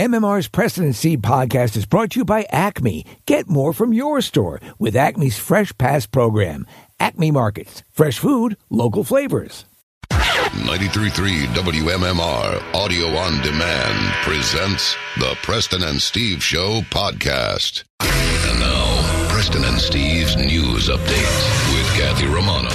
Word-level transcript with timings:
MMR's 0.00 0.78
and 0.78 0.96
Steve 0.96 1.18
podcast 1.18 1.76
is 1.76 1.84
brought 1.84 2.12
to 2.12 2.20
you 2.20 2.24
by 2.24 2.46
Acme. 2.48 3.04
Get 3.26 3.50
more 3.50 3.74
from 3.74 3.92
your 3.92 4.22
store 4.22 4.58
with 4.78 4.96
Acme's 4.96 5.36
Fresh 5.36 5.76
Pass 5.76 6.06
program. 6.06 6.66
Acme 6.98 7.30
Markets. 7.30 7.82
Fresh 7.90 8.18
food, 8.18 8.56
local 8.70 9.04
flavors. 9.04 9.66
93.3 10.10 11.44
WMMR 11.48 12.74
Audio 12.74 13.08
on 13.08 13.42
Demand 13.42 14.14
presents 14.22 14.96
the 15.18 15.36
Preston 15.42 15.82
and 15.82 16.00
Steve 16.00 16.42
Show 16.42 16.80
podcast. 16.88 17.84
And 18.00 18.58
now, 18.58 19.28
Preston 19.28 19.64
and 19.64 19.78
Steve's 19.78 20.34
news 20.34 20.88
update 20.88 21.74
with 21.74 21.86
Kathy 21.98 22.26
Romano. 22.26 22.70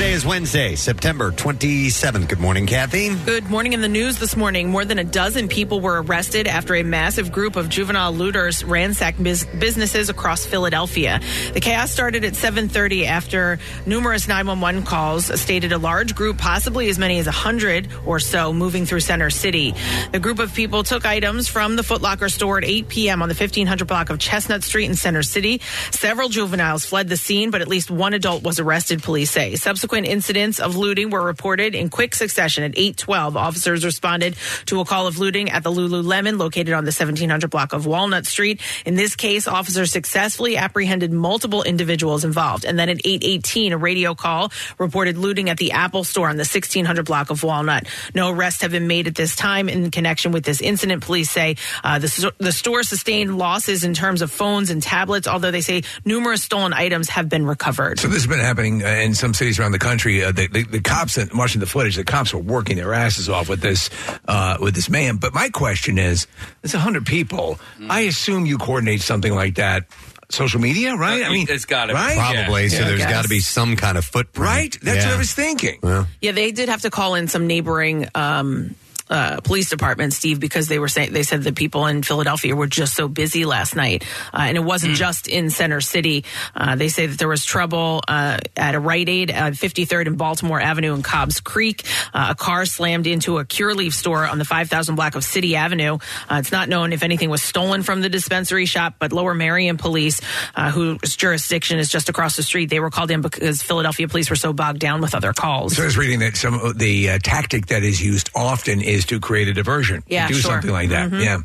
Today 0.00 0.12
is 0.14 0.24
Wednesday, 0.24 0.76
September 0.76 1.30
27th. 1.30 2.26
Good 2.26 2.40
morning, 2.40 2.66
Kathy. 2.66 3.14
Good 3.14 3.50
morning. 3.50 3.74
In 3.74 3.82
the 3.82 3.88
news 3.88 4.18
this 4.18 4.34
morning, 4.34 4.70
more 4.70 4.86
than 4.86 4.98
a 4.98 5.04
dozen 5.04 5.46
people 5.46 5.78
were 5.78 6.00
arrested 6.00 6.46
after 6.46 6.74
a 6.74 6.82
massive 6.82 7.30
group 7.30 7.54
of 7.54 7.68
juvenile 7.68 8.10
looters 8.10 8.64
ransacked 8.64 9.22
biz- 9.22 9.46
businesses 9.58 10.08
across 10.08 10.46
Philadelphia. 10.46 11.20
The 11.52 11.60
chaos 11.60 11.90
started 11.90 12.24
at 12.24 12.34
7:30 12.34 13.04
after 13.04 13.58
numerous 13.84 14.26
911 14.26 14.84
calls 14.84 15.38
stated 15.38 15.70
a 15.70 15.76
large 15.76 16.14
group, 16.14 16.38
possibly 16.38 16.88
as 16.88 16.98
many 16.98 17.18
as 17.18 17.26
100 17.26 17.88
or 18.06 18.20
so, 18.20 18.54
moving 18.54 18.86
through 18.86 19.00
Center 19.00 19.28
City. 19.28 19.74
The 20.12 20.18
group 20.18 20.38
of 20.38 20.54
people 20.54 20.82
took 20.82 21.04
items 21.04 21.46
from 21.46 21.76
the 21.76 21.82
Foot 21.82 22.00
Locker 22.00 22.30
store 22.30 22.56
at 22.56 22.64
8 22.64 22.88
p.m. 22.88 23.20
on 23.20 23.28
the 23.28 23.34
1500 23.34 23.86
block 23.86 24.08
of 24.08 24.18
Chestnut 24.18 24.64
Street 24.64 24.86
in 24.86 24.94
Center 24.96 25.22
City. 25.22 25.60
Several 25.90 26.30
juveniles 26.30 26.86
fled 26.86 27.10
the 27.10 27.18
scene, 27.18 27.50
but 27.50 27.60
at 27.60 27.68
least 27.68 27.90
one 27.90 28.14
adult 28.14 28.42
was 28.42 28.58
arrested. 28.58 29.02
Police 29.02 29.30
say. 29.30 29.56
Subsequent 29.90 30.06
incidents 30.06 30.60
of 30.60 30.76
looting 30.76 31.10
were 31.10 31.20
reported 31.20 31.74
in 31.74 31.88
quick 31.88 32.14
succession 32.14 32.62
at 32.62 32.78
812. 32.78 33.36
Officers 33.36 33.84
responded 33.84 34.36
to 34.66 34.78
a 34.78 34.84
call 34.84 35.08
of 35.08 35.18
looting 35.18 35.50
at 35.50 35.64
the 35.64 35.70
Lululemon 35.72 36.38
located 36.38 36.74
on 36.74 36.84
the 36.84 36.94
1700 36.94 37.50
block 37.50 37.72
of 37.72 37.86
Walnut 37.86 38.24
Street. 38.24 38.60
In 38.86 38.94
this 38.94 39.16
case, 39.16 39.48
officers 39.48 39.90
successfully 39.90 40.56
apprehended 40.56 41.10
multiple 41.10 41.64
individuals 41.64 42.24
involved. 42.24 42.64
And 42.64 42.78
then 42.78 42.88
at 42.88 42.98
818, 43.04 43.72
a 43.72 43.78
radio 43.78 44.14
call 44.14 44.52
reported 44.78 45.18
looting 45.18 45.50
at 45.50 45.56
the 45.56 45.72
Apple 45.72 46.04
store 46.04 46.28
on 46.28 46.36
the 46.36 46.42
1600 46.42 47.04
block 47.04 47.30
of 47.30 47.42
Walnut. 47.42 47.88
No 48.14 48.30
arrests 48.30 48.62
have 48.62 48.70
been 48.70 48.86
made 48.86 49.08
at 49.08 49.16
this 49.16 49.34
time 49.34 49.68
in 49.68 49.90
connection 49.90 50.30
with 50.30 50.44
this 50.44 50.60
incident. 50.60 51.02
Police 51.02 51.30
say 51.30 51.56
uh, 51.82 51.98
the, 51.98 52.32
the 52.38 52.52
store 52.52 52.84
sustained 52.84 53.36
losses 53.36 53.82
in 53.82 53.94
terms 53.94 54.22
of 54.22 54.30
phones 54.30 54.70
and 54.70 54.80
tablets, 54.80 55.26
although 55.26 55.50
they 55.50 55.62
say 55.62 55.82
numerous 56.04 56.44
stolen 56.44 56.72
items 56.72 57.08
have 57.08 57.28
been 57.28 57.44
recovered. 57.44 57.98
So 57.98 58.06
this 58.06 58.18
has 58.18 58.28
been 58.28 58.38
happening 58.38 58.84
uh, 58.84 58.86
in 58.86 59.16
some 59.16 59.34
cities 59.34 59.58
around 59.58 59.69
the 59.72 59.78
country. 59.78 60.22
Uh, 60.24 60.32
the, 60.32 60.46
the, 60.48 60.62
the 60.64 60.80
cops, 60.80 61.16
and 61.16 61.30
watching 61.34 61.60
the 61.60 61.66
footage, 61.66 61.96
the 61.96 62.04
cops 62.04 62.32
were 62.34 62.40
working 62.40 62.76
their 62.76 62.92
asses 62.94 63.28
off 63.28 63.48
with 63.48 63.60
this 63.60 63.90
uh, 64.26 64.56
with 64.60 64.74
this 64.74 64.88
man. 64.88 65.16
But 65.16 65.34
my 65.34 65.48
question 65.50 65.98
is, 65.98 66.26
it's 66.62 66.72
hundred 66.72 67.06
people. 67.06 67.58
I 67.88 68.00
assume 68.00 68.46
you 68.46 68.58
coordinate 68.58 69.00
something 69.00 69.34
like 69.34 69.56
that. 69.56 69.84
Social 70.30 70.60
media, 70.60 70.94
right? 70.94 71.24
I 71.24 71.28
mean, 71.28 71.46
it's 71.50 71.64
got 71.64 71.86
to 71.86 71.92
right? 71.94 72.16
Probably. 72.16 72.68
So 72.68 72.76
Yeah, 72.78 72.84
I 72.84 72.88
there's 72.88 73.00
guess. 73.00 73.10
got 73.10 73.22
to 73.22 73.28
be 73.28 73.40
some 73.40 73.74
kind 73.74 73.98
of 73.98 74.04
footprint. 74.04 74.46
right. 74.48 74.78
That's 74.80 75.04
what 75.04 75.14
I 75.14 75.18
was 75.18 75.32
thinking. 75.34 75.80
Yeah, 76.20 76.30
they 76.30 76.52
did 76.52 76.68
have 76.68 76.82
to 76.82 76.90
call 76.90 77.16
in 77.16 77.26
some 77.26 77.48
neighboring 77.48 78.06
um, 78.14 78.76
uh, 79.10 79.40
police 79.40 79.68
department, 79.68 80.12
Steve, 80.12 80.40
because 80.40 80.68
they 80.68 80.78
were 80.78 80.88
saying 80.88 81.12
they 81.12 81.24
said 81.24 81.42
the 81.42 81.52
people 81.52 81.86
in 81.86 82.02
Philadelphia 82.02 82.54
were 82.54 82.68
just 82.68 82.94
so 82.94 83.08
busy 83.08 83.44
last 83.44 83.74
night, 83.74 84.04
uh, 84.32 84.38
and 84.42 84.56
it 84.56 84.64
wasn't 84.64 84.94
just 84.94 85.26
in 85.26 85.50
Center 85.50 85.80
City. 85.80 86.24
Uh, 86.54 86.76
they 86.76 86.88
say 86.88 87.06
that 87.06 87.18
there 87.18 87.28
was 87.28 87.44
trouble 87.44 88.02
uh, 88.06 88.38
at 88.56 88.74
a 88.74 88.80
Rite 88.80 89.08
Aid, 89.08 89.30
uh, 89.30 89.50
53rd 89.50 90.06
and 90.06 90.16
Baltimore 90.18 90.60
Avenue 90.60 90.94
in 90.94 91.02
Cobbs 91.02 91.40
Creek. 91.40 91.84
Uh, 92.14 92.28
a 92.30 92.34
car 92.34 92.64
slammed 92.64 93.06
into 93.06 93.38
a 93.38 93.44
Curaleaf 93.44 93.92
store 93.92 94.26
on 94.26 94.38
the 94.38 94.44
5000 94.44 94.94
block 94.94 95.16
of 95.16 95.24
City 95.24 95.56
Avenue. 95.56 95.98
Uh, 96.28 96.36
it's 96.36 96.52
not 96.52 96.68
known 96.68 96.92
if 96.92 97.02
anything 97.02 97.30
was 97.30 97.42
stolen 97.42 97.82
from 97.82 98.00
the 98.00 98.08
dispensary 98.08 98.66
shop, 98.66 98.94
but 98.98 99.12
Lower 99.12 99.34
Merion 99.34 99.76
Police, 99.76 100.20
uh, 100.54 100.70
whose 100.70 101.16
jurisdiction 101.16 101.78
is 101.78 101.88
just 101.88 102.08
across 102.08 102.36
the 102.36 102.42
street, 102.42 102.70
they 102.70 102.80
were 102.80 102.90
called 102.90 103.10
in 103.10 103.22
because 103.22 103.62
Philadelphia 103.62 104.06
police 104.06 104.30
were 104.30 104.36
so 104.36 104.52
bogged 104.52 104.78
down 104.78 105.00
with 105.00 105.14
other 105.14 105.32
calls. 105.32 105.76
So 105.76 105.82
I 105.82 105.86
was 105.86 105.98
reading 105.98 106.20
that 106.20 106.36
some 106.36 106.54
of 106.54 106.78
the 106.78 107.18
tactic 107.18 107.66
that 107.66 107.82
is 107.82 108.00
used 108.00 108.30
often 108.34 108.80
is 108.80 108.99
to 109.06 109.20
create 109.20 109.48
a 109.48 109.52
diversion. 109.52 110.02
Yeah, 110.06 110.28
do 110.28 110.34
sure. 110.34 110.50
something 110.52 110.70
like 110.70 110.90
that. 110.90 111.10
Mhm. 111.10 111.24
Yeah. 111.24 111.38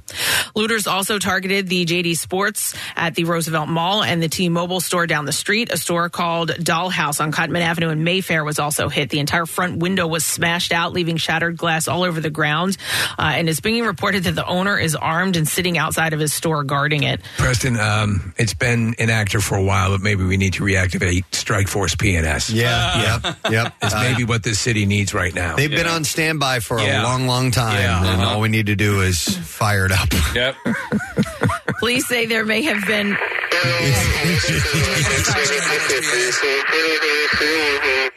Looters 0.55 0.87
also 0.87 1.19
targeted 1.19 1.67
the 1.67 1.85
JD 1.85 2.15
Sports 2.17 2.73
at 2.95 3.15
the 3.15 3.23
Roosevelt 3.25 3.67
Mall 3.69 4.03
and 4.03 4.21
the 4.21 4.29
T-Mobile 4.29 4.79
store 4.81 5.05
down 5.07 5.25
the 5.25 5.33
street. 5.33 5.69
A 5.71 5.77
store 5.77 6.09
called 6.09 6.51
Dollhouse 6.51 7.19
on 7.21 7.31
Cottman 7.31 7.61
Avenue 7.61 7.89
in 7.89 8.03
Mayfair 8.03 8.43
was 8.43 8.59
also 8.59 8.89
hit. 8.89 9.09
The 9.09 9.19
entire 9.19 9.45
front 9.45 9.77
window 9.77 10.07
was 10.07 10.23
smashed 10.25 10.71
out, 10.71 10.93
leaving 10.93 11.17
shattered 11.17 11.57
glass 11.57 11.87
all 11.87 12.03
over 12.03 12.21
the 12.21 12.29
ground. 12.29 12.77
Uh, 13.19 13.33
and 13.35 13.49
it's 13.49 13.59
being 13.59 13.83
reported 13.85 14.23
that 14.25 14.35
the 14.35 14.45
owner 14.45 14.77
is 14.79 14.95
armed 14.95 15.35
and 15.35 15.47
sitting 15.47 15.77
outside 15.77 16.13
of 16.13 16.19
his 16.19 16.33
store 16.33 16.63
guarding 16.63 17.03
it. 17.03 17.21
Preston, 17.37 17.77
um, 17.79 18.33
it's 18.37 18.53
been 18.53 18.95
inactive 18.97 19.43
for 19.43 19.55
a 19.57 19.63
while, 19.63 19.89
but 19.91 20.01
maybe 20.01 20.23
we 20.23 20.37
need 20.37 20.53
to 20.53 20.63
reactivate 20.63 21.23
Strike 21.33 21.67
Force 21.67 21.95
PNS. 21.95 22.51
Yeah. 22.53 23.19
yep. 23.23 23.37
Yep. 23.51 23.73
It's 23.85 23.93
Uh, 23.93 24.01
maybe 24.01 24.23
what 24.23 24.41
this 24.43 24.59
city 24.59 24.85
needs 24.85 25.13
right 25.13 25.33
now. 25.33 25.55
They've 25.55 25.69
been 25.69 25.85
on 25.87 26.03
standby 26.03 26.59
for 26.61 26.79
Yeah. 26.79 27.01
a 27.01 27.03
long, 27.03 27.27
long 27.27 27.44
time, 27.51 27.77
Yeah. 27.79 27.99
and 27.99 28.21
Uh-huh. 28.21 28.33
all 28.35 28.41
we 28.41 28.49
need 28.49 28.65
to 28.67 28.75
do 28.75 29.01
is 29.01 29.19
fire 29.23 29.85
it 29.85 29.91
up. 29.91 30.09
Yep. 30.33 30.55
Police 31.79 32.07
say 32.07 32.25
there 32.25 32.45
may 32.45 32.61
have 32.63 32.85
been. 32.87 33.15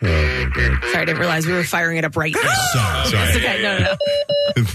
Sorry, 0.01 0.95
I 0.95 1.05
didn't 1.05 1.19
realize 1.19 1.47
we 1.47 1.53
were 1.53 1.65
firing 1.65 1.99
it 1.99 2.05
up 2.05 2.17
right 2.17 2.35
now. 2.35 2.53
Sorry, 2.73 3.09
sorry. 3.11 3.29
It's 3.29 3.37
okay. 3.37 3.63
No, 3.63 3.79
no, 3.79 3.97
no. 4.57 4.63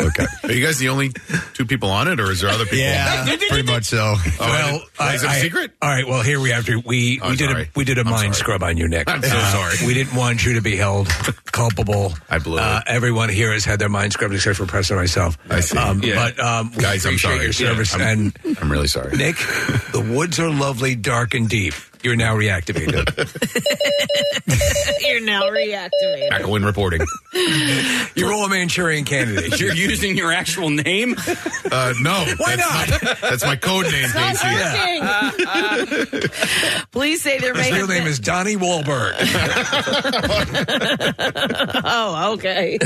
Okay. 0.00 0.26
Are 0.44 0.52
you 0.52 0.64
guys 0.64 0.78
the 0.78 0.90
only 0.90 1.10
two 1.54 1.66
people 1.66 1.90
on 1.90 2.06
it, 2.08 2.20
or 2.20 2.30
is 2.30 2.40
there 2.40 2.50
other 2.50 2.64
people? 2.64 2.78
Yeah, 2.78 3.24
pretty 3.48 3.64
much 3.70 3.84
so. 3.84 4.14
well, 4.38 4.80
Oh, 5.00 5.08
is 5.12 5.24
it 5.24 5.30
a 5.30 5.34
secret? 5.34 5.72
All 5.82 5.88
right. 5.88 6.06
Well, 6.06 6.22
here 6.22 6.38
we 6.40 6.50
have 6.50 6.66
to. 6.66 6.78
We 6.86 7.20
Oh, 7.20 7.30
we 7.30 7.36
did 7.36 7.50
a 7.50 7.66
we 7.74 7.84
did 7.84 7.98
a 7.98 8.02
I'm 8.02 8.10
mind 8.10 8.34
sorry. 8.36 8.44
scrub 8.44 8.62
on 8.62 8.76
you, 8.76 8.86
Nick. 8.88 9.08
Uh, 9.08 9.14
I'm 9.14 9.22
so 9.22 9.28
sorry. 9.40 9.74
We 9.86 9.94
didn't 9.94 10.14
want 10.14 10.44
you 10.46 10.54
to 10.54 10.60
be 10.62 10.76
held 10.76 11.08
culpable. 11.50 12.14
I 12.30 12.38
blew 12.38 12.58
Uh, 12.58 12.80
it. 12.86 12.90
everyone 12.90 13.28
here 13.28 13.52
has 13.52 13.64
had 13.64 13.80
their 13.80 13.88
mind 13.88 14.12
scrubbed 14.12 14.34
except 14.34 14.56
for 14.56 14.66
Preston 14.66 14.96
and 14.96 15.02
myself. 15.02 15.36
I 15.50 15.60
see. 15.60 15.76
Um, 15.76 16.00
Yeah. 16.02 16.14
But 16.14 16.38
um, 16.44 16.70
we 16.76 16.82
Guys, 16.82 17.04
I'm 17.04 17.10
appreciate 17.10 17.30
sorry. 17.32 17.44
your 17.44 17.52
service. 17.52 17.96
Yeah, 17.96 18.06
I'm- 18.06 18.32
and 18.46 18.58
I'm 18.60 18.70
really 18.70 18.88
sorry. 18.88 19.16
Nick, 19.16 19.36
the 19.92 20.00
woods 20.14 20.38
are 20.38 20.48
lovely, 20.50 20.94
dark 20.94 21.34
and 21.34 21.48
deep. 21.48 21.74
You're 22.02 22.16
now 22.16 22.36
reactivated. 22.36 23.04
You're 25.08 25.20
now 25.24 25.42
reactivated. 25.44 26.28
Echoing 26.32 26.62
reporting. 26.64 27.00
You're 28.14 28.32
all 28.32 28.44
a 28.44 28.48
Manchurian 28.48 29.04
candidate. 29.04 29.58
You're 29.60 29.74
using 29.74 30.16
your 30.16 30.32
actual 30.32 30.70
name? 30.70 31.14
Uh, 31.70 31.92
no. 32.00 32.24
Why 32.38 32.56
that's 32.56 32.90
not? 32.92 33.02
My, 33.02 33.14
that's 33.30 33.44
my 33.44 33.56
code 33.56 33.86
name, 33.86 34.08
Casey. 34.10 34.46
Police 36.92 37.22
say 37.22 37.38
there 37.38 37.54
may 37.54 37.64
His 37.64 37.72
real 37.72 37.80
have 37.82 37.88
name 37.88 38.04
been- 38.04 38.12
is 38.12 38.18
Donnie 38.20 38.56
Wahlberg. 38.56 39.14
Oh, 41.84 42.34
okay. 42.34 42.78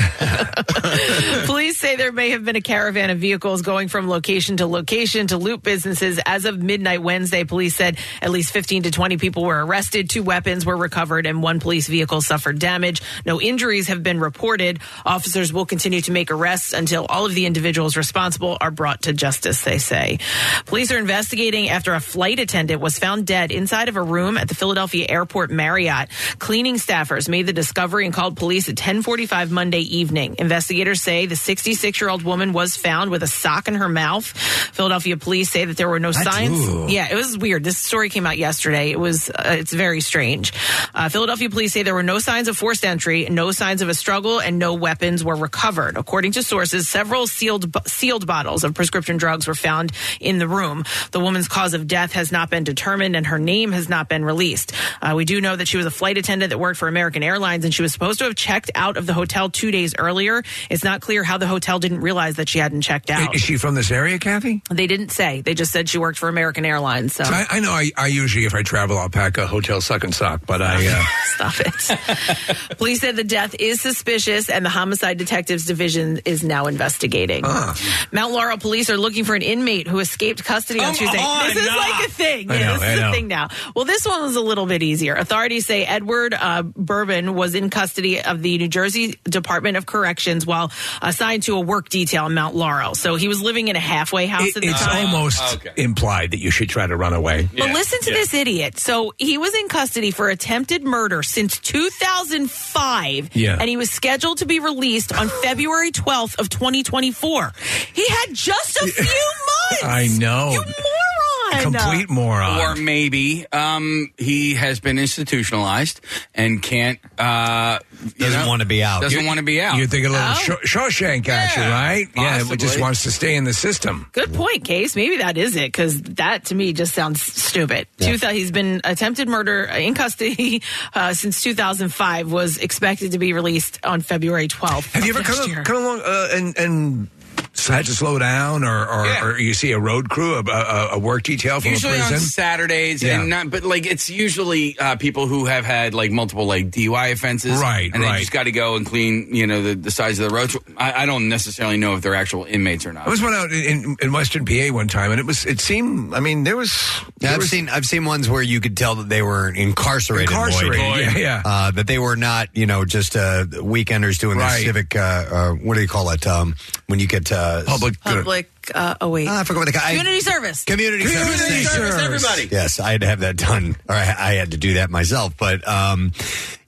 Police 1.47 1.79
say 1.79 1.97
there 1.97 2.13
may 2.13 2.31
have 2.31 2.45
been 2.45 2.57
a 2.57 2.61
caravan 2.61 3.11
of 3.11 3.19
vehicles 3.19 3.63
going 3.63 3.89
from 3.89 4.09
location 4.09 4.57
to 4.59 4.67
location 4.67 5.27
to 5.29 5.37
loot 5.37 5.63
businesses. 5.63 6.19
As 6.25 6.45
of 6.45 6.63
midnight 6.63 7.03
Wednesday, 7.03 7.45
police 7.45 7.75
said 7.77 7.99
at 8.21 8.31
least 8.31 8.53
15 8.53 8.85
to 8.85 8.91
20 8.91 9.02
people 9.11 9.45
were 9.45 9.65
arrested, 9.65 10.09
two 10.09 10.23
weapons 10.23 10.65
were 10.65 10.77
recovered, 10.77 11.27
and 11.27 11.43
one 11.43 11.61
police 11.61 11.87
vehicle 11.89 12.21
suffered 12.21 12.59
damage. 12.59 13.03
No 13.27 13.41
injuries 13.41 13.89
have 13.89 14.03
been 14.03 14.21
reported. 14.21 14.79
Officers 15.05 15.53
will 15.53 15.67
continue 15.67 16.01
to 16.03 16.13
make 16.13 16.31
arrests 16.31 16.73
until 16.73 17.05
all 17.07 17.27
of 17.27 17.35
the 17.35 17.47
individuals 17.47 17.97
responsible 17.97 18.57
are 18.61 18.71
brought 18.71 19.03
to 19.03 19.13
justice, 19.13 19.63
they 19.63 19.79
say. 19.79 20.19
Police 20.67 20.91
are 20.93 20.99
investigating 20.99 21.69
after 21.69 21.95
a 21.95 22.01
flight 22.01 22.39
attendant 22.39 22.81
was 22.81 22.99
found 22.99 23.27
dead 23.27 23.51
inside 23.51 23.89
of 23.89 23.97
a 23.97 24.03
room 24.03 24.37
at 24.39 24.49
the 24.49 24.55
Philadelphia 24.55 25.07
Airport 25.09 25.51
Marriott. 25.51 26.09
Cleaning 26.39 26.77
staffers 26.77 27.29
made 27.29 27.47
the 27.47 27.53
discovery 27.53 28.05
and 28.05 28.15
called 28.15 28.37
police 28.37 28.69
at 28.69 28.73
1045 28.73 29.51
Monday 29.51 29.81
evening. 29.81 30.37
Investigators 30.39 31.03
say 31.03 31.27
the 31.27 31.37
66 31.37 32.01
year 32.01 32.09
old 32.11 32.23
woman 32.23 32.53
was 32.53 32.77
found 32.77 33.11
with 33.11 33.23
a 33.23 33.27
sock 33.27 33.69
in 33.69 33.75
her 33.75 33.89
mouth. 33.89 34.27
Philadelphia 34.27 35.17
police 35.17 35.51
say 35.51 35.65
that 35.65 35.77
there 35.77 35.89
were 35.89 36.01
no 36.01 36.13
signs. 36.13 36.69
ooh. 36.69 36.87
Yeah, 36.89 37.09
it 37.11 37.15
was 37.15 37.37
weird. 37.37 37.65
This 37.65 37.79
story 37.79 38.09
came 38.11 38.27
out 38.27 38.39
yesterday. 38.39 38.92
It 38.93 39.01
was, 39.01 39.31
uh, 39.31 39.57
it's 39.59 39.73
very 39.73 40.01
strange. 40.01 40.53
Uh, 40.95 41.09
Philadelphia 41.09 41.51
police 41.51 41.73
say 41.73 41.83
there 41.83 41.95
were 41.95 42.03
no 42.03 42.19
signs 42.19 42.49
of 42.49 42.57
forced 42.57 42.85
entry, 42.85 43.27
no 43.29 43.51
signs 43.51 43.83
of 43.83 43.89
a 43.89 43.95
struggle, 43.95 44.41
and 44.41 44.59
no 44.59 44.75
weapons 44.75 45.25
were 45.25 45.35
recovered. 45.35 45.97
According 45.97 46.33
to 46.33 46.43
sources, 46.43 46.89
several 46.89 47.27
sealed 47.27 47.75
sealed 47.87 48.27
bottles 48.27 48.65
of 48.65 48.75
prescription 48.75 49.17
drugs 49.17 49.47
were 49.47 49.55
found 49.55 49.93
in 50.21 50.39
the 50.39 50.49
room. 50.49 50.85
The 51.11 51.21
woman's 51.21 51.49
cause 51.49 51.75
of 51.75 51.87
death 51.87 52.13
has 52.13 52.31
not 52.31 52.51
been 52.51 52.65
determined, 52.65 53.17
and 53.17 53.27
her 53.27 53.39
name 53.39 53.73
has 53.73 53.89
not 53.89 54.09
been 54.09 54.25
released. 54.25 54.73
Uh, 55.01 55.15
we 55.17 55.25
do 55.25 55.41
know 55.41 55.57
that 55.57 55.69
she 55.69 55.77
was 55.77 55.87
a 55.87 55.91
flight 55.91 56.19
attendant 56.19 56.51
that 56.51 56.59
worked 56.59 56.79
for 56.79 56.89
American 56.89 57.23
Airlines, 57.23 57.65
and 57.65 57.73
she 57.73 57.83
was 57.83 57.93
supposed 57.93 58.19
to 58.19 58.25
have 58.27 58.35
checked 58.35 58.71
out 58.75 58.97
of 58.97 59.07
the 59.07 59.15
hotel 59.15 59.49
two 59.49 59.71
days 59.71 59.95
earlier. 59.99 60.43
It's 60.69 60.85
not 60.85 61.01
clear 61.01 61.25
how 61.25 61.39
the 61.39 61.47
hotel 61.47 61.79
didn't 61.79 62.01
realize 62.01 62.37
that 62.37 62.49
she 62.49 62.59
hadn't 62.59 62.83
checked 62.83 63.11
out. 63.11 63.35
Is 63.35 63.41
she 63.41 63.57
from 63.57 63.75
this 63.75 63.91
area, 63.91 64.19
Kathy? 64.19 64.63
They 64.71 64.87
didn't 64.87 65.11
say. 65.11 65.41
They 65.41 65.55
just 65.55 65.73
said 65.73 65.89
she 65.89 65.99
worked 65.99 66.19
for 66.19 66.29
American 66.29 66.65
Airlines. 66.65 67.15
So. 67.15 67.25
I, 67.25 67.47
I 67.51 67.61
know 67.61 67.71
I, 67.71 67.91
I 67.97 68.07
usually, 68.09 68.45
if 68.45 68.55
I 68.55 68.63
travel, 68.63 68.82
I'll 68.91 69.09
pack 69.09 69.39
a 69.39 69.47
hotel 69.47 69.81
suck 69.81 70.05
and 70.05 70.15
sock, 70.15 70.43
but 70.47 70.61
I. 70.63 70.87
Uh, 70.87 71.05
Stop 71.25 71.55
it. 71.61 72.69
Police 72.79 73.01
said 73.01 73.17
the 73.17 73.25
death 73.25 73.55
is 73.59 73.81
suspicious 73.81 74.49
and 74.51 74.65
the 74.65 74.69
homicide 74.71 75.17
Detectives 75.19 75.65
Division 75.67 76.21
is 76.25 76.43
now 76.45 76.67
investigating. 76.67 77.43
Mount 77.43 78.33
Laurel 78.33 78.59
police 78.59 78.91
are 78.91 78.97
looking 78.99 79.25
for 79.25 79.35
an 79.35 79.43
inmate 79.43 79.89
who 79.89 79.99
escaped 79.99 80.45
custody 80.45 80.81
on 80.81 80.87
Come 80.95 80.95
Tuesday. 80.97 81.19
on, 81.19 81.47
this 81.49 81.57
is 81.57 81.67
nah. 81.67 81.77
like 81.77 82.07
a 82.07 82.11
thing. 82.11 82.51
Yeah, 82.51 82.59
know, 82.59 82.73
this 82.75 82.83
I 82.83 82.93
is 82.95 83.01
know. 83.01 83.09
a 83.09 83.13
thing 83.13 83.29
now. 83.29 83.49
Well, 83.75 83.85
this 83.87 84.07
one 84.07 84.21
was 84.23 84.37
a 84.37 84.41
little 84.41 84.67
bit 84.67 84.83
easier. 84.83 85.15
Authorities 85.15 85.67
say 85.67 85.85
Edward 85.85 86.35
uh, 86.35 86.63
Bourbon 86.63 87.35
was 87.35 87.55
in 87.55 87.71
custody 87.71 88.21
of 88.21 88.43
the 88.43 88.59
New 88.59 88.69
Jersey 88.69 89.15
Department 89.25 89.77
of 89.79 89.87
Corrections 89.87 90.45
while 90.47 90.71
assigned 91.01 91.45
to 91.45 91.57
a 91.57 91.61
work 91.61 91.89
detail 91.89 92.27
in 92.27 92.35
Mount 92.35 92.55
Laurel. 92.55 92.95
So 92.95 93.17
he 93.17 93.29
was 93.29 93.41
living 93.43 93.69
in 93.69 93.77
a 93.77 93.81
halfway 93.81 94.27
house 94.27 94.49
It- 94.49 94.57
at 94.57 94.63
the 94.63 94.69
it's 94.69 94.85
time. 94.85 95.07
almost 95.07 95.43
Okay. 95.57 95.71
implied 95.77 96.33
that 96.33 96.41
you 96.41 96.51
should 96.51 96.69
try 96.69 96.87
to 96.87 96.97
run 96.97 97.15
away. 97.15 97.49
But 97.57 97.71
listen 97.73 98.01
to 98.03 98.11
yeah. 98.11 98.17
this 98.17 98.35
idiot. 98.35 98.72
So 98.79 99.15
he 99.19 99.39
was 99.39 99.55
in 99.55 99.69
custody 99.69 100.11
for 100.11 100.29
attempted 100.29 100.83
murder 100.83 101.23
since 101.23 101.59
2005. 101.59 103.31
Yeah. 103.35 103.57
And 103.59 103.69
he 103.69 103.77
was 103.77 103.91
scheduled 103.91 104.39
to 104.39 104.47
be 104.47 104.61
released 104.61 105.13
on 105.13 105.29
February 105.29 105.91
12th 105.91 106.39
of 106.39 106.49
2024. 106.49 107.53
He 107.93 108.07
had 108.09 108.35
just 108.35 108.77
a 108.77 108.87
few 108.87 109.05
months. 109.71 109.85
I 109.85 110.09
know. 110.19 110.51
You 110.53 110.61
moron. 110.61 111.12
Complete 111.61 112.09
moron. 112.09 112.61
Or 112.61 112.75
maybe 112.77 113.47
um, 113.53 114.13
he 114.17 114.55
has 114.55 114.81
been 114.81 114.99
institutionalized 114.99 116.01
and 116.35 116.63
can't. 116.63 116.99
Uh, 117.19 117.79
Doesn't 118.19 118.41
know, 118.41 118.49
wanna 118.49 118.65
be 118.65 118.83
out. 118.83 119.03
Doesn't 119.03 119.27
want 119.27 119.39
to 119.39 119.45
be 119.45 119.61
out. 119.61 119.77
You're 119.77 119.87
thinking 119.87 120.11
a 120.11 120.13
little 120.13 120.27
Oh. 120.29 120.35
Shaw- 120.35 120.89
Shawshank 120.89 121.29
action, 121.29 121.63
Yeah, 121.63 121.71
right? 121.73 122.09
Yeah, 122.17 122.53
it 122.53 122.59
just 122.61 122.81
wants 122.81 123.03
to 123.05 123.11
stay 123.11 123.35
in 123.37 123.45
the 123.45 123.53
system. 123.53 124.09
Good 124.13 124.33
point, 124.35 124.65
Case. 124.65 124.97
Maybe 124.97 125.19
that 125.19 125.37
is 125.37 125.57
it 125.57 125.67
because 125.73 126.01
that 126.03 126.47
to 126.47 126.55
me 126.55 126.73
just 126.73 126.95
sounds 126.95 127.21
stupid. 127.23 127.87
Two 127.99 128.17
thou- 128.19 128.31
he's 128.31 128.51
been 128.51 128.81
attempted 128.85 129.29
murder 129.29 129.65
in 129.65 129.95
custody 129.95 130.63
uh, 130.95 131.15
since 131.15 131.43
2005. 131.43 132.33
Was 132.33 132.59
expected 132.59 133.13
to 133.13 133.19
be 133.19 133.33
released 133.33 133.79
on 133.85 134.01
February 134.01 134.49
12th. 134.49 134.93
Have 134.93 135.05
you 135.05 135.15
ever 135.15 135.23
come, 135.23 135.49
year. 135.49 135.63
come 135.65 135.77
along 135.77 136.01
uh, 136.05 136.29
and 136.33 136.57
and 136.59 137.09
had 137.55 137.85
to 137.87 137.93
slow 137.95 138.19
down, 138.19 138.65
or 138.65 138.87
or, 138.87 139.07
Yeah. 139.07 139.25
or 139.25 139.39
you 139.39 139.55
see 139.55 139.73
a 139.73 139.79
road 139.79 140.09
crew, 140.09 140.35
a, 140.37 140.43
a, 140.43 140.89
a 140.93 140.99
work 140.99 141.23
detail 141.23 141.61
from 141.61 141.71
usually 141.73 141.99
a 141.99 142.03
on? 142.03 142.19
Saturdays, 142.19 143.03
Yeah. 143.03 143.21
and 143.21 143.29
not, 143.31 143.51
but 143.51 143.63
like 143.63 143.87
it's 143.87 144.09
usually 144.11 144.79
uh, 144.79 144.97
people 144.97 145.27
who 145.27 145.45
have 145.47 145.65
had 145.65 145.95
like 145.95 146.11
multiple 146.11 146.47
like 146.47 146.71
DUI 146.71 147.13
offenses, 147.13 147.61
Right, 147.61 147.91
And 147.93 148.03
right. 148.03 148.15
they 148.15 148.19
just 148.21 148.33
got 148.33 148.45
to 148.45 148.53
go 148.53 148.77
and 148.77 148.87
clean, 148.87 149.35
you 149.35 149.47
know, 149.47 149.63
the, 149.63 149.75
the 149.75 149.91
sides 149.91 150.19
of 150.19 150.29
the 150.31 150.35
roads. 150.35 150.57
I, 150.77 151.03
I 151.03 151.07
don't 151.07 151.29
necessarily 151.29 151.77
know 151.77 151.95
if 151.95 152.03
they're 152.03 152.15
actual 152.15 152.45
inmates 152.45 152.87
or 152.87 152.93
not. 152.93 153.07
I 153.07 153.11
was 153.11 153.23
one 153.23 153.35
out 153.35 153.53
in, 153.53 153.97
in 154.01 154.13
Western 154.13 154.45
PA 154.45 154.69
one 154.73 154.89
time, 154.89 155.11
and 155.11 155.21
it 155.21 155.27
was 155.27 155.45
it 155.47 155.61
seemed. 155.61 156.15
I 156.15 156.21
mean, 156.21 156.45
there 156.45 156.57
was 156.57 156.73
Yeah, 157.21 157.29
there 157.29 157.31
I've 157.33 157.39
was 157.39 157.51
seen 157.51 157.69
I've 157.69 157.85
seen 157.85 158.05
ones 158.05 158.29
where 158.29 158.43
you 158.43 158.61
could 158.61 158.77
tell 158.77 158.95
that 158.97 159.09
they 159.09 159.23
were 159.23 159.49
incarcerated. 159.51 160.31
incarcerated. 160.31 160.79
Lloyd. 160.81 161.01
Yeah, 161.01 161.17
yeah. 161.19 161.43
Uh, 161.45 161.71
that 161.73 161.87
they 161.87 161.99
were 161.99 162.17
not, 162.17 162.49
you 162.55 162.67
know, 162.67 162.85
just 162.85 163.15
uh, 163.17 163.45
weekenders 163.47 164.19
doing 164.19 164.39
their 164.39 164.49
Right. 164.49 164.65
civic. 164.65 164.97
Uh, 164.97 164.99
uh, 165.31 165.51
what 165.53 165.75
do 165.75 165.81
you 165.83 165.89
call 165.89 166.11
it? 166.11 166.27
Um, 166.27 166.55
when 166.87 166.99
you 166.99 167.07
get 167.07 167.31
uh, 167.43 167.65
Public. 167.67 168.01
Public. 168.01 168.49
Uh, 168.75 168.95
oh 169.01 169.09
wait. 169.09 169.27
Ah, 169.29 169.41
I 169.41 169.45
forgot 169.45 169.61
what 169.61 169.67
they 169.67 169.73
call 169.73 169.89
Community 169.89 170.21
service. 170.21 170.65
Community, 170.65 171.03
Community 171.05 171.33
service. 171.65 171.69
Service. 171.73 172.01
everybody. 172.25 172.49
Yes, 172.55 172.79
I 172.79 172.93
had 172.93 173.01
to 173.01 173.07
have 173.09 173.21
that 173.21 173.37
done, 173.37 173.77
or 173.89 173.95
I, 173.97 174.03
I 174.19 174.33
had 174.35 174.53
to 174.53 174.57
do 174.57 174.75
that 174.75 174.89
myself. 174.91 175.35
But 175.37 175.67
um, 175.67 176.13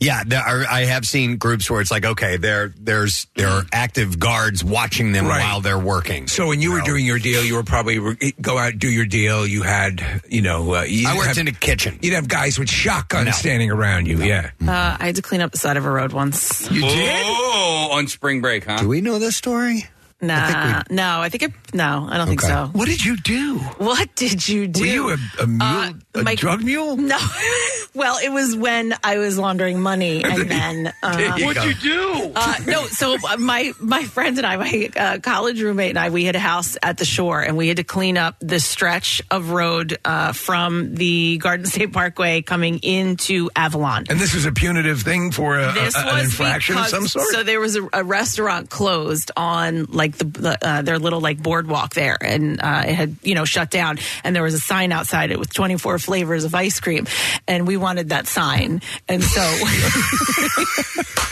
yeah, 0.01 0.25
there 0.27 0.41
are, 0.41 0.65
I 0.69 0.87
have 0.87 1.07
seen 1.07 1.37
groups 1.37 1.71
where 1.71 1.81
it's 1.81 1.93
like, 1.93 2.05
okay, 2.05 2.37
there, 2.37 2.75
there's 2.77 3.29
there 3.37 3.47
are 3.49 3.63
active 3.73 4.19
guards 4.19 4.65
watching 4.65 5.13
them 5.13 5.27
Right. 5.27 5.41
while 5.41 5.61
they're 5.61 5.79
working. 5.79 6.27
So 6.27 6.49
when 6.49 6.61
you 6.61 6.73
were 6.73 6.79
know. 6.81 6.85
doing 6.85 7.07
your 7.07 7.21
deal, 7.21 7.45
you 7.45 7.55
were 7.55 7.63
probably 7.63 8.35
go 8.41 8.59
out 8.59 8.77
do 8.79 8.89
your 8.91 9.07
deal. 9.07 9.47
You 9.47 9.63
had 9.63 10.03
you 10.29 10.43
know 10.43 10.75
uh, 10.75 10.83
you 10.83 11.07
I 11.09 11.15
worked 11.15 11.29
have, 11.29 11.39
in 11.39 11.47
a 11.49 11.53
kitchen. 11.53 12.01
You'd 12.03 12.15
have 12.15 12.27
guys 12.27 12.59
with 12.59 12.69
shotguns 12.69 13.27
No. 13.27 13.33
standing 13.33 13.71
around 13.71 14.07
you. 14.07 14.19
Yeah, 14.25 14.51
Uh, 14.67 14.97
I 14.99 15.07
had 15.07 15.15
to 15.17 15.23
clean 15.23 15.41
up 15.43 15.53
the 15.53 15.59
side 15.59 15.77
of 15.77 15.85
a 15.87 15.91
road 15.91 16.13
once. 16.13 16.69
you 16.73 16.81
did. 16.81 17.23
Oh, 17.25 17.91
on 17.93 18.09
spring 18.09 18.41
break, 18.41 18.65
huh? 18.65 18.79
Do 18.79 18.89
we 18.89 19.01
know 19.01 19.21
this 19.21 19.37
story? 19.37 19.87
Nah, 20.27 20.83
no, 20.91 21.21
I 21.21 21.29
think 21.29 21.43
it. 21.45 21.53
No, 21.73 22.07
I 22.11 22.17
don't 22.19 22.29
think 22.29 22.41
so. 22.41 22.71
What 22.73 22.87
did 22.87 23.05
you 23.05 23.17
do? 23.17 23.59
What 23.79 24.15
did 24.15 24.47
you 24.49 24.67
do? 24.69 24.81
Were 24.81 24.87
you 24.87 25.11
a, 25.11 25.17
a 25.43 25.47
mule, 25.47 25.63
Uh, 25.63 25.93
a 26.15 26.23
my- 26.23 26.35
drug 26.35 26.63
mule? 26.65 26.97
No. 26.97 27.19
well, 27.95 28.19
it 28.23 28.31
was 28.31 28.55
when 28.57 28.95
I 29.03 29.19
was 29.19 29.39
laundering 29.39 29.81
money, 29.81 30.23
and 30.25 30.49
then 30.51 30.93
uh, 31.03 31.39
What'd 31.41 31.65
you 31.65 31.75
do? 31.75 32.33
uh, 32.35 32.55
no. 32.67 32.87
So 32.87 33.17
uh, 33.29 33.37
my 33.39 33.73
my 33.81 34.05
friend 34.05 34.37
and 34.39 34.47
I, 34.47 34.57
my 34.57 34.91
uh, 34.97 35.19
college 35.21 35.61
roommate 35.61 35.91
and 35.91 35.99
I, 35.99 36.11
we 36.11 36.25
had 36.25 36.37
a 36.37 36.41
house 36.41 36.77
at 36.83 36.99
the 36.99 37.05
shore, 37.05 37.41
and 37.41 37.57
we 37.57 37.69
had 37.69 37.77
to 37.79 37.85
clean 37.85 38.17
up 38.19 38.37
the 38.41 38.61
stretch 38.61 39.21
of 39.31 39.51
road 39.51 39.99
uh, 40.05 40.33
from 40.33 40.95
the 40.95 41.39
Garden 41.39 41.67
State 41.67 41.93
Parkway 41.93 42.43
coming 42.43 42.79
into 42.79 43.51
Avalon. 43.57 44.05
and 44.09 44.19
this 44.21 44.35
was 44.35 44.47
a 44.47 44.53
punitive 44.53 45.03
thing 45.03 45.33
for 45.33 45.59
a, 45.59 45.73
This 45.73 45.97
a- 45.97 46.01
an 46.01 46.15
was 46.17 46.25
infraction 46.27 46.77
because, 46.77 46.93
of 46.93 46.99
some 47.01 47.09
sort. 47.09 47.27
So 47.33 47.43
there 47.43 47.61
was 47.61 47.77
a, 47.77 47.89
a 47.93 48.05
restaurant 48.05 48.71
closed 48.71 49.31
on 49.37 49.85
like 49.87 50.14
the, 50.19 50.25
the 50.25 50.59
uh, 50.67 50.83
their 50.83 50.99
little 50.99 51.21
like 51.21 51.43
boardwalk 51.43 51.95
there, 51.95 52.17
and 52.21 52.61
uh, 52.61 52.83
it 52.87 52.95
had 52.95 53.17
you 53.23 53.35
know 53.35 53.45
shut 53.45 53.71
down. 53.71 53.99
And 54.23 54.35
there 54.35 54.43
was 54.43 54.55
a 54.55 54.61
sign 54.61 54.93
outside 54.93 55.31
it 55.31 55.39
with 55.39 55.53
24 55.53 55.99
flavors 55.99 56.45
of 56.45 56.55
ice 56.55 56.81
cream, 56.81 57.07
and 57.47 57.67
we 57.67 57.77
wanted 57.77 58.11
that 58.11 58.27
sign, 58.27 58.83
and 59.09 59.23
so 59.23 59.41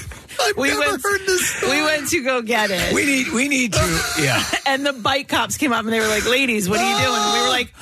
we 0.56 0.76
went. 0.76 1.02
We 1.62 1.82
went 1.82 2.08
to 2.08 2.22
go 2.22 2.42
get 2.42 2.70
it. 2.70 2.94
we 2.94 3.04
need 3.04 3.28
we 3.28 3.48
need 3.48 3.72
to 3.74 4.02
yeah. 4.20 4.42
and 4.66 4.84
the 4.84 4.92
bike 4.92 5.28
cops 5.28 5.56
came 5.56 5.72
up 5.72 5.84
and 5.84 5.92
they 5.92 6.00
were 6.00 6.08
like, 6.08 6.26
"Ladies, 6.26 6.68
what 6.68 6.80
are 6.80 6.90
you 6.90 7.06
doing?" 7.06 7.20
And 7.20 7.32
we 7.32 7.40
were 7.42 7.48
like, 7.48 7.74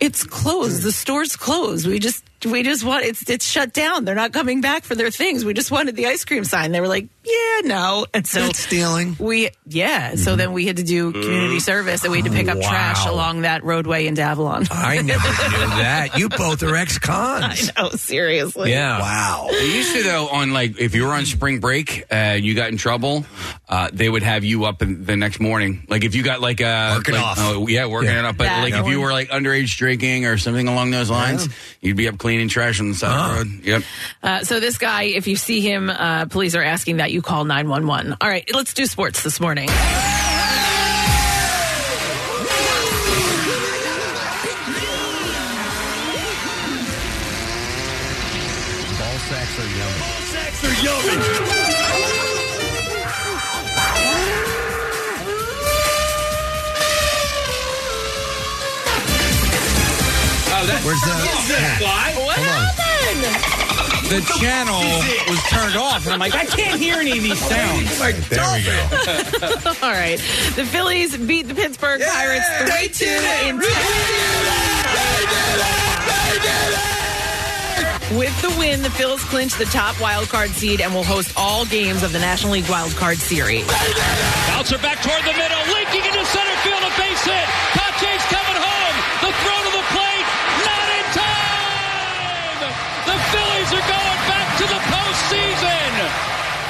"It's 0.00 0.24
closed. 0.24 0.82
The 0.82 0.92
store's 0.92 1.36
closed. 1.36 1.86
We 1.86 1.98
just 1.98 2.24
we 2.46 2.62
just 2.62 2.84
want 2.84 3.04
it's 3.04 3.28
it's 3.28 3.46
shut 3.46 3.72
down. 3.72 4.04
They're 4.04 4.14
not 4.14 4.32
coming 4.32 4.60
back 4.60 4.84
for 4.84 4.94
their 4.94 5.10
things. 5.10 5.44
We 5.44 5.54
just 5.54 5.70
wanted 5.70 5.96
the 5.96 6.06
ice 6.06 6.24
cream 6.24 6.44
sign." 6.44 6.72
They 6.72 6.80
were 6.80 6.88
like, 6.88 7.08
"Yeah, 7.24 7.60
no." 7.68 8.06
And 8.14 8.26
so 8.26 8.40
That's 8.40 8.58
stealing. 8.60 9.16
we 9.18 9.50
yeah. 9.66 10.14
So 10.16 10.36
then 10.36 10.52
we 10.52 10.66
had 10.66 10.76
to 10.78 10.82
do 10.82 11.12
community 11.12 11.60
service 11.60 12.02
and 12.04 12.12
we 12.12 12.20
had 12.20 12.30
to 12.30 12.36
pick 12.36 12.48
up 12.48 12.58
Wow. 12.58 12.68
trash 12.68 13.06
along 13.06 13.42
that 13.42 13.64
roadway 13.64 14.06
into 14.06 14.22
Avalon. 14.22 14.66
I 14.70 15.02
never 15.02 15.26
knew 15.28 15.66
that. 15.82 16.18
You 16.18 16.28
both 16.28 16.62
are 16.62 16.74
ex-cons. 16.76 17.70
I 17.76 17.82
know, 17.82 17.90
seriously. 17.90 18.70
Yeah. 18.70 18.98
Wow. 19.00 19.48
They 19.50 19.66
used 19.66 19.94
to 19.94 20.02
though 20.02 20.28
on 20.28 20.52
like 20.52 20.78
if 20.78 20.94
you 20.94 21.04
were 21.06 21.12
on 21.12 21.26
spring 21.26 21.60
break, 21.60 22.04
uh, 22.12 22.36
you 22.40 22.54
got 22.54 22.70
in 22.70 22.76
trouble, 22.76 23.24
uh, 23.68 23.88
they 23.92 24.08
would 24.08 24.22
have 24.22 24.44
you 24.44 24.64
up 24.64 24.82
in 24.82 25.04
the 25.04 25.16
next 25.16 25.40
morning. 25.40 25.86
Like 25.88 26.04
if 26.04 26.14
you 26.14 26.22
got 26.22 26.40
like 26.40 26.60
uh, 26.60 26.94
Working 26.98 27.14
like, 27.14 27.24
off. 27.24 27.36
oh, 27.40 27.66
yeah, 27.68 27.86
working 27.86 28.10
Yeah. 28.10 28.20
it 28.20 28.24
up. 28.24 28.36
But 28.36 28.44
That 28.44 28.62
like 28.62 28.74
if 28.74 28.86
you 28.86 29.00
were 29.00 29.12
like 29.12 29.28
underage 29.30 29.76
drinking 29.76 30.26
or 30.26 30.38
something 30.38 30.68
along 30.68 30.90
those 30.90 31.10
lines, 31.10 31.48
you'd 31.80 31.96
be 31.96 32.08
up 32.08 32.18
cleaning 32.34 32.48
trash 32.48 32.80
on 32.80 32.88
the 32.88 32.94
side 32.96 33.12
of 33.12 33.30
the 33.30 33.36
road. 33.36 33.64
Yep. 33.64 33.82
Uh, 34.20 34.44
so 34.44 34.58
this 34.58 34.76
guy, 34.76 35.04
if 35.04 35.28
you 35.28 35.36
see 35.36 35.60
him, 35.60 35.88
uh, 35.88 36.26
police 36.26 36.56
are 36.56 36.62
asking 36.64 36.96
that 36.96 37.12
you 37.12 37.22
call 37.22 37.44
911. 37.44 38.16
All 38.20 38.28
right, 38.28 38.48
let's 38.52 38.74
do 38.74 38.86
sports 38.86 39.22
this 39.22 39.38
morning. 39.38 39.68
The 64.08 64.20
channel 64.38 64.80
was 65.28 65.42
turned 65.44 65.76
off, 65.76 66.04
and 66.04 66.12
I'm 66.14 66.20
like, 66.20 66.34
I 66.34 66.44
can't 66.44 66.80
hear 66.80 66.96
any 66.96 67.16
of 67.16 67.22
these 67.22 67.38
sounds. 67.38 68.00
There 68.34 68.44
we 68.54 68.64
go. 68.64 68.72
All 69.82 69.92
right. 69.92 70.18
The 70.56 70.64
Phillies 70.64 71.16
beat 71.16 71.48
the 71.48 71.54
Pittsburgh 71.54 72.00
Pirates 72.00 72.48
3 72.68 72.88
2 72.88 73.04
in 73.48 73.56
With 78.18 78.34
the 78.42 78.50
win, 78.58 78.82
the 78.82 78.90
Phillies 78.90 79.22
clinch 79.24 79.54
the 79.54 79.64
top 79.66 80.00
wild 80.00 80.28
card 80.28 80.50
seed 80.50 80.80
and 80.80 80.94
will 80.94 81.04
host 81.04 81.32
all 81.36 81.64
games 81.64 82.02
of 82.02 82.12
the 82.12 82.18
National 82.18 82.52
League 82.52 82.68
wild 82.68 82.94
card 82.96 83.18
series. 83.18 83.66
Bouncer 84.48 84.78
back 84.78 85.02
toward 85.02 85.22
the 85.22 85.32
middle, 85.32 85.58
linking 85.72 86.04
into 86.04 86.24
center 86.26 86.56
field, 86.62 86.82
a 86.82 86.92
base 87.00 87.24
hit. 87.24 87.46
Pache's 87.72 88.24
coming 88.26 88.60
home. 88.62 88.83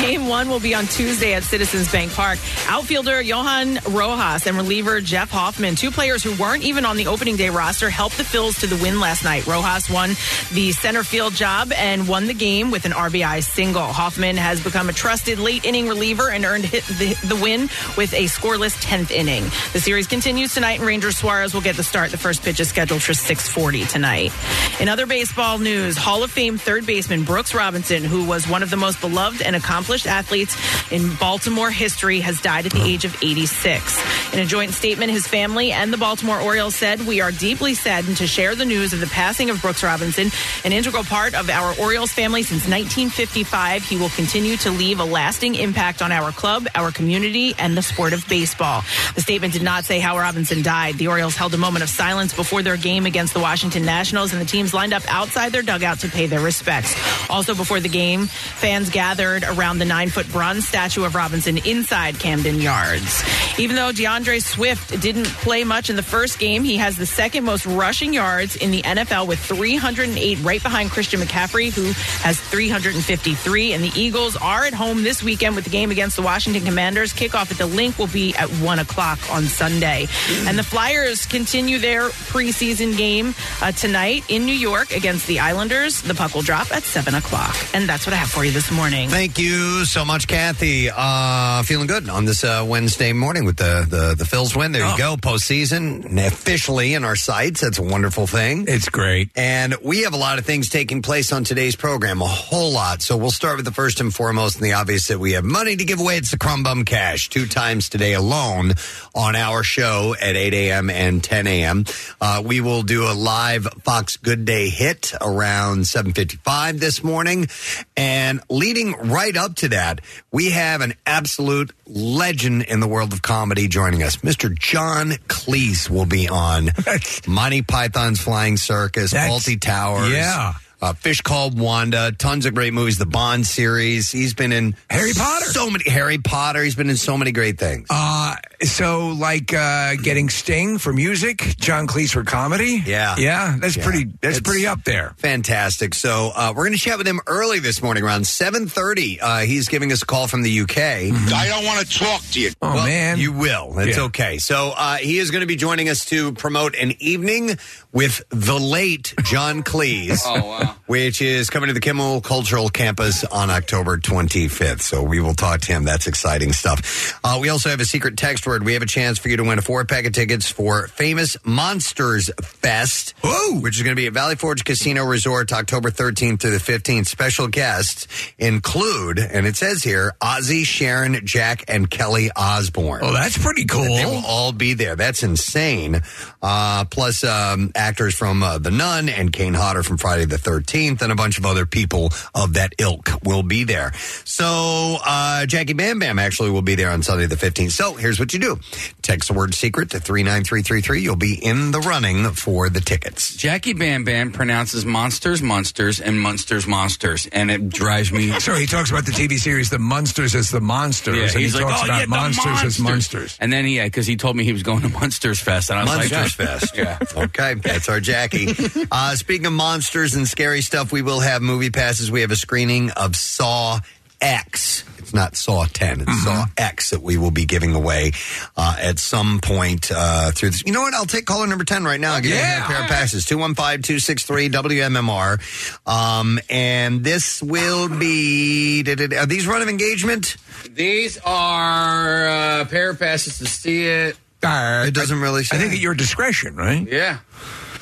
Game 0.04 0.26
one 0.26 0.50
will 0.50 0.60
be 0.60 0.74
on 0.74 0.86
Tuesday 0.86 1.32
at 1.32 1.44
Citizens 1.44 1.90
Bank 1.90 2.12
Park. 2.12 2.38
Outfielder 2.68 3.22
Johan 3.22 3.78
Rojas 3.88 4.46
and 4.46 4.54
reliever 4.54 5.00
Jeff 5.00 5.30
Hoffman, 5.30 5.76
two 5.76 5.90
players 5.90 6.22
who 6.22 6.34
weren't 6.34 6.62
even 6.62 6.84
on 6.84 6.98
the 6.98 7.06
opening 7.06 7.36
day 7.36 7.48
roster, 7.48 7.88
helped 7.88 8.18
the 8.18 8.22
Phils 8.22 8.60
to 8.60 8.66
the 8.66 8.76
win 8.82 9.00
last 9.00 9.24
night. 9.24 9.46
Rojas 9.46 9.88
won 9.88 10.10
the 10.52 10.72
center 10.72 11.04
field 11.04 11.32
job 11.32 11.72
and 11.72 12.06
won 12.06 12.26
the 12.26 12.34
game 12.34 12.70
with 12.70 12.84
an 12.84 12.92
RBI 12.92 13.42
single. 13.42 13.80
Hoffman 13.80 14.36
has 14.36 14.62
become 14.62 14.90
a 14.90 14.92
trusted 14.92 15.38
late 15.38 15.64
inning 15.64 15.88
reliever 15.88 16.28
and 16.28 16.44
earned 16.44 16.64
the, 16.64 17.18
the 17.24 17.36
win 17.42 17.62
with 17.96 18.12
a 18.12 18.24
scoreless 18.24 18.78
10th 18.84 19.10
inning. 19.10 19.44
The 19.72 19.80
series 19.80 20.06
continues 20.06 20.52
tonight, 20.52 20.80
and 20.80 20.86
Ranger 20.86 21.12
Suarez 21.12 21.54
will 21.54 21.62
get 21.62 21.76
the 21.76 21.82
start. 21.82 22.10
The 22.10 22.18
first 22.18 22.42
pitch 22.42 22.60
is 22.60 22.68
scheduled 22.68 23.02
for 23.02 23.12
6:40 23.12 23.88
tonight. 23.90 24.32
In 24.80 24.90
other 24.90 25.06
baseball 25.06 25.56
news, 25.56 25.96
Hall 25.96 26.22
of 26.22 26.30
Fame 26.30 26.58
third 26.58 26.84
baseman 26.84 27.24
Brooks 27.24 27.54
Robinson, 27.54 28.04
who 28.04 28.26
was 28.26 28.46
one 28.46 28.62
of 28.62 28.68
the 28.68 28.76
most 28.76 29.00
beloved 29.00 29.40
and 29.40 29.56
accomplished 29.56 29.93
accomplished 29.94 30.06
athletes 30.06 30.56
in 30.90 31.14
Baltimore 31.16 31.70
history, 31.70 32.20
has 32.20 32.40
died 32.40 32.66
at 32.66 32.72
the 32.72 32.82
age 32.82 33.04
of 33.04 33.14
86. 33.22 34.34
In 34.34 34.40
a 34.40 34.46
joint 34.46 34.72
statement, 34.72 35.12
his 35.12 35.26
family 35.26 35.70
and 35.70 35.92
the 35.92 35.96
Baltimore 35.96 36.40
Orioles 36.40 36.74
said, 36.74 37.06
We 37.06 37.20
are 37.20 37.30
deeply 37.30 37.74
saddened 37.74 38.16
to 38.16 38.26
share 38.26 38.56
the 38.56 38.64
news 38.64 38.92
of 38.92 39.00
the 39.00 39.06
passing 39.06 39.50
of 39.50 39.62
Brooks 39.62 39.84
Robinson, 39.84 40.30
an 40.64 40.72
integral 40.72 41.04
part 41.04 41.34
of 41.34 41.48
our 41.48 41.74
Orioles 41.78 42.10
family 42.10 42.42
since 42.42 42.62
1955. 42.62 43.84
He 43.84 43.96
will 43.96 44.08
continue 44.10 44.56
to 44.58 44.70
leave 44.70 44.98
a 44.98 45.04
lasting 45.04 45.54
impact 45.54 46.02
on 46.02 46.10
our 46.10 46.32
club, 46.32 46.66
our 46.74 46.90
community, 46.90 47.54
and 47.58 47.76
the 47.76 47.82
sport 47.82 48.12
of 48.12 48.26
baseball. 48.28 48.82
The 49.14 49.20
statement 49.20 49.52
did 49.52 49.62
not 49.62 49.84
say 49.84 50.00
how 50.00 50.18
Robinson 50.18 50.62
died. 50.62 50.96
The 50.96 51.06
Orioles 51.06 51.36
held 51.36 51.54
a 51.54 51.58
moment 51.58 51.84
of 51.84 51.88
silence 51.88 52.34
before 52.34 52.62
their 52.62 52.76
game 52.76 53.06
against 53.06 53.32
the 53.34 53.40
Washington 53.40 53.84
Nationals, 53.84 54.32
and 54.32 54.42
the 54.42 54.46
teams 54.46 54.74
lined 54.74 54.92
up 54.92 55.04
outside 55.08 55.52
their 55.52 55.62
dugout 55.62 56.00
to 56.00 56.08
pay 56.08 56.26
their 56.26 56.40
respects. 56.40 56.94
Also, 57.30 57.54
before 57.54 57.78
the 57.78 57.88
game, 57.88 58.26
fans 58.26 58.90
gathered 58.90 59.44
around 59.44 59.78
the 59.78 59.83
nine 59.84 60.08
foot 60.08 60.28
bronze 60.30 60.66
statue 60.66 61.04
of 61.04 61.14
Robinson 61.14 61.58
inside 61.58 62.18
Camden 62.18 62.60
Yards. 62.60 63.22
Even 63.58 63.76
though 63.76 63.90
DeAndre 63.90 64.42
Swift 64.42 65.00
didn't 65.00 65.26
play 65.26 65.64
much 65.64 65.90
in 65.90 65.96
the 65.96 66.02
first 66.02 66.38
game, 66.38 66.64
he 66.64 66.76
has 66.76 66.96
the 66.96 67.06
second 67.06 67.44
most 67.44 67.66
rushing 67.66 68.12
yards 68.12 68.56
in 68.56 68.70
the 68.70 68.82
NFL 68.82 69.28
with 69.28 69.38
308, 69.38 70.38
right 70.42 70.62
behind 70.62 70.90
Christian 70.90 71.20
McCaffrey, 71.20 71.72
who 71.72 71.84
has 72.22 72.40
353. 72.40 73.72
And 73.72 73.84
the 73.84 73.92
Eagles 73.98 74.36
are 74.36 74.64
at 74.64 74.74
home 74.74 75.02
this 75.02 75.22
weekend 75.22 75.54
with 75.54 75.64
the 75.64 75.70
game 75.70 75.90
against 75.90 76.16
the 76.16 76.22
Washington 76.22 76.64
Commanders. 76.64 77.12
Kickoff 77.12 77.50
at 77.50 77.58
the 77.58 77.66
Linc 77.66 77.98
will 77.98 78.06
be 78.08 78.34
at 78.34 78.48
1 78.48 78.78
o'clock 78.78 79.18
on 79.30 79.44
Sunday. 79.44 80.06
And 80.46 80.58
the 80.58 80.62
Flyers 80.64 81.26
continue 81.26 81.78
their 81.78 82.08
preseason 82.08 82.96
game 82.96 83.34
uh, 83.62 83.72
tonight 83.72 84.24
in 84.28 84.46
New 84.46 84.54
York 84.54 84.92
against 84.92 85.26
the 85.26 85.40
Islanders. 85.40 86.02
The 86.02 86.14
puck 86.14 86.34
will 86.34 86.42
drop 86.42 86.72
at 86.72 86.82
7 86.82 87.14
o'clock. 87.14 87.56
And 87.72 87.88
that's 87.88 88.06
what 88.06 88.12
I 88.12 88.16
have 88.16 88.30
for 88.30 88.44
you 88.44 88.50
this 88.50 88.70
morning. 88.70 89.08
Thank 89.08 89.38
you 89.38 89.73
so 89.82 90.04
much, 90.04 90.28
Kathy. 90.28 90.88
Uh, 90.94 91.62
feeling 91.64 91.86
good 91.86 92.08
on 92.08 92.24
this 92.24 92.44
uh, 92.44 92.64
Wednesday 92.66 93.12
morning 93.12 93.44
with 93.44 93.56
the 93.56 93.86
the, 93.88 94.14
the 94.16 94.24
Phils 94.24 94.56
win. 94.56 94.72
There 94.72 94.88
you 94.88 94.96
go, 94.96 95.16
postseason 95.16 96.24
officially 96.24 96.94
in 96.94 97.04
our 97.04 97.16
sights. 97.16 97.60
That's 97.60 97.78
a 97.78 97.82
wonderful 97.82 98.26
thing. 98.26 98.66
It's 98.68 98.88
great. 98.88 99.30
And 99.34 99.74
we 99.82 100.02
have 100.02 100.14
a 100.14 100.16
lot 100.16 100.38
of 100.38 100.46
things 100.46 100.68
taking 100.68 101.02
place 101.02 101.32
on 101.32 101.44
today's 101.44 101.74
program, 101.74 102.22
a 102.22 102.26
whole 102.26 102.72
lot. 102.72 103.02
So 103.02 103.16
we'll 103.16 103.30
start 103.30 103.56
with 103.56 103.64
the 103.64 103.72
first 103.72 104.00
and 104.00 104.14
foremost, 104.14 104.56
and 104.56 104.64
the 104.64 104.74
obvious 104.74 105.08
that 105.08 105.18
we 105.18 105.32
have 105.32 105.44
money 105.44 105.74
to 105.76 105.84
give 105.84 105.98
away. 105.98 106.18
It's 106.18 106.30
the 106.30 106.38
Crumb 106.38 106.62
Bum 106.62 106.84
Cash 106.84 107.28
two 107.28 107.46
times 107.46 107.88
today 107.88 108.14
alone 108.14 108.74
on 109.14 109.34
our 109.34 109.62
show 109.62 110.14
at 110.20 110.36
8 110.36 110.54
a.m. 110.54 110.90
and 110.90 111.22
10 111.22 111.46
a.m. 111.46 111.84
Uh, 112.20 112.42
we 112.44 112.60
will 112.60 112.82
do 112.82 113.04
a 113.04 113.14
live 113.14 113.66
Fox 113.82 114.16
Good 114.16 114.44
Day 114.44 114.68
hit 114.68 115.12
around 115.20 115.80
7:55 115.80 116.78
this 116.78 117.02
morning, 117.02 117.48
and 117.96 118.40
leading 118.48 118.92
right 118.92 119.36
up 119.36 119.56
to 119.56 119.63
that, 119.68 120.00
we 120.32 120.50
have 120.50 120.80
an 120.80 120.94
absolute 121.06 121.72
legend 121.86 122.62
in 122.62 122.80
the 122.80 122.88
world 122.88 123.12
of 123.12 123.22
comedy 123.22 123.68
joining 123.68 124.02
us. 124.02 124.16
Mr. 124.18 124.56
John 124.56 125.10
Cleese 125.28 125.88
will 125.90 126.06
be 126.06 126.28
on 126.28 126.70
Monty 127.26 127.62
Python's 127.62 128.20
Flying 128.20 128.56
Circus, 128.56 129.10
That's- 129.12 129.30
Fawlty 129.30 129.60
Towers. 129.60 130.10
Yeah. 130.10 130.54
Uh, 130.84 130.92
Fish 130.92 131.22
Called 131.22 131.58
Wanda, 131.58 132.12
tons 132.12 132.44
of 132.44 132.54
great 132.54 132.74
movies. 132.74 132.98
The 132.98 133.06
Bond 133.06 133.46
series. 133.46 134.10
He's 134.12 134.34
been 134.34 134.52
in 134.52 134.76
Harry 134.90 135.12
Potter. 135.14 135.46
So 135.46 135.70
many 135.70 135.88
Harry 135.88 136.18
Potter. 136.18 136.62
He's 136.62 136.74
been 136.74 136.90
in 136.90 136.98
so 136.98 137.16
many 137.16 137.32
great 137.32 137.58
things. 137.58 137.86
Uh, 137.88 138.36
so 138.60 139.08
like 139.08 139.54
uh, 139.54 139.94
getting 140.02 140.28
Sting 140.28 140.76
for 140.76 140.92
music, 140.92 141.38
John 141.58 141.86
Cleese 141.86 142.12
for 142.12 142.22
comedy. 142.22 142.82
Yeah. 142.84 143.14
yeah, 143.16 143.56
that's 143.58 143.78
Yeah. 143.78 143.84
pretty. 143.84 144.04
That's 144.20 144.36
It's- 144.36 144.40
pretty 144.40 144.66
up 144.66 144.84
there. 144.84 145.14
Fantastic. 145.16 145.94
So 145.94 146.32
uh, 146.36 146.52
we're 146.54 146.64
going 146.64 146.76
to 146.76 146.78
chat 146.78 146.98
with 146.98 147.06
him 147.08 147.20
early 147.26 147.60
this 147.60 147.82
morning 147.82 148.02
around 148.04 148.26
seven 148.26 148.66
thirty. 148.68 149.18
Uh, 149.22 149.38
he's 149.40 149.68
giving 149.68 149.90
us 149.90 150.02
a 150.02 150.06
call 150.06 150.26
from 150.26 150.42
the 150.42 150.60
UK. 150.60 150.76
I 150.76 151.46
don't 151.48 151.64
want 151.64 151.86
to 151.86 151.98
talk 151.98 152.20
to 152.32 152.40
you. 152.42 152.50
Oh 152.60 152.74
Well, 152.74 152.84
man, 152.84 153.16
you 153.18 153.32
will. 153.32 153.78
It's 153.78 153.96
Yeah. 153.96 154.04
okay. 154.04 154.36
So 154.36 154.74
uh, 154.76 154.96
he 154.96 155.18
is 155.18 155.30
going 155.30 155.40
to 155.40 155.46
be 155.46 155.56
joining 155.56 155.88
us 155.88 156.04
to 156.06 156.32
promote 156.32 156.74
an 156.74 156.92
evening 157.00 157.56
with 157.90 158.22
the 158.28 158.58
late 158.58 159.14
John 159.24 159.62
Cleese. 159.62 160.20
Oh, 160.26 160.44
wow. 160.46 160.73
Which 160.86 161.22
is 161.22 161.48
coming 161.48 161.68
to 161.68 161.72
the 161.72 161.80
Kimmel 161.80 162.20
Cultural 162.20 162.68
Campus 162.68 163.24
on 163.24 163.50
October 163.50 163.96
25th. 163.96 164.80
So 164.80 165.02
we 165.02 165.20
will 165.20 165.34
talk 165.34 165.62
to 165.62 165.72
him. 165.72 165.84
That's 165.84 166.06
exciting 166.06 166.52
stuff. 166.52 167.18
Uh, 167.24 167.38
we 167.40 167.48
also 167.48 167.70
have 167.70 167.80
a 167.80 167.84
secret 167.86 168.16
text 168.16 168.46
word. 168.46 168.64
We 168.64 168.74
have 168.74 168.82
a 168.82 168.86
chance 168.86 169.18
for 169.18 169.28
you 169.28 169.36
to 169.38 169.44
win 169.44 169.58
a 169.58 169.62
four 169.62 169.84
pack 169.86 170.04
of 170.04 170.12
tickets 170.12 170.50
for 170.50 170.88
Famous 170.88 171.36
Monsters 171.44 172.30
Fest, 172.42 173.14
which 173.62 173.76
is 173.76 173.82
going 173.82 173.96
to 173.96 174.00
be 174.00 174.06
at 174.06 174.12
Valley 174.12 174.36
Forge 174.36 174.64
Casino 174.64 175.04
Resort 175.04 175.52
October 175.52 175.90
13th 175.90 176.40
through 176.40 176.50
the 176.50 176.58
15th. 176.58 177.06
Special 177.06 177.48
guests 177.48 178.06
include, 178.38 179.18
and 179.18 179.46
it 179.46 179.56
says 179.56 179.82
here, 179.82 180.12
Ozzy, 180.20 180.64
Sharon, 180.64 181.24
Jack, 181.24 181.64
and 181.68 181.88
Kelly 181.90 182.30
Osbourne. 182.36 183.00
Oh, 183.02 183.12
that's 183.12 183.38
pretty 183.38 183.64
cool. 183.64 183.84
They 183.84 184.04
will 184.04 184.24
all 184.26 184.52
be 184.52 184.74
there. 184.74 184.96
That's 184.96 185.22
insane. 185.22 186.02
Uh, 186.42 186.84
plus, 186.84 187.24
um, 187.24 187.72
actors 187.74 188.14
from 188.14 188.42
uh, 188.42 188.58
The 188.58 188.70
Nun 188.70 189.08
and 189.08 189.32
Kane 189.32 189.54
Hodder 189.54 189.82
from 189.82 189.96
Friday 189.96 190.24
the 190.24 190.36
13th, 190.36 190.53
and 190.56 191.12
a 191.12 191.14
bunch 191.14 191.38
of 191.38 191.46
other 191.46 191.66
people 191.66 192.10
of 192.34 192.54
that 192.54 192.74
ilk 192.78 193.10
will 193.24 193.42
be 193.42 193.64
there. 193.64 193.92
So, 194.24 194.98
uh, 195.04 195.46
Jackie 195.46 195.72
Bam 195.72 195.98
Bam 195.98 196.18
actually 196.18 196.50
will 196.50 196.62
be 196.62 196.74
there 196.74 196.90
on 196.90 197.02
Sunday 197.02 197.26
the 197.26 197.36
15th. 197.36 197.72
So, 197.72 197.94
here's 197.94 198.18
what 198.18 198.32
you 198.32 198.38
do 198.38 198.60
text 199.02 199.28
the 199.28 199.34
word 199.34 199.54
secret 199.54 199.90
to 199.90 200.00
39333. 200.00 201.02
You'll 201.02 201.16
be 201.16 201.34
in 201.34 201.70
the 201.70 201.80
running 201.80 202.30
for 202.30 202.68
the 202.68 202.80
tickets. 202.80 203.36
Jackie 203.36 203.72
Bam 203.72 204.04
Bam 204.04 204.32
pronounces 204.32 204.84
monsters, 204.84 205.42
monsters, 205.42 206.00
and 206.00 206.20
monsters, 206.20 206.66
monsters, 206.66 207.26
and 207.32 207.50
it 207.50 207.68
drives 207.68 208.12
me. 208.12 208.32
So 208.44 208.52
he 208.54 208.66
talks 208.66 208.90
about 208.90 209.06
the 209.06 209.12
TV 209.12 209.38
series 209.38 209.70
The 209.70 209.78
Munsters 209.78 210.34
as 210.34 210.50
the 210.50 210.60
Monsters, 210.60 211.16
Yeah, 211.16 211.22
and 211.22 211.30
he 211.30 211.50
like, 211.50 211.62
talks 211.62 211.80
oh, 211.80 211.84
about 211.86 211.96
yeah, 211.96 212.04
the 212.04 212.08
Monsters 212.08 212.62
as 212.62 212.78
Monsters. 212.78 213.38
And 213.40 213.50
then, 213.50 213.66
yeah, 213.66 213.84
because 213.84 214.06
he 214.06 214.16
told 214.16 214.36
me 214.36 214.44
he 214.44 214.52
was 214.52 214.62
going 214.62 214.82
to 214.82 214.90
Monsters 214.90 215.40
Fest, 215.40 215.70
and 215.70 215.78
I 215.78 215.84
was 215.84 216.10
Monsters 216.10 216.38
like, 216.38 216.48
Fest. 216.48 216.76
Yeah. 216.76 216.98
Okay, 217.16 217.54
that's 217.54 217.88
our 217.88 218.00
Jackie. 218.00 218.54
Uh, 218.90 219.16
speaking 219.16 219.46
of 219.46 219.52
monsters 219.52 220.14
and 220.14 220.28
scary 220.28 220.43
stuff, 220.60 220.92
we 220.92 221.02
will 221.02 221.20
have 221.20 221.42
movie 221.42 221.70
passes. 221.70 222.10
We 222.10 222.20
have 222.22 222.30
a 222.30 222.36
screening 222.36 222.90
of 222.90 223.16
Saw 223.16 223.80
X. 224.20 224.84
It's 224.98 225.12
not 225.12 225.36
Saw 225.36 225.66
10, 225.66 226.00
it's 226.02 226.22
Saw 226.24 226.46
X 226.56 226.90
that 226.90 227.02
we 227.02 227.18
will 227.18 227.30
be 227.30 227.44
giving 227.44 227.74
away 227.74 228.12
uh, 228.56 228.74
at 228.80 228.98
some 228.98 229.40
point 229.40 229.90
uh, 229.94 230.30
through 230.30 230.50
this. 230.50 230.62
You 230.64 230.72
know 230.72 230.80
what? 230.80 230.94
I'll 230.94 231.04
take 231.04 231.26
caller 231.26 231.46
number 231.46 231.64
10 231.64 231.84
right 231.84 232.00
now. 232.00 232.14
I'll 232.14 232.22
give 232.22 232.30
you 232.30 232.36
a 232.64 232.66
pair 232.66 232.80
of 232.82 232.86
passes 232.88 233.26
215 233.26 233.82
263 233.82 234.48
WMMR. 234.48 235.86
Um, 235.86 236.38
and 236.48 237.04
this 237.04 237.42
will 237.42 237.88
be. 237.88 238.82
did 238.82 239.00
it- 239.00 239.12
Are 239.12 239.26
these 239.26 239.46
run 239.46 239.60
of 239.60 239.68
engagement? 239.68 240.36
These 240.70 241.18
are 241.24 242.26
uh, 242.28 242.64
pair 242.64 242.90
of 242.90 242.98
passes 242.98 243.38
to 243.38 243.46
see 243.46 243.84
it. 243.86 244.16
It 244.42 244.94
doesn't 244.94 245.20
really 245.20 245.44
say. 245.44 245.56
I 245.56 245.60
think 245.60 245.72
at 245.74 245.78
your 245.80 245.94
discretion, 245.94 246.56
right? 246.56 246.86
Yeah. 246.86 247.18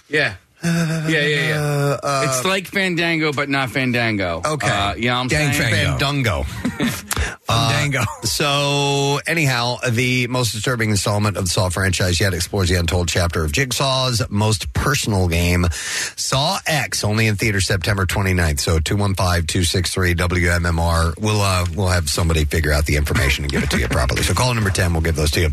Yeah. 0.09 0.35
Yeah, 0.65 1.09
yeah, 1.09 1.27
yeah. 1.27 1.79
Uh, 2.03 2.25
it's 2.27 2.45
like 2.45 2.67
Fandango, 2.67 3.33
but 3.33 3.49
not 3.49 3.71
Fandango. 3.71 4.41
Okay. 4.45 4.69
Uh, 4.69 4.95
you 4.95 5.07
know 5.09 5.15
what 5.15 5.21
I'm 5.21 5.29
Gang 5.29 5.53
saying? 5.53 5.99
Fango. 5.99 6.43
Fandango. 6.43 6.43
Fandango. 7.47 8.01
So, 8.25 9.21
anyhow, 9.27 9.77
the 9.89 10.27
most 10.29 10.53
disturbing 10.53 10.91
installment 10.91 11.37
of 11.37 11.45
the 11.45 11.51
Saw 11.51 11.69
franchise 11.69 12.19
yet 12.21 12.33
explores 12.35 12.69
the 12.71 12.77
untold 12.77 13.09
chapter 13.09 13.45
of 13.45 13.53
Jigsaw's 13.53 14.23
most 14.31 14.73
personal 14.73 15.29
game, 15.29 15.67
Saw 16.17 16.59
X, 16.67 17.05
only 17.05 17.27
in 17.27 17.37
theater 17.37 17.61
September 17.61 18.07
29th. 18.07 18.61
So, 18.61 18.79
215-263-WMMR. 18.79 21.21
We'll, 21.21 21.41
uh, 21.41 21.67
we'll 21.77 21.89
have 21.89 22.09
somebody 22.09 22.45
figure 22.45 22.73
out 22.73 22.87
the 22.87 22.97
information 22.97 23.45
and 23.45 23.53
give 23.53 23.63
it 23.63 23.71
to 23.71 23.79
you 23.79 23.89
properly. 23.89 24.23
So, 24.23 24.35
call 24.35 24.53
number 24.55 24.71
10. 24.71 24.93
We'll 24.93 25.03
give 25.03 25.17
those 25.17 25.31
to 25.33 25.41
you. 25.41 25.51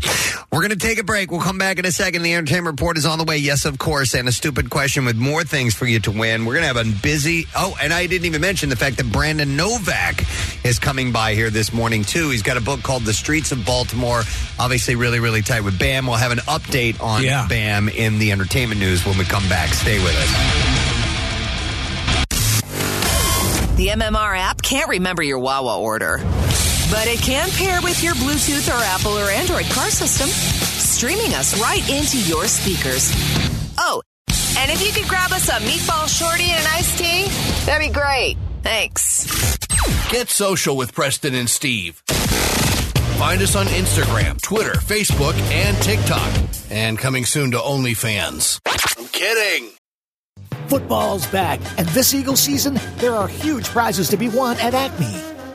We're 0.50 0.60
going 0.60 0.70
to 0.70 0.76
take 0.76 0.98
a 0.98 1.04
break. 1.04 1.30
We'll 1.30 1.42
come 1.42 1.58
back 1.58 1.78
in 1.78 1.84
a 1.84 1.92
second. 1.92 2.22
The 2.22 2.34
entertainment 2.34 2.80
report 2.80 2.96
is 2.96 3.04
on 3.06 3.18
the 3.18 3.24
way. 3.24 3.36
Yes, 3.36 3.64
of 3.66 3.78
course. 3.78 4.14
And 4.14 4.26
a 4.28 4.32
stupid 4.32 4.70
question 4.70 4.99
with 5.04 5.16
more 5.16 5.44
things 5.44 5.74
for 5.74 5.86
you 5.86 6.00
to 6.00 6.10
win. 6.10 6.44
We're 6.44 6.54
going 6.54 6.68
to 6.68 6.74
have 6.78 6.86
a 6.86 7.00
busy. 7.02 7.46
Oh, 7.56 7.76
and 7.80 7.92
I 7.92 8.06
didn't 8.06 8.26
even 8.26 8.40
mention 8.40 8.68
the 8.68 8.76
fact 8.76 8.96
that 8.98 9.10
Brandon 9.12 9.56
Novak 9.56 10.24
is 10.64 10.78
coming 10.78 11.12
by 11.12 11.34
here 11.34 11.50
this 11.50 11.72
morning, 11.72 12.02
too. 12.04 12.30
He's 12.30 12.42
got 12.42 12.56
a 12.56 12.60
book 12.60 12.82
called 12.82 13.04
The 13.04 13.12
Streets 13.12 13.52
of 13.52 13.64
Baltimore. 13.64 14.22
Obviously, 14.58 14.94
really, 14.96 15.20
really 15.20 15.42
tight 15.42 15.62
with 15.62 15.78
Bam. 15.78 16.06
We'll 16.06 16.16
have 16.16 16.32
an 16.32 16.38
update 16.38 17.00
on 17.00 17.22
Yeah. 17.22 17.46
Bam 17.48 17.88
in 17.88 18.18
the 18.18 18.32
entertainment 18.32 18.80
news 18.80 19.04
when 19.06 19.16
we 19.18 19.24
come 19.24 19.48
back. 19.48 19.72
Stay 19.74 19.98
with 20.02 20.14
us. 20.16 20.96
The 23.76 23.86
MMR 23.88 24.36
app 24.36 24.60
can't 24.60 24.88
remember 24.90 25.22
your 25.22 25.38
Wawa 25.38 25.78
order, 25.78 26.18
but 26.90 27.06
it 27.06 27.18
can 27.20 27.48
pair 27.50 27.80
with 27.80 28.02
your 28.04 28.12
Bluetooth 28.14 28.68
or 28.68 28.76
Apple 28.84 29.12
or 29.18 29.30
Android 29.30 29.64
car 29.70 29.88
system, 29.88 30.28
streaming 30.28 31.32
us 31.32 31.58
right 31.58 31.80
into 31.88 32.18
your 32.18 32.46
speakers. 32.46 33.10
Oh, 33.78 34.02
and 34.60 34.70
if 34.70 34.84
you 34.84 34.92
could 34.92 35.08
grab 35.08 35.32
us 35.32 35.48
a 35.48 35.52
meatball 35.52 36.06
shorty 36.06 36.44
and 36.44 36.60
an 36.60 36.66
iced 36.72 36.98
tea, 36.98 37.24
that'd 37.64 37.88
be 37.88 37.92
great. 37.92 38.36
Thanks. 38.62 39.58
Get 40.10 40.28
social 40.28 40.76
with 40.76 40.94
Preston 40.94 41.34
and 41.34 41.48
Steve. 41.48 42.02
Find 43.18 43.40
us 43.42 43.56
on 43.56 43.66
Instagram, 43.66 44.40
Twitter, 44.40 44.72
Facebook, 44.72 45.38
and 45.50 45.76
TikTok. 45.78 46.32
And 46.70 46.98
coming 46.98 47.24
soon 47.24 47.50
to 47.52 47.58
OnlyFans. 47.58 48.60
I'm 48.98 49.06
kidding. 49.08 49.70
Football's 50.68 51.26
back, 51.26 51.60
and 51.78 51.88
this 51.88 52.14
Eagle 52.14 52.36
season, 52.36 52.78
there 52.98 53.14
are 53.14 53.26
huge 53.26 53.64
prizes 53.66 54.08
to 54.10 54.16
be 54.16 54.28
won 54.28 54.56
at 54.58 54.72
Acme. 54.72 55.29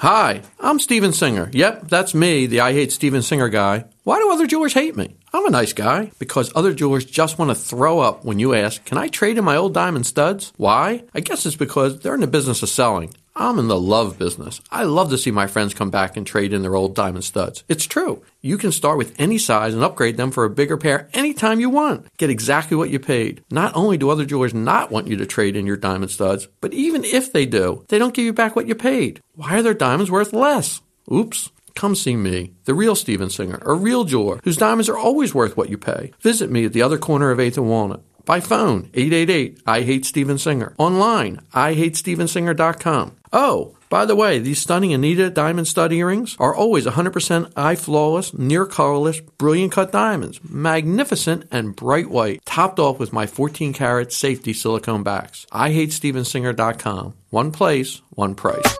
Hi, 0.00 0.42
I'm 0.60 0.78
Steven 0.78 1.12
Singer. 1.12 1.50
Yep, 1.52 1.88
that's 1.88 2.14
me, 2.14 2.46
the 2.46 2.60
I 2.60 2.72
Hate 2.72 2.92
Steven 2.92 3.20
Singer 3.20 3.48
guy. 3.48 3.86
Why 4.04 4.18
do 4.20 4.30
other 4.30 4.46
jewelers 4.46 4.74
hate 4.74 4.94
me? 4.94 5.16
I'm 5.32 5.44
a 5.44 5.50
nice 5.50 5.72
guy. 5.72 6.12
Because 6.20 6.52
other 6.54 6.72
jewelers 6.72 7.04
just 7.04 7.36
want 7.36 7.50
to 7.50 7.56
throw 7.56 7.98
up 7.98 8.24
when 8.24 8.38
you 8.38 8.54
ask, 8.54 8.84
Can 8.84 8.96
I 8.96 9.08
trade 9.08 9.38
in 9.38 9.44
my 9.44 9.56
old 9.56 9.74
diamond 9.74 10.06
studs? 10.06 10.52
Why? 10.56 11.02
I 11.14 11.18
guess 11.18 11.44
it's 11.46 11.56
because 11.56 11.98
they're 11.98 12.14
in 12.14 12.20
the 12.20 12.28
business 12.28 12.62
of 12.62 12.68
selling. 12.68 13.12
I'm 13.40 13.60
in 13.60 13.68
the 13.68 13.78
love 13.78 14.18
business. 14.18 14.60
I 14.68 14.82
love 14.82 15.10
to 15.10 15.18
see 15.18 15.30
my 15.30 15.46
friends 15.46 15.72
come 15.72 15.90
back 15.90 16.16
and 16.16 16.26
trade 16.26 16.52
in 16.52 16.62
their 16.62 16.74
old 16.74 16.96
diamond 16.96 17.22
studs. 17.22 17.62
It's 17.68 17.86
true. 17.86 18.24
You 18.40 18.58
can 18.58 18.72
start 18.72 18.98
with 18.98 19.14
any 19.16 19.38
size 19.38 19.74
and 19.74 19.84
upgrade 19.84 20.16
them 20.16 20.32
for 20.32 20.44
a 20.44 20.50
bigger 20.50 20.76
pair 20.76 21.08
anytime 21.14 21.60
you 21.60 21.70
want. 21.70 22.08
Get 22.16 22.30
exactly 22.30 22.76
what 22.76 22.90
you 22.90 22.98
paid. 22.98 23.44
Not 23.48 23.76
only 23.76 23.96
do 23.96 24.10
other 24.10 24.24
jewelers 24.24 24.54
not 24.54 24.90
want 24.90 25.06
you 25.06 25.16
to 25.18 25.26
trade 25.26 25.54
in 25.54 25.66
your 25.66 25.76
diamond 25.76 26.10
studs, 26.10 26.48
but 26.60 26.74
even 26.74 27.04
if 27.04 27.32
they 27.32 27.46
do, 27.46 27.84
they 27.88 27.98
don't 27.98 28.12
give 28.12 28.24
you 28.24 28.32
back 28.32 28.56
what 28.56 28.66
you 28.66 28.74
paid. 28.74 29.22
Why 29.34 29.58
are 29.58 29.62
their 29.62 29.72
diamonds 29.72 30.10
worth 30.10 30.32
less? 30.32 30.80
Oops. 31.12 31.52
Come 31.76 31.94
see 31.94 32.16
me, 32.16 32.54
the 32.64 32.74
real 32.74 32.96
Steven 32.96 33.30
Singer, 33.30 33.62
a 33.62 33.72
real 33.72 34.02
jeweler 34.02 34.40
whose 34.42 34.56
diamonds 34.56 34.88
are 34.88 34.98
always 34.98 35.32
worth 35.32 35.56
what 35.56 35.70
you 35.70 35.78
pay. 35.78 36.12
Visit 36.20 36.50
me 36.50 36.64
at 36.64 36.72
the 36.72 36.82
other 36.82 36.98
corner 36.98 37.30
of 37.30 37.38
8th 37.38 37.58
and 37.58 37.68
Walnut. 37.68 38.02
By 38.28 38.40
phone, 38.40 38.90
888 38.92 39.62
I 39.66 39.80
Hate 39.80 40.04
Steven 40.04 40.36
Singer. 40.36 40.74
Online, 40.76 41.40
IHateStevenSinger.com. 41.54 43.16
Oh, 43.32 43.74
by 43.88 44.04
the 44.04 44.14
way, 44.14 44.38
these 44.38 44.60
stunning 44.60 44.92
Anita 44.92 45.30
diamond 45.30 45.66
stud 45.66 45.94
earrings 45.94 46.36
are 46.38 46.54
always 46.54 46.84
100% 46.84 47.50
eye 47.56 47.74
flawless, 47.74 48.34
near 48.34 48.66
colorless, 48.66 49.20
brilliant 49.20 49.72
cut 49.72 49.92
diamonds. 49.92 50.40
Magnificent 50.44 51.48
and 51.50 51.74
bright 51.74 52.10
white, 52.10 52.44
topped 52.44 52.78
off 52.78 52.98
with 52.98 53.14
my 53.14 53.26
14 53.26 53.72
karat 53.72 54.12
safety 54.12 54.52
silicone 54.52 55.02
backs. 55.02 55.46
IHateStevenSinger.com. 55.52 57.14
One 57.30 57.50
place, 57.50 58.02
one 58.10 58.34
price. 58.34 58.76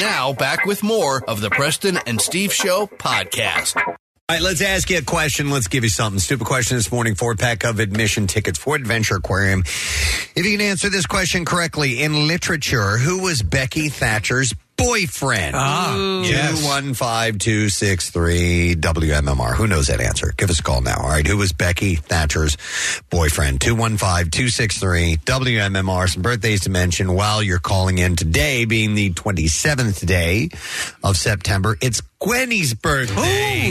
Now, 0.00 0.32
back 0.32 0.64
with 0.64 0.82
more 0.82 1.22
of 1.28 1.42
the 1.42 1.50
Preston 1.50 1.98
and 2.06 2.18
Steve 2.18 2.50
Show 2.50 2.86
podcast. 2.86 3.76
All 4.30 4.36
right, 4.36 4.42
let's 4.42 4.60
ask 4.60 4.90
you 4.90 4.98
a 4.98 5.02
question. 5.02 5.48
Let's 5.48 5.68
give 5.68 5.84
you 5.84 5.88
something. 5.88 6.20
Stupid 6.20 6.46
question 6.46 6.76
this 6.76 6.92
morning. 6.92 7.14
Four 7.14 7.34
pack 7.36 7.64
of 7.64 7.80
admission 7.80 8.26
tickets 8.26 8.58
for 8.58 8.76
Adventure 8.76 9.16
Aquarium. 9.16 9.60
If 9.60 10.42
you 10.44 10.58
can 10.58 10.60
answer 10.60 10.90
this 10.90 11.06
question 11.06 11.46
correctly, 11.46 12.02
in 12.02 12.28
literature, 12.28 12.98
who 12.98 13.22
was 13.22 13.40
Becky 13.40 13.88
Thatcher's 13.88 14.52
boyfriend? 14.76 15.56
Ah, 15.56 16.20
yes. 16.24 16.62
215-263 16.62 18.74
WMMR. 18.74 19.54
Who 19.54 19.66
knows 19.66 19.86
that 19.86 20.02
answer? 20.02 20.34
Give 20.36 20.50
us 20.50 20.60
a 20.60 20.62
call 20.62 20.82
now. 20.82 20.98
All 21.00 21.08
right, 21.08 21.26
who 21.26 21.38
was 21.38 21.52
Becky 21.52 21.94
Thatcher's 21.94 22.58
boyfriend? 23.08 23.60
215-263 23.60 25.20
WMMR. 25.24 26.06
Some 26.06 26.20
birthdays 26.20 26.64
to 26.64 26.70
mention 26.70 27.14
while 27.14 27.42
you're 27.42 27.58
calling 27.58 27.96
in 27.96 28.14
today, 28.14 28.66
being 28.66 28.94
the 28.94 29.10
27th 29.14 30.06
day 30.06 30.50
of 31.02 31.16
September. 31.16 31.78
It's 31.80 32.02
Gwenny's 32.28 32.74
birthday. 32.74 33.70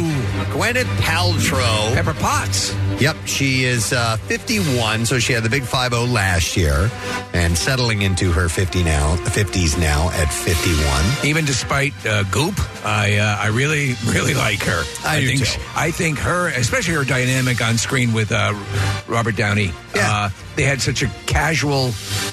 Gwyneth 0.51 0.85
Paltrow. 1.01 1.93
Pepper 1.93 2.13
Potts. 2.13 2.73
Yep, 3.01 3.17
she 3.25 3.65
is 3.65 3.91
uh, 3.91 4.15
51, 4.15 5.05
so 5.05 5.19
she 5.19 5.33
had 5.33 5.43
the 5.43 5.49
big 5.49 5.63
5-0 5.63 6.11
last 6.11 6.55
year, 6.55 6.89
and 7.33 7.57
settling 7.57 8.03
into 8.03 8.31
her 8.31 8.47
50 8.47 8.83
now, 8.83 9.17
50s 9.17 9.77
now 9.77 10.09
at 10.11 10.31
51. 10.31 11.27
Even 11.29 11.43
despite 11.43 11.93
uh, 12.05 12.23
Goop, 12.31 12.55
I 12.85 13.17
uh, 13.17 13.37
I 13.37 13.47
really 13.47 13.95
really 14.05 14.33
like 14.33 14.63
her. 14.63 14.83
I 15.05 15.19
do 15.19 15.27
think 15.27 15.45
too. 15.45 15.61
I 15.75 15.91
think 15.91 16.17
her, 16.19 16.47
especially 16.47 16.93
her 16.95 17.03
dynamic 17.03 17.61
on 17.61 17.77
screen 17.77 18.13
with 18.13 18.31
uh, 18.31 18.53
Robert 19.09 19.35
Downey. 19.35 19.71
Uh, 19.93 20.29
they 20.55 20.63
had 20.63 20.79
such 20.81 21.01
a 21.03 21.07
casual 21.25 21.89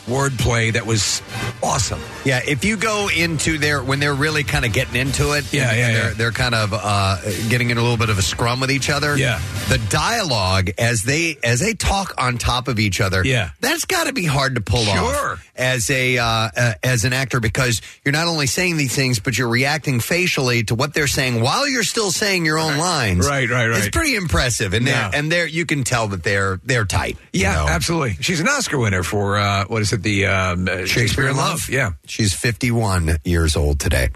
wordplay 0.06 0.72
that 0.72 0.86
was 0.86 1.22
awesome. 1.62 2.00
Yeah, 2.24 2.40
if 2.46 2.64
you 2.64 2.76
go 2.76 3.08
into 3.14 3.58
their 3.58 3.82
when 3.82 4.00
they're 4.00 4.14
really 4.14 4.44
kind 4.44 4.64
of 4.64 4.72
getting 4.72 4.96
into 4.96 5.32
it, 5.32 5.50
Yeah, 5.52 5.70
and 5.70 5.78
yeah, 5.94 6.03
they're, 6.04 6.14
they're 6.14 6.32
kind 6.32 6.54
of 6.54 6.72
uh, 6.72 7.20
getting 7.48 7.70
in 7.70 7.78
a 7.78 7.82
little 7.82 7.96
bit 7.96 8.08
of 8.10 8.18
a 8.18 8.22
scrum 8.22 8.60
with 8.60 8.70
each 8.70 8.90
other. 8.90 9.16
Yeah. 9.16 9.40
the 9.68 9.78
dialogue 9.90 10.70
as 10.78 11.02
they 11.02 11.36
as 11.42 11.60
they 11.60 11.74
talk 11.74 12.14
on 12.18 12.38
top 12.38 12.68
of 12.68 12.78
each 12.78 13.00
other. 13.00 13.24
Yeah. 13.24 13.50
that's 13.60 13.84
got 13.84 14.06
to 14.06 14.12
be 14.12 14.24
hard 14.24 14.54
to 14.56 14.60
pull 14.60 14.84
Sure. 14.84 15.32
off 15.32 15.50
as 15.56 15.88
a 15.90 16.18
uh, 16.18 16.24
uh, 16.26 16.72
as 16.82 17.04
an 17.04 17.12
actor 17.12 17.40
because 17.40 17.80
you're 18.04 18.12
not 18.12 18.26
only 18.26 18.46
saying 18.46 18.76
these 18.76 18.94
things 18.94 19.20
but 19.20 19.38
you're 19.38 19.48
reacting 19.48 20.00
facially 20.00 20.64
to 20.64 20.74
what 20.74 20.94
they're 20.94 21.06
saying 21.06 21.40
while 21.40 21.66
you're 21.68 21.82
still 21.84 22.10
saying 22.10 22.44
your 22.44 22.58
own 22.58 22.76
lines. 22.76 23.26
Right, 23.26 23.48
right, 23.48 23.68
right. 23.68 23.78
It's 23.78 23.88
pretty 23.88 24.16
impressive, 24.16 24.74
and 24.74 24.86
Yeah. 24.86 25.10
and 25.14 25.30
they're 25.30 25.46
you 25.46 25.64
can 25.66 25.84
tell 25.84 26.08
that 26.08 26.22
they're 26.22 26.60
they're 26.64 26.84
tight. 26.84 27.16
Yeah, 27.32 27.66
absolutely. 27.68 28.16
She's 28.20 28.40
an 28.40 28.48
Oscar 28.48 28.78
winner 28.78 29.02
for 29.02 29.36
uh, 29.38 29.64
what 29.66 29.80
is 29.82 29.92
it? 29.92 30.02
The 30.02 30.26
um, 30.26 30.68
uh, 30.68 30.84
Shakespeare 30.86 31.28
in 31.28 31.36
Love. 31.36 31.68
Yeah. 31.70 31.92
She's 32.06 32.34
51 32.34 33.18
years 33.24 33.56
old 33.56 33.78
today. 33.80 34.08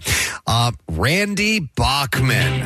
Uh, 0.45 0.71
Randy 0.89 1.69
Bachman. 1.79 2.59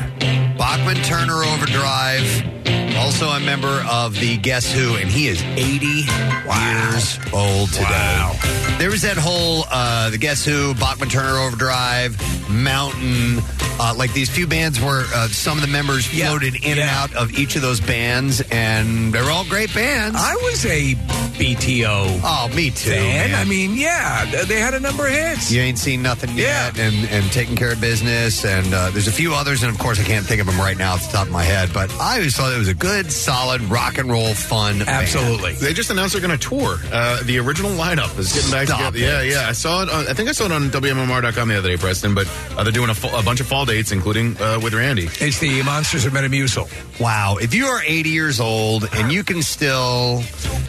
Bachman 0.58 0.96
Turner 1.04 1.44
Overdrive. 1.44 2.96
Also 2.96 3.28
a 3.28 3.38
member 3.38 3.84
of 3.88 4.18
the 4.18 4.36
Guess 4.38 4.72
Who, 4.72 4.96
and 4.96 5.08
he 5.08 5.28
is 5.28 5.40
80 5.40 5.86
years 5.86 7.18
old 7.32 7.68
today. 7.72 7.84
Wow. 7.84 8.36
There 8.78 8.90
was 8.90 9.02
that 9.02 9.16
whole 9.16 9.66
uh, 9.70 10.10
the 10.10 10.18
Guess 10.18 10.44
Who, 10.44 10.74
Bachman 10.74 11.10
Turner 11.10 11.38
Overdrive, 11.38 12.18
Mountain, 12.50 13.38
uh, 13.78 13.94
like 13.96 14.12
these 14.12 14.30
few 14.30 14.46
bands 14.46 14.80
were 14.80 15.04
uh, 15.14 15.28
some 15.28 15.58
of 15.58 15.62
the 15.62 15.70
members 15.70 16.06
floated 16.06 16.56
in 16.56 16.78
and 16.78 16.80
out 16.80 17.14
of 17.14 17.38
each 17.38 17.56
of 17.56 17.62
those 17.62 17.80
bands, 17.80 18.40
and 18.50 19.12
they 19.12 19.20
were 19.20 19.30
all 19.30 19.44
great 19.44 19.72
bands. 19.74 20.16
I 20.18 20.34
was 20.36 20.64
a 20.64 20.94
BTO. 20.94 22.20
Oh, 22.22 22.48
me 22.54 22.70
too. 22.70 22.90
fan. 22.90 23.30
man. 23.30 23.34
I 23.34 23.44
mean, 23.44 23.74
yeah, 23.74 24.24
they 24.44 24.60
had 24.60 24.74
a 24.74 24.80
number 24.80 25.06
of 25.06 25.12
hits. 25.12 25.50
You 25.50 25.60
ain't 25.60 25.78
seen 25.78 26.02
nothing 26.02 26.36
yet, 26.36 26.78
and 26.78 26.94
and 27.10 27.30
taking 27.32 27.56
care 27.56 27.72
of 27.72 27.80
business, 27.80 28.44
and 28.44 28.72
uh, 28.72 28.90
there's 28.90 29.03
a 29.08 29.12
few 29.12 29.34
others, 29.34 29.62
and 29.62 29.72
of 29.72 29.78
course 29.78 30.00
I 30.00 30.04
can't 30.04 30.24
think 30.24 30.40
of 30.40 30.46
them 30.46 30.58
right 30.58 30.76
now 30.76 30.94
off 30.94 31.06
the 31.06 31.16
top 31.16 31.26
of 31.26 31.32
my 31.32 31.42
head. 31.44 31.70
But 31.72 31.92
I 32.00 32.16
always 32.16 32.36
thought 32.36 32.52
it 32.52 32.58
was 32.58 32.68
a 32.68 32.74
good, 32.74 33.10
solid 33.12 33.60
rock 33.62 33.98
and 33.98 34.10
roll, 34.10 34.34
fun. 34.34 34.82
Absolutely. 34.82 35.54
They 35.54 35.72
just 35.72 35.90
announced 35.90 36.12
they're 36.14 36.26
going 36.26 36.38
to 36.38 36.48
tour. 36.48 36.76
Uh, 36.92 37.22
the 37.24 37.38
original 37.38 37.70
lineup 37.72 38.18
is 38.18 38.32
getting 38.32 38.50
back 38.50 38.66
Stop 38.66 38.78
together. 38.78 38.98
Yeah, 38.98 39.22
it. 39.22 39.30
yeah. 39.32 39.48
I 39.48 39.52
saw 39.52 39.82
it. 39.82 39.88
On, 39.90 40.06
I 40.06 40.12
think 40.12 40.28
I 40.28 40.32
saw 40.32 40.44
it 40.46 40.52
on 40.52 40.70
WMMR.com 40.70 41.48
the 41.48 41.58
other 41.58 41.68
day, 41.68 41.76
Preston. 41.76 42.14
But 42.14 42.26
uh, 42.56 42.62
they're 42.62 42.72
doing 42.72 42.90
a, 42.90 42.94
fu- 42.94 43.14
a 43.16 43.22
bunch 43.22 43.40
of 43.40 43.46
fall 43.46 43.64
dates, 43.64 43.92
including 43.92 44.36
uh, 44.40 44.60
with 44.62 44.74
Randy. 44.74 45.08
It's 45.20 45.38
the 45.38 45.62
Monsters 45.62 46.04
of 46.06 46.12
Metamucil. 46.12 47.00
Wow, 47.00 47.36
if 47.40 47.54
you 47.54 47.66
are 47.66 47.82
80 47.84 48.08
years 48.10 48.40
old 48.40 48.88
and 48.92 49.10
you 49.12 49.24
can 49.24 49.42
still 49.42 50.22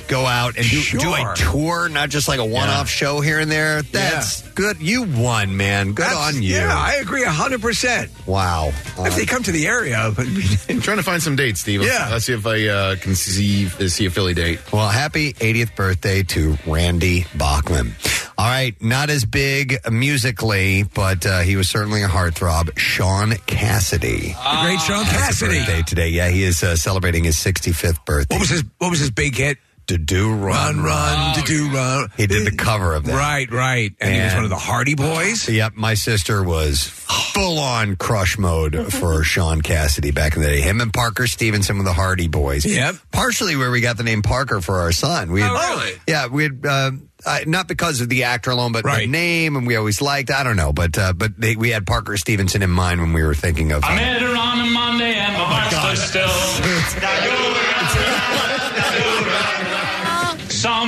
go 0.08 0.26
out 0.26 0.58
and 0.58 0.66
do, 0.68 0.82
do 1.00 1.14
a 1.14 1.34
tour, 1.36 1.90
not 1.90 2.10
just 2.10 2.28
like 2.28 2.40
a 2.40 2.46
one-off 2.46 2.90
show 2.90 3.22
here 3.22 3.40
and 3.40 3.52
there, 3.52 3.82
that's 3.84 4.42
good. 4.50 4.80
You 4.80 5.04
won, 5.04 5.56
man. 5.58 5.94
Good 5.94 6.06
That's- 6.06 6.36
on 6.36 6.42
you. 6.42 6.56
Yeah, 6.56 6.76
I 6.76 6.96
agree 6.96 7.24
hundred 7.24 7.62
percent. 7.62 8.10
Wow. 8.26 8.72
If 8.98 9.16
they 9.16 9.26
come 9.26 9.44
to 9.44 9.52
the 9.52 9.68
area, 9.68 10.12
but 10.16 10.26
I'm 10.70 10.82
trying 10.82 10.98
to 10.98 11.04
find 11.04 11.22
some 11.22 11.36
dates, 11.36 11.60
Steve. 11.62 11.84
Yeah. 11.84 12.10
Let's 12.12 12.26
see 12.26 12.34
if 12.34 12.46
I 12.48 12.68
uh, 12.68 12.96
can 12.96 13.16
see 13.16 13.68
see 13.68 14.06
a 14.06 14.10
Philly 14.10 14.34
date. 14.34 14.60
Well, 14.74 14.88
happy 14.90 15.34
80th 15.34 15.76
birthday 15.76 16.24
to 16.24 16.58
Randy 16.66 17.26
Bachman. 17.36 17.96
All 18.38 18.48
right, 18.48 18.76
not 18.82 19.10
as 19.10 19.24
big 19.24 19.78
musically, 19.90 20.84
but 20.84 21.26
uh, 21.26 21.40
he 21.40 21.56
was 21.56 21.70
certainly 21.70 22.04
a 22.04 22.08
heartthrob. 22.08 22.78
Shaun 22.78 23.32
Cassidy. 23.48 24.34
the 24.34 24.60
great 24.64 24.80
Shaun 24.82 25.06
Has 25.06 25.42
a 25.42 25.46
Cassidy. 25.46 25.60
birthday 25.60 25.82
today. 25.84 26.10
Yeah, 26.10 26.30
he 26.30 26.44
is 26.44 26.62
uh, 26.64 26.76
celebrating 26.76 27.24
his 27.24 27.36
65th 27.38 28.04
birthday. 28.06 28.36
What 28.36 28.42
was 28.42 28.50
his 28.50 28.64
What 28.80 28.90
was 28.90 29.00
his 29.00 29.12
big 29.12 29.36
hit? 29.36 29.58
To 29.88 30.00
do 30.00 30.34
run 30.34 30.78
Run, 30.78 30.84
run, 30.84 31.36
to 31.36 31.42
do 31.44 31.70
run. 31.70 32.10
He 32.18 32.26
did 32.26 32.46
the 32.52 32.56
cover 32.56 32.96
of 32.96 33.06
that. 33.06 33.14
Right, 33.16 33.52
right, 33.52 33.94
and, 34.02 34.16
he 34.16 34.20
was 34.22 34.34
one 34.34 34.44
of 34.44 34.50
the 34.50 34.56
Hardy 34.56 34.96
Boys. 34.96 35.48
Yep, 35.48 35.74
my 35.76 35.94
sister 35.94 36.42
was 36.44 36.84
full 36.84 37.60
on 37.60 37.96
crush 37.96 38.38
mode 38.40 38.92
for 38.92 39.24
Shaun 39.24 39.62
Cassidy 39.62 40.10
back 40.10 40.36
in 40.36 40.42
the 40.42 40.48
day. 40.48 40.62
Him 40.62 40.82
and 40.82 40.92
Parker 40.92 41.28
Stevenson 41.28 41.78
were 41.78 41.84
the 41.84 41.94
Hardy 41.94 42.28
Boys. 42.28 42.66
Yep. 42.66 42.96
Partially 43.12 43.56
where 43.56 43.70
we 43.70 43.80
got 43.82 43.98
the 43.98 44.04
name 44.04 44.24
Parker 44.24 44.60
for 44.60 44.80
our 44.80 44.92
son. 44.92 45.32
We 45.32 45.42
had, 45.42 45.52
Oh, 45.52 45.76
really? 45.78 46.00
Yeah, 46.08 46.28
we 46.28 46.44
had. 46.44 46.66
Uh, 46.66 46.92
uh, 47.26 47.40
not 47.48 47.68
because 47.68 48.02
of 48.02 48.10
the 48.10 48.24
actor 48.26 48.52
alone, 48.52 48.72
but 48.72 48.84
the 48.84 48.88
Right. 48.90 49.10
name, 49.10 49.56
and 49.56 49.66
we 49.66 49.76
always 49.78 50.00
liked. 50.02 50.30
I 50.30 50.44
don't 50.44 50.58
know, 50.58 50.74
but 50.74 50.96
uh, 50.98 51.14
but 51.14 51.40
they, 51.40 51.56
we 51.56 51.70
had 51.70 51.88
Parker 51.88 52.18
Stevenson 52.18 52.62
in 52.62 52.70
mind 52.70 53.02
when 53.02 53.14
we 53.14 53.24
were 53.24 53.34
thinking 53.34 53.72
of. 53.72 53.84
I 53.84 53.96
met 53.96 54.22
her 54.22 54.36
on 54.36 54.60
a 54.60 54.66
Monday 54.70 55.14
and 55.16 55.34
my 55.34 55.40
heart 55.40 55.98
stood 55.98 56.26
still. 56.28 57.42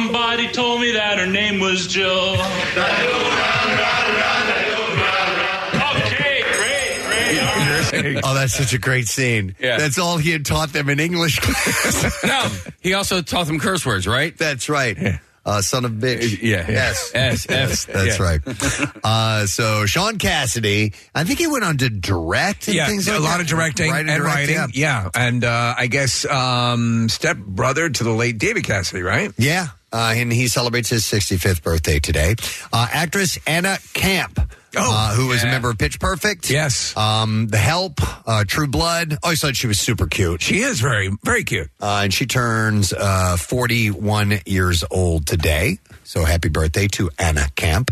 Somebody 0.07 0.47
told 0.53 0.79
me 0.79 0.93
that 0.93 1.19
her 1.19 1.25
name 1.27 1.59
was 1.59 1.85
Jill. 1.85 2.37
Okay, 7.89 8.19
oh, 8.23 8.33
that's 8.33 8.53
such 8.53 8.73
a 8.73 8.77
great 8.77 9.07
scene. 9.07 9.55
Yeah. 9.59 9.77
That's 9.77 9.97
all 9.97 10.17
he 10.17 10.31
had 10.31 10.45
taught 10.45 10.71
them 10.71 10.87
in 10.89 10.99
English 11.01 11.39
class. 11.39 12.23
no, 12.25 12.47
he 12.79 12.93
also 12.93 13.21
taught 13.21 13.47
them 13.47 13.59
curse 13.59 13.85
words, 13.85 14.07
right? 14.07 14.37
That's 14.37 14.69
right. 14.69 15.19
Uh, 15.45 15.61
son 15.61 15.85
of 15.85 15.91
bitch. 15.93 16.41
Yeah. 16.41 16.65
Yes. 16.69 17.11
S, 17.13 17.47
Yes, 17.49 17.87
F. 17.87 17.93
that's 17.93 18.19
yeah. 18.19 18.25
right. 18.25 18.41
Uh, 19.03 19.45
so 19.45 19.85
Shaun 19.85 20.17
Cassidy, 20.17 20.93
I 21.15 21.23
think 21.23 21.39
he 21.39 21.47
went 21.47 21.63
on 21.63 21.77
to 21.77 21.89
direct 21.89 22.67
and 22.67 22.75
yeah, 22.75 22.87
things 22.87 23.07
a 23.07 23.13
like 23.13 23.21
lot 23.21 23.37
that. 23.37 23.41
of 23.41 23.47
directing 23.47 23.91
Write 23.91 23.99
and 24.07 24.17
direct, 24.21 24.35
writing. 24.49 24.71
Yeah, 24.73 25.09
and 25.15 25.43
uh, 25.45 25.75
I 25.77 25.87
guess 25.87 26.25
um, 26.25 27.07
step 27.07 27.37
brother 27.37 27.89
to 27.89 28.03
the 28.03 28.11
late 28.11 28.37
David 28.37 28.65
Cassidy, 28.65 29.01
right? 29.01 29.31
Yeah, 29.37 29.67
uh, 29.93 30.13
and 30.15 30.31
he 30.31 30.47
celebrates 30.47 30.89
his 30.89 31.03
65th 31.03 31.63
birthday 31.63 31.99
today. 31.99 32.35
Uh, 32.73 32.87
actress 32.91 33.37
Anna 33.47 33.77
Camp, 33.93 34.39
uh, 34.75 35.13
who 35.15 35.27
was 35.27 35.43
a 35.43 35.47
member 35.47 35.69
of 35.69 35.77
Pitch 35.77 35.99
Perfect. 35.99 36.45
Oh, 36.49 36.53
Yes. 36.53 36.95
Um, 36.97 37.47
the 37.47 37.57
Help, 37.57 37.99
uh, 38.27 38.43
True 38.45 38.67
Blood. 38.67 39.13
I 39.13 39.17
always 39.23 39.41
thought 39.41 39.55
she 39.55 39.67
was 39.67 39.79
super 39.79 40.07
cute. 40.07 40.41
She 40.41 40.59
is 40.59 40.79
very, 40.79 41.09
very 41.23 41.43
cute. 41.43 41.69
Uh, 41.81 42.01
and 42.03 42.13
she 42.13 42.25
turns 42.25 42.93
uh, 42.93 43.37
41 43.37 44.39
years 44.45 44.83
old 44.91 45.25
today. 45.25 45.79
So 46.03 46.23
happy 46.23 46.49
birthday 46.49 46.87
to 46.89 47.09
Anna 47.19 47.47
Camp. 47.55 47.91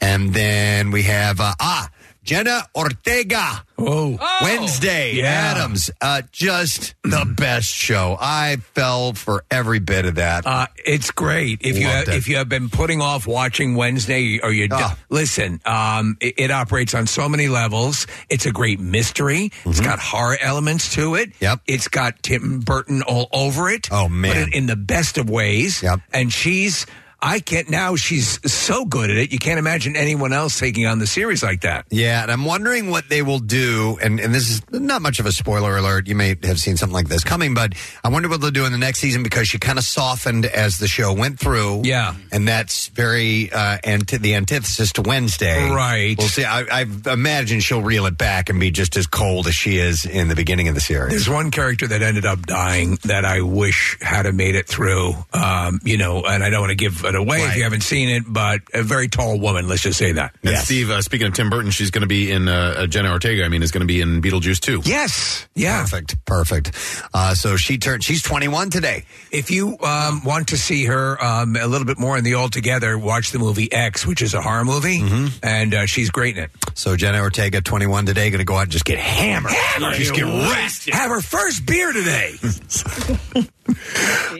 And 0.00 0.32
then 0.32 0.90
we 0.90 1.02
have, 1.04 1.40
uh, 1.40 1.52
ah, 1.60 1.88
Jenna 2.22 2.62
Ortega. 2.76 3.64
Oh. 3.78 4.18
Wednesday 4.42 5.14
Yeah. 5.14 5.24
Addams. 5.24 5.90
Uh, 6.02 6.20
just 6.32 6.94
the 7.02 7.24
best 7.36 7.68
show. 7.68 8.16
I 8.20 8.56
fell 8.74 9.14
for 9.14 9.44
every 9.50 9.78
bit 9.78 10.04
of 10.04 10.16
that. 10.16 10.46
Uh, 10.46 10.66
it's 10.84 11.10
great 11.10 11.60
if 11.62 11.78
you 11.78 11.86
Loved 11.86 12.08
have, 12.08 12.14
it. 12.14 12.18
if 12.18 12.28
you 12.28 12.36
have 12.36 12.48
been 12.48 12.68
putting 12.68 13.00
off 13.00 13.26
watching 13.26 13.74
Wednesday 13.74 14.38
or 14.42 14.52
you 14.52 14.68
Ah. 14.70 14.98
listen. 15.08 15.60
Um, 15.64 16.18
it, 16.20 16.34
it 16.36 16.50
operates 16.50 16.94
on 16.94 17.06
so 17.06 17.28
many 17.28 17.48
levels. 17.48 18.06
It's 18.28 18.44
a 18.44 18.52
great 18.52 18.80
mystery. 18.80 19.50
It's 19.64 19.80
got 19.80 19.98
horror 19.98 20.36
elements 20.40 20.94
to 20.94 21.14
it. 21.14 21.30
Mm-hmm. 21.34 21.44
Yep. 21.44 21.60
It's 21.66 21.88
got 21.88 22.22
Tim 22.22 22.60
Burton 22.60 23.00
all 23.02 23.28
over 23.32 23.70
it. 23.70 23.88
Oh, 23.90 24.08
man. 24.10 24.34
but 24.34 24.42
in, 24.48 24.52
in 24.52 24.66
the 24.66 24.76
best 24.76 25.16
of 25.16 25.30
ways. 25.30 25.82
Yep. 25.82 26.00
And 26.12 26.32
she's. 26.32 26.84
I 27.22 27.40
can't 27.40 27.68
now. 27.68 27.96
She's 27.96 28.40
so 28.50 28.84
good 28.84 29.10
at 29.10 29.16
it. 29.16 29.32
You 29.32 29.38
can't 29.38 29.58
imagine 29.58 29.94
anyone 29.96 30.32
else 30.32 30.58
taking 30.58 30.86
on 30.86 30.98
the 30.98 31.06
series 31.06 31.42
like 31.42 31.60
that. 31.62 31.86
Yeah, 31.90 32.22
and 32.22 32.30
I'm 32.30 32.44
wondering 32.44 32.90
what 32.90 33.08
they 33.08 33.22
will 33.22 33.38
do. 33.40 33.98
And, 34.02 34.18
and 34.20 34.34
this 34.34 34.48
is 34.50 34.62
not 34.70 35.02
much 35.02 35.18
of 35.20 35.26
a 35.26 35.32
spoiler 35.32 35.76
alert. 35.76 36.08
You 36.08 36.14
may 36.14 36.36
have 36.44 36.58
seen 36.60 36.76
something 36.76 36.94
like 36.94 37.08
this 37.08 37.22
coming, 37.24 37.54
but 37.54 37.74
I 38.02 38.08
wonder 38.08 38.28
what 38.28 38.40
they'll 38.40 38.50
do 38.50 38.64
in 38.64 38.72
the 38.72 38.78
next 38.78 39.00
season 39.00 39.22
because 39.22 39.48
she 39.48 39.58
kind 39.58 39.78
of 39.78 39.84
softened 39.84 40.46
as 40.46 40.78
the 40.78 40.88
show 40.88 41.12
went 41.12 41.38
through. 41.38 41.82
Yeah. 41.84 42.14
and 42.32 42.48
that's 42.48 42.88
very 42.88 43.52
uh, 43.52 43.78
anti- 43.84 44.16
the 44.18 44.34
antithesis 44.34 44.92
to 44.92 45.02
Wednesday. 45.02 45.68
Right. 45.70 46.16
We'll 46.18 46.28
see. 46.28 46.44
I, 46.44 46.62
I 46.80 46.86
imagine 47.12 47.60
she'll 47.60 47.82
reel 47.82 48.06
it 48.06 48.16
back 48.16 48.48
and 48.48 48.58
be 48.58 48.70
just 48.70 48.96
as 48.96 49.06
cold 49.06 49.46
as 49.46 49.54
she 49.54 49.78
is 49.78 50.04
in 50.06 50.28
the 50.28 50.34
beginning 50.36 50.68
of 50.68 50.74
the 50.74 50.80
series. 50.80 51.10
There's 51.10 51.28
one 51.28 51.50
character 51.50 51.86
that 51.88 52.02
ended 52.02 52.24
up 52.24 52.46
dying 52.46 52.98
that 53.04 53.24
I 53.24 53.42
wish 53.42 53.98
had 54.00 54.32
made 54.34 54.54
it 54.54 54.66
through. 54.66 55.14
Um, 55.32 55.80
you 55.84 55.98
know, 55.98 56.22
and 56.22 56.42
I 56.44 56.50
don't 56.50 56.60
want 56.60 56.70
to 56.70 56.76
give 56.76 57.04
it 57.10 57.14
away 57.14 57.42
if 57.42 57.56
you 57.56 57.62
haven't 57.62 57.82
seen 57.82 58.08
it, 58.08 58.24
but 58.26 58.60
a 58.72 58.82
very 58.82 59.08
tall 59.08 59.38
woman. 59.38 59.68
Let's 59.68 59.82
just 59.82 59.98
say 59.98 60.12
that. 60.12 60.34
And 60.42 60.56
Steve, 60.58 60.90
uh, 60.90 61.02
speaking 61.02 61.26
of 61.26 61.34
Tim 61.34 61.50
Burton, 61.50 61.70
she's 61.70 61.90
going 61.90 62.02
to 62.02 62.08
be 62.08 62.30
in 62.30 62.48
uh, 62.48 62.74
uh, 62.78 62.86
Jenna 62.86 63.10
Ortega. 63.10 63.44
I 63.44 63.48
mean, 63.48 63.62
is 63.62 63.70
going 63.70 63.82
to 63.82 63.86
be 63.86 64.00
in 64.00 64.22
Beetlejuice 64.22 64.60
too. 64.60 64.80
Yes. 64.84 65.46
Yeah. 65.54 65.80
Perfect. 65.82 66.24
Perfect. 66.24 66.72
Uh, 67.12 67.34
so 67.34 67.56
she 67.56 67.78
turned. 67.78 68.02
She's 68.04 68.22
21 68.22 68.70
today. 68.70 69.04
If 69.30 69.50
you 69.50 69.76
um, 69.80 70.24
want 70.24 70.48
to 70.48 70.56
see 70.56 70.86
her 70.86 71.22
um, 71.22 71.56
a 71.56 71.66
little 71.66 71.86
bit 71.86 71.98
more 71.98 72.16
in 72.16 72.24
the 72.24 72.34
Altogether, 72.34 72.98
watch 72.98 73.32
the 73.32 73.38
movie 73.38 73.70
X, 73.70 74.06
which 74.06 74.22
is 74.22 74.34
a 74.34 74.40
horror 74.42 74.64
movie, 74.64 75.00
and 75.42 75.74
uh, 75.74 75.86
she's 75.86 76.10
great 76.10 76.36
in 76.36 76.44
it. 76.44 76.50
So 76.74 76.96
Jenna 76.96 77.20
Ortega, 77.20 77.60
21 77.60 78.06
today, 78.06 78.30
going 78.30 78.38
to 78.38 78.44
go 78.44 78.56
out 78.56 78.62
and 78.62 78.70
just 78.72 78.84
get 78.84 78.98
hammered. 78.98 79.52
Hammered. 79.52 79.94
Just 79.94 80.14
get 80.14 80.24
wrecked. 80.24 80.90
Have 80.90 81.10
her 81.10 81.20
first 81.20 81.66
beer 81.66 81.92
today. 81.92 82.34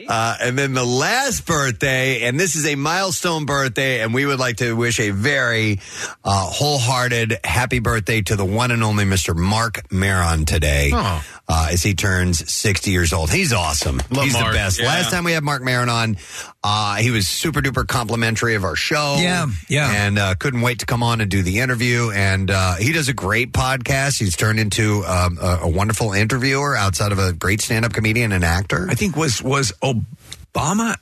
Uh, 0.07 0.35
and 0.41 0.57
then 0.57 0.73
the 0.73 0.83
last 0.83 1.45
birthday, 1.45 2.23
and 2.23 2.39
this 2.39 2.55
is 2.55 2.60
a 2.65 2.75
milestone 2.75 3.45
birthday, 3.45 4.01
and 4.01 4.13
we 4.13 4.25
would 4.25 4.39
like 4.39 4.57
to 4.57 4.73
wish 4.75 4.99
a 4.99 5.11
very 5.11 5.79
uh, 6.23 6.45
wholehearted 6.45 7.37
happy 7.43 7.79
birthday 7.79 8.21
to 8.21 8.35
the 8.35 8.45
one 8.45 8.71
and 8.71 8.83
only 8.83 9.05
Mr. 9.05 9.35
Marc 9.35 9.91
Maron 9.91 10.45
today, 10.45 10.91
Oh. 10.93 11.23
uh, 11.47 11.67
as 11.71 11.83
he 11.83 11.93
turns 11.93 12.51
60 12.51 12.91
years 12.91 13.13
old. 13.13 13.29
He's 13.31 13.53
awesome. 13.53 14.01
Love 14.09 14.25
He's 14.25 14.33
Mark, 14.33 14.51
the 14.51 14.57
best. 14.57 14.79
yeah. 14.79 14.85
Last 14.87 15.11
time 15.11 15.23
we 15.23 15.31
had 15.33 15.43
Marc 15.43 15.61
Maron 15.63 15.89
on, 15.89 16.17
uh, 16.63 16.95
he 16.95 17.11
was 17.11 17.27
super 17.27 17.61
duper 17.61 17.87
complimentary 17.87 18.55
of 18.55 18.63
our 18.63 18.75
show. 18.75 19.17
Yeah, 19.19 19.47
yeah. 19.67 19.91
And 19.91 20.19
uh, 20.19 20.35
couldn't 20.35 20.61
wait 20.61 20.79
to 20.79 20.85
come 20.85 21.03
on 21.03 21.21
and 21.21 21.29
do 21.31 21.41
the 21.41 21.59
interview. 21.59 22.11
And 22.11 22.49
uh, 22.51 22.75
he 22.75 22.91
does 22.93 23.09
a 23.09 23.13
great 23.13 23.51
podcast. 23.51 24.19
He's 24.19 24.35
turned 24.37 24.59
into 24.59 25.03
um, 25.05 25.37
a, 25.41 25.59
a 25.63 25.69
wonderful 25.69 26.13
interviewer 26.13 26.75
outside 26.75 27.11
of 27.11 27.19
a 27.19 27.33
great 27.33 27.61
stand 27.61 27.85
up 27.85 27.93
comedian 27.93 28.31
and 28.31 28.43
actor. 28.43 28.87
I 28.89 28.93
think 28.95 29.15
was 29.15 29.41
was 29.41 29.71
Obama. 29.81 30.95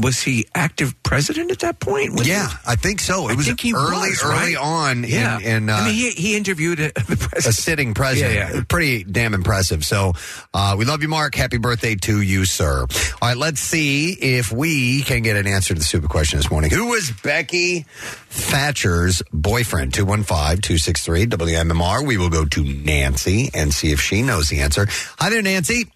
Was 0.00 0.22
he 0.22 0.46
active 0.54 0.94
president 1.02 1.50
at 1.50 1.58
that 1.60 1.80
point? 1.80 2.12
Was 2.12 2.26
Yeah, 2.28 2.48
he- 2.48 2.54
I 2.68 2.76
think 2.76 3.00
so. 3.00 3.28
It 3.28 3.32
I 3.32 3.34
was 3.34 3.48
early, 3.48 4.10
was, 4.10 4.22
early 4.24 4.54
on 4.56 5.02
Yeah. 5.02 5.38
in, 5.40 5.44
in 5.64 5.68
uh, 5.68 5.74
I 5.78 5.84
mean, 5.86 5.94
he, 5.94 6.10
he 6.10 6.36
interviewed 6.36 6.80
uh, 6.80 6.90
the 6.94 7.16
president. 7.16 7.46
a 7.46 7.52
sitting 7.52 7.92
president. 7.94 8.34
Yeah, 8.34 8.54
yeah. 8.54 8.62
Pretty 8.68 9.02
damn 9.02 9.34
impressive. 9.34 9.84
So 9.84 10.12
uh, 10.54 10.76
we 10.78 10.84
love 10.84 11.02
you, 11.02 11.08
Mark. 11.08 11.34
Happy 11.34 11.58
birthday 11.58 11.96
to 11.96 12.20
you, 12.22 12.44
sir. 12.44 12.82
All 13.20 13.28
right, 13.28 13.36
let's 13.36 13.60
see 13.60 14.12
if 14.12 14.52
we 14.52 15.02
can 15.02 15.22
get 15.22 15.36
an 15.36 15.48
answer 15.48 15.74
to 15.74 15.78
the 15.80 15.84
super 15.84 16.06
question 16.06 16.38
this 16.38 16.50
morning. 16.52 16.70
Who 16.70 16.86
was 16.90 17.10
Becky 17.24 17.84
Thatcher's 18.28 19.22
boyfriend? 19.32 19.92
215 19.92 20.60
263 20.62 21.26
WMMR. 21.26 22.06
We 22.06 22.16
will 22.16 22.30
go 22.30 22.44
to 22.44 22.62
Nancy 22.64 23.50
and 23.54 23.74
see 23.74 23.90
if 23.90 24.00
she 24.00 24.22
knows 24.22 24.48
the 24.48 24.60
answer. 24.60 24.86
Hi 25.18 25.30
there, 25.30 25.42
Nancy. 25.42 25.90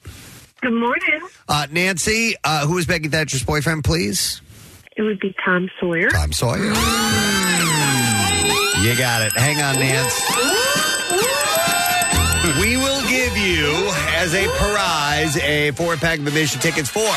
Good 0.64 0.72
morning. 0.72 1.20
Uh, 1.46 1.66
Nancy, 1.70 2.37
uh, 2.42 2.66
who 2.66 2.77
was 2.77 2.87
Becky 2.87 3.09
Thatcher's 3.09 3.44
boyfriend, 3.44 3.85
please? 3.85 4.40
It 4.96 5.03
would 5.03 5.20
be 5.20 5.35
Tom 5.44 5.68
Sawyer. 5.79 6.09
Tom 6.09 6.33
Sawyer. 6.33 6.64
You 8.81 8.96
got 8.96 9.20
it. 9.20 9.33
Hang 9.35 9.61
on, 9.61 9.79
Nance. 9.79 10.22
We 12.62 12.79
will 12.79 13.03
give 13.11 13.37
you, 13.37 13.90
as 14.16 14.33
a 14.33 14.48
prize, 14.57 15.37
a 15.37 15.72
four 15.72 15.96
pack 15.96 16.20
of 16.20 16.29
admission 16.29 16.62
tickets 16.62 16.88
for 16.88 17.12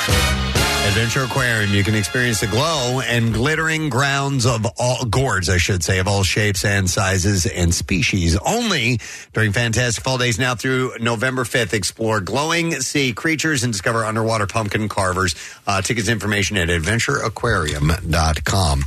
Adventure 0.88 1.24
Aquarium. 1.24 1.74
You 1.74 1.84
can 1.84 1.96
experience 1.96 2.40
the 2.40 2.48
glow 2.48 3.02
and 3.02 3.34
glittering 3.34 3.90
grounds 3.90 4.46
of 4.46 4.66
all 4.80 5.04
gourds, 5.04 5.50
I 5.50 5.58
should 5.58 5.84
say, 5.84 6.00
of 6.00 6.08
all 6.08 6.24
shapes 6.24 6.64
and 6.64 6.90
sizes 6.90 7.46
and 7.46 7.74
species. 7.74 8.38
Only 8.38 9.02
during 9.34 9.52
fantastic 9.52 10.02
fall 10.02 10.18
days 10.18 10.40
now 10.40 10.56
through 10.56 10.94
November 11.02 11.44
5th. 11.44 11.74
Explore 11.74 12.22
glowing 12.22 12.72
sea 12.80 13.12
creatures 13.12 13.64
and 13.64 13.74
discover 13.74 14.06
underwater 14.06 14.48
pumpkin 14.48 14.88
carvers. 14.88 15.36
Uh, 15.68 15.82
tickets 15.82 16.08
information 16.08 16.56
at 16.56 16.70
adventureaquarium.com. 16.70 18.84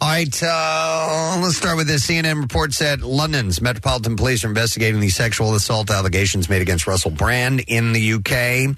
All 0.00 0.08
right, 0.08 0.42
uh, 0.42 1.40
let's 1.40 1.56
start 1.56 1.76
with 1.76 1.86
this. 1.86 2.04
CNN 2.04 2.42
report 2.42 2.72
said 2.72 3.02
London's 3.02 3.60
Metropolitan 3.60 4.16
Police 4.16 4.44
are 4.44 4.48
investigating 4.48 4.98
the 4.98 5.08
sexual 5.08 5.54
assault 5.54 5.88
allegations 5.90 6.48
made 6.48 6.62
against 6.62 6.88
Russell 6.88 7.12
Brand 7.12 7.62
in 7.68 7.92
the 7.92 8.14
UK. 8.14 8.74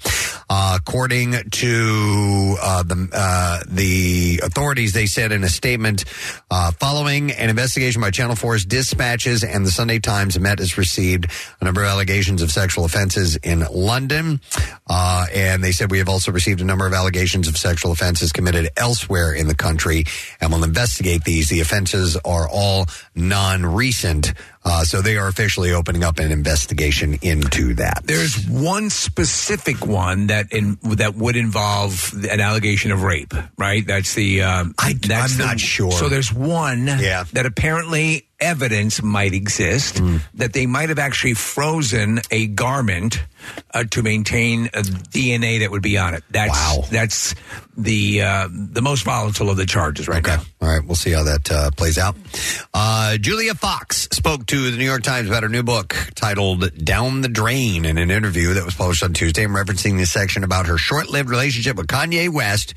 Uh, 0.47 0.77
according 0.79 1.33
to 1.51 2.55
uh, 2.67 2.83
the 2.83 3.09
uh, 3.13 3.63
the 3.65 4.41
authorities, 4.43 4.91
they 4.91 5.05
said 5.05 5.31
in 5.31 5.41
a 5.45 5.47
statement, 5.47 6.03
uh, 6.51 6.71
following 6.73 7.31
an 7.31 7.49
investigation 7.49 8.01
by 8.01 8.11
Channel 8.11 8.35
4's 8.35 8.65
dispatches 8.65 9.41
and 9.45 9.65
the 9.65 9.71
Sunday 9.71 9.99
Times, 9.99 10.37
Met 10.37 10.59
has 10.59 10.77
received 10.77 11.27
a 11.61 11.63
number 11.63 11.81
of 11.81 11.87
allegations 11.87 12.41
of 12.41 12.51
sexual 12.51 12.83
offenses 12.83 13.37
in 13.37 13.65
London, 13.71 14.41
uh, 14.89 15.27
and 15.33 15.63
they 15.63 15.71
said 15.71 15.89
we 15.91 15.99
have 15.99 16.09
also 16.09 16.29
received 16.33 16.59
a 16.59 16.65
number 16.65 16.85
of 16.85 16.91
allegations 16.91 17.47
of 17.47 17.55
sexual 17.55 17.93
offenses 17.93 18.33
committed 18.33 18.67
elsewhere 18.75 19.33
in 19.33 19.47
the 19.47 19.55
country, 19.55 20.03
and 20.41 20.51
will 20.51 20.65
investigate 20.65 21.23
these. 21.23 21.47
The 21.47 21.61
offenses 21.61 22.17
are 22.25 22.49
all 22.49 22.87
non-recent. 23.15 24.33
Uh, 24.69 24.83
so 24.83 25.01
they 25.01 25.15
are 25.15 25.27
officially 25.29 25.71
opening 25.71 26.03
up 26.03 26.19
an 26.19 26.29
investigation 26.29 27.17
into 27.21 27.73
that. 27.75 28.01
There's 28.03 28.45
one 28.49 28.89
specific 28.89 29.85
one 29.85 30.27
that 30.27 30.51
in 30.51 30.77
that 30.97 31.15
would 31.15 31.37
involve 31.37 32.11
an 32.29 32.41
allegation 32.41 32.91
of 32.91 33.01
rape, 33.01 33.33
right? 33.57 33.87
That's 33.87 34.13
the. 34.13 34.41
Um, 34.41 34.75
I, 34.77 34.91
that's 34.93 35.31
I'm 35.33 35.37
the- 35.37 35.45
not 35.45 35.59
sure. 35.61 35.91
So 35.93 36.09
there's 36.09 36.33
one 36.33 36.85
Yeah. 36.87 37.23
that 37.31 37.45
apparently 37.45 38.27
evidence 38.41 39.01
might 39.01 39.33
exist 39.33 39.99
Hmm. 39.99 40.17
that 40.33 40.51
they 40.51 40.65
might 40.65 40.89
have 40.89 40.99
actually 40.99 41.33
frozen 41.35 42.19
a 42.29 42.47
garment 42.47 43.23
uh, 43.73 43.83
to 43.91 44.03
maintain 44.03 44.67
DNA 44.67 45.59
that 45.59 45.71
would 45.71 45.81
be 45.81 45.97
on 45.97 46.13
it. 46.13 46.23
That's, 46.29 46.51
wow. 46.51 46.83
That's 46.91 47.35
the 47.77 48.23
uh, 48.23 48.47
the 48.51 48.81
most 48.81 49.03
volatile 49.03 49.49
of 49.49 49.57
the 49.57 49.65
charges 49.65 50.07
right 50.07 50.25
now. 50.25 50.41
All 50.59 50.67
right, 50.67 50.83
we'll 50.83 50.95
see 50.95 51.11
how 51.11 51.23
that 51.23 51.51
uh, 51.51 51.71
plays 51.71 51.97
out. 51.97 52.15
Uh, 52.73 53.17
Julia 53.17 53.53
Fox 53.53 54.09
spoke 54.11 54.47
to 54.47 54.71
the 54.71 54.77
New 54.77 54.85
York 54.85 55.03
Times 55.03 55.29
about 55.29 55.43
her 55.43 55.49
new 55.49 55.61
book 55.61 55.95
titled 56.15 56.83
Down 56.83 57.21
the 57.21 57.29
Drain 57.29 57.85
in 57.85 57.99
an 57.99 58.09
interview 58.09 58.55
that 58.55 58.65
was 58.65 58.73
published 58.73 59.03
on 59.03 59.13
Tuesday, 59.13 59.45
referencing 59.45 59.97
the 59.97 60.05
section 60.05 60.43
about 60.43 60.65
her 60.65 60.77
short 60.77 61.09
lived 61.09 61.29
relationship 61.29 61.77
with 61.77 61.85
Kanye 61.87 62.33
West, 62.33 62.73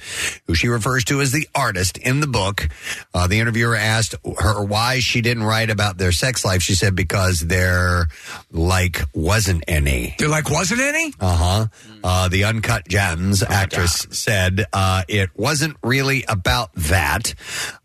who 0.47 0.55
she 0.55 0.69
refers 0.69 1.05
to 1.05 1.23
as 1.23 1.33
the 1.33 1.49
artist 1.55 1.97
in 1.97 2.21
the 2.21 2.27
book. 2.27 2.69
Uh, 3.15 3.27
the 3.27 3.41
interviewer 3.41 3.77
asked 3.77 4.15
her 4.39 4.63
why 4.63 5.01
she 5.01 5.23
didn't 5.23 5.45
write 5.45 5.71
about 5.71 5.97
their 5.97 6.13
sex 6.13 6.45
life. 6.45 6.61
She 6.61 6.75
said 6.75 6.95
because 6.95 7.41
there, 7.41 8.09
like, 8.53 9.01
wasn't 9.15 9.65
any. 9.67 10.15
There, 10.19 10.29
like, 10.29 10.50
wasn't 10.51 10.81
any? 10.81 11.13
Uh-huh. 11.21 11.67
Uh 12.03 12.29
The 12.29 12.45
Uncut 12.45 12.89
Gems 12.89 13.43
actress 13.43 14.07
said 14.11 14.65
uh, 14.73 15.03
it 15.09 15.31
wasn't 15.37 15.77
really 15.83 16.25
about 16.29 16.75
that. 16.75 17.35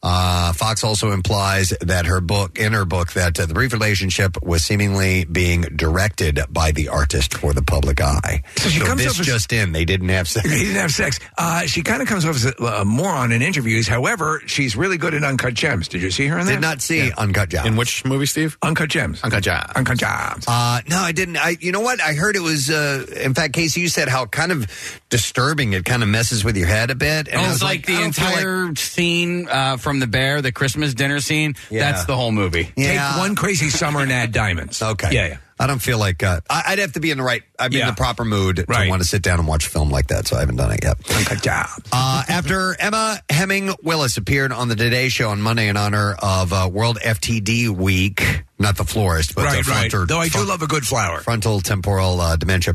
Uh, 0.02 0.54
Fox 0.54 0.84
also 0.84 1.12
implies 1.12 1.70
that 1.82 2.06
her 2.06 2.22
book, 2.22 2.58
in 2.60 2.74
her 2.74 2.86
book, 2.86 3.14
that 3.14 3.40
uh, 3.40 3.46
the 3.46 3.54
brief 3.54 3.74
relationship 3.74 4.42
was 4.44 4.64
seemingly 4.64 5.26
being 5.26 5.62
directed 5.76 6.40
by 6.50 6.72
the 6.72 6.88
artist 6.90 7.34
for 7.36 7.54
the 7.54 7.62
public 7.64 8.00
eye. 8.02 8.44
So, 8.58 8.70
she 8.70 8.80
comes 8.80 9.02
this 9.04 9.14
off 9.16 9.20
as- 9.22 9.26
just 9.26 9.54
in, 9.54 9.72
they 9.72 9.86
didn't 9.86 10.10
have 10.10 10.28
sex. 10.28 10.50
He 10.50 10.60
didn't 10.60 10.76
have 10.76 10.92
sex. 10.92 11.20
Uh, 11.38 11.62
she 11.66 11.82
kind 11.82 12.02
of 12.02 12.08
comes 12.08 12.24
off 12.26 12.36
as 12.36 12.46
a 12.46 12.64
uh, 12.82 12.84
moron 12.86 13.32
in 13.32 13.42
interviews. 13.42 13.88
However, 13.88 14.42
she's 14.46 14.76
really 14.76 14.98
good 14.98 15.14
at 15.14 15.24
Uncut 15.24 15.54
Gems. 15.56 15.88
Did 15.88 16.02
you 16.02 16.12
see 16.12 16.28
her 16.28 16.40
in 16.40 16.46
that? 16.46 16.54
Did 16.54 16.62
not 16.62 16.82
see 16.82 17.12
Uncut 17.18 17.50
Gems. 17.50 17.68
In 17.68 17.76
which 17.76 18.06
movie, 18.06 18.26
Steve? 18.28 18.58
Uncut 18.62 18.90
Gems. 18.90 19.22
Uncut 19.24 19.44
Gems. 19.44 19.72
Uncut 19.76 19.98
Gems. 19.98 20.46
Uh, 20.48 20.82
no, 20.88 21.00
I 21.00 21.12
didn't. 21.12 21.38
I, 21.38 21.58
you 21.60 21.72
know 21.72 21.82
what? 21.82 22.00
I 22.02 22.14
heard 22.14 22.36
it 22.36 22.42
was. 22.42 22.55
Uh, 22.70 23.06
in 23.24 23.34
fact, 23.34 23.54
Casey, 23.54 23.82
you 23.82 23.88
said 23.90 24.08
how 24.08 24.26
kind 24.26 24.52
of 24.52 24.68
disturbing 25.10 25.74
it 25.74 25.86
kind 25.86 26.04
of 26.04 26.10
messes 26.10 26.44
with 26.44 26.58
your 26.58 26.68
head 26.68 26.90
a 26.92 26.96
bit. 26.96 27.28
And 27.28 27.38
oh, 27.40 27.44
I 27.44 27.50
was 27.50 27.62
like, 27.64 27.90
I 27.90 27.94
the 27.94 28.00
don't 28.02 28.14
feel 28.16 28.26
like- 28.26 28.36
entire 28.38 28.76
scene 28.76 29.48
uh, 29.50 29.78
from 29.78 30.00
the 30.00 30.08
bear, 30.08 30.42
the 30.42 30.52
Christmas 30.52 30.94
dinner 30.94 31.20
scene. 31.20 31.56
Yeah. 31.70 31.80
That's 31.92 32.06
the 32.06 32.16
whole 32.16 32.32
movie. 32.32 32.72
Take 32.76 33.00
one 33.18 33.36
crazy 33.36 33.70
summer 33.70 34.02
and 34.02 34.12
add 34.12 34.32
diamonds. 34.32 34.82
Okay. 34.82 35.10
Yeah, 35.12 35.28
yeah. 35.28 35.38
I 35.60 35.68
don't 35.68 35.80
feel 35.82 35.98
like 35.98 36.22
uh, 36.22 36.42
I, 36.50 36.64
I'd 36.68 36.80
have 36.80 36.94
to 36.94 37.00
be 37.00 37.12
in 37.12 37.18
the 37.18 37.24
right. 37.24 37.42
I'd 37.58 37.72
be 37.72 37.78
in 37.80 37.86
Yeah. 37.86 37.92
the 37.92 37.96
proper 37.96 38.26
mood 38.26 38.58
to 38.58 38.66
Right. 38.68 38.90
want 38.90 39.02
to 39.02 39.08
sit 39.08 39.22
down 39.22 39.40
and 39.40 39.48
watch 39.48 39.66
a 39.68 39.70
film 39.70 39.90
like 39.90 40.08
that. 40.08 40.28
So 40.28 40.36
I 40.36 40.42
haven't 40.42 40.58
done 40.58 40.72
it 40.72 40.82
yet. 40.84 40.98
Uncut 41.16 41.42
Gems. 41.42 41.70
Uh, 41.94 42.24
after 42.28 42.76
Emma 42.80 43.22
Heming 43.30 43.74
Willis 43.82 44.18
appeared 44.18 44.52
on 44.52 44.68
the 44.68 44.76
Today 44.76 45.08
Show 45.10 45.30
on 45.30 45.42
Monday 45.42 45.70
in 45.70 45.78
honor 45.78 46.16
of 46.22 46.52
uh, 46.52 46.70
World 46.72 46.98
FTD 47.02 47.70
Week, 47.70 48.44
not 48.60 48.76
the 48.76 48.84
florist, 48.84 49.34
but 49.36 49.46
Right, 49.46 49.64
the 49.64 49.72
right. 49.72 49.90
frontal, 49.92 50.06
Though 50.06 50.20
I 50.20 50.28
do 50.28 50.44
love 50.44 50.62
a 50.62 50.68
good 50.68 50.86
flower. 50.86 51.22
frontal 51.22 51.62
temporal 51.62 52.20
uh, 52.20 52.36
dementia. 52.36 52.74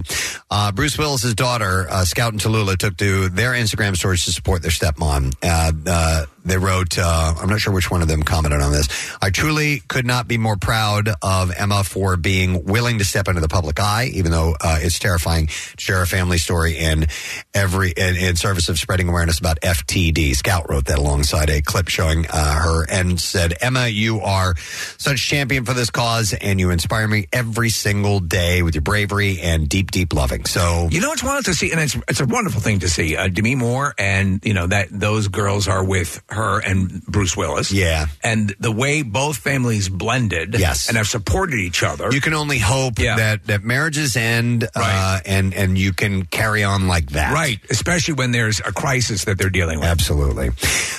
Uh, 0.50 0.72
Bruce 0.72 0.96
Willis's 0.96 1.34
daughter, 1.34 1.86
uh, 1.90 2.04
Scout 2.06 2.32
and 2.32 2.40
Tallulah, 2.40 2.78
took 2.78 2.96
to 2.98 3.28
their 3.28 3.52
Instagram 3.52 3.94
stories 3.96 4.24
to 4.24 4.32
support 4.32 4.62
their 4.62 4.70
stepmom. 4.70 5.34
Uh, 5.42 5.72
uh, 5.86 6.24
they 6.46 6.56
wrote, 6.56 6.98
uh, 6.98 7.34
I'm 7.38 7.50
not 7.50 7.60
sure 7.60 7.74
which 7.74 7.90
one 7.90 8.00
of 8.00 8.08
them 8.08 8.22
commented 8.22 8.62
on 8.62 8.72
this. 8.72 8.88
I 9.20 9.28
truly 9.28 9.80
could 9.88 10.06
not 10.06 10.26
be 10.26 10.38
more 10.38 10.56
proud 10.56 11.10
of 11.20 11.52
Emma 11.54 11.84
for 11.84 12.16
being 12.16 12.64
willing 12.70 12.98
to 12.98 13.04
step 13.04 13.28
into 13.28 13.40
the 13.40 13.48
public 13.48 13.78
eye, 13.80 14.10
even 14.14 14.30
though 14.30 14.54
uh, 14.60 14.78
it's 14.80 14.98
terrifying 14.98 15.46
to 15.48 15.52
share 15.78 16.02
a 16.02 16.06
family 16.06 16.38
story 16.38 16.76
in 16.78 17.06
every 17.54 17.90
in, 17.90 18.16
in 18.16 18.36
service 18.36 18.68
of 18.68 18.78
spreading 18.78 19.08
awareness 19.08 19.38
about 19.38 19.60
FTD. 19.60 20.34
Scout 20.36 20.68
wrote 20.70 20.86
that 20.86 20.98
alongside 20.98 21.50
a 21.50 21.62
clip 21.62 21.88
showing 21.88 22.26
uh, 22.28 22.54
her 22.60 22.84
and 22.90 23.20
said, 23.20 23.54
Emma, 23.60 23.86
you 23.88 24.20
are 24.20 24.56
such 24.98 25.14
a 25.14 25.22
champion 25.22 25.64
for 25.64 25.74
this 25.74 25.90
cause, 25.90 26.32
and 26.32 26.58
you 26.60 26.70
inspire 26.70 27.06
me 27.08 27.26
every 27.32 27.70
single 27.70 28.20
day 28.20 28.62
with 28.62 28.74
your 28.74 28.82
bravery 28.82 29.40
and 29.40 29.68
deep, 29.68 29.90
deep 29.90 30.12
loving. 30.12 30.44
So 30.44 30.88
You 30.90 31.00
know, 31.00 31.12
it's 31.12 31.22
wonderful 31.22 31.52
to 31.52 31.58
see, 31.58 31.70
and 31.72 31.80
it's 31.80 31.96
it's 32.08 32.20
a 32.20 32.26
wonderful 32.26 32.60
thing 32.60 32.80
to 32.80 32.88
see. 32.88 33.16
Uh, 33.16 33.28
Demi 33.28 33.54
Moore 33.54 33.94
and 33.98 34.40
you 34.44 34.54
know 34.54 34.66
that 34.66 34.88
those 34.90 35.28
girls 35.28 35.68
are 35.68 35.84
with 35.84 36.22
her 36.28 36.60
and 36.60 37.02
Bruce 37.06 37.36
Willis. 37.36 37.72
Yeah. 37.72 38.06
and 38.22 38.54
the 38.60 38.72
way 38.72 39.02
both 39.02 39.36
families 39.38 39.88
blended, 39.88 40.54
Yes. 40.58 40.88
and 40.88 40.96
have 40.96 41.06
supported 41.08 41.56
each 41.58 41.82
other. 41.82 42.12
you 42.12 42.20
can 42.20 42.34
only 42.34 42.58
hope 42.60 42.98
that 43.16 43.46
that 43.46 43.64
marriages 43.64 44.16
end, 44.16 44.68
uh, 44.74 45.18
and 45.26 45.52
and 45.54 45.76
you 45.76 45.92
can 45.92 46.24
carry 46.26 46.62
on 46.62 46.86
like 46.86 47.10
that. 47.10 47.32
right, 47.34 47.58
especially 47.70 48.14
when 48.14 48.30
there's 48.32 48.60
a 48.60 48.72
crisis 48.72 49.24
that 49.24 49.38
they're 49.38 49.50
dealing 49.50 49.80
with. 49.80 49.88
Absolutely. 49.88 50.50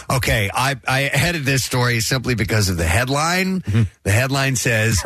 Okay, 0.10 0.50
I, 0.54 0.76
I 0.88 1.00
headed 1.13 1.43
this 1.45 1.63
story 1.63 2.00
simply 2.02 2.36
because 2.36 2.67
of 2.69 2.78
the 2.78 2.86
headline. 2.86 3.63
The 4.04 4.12
headline 4.12 4.56
says 4.58 5.02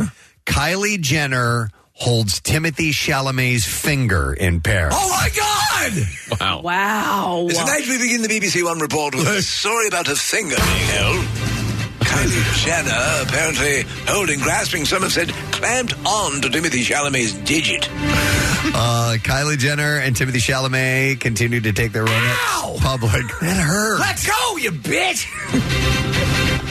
Kylie 0.45 0.99
Jenner 0.99 1.69
holds 1.93 2.41
Timothy 2.41 2.91
Chalamet's 2.91 3.65
finger 3.65 4.33
in 4.33 4.61
Paris. 4.61 4.95
Oh 4.97 5.09
my 5.09 5.29
God! 5.35 6.39
Wow. 6.41 6.61
Wow. 6.61 7.47
Tonight 7.49 7.87
we 7.87 7.97
begin 7.99 8.21
the 8.23 8.27
BBC 8.27 8.63
One 8.63 8.79
report 8.79 9.13
with 9.15 9.27
a 9.27 9.41
story 9.41 9.87
about 9.87 10.07
a 10.07 10.15
finger 10.15 10.55
being 10.55 10.87
held. 10.87 11.44
Kylie 12.15 12.65
Jenner 12.65 13.23
apparently 13.27 13.83
holding, 14.07 14.39
grasping, 14.39 14.85
some 14.85 15.01
have 15.03 15.11
said, 15.11 15.29
clamped 15.51 15.93
on 16.05 16.41
to 16.41 16.49
Timothy 16.49 16.81
Chalamet's 16.83 17.33
digit. 17.33 17.89
Uh, 18.77 19.15
Kylie 19.21 19.57
Jenner 19.57 19.99
and 19.99 20.15
Timothy 20.17 20.39
Chalamet 20.39 21.19
continue 21.21 21.61
to 21.61 21.71
take 21.71 21.91
their 21.93 22.03
romance 22.03 22.79
public. 22.81 23.21
That 23.39 23.55
hurt. 23.55 23.99
Let's 24.01 24.27
go, 24.27 24.57
you 24.57 24.71
bitch! 24.71 25.25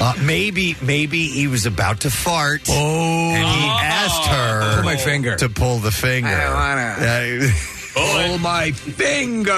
Uh, 0.00 0.12
maybe, 0.22 0.76
maybe 0.82 1.22
he 1.28 1.46
was 1.46 1.64
about 1.66 2.00
to 2.00 2.10
fart, 2.10 2.62
Oh, 2.68 2.72
and 2.74 3.46
he 3.46 3.64
asked 3.68 4.26
her 4.26 4.74
Pull 4.74 4.82
my 4.84 4.96
finger. 4.96 5.36
to 5.36 5.48
pull 5.48 5.78
the 5.78 5.92
finger. 5.92 6.28
I 6.28 6.96
Uh, 6.98 7.50
Pull 7.94 8.38
my 8.38 8.72
finger. 8.72 9.52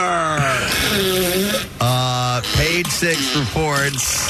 Uh, 1.81 2.43
page 2.57 2.87
six 2.89 3.35
reports 3.37 4.29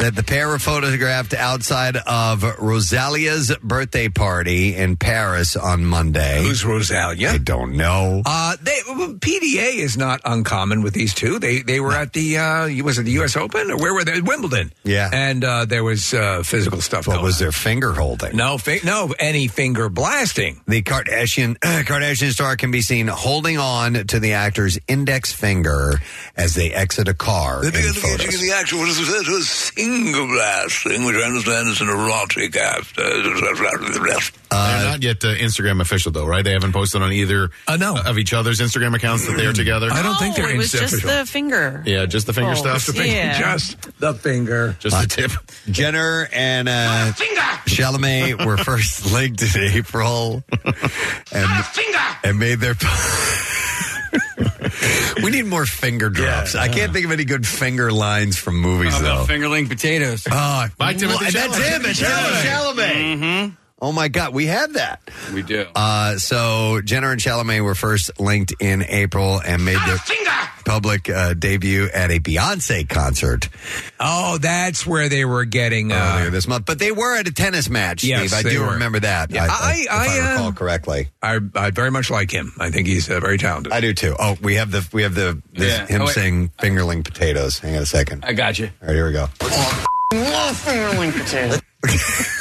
that 0.00 0.12
the 0.14 0.22
pair 0.22 0.48
were 0.48 0.58
photographed 0.58 1.32
outside 1.32 1.96
of 1.96 2.42
Rosalia's 2.58 3.54
birthday 3.62 4.08
party 4.08 4.74
in 4.74 4.96
Paris 4.96 5.54
on 5.56 5.84
Monday. 5.84 6.42
Who's 6.42 6.64
Rosalia? 6.64 7.30
I 7.30 7.38
don't 7.38 7.76
know. 7.76 8.22
Uh, 8.26 8.56
they, 8.60 8.80
PDA 8.80 9.76
is 9.76 9.96
not 9.96 10.20
uncommon 10.24 10.82
with 10.82 10.92
these 10.94 11.14
two. 11.14 11.38
They 11.38 11.62
they 11.62 11.78
were 11.80 11.92
at 11.92 12.12
the 12.12 12.38
uh, 12.38 12.68
was 12.82 12.98
it 12.98 13.04
the 13.04 13.12
U.S. 13.12 13.36
Open 13.36 13.70
or 13.70 13.76
where 13.78 13.94
were 13.94 14.04
they? 14.04 14.20
Wimbledon. 14.20 14.72
Yeah. 14.84 15.08
and 15.12 15.44
uh, 15.44 15.64
there 15.66 15.84
was 15.84 16.12
uh, 16.12 16.42
physical 16.42 16.80
stuff. 16.80 17.06
What 17.06 17.14
going 17.14 17.24
was 17.24 17.36
on. 17.36 17.44
their 17.44 17.52
finger 17.52 17.92
holding? 17.92 18.36
No, 18.36 18.58
fi- 18.58 18.80
no, 18.84 19.14
any 19.18 19.46
finger 19.48 19.88
blasting. 19.88 20.60
The 20.66 20.82
Kardashian 20.82 21.58
Kardashian 21.60 22.32
star 22.32 22.56
can 22.56 22.70
be 22.70 22.80
seen 22.82 23.06
holding 23.06 23.35
on 23.58 23.94
to 24.06 24.18
the 24.18 24.32
actor's 24.32 24.78
index 24.88 25.32
finger 25.32 26.00
as 26.36 26.54
they 26.54 26.72
exit 26.72 27.08
a 27.08 27.14
car. 27.14 27.60
The 27.60 27.68
in 27.68 27.92
photos. 27.92 28.20
engaging 28.20 28.40
in 28.40 28.46
the 28.46 28.54
action 28.54 28.78
was 28.78 28.98
referred 28.98 29.24
to 29.24 29.36
as 29.36 29.48
finger 29.48 30.26
blasting, 30.26 31.04
which 31.04 31.16
I 31.16 31.22
understand 31.22 31.68
is 31.68 31.80
an 31.80 31.88
erotic 31.88 32.56
act. 32.56 32.98
Uh, 32.98 33.04
They're 34.50 34.84
not 34.90 35.02
yet 35.02 35.24
uh, 35.24 35.28
Instagram 35.34 35.80
official, 35.80 36.12
though, 36.12 36.26
right? 36.26 36.44
They 36.44 36.52
haven't 36.52 36.72
posted 36.72 37.02
on 37.02 37.12
either 37.12 37.50
Uh, 37.66 37.76
no. 37.76 37.96
of 37.96 38.18
each 38.18 38.32
other's 38.32 38.60
Instagram 38.60 38.94
accounts 38.94 39.26
that 39.26 39.36
they 39.36 39.46
are 39.46 39.52
together. 39.52 39.88
I 39.92 40.02
don't 40.02 40.16
think 40.18 40.38
Oh, 40.38 40.42
they're 40.42 40.54
it 40.54 40.58
was 40.58 40.68
Insta 40.72 40.80
just 40.80 40.94
official. 40.94 41.10
the 41.18 41.26
finger. 41.26 41.82
Yeah, 41.86 42.06
just 42.06 42.26
the 42.26 42.32
finger 42.32 42.52
Oh, 42.52 42.54
stuff. 42.54 42.86
the 42.86 42.92
finger, 42.94 43.12
Yeah. 43.12 43.38
just 43.38 43.98
the 44.00 44.14
finger. 44.14 44.76
Just 44.78 45.00
the 45.00 45.06
tip. 45.08 45.30
Jenner 45.70 46.28
and 46.32 46.68
uh, 46.68 47.12
Chalamet 47.66 48.44
were 48.46 48.56
first 48.56 49.04
linked 49.12 49.42
in 49.42 49.62
April, 49.62 50.42
and, 51.32 51.64
and 52.24 52.38
made 52.38 52.60
their. 52.60 52.74
we 55.22 55.30
need 55.30 55.46
more 55.46 55.66
finger 55.66 56.08
drops. 56.08 56.54
I 56.54 56.68
can't 56.68 56.92
think 56.92 57.04
of 57.06 57.12
any 57.12 57.24
good 57.24 57.46
finger 57.46 57.90
lines 57.92 58.36
from 58.38 58.60
movies 58.60 58.92
How 58.94 59.00
about 59.00 59.26
though. 59.26 59.34
fingerling 59.34 59.68
potatoes? 59.68 60.26
Oh, 60.30 60.66
Bye, 60.78 60.94
Timothy 60.94 61.24
well, 61.24 61.32
that's 61.32 61.56
him. 61.56 61.82
It's 61.84 61.98
Timothy 61.98 62.48
Chalamet. 62.48 63.18
Mm-hmm. 63.18 63.54
Oh 63.78 63.92
my 63.92 64.08
God, 64.08 64.32
we 64.32 64.46
have 64.46 64.72
that. 64.72 65.02
We 65.34 65.42
do. 65.42 65.66
Uh, 65.74 66.16
so 66.16 66.80
Jenner 66.82 67.12
and 67.12 67.20
Chalamet 67.20 67.62
were 67.62 67.74
first 67.74 68.18
linked 68.18 68.54
in 68.58 68.82
April 68.82 69.38
and 69.44 69.66
made 69.66 69.76
their 69.86 69.98
public 70.64 71.10
uh, 71.10 71.34
debut 71.34 71.86
at 71.92 72.10
a 72.10 72.18
Beyonce 72.18 72.88
concert 72.88 73.50
Oh, 74.00 74.38
that's 74.38 74.86
where 74.86 75.10
they 75.10 75.26
were 75.26 75.44
getting. 75.44 75.92
earlier 75.92 76.28
Uh, 76.28 76.30
this 76.30 76.48
month. 76.48 76.64
But 76.64 76.78
they 76.78 76.90
were 76.90 77.16
at 77.18 77.28
a 77.28 77.32
tennis 77.32 77.68
match, 77.68 78.02
Yes, 78.02 78.28
Steve. 78.28 78.38
I 78.38 78.42
they 78.44 78.50
do 78.54 78.62
were. 78.62 78.72
remember 78.72 79.00
that. 79.00 79.30
Yeah, 79.30 79.44
I, 79.44 79.46
I- 79.50 79.74
if 79.76 79.90
I, 79.90 79.94
I, 79.94 80.20
uh, 80.20 80.32
recall 80.32 80.52
correctly. 80.52 81.08
I, 81.22 81.38
I 81.54 81.70
very 81.70 81.90
much 81.90 82.10
like 82.10 82.30
him. 82.30 82.52
I 82.58 82.70
think 82.70 82.86
he's 82.86 83.10
uh, 83.10 83.20
very 83.20 83.36
talented. 83.36 83.74
I 83.74 83.80
do 83.82 83.92
too. 83.92 84.16
Oh, 84.18 84.38
we 84.42 84.54
have 84.54 84.70
the 84.70 84.88
we 84.94 85.02
have 85.02 85.14
the 85.14 85.42
this, 85.52 85.76
Yeah. 85.78 85.86
him 85.86 86.00
Oh, 86.00 86.04
wait. 86.06 86.14
saying 86.14 86.50
fingerling 86.58 87.04
potatoes. 87.04 87.58
Hang 87.58 87.76
on 87.76 87.82
a 87.82 87.86
second. 87.86 88.24
I 88.24 88.32
got 88.32 88.58
you. 88.58 88.70
All 88.80 88.88
right, 88.88 88.94
here 88.94 89.06
we 89.06 89.12
go. 89.12 89.28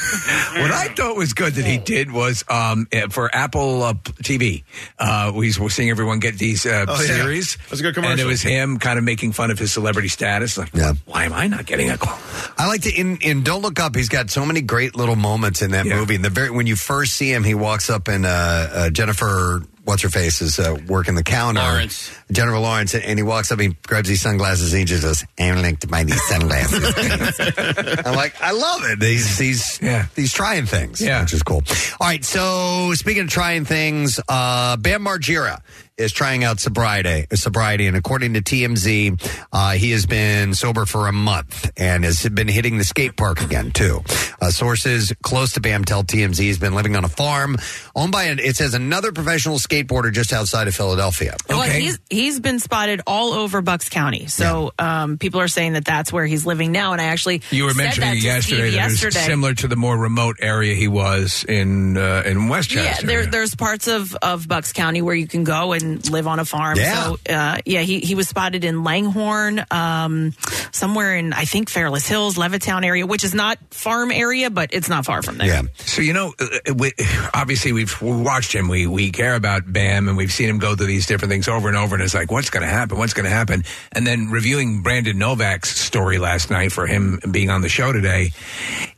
What 0.55 0.71
I 0.71 0.87
thought 0.95 1.17
was 1.17 1.33
good 1.33 1.53
that 1.55 1.65
he 1.65 1.77
did 1.77 2.09
was 2.11 2.45
um, 2.49 2.87
eh, 2.91 3.07
for 3.09 3.33
Apple 3.35 3.83
uh, 3.83 3.93
TV. 3.93 4.63
Uh, 4.97 5.33
we 5.35 5.51
were 5.59 5.69
seeing 5.69 5.89
everyone 5.89 6.19
get 6.19 6.37
these 6.37 6.65
uh, 6.65 6.85
Oh, 6.87 6.93
yeah. 7.01 7.07
series. 7.17 7.57
That 7.57 7.71
was 7.71 7.79
a 7.81 7.83
good 7.83 7.97
And 7.97 8.19
it 8.19 8.25
was 8.25 8.41
him 8.41 8.79
kind 8.79 8.97
of 8.97 9.03
making 9.03 9.33
fun 9.33 9.51
of 9.51 9.59
his 9.59 9.73
celebrity 9.73 10.07
status. 10.07 10.57
Like, 10.57 10.69
Yeah. 10.73 10.93
why 11.05 11.25
am 11.25 11.33
I 11.33 11.47
not 11.47 11.65
getting 11.65 11.89
a 11.89 11.97
call? 11.97 12.17
I 12.57 12.67
like 12.67 12.83
to 12.83 12.91
in 12.93 13.17
in 13.17 13.43
Don't 13.43 13.61
Look 13.61 13.79
Up. 13.79 13.95
He's 13.95 14.07
got 14.09 14.29
so 14.29 14.45
many 14.45 14.61
great 14.61 14.95
little 14.95 15.17
moments 15.17 15.61
in 15.61 15.71
that 15.71 15.85
Yeah. 15.85 15.97
movie. 15.97 16.15
And 16.15 16.23
the 16.23 16.29
very 16.29 16.49
when 16.49 16.67
you 16.67 16.77
first 16.77 17.15
see 17.15 17.31
him, 17.33 17.43
he 17.43 17.53
walks 17.53 17.89
up 17.89 18.07
and 18.07 18.25
uh, 18.25 18.29
uh, 18.29 18.89
Jennifer 18.91 19.61
what's 19.85 20.01
her 20.01 20.09
face 20.09 20.41
is 20.41 20.59
uh, 20.59 20.75
working 20.87 21.15
the 21.15 21.23
counter. 21.23 21.61
Lawrence. 21.61 22.11
Jennifer 22.31 22.59
Lawrence, 22.59 22.93
and 22.95 23.17
he 23.17 23.23
walks 23.23 23.51
up, 23.51 23.59
he 23.59 23.69
grabs 23.87 24.09
these 24.09 24.21
sunglasses, 24.21 24.73
and 24.73 24.79
he 24.79 24.85
just 24.85 25.03
goes, 25.03 25.23
"I'm 25.39 25.61
like 25.61 25.79
to 25.81 25.87
buy 25.87 26.03
these 26.03 26.21
sunglasses." 26.27 26.93
please." 26.93 27.39
I'm 28.05 28.15
like, 28.15 28.39
I 28.41 28.51
love 28.51 28.81
it. 28.83 29.01
He's 29.01 29.37
he's 29.37 29.77
he's 30.15 30.33
trying 30.33 30.65
things, 30.65 30.99
yeah, 30.99 31.21
which 31.21 31.33
is 31.33 31.43
cool. 31.43 31.63
All 31.99 32.07
right, 32.07 32.25
so 32.25 32.93
speaking 32.95 33.23
of 33.23 33.29
trying 33.29 33.65
things, 33.65 34.19
uh, 34.27 34.75
Bam 34.77 35.05
Margera 35.05 35.61
is 35.97 36.11
trying 36.11 36.43
out 36.43 36.59
sobriety, 36.59 37.25
sobriety, 37.35 37.87
and 37.87 37.95
according 37.95 38.33
to 38.33 38.41
TMZ, 38.41 39.45
uh, 39.53 39.71
he 39.71 39.91
has 39.91 40.05
been 40.05 40.53
sober 40.53 40.85
for 40.85 41.07
a 41.07 41.11
month 41.13 41.71
and 41.77 42.03
has 42.03 42.27
been 42.29 42.47
hitting 42.49 42.77
the 42.77 42.83
skate 42.83 43.15
park 43.15 43.41
again 43.41 43.71
too. 43.71 44.01
Uh, 44.41 44.49
sources 44.49 45.13
close 45.23 45.53
to 45.53 45.61
Bam 45.61 45.85
tell 45.85 46.03
TMZ 46.03 46.37
he's 46.37 46.59
been 46.59 46.75
living 46.75 46.95
on 46.95 47.05
a 47.05 47.09
farm 47.09 47.55
owned 47.95 48.11
by 48.11 48.25
an, 48.25 48.39
it 48.39 48.57
says 48.57 48.73
another 48.73 49.11
professional 49.13 49.57
skateboarder 49.57 50.11
just 50.11 50.33
outside 50.33 50.67
of 50.67 50.75
Philadelphia. 50.75 51.35
Well, 51.47 51.61
he's 51.61 51.97
he's 52.09 52.39
been 52.39 52.59
spotted 52.59 53.01
all 53.07 53.33
over 53.33 53.61
Bucks 53.61 53.87
County, 53.89 54.27
so 54.27 54.73
um, 54.77 55.17
people 55.17 55.39
are 55.39 55.47
saying 55.47 55.73
that 55.73 55.85
that's 55.85 56.11
where 56.11 56.25
he's 56.25 56.45
living 56.45 56.71
now. 56.73 56.91
And 56.91 57.01
I 57.01 57.05
actually 57.05 57.41
You 57.51 57.65
were 57.65 57.71
said 57.71 57.83
mentioning 57.83 58.09
that 58.09 58.19
to 58.19 58.25
yesterday 58.25 58.41
Steve 58.41 58.57
that 58.57 58.67
it 58.67 58.91
yesterday. 58.91 59.19
similar 59.19 59.53
to 59.55 59.67
the 59.67 59.75
more 59.77 59.97
remote 59.97 60.37
area 60.41 60.75
he 60.75 60.89
was 60.89 61.45
in 61.47 61.95
uh, 61.97 62.23
in 62.25 62.49
West 62.49 62.69
Chester. 62.69 63.05
Yeah, 63.05 63.07
there, 63.07 63.25
there's 63.25 63.55
parts 63.55 63.87
of, 63.87 64.13
of 64.15 64.47
Bucks 64.47 64.73
County 64.73 65.01
where 65.01 65.15
you 65.15 65.27
can 65.27 65.43
go 65.45 65.71
and 65.71 65.84
live 66.09 66.27
on 66.27 66.39
a 66.39 66.45
farm. 66.45 66.77
Yeah. 66.77 67.03
So, 67.03 67.17
uh, 67.29 67.57
yeah, 67.65 67.81
he, 67.81 67.99
he 67.99 68.15
was 68.15 68.27
spotted 68.27 68.63
in 68.63 68.83
Langhorne, 68.83 69.65
um, 69.71 70.33
somewhere 70.71 71.15
in, 71.15 71.33
I 71.33 71.45
think, 71.45 71.69
Fairless 71.69 72.07
Hills, 72.07 72.35
Levittown 72.35 72.85
area, 72.85 73.05
which 73.05 73.23
is 73.23 73.33
not 73.33 73.57
farm 73.71 74.11
area, 74.11 74.49
but 74.49 74.73
it's 74.73 74.89
not 74.89 75.05
far 75.05 75.21
from 75.21 75.37
there. 75.37 75.47
Yeah. 75.47 75.61
So 75.77 76.01
you 76.01 76.13
know, 76.13 76.33
uh, 76.39 76.73
we, 76.73 76.91
obviously 77.33 77.71
we've 77.71 78.01
we 78.01 78.11
watched 78.11 78.53
him. 78.53 78.67
We 78.67 78.87
we 78.87 79.11
care 79.11 79.35
about 79.35 79.71
Bam, 79.71 80.07
and 80.07 80.17
we've 80.17 80.31
seen 80.31 80.49
him 80.49 80.59
go 80.59 80.75
through 80.75 80.87
these 80.87 81.05
different 81.05 81.31
things 81.31 81.47
over 81.47 81.67
and 81.67 81.77
over. 81.77 81.95
And 81.95 82.03
it's 82.03 82.13
like, 82.13 82.31
what's 82.31 82.49
going 82.49 82.63
to 82.63 82.69
happen? 82.69 82.97
What's 82.97 83.13
going 83.13 83.25
to 83.25 83.29
happen? 83.29 83.63
And 83.91 84.05
then 84.05 84.29
reviewing 84.29 84.81
Brandon 84.81 85.17
Novak's 85.17 85.75
story 85.77 86.17
last 86.17 86.49
night 86.49 86.71
for 86.71 86.87
him 86.87 87.19
being 87.31 87.49
on 87.49 87.61
the 87.61 87.69
show 87.69 87.91
today, 87.91 88.31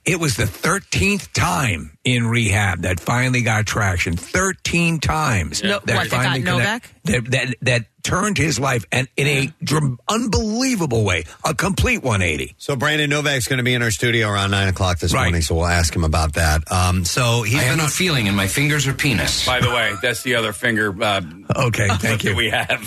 it 0.07 0.19
was 0.21 0.37
the 0.37 0.47
thirteenth 0.47 1.31
time 1.33 1.97
in 2.05 2.27
rehab 2.27 2.83
that 2.83 2.99
finally 2.99 3.41
got 3.41 3.65
traction. 3.65 4.15
Thirteen 4.15 4.99
times. 4.99 5.61
No- 5.61 5.73
what, 5.73 5.85
that 5.85 6.09
got 6.09 6.23
finally 6.23 6.41
Novak? 6.41 6.89
That, 7.03 7.25
that 7.31 7.55
that 7.61 7.85
turned 8.07 8.37
his 8.37 8.57
life 8.57 8.85
and 8.89 9.09
in 9.17 9.27
a 9.27 9.53
dr- 9.61 9.97
unbelievable 10.07 11.03
way, 11.03 11.25
a 11.43 11.53
complete 11.53 12.01
one 12.01 12.21
eighty. 12.21 12.55
So 12.57 12.77
Brandon 12.77 13.09
Novak's 13.09 13.47
going 13.49 13.57
to 13.57 13.63
be 13.63 13.73
in 13.73 13.81
our 13.83 13.91
studio 13.91 14.29
around 14.29 14.51
nine 14.51 14.69
o'clock 14.69 14.99
this 14.99 15.13
morning, 15.13 15.41
so 15.41 15.55
we'll 15.55 15.65
ask 15.67 15.93
him 15.93 16.05
about 16.05 16.33
that. 16.35 16.71
Um, 16.71 17.03
so 17.03 17.43
he's 17.43 17.55
I 17.55 17.63
have 17.63 17.71
been 17.71 17.77
no 17.79 17.83
on- 17.83 17.89
feeling 17.89 18.27
in 18.27 18.35
my 18.35 18.47
fingers 18.47 18.87
or 18.87 18.93
penis. 18.93 19.45
By 19.45 19.59
the 19.59 19.69
way, 19.69 19.93
that's 20.01 20.23
the 20.23 20.35
other 20.35 20.53
finger. 20.53 20.95
Uh, 21.03 21.21
okay, 21.67 21.87
thank 21.99 22.23
you. 22.23 22.33
we 22.35 22.49
have. 22.49 22.79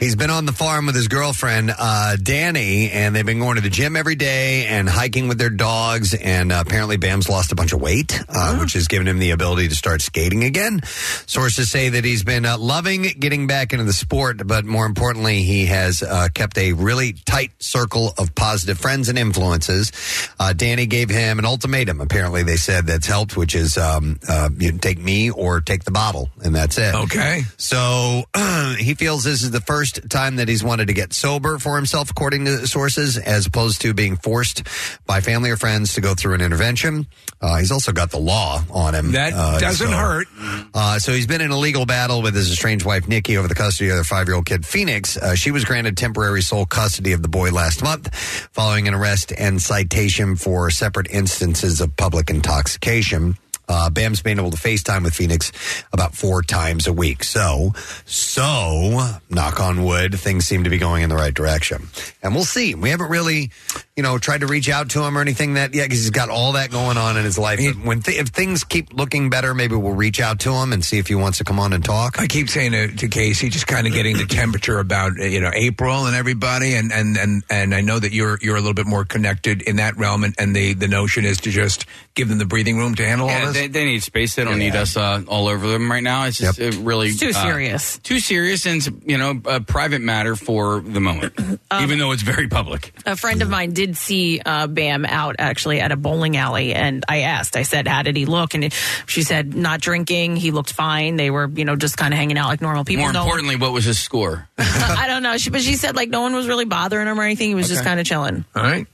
He's 0.00 0.16
been 0.16 0.30
on 0.30 0.46
the 0.46 0.52
farm 0.52 0.86
with 0.86 0.94
his 0.94 1.08
girlfriend, 1.08 1.70
uh, 1.78 2.16
Danny, 2.16 2.90
and 2.90 3.14
they've 3.14 3.26
been 3.26 3.38
going 3.40 3.56
to 3.56 3.60
the 3.60 3.68
gym 3.68 3.94
every 3.94 4.14
day 4.14 4.66
and 4.66 4.88
hiking 4.88 5.28
with 5.28 5.36
their 5.38 5.50
dogs. 5.50 6.14
And 6.14 6.50
uh, 6.50 6.62
apparently, 6.66 6.96
Bam's 6.96 7.28
lost 7.28 7.52
a 7.52 7.54
bunch 7.54 7.74
of 7.74 7.80
weight, 7.80 8.18
uh, 8.30 8.56
which 8.56 8.72
has 8.72 8.88
given 8.88 9.06
him 9.06 9.18
the 9.18 9.30
ability 9.32 9.68
to 9.68 9.74
start 9.74 10.00
skating 10.00 10.44
again. 10.44 10.80
Sources 11.26 11.70
say 11.70 11.90
that 11.90 12.04
he's 12.04 12.24
been 12.24 12.46
uh, 12.46 12.56
loving 12.58 13.02
getting 13.18 13.46
back 13.46 13.72
into 13.74 13.84
the 13.84 13.92
sport, 14.14 14.46
but 14.46 14.64
more 14.64 14.86
importantly, 14.86 15.42
he 15.42 15.66
has 15.66 16.00
uh, 16.02 16.28
kept 16.34 16.56
a 16.56 16.72
really 16.72 17.14
tight 17.24 17.50
circle 17.58 18.12
of 18.16 18.32
positive 18.36 18.78
friends 18.78 19.08
and 19.08 19.18
influences. 19.18 19.90
Uh, 20.38 20.52
Danny 20.52 20.86
gave 20.86 21.10
him 21.10 21.40
an 21.40 21.44
ultimatum. 21.44 22.00
Apparently, 22.00 22.44
they 22.44 22.54
said 22.56 22.86
that's 22.86 23.08
helped, 23.08 23.36
which 23.36 23.56
is 23.56 23.76
um, 23.76 24.20
uh, 24.28 24.48
you 24.56 24.70
take 24.78 24.98
me 25.00 25.30
or 25.30 25.60
take 25.60 25.82
the 25.82 25.90
bottle, 25.90 26.30
and 26.44 26.54
that's 26.54 26.78
it. 26.78 26.94
Okay. 26.94 27.42
So 27.56 28.22
he 28.78 28.94
feels 28.94 29.24
this 29.24 29.42
is 29.42 29.50
the 29.50 29.60
first 29.60 30.08
time 30.10 30.36
that 30.36 30.46
he's 30.48 30.62
wanted 30.62 30.86
to 30.86 30.92
get 30.94 31.12
sober 31.12 31.58
for 31.58 31.74
himself, 31.76 32.08
according 32.10 32.44
to 32.44 32.68
sources, 32.68 33.18
as 33.18 33.46
opposed 33.46 33.80
to 33.82 33.94
being 33.94 34.16
forced 34.16 34.62
by 35.06 35.20
family 35.22 35.50
or 35.50 35.56
friends 35.56 35.94
to 35.94 36.00
go 36.00 36.14
through 36.14 36.34
an 36.34 36.40
intervention. 36.40 37.06
Uh, 37.40 37.56
he's 37.58 37.72
also 37.72 37.90
got 37.90 38.10
the 38.12 38.18
law 38.18 38.62
on 38.70 38.94
him. 38.94 39.10
That 39.12 39.32
Uh, 39.32 39.58
doesn't 39.58 39.88
so- 39.88 39.92
hurt. 39.92 40.28
uh, 40.72 40.98
so 41.00 41.12
he's 41.12 41.26
been 41.26 41.40
in 41.40 41.50
a 41.50 41.58
legal 41.58 41.84
battle 41.84 42.22
with 42.22 42.34
his 42.34 42.48
estranged 42.50 42.86
wife 42.86 43.08
Nikki 43.08 43.36
over 43.36 43.48
the 43.48 43.54
custody 43.56 43.90
of 43.98 44.06
five-year-old 44.06 44.46
kid 44.46 44.66
Phoenix. 44.66 45.16
Uh, 45.16 45.34
she 45.34 45.50
was 45.50 45.64
granted 45.64 45.96
temporary 45.96 46.42
sole 46.42 46.66
custody 46.66 47.12
of 47.12 47.22
the 47.22 47.28
boy 47.28 47.50
last 47.50 47.82
month, 47.82 48.14
following 48.52 48.88
an 48.88 48.94
arrest 48.94 49.32
and 49.36 49.60
citation 49.60 50.36
for 50.36 50.70
separate 50.70 51.08
instances 51.10 51.80
of 51.80 51.96
public 51.96 52.30
intoxication. 52.30 53.36
Uh, 53.68 53.90
Bam's 53.90 54.22
been 54.22 54.38
able 54.38 54.50
to 54.50 54.56
FaceTime 54.56 55.04
with 55.04 55.14
Phoenix 55.14 55.52
about 55.92 56.14
four 56.14 56.42
times 56.42 56.86
a 56.86 56.92
week. 56.92 57.24
So, 57.24 57.72
so 58.04 59.18
knock 59.30 59.60
on 59.60 59.84
wood, 59.84 60.18
things 60.18 60.46
seem 60.46 60.64
to 60.64 60.70
be 60.70 60.78
going 60.78 61.02
in 61.02 61.08
the 61.08 61.16
right 61.16 61.34
direction. 61.34 61.88
And 62.22 62.34
we'll 62.34 62.44
see. 62.44 62.74
We 62.74 62.90
haven't 62.90 63.10
really, 63.10 63.50
you 63.96 64.02
know, 64.02 64.18
tried 64.18 64.40
to 64.40 64.46
reach 64.46 64.68
out 64.68 64.90
to 64.90 65.02
him 65.02 65.16
or 65.16 65.20
anything 65.20 65.54
that 65.54 65.74
yet 65.74 65.84
because 65.84 66.00
he's 66.00 66.10
got 66.10 66.28
all 66.28 66.52
that 66.52 66.70
going 66.70 66.96
on 66.96 67.16
in 67.16 67.24
his 67.24 67.38
life. 67.38 67.60
But 67.62 67.84
when 67.84 68.02
th- 68.02 68.20
if 68.20 68.28
things 68.28 68.64
keep 68.64 68.92
looking 68.92 69.30
better, 69.30 69.54
maybe 69.54 69.76
we'll 69.76 69.92
reach 69.92 70.20
out 70.20 70.40
to 70.40 70.52
him 70.52 70.72
and 70.72 70.84
see 70.84 70.98
if 70.98 71.08
he 71.08 71.14
wants 71.14 71.38
to 71.38 71.44
come 71.44 71.58
on 71.58 71.72
and 71.72 71.84
talk. 71.84 72.20
I 72.20 72.26
keep 72.26 72.48
saying 72.48 72.72
to, 72.72 72.88
to 72.88 73.08
Casey, 73.08 73.48
just 73.48 73.66
kind 73.66 73.86
of 73.86 73.92
getting 73.92 74.16
the 74.16 74.26
temperature 74.26 74.78
about 74.78 75.16
you 75.16 75.40
know 75.40 75.50
April 75.54 76.06
and 76.06 76.16
everybody, 76.16 76.74
and 76.74 76.92
and 76.92 77.16
and 77.16 77.42
and 77.50 77.74
I 77.74 77.80
know 77.80 77.98
that 77.98 78.12
you're 78.12 78.38
you're 78.40 78.56
a 78.56 78.60
little 78.60 78.74
bit 78.74 78.86
more 78.86 79.04
connected 79.04 79.62
in 79.62 79.76
that 79.76 79.96
realm, 79.96 80.24
and, 80.24 80.34
and 80.38 80.54
the 80.54 80.74
the 80.74 80.88
notion 80.88 81.24
is 81.24 81.38
to 81.42 81.50
just 81.50 81.86
give 82.14 82.28
them 82.28 82.38
the 82.38 82.44
breathing 82.44 82.78
room 82.78 82.94
to 82.94 83.04
handle 83.04 83.28
all 83.28 83.46
this. 83.46 83.54
they, 83.54 83.66
they 83.66 83.84
need 83.84 84.02
space. 84.02 84.34
They 84.36 84.44
don't 84.44 84.58
need 84.58 84.76
us 84.76 84.96
uh, 84.96 85.22
all 85.26 85.48
over 85.48 85.66
them 85.66 85.90
right 85.90 86.02
now. 86.02 86.24
It's 86.26 86.38
just 86.38 86.60
uh, 86.60 86.70
really 86.80 87.08
It's 87.08 87.18
too 87.20 87.30
uh, 87.30 87.32
serious. 87.42 87.98
too 87.98 88.20
serious, 88.20 88.66
and 88.66 88.76
it's, 88.76 88.90
you 89.04 89.18
know 89.18 89.40
a 89.46 89.60
private 89.60 90.00
matter 90.00 90.36
for 90.36 90.80
the 90.80 91.00
moment, 91.00 91.32
even 91.80 91.98
though 91.98 92.12
it's 92.12 92.22
very 92.22 92.48
public. 92.48 92.92
A 93.04 93.16
friend 93.16 93.42
of 93.42 93.48
mine 93.50 93.72
did 93.72 93.96
see 93.96 94.40
uh, 94.44 94.66
Bam 94.68 95.04
out 95.04 95.36
actually 95.38 95.80
at 95.80 95.90
a 95.92 95.96
bowling 95.96 96.36
alley, 96.36 96.72
and 96.74 97.04
I 97.08 97.20
asked, 97.22 97.56
I 97.56 97.62
said, 97.62 97.88
"How 97.88 98.02
did 98.02 98.16
he 98.16 98.26
look?" 98.26 98.54
And 98.54 98.72
she 99.06 99.22
said, 99.22 99.54
"Not 99.54 99.80
drinking. 99.80 100.36
He 100.36 100.50
looked 100.52 100.72
fine. 100.72 101.16
They 101.16 101.30
were, 101.30 101.48
you 101.48 101.64
know, 101.64 101.74
just 101.76 101.96
kind 101.96 102.14
of 102.14 102.18
hanging 102.18 102.38
out 102.38 102.46
like 102.48 102.60
normal 102.60 102.84
people." 102.84 103.04
More 103.04 103.12
No- 103.12 103.22
importantly, 103.22 103.56
what 103.56 103.72
was 103.72 103.84
his 103.84 103.98
score? 103.98 104.48
I 104.58 105.06
don't 105.08 105.22
know. 105.24 105.36
She, 105.36 105.50
but 105.50 105.62
she 105.62 105.74
said 105.74 105.96
like 105.96 106.10
no 106.10 106.20
one 106.20 106.34
was 106.34 106.46
really 106.46 106.64
bothering 106.64 107.08
him 107.08 107.18
or 107.18 107.24
anything. 107.24 107.48
He 107.48 107.54
was 107.56 107.68
just 107.68 107.82
kind 107.82 107.98
of 107.98 108.06
chilling. 108.06 108.44
All 108.54 108.62
right. 108.62 108.86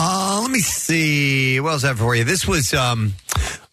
Uh, 0.00 0.38
let 0.42 0.52
me 0.52 0.60
see. 0.60 1.58
What 1.58 1.72
else 1.72 1.82
I 1.82 1.88
have 1.88 1.98
for 1.98 2.14
you? 2.14 2.22
This 2.22 2.46
was 2.46 2.72
um, 2.72 3.14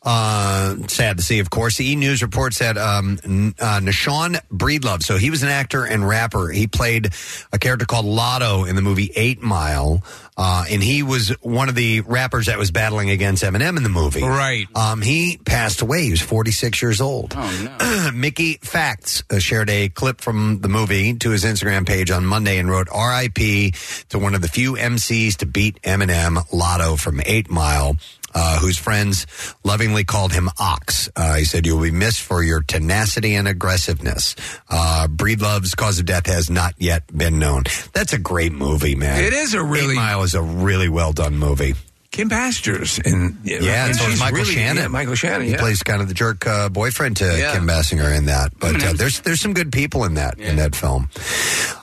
uh, 0.06 0.76
sad 0.88 1.18
to 1.18 1.24
see, 1.24 1.40
of 1.40 1.50
course. 1.50 1.78
The 1.78 1.86
E! 1.86 1.96
News 1.96 2.22
reports 2.22 2.60
that 2.60 2.78
um, 2.78 3.18
N- 3.24 3.56
uh, 3.60 3.80
Nashawn 3.82 4.40
Breedlove, 4.52 5.02
so 5.04 5.18
he 5.18 5.30
was 5.32 5.42
an 5.44 5.50
actor 5.50 5.84
and 5.84 6.08
rapper. 6.08 6.50
He 6.50 6.68
played 6.68 7.10
a 7.52 7.58
character 7.58 7.86
called 7.86 8.06
Lotto 8.06 8.66
in 8.66 8.76
the 8.76 8.82
movie 8.84 9.12
Eight 9.16 9.42
Mile, 9.42 10.04
uh, 10.38 10.66
and 10.70 10.84
he 10.84 11.02
was 11.02 11.30
one 11.42 11.70
of 11.70 11.76
the 11.76 12.02
rappers 12.02 12.46
that 12.46 12.60
was 12.60 12.70
battling 12.70 13.10
against 13.10 13.44
Eminem 13.44 13.78
in 13.78 13.84
the 13.84 13.90
movie. 13.90 14.22
Right. 14.22 14.68
Um, 14.76 15.02
he 15.02 15.38
passed 15.44 15.82
away. 15.82 16.04
He 16.04 16.12
was 16.12 16.22
46 16.22 16.82
years 16.82 17.02
old. 17.02 17.34
Oh 17.36 17.78
no. 17.80 18.12
Mickey 18.14 18.56
Factz 18.60 19.24
uh, 19.34 19.40
shared 19.40 19.70
a 19.72 19.90
clip 19.90 20.22
from 20.22 20.60
the 20.62 20.70
movie 20.70 21.16
to 21.16 21.32
his 21.32 21.44
Instagram 21.44 21.88
page 21.88 22.12
on 22.12 22.26
Monday 22.26 22.60
and 22.60 22.70
wrote 22.70 22.88
RIP 22.96 23.74
to 24.10 24.20
one 24.20 24.36
of 24.36 24.42
the 24.42 24.50
few 24.50 24.74
MCs 24.74 25.38
to 25.38 25.46
beat 25.48 25.82
Eminem, 25.82 26.44
Lotto 26.54 26.96
from 26.96 27.22
8 27.26 27.50
Mile. 27.50 27.98
Uh, 28.38 28.60
whose 28.60 28.78
friends 28.78 29.26
lovingly 29.64 30.04
called 30.04 30.34
him 30.34 30.50
Ox. 30.60 31.10
Uh, 31.16 31.36
he 31.36 31.46
said, 31.46 31.66
You'll 31.66 31.82
be 31.82 31.90
missed 31.92 32.22
for 32.22 32.44
your 32.44 32.62
tenacity 32.62 33.34
and 33.36 33.48
aggressiveness. 33.48 34.36
Uh, 34.70 35.08
Breedlove's 35.08 35.74
cause 35.74 36.00
of 36.00 36.06
death 36.06 36.26
has 36.26 36.50
not 36.50 36.74
yet 36.78 37.04
been 37.16 37.40
known. 37.40 37.64
That's 37.94 38.12
a 38.12 38.18
great 38.20 38.52
movie, 38.52 38.96
man. 38.96 39.24
It 39.24 39.32
is 39.32 39.54
a 39.54 39.64
really- 39.64 39.94
Eight 39.94 39.96
Mile 39.96 40.24
is 40.24 40.34
a 40.34 40.42
really 40.42 40.90
well 40.90 41.14
done 41.14 41.38
movie. 41.38 41.76
Kim 42.16 42.30
Pastures 42.30 42.98
and 43.04 43.38
Yeah, 43.44 43.88
and 43.88 43.96
so 43.96 44.06
she's 44.10 44.20
Michael 44.22 44.38
really- 44.40 44.54
Shannon. 44.54 44.84
yeah, 44.84 44.88
Michael 44.88 45.16
Shannon. 45.16 45.42
He 45.48 45.52
Yeah. 45.52 45.60
plays 45.60 45.84
kind 45.84 46.02
of 46.02 46.08
the 46.08 46.14
jerk 46.14 46.48
uh, 46.48 46.70
boyfriend 46.70 47.18
to 47.18 47.26
Yeah. 47.38 47.52
Kim 47.54 47.68
Basinger 47.68 48.16
in 48.18 48.28
that. 48.28 48.54
But 48.58 48.82
uh, 48.82 48.94
there's 48.94 49.20
there's 49.20 49.42
some 49.42 49.54
good 49.54 49.74
people 49.74 50.06
in 50.06 50.14
that 50.14 50.40
in 50.40 50.56
that 50.56 50.78
film. 50.78 51.10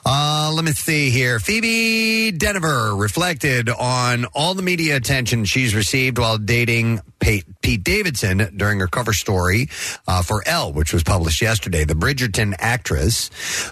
Uh, 0.03 0.51
let 0.51 0.65
me 0.65 0.71
see 0.71 1.11
here. 1.11 1.39
Phoebe 1.39 2.31
Dynevor 2.35 2.99
reflected 2.99 3.69
on 3.69 4.25
all 4.33 4.55
the 4.55 4.63
media 4.63 4.95
attention 4.95 5.45
she's 5.45 5.75
received 5.75 6.17
while 6.17 6.39
dating 6.39 7.01
Pete, 7.19 7.45
Pete 7.61 7.83
Davidson 7.83 8.53
during 8.57 8.79
her 8.79 8.87
cover 8.87 9.13
story 9.13 9.69
uh, 10.07 10.23
for 10.23 10.41
Elle, 10.47 10.73
which 10.73 10.91
was 10.93 11.03
published 11.03 11.41
yesterday. 11.43 11.83
The 11.85 11.93
Bridgerton 11.93 12.55
actress 12.57 13.29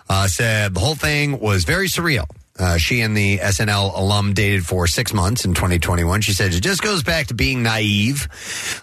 uh, 0.10 0.28
said 0.28 0.76
the 0.76 0.80
whole 0.80 0.96
thing 0.96 1.40
was 1.40 1.64
very 1.66 1.88
surreal. 1.88 2.26
Uh, 2.62 2.78
she 2.78 3.02
and 3.02 3.18
the 3.18 3.40
SNL 3.40 3.98
alum 3.98 4.34
dated 4.36 4.64
for 4.66 4.86
six 4.86 5.14
months 5.14 5.46
in 5.46 5.56
2021. 5.56 6.22
She 6.22 6.32
said 6.34 6.54
it 6.54 6.60
just 6.62 6.84
goes 6.84 7.02
back 7.02 7.28
to 7.28 7.34
being 7.34 7.64
naive. 7.64 8.28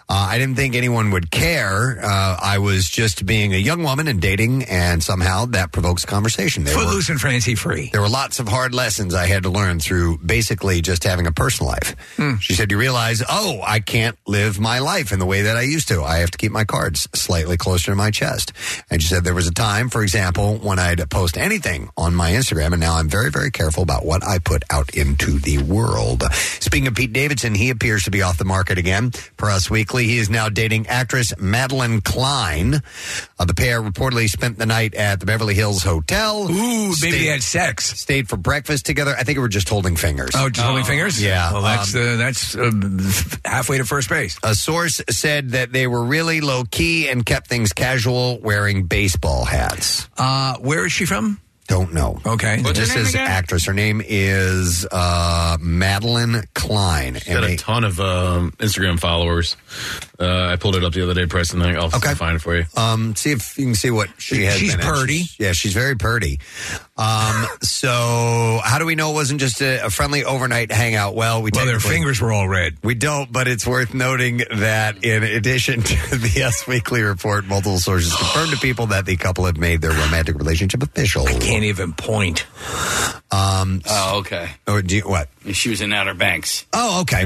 Uh, 0.08 0.26
I 0.30 0.36
didn't 0.38 0.56
think 0.56 0.74
anyone 0.74 1.12
would 1.12 1.30
care. 1.30 2.00
Uh, 2.02 2.36
I 2.42 2.58
was 2.58 2.88
just 2.88 3.24
being 3.24 3.54
a 3.54 3.56
young 3.56 3.84
woman 3.84 4.08
and 4.08 4.20
dating, 4.20 4.64
and 4.64 5.00
somehow 5.00 5.44
that 5.46 5.70
provokes 5.70 6.04
conversation. 6.04 6.64
There 6.64 6.76
were, 6.76 6.82
Footloose 6.82 7.08
and 7.08 7.20
fancy 7.20 7.54
free. 7.54 7.90
there 7.92 8.00
were 8.00 8.08
lots 8.08 8.40
of 8.40 8.48
hard 8.48 8.74
lessons 8.74 9.14
I 9.14 9.26
had 9.26 9.44
to 9.44 9.48
learn 9.50 9.78
through 9.78 10.18
basically 10.18 10.80
just 10.82 11.04
having 11.04 11.28
a 11.28 11.32
personal 11.32 11.70
life. 11.70 11.94
She 12.40 12.54
said, 12.54 12.72
You 12.72 12.78
realize, 12.78 13.22
oh, 13.28 13.60
I 13.64 13.78
can't 13.78 14.18
live 14.26 14.58
my 14.58 14.80
life 14.80 15.12
in 15.12 15.20
the 15.20 15.26
way 15.26 15.42
that 15.42 15.56
I 15.56 15.62
used 15.62 15.86
to. 15.88 16.02
I 16.02 16.18
have 16.18 16.32
to 16.32 16.38
keep 16.38 16.50
my 16.50 16.64
cards 16.64 17.08
slightly 17.14 17.56
closer 17.56 17.92
to 17.92 17.96
my 17.96 18.10
chest. 18.10 18.52
And 18.90 19.00
she 19.00 19.06
said, 19.06 19.22
There 19.22 19.34
was 19.34 19.46
a 19.46 19.54
time, 19.54 19.88
for 19.88 20.02
example, 20.02 20.56
when 20.58 20.80
I'd 20.80 21.08
post 21.10 21.38
anything 21.38 21.90
on 21.96 22.12
my 22.16 22.32
Instagram, 22.32 22.72
and 22.72 22.80
now 22.80 22.96
I'm 22.96 23.08
very, 23.08 23.30
very 23.30 23.52
careful 23.52 23.67
about 23.76 24.04
what 24.06 24.24
I 24.24 24.38
put 24.38 24.62
out 24.70 24.90
into 24.94 25.38
the 25.38 25.58
world. 25.58 26.22
Speaking 26.32 26.86
of 26.86 26.94
Pete 26.94 27.12
Davidson, 27.12 27.54
he 27.54 27.70
appears 27.70 28.04
to 28.04 28.10
be 28.10 28.22
off 28.22 28.38
the 28.38 28.44
market 28.44 28.78
again. 28.78 29.10
Per 29.36 29.50
Us 29.50 29.68
Weekly, 29.70 30.06
he 30.06 30.18
is 30.18 30.30
now 30.30 30.48
dating 30.48 30.86
actress 30.86 31.32
Madelyn 31.34 32.02
Cline. 32.02 32.80
Uh, 33.38 33.44
the 33.44 33.54
pair 33.54 33.82
reportedly 33.82 34.28
spent 34.28 34.58
the 34.58 34.66
night 34.66 34.94
at 34.94 35.20
the 35.20 35.26
Beverly 35.26 35.54
Hills 35.54 35.82
Hotel. 35.82 36.48
Ooh, 36.50 36.92
maybe 37.02 37.18
they 37.18 37.26
had 37.26 37.42
sex. 37.42 37.98
Stayed 38.00 38.28
for 38.28 38.36
breakfast 38.36 38.86
together. 38.86 39.14
I 39.18 39.22
think 39.24 39.36
we 39.38 39.42
were 39.42 39.48
just 39.48 39.68
holding 39.68 39.96
fingers. 39.96 40.30
Oh, 40.34 40.48
just 40.48 40.64
holding 40.66 40.84
fingers? 40.84 41.22
Yeah. 41.22 41.52
Well, 41.52 41.62
that's 41.62 41.94
Um, 41.94 42.00
uh, 42.00 42.16
that's 42.16 42.56
uh, 42.56 42.70
halfway 43.44 43.78
to 43.78 43.84
first 43.84 44.08
base. 44.08 44.38
a 44.42 44.54
source 44.54 45.00
said 45.10 45.50
that 45.50 45.72
they 45.72 45.86
were 45.86 46.02
really 46.04 46.40
low 46.40 46.64
key 46.64 47.08
and 47.08 47.24
kept 47.24 47.48
things 47.48 47.72
casual, 47.72 48.38
wearing 48.40 48.84
baseball 48.84 49.44
hats. 49.44 50.08
Uh, 50.16 50.56
where 50.58 50.84
is 50.86 50.92
she 50.92 51.04
from? 51.04 51.40
Don't 51.68 51.92
know. 51.92 52.18
Okay. 52.24 52.62
What's 52.62 52.78
her 52.78 52.84
this 52.86 52.94
name 52.94 53.04
is 53.04 53.10
again? 53.14 53.26
actress. 53.26 53.66
Her 53.66 53.74
name 53.74 54.00
is 54.04 54.86
uh, 54.90 55.58
Madelyn 55.60 56.42
Cline. 56.54 57.14
She's 57.16 57.24
got 57.34 57.44
a 57.44 57.56
ton 57.56 57.84
of 57.84 58.00
um, 58.00 58.52
Instagram 58.52 58.98
followers. 58.98 59.54
Uh, 60.18 60.46
I 60.52 60.56
pulled 60.56 60.76
it 60.76 60.82
up 60.84 60.94
the 60.94 61.02
other 61.02 61.12
day, 61.14 61.26
Preston. 61.26 61.60
I 61.60 61.66
think 61.66 61.78
I'll 61.78 61.94
Okay. 61.98 62.14
find 62.14 62.36
it 62.36 62.38
for 62.40 62.56
you. 62.56 62.64
Um, 62.74 63.14
see 63.16 63.32
if 63.32 63.56
you 63.58 63.66
can 63.66 63.74
see 63.74 63.90
what 63.90 64.08
she 64.18 64.44
has. 64.44 64.56
She's 64.56 64.72
been 64.74 64.80
in. 64.80 64.86
purty. 64.86 65.18
She's- 65.18 65.36
yeah, 65.38 65.52
she's 65.52 65.74
very 65.74 65.94
purty. 65.94 66.40
Um, 66.96 67.46
so 67.62 68.60
how 68.64 68.78
do 68.78 68.86
we 68.86 68.94
know 68.94 69.10
it 69.10 69.14
wasn't 69.14 69.38
just 69.40 69.60
a, 69.60 69.84
a 69.86 69.90
friendly 69.90 70.24
overnight 70.24 70.72
hangout? 70.72 71.14
Well, 71.14 71.42
we 71.42 71.50
Well, 71.54 71.66
their 71.66 71.74
technically- 71.74 71.96
fingers 71.96 72.20
were 72.20 72.32
all 72.32 72.48
red. 72.48 72.78
We 72.82 72.94
don't, 72.94 73.30
but 73.30 73.46
it's 73.46 73.66
worth 73.66 73.92
noting 73.94 74.38
that 74.56 75.04
in 75.04 75.22
addition 75.22 75.82
to 75.82 76.16
the 76.16 76.42
Us 76.44 76.66
Weekly 76.66 77.02
report, 77.02 77.44
multiple 77.44 77.78
sources 77.78 78.14
confirmed 78.14 78.52
to 78.52 78.58
people 78.58 78.86
that 78.86 79.04
the 79.04 79.16
couple 79.16 79.44
have 79.44 79.58
made 79.58 79.82
their 79.82 79.92
romantic 79.92 80.36
relationship 80.38 80.82
official. 80.82 81.26
Can't 81.58 81.66
even 81.66 81.92
point. 81.92 82.46
Um, 83.32 83.82
Oh, 83.84 84.18
okay. 84.20 84.48
or 84.68 84.80
do 84.80 84.94
you, 84.94 85.02
what? 85.02 85.28
She 85.52 85.70
was 85.70 85.80
in 85.80 85.92
Outer 85.92 86.14
Banks. 86.14 86.64
Oh, 86.72 87.00
okay. 87.00 87.24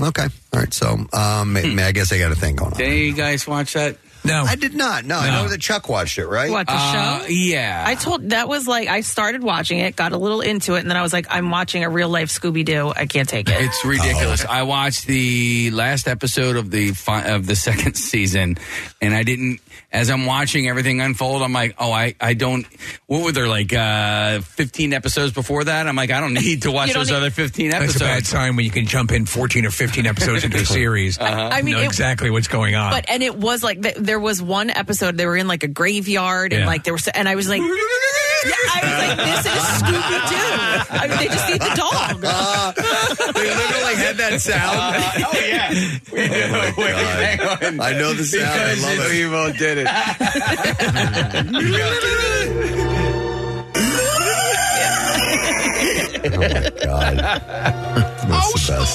Okay. 0.00 0.22
All 0.52 0.60
right. 0.60 0.72
So, 0.72 0.90
um, 1.12 1.56
I 1.56 1.90
guess 1.92 2.12
I 2.12 2.18
got 2.18 2.30
a 2.30 2.36
thing 2.36 2.54
going 2.54 2.70
on. 2.70 2.78
Did 2.78 2.86
any 2.86 3.00
of 3.00 3.06
you 3.06 3.14
guys 3.14 3.48
watch 3.48 3.72
that? 3.72 3.96
No. 4.24 4.44
I 4.44 4.54
did 4.56 4.74
not. 4.74 5.04
No, 5.04 5.18
I 5.18 5.30
know 5.30 5.48
that 5.48 5.60
Chuck 5.60 5.88
watched 5.88 6.18
it, 6.18 6.26
right? 6.26 6.50
What 6.50 6.66
the 6.66 6.72
Uh, 6.74 7.20
show? 7.20 7.26
yeah. 7.28 7.84
I 7.86 7.94
told 7.94 8.30
that 8.30 8.48
was 8.48 8.66
like 8.66 8.88
I 8.88 9.02
started 9.02 9.42
watching 9.42 9.78
it, 9.80 9.96
got 9.96 10.12
a 10.12 10.16
little 10.16 10.40
into 10.40 10.74
it, 10.74 10.80
and 10.80 10.90
then 10.90 10.96
I 10.96 11.02
was 11.02 11.12
like, 11.12 11.26
I'm 11.30 11.50
watching 11.50 11.84
a 11.84 11.88
real 11.90 12.08
life 12.08 12.28
Scooby 12.30 12.64
Doo. 12.64 12.92
I 12.96 13.06
can't 13.06 13.28
take 13.28 13.48
it. 13.48 13.56
It's 13.60 13.84
ridiculous. 13.84 14.44
I 14.44 14.62
watched 14.62 15.06
the 15.06 15.70
last 15.72 16.08
episode 16.08 16.56
of 16.56 16.70
the 16.70 16.92
fi- 16.92 17.24
of 17.24 17.46
the 17.46 17.56
second 17.68 17.94
season, 17.96 18.56
and 19.00 19.14
I 19.14 19.22
didn't. 19.22 19.60
As 19.92 20.10
I'm 20.10 20.26
watching 20.26 20.68
everything 20.68 21.00
unfold, 21.00 21.40
I'm 21.42 21.52
like, 21.52 21.76
oh, 21.78 21.92
I, 21.92 22.16
I 22.20 22.34
don't. 22.34 22.66
What 23.06 23.22
were 23.22 23.30
there 23.30 23.46
like 23.46 23.72
uh, 23.72 24.40
15 24.40 24.92
episodes 24.92 25.32
before 25.32 25.62
that? 25.62 25.86
I'm 25.86 25.94
like, 25.94 26.10
I 26.10 26.18
don't 26.18 26.34
need 26.34 26.62
to 26.62 26.72
watch 26.72 26.88
You 26.88 26.94
don't 26.94 27.02
those 27.02 27.10
need- 27.10 27.16
other 27.18 27.30
15 27.30 27.66
episodes. 27.70 27.92
That's 27.92 28.02
a 28.02 28.04
episodes. 28.04 28.30
bad 28.32 28.38
sign 28.38 28.56
when 28.56 28.64
you 28.64 28.72
can 28.72 28.86
jump 28.86 29.12
in 29.12 29.24
14 29.24 29.66
or 29.66 29.70
15 29.70 30.06
episodes 30.06 30.42
into 30.42 30.56
a 30.56 30.64
series. 30.66 31.16
I 31.20 31.62
mean, 31.62 31.74
know 31.76 31.80
it- 31.82 31.84
exactly 31.86 32.28
what's 32.30 32.48
going 32.48 32.74
on. 32.74 32.90
But 32.90 33.04
and 33.08 33.22
it 33.22 33.36
was 33.36 33.62
like 33.62 33.82
th- 33.82 33.94
there 33.96 34.13
was 34.18 34.40
one 34.42 34.70
episode 34.70 35.16
they 35.16 35.26
were 35.26 35.36
in 35.36 35.46
like 35.48 35.62
a 35.64 35.68
graveyard 35.68 36.52
and 36.52 36.60
Yeah. 36.62 36.66
like 36.66 36.82
there 36.84 36.92
was 36.94 37.06
and 37.08 37.28
I 37.28 37.34
was 37.34 37.48
like, 37.48 37.60
yeah, 37.60 37.66
I 37.66 38.80
was 38.82 38.98
like, 38.98 39.16
this 39.26 39.46
is 39.46 39.52
Scooby 39.82 40.28
Doo. 40.28 40.36
I 40.90 41.06
mean, 41.08 41.18
they 41.18 41.28
just 41.28 41.50
eat 41.50 41.60
the 41.60 41.74
dog. 41.76 42.20
they 43.34 43.50
literally 43.54 43.94
had 43.96 44.16
that 44.18 44.40
sound. 44.40 44.78
Uh, 44.78 45.26
oh 45.26 45.38
yeah. 45.46 45.72
Oh, 46.76 46.76
my 46.76 47.36
God. 47.38 47.62
I 47.80 47.92
know 47.98 48.12
the 48.14 48.24
sound. 48.24 48.44
I 48.44 48.74
love 48.74 48.98
it. 49.00 49.10
We 49.12 49.28
both 49.30 49.56
did 49.58 49.78
it. 49.78 49.86
Oh 56.26 56.30
my 56.38 56.70
god, 56.84 57.16
that's 58.28 58.52
the 58.52 58.72
best. 58.72 58.94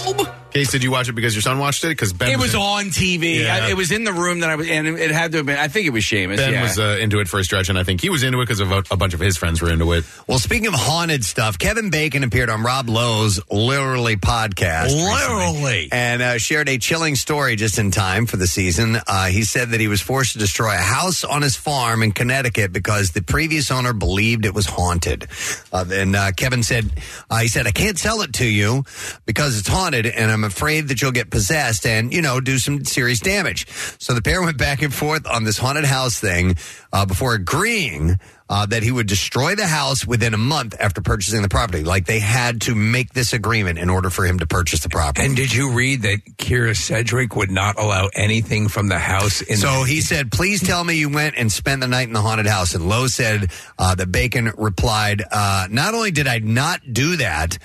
Case, 0.52 0.72
did 0.72 0.84
you 0.84 0.90
watch 0.90 1.08
it 1.10 1.14
because 1.14 1.36
your 1.36 1.44
son 1.44 1.60
watched 1.60 1.84
it? 1.84 1.90
Because 1.90 2.12
Ben 2.12 2.32
It 2.32 2.40
was 2.40 2.56
in- 2.56 2.60
on 2.60 2.86
TV. 2.86 3.44
Yeah. 3.44 3.66
I, 3.66 3.70
it 3.70 3.78
was 3.78 3.92
in 3.92 4.04
the 4.04 4.14
room 4.14 4.40
that 4.40 4.50
I 4.50 4.56
was, 4.56 4.68
and 4.68 4.88
it 4.88 5.12
had 5.12 5.32
to 5.34 5.38
have 5.38 5.46
been. 5.46 5.58
I 5.60 5.68
think 5.68 5.86
it 5.86 5.92
was 5.92 6.04
Seamus. 6.04 6.38
Ben 6.38 6.54
yeah. 6.54 6.64
was 6.64 6.80
uh, 6.80 6.98
into 7.00 7.20
it 7.20 7.28
for 7.28 7.40
a 7.40 7.44
stretch, 7.44 7.70
and 7.70 7.78
I 7.78 7.84
think 7.84 8.02
he 8.02 8.10
was 8.10 8.24
into 8.24 8.40
it 8.42 8.48
because 8.48 8.60
a, 8.60 8.84
a 8.92 8.98
bunch 8.98 9.14
of 9.14 9.20
his 9.20 9.38
friends 9.38 9.62
were 9.62 9.70
into 9.72 9.92
it. 9.94 10.06
Well, 10.28 10.40
speaking 10.40 10.68
of 10.68 10.74
haunted 10.74 11.24
stuff, 11.24 11.60
Kevin 11.60 11.92
Bacon 11.92 12.24
appeared 12.24 12.50
on 12.50 12.64
Rob 12.64 12.90
Lowe's 12.90 13.40
Literally 13.52 14.16
podcast. 14.16 14.86
recently 14.86 15.10
Literally. 15.14 15.90
And 15.92 16.22
uh, 16.22 16.38
shared 16.40 16.68
a 16.68 16.78
chilling 16.80 17.16
story 17.16 17.56
just 17.56 17.78
in 17.78 17.92
time 17.92 18.26
for 18.26 18.38
the 18.38 18.48
season. 18.48 18.98
Uh, 19.06 19.28
he 19.28 19.44
said 19.44 19.70
that 19.70 19.80
he 19.80 19.88
was 19.88 20.02
forced 20.02 20.34
to 20.34 20.40
destroy 20.40 20.74
a 20.74 20.78
house 20.78 21.24
on 21.24 21.42
his 21.44 21.56
farm 21.56 22.02
in 22.02 22.12
Connecticut 22.12 22.74
because 22.74 23.12
the 23.12 23.22
previous 23.22 23.70
owner 23.70 23.94
believed 23.94 24.46
it 24.46 24.54
was 24.56 24.66
haunted. 24.66 25.28
Uh, 25.72 25.86
and 25.92 26.16
uh, 26.16 26.32
Kevin 26.32 26.64
said, 26.64 26.90
uh, 27.30 27.38
he 27.38 27.48
said, 27.48 27.68
I 27.68 27.72
can't 27.72 27.98
sell 28.00 28.22
it 28.22 28.34
to 28.34 28.46
you 28.46 28.84
because 29.26 29.60
it's 29.60 29.68
haunted 29.68 30.08
and 30.08 30.32
I'm 30.32 30.39
afraid 30.44 30.88
that 30.88 31.02
you'll 31.02 31.12
get 31.12 31.30
possessed 31.30 31.86
and, 31.86 32.14
you 32.14 32.22
know, 32.22 32.40
do 32.40 32.58
some 32.58 32.86
serious 32.86 33.20
damage. 33.20 33.68
So 34.00 34.14
the 34.14 34.22
pair 34.22 34.42
went 34.42 34.58
back 34.58 34.82
and 34.82 34.94
forth 34.94 35.26
on 35.28 35.44
this 35.44 35.58
haunted 35.58 35.86
house 35.86 36.20
thing 36.20 36.56
uh, 36.92 37.06
before 37.06 37.34
agreeing 37.34 38.20
uh, 38.50 38.66
that 38.66 38.82
he 38.84 38.92
would 38.92 39.08
destroy 39.08 39.56
the 39.56 39.68
house 39.68 40.06
within 40.06 40.34
a 40.34 40.38
month 40.38 40.76
after 40.80 41.02
purchasing 41.02 41.42
the 41.44 41.50
property. 41.50 41.84
Like 41.84 42.06
they 42.06 42.20
had 42.20 42.62
to 42.62 42.74
make 42.76 43.14
this 43.14 43.32
agreement 43.34 43.78
in 43.80 43.90
order 43.90 44.10
for 44.10 44.26
him 44.26 44.40
to 44.40 44.48
purchase 44.48 44.80
the 44.82 44.90
property. 44.90 45.26
and 45.28 45.36
did 45.36 45.54
you 45.54 45.72
read 45.72 46.02
that 46.02 46.26
Kyra 46.38 46.76
Sedgwick 46.76 47.36
would 47.36 47.52
not 47.52 47.78
allow 47.80 48.10
anything 48.14 48.68
from 48.68 48.88
the 48.88 48.98
house 49.00 49.42
in 49.42 49.58
so 49.58 49.68
the- 49.84 49.84
he 49.86 50.02
said, 50.02 50.32
"Please 50.32 50.62
tell 50.62 50.84
me 50.84 50.96
you 50.96 51.10
went 51.10 51.36
and 51.38 51.52
spent 51.52 51.82
the 51.82 51.88
night 51.88 52.08
in 52.08 52.14
the 52.14 52.22
haunted 52.22 52.48
house." 52.48 52.74
And 52.74 52.90
Lowe 52.90 53.08
said 53.08 53.52
uh, 53.78 53.94
that 53.96 54.12
Bacon 54.12 54.52
replied, 54.58 55.24
uh, 55.32 55.68
"Not 55.70 55.94
only 55.94 56.12
did 56.12 56.28
I 56.28 56.40
not 56.40 56.82
do 56.92 57.18
that, 57.18 57.58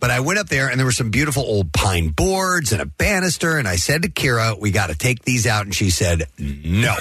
but 0.00 0.10
I 0.10 0.20
went 0.20 0.38
up 0.38 0.48
there 0.48 0.68
and 0.68 0.78
there 0.78 0.84
were 0.86 0.92
some 0.92 1.10
beautiful 1.10 1.42
old 1.44 1.72
pine 1.72 2.08
boards 2.08 2.72
and 2.72 2.82
a 2.82 2.86
banister. 2.86 3.56
And 3.58 3.66
I 3.66 3.76
said 3.76 4.02
to 4.02 4.08
Kyra, 4.10 4.58
we 4.60 4.70
got 4.70 4.88
to 4.88 4.94
take 4.94 5.22
these 5.24 5.46
out.' 5.46 5.64
And 5.64 5.74
she 5.74 5.90
said, 5.90 6.26
No, 6.38 6.94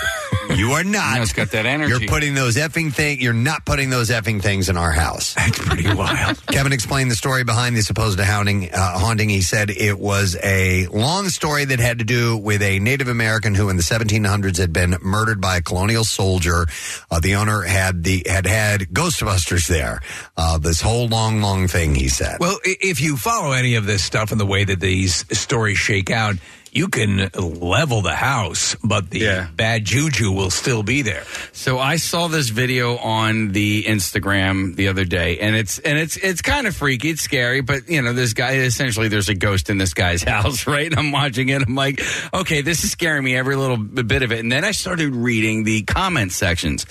you 0.56 0.72
are 0.72 0.84
not. 0.86 1.18
No, 1.18 1.22
it's 1.24 1.34
got 1.34 1.52
that 1.52 1.66
energy. 1.66 1.90
You're 1.92 2.08
putting 2.10 2.34
those 2.34 2.56
effing 2.56 2.94
thing. 2.94 3.20
You're 3.26 3.34
not 3.34 3.66
putting 3.66 3.90
those 3.90 4.10
effing 4.10 4.42
things 4.42 4.70
in 4.70 4.78
our 4.78 4.92
house." 4.92 5.34
That's 5.36 5.60
pretty 5.60 5.94
wild. 5.94 6.46
Kevin 6.48 6.72
explained 6.72 7.12
the 7.12 7.16
story 7.16 7.44
behind 7.44 7.76
the 7.76 7.82
supposed 7.82 8.20
haunting. 8.20 8.72
Uh, 8.74 8.98
haunting. 9.00 9.28
He 9.30 9.42
said 9.42 9.70
it 9.70 10.00
was 10.00 10.38
a 10.44 10.88
long 10.88 11.28
story 11.30 11.66
that 11.66 11.80
had 11.80 12.00
to 12.00 12.06
do 12.06 12.38
with 12.38 12.62
a 12.62 12.80
Native 12.80 13.08
American 13.10 13.56
who, 13.56 13.70
in 13.70 13.76
the 13.78 13.84
1700s, 13.84 14.58
had 14.58 14.72
been 14.72 14.96
murdered 15.02 15.42
by 15.42 15.58
a 15.58 15.62
colonial 15.62 16.04
soldier. 16.04 16.66
Uh, 17.12 17.20
the 17.20 17.36
owner 17.36 17.64
had 17.64 18.04
the 18.04 18.24
had 18.28 18.46
had 18.46 18.82
Ghostbusters 18.94 19.68
there. 19.68 20.02
Uh, 20.38 20.58
this 20.60 20.80
whole 20.82 21.08
long, 21.08 21.42
long 21.42 21.68
thing. 21.68 21.96
He 21.96 22.08
said. 22.08 22.38
Well, 22.40 22.60
i- 22.66 22.78
if 22.80 23.02
you 23.02 23.18
follow 23.18 23.52
any 23.52 23.76
of 23.76 23.86
this 23.86 24.04
stuff 24.04 24.32
and 24.32 24.40
the 24.40 24.46
way 24.46 24.64
that 24.64 24.80
these 24.80 25.26
stories 25.38 25.78
shake 25.78 26.12
out, 26.12 26.36
you 26.76 26.90
can 26.90 27.30
level 27.34 28.02
the 28.02 28.14
house, 28.14 28.76
but 28.84 29.10
the 29.10 29.48
bad 29.56 29.86
juju 29.86 30.32
will 30.32 30.50
still 30.50 30.84
be 30.84 31.02
there. 31.02 31.24
So 31.54 31.80
I 31.80 31.96
saw 31.96 32.28
this 32.28 32.50
video 32.50 32.98
on 32.98 33.54
the 33.54 33.84
Instagram 33.84 34.76
the 34.76 34.90
other 34.90 35.06
day, 35.06 35.40
and 35.40 35.56
it's 35.56 35.80
and 35.80 35.98
it's 35.98 36.18
it's 36.18 36.42
kind 36.42 36.68
of 36.68 36.76
freaky, 36.76 37.12
it's 37.12 37.22
scary, 37.22 37.62
but 37.62 37.88
you 37.88 38.02
know, 38.02 38.12
this 38.12 38.34
guy 38.34 38.56
essentially 38.58 39.08
there's 39.08 39.30
a 39.30 39.34
ghost 39.34 39.70
in 39.70 39.78
this 39.78 39.94
guy's 39.94 40.22
house, 40.36 40.68
right? 40.68 40.88
And 40.88 41.00
I'm 41.00 41.12
watching 41.14 41.48
it, 41.48 41.62
I'm 41.62 41.76
like, 41.76 42.02
okay, 42.34 42.62
this 42.62 42.84
is 42.84 42.92
scaring 42.92 43.24
me 43.24 43.38
every 43.38 43.56
little 43.56 43.78
bit 43.78 44.22
of 44.22 44.34
it. 44.34 44.40
And 44.40 44.52
then 44.52 44.66
I 44.66 44.72
started 44.72 45.16
reading 45.16 45.64
the 45.64 45.84
comment 45.84 46.34
sections, 46.34 46.86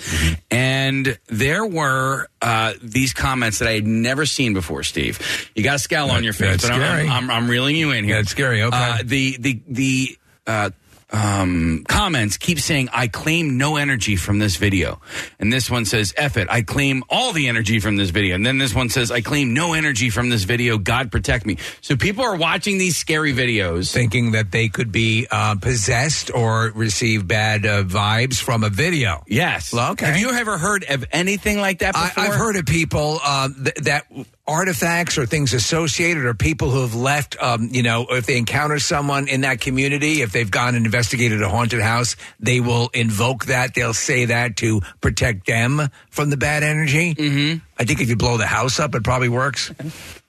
and 0.49 1.17
there 1.27 1.63
were 1.63 2.27
uh, 2.41 2.73
these 2.81 3.13
comments 3.13 3.59
that 3.59 3.67
I 3.67 3.73
had 3.73 3.85
never 3.85 4.25
seen 4.25 4.55
before. 4.55 4.81
Steve, 4.81 5.19
you 5.55 5.63
got 5.63 5.75
a 5.75 5.79
scowl 5.79 6.09
on 6.09 6.23
your 6.23 6.33
face, 6.33 6.61
but 6.63 6.71
I'm. 6.71 7.09
I'm, 7.09 7.29
I'm 7.29 7.49
reeling 7.49 7.75
you 7.75 7.91
in 7.91 8.03
here. 8.03 8.15
That's 8.15 8.29
scary. 8.29 8.63
Okay. 8.63 8.77
Uh, 8.77 8.97
the 9.03 9.37
the 9.37 9.61
the 9.75 10.17
uh, 10.47 10.69
um, 11.11 11.83
comments 11.87 12.37
keep 12.37 12.59
saying, 12.59 12.89
"I 12.91 13.07
claim 13.07 13.57
no 13.57 13.77
energy 13.77 14.15
from 14.15 14.39
this 14.39 14.55
video," 14.57 14.99
and 15.39 15.53
this 15.53 15.69
one 15.69 15.85
says, 15.85 16.13
"F 16.17 16.35
it, 16.35 16.47
I 16.49 16.61
claim 16.61 17.03
all 17.09 17.31
the 17.31 17.47
energy 17.47 17.79
from 17.79 17.95
this 17.95 18.09
video," 18.09 18.35
and 18.35 18.45
then 18.45 18.57
this 18.57 18.73
one 18.73 18.89
says, 18.89 19.11
"I 19.11 19.21
claim 19.21 19.53
no 19.53 19.73
energy 19.73 20.09
from 20.09 20.29
this 20.29 20.43
video. 20.43 20.77
God 20.77 21.11
protect 21.11 21.45
me." 21.45 21.57
So 21.81 21.95
people 21.95 22.23
are 22.23 22.35
watching 22.35 22.77
these 22.77 22.97
scary 22.97 23.33
videos, 23.33 23.93
thinking 23.93 24.31
that 24.31 24.51
they 24.51 24.67
could 24.67 24.91
be 24.91 25.27
uh, 25.29 25.55
possessed 25.55 26.31
or 26.33 26.71
receive 26.75 27.27
bad 27.27 27.65
uh, 27.65 27.83
vibes 27.83 28.41
from 28.41 28.63
a 28.63 28.69
video. 28.69 29.23
Yes. 29.27 29.73
Well, 29.73 29.91
okay. 29.91 30.07
Have 30.07 30.17
you 30.17 30.31
ever 30.31 30.57
heard 30.57 30.85
of 30.89 31.05
anything 31.11 31.59
like 31.59 31.79
that 31.79 31.95
I, 31.95 32.07
before? 32.07 32.23
I've 32.23 32.33
heard 32.33 32.55
of 32.55 32.65
people 32.65 33.19
uh, 33.23 33.49
th- 33.49 33.75
that 33.83 34.05
artifacts 34.47 35.17
or 35.17 35.25
things 35.25 35.53
associated 35.53 36.23
or 36.23 36.33
people 36.35 36.69
who 36.69 36.81
have 36.81 36.93
left 36.93 37.35
um, 37.41 37.67
you 37.71 37.81
know 37.81 38.05
if 38.11 38.27
they 38.27 38.37
encounter 38.37 38.77
someone 38.77 39.27
in 39.27 39.41
that 39.41 39.59
community 39.59 40.21
if 40.21 40.31
they've 40.31 40.51
gone 40.51 40.75
and 40.75 40.85
investigated 40.85 41.41
a 41.41 41.49
haunted 41.49 41.81
house 41.81 42.15
they 42.39 42.59
will 42.59 42.89
invoke 42.93 43.45
that. 43.45 43.73
They'll 43.73 43.93
say 43.93 44.25
that 44.25 44.57
to 44.57 44.81
protect 45.01 45.47
them 45.47 45.81
from 46.11 46.29
the 46.29 46.37
bad 46.37 46.61
energy. 46.63 47.15
Mm-hmm. 47.15 47.57
i 47.79 47.83
think 47.85 48.01
if 48.01 48.09
you 48.09 48.15
blow 48.15 48.37
the 48.37 48.45
house 48.45 48.79
up 48.79 48.93
it 48.95 49.03
probably 49.03 49.29
works. 49.29 49.71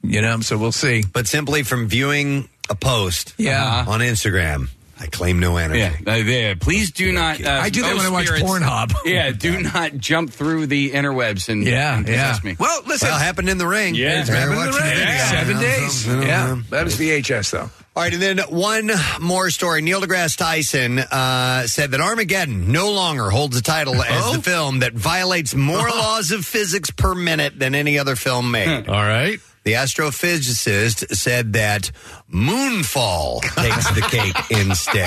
You 0.02 0.22
know 0.22 0.40
so 0.40 0.56
we'll 0.56 0.72
see. 0.72 1.02
But 1.12 1.26
simply 1.26 1.62
from 1.62 1.86
viewing 1.88 2.48
a 2.70 2.74
post 2.74 3.34
Yeah. 3.38 3.84
on 3.86 4.00
Instagram, 4.00 4.68
I 4.98 5.06
claim 5.08 5.40
no 5.40 5.58
energy. 5.58 5.80
Yeah, 5.80 6.12
uh, 6.12 6.16
yeah. 6.16 6.54
Please 6.58 6.90
do 6.90 7.12
not. 7.12 7.44
Uh, 7.44 7.50
I 7.50 7.68
do 7.68 7.82
that 7.82 7.92
oh, 7.92 7.96
when 7.96 8.06
I 8.06 8.10
watch 8.10 8.26
spirits. 8.26 8.44
Pornhub. 8.44 8.94
Yeah, 9.04 9.30
do 9.30 9.60
not 9.60 9.96
jump 9.98 10.30
through 10.30 10.66
the 10.68 10.92
interwebs 10.92 11.48
and 11.50 11.64
Yeah, 11.64 11.98
and 11.98 12.08
yeah. 12.08 12.28
possess 12.30 12.44
me. 12.44 12.56
Well, 12.58 12.80
listen. 12.86 13.08
Well, 13.08 13.18
happened 13.18 13.48
in 13.50 13.58
the 13.58 13.66
ring. 13.66 13.94
Yeah. 13.94 14.20
It's 14.20 14.30
Happened 14.30 14.58
in 14.58 14.66
the 14.72 14.78
ring. 14.78 14.92
an 14.92 15.08
area. 15.08 15.26
seven 15.26 15.60
days 15.60 16.06
yeah 16.06 16.62
that 16.70 16.84
was 16.84 16.96
vhs 16.96 17.50
though 17.50 17.68
All 17.94 18.02
right, 18.02 18.12
and 18.12 18.22
then 18.22 18.38
one 18.48 18.90
more 19.20 19.50
story. 19.50 19.82
Neil 19.82 20.00
deGrasse 20.00 20.36
Tyson 20.38 20.98
uh, 20.98 21.66
said 21.66 21.90
that 21.92 22.00
Armageddon 22.00 22.72
no 22.72 22.90
longer 22.92 23.28
holds 23.30 23.54
the 23.56 23.62
title 23.62 24.02
as 24.02 24.24
Oh. 24.24 24.36
the 24.36 24.42
film 24.42 24.78
that 24.80 24.94
violates 24.94 25.54
more 25.54 25.88
laws 25.90 26.30
of 26.30 26.44
physics 26.44 26.90
per 26.90 27.14
minute 27.14 27.58
than 27.58 27.74
any 27.74 27.98
other 27.98 28.16
film 28.16 28.50
made. 28.50 28.88
All 28.88 28.94
right. 28.94 29.40
The 29.66 29.72
astrophysicist 29.72 31.12
said 31.16 31.54
that 31.54 31.90
Moonfall 32.32 33.40
takes 33.40 33.90
the 33.94 34.00
cake 34.00 34.36
instead. 34.60 35.04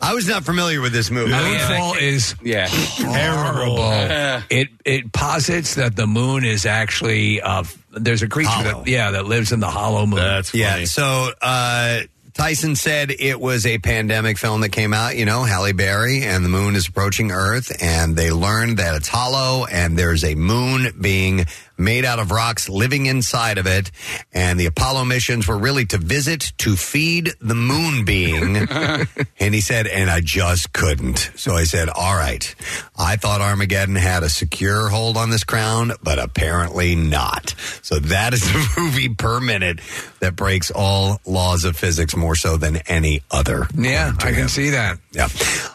I 0.00 0.12
was 0.14 0.26
not 0.26 0.44
familiar 0.44 0.80
with 0.80 0.92
this 0.94 1.10
movie. 1.10 1.32
Moonfall 1.32 2.00
is 2.00 2.34
Yeah. 2.42 2.68
horrible. 2.70 3.82
Uh. 3.82 4.40
it 4.48 4.68
it 4.86 5.12
posits 5.12 5.74
that 5.74 5.94
the 5.94 6.06
moon 6.06 6.44
is 6.44 6.64
actually 6.64 7.42
uh, 7.42 7.64
there's 7.92 8.22
a 8.22 8.28
creature 8.28 8.48
Hollow. 8.50 8.82
that 8.84 8.90
yeah 8.90 9.10
that 9.10 9.26
lives 9.26 9.52
in 9.52 9.60
the 9.60 9.68
hollow 9.70 10.06
moon. 10.06 10.20
That's 10.20 10.50
funny. 10.50 10.62
Yeah. 10.62 10.84
So 10.86 11.30
uh, 11.42 12.00
Tyson 12.34 12.76
said 12.76 13.10
it 13.10 13.40
was 13.40 13.64
a 13.66 13.78
pandemic 13.78 14.36
film 14.38 14.60
that 14.62 14.68
came 14.70 14.92
out. 14.92 15.16
You 15.16 15.24
know, 15.24 15.44
Halle 15.44 15.72
Berry 15.72 16.22
and 16.22 16.44
the 16.44 16.48
moon 16.50 16.76
is 16.76 16.86
approaching 16.88 17.30
Earth, 17.30 17.72
and 17.82 18.14
they 18.16 18.30
learned 18.30 18.76
that 18.78 18.94
it's 18.94 19.08
hollow, 19.08 19.64
and 19.64 19.98
there's 19.98 20.22
a 20.24 20.34
moon 20.34 20.92
being 21.00 21.46
made 21.78 22.04
out 22.04 22.18
of 22.18 22.30
rocks 22.30 22.68
living 22.68 23.06
inside 23.06 23.58
of 23.58 23.66
it. 23.66 23.90
And 24.32 24.58
the 24.58 24.66
Apollo 24.66 25.04
missions 25.04 25.46
were 25.46 25.58
really 25.58 25.86
to 25.86 25.98
visit 25.98 26.52
to 26.58 26.76
feed 26.76 27.32
the 27.40 27.54
moon 27.54 28.04
being. 28.04 28.56
and 29.40 29.54
he 29.54 29.60
said, 29.60 29.86
and 29.86 30.10
I 30.10 30.20
just 30.20 30.72
couldn't. 30.72 31.30
So 31.36 31.52
I 31.52 31.64
said, 31.64 31.88
all 31.88 32.14
right. 32.14 32.54
I 32.98 33.16
thought 33.16 33.40
Armageddon 33.40 33.96
had 33.96 34.22
a 34.22 34.28
secure 34.28 34.88
hold 34.88 35.16
on 35.16 35.30
this 35.30 35.44
crown, 35.44 35.92
but 36.02 36.18
apparently 36.18 36.94
not. 36.94 37.54
So 37.82 37.98
that 37.98 38.34
is 38.34 38.40
the 38.52 38.80
movie 38.80 39.08
per 39.08 39.40
minute 39.40 39.80
that 40.20 40.36
breaks 40.36 40.70
all 40.70 41.20
laws 41.26 41.64
of 41.64 41.76
physics 41.76 42.16
more 42.16 42.36
so 42.36 42.56
than 42.56 42.76
any 42.86 43.22
other. 43.30 43.66
yeah, 43.74 44.12
I 44.18 44.32
can 44.32 44.48
see 44.48 44.70
that. 44.70 44.98
Yeah. 45.12 45.28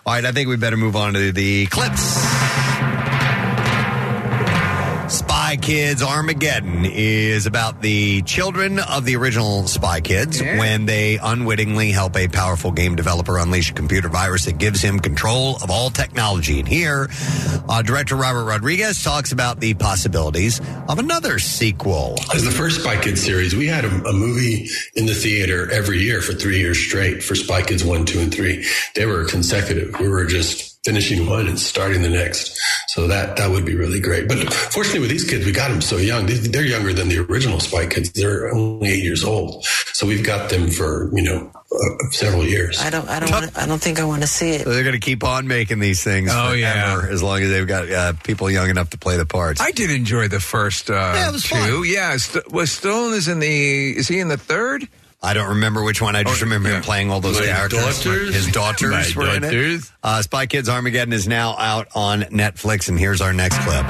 All 0.06 0.14
right, 0.14 0.26
I 0.26 0.32
think 0.32 0.50
we 0.50 0.58
better 0.58 0.78
move 0.78 0.96
on 0.96 1.14
to 1.14 1.32
the 1.32 1.66
clips. 1.68 3.11
Spy 5.12 5.58
Kids 5.58 6.02
Armageddon 6.02 6.86
is 6.86 7.46
about 7.46 7.82
the 7.82 8.22
children 8.22 8.80
of 8.80 9.04
the 9.04 9.18
original 9.18 9.68
Spy 9.68 10.00
Kids 10.00 10.42
when 10.42 10.86
they 10.86 11.20
unwittingly 11.22 11.92
help 11.92 12.16
a 12.16 12.30
powerful 12.30 12.72
game 12.72 12.96
developer 12.96 13.38
unleash 13.38 13.72
a 13.72 13.74
computer 13.74 14.08
virus 14.08 14.46
that 14.46 14.58
gives 14.58 14.82
him 14.82 15.02
control 15.02 15.58
of 15.58 15.70
all 15.70 15.90
technology. 15.90 16.60
And 16.60 16.68
here, 16.68 17.10
uh, 17.68 17.82
director 17.82 18.16
Robert 18.16 18.46
Rodriguez 18.46 19.04
talks 19.04 19.34
about 19.34 19.60
the 19.60 19.74
possibilities 19.74 20.62
of 20.88 20.98
another 20.98 21.40
sequel. 21.40 22.16
As 22.34 22.46
the 22.46 22.52
first 22.52 22.80
Spy 22.82 22.96
Kids 23.02 23.22
series, 23.22 23.54
we 23.54 23.68
had 23.68 23.84
a, 23.84 23.90
a 23.90 24.14
movie 24.14 24.70
in 24.96 25.08
the 25.08 25.14
theater 25.14 25.70
every 25.72 26.00
year 26.00 26.22
for 26.22 26.32
three 26.32 26.60
years 26.60 26.80
straight 26.80 27.22
for 27.22 27.36
Spy 27.36 27.64
Kids 27.64 27.84
1, 27.84 28.06
2, 28.06 28.20
and 28.22 28.34
3. 28.34 28.66
They 28.96 29.06
were 29.06 29.26
consecutive. 29.26 30.00
We 30.00 30.08
were 30.08 30.26
just 30.26 30.71
finishing 30.84 31.28
one 31.28 31.48
and 31.48 31.60
starting 31.60 32.02
the 32.02 32.10
next. 32.10 32.60
So 32.90 33.08
that, 33.08 33.38
that 33.38 33.50
would 33.52 33.66
be 33.66 33.76
really 33.76 34.00
great. 34.00 34.28
But 34.28 34.52
fortunately 34.52 35.02
with 35.02 35.12
these 35.12 35.30
kids, 35.30 35.46
we 35.46 35.52
got 35.52 35.70
them 35.70 35.82
so 35.82 35.98
young. 35.98 36.26
They, 36.26 36.34
they're 36.36 36.66
younger 36.66 36.92
than 36.94 37.08
the 37.08 37.20
original 37.20 37.60
Spy 37.60 37.86
Kids. 37.86 38.12
They're 38.12 38.54
only 38.54 38.90
eight 38.90 39.04
years 39.04 39.24
old. 39.24 39.64
So 39.94 40.08
we've 40.08 40.26
got 40.26 40.50
them 40.50 40.70
for, 40.72 41.12
you 41.16 41.22
know, 41.22 41.52
uh, 41.72 42.10
several 42.12 42.44
years. 42.44 42.80
I 42.82 42.90
don't. 42.90 43.08
I 43.08 43.20
don't. 43.20 43.32
Want 43.32 43.58
I 43.58 43.66
don't 43.66 43.82
think 43.82 44.00
I 44.00 44.04
want 44.04 44.24
to 44.24 44.28
see 44.28 44.50
it. 44.50 44.64
So 44.64 44.72
they're 44.72 44.84
going 44.84 44.94
to 44.94 45.00
keep 45.00 45.24
on 45.24 45.48
making 45.48 45.80
these 45.80 46.04
things 46.04 46.30
Oh, 46.34 46.50
forever 46.50 46.58
yeah. 46.58 47.06
as 47.10 47.22
long 47.24 47.42
as 47.42 47.50
they've 47.50 47.68
got 47.68 47.90
uh, 47.90 48.14
people 48.24 48.50
young 48.52 48.70
enough 48.70 48.90
to 48.90 48.98
play 48.98 49.16
the 49.18 49.26
parts. 49.26 49.62
I 49.62 49.72
did 49.72 49.90
enjoy 49.92 50.28
the 50.28 50.40
first 50.42 50.90
uh, 50.90 50.94
Yeah, 50.94 51.30
it 51.30 51.32
was 51.32 51.44
two. 51.44 51.56
fun. 51.56 51.84
Yeah, 51.86 52.18
St- 52.18 52.52
was 52.52 52.72
Stone 52.72 53.14
is 53.14 53.28
in 53.30 53.40
the 53.40 53.92
is 53.98 54.08
he 54.10 54.20
in 54.20 54.28
the 54.28 54.38
third? 54.38 54.88
I 55.24 55.34
don't 55.36 55.50
remember 55.50 55.84
which 55.84 56.02
one. 56.02 56.16
I 56.16 56.24
just 56.24 56.42
remember 56.42 56.70
him 56.70 56.82
playing 56.82 57.12
all 57.12 57.22
those 57.22 57.40
My 57.40 57.46
characters. 57.46 58.04
daughters. 58.04 58.34
His 58.34 58.48
daughters 58.52 59.16
My 59.16 59.22
were 59.24 59.36
in 59.36 59.44
it. 59.44 59.82
Uh, 60.02 60.22
Spy 60.24 60.48
Kids 60.48 60.68
Armageddon 60.68 61.14
is 61.14 61.28
now 61.28 61.56
out 61.58 61.90
on 61.94 62.22
Netflix, 62.24 62.90
and 62.90 62.98
here's 62.98 63.22
our 63.22 63.32
next 63.34 63.58
clip. 63.60 63.86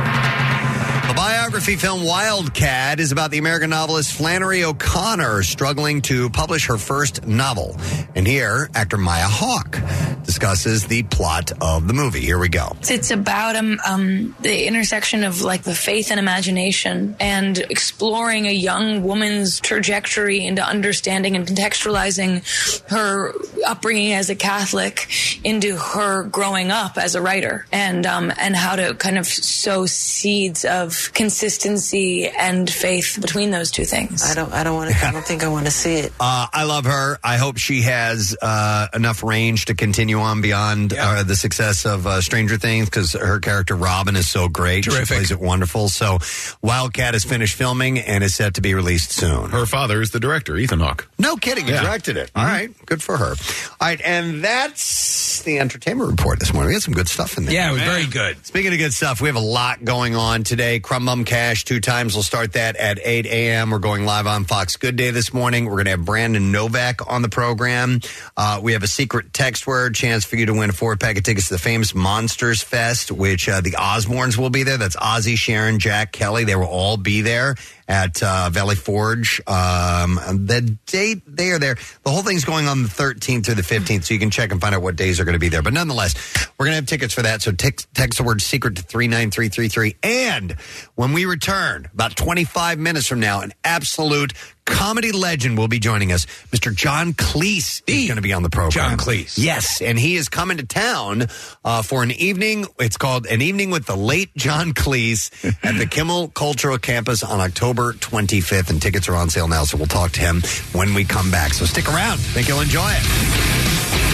The 1.11 1.15
biography 1.15 1.75
film 1.75 2.05
Wildcat 2.05 3.01
is 3.01 3.11
about 3.11 3.31
the 3.31 3.37
American 3.37 3.71
novelist 3.71 4.13
Flannery 4.13 4.63
O'Connor 4.63 5.43
struggling 5.43 6.01
to 6.03 6.29
publish 6.29 6.67
her 6.67 6.77
first 6.77 7.27
novel. 7.27 7.75
And 8.15 8.25
here, 8.25 8.69
actor 8.73 8.97
Maya 8.97 9.27
Hawke 9.27 9.81
discusses 10.23 10.85
the 10.85 11.03
plot 11.03 11.51
of 11.59 11.89
the 11.89 11.93
movie. 11.93 12.21
Here 12.21 12.39
we 12.39 12.47
go. 12.47 12.77
It's 12.83 13.11
about 13.11 13.57
um, 13.57 13.81
um, 13.85 14.35
the 14.39 14.65
intersection 14.65 15.25
of 15.25 15.41
like 15.41 15.63
the 15.63 15.75
faith 15.75 16.11
and 16.11 16.19
imagination 16.19 17.17
and 17.19 17.57
exploring 17.57 18.47
a 18.47 18.53
young 18.53 19.03
woman's 19.03 19.59
trajectory 19.59 20.45
into 20.45 20.65
understanding 20.65 21.35
and 21.35 21.45
contextualizing 21.45 22.89
her 22.89 23.33
upbringing 23.67 24.13
as 24.13 24.29
a 24.29 24.35
Catholic 24.35 25.09
into 25.43 25.75
her 25.75 26.23
growing 26.23 26.71
up 26.71 26.97
as 26.97 27.15
a 27.15 27.21
writer 27.21 27.65
and 27.73 28.05
um, 28.05 28.31
and 28.39 28.55
how 28.55 28.77
to 28.77 28.93
kind 28.95 29.17
of 29.17 29.27
sow 29.27 29.85
seeds 29.85 30.63
of 30.63 31.00
consistency 31.13 32.27
and 32.27 32.69
faith 32.69 33.17
between 33.21 33.51
those 33.51 33.71
two 33.71 33.85
things. 33.85 34.23
I 34.23 34.33
don't. 34.35 34.51
I 34.53 34.63
don't 34.63 34.75
want 34.75 34.91
to. 34.93 35.05
I 35.05 35.11
don't 35.11 35.25
think 35.25 35.43
I 35.43 35.47
want 35.47 35.65
to 35.65 35.71
see 35.71 35.95
it. 35.95 36.13
Uh, 36.23 36.45
I 36.53 36.63
love 36.65 36.85
her. 36.85 37.17
I 37.23 37.37
hope 37.37 37.57
she 37.57 37.81
has 37.81 38.37
uh, 38.41 38.87
enough 38.93 39.23
range 39.23 39.65
to 39.65 39.73
continue 39.75 40.19
on 40.19 40.41
beyond 40.41 40.93
uh, 40.93 41.23
the 41.23 41.35
success 41.35 41.85
of 41.85 42.05
uh, 42.05 42.21
Stranger 42.21 42.57
Things 42.57 42.85
because 42.89 43.13
her 43.13 43.39
character 43.39 43.75
Robin 43.75 44.15
is 44.15 44.29
so 44.29 44.47
great. 44.47 44.83
Terrific. 44.83 45.07
She 45.07 45.13
plays 45.15 45.31
it 45.31 45.39
wonderful. 45.39 45.89
So, 45.89 46.19
Wildcat 46.61 47.15
is 47.15 47.23
finished 47.23 47.55
filming 47.55 47.97
and 47.99 48.23
is 48.23 48.35
set 48.35 48.53
to 48.55 48.61
be 48.61 48.73
released 48.75 49.11
soon. 49.11 49.49
Her 49.49 49.65
father 49.65 49.99
is 50.01 50.11
the 50.11 50.19
director, 50.19 50.55
Ethan 50.57 50.79
Hawke. 50.79 51.07
No 51.17 51.35
kidding. 51.37 51.65
He 51.65 51.71
Yeah. 51.71 51.81
directed 51.83 52.17
it. 52.17 52.29
All 52.35 52.45
right. 52.45 52.69
Good 52.85 53.01
for 53.01 53.17
her. 53.17 53.29
All 53.31 53.87
right. 53.87 53.99
And 54.03 54.43
that's 54.43 55.41
the 55.41 55.57
entertainment 55.59 56.09
report 56.11 56.39
this 56.39 56.53
morning. 56.53 56.69
We 56.69 56.73
had 56.75 56.83
some 56.83 56.93
good 56.93 57.07
stuff 57.09 57.37
in 57.37 57.45
there. 57.45 57.53
Yeah, 57.55 57.69
it 57.69 57.73
was 57.73 57.81
very 57.81 58.05
good. 58.05 58.45
Speaking 58.45 58.71
of 58.73 58.77
good 58.79 58.93
stuff, 58.93 59.21
we 59.21 59.27
have 59.27 59.35
a 59.35 59.39
lot 59.39 59.83
going 59.83 60.15
on 60.15 60.43
today. 60.43 60.79
Crumb 60.91 61.05
Bum 61.05 61.23
Cash, 61.23 61.63
two 61.63 61.79
times. 61.79 62.15
We'll 62.15 62.23
start 62.23 62.51
that 62.51 62.75
at 62.75 62.99
8 63.01 63.25
a.m. 63.25 63.69
We're 63.69 63.79
going 63.79 64.03
live 64.03 64.27
on 64.27 64.43
Fox 64.43 64.75
Good 64.75 64.97
Day 64.97 65.09
this 65.11 65.33
morning. 65.33 65.63
We're 65.63 65.75
going 65.75 65.85
to 65.85 65.91
have 65.91 66.03
Brandon 66.03 66.51
Novak 66.51 67.09
on 67.09 67.21
the 67.21 67.29
program. 67.29 68.01
Uh, 68.35 68.59
we 68.61 68.73
have 68.73 68.83
a 68.83 68.87
secret 68.87 69.31
text 69.31 69.65
word, 69.65 69.95
chance 69.95 70.25
for 70.25 70.35
you 70.35 70.47
to 70.47 70.53
win 70.53 70.69
a 70.69 70.73
four 70.73 70.97
pack 70.97 71.15
of 71.15 71.23
tickets 71.23 71.47
to 71.47 71.53
the 71.53 71.61
famous 71.61 71.95
Monsters 71.95 72.61
Fest, 72.61 73.09
which 73.09 73.47
uh, 73.47 73.61
the 73.61 73.71
Osbournes 73.71 74.35
will 74.35 74.49
be 74.49 74.63
there. 74.63 74.77
That's 74.77 74.97
Ozzy, 74.97 75.37
Sharon, 75.37 75.79
Jack, 75.79 76.11
Kelly. 76.11 76.43
They 76.43 76.57
will 76.57 76.65
all 76.65 76.97
be 76.97 77.21
there 77.21 77.55
at 77.87 78.21
uh, 78.23 78.49
Valley 78.51 78.75
Forge. 78.75 79.41
Um, 79.47 80.19
the 80.45 80.77
date 80.85 81.23
they 81.27 81.51
are 81.51 81.59
there. 81.59 81.75
The 82.03 82.09
whole 82.09 82.23
thing's 82.23 82.45
going 82.45 82.67
on 82.67 82.83
the 82.83 82.89
13th 82.89 83.45
through 83.45 83.55
the 83.55 83.61
15th, 83.61 84.05
so 84.05 84.13
you 84.13 84.19
can 84.19 84.31
check 84.31 84.51
and 84.51 84.61
find 84.61 84.75
out 84.75 84.81
what 84.81 84.95
days 84.95 85.19
are 85.19 85.25
going 85.25 85.33
to 85.33 85.39
be 85.39 85.49
there. 85.49 85.61
But 85.61 85.73
nonetheless, 85.73 86.15
we're 86.57 86.65
going 86.65 86.73
to 86.73 86.77
have 86.77 86.85
tickets 86.85 87.13
for 87.13 87.21
that. 87.23 87.41
So 87.41 87.51
text, 87.51 87.87
text 87.93 88.17
the 88.17 88.23
word 88.23 88.41
secret 88.41 88.75
to 88.77 88.83
39333. 88.83 89.95
And 90.03 90.51
when 90.95 91.13
we 91.13 91.25
return, 91.25 91.89
about 91.93 92.15
25 92.15 92.79
minutes 92.79 93.07
from 93.07 93.19
now, 93.19 93.41
an 93.41 93.53
absolute 93.63 94.33
comedy 94.65 95.11
legend 95.11 95.57
will 95.57 95.67
be 95.67 95.79
joining 95.79 96.11
us. 96.11 96.25
Mr. 96.51 96.73
John 96.73 97.13
Cleese 97.13 97.81
is 97.87 98.07
going 98.07 98.15
to 98.15 98.21
be 98.21 98.33
on 98.33 98.43
the 98.43 98.49
program. 98.49 98.71
John 98.71 98.97
Cleese. 98.97 99.37
Yes, 99.37 99.81
and 99.81 99.97
he 99.97 100.15
is 100.15 100.29
coming 100.29 100.57
to 100.57 100.65
town 100.65 101.27
uh, 101.63 101.81
for 101.81 102.03
an 102.03 102.11
evening. 102.11 102.65
It's 102.79 102.97
called 102.97 103.25
An 103.25 103.41
Evening 103.41 103.69
with 103.71 103.85
the 103.85 103.95
Late 103.95 104.35
John 104.35 104.73
Cleese 104.73 105.31
at 105.63 105.77
the 105.77 105.85
Kimmel 105.85 106.29
Cultural 106.29 106.77
Campus 106.77 107.23
on 107.23 107.39
October 107.39 107.93
25th. 107.93 108.69
And 108.69 108.81
tickets 108.81 109.07
are 109.09 109.15
on 109.15 109.29
sale 109.29 109.47
now, 109.47 109.63
so 109.63 109.77
we'll 109.77 109.87
talk 109.87 110.11
to 110.11 110.19
him 110.21 110.41
when 110.73 110.93
we 110.93 111.05
come 111.05 111.31
back. 111.31 111.53
So 111.53 111.65
stick 111.65 111.87
around. 111.87 112.13
I 112.13 112.33
think 112.33 112.47
you'll 112.47 112.61
enjoy 112.61 112.89
it. 112.91 114.10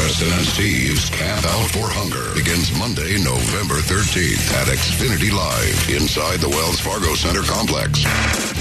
Preston 0.00 0.32
and 0.32 0.48
Steve's 0.48 1.10
Camp 1.12 1.44
Out 1.44 1.68
for 1.76 1.84
Hunger 1.84 2.32
begins 2.32 2.72
Monday, 2.72 3.20
November 3.20 3.84
13th 3.84 4.48
at 4.56 4.72
Xfinity 4.72 5.28
Live 5.28 5.76
inside 5.92 6.40
the 6.40 6.48
Wells 6.48 6.80
Fargo 6.80 7.12
Center 7.12 7.44
complex. 7.44 8.00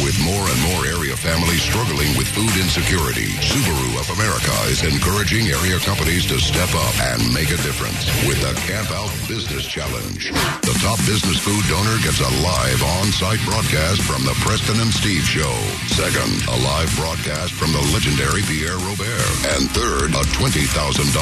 With 0.04 0.20
more 0.20 0.44
and 0.44 0.62
more 0.68 0.84
area 0.84 1.16
families 1.16 1.64
struggling 1.64 2.12
with 2.20 2.28
food 2.28 2.52
insecurity, 2.60 3.32
Subaru 3.40 3.88
of 4.04 4.12
America 4.20 4.52
is 4.68 4.84
encouraging 4.84 5.48
area 5.48 5.80
companies 5.80 6.28
to 6.28 6.44
step 6.44 6.76
up 6.76 6.96
and 7.16 7.24
make 7.32 7.56
a 7.56 7.60
difference 7.64 8.04
with 8.28 8.44
the 8.44 8.52
Camp 8.68 8.92
Out 8.92 9.12
Business 9.32 9.64
Challenge. 9.64 10.36
The 10.68 10.76
top 10.84 11.00
business 11.08 11.40
food 11.40 11.64
donor 11.72 11.96
gets 12.04 12.20
a 12.20 12.32
live 12.44 12.84
on-site 13.00 13.40
broadcast 13.48 14.04
from 14.04 14.28
the 14.28 14.36
Preston 14.44 14.84
and 14.84 14.92
Steve 14.92 15.24
Show. 15.24 15.56
Second, 15.88 16.36
a 16.52 16.58
live 16.68 16.92
broadcast 17.00 17.56
from 17.56 17.72
the 17.72 17.84
legendary 17.96 18.44
Pierre 18.44 18.80
Robert. 18.84 19.24
And 19.56 19.72
third, 19.72 20.12
a 20.20 20.24
$20,000 20.36 20.68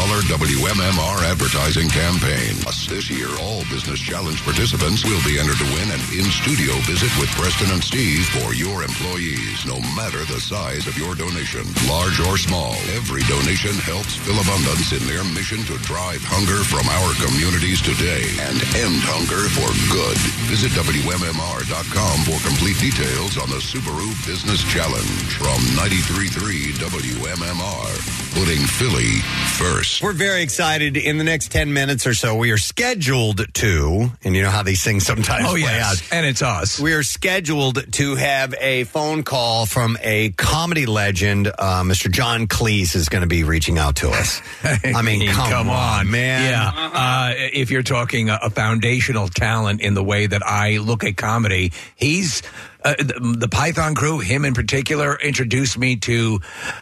WMMR 0.08 1.20
advertising 1.28 1.91
campaign. 1.91 2.55
Plus, 2.64 2.88
This 2.88 3.12
year, 3.12 3.28
all 3.43 3.68
Business 3.68 3.99
Challenge 3.99 4.39
participants 4.39 5.03
will 5.03 5.20
be 5.28 5.36
entered 5.36 5.60
to 5.60 5.68
win 5.76 5.91
an 5.91 5.99
in-studio 6.16 6.72
visit 6.88 7.12
with 7.20 7.28
Preston 7.36 7.76
and 7.76 7.84
Steve 7.84 8.24
for 8.32 8.55
your 8.55 8.88
employees, 8.88 9.68
no 9.68 9.76
matter 9.99 10.24
the 10.24 10.39
size 10.39 10.88
of 10.88 10.95
your 10.95 11.12
donation, 11.12 11.68
large 11.91 12.24
or 12.24 12.39
small. 12.39 12.72
Every 12.95 13.20
donation 13.28 13.76
helps 13.84 14.16
Philabundance 14.24 14.95
in 14.95 15.03
their 15.12 15.28
mission 15.36 15.60
to 15.68 15.76
drive 15.84 16.24
hunger 16.24 16.64
from 16.64 16.88
our 16.88 17.12
communities 17.20 17.84
today 17.84 18.24
and 18.47 18.55
end 18.80 19.03
hunger 19.03 19.43
for 19.60 19.68
good. 19.91 20.16
Visit 20.47 20.72
WMMR.com 20.80 22.16
for 22.24 22.39
complete 22.47 22.80
details 22.80 23.36
on 23.36 23.51
the 23.51 23.60
Subaru 23.60 24.08
Business 24.24 24.64
Challenge 24.72 25.28
from 25.36 25.60
93.3 25.76 26.80
WMMR, 26.80 27.91
putting 28.39 28.64
Philly 28.80 29.20
first. 29.60 29.96
We're 30.01 30.13
very 30.13 30.41
excited. 30.43 30.95
In 30.97 31.17
the 31.17 31.23
next 31.23 31.51
10 31.51 31.73
minutes 31.73 32.05
or 32.05 32.13
so, 32.13 32.35
we 32.35 32.51
are 32.51 32.57
scheduled 32.57 33.51
to, 33.55 34.11
and 34.23 34.35
you 34.35 34.43
know 34.43 34.49
how 34.49 34.61
these 34.63 34.83
things 34.83 35.05
sometimes 35.05 35.45
Oh, 35.47 35.51
play 35.51 35.61
yes. 35.61 36.01
out. 36.11 36.15
And 36.15 36.25
it's 36.25 36.41
us. 36.41 36.79
We 36.79 36.93
are 36.93 37.03
scheduled 37.03 37.91
to 37.93 38.15
have 38.15 38.53
a 38.59 38.83
phone 38.85 39.23
call 39.23 39.65
from 39.65 39.97
a 40.01 40.29
comedy 40.31 40.85
legend. 40.85 41.47
Uh, 41.47 41.81
Mr. 41.83 42.11
John 42.11 42.47
Cleese 42.47 42.95
is 42.95 43.09
going 43.09 43.21
to 43.23 43.27
be 43.27 43.43
reaching 43.43 43.77
out 43.77 43.97
to 43.97 44.09
us. 44.09 44.41
I 44.63 45.01
mean, 45.01 45.27
come, 45.31 45.69
on, 45.69 46.11
man. 46.11 46.51
Yeah. 46.51 46.71
Uh, 46.75 47.33
if 47.35 47.71
you're 47.71 47.83
talking 47.83 48.29
a, 48.29 48.39
a 48.43 48.49
foundational 48.49 49.27
talent 49.27 49.81
in 49.81 49.93
the 49.95 50.03
way 50.03 50.27
that 50.27 50.45
I 50.45 50.77
look 50.77 51.03
at 51.03 51.17
comedy, 51.17 51.71
he's. 51.95 52.43
Uh, 52.88 52.95
the, 52.99 53.35
the 53.39 53.47
Python 53.49 53.95
crew, 53.95 54.19
him 54.19 54.45
in 54.45 54.53
particular, 54.53 55.17
introduced 55.21 55.77
me 55.77 55.97
to 55.97 56.39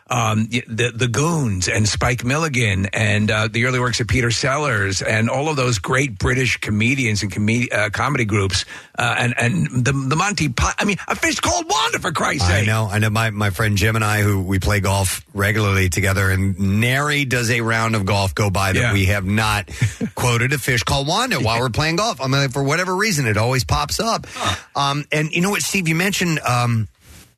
um, 0.09 0.47
the 0.67 0.91
the 0.93 1.07
Goons 1.07 1.67
and 1.67 1.87
Spike 1.87 2.23
Milligan 2.23 2.85
and 2.93 3.31
uh, 3.31 3.47
the 3.47 3.65
early 3.65 3.79
works 3.79 3.99
of 3.99 4.07
Peter 4.07 4.29
Sellers 4.29 5.01
and 5.01 5.29
all 5.29 5.49
of 5.49 5.55
those 5.55 5.79
great 5.79 6.19
British 6.19 6.57
comedians 6.57 7.23
and 7.23 7.31
com- 7.31 7.49
uh, 7.71 7.89
comedy 7.91 8.25
groups 8.25 8.65
uh, 8.99 9.15
and 9.17 9.33
and 9.37 9.85
the 9.85 9.91
the 9.93 10.15
Monty. 10.15 10.49
Py- 10.49 10.75
I 10.77 10.85
mean, 10.85 10.97
a 11.07 11.15
fish 11.15 11.39
called 11.39 11.65
Wanda 11.67 11.99
for 11.99 12.11
Christ's 12.11 12.47
sake. 12.47 12.63
I 12.63 12.65
know. 12.65 12.87
I 12.91 12.99
know. 12.99 13.09
My, 13.09 13.31
my 13.31 13.49
friend 13.49 13.75
Jim 13.77 13.95
and 13.95 14.05
I, 14.05 14.21
who 14.21 14.41
we 14.43 14.59
play 14.59 14.81
golf 14.81 15.25
regularly 15.33 15.89
together, 15.89 16.29
and 16.29 16.79
nary 16.81 17.25
does 17.25 17.49
a 17.49 17.61
round 17.61 17.95
of 17.95 18.05
golf 18.05 18.35
go 18.35 18.49
by 18.51 18.73
that 18.73 18.79
Yeah. 18.79 18.93
we 18.93 19.05
have 19.05 19.25
not 19.25 19.69
quoted 20.15 20.53
a 20.53 20.57
fish 20.59 20.83
called 20.83 21.07
Wanda 21.07 21.39
while 21.39 21.59
we're 21.59 21.69
playing 21.69 21.95
golf. 21.95 22.21
I 22.21 22.27
mean, 22.27 22.49
for 22.49 22.61
whatever 22.63 22.95
reason, 22.95 23.25
it 23.25 23.37
always 23.37 23.63
pops 23.63 23.99
up. 23.99 24.27
Um, 24.75 25.05
and 25.11 25.31
you 25.31 25.41
know 25.41 25.49
what, 25.49 25.61
Steve? 25.61 25.87
You 25.87 25.94
mentioned 25.95 26.39
um, 26.39 26.87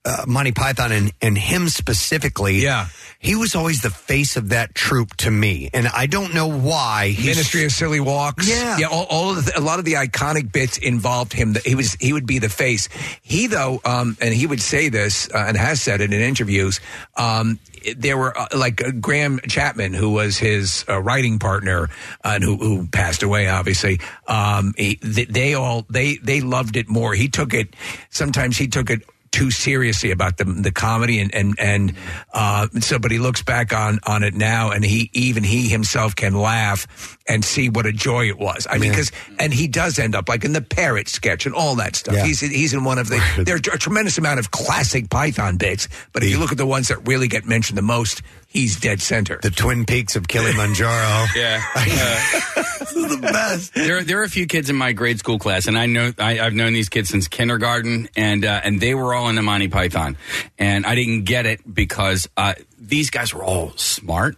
uh, 0.07 0.23
Monty 0.27 0.51
Python 0.53 0.91
and, 0.91 1.11
and 1.21 1.37
him 1.37 1.67
specifically. 1.67 2.59
Yeah. 2.59 2.87
He 3.19 3.35
was 3.35 3.55
always 3.55 3.81
the 3.81 3.89
face 3.89 4.37
of 4.37 4.49
that 4.49 4.73
troupe 4.75 5.15
to 5.17 5.31
me, 5.31 5.69
and 5.73 5.87
I 5.87 6.05
don't 6.05 6.33
know 6.35 6.47
why. 6.47 7.09
He's- 7.09 7.35
Ministry 7.35 7.65
of 7.65 7.71
Silly 7.71 7.99
Walks. 7.99 8.47
Yeah. 8.47 8.77
yeah. 8.77 8.87
All, 8.87 9.05
all 9.09 9.31
of 9.31 9.45
the, 9.45 9.57
a 9.57 9.61
lot 9.61 9.79
of 9.79 9.85
the 9.85 9.93
iconic 9.93 10.51
bits 10.51 10.77
involved 10.77 11.33
him. 11.33 11.55
He 11.65 11.73
was 11.75 11.93
he 11.99 12.13
would 12.13 12.27
be 12.27 12.37
the 12.39 12.49
face. 12.49 12.89
He 13.23 13.47
though, 13.47 13.81
um, 13.83 14.15
and 14.21 14.33
he 14.33 14.45
would 14.45 14.61
say 14.61 14.89
this 14.89 15.29
uh, 15.33 15.45
and 15.47 15.57
has 15.57 15.81
said 15.81 15.99
it 16.01 16.13
in 16.13 16.21
interviews. 16.21 16.79
Um, 17.15 17.59
there 17.97 18.17
were 18.17 18.37
uh, 18.37 18.47
like 18.55 18.83
uh, 18.83 18.91
Graham 18.91 19.39
Chapman, 19.47 19.93
who 19.93 20.11
was 20.11 20.37
his 20.37 20.85
uh, 20.87 21.01
writing 21.01 21.39
partner 21.39 21.89
uh, 22.23 22.33
and 22.35 22.43
who, 22.43 22.57
who 22.57 22.87
passed 22.87 23.23
away, 23.23 23.47
obviously. 23.47 23.99
Um, 24.27 24.73
he, 24.77 24.99
they, 25.01 25.25
they 25.25 25.53
all 25.55 25.85
they 25.89 26.17
they 26.17 26.41
loved 26.41 26.75
it 26.77 26.87
more. 26.87 27.13
He 27.15 27.29
took 27.29 27.53
it. 27.53 27.75
Sometimes 28.09 28.57
he 28.57 28.67
took 28.67 28.89
it 28.89 29.01
too 29.37 29.51
seriously 29.51 30.09
about 30.09 30.37
the 30.37 30.45
the 30.45 30.71
comedy 30.71 31.19
and 31.19 31.31
and 31.35 31.53
and 31.59 31.93
uh, 32.33 32.67
so 32.79 32.97
but 32.97 33.11
he 33.11 33.19
looks 33.19 33.43
back 33.43 33.71
on 33.71 33.99
on 34.07 34.23
it 34.23 34.33
now 34.33 34.71
and 34.71 34.83
he 34.83 35.11
even 35.13 35.43
he 35.43 35.67
himself 35.67 36.15
can 36.15 36.33
laugh 36.33 37.17
and 37.27 37.45
see 37.45 37.69
what 37.69 37.85
a 37.85 37.91
joy 37.91 38.27
it 38.27 38.39
was. 38.39 38.65
I 38.67 38.79
mean, 38.79 38.89
because 38.89 39.11
and 39.37 39.53
he 39.53 39.67
does 39.67 39.99
end 39.99 40.15
up 40.15 40.27
like 40.27 40.43
in 40.43 40.53
the 40.53 40.61
parrot 40.61 41.07
sketch 41.07 41.45
and 41.45 41.53
all 41.53 41.75
that 41.75 41.95
stuff. 41.95 42.15
Yeah. 42.15 42.25
He's 42.25 42.39
he's 42.39 42.73
in 42.73 42.83
one 42.83 42.97
of 42.97 43.09
the 43.09 43.21
there 43.45 43.57
are 43.57 43.75
a 43.75 43.77
tremendous 43.77 44.17
amount 44.17 44.39
of 44.39 44.49
classic 44.49 45.11
Python 45.11 45.57
bits, 45.57 45.87
but 46.13 46.23
if 46.23 46.31
you 46.31 46.39
look 46.39 46.51
at 46.51 46.57
the 46.57 46.65
ones 46.65 46.87
that 46.87 47.07
really 47.07 47.27
get 47.27 47.45
mentioned 47.45 47.77
the 47.77 47.83
most, 47.83 48.23
he's 48.57 48.79
dead 48.79 48.99
center. 49.01 49.39
the 49.41 49.51
Twin 49.51 49.85
Peaks 49.85 50.15
of 50.15 50.27
Kilimanjaro. 50.27 51.25
Yeah. 51.35 51.61
this 51.75 52.95
is 52.95 53.15
the 53.15 53.19
best. 53.21 53.73
There, 53.75 54.03
there 54.03 54.19
are 54.19 54.23
a 54.23 54.29
few 54.29 54.47
kids 54.47 54.69
in 54.69 54.75
my 54.75 54.93
grade 54.93 55.19
school 55.19 55.37
class, 55.37 55.67
and 55.67 55.77
I 55.77 55.85
know 55.85 56.11
I, 56.17 56.39
I've 56.39 56.53
known 56.53 56.73
these 56.73 56.89
kids 56.89 57.09
since 57.09 57.27
kindergarten, 57.27 58.09
and 58.15 58.43
uh, 58.43 58.61
and 58.63 58.79
they 58.79 58.95
were 58.95 59.13
all 59.13 59.29
into 59.29 59.43
Monty 59.43 59.67
Python, 59.67 60.17
and 60.57 60.85
I 60.85 60.95
didn't 60.95 61.25
get 61.25 61.45
it 61.45 61.61
because 61.71 62.27
uh, 62.37 62.55
these 62.79 63.09
guys 63.09 63.33
were 63.33 63.43
all 63.43 63.71
smart. 63.75 64.37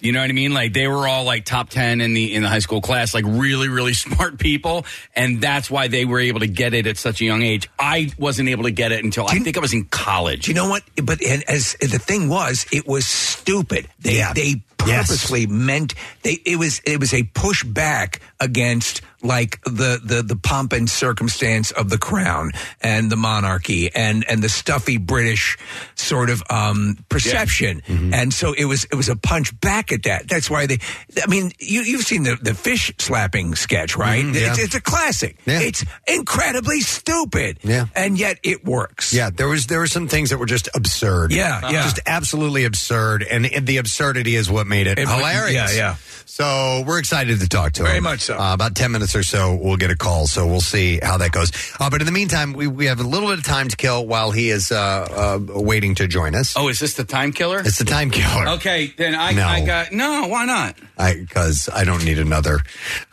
You 0.00 0.12
know 0.12 0.20
what 0.20 0.28
I 0.28 0.32
mean? 0.32 0.52
Like 0.52 0.72
they 0.72 0.88
were 0.88 1.06
all 1.06 1.24
like 1.24 1.44
top 1.44 1.68
ten 1.70 2.00
in 2.00 2.14
the 2.14 2.34
in 2.34 2.42
the 2.42 2.48
high 2.48 2.58
school 2.58 2.80
class, 2.80 3.14
like 3.14 3.24
really 3.26 3.68
really 3.68 3.94
smart 4.06 4.38
people, 4.38 4.84
and 5.14 5.40
that's 5.40 5.70
why 5.70 5.88
they 5.88 6.04
were 6.04 6.20
able 6.20 6.40
to 6.40 6.46
get 6.48 6.74
it 6.74 6.86
at 6.86 6.96
such 6.98 7.20
a 7.20 7.24
young 7.24 7.42
age. 7.42 7.68
I 7.78 8.12
wasn't 8.18 8.48
able 8.48 8.64
to 8.64 8.70
get 8.72 8.92
it 8.92 9.04
until 9.04 9.26
I 9.26 9.38
think 9.38 9.56
I 9.56 9.60
was 9.60 9.72
in 9.72 9.84
college. 9.84 10.48
You 10.48 10.54
know 10.54 10.68
what? 10.68 10.82
But 11.02 11.22
and 11.22 11.42
as 11.48 11.74
the 11.80 11.98
thing 11.98 12.28
was, 12.28 12.66
it 12.72 12.86
was 12.86 13.06
stupid. 13.06 13.88
They 14.00 14.16
Yeah. 14.18 14.32
they 14.32 14.62
Yes. 14.86 15.08
purposely 15.08 15.46
meant 15.48 15.94
they 16.22 16.38
it 16.44 16.58
was 16.60 16.80
it 16.84 17.00
was 17.00 17.12
a 17.12 17.22
pushback 17.24 18.18
against 18.38 19.00
like 19.26 19.60
the 19.64 20.00
the 20.02 20.22
the 20.22 20.36
pomp 20.36 20.72
and 20.72 20.88
circumstance 20.88 21.70
of 21.72 21.90
the 21.90 21.98
crown 21.98 22.52
and 22.80 23.10
the 23.10 23.16
monarchy 23.16 23.94
and 23.94 24.24
and 24.28 24.42
the 24.42 24.48
stuffy 24.48 24.96
British 24.98 25.58
sort 25.94 26.30
of 26.30 26.42
um 26.50 26.96
perception. 27.08 27.82
Mm-hmm. 27.86 28.14
And 28.14 28.32
so 28.32 28.52
it 28.52 28.64
was 28.64 28.84
it 28.84 28.94
was 28.94 29.08
a 29.08 29.16
punch 29.16 29.58
back 29.60 29.92
at 29.92 30.04
that. 30.04 30.28
That's 30.28 30.48
why 30.48 30.66
they 30.66 30.78
I 31.22 31.26
mean, 31.28 31.52
you 31.58 31.82
you've 31.82 32.02
seen 32.04 32.22
the 32.22 32.36
the 32.40 32.54
fish 32.54 32.92
slapping 32.98 33.54
sketch, 33.54 33.96
right? 33.96 34.24
Mhm, 34.24 34.34
yeah. 34.34 34.50
it's, 34.50 34.58
it's 34.58 34.74
a 34.74 34.80
classic. 34.80 35.36
Yeah. 35.46 35.60
It's 35.60 35.84
incredibly 36.06 36.80
stupid. 36.80 37.58
Yeah. 37.62 37.86
And 37.94 38.18
yet 38.18 38.38
it 38.42 38.64
works. 38.64 39.12
Yeah, 39.12 39.30
there 39.30 39.48
was 39.48 39.66
there 39.66 39.78
were 39.80 39.86
some 39.86 40.08
things 40.08 40.30
that 40.30 40.38
were 40.38 40.46
just 40.46 40.68
absurd. 40.74 41.32
Yeah, 41.32 41.60
yeah. 41.70 41.82
just 41.82 42.00
absolutely 42.06 42.64
absurd, 42.64 43.22
and, 43.22 43.46
and 43.46 43.66
the 43.66 43.78
absurdity 43.78 44.36
is 44.36 44.50
what 44.50 44.66
made 44.66 44.86
it, 44.86 44.98
It- 44.98 45.08
hilarious. 45.08 45.74
yeah, 45.74 45.76
yeah. 45.76 45.96
So 46.24 46.84
we're 46.86 46.98
excited 46.98 47.40
to 47.40 47.48
talk 47.48 47.72
to 47.74 47.82
him. 47.82 47.86
Very 47.86 48.00
much 48.00 48.20
so. 48.20 48.36
Uh, 48.38 48.52
about 48.54 48.74
ten 48.74 48.92
minutes 48.92 49.14
or 49.16 49.22
so, 49.22 49.54
we'll 49.60 49.76
get 49.76 49.90
a 49.90 49.96
call. 49.96 50.26
So 50.26 50.46
we'll 50.46 50.60
see 50.60 51.00
how 51.02 51.16
that 51.18 51.32
goes. 51.32 51.50
Uh, 51.80 51.90
but 51.90 52.00
in 52.00 52.06
the 52.06 52.12
meantime, 52.12 52.52
we, 52.52 52.66
we 52.66 52.86
have 52.86 53.00
a 53.00 53.02
little 53.02 53.28
bit 53.28 53.38
of 53.38 53.44
time 53.44 53.68
to 53.68 53.76
kill 53.76 54.06
while 54.06 54.30
he 54.30 54.50
is 54.50 54.70
uh, 54.70 54.76
uh, 54.76 55.60
waiting 55.60 55.94
to 55.96 56.06
join 56.06 56.34
us. 56.34 56.54
Oh, 56.56 56.68
is 56.68 56.78
this 56.78 56.94
the 56.94 57.04
time 57.04 57.32
killer? 57.32 57.58
It's 57.60 57.78
the 57.78 57.84
time 57.84 58.10
killer. 58.10 58.48
Okay, 58.56 58.92
then 58.96 59.14
I, 59.14 59.32
No. 59.32 59.46
I 59.46 59.64
got 59.64 59.92
no. 59.92 60.28
Why 60.28 60.44
not? 60.44 60.76
Because 60.96 61.68
I, 61.72 61.84
don't 61.84 62.04
need 62.04 62.18
another. 62.18 62.60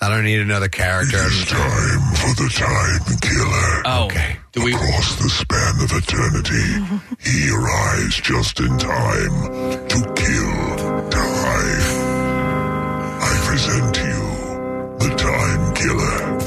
I 0.02 0.10
don't 0.10 0.24
need 0.26 0.40
another 0.40 0.68
character. 0.68 1.18
Time 1.18 2.00
for 2.16 2.34
the 2.44 2.50
time 2.54 3.20
killer. 3.20 3.84
Oh, 3.86 4.06
okay. 4.06 4.38
Do 4.52 4.64
we? 4.64 4.74
Across 4.74 5.16
the 5.22 5.30
span 5.30 5.74
of 5.82 5.92
eternity, 5.92 7.10
he 7.20 7.50
arrives 7.50 8.16
just 8.22 8.60
in 8.60 8.78
time 8.78 9.88
to 9.88 10.14
kill 10.16 10.73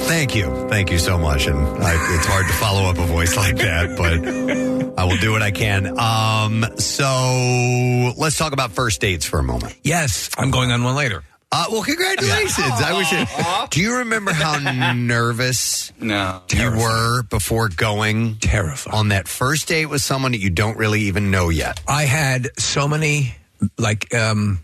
Thank 0.06 0.34
you. 0.34 0.68
Thank 0.68 0.90
you 0.90 0.98
so 0.98 1.18
much. 1.18 1.46
And 1.46 1.58
I, 1.58 2.14
it's 2.16 2.26
hard 2.26 2.46
to 2.46 2.52
follow 2.54 2.82
up 2.88 2.98
a 2.98 3.06
voice 3.06 3.36
like 3.36 3.56
that, 3.56 3.96
but 3.96 4.98
I 4.98 5.04
will 5.04 5.16
do 5.18 5.32
what 5.32 5.42
I 5.42 5.50
can. 5.50 5.98
Um, 5.98 6.64
so 6.78 8.12
let's 8.16 8.38
talk 8.38 8.52
about 8.52 8.72
first 8.72 9.00
dates 9.00 9.24
for 9.26 9.38
a 9.38 9.42
moment. 9.42 9.76
Yes, 9.82 10.30
I'm 10.38 10.50
going 10.50 10.70
on 10.70 10.82
one 10.84 10.94
later. 10.94 11.22
Uh, 11.52 11.66
well, 11.70 11.82
congratulations. 11.82 12.56
I 12.58 12.92
wish 12.96 13.08
it, 13.12 13.70
Do 13.70 13.80
you 13.80 13.98
remember 13.98 14.32
how 14.32 14.92
nervous 14.94 15.92
No. 16.00 16.42
you 16.52 16.70
were 16.70 17.22
before 17.24 17.68
going 17.68 18.36
Terrified. 18.36 18.94
on 18.94 19.08
that 19.08 19.28
first 19.28 19.68
date 19.68 19.86
with 19.86 20.02
someone 20.02 20.32
that 20.32 20.40
you 20.40 20.50
don't 20.50 20.76
really 20.76 21.02
even 21.02 21.30
know 21.30 21.48
yet? 21.48 21.80
I 21.88 22.02
had 22.04 22.48
so 22.58 22.88
many, 22.88 23.36
like, 23.78 24.12
um, 24.14 24.58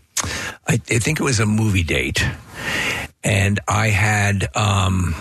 I, 0.67 0.73
I 0.73 0.99
think 0.99 1.19
it 1.19 1.23
was 1.23 1.39
a 1.39 1.45
movie 1.45 1.83
date, 1.83 2.25
and 3.23 3.59
I 3.67 3.87
had, 3.89 4.49
um, 4.55 5.15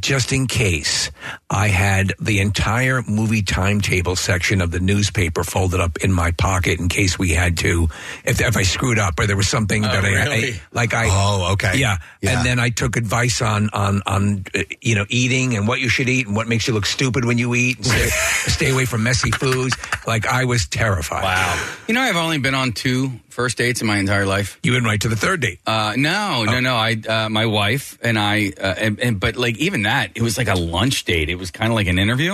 just 0.00 0.32
in 0.32 0.46
case, 0.46 1.10
I 1.54 1.68
had 1.68 2.12
the 2.20 2.40
entire 2.40 3.02
movie 3.02 3.42
timetable 3.42 4.16
section 4.16 4.60
of 4.60 4.72
the 4.72 4.80
newspaper 4.80 5.44
folded 5.44 5.78
up 5.80 5.98
in 5.98 6.12
my 6.12 6.32
pocket 6.32 6.80
in 6.80 6.88
case 6.88 7.16
we 7.16 7.30
had 7.30 7.56
to, 7.58 7.88
if, 8.24 8.40
if 8.40 8.56
I 8.56 8.62
screwed 8.64 8.98
up 8.98 9.20
or 9.20 9.26
there 9.28 9.36
was 9.36 9.46
something 9.48 9.84
Oh, 9.84 9.88
that 9.88 10.04
I, 10.04 10.08
really? 10.08 10.54
I 10.54 10.60
like 10.72 10.92
I 10.94 11.06
Oh, 11.08 11.52
okay. 11.52 11.78
yeah. 11.78 11.98
Yeah. 12.20 12.38
and 12.38 12.46
then 12.46 12.58
I 12.58 12.70
took 12.70 12.96
advice 12.96 13.40
on 13.40 13.70
on 13.72 14.02
on 14.06 14.44
uh, 14.54 14.62
you 14.80 14.94
know 14.96 15.04
eating 15.08 15.56
and 15.56 15.68
what 15.68 15.78
you 15.80 15.88
should 15.88 16.08
eat 16.08 16.26
and 16.26 16.34
what 16.34 16.48
makes 16.48 16.66
you 16.66 16.74
look 16.74 16.86
stupid 16.86 17.24
when 17.24 17.38
you 17.38 17.54
eat 17.54 17.76
and 17.76 17.86
stay, 17.86 18.08
stay 18.50 18.70
away 18.72 18.84
from 18.86 19.02
messy 19.04 19.30
foods. 19.30 19.76
Like 20.06 20.26
I 20.26 20.44
was 20.46 20.66
terrified. 20.66 21.22
Wow, 21.22 21.66
You 21.86 21.94
know, 21.94 22.00
I've 22.00 22.16
only 22.16 22.38
been 22.38 22.54
on 22.54 22.72
two 22.72 23.12
first 23.28 23.58
dates 23.58 23.80
in 23.80 23.86
my 23.86 23.98
entire 23.98 24.26
life. 24.26 24.58
you 24.62 24.72
went 24.72 24.84
right 24.86 25.00
to 25.00 25.08
the 25.08 25.16
third 25.16 25.40
date. 25.40 25.58
Uh, 25.66 25.94
no, 25.96 26.44
no, 26.44 26.60
no. 26.60 26.74
I, 26.76 26.92
uh, 27.08 27.28
my 27.28 27.46
wife 27.46 27.98
and 28.00 28.16
I, 28.16 28.52
uh, 28.60 28.74
and, 28.78 29.00
and 29.00 29.18
but 29.20 29.34
like 29.36 29.58
even 29.58 29.82
that, 29.82 30.12
it 30.14 30.22
was 30.22 30.38
like 30.38 30.46
a 30.48 30.54
lunch 30.54 31.04
date. 31.04 31.28
It 31.28 31.34
was 31.34 31.43
kind 31.50 31.70
of 31.70 31.76
like 31.76 31.86
an 31.86 31.98
interview. 31.98 32.32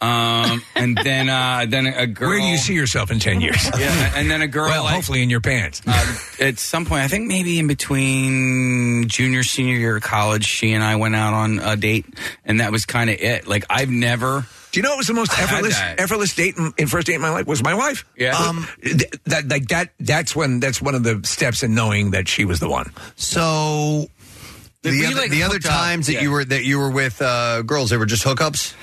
Um, 0.00 0.62
and 0.74 0.96
then, 1.02 1.28
uh, 1.28 1.66
then 1.68 1.86
a 1.86 2.06
girl. 2.06 2.30
Where 2.30 2.40
do 2.40 2.46
you 2.46 2.56
see 2.58 2.74
yourself 2.74 3.10
in 3.10 3.18
ten 3.18 3.40
years? 3.40 3.70
Yeah, 3.82 4.12
and 4.14 4.30
then 4.30 4.42
a 4.42 4.46
girl. 4.46 4.68
Well, 4.68 4.84
like, 4.84 4.94
hopefully 4.94 5.22
in 5.22 5.30
your 5.30 5.40
pants. 5.40 5.82
uh, 5.86 6.16
at 6.38 6.58
some 6.58 6.84
point, 6.84 7.02
I 7.02 7.08
think 7.08 7.26
maybe 7.26 7.58
in 7.58 7.66
between 7.66 9.08
junior 9.08 9.42
senior 9.42 9.76
year 9.76 9.96
of 9.96 10.02
college, 10.02 10.44
she 10.44 10.72
and 10.72 10.84
I 10.84 10.96
went 10.96 11.16
out 11.16 11.34
on 11.34 11.58
a 11.58 11.76
date, 11.76 12.06
and 12.44 12.60
that 12.60 12.70
was 12.70 12.84
kind 12.84 13.10
of 13.10 13.16
it. 13.18 13.46
Like 13.48 13.64
I've 13.70 13.90
never. 13.90 14.46
Do 14.70 14.78
you 14.78 14.82
know 14.82 14.90
what 14.90 14.98
was 14.98 15.06
the 15.06 15.14
most 15.14 15.38
effortless 15.38 15.76
that. 15.76 16.00
effortless 16.00 16.34
date 16.34 16.56
in, 16.56 16.72
in 16.78 16.86
first 16.86 17.06
date 17.06 17.14
in 17.16 17.20
my 17.20 17.30
life 17.30 17.46
was 17.46 17.62
my 17.62 17.74
wife. 17.74 18.04
Yeah. 18.16 18.36
Um, 18.36 18.66
th- 18.82 19.04
that 19.24 19.48
like 19.48 19.68
that 19.68 19.90
that's 20.00 20.34
when 20.34 20.60
that's 20.60 20.80
one 20.80 20.94
of 20.94 21.02
the 21.02 21.20
steps 21.24 21.62
in 21.62 21.74
knowing 21.74 22.12
that 22.12 22.26
she 22.28 22.44
was 22.44 22.58
the 22.60 22.68
one. 22.68 22.90
So 23.16 24.06
Did 24.06 24.21
the 24.82 25.06
other, 25.06 25.16
like, 25.16 25.30
the 25.30 25.42
other 25.44 25.54
hooked 25.54 25.66
up? 25.66 25.72
times 25.72 26.06
that 26.08 26.14
Yeah. 26.14 26.22
you 26.22 26.30
were 26.30 26.44
that 26.44 26.64
you 26.64 26.78
were 26.78 26.90
with 26.90 27.20
uh, 27.22 27.62
girls, 27.62 27.90
they 27.90 27.96
were 27.96 28.06
just 28.06 28.24
hookups. 28.24 28.74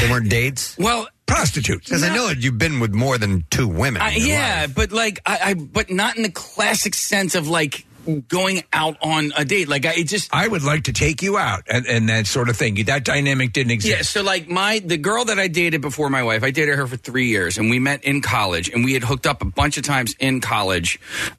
They 0.00 0.10
weren't 0.10 0.28
dates. 0.28 0.76
Well, 0.78 1.08
prostitutes. 1.26 1.86
Because 1.86 2.02
I 2.02 2.14
know 2.14 2.28
that 2.28 2.38
you've 2.38 2.58
been 2.58 2.80
with 2.80 2.92
more 2.94 3.18
than 3.18 3.44
two 3.50 3.68
women. 3.68 4.00
I, 4.02 4.14
yeah, 4.16 4.60
life. 4.62 4.74
but 4.74 4.92
like 4.92 5.20
I, 5.26 5.38
I, 5.50 5.54
but 5.54 5.90
not 5.90 6.16
in 6.16 6.22
the 6.22 6.30
classic 6.30 6.94
sense 6.94 7.34
of 7.34 7.48
like 7.48 7.84
going 8.28 8.62
out 8.72 8.96
on 9.02 9.32
a 9.36 9.44
date. 9.44 9.68
Like 9.68 9.86
I 9.86 9.94
it 9.94 10.04
just. 10.08 10.34
I 10.34 10.48
would 10.48 10.62
like 10.62 10.84
to 10.84 10.92
take 10.92 11.22
you 11.22 11.36
out 11.38 11.62
and, 11.68 11.86
and 11.86 12.08
that 12.08 12.26
sort 12.26 12.48
of 12.48 12.56
thing. 12.56 12.74
That 12.86 13.04
dynamic 13.04 13.52
didn't 13.52 13.72
exist. 13.72 13.96
Yeah, 13.96 14.02
so 14.02 14.22
like 14.22 14.48
my 14.48 14.80
the 14.84 14.96
girl 14.96 15.24
that 15.26 15.38
I 15.38 15.48
dated 15.48 15.80
before 15.80 16.08
my 16.10 16.22
wife, 16.22 16.42
I 16.42 16.50
dated 16.50 16.76
her 16.76 16.86
for 16.86 16.96
three 16.96 17.26
years, 17.28 17.58
and 17.58 17.70
we 17.70 17.78
met 17.78 18.04
in 18.04 18.20
college, 18.22 18.68
and 18.70 18.84
we 18.84 18.94
had 18.94 19.04
hooked 19.04 19.26
up 19.26 19.42
a 19.42 19.46
bunch 19.46 19.76
of 19.76 19.84
times 19.84 20.14
in 20.18 20.40
college. 20.40 20.98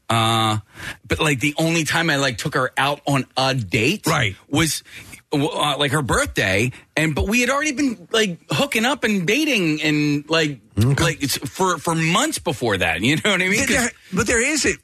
Uh, 0.09 0.57
but 1.07 1.19
like 1.19 1.39
the 1.39 1.53
only 1.57 1.83
time 1.83 2.09
I 2.09 2.15
like 2.17 2.37
took 2.37 2.53
her 2.55 2.71
out 2.77 3.01
on 3.07 3.25
a 3.37 3.53
date, 3.55 4.05
Right. 4.07 4.35
was 4.49 4.83
uh, 5.31 5.75
like 5.77 5.91
her 5.91 6.01
birthday, 6.01 6.71
and 6.97 7.13
but 7.13 7.27
we 7.27 7.41
had 7.41 7.49
already 7.49 7.71
been 7.73 8.07
like 8.11 8.39
hooking 8.51 8.85
up 8.85 9.03
and 9.03 9.27
dating 9.27 9.81
and 9.81 10.27
like 10.29 10.59
like 10.75 11.21
it's 11.21 11.37
for 11.37 11.77
for 11.77 11.93
months 11.93 12.39
before 12.39 12.77
that. 12.77 13.01
You 13.01 13.15
know 13.17 13.31
what 13.31 13.41
I 13.41 13.47
mean? 13.49 13.59
But 13.59 13.67
there, 13.69 13.91
but 14.13 14.27
there 14.27 14.43
is 14.43 14.65
it. 14.65 14.77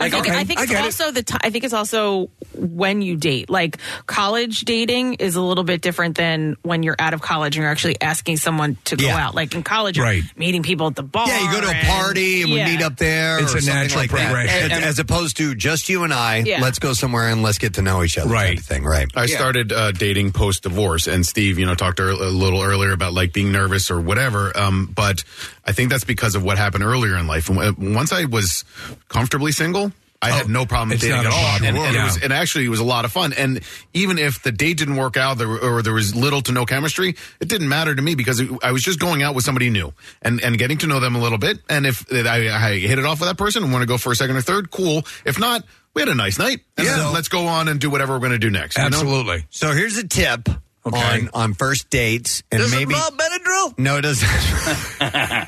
I 0.00 0.10
think, 0.10 0.26
Okay, 0.26 0.36
I 0.38 0.44
think 0.44 0.58
I 0.60 0.62
it's 0.64 0.72
get 0.72 0.80
it. 0.80 0.84
also 0.84 1.10
the. 1.10 1.22
T- 1.22 1.36
I 1.42 1.50
think 1.50 1.64
it's 1.64 1.74
also 1.74 2.30
when 2.54 3.02
you 3.02 3.16
date. 3.16 3.50
Like 3.50 3.78
college 4.06 4.60
dating 4.62 5.14
is 5.14 5.36
a 5.36 5.40
little 5.42 5.64
bit 5.64 5.80
different 5.82 6.16
than 6.16 6.56
when 6.62 6.82
you're 6.82 6.96
out 6.98 7.14
of 7.14 7.20
college 7.22 7.56
and 7.56 7.62
you're 7.62 7.70
actually 7.70 8.00
asking 8.00 8.38
someone 8.38 8.76
to 8.86 8.96
go 8.96 9.06
Yeah. 9.06 9.26
out. 9.26 9.34
Like 9.34 9.54
in 9.54 9.62
college, 9.62 9.96
you're 9.96 10.06
Right. 10.06 10.22
meeting 10.36 10.62
people 10.62 10.86
at 10.86 10.94
the 10.96 11.02
bar. 11.02 11.28
Yeah, 11.28 11.44
you 11.44 11.60
go 11.60 11.60
to 11.60 11.70
a 11.78 11.84
party 11.84 12.42
and 12.42 12.50
yeah. 12.50 12.66
we 12.66 12.72
meet 12.72 12.82
up 12.82 12.96
there. 12.96 13.38
It's 13.40 13.54
or 13.54 13.58
a 13.58 13.62
natural 13.62 14.00
like 14.00 14.10
that. 14.10 14.32
progression. 14.32 14.72
As, 14.72 14.82
as 14.84 14.98
opposed 14.98 15.36
to 15.38 15.54
just 15.54 15.88
you 15.88 16.04
and 16.04 16.12
I. 16.12 16.38
Yeah. 16.46 16.60
Let's 16.60 16.78
go 16.78 16.92
somewhere 16.92 17.28
and 17.28 17.42
let's 17.42 17.58
get 17.58 17.74
to 17.74 17.82
know 17.82 18.02
each 18.02 18.16
other. 18.18 18.30
Right. 18.30 18.46
Kind 18.46 18.58
of 18.58 18.64
thing. 18.64 18.84
Right. 18.84 19.08
I 19.14 19.26
started 19.26 19.72
uh, 19.72 19.92
dating 19.92 20.32
post 20.32 20.62
divorce, 20.62 21.06
and 21.06 21.24
Steve, 21.26 21.58
you 21.58 21.66
know, 21.66 21.74
talked 21.74 22.00
a 22.00 22.04
little 22.04 22.62
earlier 22.62 22.92
about 22.92 23.12
like 23.12 23.32
being 23.32 23.52
nervous 23.52 23.90
or 23.90 24.00
whatever. 24.00 24.56
Um, 24.56 24.86
but 24.94 25.24
I 25.64 25.72
think 25.72 25.90
that's 25.90 26.04
because 26.04 26.34
of 26.34 26.42
what 26.42 26.58
happened 26.58 26.84
earlier 26.84 27.16
in 27.16 27.26
life. 27.26 27.50
Uh, 27.50 27.72
once 27.78 28.12
I 28.12 28.24
was 28.24 28.64
comfortably 29.08 29.52
single. 29.52 29.92
I 30.22 30.32
had 30.32 30.48
oh, 30.48 30.48
no 30.50 30.66
problem 30.66 30.92
Oh, 30.92 31.00
dating 31.00 31.16
at 31.16 31.24
all, 31.24 31.32
problem. 31.32 31.76
and, 31.76 31.78
and 31.78 31.96
it 31.96 32.02
was, 32.02 32.22
and 32.22 32.30
actually, 32.30 32.66
it 32.66 32.68
was 32.68 32.78
a 32.78 32.84
lot 32.84 33.06
of 33.06 33.10
fun. 33.12 33.32
And 33.32 33.60
even 33.94 34.18
if 34.18 34.42
the 34.42 34.52
date 34.52 34.76
didn't 34.76 34.96
work 34.96 35.16
out, 35.16 35.38
there, 35.38 35.48
or 35.48 35.80
there 35.80 35.94
was 35.94 36.14
little 36.14 36.42
to 36.42 36.52
no 36.52 36.66
chemistry, 36.66 37.16
it 37.40 37.48
didn't 37.48 37.70
matter 37.70 37.94
to 37.94 38.02
me 38.02 38.14
because 38.14 38.38
it, 38.38 38.50
I 38.62 38.70
was 38.72 38.82
just 38.82 38.98
going 39.00 39.22
out 39.22 39.34
with 39.34 39.46
somebody 39.46 39.70
new 39.70 39.94
and, 40.20 40.38
and 40.44 40.58
getting 40.58 40.76
to 40.76 40.86
know 40.86 41.00
them 41.00 41.16
a 41.16 41.18
little 41.18 41.38
bit. 41.38 41.60
And 41.70 41.86
if 41.86 42.04
I, 42.12 42.50
I 42.50 42.78
hit 42.78 42.98
it 42.98 43.06
off 43.06 43.20
with 43.20 43.30
that 43.30 43.38
person 43.38 43.62
and 43.62 43.72
want 43.72 43.80
to 43.80 43.86
go 43.86 43.96
for 43.96 44.12
a 44.12 44.14
second 44.14 44.36
or 44.36 44.42
third, 44.42 44.70
cool. 44.70 45.06
If 45.24 45.38
not, 45.40 45.64
we 45.94 46.02
had 46.02 46.10
a 46.10 46.14
nice 46.14 46.38
night. 46.38 46.60
And 46.76 46.86
Yeah. 46.86 46.96
then 46.98 47.14
let's 47.14 47.28
go 47.28 47.46
on 47.46 47.68
and 47.68 47.80
do 47.80 47.88
whatever 47.88 48.12
we're 48.12 48.18
going 48.18 48.32
to 48.32 48.38
do 48.38 48.50
next. 48.50 48.76
you 48.76 48.82
know? 48.82 48.88
Absolutely. 48.88 49.46
So 49.48 49.72
here's 49.72 49.96
a 49.96 50.06
tip 50.06 50.50
Okay. 50.86 50.98
on 50.98 51.30
on 51.34 51.54
first 51.54 51.90
dates, 51.90 52.42
and 52.50 52.60
Does 52.60 52.72
it 52.72 52.76
maybe 52.76 52.94
involve 52.94 53.14
Benadryl. 53.16 53.78
No, 53.78 53.98
it 53.98 54.00
doesn't. 54.00 54.26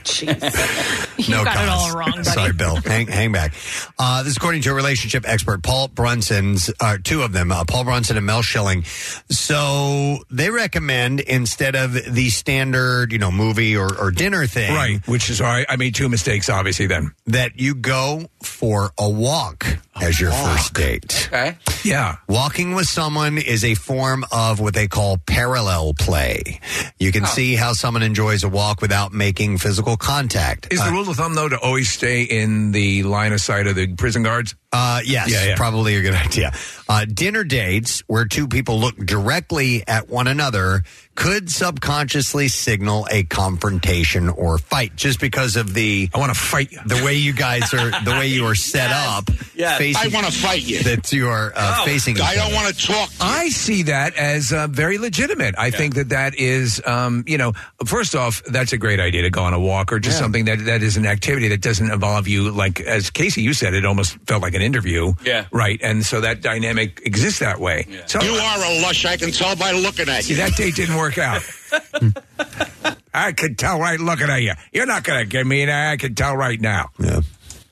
Jeez. 0.04 1.18
you 1.28 1.34
no 1.34 1.44
got 1.44 1.62
it 1.62 1.68
all 1.68 1.96
wrong, 1.96 2.10
buddy. 2.10 2.24
Sorry, 2.24 2.52
Bill. 2.52 2.76
Hang, 2.76 3.06
hang 3.06 3.32
back. 3.32 3.54
Uh, 3.98 4.22
this 4.22 4.32
is 4.32 4.36
according 4.36 4.62
to 4.62 4.70
a 4.70 4.74
relationship 4.74 5.24
expert, 5.26 5.62
Paul 5.62 5.88
Brunson's, 5.88 6.70
uh, 6.80 6.98
two 7.02 7.22
of 7.22 7.32
them, 7.32 7.50
uh, 7.50 7.64
Paul 7.64 7.84
Brunson 7.84 8.16
and 8.18 8.26
Mel 8.26 8.42
Schilling. 8.42 8.84
So 9.30 10.18
they 10.30 10.50
recommend 10.50 11.20
instead 11.20 11.74
of 11.76 11.92
the 11.94 12.28
standard, 12.30 13.12
you 13.12 13.18
know, 13.18 13.30
movie 13.30 13.76
or, 13.76 13.98
or 13.98 14.10
dinner 14.10 14.46
thing, 14.46 14.74
Right. 14.74 15.06
Which 15.08 15.30
is 15.30 15.40
why 15.40 15.64
I 15.68 15.76
made 15.76 15.94
two 15.94 16.08
mistakes, 16.08 16.48
obviously, 16.50 16.86
then. 16.86 17.12
that 17.26 17.58
you 17.58 17.74
go 17.74 18.28
for 18.42 18.90
a 18.98 19.08
walk 19.08 19.66
as 20.00 20.20
your 20.20 20.30
first 20.32 20.74
date. 20.74 21.28
Okay. 21.32 21.56
Yeah. 21.84 22.16
Walking 22.28 22.74
with 22.74 22.86
someone 22.86 23.38
is 23.38 23.64
a 23.64 23.74
form 23.74 24.24
of 24.32 24.58
what 24.60 24.74
they 24.74 24.88
call 24.88 25.18
parallel 25.18 25.94
play. 25.94 26.60
You 26.98 27.12
can 27.12 27.26
see 27.26 27.54
how 27.54 27.72
someone 27.72 28.02
enjoys 28.02 28.42
a 28.44 28.48
walk 28.48 28.80
without 28.80 29.12
making 29.12 29.58
physical 29.58 29.96
contact. 29.96 30.72
Is 30.72 30.80
Uh, 30.80 30.86
the 30.86 30.92
rule 30.92 31.08
of 31.08 31.16
thumb, 31.16 31.34
though, 31.34 31.48
to 31.48 31.58
always 31.58 31.90
stay 31.90 32.22
in 32.22 32.72
the 32.72 33.02
line 33.02 33.32
of 33.32 33.40
sight 33.40 33.66
of 33.66 33.74
the 33.76 33.88
prison 33.94 34.22
guards? 34.22 34.54
Uh, 34.72 35.00
yes, 35.04 35.30
Yeah, 35.30 35.48
yeah. 35.48 35.56
probably 35.56 35.96
a 35.96 36.00
good 36.02 36.14
idea. 36.26 36.52
Uh, 36.88 37.04
dinner 37.04 37.44
dates 37.44 38.00
where 38.06 38.24
two 38.24 38.48
people 38.48 38.78
look 38.80 38.96
directly 38.96 39.86
at 39.86 40.08
one 40.08 40.26
another 40.26 40.82
could 41.14 41.50
subconsciously 41.50 42.48
signal 42.48 43.06
a 43.10 43.22
confrontation 43.24 44.30
or 44.30 44.56
fight 44.56 44.96
just 44.96 45.20
because 45.20 45.56
of 45.56 45.74
the 45.74 46.08
I 46.14 46.18
want 46.18 46.32
to 46.34 46.38
fight 46.40 46.72
you. 46.72 46.80
the 46.86 47.02
way 47.04 47.16
you 47.16 47.34
guys 47.34 47.72
are 47.74 47.90
the 48.04 48.12
way 48.12 48.28
you 48.28 48.46
are 48.46 48.54
set 48.54 48.90
up 48.90 49.28
Yes. 49.54 49.76
facing 49.78 50.10
I 50.10 50.14
want 50.14 50.26
to 50.26 50.32
fight 50.32 50.62
you. 50.62 50.82
that 50.84 51.12
you 51.12 51.28
are 51.28 51.52
uh, 51.54 51.84
facing 51.84 52.18
I 52.20 52.30
each 52.30 52.36
don't 52.36 52.46
other. 52.46 52.54
want 52.54 52.74
to 52.74 52.86
talk. 52.86 53.08
to 53.10 53.14
you. 53.14 53.20
I 53.20 53.48
see 53.50 53.82
that 53.84 54.16
as 54.16 54.52
uh, 54.52 54.66
very 54.68 54.96
legitimate. 54.96 55.54
I 55.58 55.70
think 55.70 55.94
that 55.96 56.08
that 56.08 56.34
is, 56.38 56.80
um, 56.86 57.24
you 57.26 57.36
know, 57.36 57.52
first 57.84 58.14
off, 58.16 58.42
that's 58.44 58.72
a 58.72 58.78
great 58.78 58.98
idea 58.98 59.22
to 59.22 59.30
go 59.30 59.42
on 59.42 59.52
a 59.52 59.60
walk 59.60 59.92
or 59.92 59.98
just 59.98 60.18
something 60.18 60.46
that 60.46 60.64
that 60.64 60.82
is 60.82 60.96
an 60.96 61.04
activity 61.06 61.48
that 61.48 61.60
doesn't 61.60 61.90
involve 61.90 62.26
you. 62.26 62.50
Like 62.50 62.80
as 62.80 63.10
Casey, 63.10 63.42
you 63.42 63.52
said, 63.52 63.74
it 63.74 63.84
almost 63.84 64.16
felt 64.26 64.40
like 64.42 64.54
an 64.54 64.61
interview. 64.62 65.12
Yeah. 65.24 65.46
Right. 65.52 65.78
And 65.82 66.04
so 66.04 66.20
that 66.22 66.40
dynamic 66.40 67.02
exists 67.04 67.40
that 67.40 67.58
way. 67.60 67.86
So 68.06 68.20
You 68.22 68.32
are 68.32 68.58
a 68.58 68.82
lush. 68.82 69.04
I 69.04 69.16
can 69.16 69.30
tell 69.32 69.56
by 69.56 69.72
looking 69.72 70.08
at 70.08 70.24
see 70.24 70.34
you. 70.34 70.36
that 70.38 70.54
date 70.56 70.74
didn't 70.76 70.96
work 70.96 71.18
out. 71.18 71.42
I 73.14 73.32
could 73.32 73.58
tell 73.58 73.78
right 73.78 74.00
looking 74.00 74.28
at 74.28 74.42
you. 74.42 74.52
You're 74.72 74.86
not 74.86 75.04
going 75.04 75.20
to 75.20 75.26
give 75.26 75.46
me 75.46 75.64
that. 75.66 75.90
I 75.92 75.96
can 75.96 76.14
tell 76.14 76.36
right 76.36 76.60
now. 76.60 76.90
Yeah. 76.98 77.20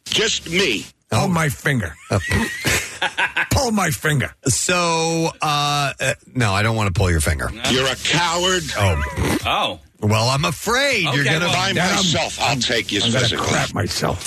Just 0.04 0.50
me. 0.50 0.86
Pull 1.10 1.28
my 1.28 1.48
finger. 1.48 1.94
Pull 3.50 3.70
my 3.72 3.90
finger. 3.90 4.32
So, 4.46 5.30
uh, 5.42 5.92
uh, 6.00 6.14
no, 6.34 6.52
I 6.52 6.62
don't 6.62 6.76
want 6.76 6.92
to 6.94 6.98
pull 6.98 7.10
your 7.10 7.20
finger. 7.20 7.50
You're 7.70 7.86
a 7.86 7.96
coward. 7.96 8.62
Oh, 8.76 9.38
Oh. 9.46 9.80
Well, 10.02 10.28
I'm 10.28 10.44
afraid 10.44 11.04
you're 11.14 11.24
gonna. 11.24 11.40
well, 11.40 11.52
By 11.52 11.58
I'm- 11.68 11.76
myself, 11.76 12.38
I'll 12.40 12.56
take 12.56 12.90
you 12.92 13.00
I'm 13.02 13.12
going 13.12 13.24
to 13.28 13.36
crap 13.36 13.74
myself. 13.74 14.26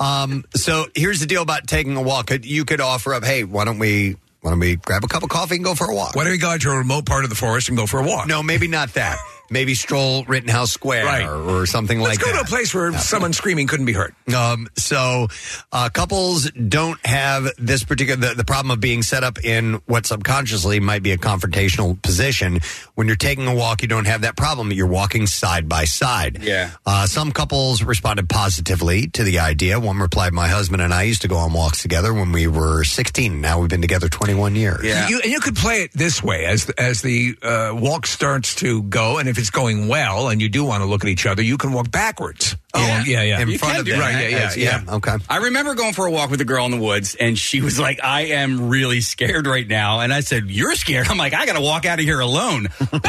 Um, 0.00 0.44
so 0.54 0.86
here's 0.94 1.20
the 1.20 1.26
deal 1.26 1.42
about 1.42 1.66
taking 1.66 1.96
a 1.96 2.02
walk. 2.02 2.30
You 2.42 2.64
could 2.64 2.80
offer 2.80 3.14
up, 3.14 3.24
hey, 3.24 3.44
why 3.44 3.64
don't 3.64 3.78
we, 3.78 4.16
why 4.40 4.50
don't 4.50 4.60
we 4.60 4.76
grab 4.76 5.04
a 5.04 5.08
cup 5.08 5.22
of 5.22 5.28
coffee 5.28 5.54
and 5.56 5.64
go 5.64 5.74
for 5.74 5.88
a 5.90 5.94
walk? 5.94 6.16
Why 6.16 6.24
don't 6.24 6.32
we 6.32 6.38
go 6.38 6.48
out 6.50 6.60
to 6.62 6.70
a 6.70 6.76
remote 6.78 7.06
part 7.06 7.24
of 7.24 7.30
the 7.30 7.36
forest 7.36 7.68
and 7.68 7.78
go 7.78 7.86
for 7.86 8.00
a 8.00 8.04
walk? 8.06 8.26
No, 8.26 8.42
maybe 8.42 8.66
not 8.68 8.94
that. 8.94 9.16
Maybe 9.54 9.74
stroll 9.74 10.24
Rittenhouse 10.24 10.72
Square 10.72 11.06
Right. 11.06 11.24
or, 11.24 11.60
or 11.62 11.66
something 11.66 12.00
Let's 12.00 12.18
like 12.18 12.26
go 12.26 12.32
that. 12.32 12.40
to 12.40 12.44
a 12.44 12.48
place 12.48 12.74
where 12.74 12.92
someone 12.98 13.32
screaming 13.32 13.68
couldn't 13.68 13.86
be 13.86 13.92
heard. 13.92 14.12
Um, 14.34 14.68
so, 14.76 15.28
uh, 15.72 15.88
couples 15.90 16.50
don't 16.50 16.98
have 17.06 17.48
this 17.56 17.84
particular, 17.84 18.20
the, 18.30 18.34
the 18.34 18.44
problem 18.44 18.72
of 18.72 18.80
being 18.80 19.02
set 19.02 19.22
up 19.22 19.42
in 19.44 19.74
what 19.86 20.06
subconsciously 20.06 20.80
might 20.80 21.04
be 21.04 21.12
a 21.12 21.16
confrontational 21.16 22.00
position. 22.02 22.58
When 22.96 23.06
you're 23.06 23.14
taking 23.16 23.46
a 23.46 23.54
walk, 23.54 23.80
you 23.82 23.88
don't 23.88 24.06
have 24.06 24.22
that 24.22 24.36
problem. 24.36 24.72
You're 24.72 24.88
walking 24.88 25.26
side 25.28 25.68
by 25.68 25.84
side. 25.84 26.42
Yeah. 26.42 26.72
Uh, 26.84 27.06
some 27.06 27.30
couples 27.30 27.82
responded 27.84 28.28
positively 28.28 29.06
to 29.08 29.22
the 29.22 29.38
idea. 29.38 29.78
One 29.78 29.98
replied, 29.98 30.32
my 30.32 30.48
husband 30.48 30.82
and 30.82 30.92
I 30.92 31.04
used 31.04 31.22
to 31.22 31.28
go 31.28 31.36
on 31.36 31.52
walks 31.52 31.80
together 31.80 32.12
when 32.12 32.32
we 32.32 32.48
were 32.48 32.82
16. 32.82 33.40
Now 33.40 33.60
we've 33.60 33.70
been 33.70 33.80
together 33.82 34.08
21 34.08 34.56
years. 34.56 34.82
Yeah. 34.82 35.08
You, 35.08 35.20
and 35.22 35.30
you 35.30 35.38
could 35.38 35.54
play 35.56 35.82
it 35.82 35.92
this 35.92 36.22
way 36.24 36.44
as 36.44 36.68
as 36.70 37.02
the 37.02 37.36
uh, 37.42 37.70
walk 37.74 38.06
starts 38.06 38.56
to 38.56 38.82
go, 38.84 39.18
and 39.18 39.28
if 39.28 39.38
it's 39.44 39.50
going 39.50 39.88
well 39.88 40.30
and 40.30 40.40
you 40.40 40.48
do 40.48 40.64
want 40.64 40.80
to 40.82 40.86
look 40.86 41.04
at 41.04 41.10
each 41.10 41.26
other, 41.26 41.42
you 41.42 41.58
can 41.58 41.74
walk 41.74 41.90
backwards. 41.90 42.56
Oh, 42.72 42.80
yeah, 43.06 43.20
yeah. 43.20 43.40
You 43.44 43.58
can 43.58 43.84
do 43.84 43.92
that. 43.92 44.00
Right, 44.00 44.30
yeah, 44.30 44.52
yeah, 44.56 44.80
yeah. 44.86 44.94
Okay. 44.94 45.16
I 45.28 45.36
remember 45.36 45.74
going 45.74 45.92
for 45.92 46.06
a 46.06 46.10
walk 46.10 46.30
with 46.30 46.40
a 46.40 46.46
girl 46.46 46.64
in 46.64 46.70
the 46.70 46.78
woods, 46.78 47.14
and 47.14 47.38
she 47.38 47.60
was 47.60 47.78
like, 47.78 48.02
"I 48.02 48.22
am 48.28 48.68
really 48.70 49.02
scared 49.02 49.46
right 49.46 49.68
now." 49.68 50.00
And 50.00 50.14
I 50.14 50.20
said, 50.20 50.50
"You're 50.50 50.74
scared?" 50.76 51.08
I'm 51.08 51.18
like, 51.18 51.34
"I 51.34 51.44
got 51.44 51.52
to 51.56 51.60
walk 51.60 51.84
out 51.84 51.98
of 51.98 52.06
here 52.06 52.20
alone." 52.20 52.68
boom! 52.90 53.00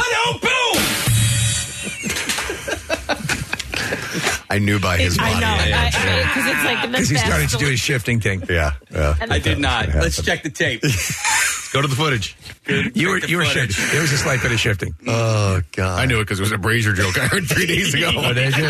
I 4.50 4.60
knew 4.60 4.80
by 4.80 4.98
his 4.98 5.18
I 5.18 5.22
body. 5.34 5.34
know, 5.36 5.40
Yeah, 5.42 5.56
I- 5.58 6.06
yeah. 6.06 6.34
'cause 6.34 6.46
it's 6.46 6.64
like 6.66 6.82
the 6.82 6.88
Because 6.90 7.10
he 7.10 7.16
best 7.16 7.26
started 7.26 7.50
to 7.50 7.58
do 7.58 7.66
his 7.68 7.80
shifting 7.80 8.20
thing. 8.20 8.44
Yeah, 8.50 8.74
yeah. 8.92 9.16
I 9.22 9.40
did 9.40 9.60
not. 9.60 9.88
Let's 9.90 10.22
check 10.22 10.44
the 10.44 10.50
tape. 10.50 10.82
Go 11.74 11.82
to 11.82 11.88
the 11.88 11.96
footage. 11.96 12.36
You 12.68 13.10
were 13.10 13.18
you 13.20 13.38
were 13.38 13.46
shifting. 13.46 13.86
There 13.92 14.02
was 14.02 14.12
a 14.12 14.18
slight 14.18 14.42
bit 14.42 14.52
of 14.52 14.60
shifting. 14.60 14.96
Oh 15.08 15.62
God! 15.72 16.00
I 16.00 16.06
knew 16.06 16.18
it 16.20 16.24
because 16.24 16.40
it 16.40 16.44
was 16.44 16.52
a 16.52 16.58
Brazier 16.58 16.92
joke 16.94 17.18
I 17.18 17.28
heard 17.28 17.48
three 17.48 17.66
days 17.68 17.94
ago. 17.94 18.12
Oh, 18.16 18.34
did 18.34 18.58
you? 18.58 18.66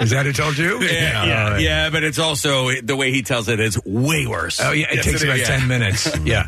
Is 0.00 0.10
that 0.10 0.22
who 0.24 0.32
told 0.32 0.56
you? 0.58 0.80
Yeah, 0.80 1.24
yeah, 1.26 1.44
All 1.44 1.50
right. 1.52 1.60
yeah, 1.60 1.90
but 1.90 2.02
it's 2.04 2.18
also 2.18 2.70
the 2.82 2.96
way 2.96 3.10
he 3.12 3.22
tells 3.22 3.48
it 3.48 3.60
is 3.60 3.78
way 3.84 4.26
worse. 4.26 4.60
Oh 4.60 4.72
yeah, 4.72 4.86
it 4.90 4.96
Yes, 4.96 5.04
takes 5.04 5.16
is, 5.16 5.22
about 5.24 5.38
yeah. 5.38 5.44
ten 5.44 5.68
minutes. 5.68 6.10
Yeah. 6.24 6.46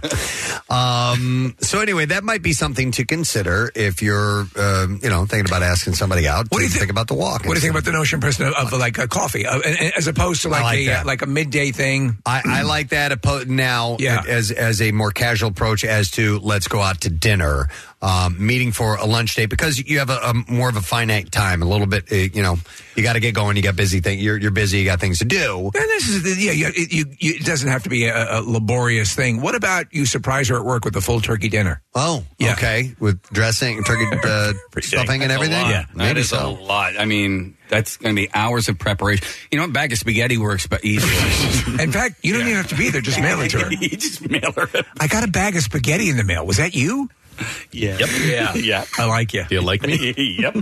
Um, 0.70 1.54
so 1.60 1.80
anyway, 1.80 2.06
that 2.06 2.24
might 2.24 2.42
be 2.42 2.52
something 2.52 2.90
to 2.92 3.04
consider 3.04 3.70
if 3.74 4.02
you're, 4.02 4.46
um, 4.56 5.00
you 5.02 5.08
know, 5.10 5.26
thinking 5.26 5.48
about 5.48 5.62
asking 5.62 5.94
somebody 5.94 6.26
out. 6.26 6.46
What 6.50 6.58
do 6.58 6.64
you 6.64 6.70
think, 6.70 6.90
about 6.90 7.08
the 7.08 7.14
walk? 7.14 7.40
What 7.44 7.50
do 7.50 7.54
you 7.54 7.60
think 7.60 7.72
about 7.72 7.84
the 7.84 7.92
notion, 7.92 8.20
person, 8.20 8.46
of, 8.46 8.54
of 8.54 8.72
like 8.72 8.98
a 8.98 9.06
coffee, 9.08 9.46
uh, 9.46 9.60
and- 9.60 9.76
and 9.80 9.92
as 9.96 10.06
opposed 10.06 10.42
to 10.42 10.48
I 10.48 10.52
like, 10.52 10.62
like 10.62 10.78
a 10.78 10.90
uh, 10.90 10.94
that. 10.94 11.06
like 11.06 11.22
a 11.22 11.26
midday 11.26 11.70
thing? 11.72 12.16
I, 12.24 12.42
I 12.44 12.62
like 12.62 12.88
that 12.90 13.12
oppo- 13.12 13.46
now 13.46 13.96
Yeah. 14.00 14.22
as 14.26 14.50
as 14.50 14.75
a 14.80 14.92
more 14.92 15.10
casual 15.10 15.50
approach 15.50 15.84
as 15.84 16.10
to 16.12 16.38
let's 16.40 16.68
go 16.68 16.80
out 16.80 17.00
to 17.02 17.10
dinner, 17.10 17.68
um, 18.02 18.44
meeting 18.46 18.72
for 18.72 18.96
a 18.96 19.06
lunch 19.06 19.34
date 19.34 19.46
because 19.46 19.78
you 19.78 19.98
have 20.00 20.10
a, 20.10 20.16
a 20.18 20.34
more 20.52 20.68
of 20.68 20.76
a 20.76 20.80
finite 20.82 21.32
time, 21.32 21.62
a 21.62 21.64
little 21.66 21.86
bit. 21.86 22.12
Uh, 22.12 22.16
you 22.16 22.42
know, 22.42 22.56
you 22.94 23.02
got 23.02 23.14
to 23.14 23.20
get 23.20 23.34
going. 23.34 23.56
You 23.56 23.62
got 23.62 23.74
busy 23.76 24.00
thing. 24.00 24.18
You're 24.18 24.36
you're 24.36 24.50
busy. 24.50 24.78
You 24.78 24.84
got 24.84 25.00
things 25.00 25.18
to 25.20 25.24
do. 25.24 25.64
And 25.64 25.72
this 25.74 26.08
is 26.08 26.22
the, 26.22 26.42
yeah, 26.42 26.52
you, 26.52 26.66
it, 26.68 26.92
you, 26.92 27.04
you, 27.18 27.34
it 27.36 27.44
doesn't 27.44 27.68
have 27.68 27.82
to 27.84 27.88
be 27.88 28.06
a, 28.06 28.38
a 28.38 28.40
laborious 28.42 29.14
thing. 29.14 29.40
What 29.40 29.54
about 29.54 29.86
you 29.92 30.04
surprise 30.06 30.48
her 30.48 30.56
at 30.56 30.64
work 30.64 30.84
with 30.84 30.94
a 30.96 31.00
full 31.00 31.20
turkey 31.20 31.48
dinner? 31.48 31.82
Oh, 31.94 32.24
Yeah. 32.38 32.52
okay, 32.52 32.94
with 33.00 33.22
dressing, 33.30 33.82
turkey 33.84 34.04
uh, 34.24 34.52
stuffing, 34.80 35.22
and 35.22 35.30
That's 35.30 35.40
a 35.40 35.44
everything. 35.44 35.62
lot. 35.62 35.86
that 35.88 35.96
maybe 35.96 36.20
is 36.20 36.28
so. 36.28 36.50
a 36.50 36.50
lot. 36.62 36.98
I 36.98 37.06
mean, 37.06 37.56
that's 37.70 37.96
going 37.96 38.14
to 38.14 38.20
be 38.22 38.28
hours 38.34 38.68
of 38.68 38.78
preparation. 38.78 39.26
You 39.50 39.58
know, 39.58 39.64
a 39.64 39.68
bag 39.68 39.92
of 39.92 39.98
spaghetti 39.98 40.36
works 40.36 40.66
but 40.66 40.84
easy. 40.84 41.06
In 41.82 41.90
fact, 41.92 42.16
you 42.22 42.32
don't 42.34 42.42
even 42.42 42.54
have 42.56 42.68
to 42.68 42.76
be 42.76 42.90
there. 42.90 43.00
Just 43.00 43.20
mail 43.20 43.40
it 43.40 43.48
to 43.52 43.60
her. 43.60 43.72
you 43.72 43.88
just 43.88 44.28
mail 44.30 44.52
her. 44.52 44.68
I 45.00 45.06
got 45.08 45.24
a 45.24 45.28
bag 45.28 45.56
of 45.56 45.62
spaghetti 45.62 46.10
in 46.10 46.16
the 46.18 46.24
mail. 46.24 46.46
Was 46.46 46.58
that 46.58 46.74
you? 46.74 47.08
Yeah. 47.72 47.98
Yep. 47.98 48.08
Yeah. 48.24 48.54
Yeah. 48.54 48.84
I 48.98 49.04
like 49.04 49.34
you. 49.34 49.44
Do 49.44 49.54
you 49.54 49.60
like 49.60 49.82
me? 49.82 50.14
yep. 50.40 50.56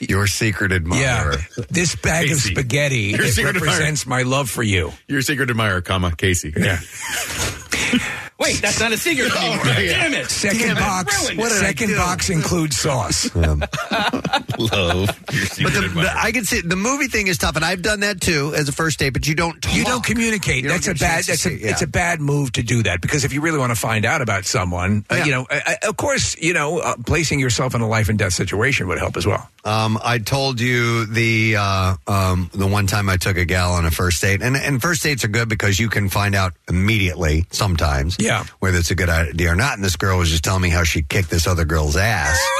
Your 0.00 0.26
secret 0.28 0.70
admirer. 0.70 1.00
Yeah. 1.00 1.64
This 1.70 1.96
bag 1.96 2.30
of 2.30 2.36
spaghetti 2.38 3.10
Your 3.16 3.22
it 3.24 3.32
secret 3.32 3.56
admirer. 3.56 3.66
represents 3.72 4.06
my 4.06 4.22
love 4.22 4.48
for 4.48 4.62
you. 4.62 4.92
Your 5.08 5.22
secret 5.22 5.50
admirer, 5.50 5.80
comma 5.80 6.14
Casey. 6.16 6.52
Yeah. 6.56 6.78
Wait, 8.40 8.56
that's 8.62 8.80
not 8.80 8.90
a 8.92 8.96
secret 8.96 9.30
anymore. 9.36 9.64
Damn 9.64 10.14
it. 10.14 10.30
Second 10.30 10.58
Damn 10.68 10.76
box. 10.76 11.28
Ruined 11.30 11.40
it. 11.40 11.50
Second 11.50 11.94
box 11.96 12.30
includes 12.30 12.76
sauce. 12.78 13.34
Love. 13.34 13.60
Your 14.58 15.06
But 15.08 15.12
secret 15.52 15.72
the, 15.72 15.88
the, 15.94 16.12
I 16.16 16.32
can 16.32 16.44
see 16.44 16.60
the 16.60 16.76
movie 16.76 17.06
thing 17.08 17.26
is 17.26 17.38
tough, 17.38 17.56
and 17.56 17.64
I've 17.64 17.82
done 17.82 18.00
that 18.00 18.20
too 18.20 18.52
as 18.56 18.68
a 18.68 18.72
first 18.72 18.98
date. 18.98 19.10
But 19.10 19.26
you 19.26 19.34
don't 19.34 19.60
talk. 19.60 19.74
You 19.74 19.84
don't 19.84 20.04
communicate. 20.04 20.62
You 20.62 20.70
don't 20.70 20.82
that's 20.82 20.88
a 20.88 20.94
bad. 21.04 21.24
chance 21.24 21.26
to 21.26 21.32
That's 21.32 21.46
a. 21.46 21.52
yeah. 21.64 21.70
It's 21.70 21.82
a 21.82 21.86
bad 21.86 22.20
move 22.20 22.52
to 22.52 22.62
do 22.62 22.82
that 22.84 23.00
because 23.00 23.24
if 23.24 23.32
you 23.32 23.40
really 23.40 23.58
want 23.58 23.70
to 23.72 23.78
find 23.80 24.04
out 24.04 24.22
about 24.22 24.44
someone, 24.44 25.04
uh, 25.10 25.22
you 25.24 25.30
know, 25.32 25.46
uh, 25.50 25.60
uh, 25.66 25.74
of 25.88 25.96
course, 25.96 26.36
you 26.38 26.54
know, 26.54 26.78
uh, 26.78 26.94
placing 27.06 27.40
yourself 27.40 27.74
in 27.74 27.80
a 27.80 27.88
life 27.88 28.08
and 28.08 28.18
death 28.18 28.32
situation 28.32 28.88
would 28.88 28.98
help 28.98 29.16
as 29.16 29.26
well. 29.26 29.48
Um, 29.64 29.98
I 30.02 30.18
told 30.18 30.60
you 30.60 31.04
the 31.06 31.56
uh, 31.56 31.96
um, 32.06 32.50
the 32.54 32.66
one 32.66 32.86
time 32.86 33.08
I 33.08 33.16
took 33.18 33.36
a 33.36 33.44
gal 33.44 33.72
on 33.74 33.84
a 33.84 33.90
first 33.90 34.22
date, 34.22 34.40
and 34.42 34.56
and 34.56 34.80
first 34.80 35.02
dates 35.02 35.24
are 35.24 35.28
good 35.28 35.48
because 35.48 35.78
you 35.78 35.88
can 35.88 36.08
find 36.08 36.34
out 36.34 36.54
immediately 36.68 37.44
sometimes, 37.50 38.16
Yeah. 38.18 38.44
whether 38.60 38.78
it's 38.78 38.90
a 38.90 38.94
good 38.94 39.10
idea 39.10 39.52
or 39.52 39.56
not. 39.56 39.74
And 39.74 39.84
this 39.84 39.96
girl 39.96 40.18
was 40.18 40.30
just 40.30 40.44
telling 40.44 40.62
me 40.62 40.70
how 40.70 40.84
she 40.84 41.02
kicked 41.02 41.30
this 41.30 41.46
other 41.46 41.64
girl's 41.64 41.96
ass. 41.96 42.38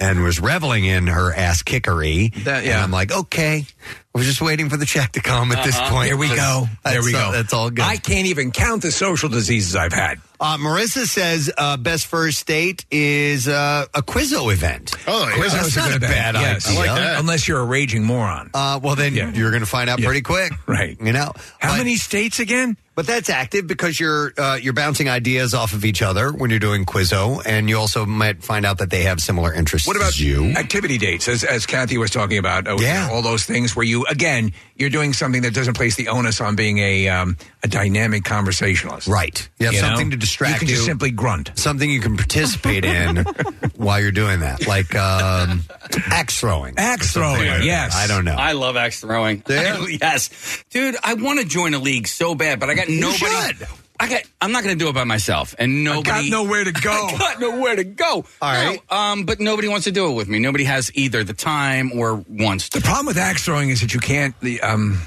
And 0.00 0.22
was 0.22 0.40
reveling 0.40 0.86
in 0.86 1.08
her 1.08 1.34
ass 1.34 1.62
kickery. 1.62 2.32
That- 2.44 2.64
yeah. 2.64 2.76
And 2.76 2.84
I'm 2.84 2.90
like, 2.90 3.12
okay. 3.12 3.66
I 4.14 4.18
was 4.18 4.24
just 4.26 4.40
waiting 4.40 4.70
for 4.70 4.78
the 4.78 4.86
check 4.86 5.12
to 5.12 5.20
come 5.20 5.52
at 5.52 5.62
this 5.62 5.78
point. 5.78 6.06
Here 6.06 6.16
we 6.16 6.28
go. 6.28 6.64
There 6.86 7.02
we 7.02 7.12
go. 7.12 7.32
That's 7.32 7.52
all 7.52 7.68
good. 7.68 7.84
I 7.84 7.98
can't 7.98 8.28
even 8.28 8.50
count 8.50 8.80
the 8.80 8.90
social 8.90 9.28
diseases 9.28 9.76
I've 9.76 9.92
had. 9.92 10.20
Uh, 10.44 10.58
Marissa 10.58 11.06
says 11.06 11.50
uh, 11.56 11.78
best 11.78 12.04
first 12.06 12.46
date 12.46 12.84
is 12.90 13.48
uh, 13.48 13.86
a 13.94 14.02
Quizzo 14.02 14.52
event. 14.52 14.94
Oh, 15.08 15.26
yeah. 15.26 15.36
Quizzo's 15.36 15.52
That's 15.74 15.76
a 15.76 15.78
not 15.78 15.88
good 15.92 15.96
a 15.96 16.00
bad 16.00 16.34
Yes. 16.34 16.66
idea. 16.68 16.80
I 16.80 16.86
like 16.86 16.96
that. 17.00 17.20
Unless 17.20 17.48
you're 17.48 17.60
a 17.60 17.64
raging 17.64 18.04
moron. 18.04 18.50
Uh, 18.52 18.78
well, 18.82 18.94
then 18.94 19.14
Yeah. 19.14 19.32
you're 19.32 19.50
going 19.52 19.62
to 19.62 19.66
find 19.66 19.88
out 19.88 20.00
Yeah. 20.00 20.04
pretty 20.04 20.20
quick, 20.20 20.52
Right. 20.66 20.98
You 21.00 21.14
know 21.14 21.32
How 21.60 21.70
But- 21.70 21.78
many 21.78 21.96
states 21.96 22.40
again? 22.40 22.76
But 22.96 23.08
that's 23.08 23.28
active 23.28 23.66
because 23.66 23.98
you're 23.98 24.32
uh, 24.38 24.56
you're 24.62 24.72
bouncing 24.72 25.08
ideas 25.08 25.52
off 25.52 25.72
of 25.72 25.84
each 25.84 26.00
other 26.00 26.30
when 26.32 26.50
you're 26.50 26.60
doing 26.60 26.84
Quizzo, 26.84 27.42
and 27.44 27.68
you 27.68 27.76
also 27.76 28.06
might 28.06 28.44
find 28.44 28.64
out 28.64 28.78
that 28.78 28.90
they 28.90 29.02
have 29.02 29.18
similar 29.20 29.52
interests. 29.52 29.88
What 29.88 29.96
about 29.96 30.10
as 30.10 30.20
you? 30.20 30.52
activity 30.52 30.96
dates, 30.96 31.26
as, 31.26 31.42
as 31.42 31.66
Kathy 31.66 31.98
was 31.98 32.10
talking 32.12 32.38
about? 32.38 32.68
uh, 32.68 32.76
Yeah. 32.78 33.08
all 33.10 33.20
those 33.22 33.44
things 33.44 33.74
where 33.74 33.84
you 33.84 34.04
again 34.06 34.52
you're 34.76 34.90
doing 34.90 35.12
something 35.12 35.42
that 35.42 35.54
doesn't 35.54 35.74
place 35.74 35.96
the 35.96 36.06
onus 36.08 36.40
on 36.40 36.54
being 36.56 36.78
a 36.78 37.08
um, 37.08 37.36
a 37.64 37.68
dynamic 37.68 38.22
conversationalist. 38.24 39.08
Right. 39.08 39.48
You 39.58 39.66
have 39.66 39.74
You 39.74 39.82
know? 39.82 39.88
something 39.88 40.10
to 40.12 40.16
distract 40.16 40.54
You 40.54 40.58
can 40.60 40.68
just 40.68 40.80
you. 40.82 40.86
simply 40.86 41.10
grunt. 41.10 41.50
Something 41.56 41.90
you 41.90 42.00
can 42.00 42.16
participate 42.16 42.84
in 42.84 43.16
while 43.76 44.00
you're 44.00 44.12
doing 44.12 44.40
that, 44.40 44.66
like 44.68 44.94
um, 44.94 45.62
axe 46.06 46.38
throwing. 46.38 46.74
Axe 46.78 47.12
throwing, 47.12 47.44
Something. 47.48 47.66
yes. 47.66 47.94
I 47.96 48.06
don't 48.06 48.24
know. 48.24 48.34
I 48.36 48.52
love 48.52 48.76
axe 48.76 49.00
throwing. 49.00 49.42
yes, 49.48 50.64
dude. 50.70 50.96
I 51.02 51.14
want 51.14 51.40
to 51.40 51.46
join 51.46 51.74
a 51.74 51.78
league 51.78 52.06
so 52.08 52.34
bad, 52.34 52.60
but 52.60 52.70
I 52.70 52.74
got 52.74 52.83
nobody. 52.88 53.16
should. 53.56 53.68
I 54.00 54.08
got. 54.08 54.22
I'm 54.40 54.50
not 54.52 54.64
going 54.64 54.76
to 54.76 54.84
do 54.84 54.88
it 54.88 54.94
by 54.94 55.04
myself, 55.04 55.54
and 55.58 55.84
nobody. 55.84 56.10
I 56.10 56.22
got 56.22 56.30
nowhere 56.30 56.64
to 56.64 56.72
go. 56.82 56.90
I 56.90 57.16
got 57.16 57.40
nowhere 57.40 57.76
to 57.76 57.84
go. 57.84 58.24
All 58.42 58.52
right. 58.52 58.80
No, 58.90 58.96
um, 58.96 59.24
but 59.24 59.38
nobody 59.40 59.68
wants 59.68 59.84
to 59.84 59.92
do 59.92 60.10
it 60.10 60.14
with 60.14 60.28
me. 60.28 60.40
Nobody 60.40 60.64
has 60.64 60.90
either 60.94 61.22
the 61.24 61.32
time 61.34 61.92
or 61.98 62.24
wants 62.28 62.70
to. 62.70 62.80
The 62.80 62.84
problem 62.84 63.06
with 63.06 63.18
axe 63.18 63.44
throwing 63.44 63.70
is 63.70 63.80
that 63.82 63.94
you 63.94 64.00
can't. 64.00 64.38
The 64.40 64.60
um, 64.62 65.00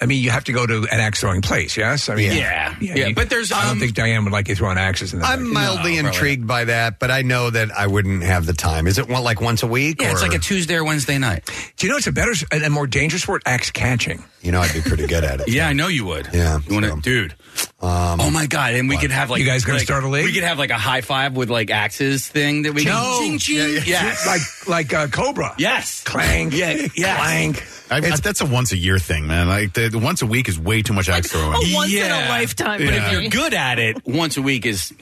I 0.00 0.06
mean, 0.06 0.22
you 0.22 0.30
have 0.30 0.44
to 0.44 0.52
go 0.52 0.64
to 0.64 0.82
an 0.92 1.00
axe 1.00 1.20
throwing 1.20 1.42
place. 1.42 1.76
Yes, 1.76 2.08
I 2.08 2.14
mean, 2.14 2.30
Yeah. 2.36 2.76
Yeah, 2.80 3.06
you- 3.08 3.14
but 3.16 3.30
there's, 3.30 3.50
I 3.50 3.62
don't 3.62 3.72
um, 3.72 3.78
think 3.80 3.94
Diane 3.94 4.22
would 4.22 4.32
like 4.32 4.46
you 4.46 4.54
throwing 4.54 4.78
axes 4.78 5.12
in 5.12 5.18
the. 5.18 5.26
I'm 5.26 5.52
mildly 5.52 6.00
No, 6.00 6.06
intrigued 6.06 6.46
by 6.46 6.66
that, 6.66 7.00
but 7.00 7.10
I 7.10 7.22
know 7.22 7.50
that 7.50 7.72
I 7.76 7.88
wouldn't 7.88 8.22
have 8.22 8.46
the 8.46 8.52
time. 8.52 8.86
Is 8.86 8.98
it 8.98 9.08
one, 9.08 9.24
like 9.24 9.40
once 9.40 9.64
a 9.64 9.66
week? 9.66 10.00
Yeah, 10.00 10.12
it's 10.12 10.22
like 10.22 10.34
a 10.34 10.38
Tuesday 10.38 10.76
or 10.76 10.84
Wednesday 10.84 11.18
night. 11.18 11.50
Do 11.76 11.86
you 11.86 11.92
know 11.92 11.96
it's 11.98 12.06
a 12.06 12.12
better 12.12 12.32
and 12.52 12.72
more 12.72 12.86
dangerous 12.86 13.22
sport? 13.24 13.42
Axe 13.44 13.72
catching. 13.72 14.22
You 14.42 14.52
know, 14.52 14.60
I'd 14.60 14.72
be 14.72 14.80
pretty 14.80 15.06
good 15.06 15.24
at 15.24 15.40
it. 15.40 15.48
Yeah, 15.52 15.68
I 15.68 15.72
know 15.72 15.88
you 15.88 16.04
would. 16.06 16.28
Yeah, 16.32 16.58
you 16.66 16.74
want 16.74 16.84
to, 16.86 16.90
so- 16.92 17.00
dude. 17.00 17.34
oh 17.80 18.30
my 18.30 18.46
god! 18.46 18.74
And 18.74 18.88
we 18.88 18.96
could 18.96 19.10
have 19.10 19.30
like 19.30 19.40
You 19.40 19.46
guys 19.46 19.64
gonna 19.64 19.78
like- 19.78 19.86
start 19.86 20.04
a 20.04 20.08
league? 20.08 20.24
We 20.26 20.32
could 20.32 20.44
have 20.44 20.58
like 20.58 20.70
a 20.70 20.78
high 20.78 21.00
five 21.00 21.34
with 21.36 21.50
like 21.50 21.70
axes 21.70 22.26
thing 22.28 22.62
that 22.62 22.72
we 22.74 22.84
No. 22.84 22.92
can. 22.92 23.18
Ching, 23.20 23.38
ching. 23.38 23.56
Yeah, 23.56 23.66
yeah. 23.66 23.82
Yes. 24.04 24.26
like 24.26 24.68
like 24.68 24.94
uh, 24.94 25.06
Cobra. 25.08 25.54
yes. 25.58 26.02
Clang. 26.04 26.52
Yeah. 26.52 26.86
Yeah. 26.94 27.16
Clang. 27.16 27.56
I, 27.90 28.00
that's 28.00 28.42
a 28.42 28.46
once 28.46 28.72
a 28.72 28.76
year 28.76 28.98
thing, 28.98 29.26
man. 29.26 29.48
Like 29.48 29.72
the, 29.72 29.88
the 29.88 29.98
once 29.98 30.20
a 30.22 30.26
week 30.26 30.48
is 30.48 30.58
way 30.58 30.82
too 30.82 30.92
much 30.92 31.08
axe 31.08 31.32
throwing. 31.32 31.54
a 31.54 31.74
once 31.74 31.90
in 31.90 31.98
Yeah. 31.98 32.28
a 32.28 32.30
lifetime. 32.30 32.84
But 32.84 32.94
if 32.94 33.12
you're 33.12 33.28
good 33.30 33.54
at 33.54 33.78
it, 33.78 34.06
once 34.06 34.36
a 34.36 34.42
week 34.42 34.66
is 34.66 34.92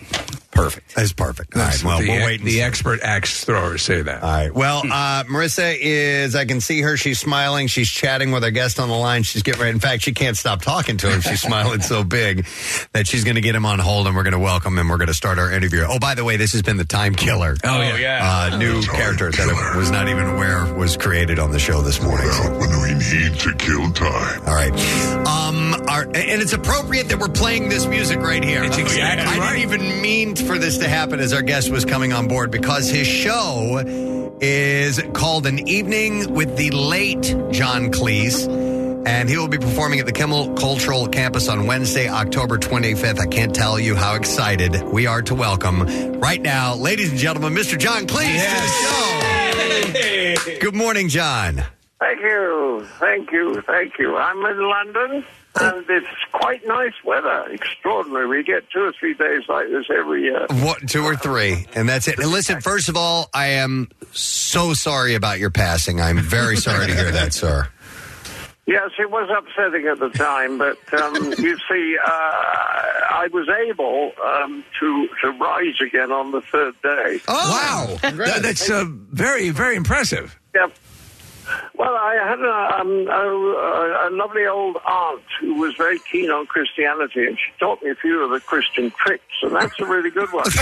perfect. 0.57 0.95
That's 0.95 1.13
perfect. 1.13 1.57
All 1.57 1.63
right, 1.63 1.85
well, 1.85 1.99
the, 2.01 2.09
we'll 2.09 2.25
wait 2.27 2.41
and 2.41 2.49
the 2.49 2.53
see. 2.55 2.61
expert 2.63 3.01
axe 3.03 3.45
throwers 3.45 3.83
say 3.83 4.03
that. 4.03 4.23
All 4.23 4.29
right. 4.31 4.53
Well, 4.55 4.79
uh, 4.85 5.25
Marissa 5.25 5.77
is, 5.79 6.35
I 6.35 6.45
can 6.45 6.61
see 6.61 6.81
her. 6.83 6.97
She's 6.97 7.21
smiling. 7.21 7.67
She's 7.69 7.89
chatting 7.89 8.33
with 8.33 8.43
our 8.45 8.51
guest 8.51 8.81
on 8.81 8.89
the 8.89 8.95
line. 8.97 9.23
She's 9.23 9.43
getting 9.43 9.61
ready. 9.61 9.73
In 9.75 9.81
fact, 9.81 10.03
she 10.03 10.13
can't 10.13 10.37
stop 10.37 10.63
talking 10.63 10.97
to 10.99 11.09
him. 11.11 11.21
She's 11.21 11.41
smiling 11.47 11.81
so 11.83 12.03
big 12.05 12.47
that 12.93 13.07
she's 13.07 13.25
going 13.25 13.35
to 13.37 13.41
get 13.41 13.55
him 13.55 13.67
on 13.67 13.79
hold 13.79 14.07
and 14.07 14.17
we're 14.17 14.23
going 14.25 14.33
to 14.33 14.39
welcome 14.39 14.79
him. 14.79 14.89
We're 14.89 14.97
going 14.99 15.07
to 15.09 15.15
start 15.15 15.39
our 15.39 15.51
interview. 15.53 15.85
Oh, 15.89 15.99
by 15.99 16.15
the 16.15 16.25
way, 16.25 16.37
this 16.37 16.53
has 16.53 16.63
been 16.63 16.77
the 16.77 16.85
Time 16.85 17.15
Killer. 17.15 17.57
Oh, 17.65 17.81
yeah. 17.81 17.97
yeah. 17.97 18.49
Uh, 18.53 18.57
new 18.59 18.83
character 18.83 19.31
that 19.31 19.49
I 19.75 19.77
was 19.77 19.91
not 19.91 20.09
even 20.09 20.27
aware 20.27 20.73
was 20.75 20.97
created 20.97 21.39
on 21.39 21.51
the 21.53 21.59
show 21.59 21.83
this 21.83 22.03
morning. 22.03 22.31
So- 22.31 22.59
When 22.59 22.71
we 22.83 22.95
need 22.95 23.39
to 23.41 23.55
kill 23.57 23.91
time. 23.93 24.41
all 24.47 24.55
right. 24.55 24.73
Um, 25.27 25.73
our, 25.75 25.86
and 26.15 26.43
it's 26.43 26.53
appropriate 26.53 27.09
that 27.09 27.19
we're 27.19 27.29
playing 27.29 27.69
this 27.69 27.87
music 27.87 28.21
right 28.21 28.43
here. 28.43 28.65
It's 28.65 28.77
oh, 28.77 28.81
exactly 28.81 29.27
I 29.27 29.39
right. 29.39 29.57
didn't 29.57 29.83
even 29.83 30.01
mean 30.01 30.37
for 30.37 30.59
this 30.59 30.79
to 30.79 30.89
happen 30.89 31.21
as 31.21 31.33
our 31.33 31.43
guest 31.43 31.71
was 31.71 31.85
coming 31.85 32.13
on 32.13 32.29
board 32.29 32.51
because 32.51 32.89
his 32.89 33.07
show 33.07 33.83
is 34.41 35.01
called 35.15 35.47
An 35.47 35.69
Evening 35.69 36.33
with 36.35 36.57
the 36.57 36.71
Late 36.71 37.23
John 37.51 37.91
Cleese. 37.91 38.47
And 39.07 39.29
he 39.29 39.37
will 39.37 39.47
be 39.47 39.59
performing 39.59 40.01
at 40.01 40.07
the 40.07 40.13
Kimmel 40.13 40.55
Cultural 40.55 41.07
Campus 41.07 41.49
on 41.49 41.67
Wednesday, 41.67 42.09
October 42.09 42.59
25th. 42.59 43.21
I 43.21 43.27
can't 43.27 43.55
tell 43.55 43.79
you 43.79 43.95
how 43.95 44.17
excited 44.17 44.83
we 44.83 45.07
are 45.07 45.23
to 45.23 45.35
welcome 45.35 45.83
right 46.19 46.43
now, 46.43 46.75
ladies 46.75 47.11
and 47.11 47.19
gentlemen, 47.19 47.55
Mr. 47.55 47.79
John 47.79 48.07
Cleese 48.07 48.45
to 48.45 48.61
the 50.43 50.45
show. 50.45 50.59
Good 50.61 50.75
morning, 50.75 51.09
John. 51.09 51.63
Thank 52.01 52.21
you. 52.21 52.87
Thank 52.99 53.33
you. 53.33 53.63
Thank 53.63 53.99
you. 53.99 54.17
I'm 54.17 54.45
in 54.45 54.69
London. 54.69 55.25
And 55.61 55.85
it's 55.89 56.07
quite 56.33 56.67
nice 56.67 56.93
weather. 57.05 57.47
Extraordinary. 57.51 58.27
We 58.27 58.43
get 58.43 58.69
two 58.71 58.81
or 58.85 58.93
three 58.99 59.15
days 59.15 59.43
like 59.49 59.69
this 59.69 59.87
every 59.97 60.23
year. 60.25 60.47
What, 60.51 60.89
two 60.89 61.03
or 61.05 61.17
three, 61.17 61.67
and 61.75 61.89
that's 61.89 62.09
it. 62.09 62.19
And 62.19 62.31
listen, 62.31 62.61
first 62.61 62.89
of 62.89 62.97
all, 62.97 63.29
I 63.35 63.49
am 63.49 63.89
so 64.13 64.75
sorry 64.75 65.15
about 65.15 65.39
your 65.39 65.51
passing. 65.51 66.01
I'm 66.01 66.19
very 66.19 66.57
sorry 66.57 66.87
to 66.87 66.95
hear 66.95 67.11
that, 67.11 67.33
sir. 67.33 67.69
Yes, 68.69 68.91
it 68.99 69.11
was 69.13 69.31
upsetting 69.31 69.87
at 69.87 70.01
the 70.01 70.09
time, 70.09 70.59
but 70.59 70.77
um, 71.01 71.15
you 71.39 71.57
see, 71.71 71.97
uh, 72.05 72.11
I 72.11 73.29
was 73.33 73.49
able 73.49 74.11
um, 74.25 74.65
to 74.81 75.09
to 75.23 75.31
rise 75.31 75.81
again 75.81 76.11
on 76.11 76.33
the 76.33 76.41
third 76.41 76.75
day. 76.83 77.21
wow, 77.29 77.97
That- 78.03 78.41
that's 78.43 78.69
uh, 78.69 78.85
very, 78.89 79.51
very 79.51 79.77
impressive. 79.77 80.37
Yep. 80.55 80.73
Well, 81.75 81.95
I 81.95 82.15
had 82.29 82.41
a, 82.41 82.81
um, 82.81 83.07
a, 83.09 84.09
a 84.09 84.11
lovely 84.11 84.47
old 84.47 84.77
aunt 84.87 85.23
who 85.41 85.55
was 85.55 85.75
very 85.77 85.99
keen 86.11 86.31
on 86.31 86.47
Christianity, 86.47 87.27
and 87.27 87.37
she 87.39 87.53
taught 87.59 87.83
me 87.83 87.91
a 87.91 87.95
few 87.95 88.23
of 88.25 88.31
the 88.31 88.41
Christian 88.41 88.91
tricks, 88.93 89.23
and 89.43 89.55
that's 89.55 89.79
a 89.81 89.85
really 89.87 90.11
good 90.11 90.33
one. 90.33 90.45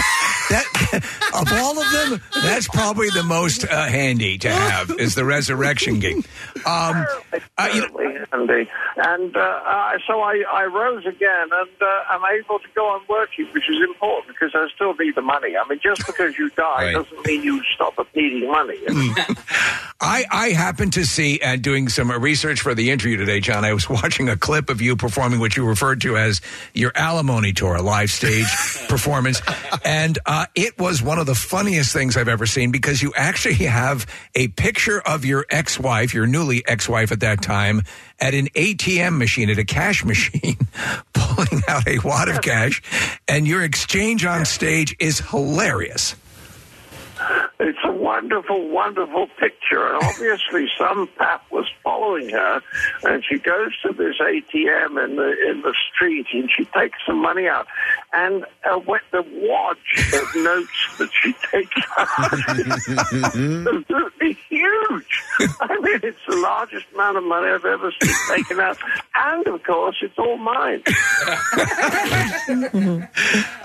Of 1.34 1.52
all 1.52 1.80
of 1.80 1.90
them, 1.90 2.20
that's 2.44 2.68
probably 2.68 3.10
the 3.10 3.24
most 3.24 3.64
uh, 3.64 3.86
handy 3.86 4.38
to 4.38 4.50
have 4.52 4.90
is 5.00 5.16
the 5.16 5.24
resurrection 5.24 5.98
gig. 5.98 6.24
Um, 6.64 7.04
uh, 7.58 7.68
you 7.74 7.80
know, 7.88 8.24
handy. 8.32 8.70
And 8.96 9.36
uh, 9.36 9.98
so 10.06 10.20
I, 10.20 10.44
I 10.52 10.64
rose 10.66 11.04
again, 11.06 11.48
and 11.50 11.70
uh, 11.82 11.86
I'm 12.10 12.22
able 12.38 12.60
to 12.60 12.68
go 12.76 12.86
on 12.86 13.00
working, 13.08 13.46
which 13.52 13.68
is 13.68 13.78
important 13.82 14.28
because 14.38 14.52
I 14.54 14.68
still 14.76 14.94
need 14.94 15.16
the 15.16 15.22
money. 15.22 15.56
I 15.56 15.68
mean, 15.68 15.80
just 15.82 16.06
because 16.06 16.38
you 16.38 16.48
die 16.50 16.84
Right. 16.84 16.92
doesn't 16.94 17.26
mean 17.26 17.42
you 17.42 17.60
stop 17.74 17.94
needing 18.14 18.48
money. 18.48 18.78
I, 20.00 20.24
I 20.30 20.50
happened 20.74 20.92
to 20.92 21.06
see, 21.06 21.38
uh, 21.38 21.54
doing 21.54 21.88
some 21.88 22.10
uh, 22.10 22.18
research 22.18 22.60
for 22.60 22.74
the 22.74 22.90
interview 22.90 23.16
today, 23.16 23.38
John, 23.38 23.64
I 23.64 23.72
was 23.74 23.88
watching 24.02 24.28
a 24.28 24.36
clip 24.36 24.70
of 24.70 24.82
you 24.82 24.96
performing 24.96 25.38
what 25.38 25.56
you 25.56 25.64
referred 25.64 26.00
to 26.00 26.16
as 26.16 26.40
your 26.72 26.90
alimony 26.96 27.52
tour, 27.52 27.76
a 27.76 27.80
live 27.80 28.10
stage 28.10 28.48
performance. 28.88 29.40
And 29.84 30.18
uh, 30.26 30.46
it 30.56 30.76
was 30.76 31.00
one 31.00 31.20
of 31.20 31.26
the 31.26 31.34
funniest 31.36 31.92
things 31.92 32.16
I've 32.16 32.26
ever 32.26 32.44
seen 32.44 32.72
because 32.72 33.02
you 33.02 33.12
actually 33.14 33.54
have 33.66 34.04
a 34.34 34.48
picture 34.48 35.00
of 35.00 35.24
your 35.24 35.46
ex 35.48 35.78
wife, 35.78 36.12
your 36.12 36.26
newly 36.26 36.66
ex 36.66 36.88
wife 36.88 37.12
at 37.12 37.20
that 37.20 37.40
time, 37.40 37.82
at 38.18 38.34
an 38.34 38.48
ATM 38.48 39.16
machine, 39.16 39.50
at 39.50 39.58
a 39.58 39.64
cash 39.64 40.04
machine, 40.04 40.56
pulling 41.12 41.62
out 41.68 41.86
a 41.86 42.00
wad 42.00 42.28
of 42.28 42.42
cash. 42.42 42.82
And 43.28 43.46
your 43.46 43.62
exchange 43.62 44.24
on 44.24 44.44
stage 44.44 44.96
is 44.98 45.20
hilarious. 45.20 46.16
It's 47.60 47.78
a 47.84 47.92
wonderful, 47.92 48.68
wonderful 48.68 49.28
picture, 49.38 49.86
and 49.86 50.02
obviously 50.02 50.66
some 50.76 51.08
pap 51.18 51.44
was 51.50 51.66
following 51.82 52.30
her, 52.30 52.60
and 53.04 53.24
she 53.24 53.38
goes 53.38 53.72
to 53.82 53.92
this 53.92 54.16
ATM 54.20 55.02
in 55.04 55.16
the 55.16 55.50
in 55.50 55.62
the 55.62 55.74
street, 55.92 56.26
and 56.32 56.50
she 56.50 56.64
takes 56.66 56.98
some 57.06 57.20
money 57.20 57.48
out, 57.48 57.66
and 58.12 58.44
uh, 58.64 58.78
with 58.86 59.02
the 59.12 59.22
wad 59.22 59.76
of 60.14 60.36
notes 60.42 60.96
that 60.98 61.10
she 61.22 61.32
takes 61.50 61.80
out 61.96 62.32
is 62.58 62.88
absolutely 63.66 64.32
huge. 64.48 65.22
I 65.60 65.78
mean, 65.80 66.00
it's 66.02 66.18
the 66.28 66.36
largest 66.36 66.86
amount 66.94 67.16
of 67.18 67.24
money 67.24 67.48
I've 67.48 67.64
ever 67.64 67.92
seen 68.00 68.14
taken 68.28 68.60
out, 68.60 68.78
and 69.14 69.46
of 69.46 69.62
course, 69.62 69.96
it's 70.02 70.18
all 70.18 70.36
mine. 70.38 70.82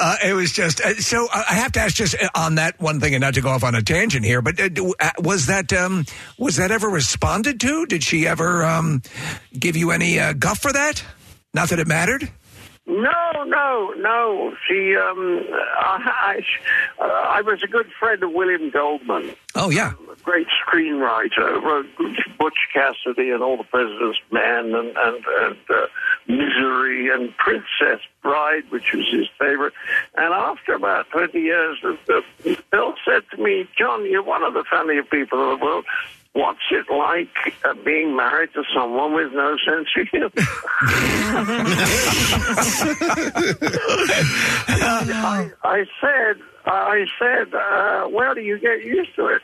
Uh, 0.01 0.15
it 0.23 0.33
was 0.33 0.51
just 0.51 0.79
uh, 0.81 0.93
so. 0.95 1.27
Uh, 1.33 1.43
I 1.49 1.53
have 1.55 1.71
to 1.73 1.79
ask 1.81 1.95
just 1.95 2.15
uh, 2.21 2.29
on 2.33 2.55
that 2.55 2.79
one 2.79 2.99
thing, 2.99 3.13
and 3.15 3.21
not 3.21 3.33
to 3.33 3.41
go 3.41 3.48
off 3.49 3.63
on 3.63 3.75
a 3.75 3.81
tangent 3.81 4.25
here, 4.25 4.41
but 4.41 4.59
uh, 4.59 4.69
uh, 4.99 5.11
was 5.19 5.47
that 5.47 5.73
um, 5.73 6.05
was 6.37 6.55
that 6.55 6.71
ever 6.71 6.87
responded 6.87 7.59
to? 7.61 7.85
Did 7.85 8.03
she 8.03 8.27
ever 8.27 8.63
um, 8.63 9.01
give 9.57 9.75
you 9.75 9.91
any 9.91 10.19
uh, 10.19 10.33
guff 10.33 10.59
for 10.59 10.71
that? 10.71 11.03
Not 11.53 11.69
that 11.69 11.79
it 11.79 11.87
mattered. 11.87 12.31
No, 12.89 13.43
no, 13.43 13.93
no. 13.97 14.55
She, 14.67 14.95
um, 14.95 15.45
I, 15.77 16.41
I, 16.99 17.03
uh, 17.03 17.05
I 17.05 17.41
was 17.41 17.61
a 17.61 17.67
good 17.67 17.85
friend 17.99 18.23
of 18.23 18.31
William 18.31 18.71
Goldman. 18.71 19.35
Oh 19.53 19.69
yeah, 19.69 19.93
a 20.11 20.15
great 20.23 20.47
screenwriter. 20.65 21.61
Wrote 21.61 21.85
Butch 22.39 22.57
Cassidy 22.73 23.29
and 23.29 23.43
All 23.43 23.57
the 23.57 23.63
President's 23.63 24.17
Men 24.31 24.73
and 24.73 24.97
and, 24.97 25.23
and 25.39 25.57
uh, 25.69 25.87
Misery 26.27 27.13
and 27.13 27.35
Princess 27.37 28.01
Bride, 28.23 28.63
which 28.69 28.91
was 28.91 29.05
his 29.11 29.27
favorite. 29.37 29.73
And 30.15 30.33
after 30.33 30.73
about 30.73 31.11
twenty 31.11 31.41
years, 31.41 31.77
Bill 32.71 32.95
said 33.05 33.23
to 33.31 33.37
me, 33.37 33.67
"John, 33.77 34.09
you're 34.09 34.23
one 34.23 34.41
of 34.41 34.55
the 34.55 34.63
funnier 34.63 35.03
people 35.03 35.43
in 35.43 35.59
the 35.59 35.63
world." 35.63 35.85
What's 36.33 36.59
it 36.71 36.85
like 36.93 37.27
uh, 37.65 37.73
being 37.83 38.15
married 38.15 38.49
to 38.53 38.63
someone 38.75 39.13
with 39.13 39.33
no 39.33 39.57
sense 39.65 39.87
of 39.97 40.07
humor? 40.09 40.29
I, 45.11 45.51
I 45.63 45.85
said, 45.99 46.37
I 46.71 47.05
said, 47.17 47.53
uh, 47.53 48.07
well, 48.11 48.35
do 48.35 48.41
you 48.41 48.59
get 48.59 48.83
used 48.83 49.15
to 49.15 49.27
it? 49.27 49.41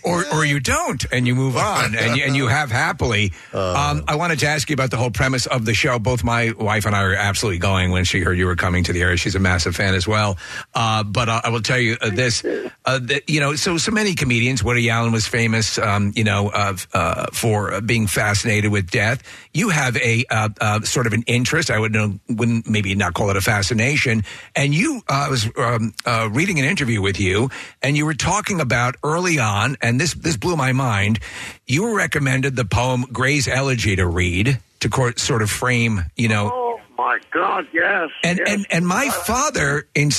or, 0.04 0.24
or 0.32 0.44
you 0.44 0.60
don't, 0.60 1.04
and 1.12 1.26
you 1.26 1.34
move 1.34 1.56
on, 1.56 1.94
and 1.94 2.16
you, 2.16 2.24
and 2.24 2.36
you 2.36 2.46
have 2.46 2.70
happily. 2.70 3.32
um, 3.52 4.04
I 4.06 4.14
wanted 4.16 4.38
to 4.40 4.46
ask 4.46 4.68
you 4.70 4.74
about 4.74 4.90
the 4.90 4.96
whole 4.96 5.10
premise 5.10 5.46
of 5.46 5.64
the 5.64 5.74
show. 5.74 5.98
Both 5.98 6.24
my 6.24 6.52
wife 6.52 6.86
and 6.86 6.94
I 6.94 7.02
are 7.02 7.14
absolutely 7.14 7.58
going 7.58 7.90
when 7.90 8.04
she 8.04 8.20
heard 8.20 8.38
you 8.38 8.46
were 8.46 8.56
coming 8.56 8.84
to 8.84 8.92
the 8.92 9.02
area. 9.02 9.16
She's 9.16 9.34
a 9.34 9.40
massive 9.40 9.74
fan 9.74 9.94
as 9.94 10.06
well. 10.06 10.38
Uh, 10.74 11.02
but 11.02 11.28
uh, 11.28 11.40
I 11.44 11.50
will 11.50 11.62
tell 11.62 11.78
you 11.78 11.96
uh, 12.00 12.10
this: 12.10 12.44
uh, 12.44 12.98
that, 12.98 13.28
you 13.28 13.40
know, 13.40 13.54
so 13.54 13.76
so 13.78 13.90
many 13.90 14.14
comedians. 14.14 14.62
Woody 14.62 14.88
Allen 14.90 15.12
was 15.12 15.26
famous, 15.26 15.78
um, 15.78 16.12
you 16.14 16.24
know, 16.24 16.48
uh, 16.50 16.76
uh, 16.92 17.26
for 17.32 17.72
uh, 17.74 17.80
being 17.80 18.06
fascinated 18.06 18.70
with 18.70 18.90
death. 18.90 19.22
You 19.52 19.70
have 19.70 19.96
a 19.96 20.24
uh, 20.30 20.48
uh, 20.60 20.80
sort 20.82 21.06
of 21.06 21.12
an 21.12 21.24
interest. 21.26 21.70
I 21.70 21.78
would 21.78 21.92
know, 21.92 22.18
wouldn't 22.28 22.68
maybe 22.68 22.94
not 22.94 23.14
call 23.14 23.30
it 23.30 23.36
a 23.36 23.40
fascination. 23.40 24.22
And 24.54 24.74
you, 24.74 25.02
uh, 25.08 25.26
I 25.26 25.28
was 25.44 25.52
um, 25.56 25.94
uh, 26.04 26.28
reading 26.32 26.58
an 26.58 26.64
interview 26.64 27.00
with 27.00 27.20
you, 27.20 27.50
and 27.82 27.96
you 27.96 28.06
were 28.06 28.14
talking 28.14 28.60
about 28.60 28.96
early 29.02 29.38
on, 29.38 29.76
and 29.80 30.00
this 30.00 30.14
this 30.14 30.36
blew 30.36 30.56
my 30.56 30.72
mind. 30.72 31.20
You 31.66 31.84
were 31.84 31.96
recommended 31.96 32.56
the 32.56 32.64
poem 32.64 33.06
"Gray's 33.12 33.48
Elegy" 33.48 33.96
to 33.96 34.06
read 34.06 34.58
to 34.80 34.88
court, 34.88 35.18
sort 35.18 35.42
of 35.42 35.50
frame, 35.50 36.04
you 36.16 36.28
know, 36.28 36.50
Oh 36.52 36.80
my 36.96 37.18
God, 37.32 37.66
yes. 37.72 38.10
and 38.24 38.38
yes. 38.38 38.48
and 38.50 38.66
and 38.70 38.86
my 38.86 39.08
father 39.10 39.88
in 39.94 40.10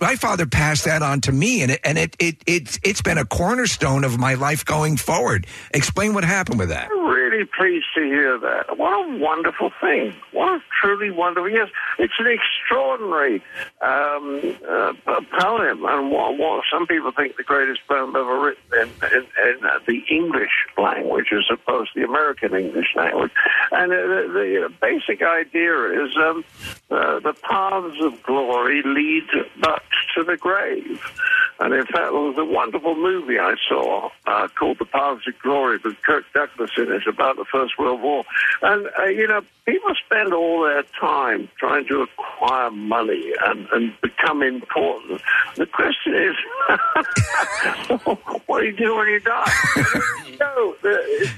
my 0.00 0.16
father 0.16 0.46
passed 0.46 0.84
that 0.84 1.02
on 1.02 1.20
to 1.22 1.32
me 1.32 1.62
and 1.62 1.72
it 1.72 1.80
and 1.84 1.98
it, 1.98 2.16
it 2.18 2.36
it's 2.46 2.78
it's 2.82 3.02
been 3.02 3.18
a 3.18 3.24
cornerstone 3.24 4.04
of 4.04 4.18
my 4.18 4.34
life 4.34 4.64
going 4.64 4.96
forward 4.98 5.46
explain 5.72 6.12
what 6.12 6.24
happened 6.24 6.58
with 6.58 6.68
that 6.68 6.88
really 7.36 7.48
pleased 7.56 7.86
to 7.94 8.02
hear 8.02 8.38
that. 8.38 8.78
What 8.78 8.92
a 8.92 9.18
wonderful 9.18 9.70
thing. 9.80 10.14
What 10.32 10.54
a 10.54 10.60
truly 10.80 11.10
wonderful. 11.10 11.50
Yes, 11.50 11.68
it's 11.98 12.14
an 12.18 12.26
extraordinary 12.26 13.42
um, 13.80 14.56
uh, 14.68 15.20
poem, 15.38 15.84
and 15.84 16.10
what, 16.10 16.38
what 16.38 16.64
some 16.72 16.86
people 16.86 17.12
think 17.12 17.36
the 17.36 17.42
greatest 17.42 17.80
poem 17.88 18.14
ever 18.16 18.40
written 18.40 18.62
in, 18.74 18.88
in, 19.12 19.26
in 19.48 19.64
uh, 19.64 19.78
the 19.86 20.02
English 20.10 20.66
language 20.78 21.26
as 21.32 21.44
opposed 21.50 21.92
to 21.94 22.00
the 22.00 22.06
American 22.06 22.54
English 22.54 22.94
language. 22.96 23.32
And 23.72 23.92
uh, 23.92 23.96
the, 23.96 24.68
the 24.68 24.72
basic 24.80 25.22
idea 25.22 26.04
is 26.04 26.16
um, 26.16 26.44
uh, 26.90 27.20
the 27.20 27.34
paths 27.42 27.96
of 28.00 28.22
glory 28.22 28.82
lead 28.84 29.24
but 29.60 29.82
to 30.16 30.24
the 30.24 30.36
grave. 30.36 31.00
And 31.58 31.72
in 31.72 31.86
fact, 31.86 31.94
there 31.94 32.12
was 32.12 32.36
a 32.38 32.44
wonderful 32.44 32.94
movie 32.94 33.38
I 33.38 33.54
saw 33.68 34.10
uh, 34.26 34.48
called 34.58 34.78
The 34.78 34.84
Paths 34.84 35.26
of 35.26 35.38
Glory 35.38 35.78
with 35.82 36.00
Kirk 36.02 36.24
Douglas 36.34 36.70
in 36.76 36.92
it 36.92 37.06
about 37.06 37.25
the 37.34 37.44
First 37.50 37.78
World 37.78 38.00
War. 38.02 38.24
And, 38.62 38.88
uh, 38.98 39.04
you 39.04 39.26
know, 39.26 39.42
people 39.64 39.90
spend 40.06 40.32
all 40.32 40.62
their 40.62 40.84
time 40.98 41.48
trying 41.58 41.86
to 41.88 42.02
acquire 42.02 42.70
money 42.70 43.32
and, 43.44 43.66
and 43.72 43.92
become 44.00 44.42
important. 44.42 45.20
The 45.56 45.66
question 45.66 46.14
is, 46.14 46.36
what 48.46 48.60
do 48.60 48.66
you 48.66 48.76
do 48.76 48.96
when 48.96 49.08
you 49.08 49.20
die? 49.20 49.52
no, 50.40 50.76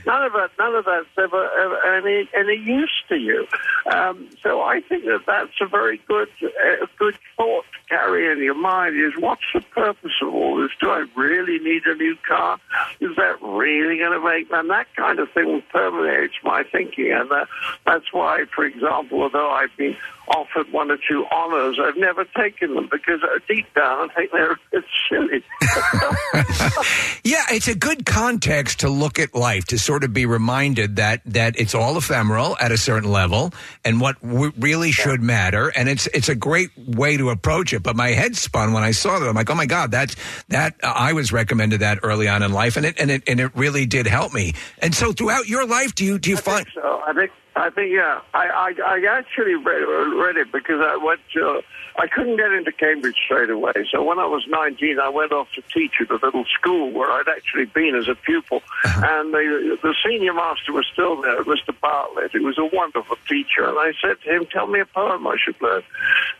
none 0.06 0.24
of 0.24 0.32
that, 0.32 0.50
none 0.58 0.74
of 0.74 0.84
that's 0.84 1.06
ever, 1.16 1.50
ever 1.58 1.96
any, 1.96 2.28
any 2.36 2.56
use 2.62 2.92
to 3.08 3.16
you. 3.16 3.46
Um, 3.92 4.28
so 4.42 4.60
I 4.60 4.80
think 4.80 5.04
that 5.04 5.22
that's 5.26 5.60
a 5.60 5.66
very 5.66 6.00
good, 6.06 6.28
uh, 6.42 6.86
good 6.98 7.18
thought 7.36 7.64
to 7.64 7.78
carry 7.88 8.30
in 8.30 8.42
your 8.42 8.54
mind 8.54 8.96
is 8.96 9.12
what's 9.18 9.42
the 9.54 9.60
purpose 9.60 10.12
of 10.22 10.34
all 10.34 10.60
this? 10.60 10.70
Do 10.80 10.90
I 10.90 11.06
really 11.16 11.58
need 11.58 11.86
a 11.86 11.94
new 11.94 12.16
car? 12.26 12.58
Is 13.00 13.16
that 13.16 13.40
really 13.40 13.98
going 13.98 14.12
to 14.12 14.24
make, 14.24 14.50
and 14.52 14.68
that 14.70 14.86
kind 14.94 15.18
of 15.18 15.30
thing 15.32 15.62
permeates 15.78 16.34
my 16.42 16.64
thinking. 16.64 17.12
And 17.12 17.30
uh, 17.30 17.46
that's 17.86 18.12
why, 18.12 18.44
for 18.54 18.64
example, 18.64 19.22
although 19.22 19.50
I've 19.50 19.74
been 19.76 19.96
offered 20.28 20.72
one 20.72 20.90
or 20.90 20.98
two 21.08 21.24
honors, 21.30 21.78
I've 21.82 21.96
never 21.96 22.24
taken 22.36 22.74
them 22.74 22.88
because 22.90 23.22
uh, 23.22 23.38
deep 23.48 23.66
down 23.74 24.10
I 24.10 24.14
think 24.14 24.32
they're 24.32 24.52
a 24.52 24.58
bit 24.70 24.84
silly. 25.08 25.44
yeah 27.24 27.44
it's 27.50 27.68
a 27.68 27.74
good 27.74 28.06
context 28.06 28.80
to 28.80 28.88
look 28.88 29.18
at 29.18 29.34
life 29.34 29.64
to 29.66 29.78
sort 29.78 30.04
of 30.04 30.12
be 30.12 30.26
reminded 30.26 30.96
that 30.96 31.22
that 31.26 31.58
it's 31.58 31.74
all 31.74 31.96
ephemeral 31.96 32.56
at 32.60 32.72
a 32.72 32.78
certain 32.78 33.10
level 33.10 33.52
and 33.84 34.00
what 34.00 34.20
w- 34.22 34.52
really 34.58 34.92
should 34.92 35.22
matter. 35.22 35.68
And 35.68 35.88
it's 35.88 36.06
it's 36.08 36.28
a 36.28 36.34
great 36.34 36.70
way 36.76 37.16
to 37.16 37.30
approach 37.30 37.72
it 37.72 37.82
but 37.82 37.96
my 37.96 38.08
head 38.08 38.36
spun 38.36 38.72
when 38.72 38.82
i 38.82 38.90
saw 38.90 39.18
that 39.18 39.28
i'm 39.28 39.34
like 39.34 39.50
oh 39.50 39.54
my 39.54 39.66
god 39.66 39.90
that's 39.90 40.16
that 40.48 40.74
uh, 40.82 40.92
i 40.94 41.12
was 41.12 41.32
recommended 41.32 41.80
that 41.80 41.98
early 42.02 42.28
on 42.28 42.42
in 42.42 42.52
life 42.52 42.76
and 42.76 42.86
it 42.86 42.98
and 42.98 43.10
it 43.10 43.22
and 43.26 43.40
it 43.40 43.50
really 43.54 43.86
did 43.86 44.06
help 44.06 44.32
me. 44.32 44.54
And 44.80 44.94
so 44.94 45.12
throughout 45.12 45.48
your 45.48 45.66
life 45.66 45.94
do 45.94 46.04
you 46.04 46.18
do 46.18 46.30
you 46.30 46.36
find 46.36 46.66
So. 46.74 47.02
I 47.06 47.12
think 47.14 47.30
I 47.58 47.70
think 47.70 47.92
yeah. 47.92 48.20
I 48.34 48.46
I, 48.46 48.96
I 48.96 49.18
actually 49.18 49.54
read, 49.54 49.82
read 49.82 50.36
it 50.36 50.52
because 50.52 50.80
I 50.80 50.96
went 50.96 51.20
to. 51.34 51.62
I 51.98 52.06
couldn't 52.06 52.36
get 52.36 52.52
into 52.52 52.70
Cambridge 52.70 53.16
straight 53.24 53.50
away. 53.50 53.72
So 53.90 54.04
when 54.04 54.20
I 54.20 54.26
was 54.26 54.44
19, 54.48 55.00
I 55.00 55.08
went 55.08 55.32
off 55.32 55.48
to 55.56 55.62
teach 55.74 55.94
at 56.00 56.10
a 56.10 56.24
little 56.24 56.44
school 56.44 56.92
where 56.92 57.10
I'd 57.10 57.28
actually 57.28 57.64
been 57.64 57.96
as 57.96 58.08
a 58.08 58.14
pupil. 58.14 58.62
And 58.84 59.34
the, 59.34 59.78
the 59.82 59.94
senior 60.06 60.32
master 60.32 60.72
was 60.72 60.86
still 60.92 61.20
there, 61.20 61.42
Mr. 61.42 61.74
Bartlett. 61.80 62.30
He 62.32 62.38
was 62.38 62.56
a 62.56 62.66
wonderful 62.72 63.16
teacher. 63.28 63.68
And 63.68 63.78
I 63.78 63.92
said 64.00 64.16
to 64.22 64.36
him, 64.36 64.46
tell 64.46 64.68
me 64.68 64.80
a 64.80 64.86
poem 64.86 65.26
I 65.26 65.36
should 65.44 65.60
learn. 65.60 65.82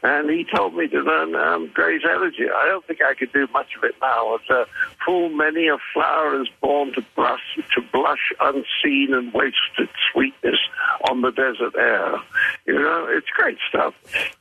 And 0.04 0.30
he 0.30 0.44
told 0.44 0.74
me 0.74 0.86
to 0.88 1.00
learn 1.00 1.34
um, 1.34 1.70
Gray's 1.74 2.02
Elegy. 2.08 2.44
I 2.44 2.66
don't 2.66 2.86
think 2.86 3.00
I 3.02 3.14
could 3.14 3.32
do 3.32 3.48
much 3.52 3.74
of 3.76 3.82
it 3.82 3.96
now. 4.00 4.36
It's 4.36 4.48
uh, 4.48 4.64
full 5.04 5.28
many 5.28 5.66
a 5.66 5.78
flower 5.92 6.40
is 6.40 6.48
born 6.60 6.92
to 6.94 7.04
blush, 7.16 7.58
to 7.74 7.82
blush 7.92 8.32
unseen 8.40 9.12
and 9.12 9.32
waste 9.32 9.56
its 9.78 9.92
sweetness 10.12 10.60
on 11.10 11.22
the 11.22 11.32
desert 11.32 11.74
air. 11.76 12.14
You 12.68 12.74
know, 12.74 13.06
it's 13.08 13.28
great 13.34 13.56
stuff. 13.66 13.94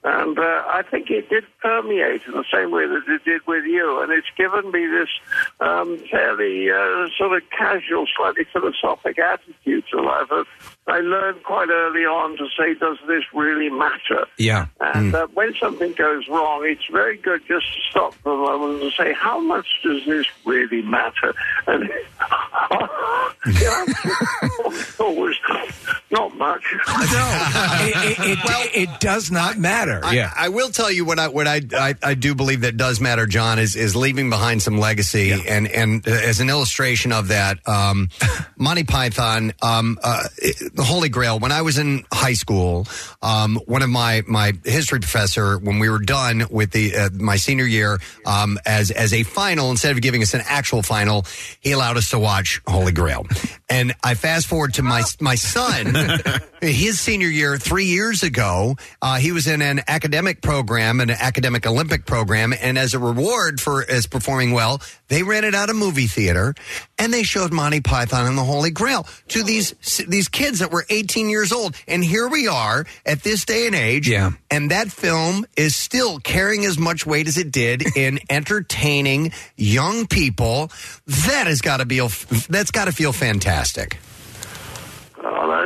And 0.04 0.38
uh, 0.38 0.64
I 0.68 0.84
think 0.92 1.10
it 1.10 1.30
did 1.30 1.46
permeate 1.62 2.24
in 2.28 2.34
the 2.34 2.44
same 2.54 2.72
way 2.72 2.86
that 2.86 3.04
it 3.08 3.24
did 3.24 3.42
with 3.48 3.64
you. 3.64 4.02
And 4.02 4.12
it's 4.12 4.28
given 4.38 4.70
me 4.70 4.86
this 4.86 5.08
um, 5.62 5.98
fairly 6.12 6.70
uh, 6.70 7.08
sort 7.18 7.38
of 7.38 7.50
casual, 7.58 8.06
slightly 8.18 8.44
philosophic 8.52 9.18
attitude 9.18 9.86
to 9.92 10.02
life. 10.02 10.28
Uh, 10.30 10.44
I 10.88 11.00
learned 11.00 11.44
quite 11.44 11.70
early 11.70 12.06
on 12.06 12.38
to 12.38 12.48
say, 12.58 12.74
does 12.76 12.98
this 13.08 13.24
really 13.34 13.70
matter? 13.70 14.26
Yeah. 14.38 14.68
And 14.80 15.14
uh, 15.14 15.28
when 15.34 15.54
something 15.60 15.92
goes 15.94 16.28
wrong, 16.30 16.66
it's 16.66 16.86
very 16.92 17.18
good 17.18 17.42
just 17.48 17.66
to 17.74 17.80
stop 17.90 18.14
for 18.16 18.32
a 18.34 18.38
moment 18.38 18.84
and 18.84 18.94
say, 18.94 19.14
how 19.14 19.40
much 19.42 19.68
does 19.84 20.06
this 20.06 20.26
really 20.46 20.82
matter? 20.84 21.36
And 21.68 21.90
you 23.48 23.54
know, 23.66 23.86
always 25.00 25.36
not 26.12 26.36
much. 26.38 26.64
it, 26.74 28.18
it, 28.20 28.40
it, 28.44 28.90
it 28.90 29.00
does 29.00 29.32
not 29.32 29.58
matter. 29.58 30.02
I, 30.04 30.14
yeah. 30.14 30.32
I 30.36 30.50
will 30.50 30.70
tell 30.70 30.92
you 30.92 31.06
what 31.06 31.20
I 31.20 31.28
what 31.28 31.48
I, 31.48 31.62
I 31.74 31.96
I 32.04 32.14
do 32.14 32.36
believe 32.36 32.62
that 32.62 32.78
does 32.78 33.00
matter, 33.00 33.26
John, 33.26 33.60
is 33.60 33.76
is 33.76 33.96
leaving 33.96 34.30
behind 34.30 34.62
some 34.62 34.80
legacy, 34.80 35.32
and 35.48 35.68
and 35.68 36.08
uh, 36.08 36.12
as 36.12 36.40
an 36.40 36.50
illustration 36.50 37.12
of 37.12 37.30
that, 37.30 37.60
um, 37.68 38.10
Monty 38.58 38.84
Python, 38.84 39.54
um, 39.62 39.98
uh, 40.04 40.24
it- 40.38 40.77
the 40.78 40.84
Holy 40.84 41.10
Grail. 41.10 41.40
When 41.40 41.52
I 41.52 41.64
was 41.64 41.78
in 41.78 42.06
high 42.14 42.34
school, 42.34 42.88
um, 43.22 43.60
one 43.66 43.82
of 43.82 43.90
my 43.90 44.24
my 44.28 44.54
history 44.64 45.00
professor, 45.00 45.58
when 45.58 45.80
we 45.80 45.90
were 45.90 46.00
done 46.00 46.46
with 46.50 46.72
the 46.72 46.96
uh, 46.96 47.10
my 47.14 47.36
senior 47.36 47.66
year, 47.66 48.00
um, 48.26 48.58
as 48.66 48.92
as 48.92 49.12
a 49.12 49.24
final, 49.24 49.72
instead 49.72 49.92
of 49.92 50.02
giving 50.02 50.22
us 50.22 50.34
an 50.34 50.42
actual 50.46 50.84
final, 50.84 51.26
he 51.60 51.72
allowed 51.72 51.98
us 51.98 52.12
to 52.12 52.20
watch 52.20 52.62
Holy 52.68 52.94
Grail, 52.94 53.26
and 53.70 53.94
I 54.04 54.14
fast 54.14 54.48
forward 54.48 54.76
to 54.76 54.84
my 54.84 55.04
my 55.20 55.36
son. 55.36 55.94
his 56.62 57.00
senior 57.00 57.28
year 57.28 57.58
three 57.58 57.86
years 57.86 58.24
ago, 58.24 58.76
uh, 59.02 59.18
he 59.18 59.32
was 59.32 59.48
in 59.48 59.62
an 59.62 59.82
academic 59.88 60.42
program, 60.42 61.00
an 61.00 61.12
academic 61.12 61.68
Olympic 61.68 62.06
program, 62.06 62.54
and 62.62 62.78
as 62.78 62.94
a 62.94 63.00
reward 63.00 63.60
for 63.60 63.84
as 63.90 64.08
performing 64.08 64.52
well, 64.52 64.82
they 65.08 65.24
rented 65.24 65.56
out 65.56 65.70
a 65.70 65.74
movie 65.74 66.08
theater 66.08 66.54
and 66.98 67.14
they 67.14 67.24
showed 67.24 67.54
Monty 67.54 67.82
Python 67.82 68.26
and 68.26 68.38
the 68.38 68.44
Holy 68.44 68.72
Grail 68.72 69.08
to 69.30 69.44
these 69.44 69.72
these 70.08 70.28
kids 70.28 70.60
that 70.60 70.72
were 70.72 70.86
18 70.90 71.30
years 71.30 71.52
old. 71.52 71.76
And 71.88 72.04
here 72.04 72.28
we 72.28 72.48
are 72.48 72.86
at 73.06 73.24
this 73.24 73.46
day 73.46 73.68
and 73.68 73.76
age, 73.76 74.10
yeah. 74.10 74.32
and 74.50 74.72
that 74.72 74.92
film 74.92 75.46
is 75.56 75.76
still 75.76 76.20
carrying 76.20 76.66
as 76.66 76.78
much 76.78 77.06
weight 77.06 77.28
as 77.28 77.38
it 77.38 77.52
did 77.52 77.84
in 77.98 78.20
entertaining 78.30 79.32
young 79.56 80.08
people. 80.08 80.72
That 81.06 81.48
has 81.48 81.62
got 81.62 81.78
to 81.78 81.86
be 81.86 82.00
that's 82.50 82.72
got 82.72 82.86
to 82.86 82.92
feel 82.92 83.14
fantastic. 83.14 83.98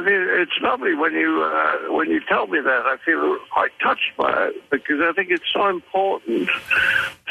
Mean, 0.02 0.28
it's 0.42 0.58
lovely 0.62 0.96
when 0.96 1.14
you 1.14 1.44
uh, 1.44 1.94
when 1.94 2.10
you 2.10 2.22
tell 2.28 2.48
me 2.48 2.60
that. 2.60 2.86
I 2.86 2.98
feel 3.06 3.38
quite 3.52 3.72
touched 3.84 4.18
by 4.18 4.48
it 4.48 4.70
because 4.72 5.00
I 5.00 5.14
think 5.14 5.30
it's 5.30 5.52
so 5.54 5.68
important 5.68 6.50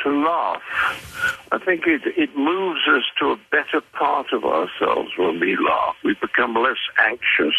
to 0.04 0.24
laugh. 0.24 0.62
I 1.50 1.58
think 1.58 1.86
it 1.86 2.02
it 2.16 2.36
moves 2.36 2.80
us 2.88 3.02
to 3.18 3.32
a 3.32 3.36
better 3.50 3.80
part 3.92 4.32
of 4.32 4.44
ourselves 4.44 5.10
when 5.18 5.40
we 5.40 5.56
laugh. 5.56 5.96
We 6.04 6.14
become 6.14 6.54
less 6.54 6.78
anxious. 7.00 7.54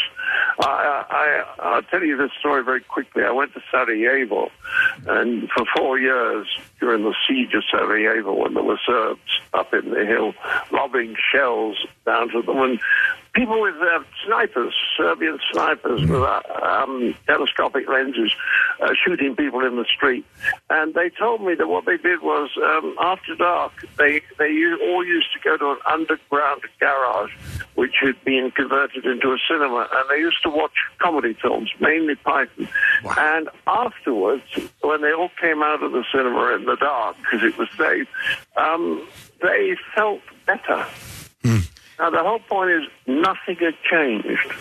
I, 0.61 1.03
I 1.09 1.43
I'll 1.59 1.83
tell 1.83 2.03
you 2.03 2.15
this 2.15 2.31
story 2.39 2.63
very 2.63 2.81
quickly. 2.81 3.23
I 3.23 3.31
went 3.31 3.53
to 3.55 3.61
Sarajevo, 3.69 4.49
and 5.07 5.49
for 5.49 5.65
four 5.75 5.99
years 5.99 6.47
during 6.79 7.03
the 7.03 7.15
siege 7.27 7.53
of 7.53 7.63
Sarajevo, 7.69 8.33
when 8.33 8.53
there 8.53 8.63
were 8.63 8.79
Serbs 8.85 9.41
up 9.53 9.73
in 9.73 9.89
the 9.91 10.05
hill 10.05 10.33
lobbing 10.71 11.15
shells 11.33 11.77
down 12.05 12.29
to 12.29 12.41
them, 12.41 12.57
and 12.57 12.79
people 13.33 13.61
with 13.61 13.75
uh, 13.75 14.03
snipers, 14.25 14.73
Serbian 14.97 15.39
snipers 15.51 16.01
with 16.01 16.11
uh, 16.11 16.41
um, 16.61 17.15
telescopic 17.27 17.87
lenses, 17.87 18.33
uh, 18.81 18.93
shooting 18.93 19.35
people 19.35 19.65
in 19.65 19.77
the 19.77 19.85
street. 19.85 20.25
And 20.69 20.93
they 20.93 21.09
told 21.09 21.41
me 21.41 21.55
that 21.55 21.67
what 21.67 21.85
they 21.85 21.97
did 21.97 22.21
was, 22.21 22.49
um, 22.57 22.95
after 22.99 23.35
dark, 23.35 23.71
they 23.97 24.21
they 24.37 24.51
all 24.81 25.05
used 25.05 25.31
to 25.33 25.39
go 25.43 25.57
to 25.57 25.71
an 25.71 25.77
underground 25.89 26.61
garage, 26.79 27.31
which 27.75 27.95
had 28.01 28.21
been 28.23 28.51
converted 28.51 29.05
into 29.05 29.31
a 29.31 29.37
cinema, 29.47 29.87
and 29.93 30.09
they 30.09 30.17
used 30.17 30.43
to 30.43 30.49
watch 30.49 30.75
comedy 30.99 31.33
films, 31.41 31.69
mainly 31.79 32.15
Python. 32.15 32.67
And 33.17 33.49
afterwards, 33.67 34.43
when 34.81 35.01
they 35.01 35.13
all 35.13 35.31
came 35.39 35.63
out 35.63 35.81
of 35.83 35.91
the 35.91 36.03
cinema 36.11 36.55
in 36.55 36.65
the 36.65 36.75
dark 36.75 37.15
because 37.17 37.43
it 37.43 37.57
was 37.57 37.69
safe, 37.77 38.07
um, 38.57 39.07
they 39.41 39.75
felt 39.95 40.21
better. 40.45 40.85
Now, 42.01 42.09
the 42.09 42.23
whole 42.23 42.39
point 42.39 42.71
is 42.71 42.89
nothing 43.05 43.57
had 43.57 43.75
changed, 43.83 44.51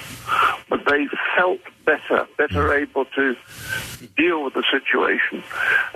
but 0.68 0.84
they 0.84 1.07
felt 1.34 1.61
better, 1.86 2.28
better 2.36 2.68
mm. 2.68 2.82
able 2.82 3.07
to 3.16 3.34
deal 4.14 4.45
with 4.45 4.53
the 4.53 4.64
situation. 4.70 5.43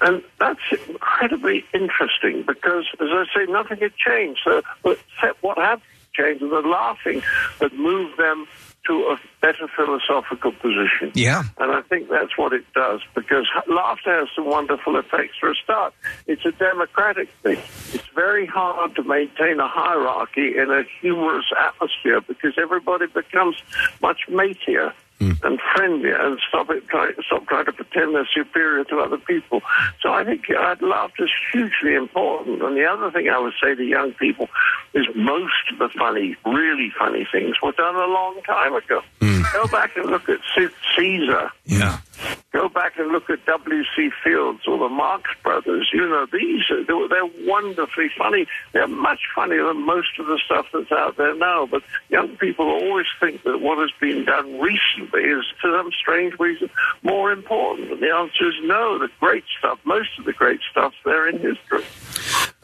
And 0.01 0.23
that's 0.39 0.59
incredibly 0.89 1.63
interesting 1.75 2.45
because, 2.47 2.87
as 2.95 3.09
I 3.11 3.27
say, 3.37 3.53
nothing 3.53 3.77
had 3.77 3.95
changed. 3.97 4.41
So, 4.43 4.63
except 4.87 5.43
what 5.43 5.59
had 5.59 5.83
changed 6.15 6.41
was 6.41 6.51
the 6.51 6.67
laughing 6.67 7.23
that 7.59 7.75
moved 7.75 8.17
them 8.17 8.47
to 8.87 8.93
a 8.93 9.17
better 9.41 9.69
philosophical 9.75 10.53
position. 10.53 11.13
Yeah. 11.15 11.45
And 11.59 11.73
I 11.73 11.83
think 11.83 12.09
that's 12.09 12.37
what 12.37 12.53
it 12.53 12.65
does 12.75 13.01
because 13.15 13.47
laughter 13.69 14.21
has 14.21 14.29
some 14.35 14.47
wonderful 14.47 14.97
effects. 14.97 15.35
For 15.41 15.51
a 15.51 15.55
start, 15.55 15.95
it's 16.27 16.45
a 16.45 16.53
democratic 16.53 17.29
thing. 17.43 17.59
It's 17.93 18.09
very 18.15 18.47
hard 18.47 18.95
to 18.97 19.03
maintain 19.03 19.61
a 19.61 19.69
hierarchy 19.69 20.57
in 20.59 20.71
a 20.71 20.83
humorous 21.01 21.47
atmosphere 21.59 22.21
because 22.21 22.55
everybody 22.61 23.07
becomes 23.07 23.57
much 24.03 24.23
matier. 24.29 24.93
And 25.21 25.59
friendly 25.75 26.11
and 26.11 26.39
stop 26.49 26.71
it, 26.71 26.87
try, 26.89 27.13
stop 27.27 27.47
trying 27.47 27.67
to 27.67 27.73
pretend 27.73 28.15
they're 28.15 28.29
superior 28.35 28.85
to 28.85 28.99
other 28.99 29.19
people. 29.19 29.63
So 30.03 30.13
I 30.13 30.25
think 30.25 30.51
uh, 30.51 30.77
laughter 30.81 31.25
is 31.25 31.31
hugely 31.53 31.95
important. 31.95 32.63
And 32.63 32.77
the 32.77 32.85
other 32.85 33.11
thing 33.11 33.29
I 33.29 33.39
would 33.39 33.55
say 33.63 33.75
to 33.75 33.85
young 33.85 34.13
people 34.13 34.49
is 34.93 35.07
most 35.15 35.53
of 35.73 35.79
the 35.79 35.89
funny, 35.99 36.37
really 36.45 36.93
funny 36.99 37.27
things 37.31 37.57
were 37.63 37.73
done 37.73 37.95
a 37.95 38.07
long 38.07 38.41
time 38.43 38.75
ago. 38.75 39.03
Go 39.53 39.67
back 39.69 39.97
and 39.97 40.07
look 40.11 40.29
at 40.29 40.41
Caesar. 40.97 41.51
Yeah. 41.65 41.99
Go 42.53 42.69
back 42.69 42.99
and 42.99 43.09
look 43.09 43.29
at 43.31 43.45
W.C. 43.47 44.11
Fields 44.23 44.61
or 44.67 44.79
the 44.79 44.89
Marx 44.89 45.31
Brothers. 45.43 45.91
You 45.93 46.09
know, 46.09 46.27
these 46.33 46.63
are, 46.71 46.85
they're, 46.85 47.09
they're 47.09 47.47
wonderfully 47.49 48.11
funny. 48.17 48.47
They're 48.73 48.87
much 48.87 49.21
funnier 49.35 49.67
than 49.67 49.85
most 49.85 50.19
of 50.19 50.27
the 50.27 50.39
stuff 50.45 50.67
that's 50.73 50.93
out 50.93 51.17
there 51.17 51.35
now. 51.35 51.67
But 51.67 51.83
young 52.11 52.37
people 52.37 52.67
always 52.67 53.07
think 53.19 53.43
that 53.43 53.61
what 53.61 53.79
has 53.79 53.91
been 54.01 54.25
done 54.25 54.61
recently 54.61 55.23
is, 55.23 55.45
for 55.61 55.77
some 55.77 55.91
strange 55.99 56.39
reason, 56.39 56.71
more 57.03 57.33
important. 57.33 57.91
And 57.91 58.01
the 58.01 58.11
answer 58.11 58.49
is 58.49 58.55
no. 58.63 58.99
The 58.99 59.09
great 59.19 59.45
stuff, 59.59 59.79
most 59.85 60.11
of 60.19 60.25
the 60.25 60.33
great 60.33 60.61
stuff's 60.71 60.97
there 61.05 61.29
in 61.29 61.41
history. 61.41 61.85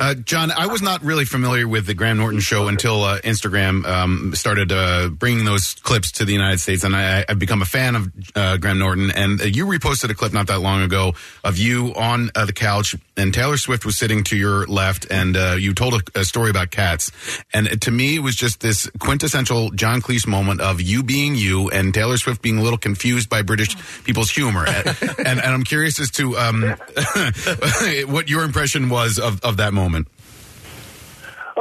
Uh, 0.01 0.15
John, 0.15 0.51
I 0.51 0.67
was 0.67 0.81
not 0.81 1.05
really 1.05 1.27
familiar 1.27 1.69
with 1.69 1.85
the 1.85 1.93
Graham 1.93 2.17
Norton 2.17 2.41
show 2.41 2.69
until 2.69 3.05
uh, 3.05 3.21
Instagram 3.21 3.85
um, 3.85 4.35
started 4.35 4.73
uh, 4.73 5.11
bringing 5.11 5.45
those 5.45 5.75
clips 5.75 6.13
to 6.13 6.25
the 6.25 6.33
United 6.33 6.59
States, 6.59 6.85
and 6.85 6.97
I, 6.97 7.23
I've 7.29 7.39
become 7.39 7.61
a 7.61 7.67
fan 7.67 7.97
of 7.97 8.11
uh, 8.35 8.57
Graham 8.57 8.79
Norton. 8.79 9.11
And 9.11 9.43
uh, 9.43 9.45
you 9.45 9.67
reposted 9.67 10.09
a 10.09 10.15
clip 10.15 10.33
not 10.33 10.47
that 10.47 10.61
long 10.61 10.81
ago 10.81 11.13
of 11.45 11.59
you 11.59 11.95
on 11.95 12.31
uh, 12.35 12.47
the 12.47 12.55
couch, 12.55 12.97
and 13.19 13.35
Taylor 13.35 13.59
Swift 13.59 13.85
was 13.85 13.99
sitting 13.99 14.25
to 14.25 14.39
your 14.39 14.65
left, 14.69 15.07
and 15.11 15.37
uh, 15.37 15.57
you 15.59 15.75
told 15.75 15.93
a, 15.93 16.21
a 16.21 16.25
story 16.25 16.49
about 16.49 16.71
cats. 16.71 17.13
And 17.53 17.83
to 17.83 17.91
me, 17.91 18.17
it 18.17 18.21
was 18.21 18.37
just 18.37 18.61
this 18.61 18.89
quintessential 19.01 19.71
John 19.73 20.01
Cleese 20.01 20.27
moment 20.27 20.63
of 20.63 20.81
you 20.81 21.03
being 21.03 21.35
you, 21.35 21.69
and 21.69 21.93
Taylor 21.93 22.17
Swift 22.17 22.41
being 22.41 22.57
a 22.57 22.63
little 22.63 22.79
confused 22.79 23.29
by 23.29 23.43
British 23.43 23.77
people's 24.05 24.31
humor. 24.31 24.65
and, 24.67 24.87
and, 25.19 25.29
and 25.29 25.41
I'm 25.41 25.65
curious 25.65 26.01
as 26.01 26.11
to 26.13 26.39
um, 26.39 26.63
what 28.07 28.31
your 28.31 28.45
impression 28.45 28.89
was 28.89 29.19
of, 29.19 29.45
of 29.45 29.59
that 29.59 29.75
moment 29.75 29.90
moment. 29.91 30.20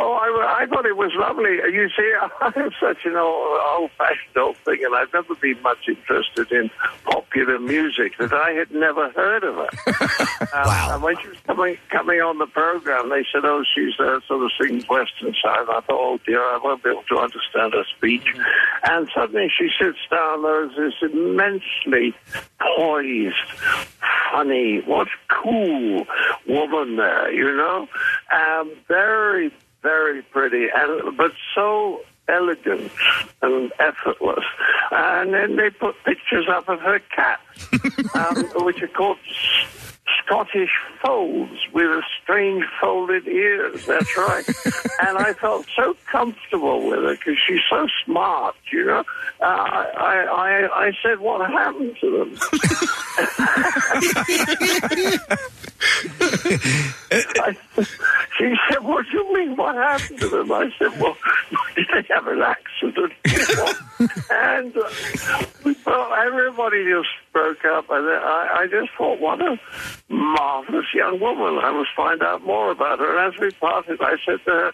Oh, 0.01 0.13
I, 0.13 0.63
I 0.63 0.65
thought 0.67 0.85
it 0.85 0.95
was 0.95 1.11
lovely. 1.15 1.59
You 1.73 1.89
see, 1.89 2.13
I'm 2.41 2.71
such 2.79 3.03
an 3.03 3.17
old, 3.17 3.59
old-fashioned 3.75 4.37
old 4.37 4.55
thing, 4.57 4.79
and 4.85 4.95
I've 4.95 5.11
never 5.13 5.35
been 5.35 5.61
much 5.61 5.89
interested 5.89 6.49
in 6.53 6.71
popular 7.03 7.59
music 7.59 8.13
that 8.17 8.31
I 8.31 8.51
had 8.51 8.71
never 8.71 9.09
heard 9.09 9.43
of 9.43 9.55
her. 9.55 9.69
um, 10.55 10.67
wow. 10.67 10.89
And 10.93 11.03
when 11.03 11.17
she 11.19 11.27
was 11.27 11.37
coming 11.45 11.77
coming 11.89 12.21
on 12.21 12.37
the 12.37 12.47
program, 12.47 13.09
they 13.09 13.25
said, 13.29 13.43
"Oh, 13.43 13.63
she's 13.75 13.99
uh, 13.99 14.21
sort 14.25 14.45
of 14.45 14.51
sings 14.61 14.87
western 14.87 15.35
side." 15.43 15.67
I 15.67 15.81
thought, 15.81 15.85
"Oh 15.89 16.17
dear, 16.25 16.41
I 16.41 16.59
won't 16.63 16.81
be 16.81 16.91
able 16.91 17.03
to 17.03 17.17
understand 17.17 17.73
her 17.73 17.83
speech." 17.97 18.25
And 18.83 19.09
suddenly 19.13 19.51
she 19.57 19.67
sits 19.77 19.99
down. 20.09 20.43
There's 20.43 20.75
this 20.77 21.11
immensely 21.11 22.15
poised, 22.77 23.35
funny, 24.31 24.81
what 24.85 25.09
cool 25.27 26.05
woman 26.47 26.95
there, 26.95 27.33
you 27.33 27.55
know, 27.57 27.87
um, 28.33 28.71
very 28.87 29.51
very 29.81 30.21
pretty, 30.21 30.67
and 30.73 31.17
but 31.17 31.31
so 31.55 32.01
elegant 32.27 32.91
and 33.41 33.71
effortless. 33.79 34.45
And 34.91 35.33
then 35.33 35.55
they 35.55 35.69
put 35.69 35.95
pictures 36.03 36.47
up 36.49 36.69
of 36.69 36.79
her 36.81 36.99
cat, 37.15 37.39
um, 38.15 38.65
which 38.65 38.81
are 38.81 38.87
called 38.87 39.17
Scottish 40.23 40.69
folds 41.03 41.59
with 41.73 42.03
strange 42.21 42.63
folded 42.79 43.27
ears. 43.27 43.85
That's 43.85 44.17
right. 44.17 44.47
and 45.01 45.17
I 45.17 45.33
felt 45.33 45.65
so 45.75 45.95
comfortable 46.11 46.87
with 46.89 46.99
her 46.99 47.15
because 47.15 47.37
she's 47.47 47.61
so 47.69 47.87
smart. 48.05 48.55
You 48.71 48.85
know, 48.85 49.03
uh, 49.41 49.43
I, 49.43 50.25
I 50.31 50.87
I 50.87 50.91
said, 51.03 51.19
"What 51.19 51.49
happened 51.49 51.97
to 52.01 52.11
them?" 52.19 52.37
I, 55.81 57.55
she 58.37 58.55
said, 58.69 58.83
"What 58.83 59.05
do 59.05 59.17
you 59.17 59.33
mean? 59.33 59.55
What 59.55 59.75
happened 59.75 60.19
to 60.19 60.27
them?" 60.27 60.51
I 60.51 60.71
said, 60.77 60.99
"Well, 60.99 61.17
did 61.75 61.87
they 61.93 62.13
have 62.13 62.27
an 62.27 62.41
accident?" 62.41 63.13
and 64.29 64.75
uh, 64.77 64.89
well, 65.85 66.13
everybody 66.13 66.83
just 66.85 67.09
broke 67.31 67.63
up, 67.65 67.89
and 67.89 68.07
I, 68.07 68.61
I 68.61 68.67
just 68.67 68.91
thought, 68.97 69.19
"What 69.19 69.41
a 69.41 69.59
marvelous 70.09 70.85
young 70.93 71.19
woman!" 71.19 71.59
I 71.63 71.71
must 71.71 71.91
find 71.95 72.21
out 72.21 72.43
more 72.43 72.71
about 72.71 72.99
her. 72.99 73.17
And 73.17 73.33
as 73.33 73.39
we 73.39 73.51
parted, 73.51 74.01
I 74.01 74.15
said 74.25 74.39
to 74.45 74.51
her, 74.51 74.71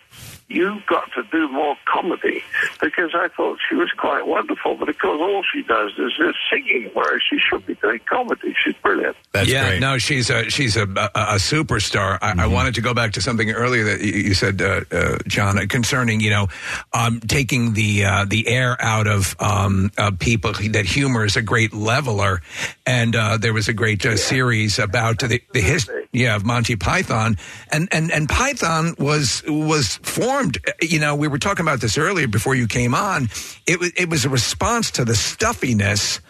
"You've 0.47 0.85
got 0.85 1.11
to 1.13 1.23
do 1.31 1.47
more 1.49 1.75
comedy," 1.85 2.43
because 2.81 3.11
I 3.13 3.27
thought 3.35 3.57
she 3.69 3.75
was 3.75 3.91
quite 3.97 4.27
wonderful. 4.27 4.75
But 4.75 4.89
of 4.89 4.97
course, 4.99 5.19
all 5.19 5.43
she 5.53 5.63
does 5.63 5.91
is 5.97 6.13
this 6.19 6.35
singing, 6.51 6.89
whereas 6.93 7.21
she 7.29 7.37
should 7.39 7.65
be 7.65 7.75
doing 7.75 7.99
comedy. 8.09 8.55
She's 8.63 8.75
brilliant. 8.75 9.15
yeah, 9.45 9.79
no, 9.79 9.97
she's 9.97 10.29
a 10.29 10.49
she's 10.49 10.77
a, 10.77 10.83
a, 10.83 11.09
a 11.15 11.35
superstar. 11.35 12.17
I, 12.21 12.33
I 12.37 12.47
wanted 12.47 12.75
to 12.75 12.81
go 12.81 12.93
back 12.93 13.13
to 13.13 13.21
something 13.21 13.49
earlier 13.51 13.83
that 13.85 14.01
you, 14.01 14.11
you 14.11 14.33
said, 14.33 14.61
uh, 14.61 14.81
uh, 14.91 15.17
John, 15.27 15.57
uh, 15.57 15.65
concerning 15.67 16.19
you 16.19 16.29
know 16.29 16.47
um, 16.93 17.19
taking 17.19 17.73
the 17.73 18.05
uh, 18.05 18.25
the 18.25 18.47
air 18.47 18.77
out 18.81 19.07
of 19.07 19.35
um, 19.39 19.91
uh, 19.97 20.11
people. 20.19 20.53
That 20.53 20.85
humor 20.85 21.25
is 21.25 21.35
a 21.35 21.41
great 21.41 21.73
leveler, 21.73 22.41
and 22.85 23.15
uh, 23.15 23.37
there 23.37 23.53
was 23.53 23.67
a 23.67 23.73
great 23.73 24.05
uh, 24.05 24.17
series 24.17 24.79
about 24.79 25.19
the 25.19 25.41
the 25.53 25.61
history, 25.61 26.07
yeah, 26.11 26.35
of 26.35 26.45
Monty 26.45 26.75
Python, 26.75 27.37
and 27.71 27.87
and 27.91 28.11
and 28.11 28.29
Python 28.29 28.95
was 28.97 29.43
was 29.47 29.97
formed. 30.03 30.57
You 30.81 30.99
know, 30.99 31.15
we 31.15 31.27
were 31.27 31.39
talking 31.39 31.65
about 31.65 31.81
this 31.81 31.97
earlier 31.97 32.27
before 32.27 32.55
you 32.55 32.67
came 32.67 32.93
on. 32.93 33.29
It 33.67 33.79
was 33.79 33.91
it 33.95 34.09
was 34.09 34.25
a 34.25 34.29
response 34.29 34.91
to 34.91 35.05
the 35.05 35.15
stuffiness 35.15 36.21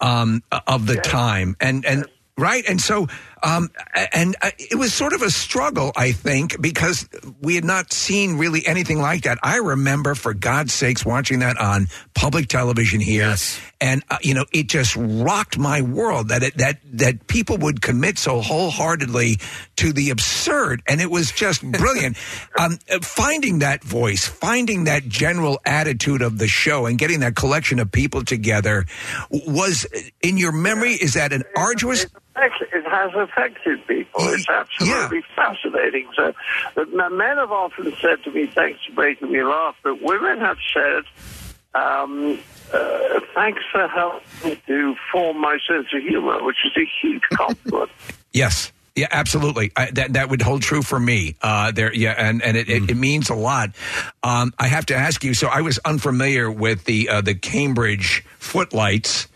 um, 0.00 0.42
of 0.66 0.86
the 0.86 0.96
time, 0.96 1.56
and 1.60 1.84
and 1.84 2.06
right, 2.36 2.64
and 2.68 2.80
so. 2.80 3.08
Um, 3.42 3.70
and 4.12 4.36
uh, 4.40 4.50
it 4.58 4.78
was 4.78 4.94
sort 4.94 5.12
of 5.12 5.22
a 5.22 5.30
struggle, 5.30 5.92
I 5.96 6.12
think, 6.12 6.60
because 6.60 7.08
we 7.40 7.56
had 7.56 7.64
not 7.64 7.92
seen 7.92 8.38
really 8.38 8.64
anything 8.66 9.00
like 9.00 9.22
that. 9.22 9.38
I 9.42 9.56
remember, 9.56 10.14
for 10.14 10.32
God's 10.32 10.72
sakes, 10.72 11.04
watching 11.04 11.40
that 11.40 11.58
on 11.58 11.88
public 12.14 12.48
television 12.48 13.00
here, 13.00 13.34
and 13.80 14.02
uh, 14.10 14.18
you 14.22 14.34
know, 14.34 14.44
it 14.52 14.68
just 14.68 14.94
rocked 14.96 15.58
my 15.58 15.82
world 15.82 16.28
that 16.28 16.42
it, 16.44 16.56
that 16.58 16.78
that 16.92 17.26
people 17.26 17.58
would 17.58 17.82
commit 17.82 18.16
so 18.16 18.40
wholeheartedly 18.40 19.38
to 19.76 19.92
the 19.92 20.10
absurd, 20.10 20.82
and 20.86 21.00
it 21.00 21.10
was 21.10 21.32
just 21.32 21.62
brilliant. 21.72 22.16
um, 22.58 22.78
uh, 22.90 23.00
finding 23.00 23.58
that 23.58 23.82
voice, 23.82 24.26
finding 24.26 24.84
that 24.84 25.08
general 25.08 25.58
attitude 25.64 26.22
of 26.22 26.38
the 26.38 26.46
show, 26.46 26.86
and 26.86 26.98
getting 26.98 27.20
that 27.20 27.34
collection 27.34 27.80
of 27.80 27.90
people 27.90 28.24
together 28.24 28.84
was, 29.30 29.84
in 30.22 30.36
your 30.36 30.52
memory, 30.52 30.92
is 30.92 31.14
that 31.14 31.32
an 31.32 31.42
arduous 31.56 32.06
it 32.36 32.84
has 32.90 33.10
affected 33.14 33.86
people. 33.86 34.20
It's 34.28 34.48
absolutely 34.48 35.22
fascinating. 35.36 36.08
So, 36.16 36.32
the 36.74 36.84
the 36.86 37.10
men 37.10 37.36
have 37.36 37.52
often 37.52 37.92
said 38.00 38.22
to 38.24 38.30
me, 38.30 38.46
"Thanks 38.46 38.80
for 38.86 39.00
making 39.00 39.30
me 39.30 39.42
laugh," 39.42 39.76
but 39.82 40.00
women 40.00 40.40
have 40.40 40.58
said, 40.72 41.04
um, 41.74 42.38
uh, 42.72 43.20
"Thanks 43.34 43.62
for 43.70 43.86
helping 43.88 44.60
to 44.66 44.96
form 45.10 45.40
my 45.40 45.58
sense 45.68 45.88
of 45.92 46.02
humor," 46.02 46.42
which 46.44 46.58
is 46.64 46.72
a 46.76 46.88
huge 47.00 47.22
compliment. 47.32 47.90
Yes. 48.34 48.72
Yeah, 48.94 49.08
absolutely. 49.10 49.72
I, 49.74 49.90
that 49.92 50.14
that 50.14 50.28
would 50.28 50.42
hold 50.42 50.62
true 50.62 50.82
for 50.82 51.00
me. 51.00 51.36
Uh, 51.40 51.70
there, 51.70 51.94
yeah, 51.94 52.14
and 52.16 52.42
and 52.42 52.58
it, 52.58 52.68
it, 52.68 52.90
it 52.90 52.96
means 52.96 53.30
a 53.30 53.34
lot. 53.34 53.70
Um, 54.22 54.52
I 54.58 54.68
have 54.68 54.86
to 54.86 54.94
ask 54.94 55.24
you. 55.24 55.32
So 55.32 55.48
I 55.48 55.62
was 55.62 55.78
unfamiliar 55.84 56.50
with 56.50 56.84
the 56.84 57.08
uh, 57.08 57.20
the 57.22 57.34
Cambridge 57.34 58.22
footlights, 58.38 59.28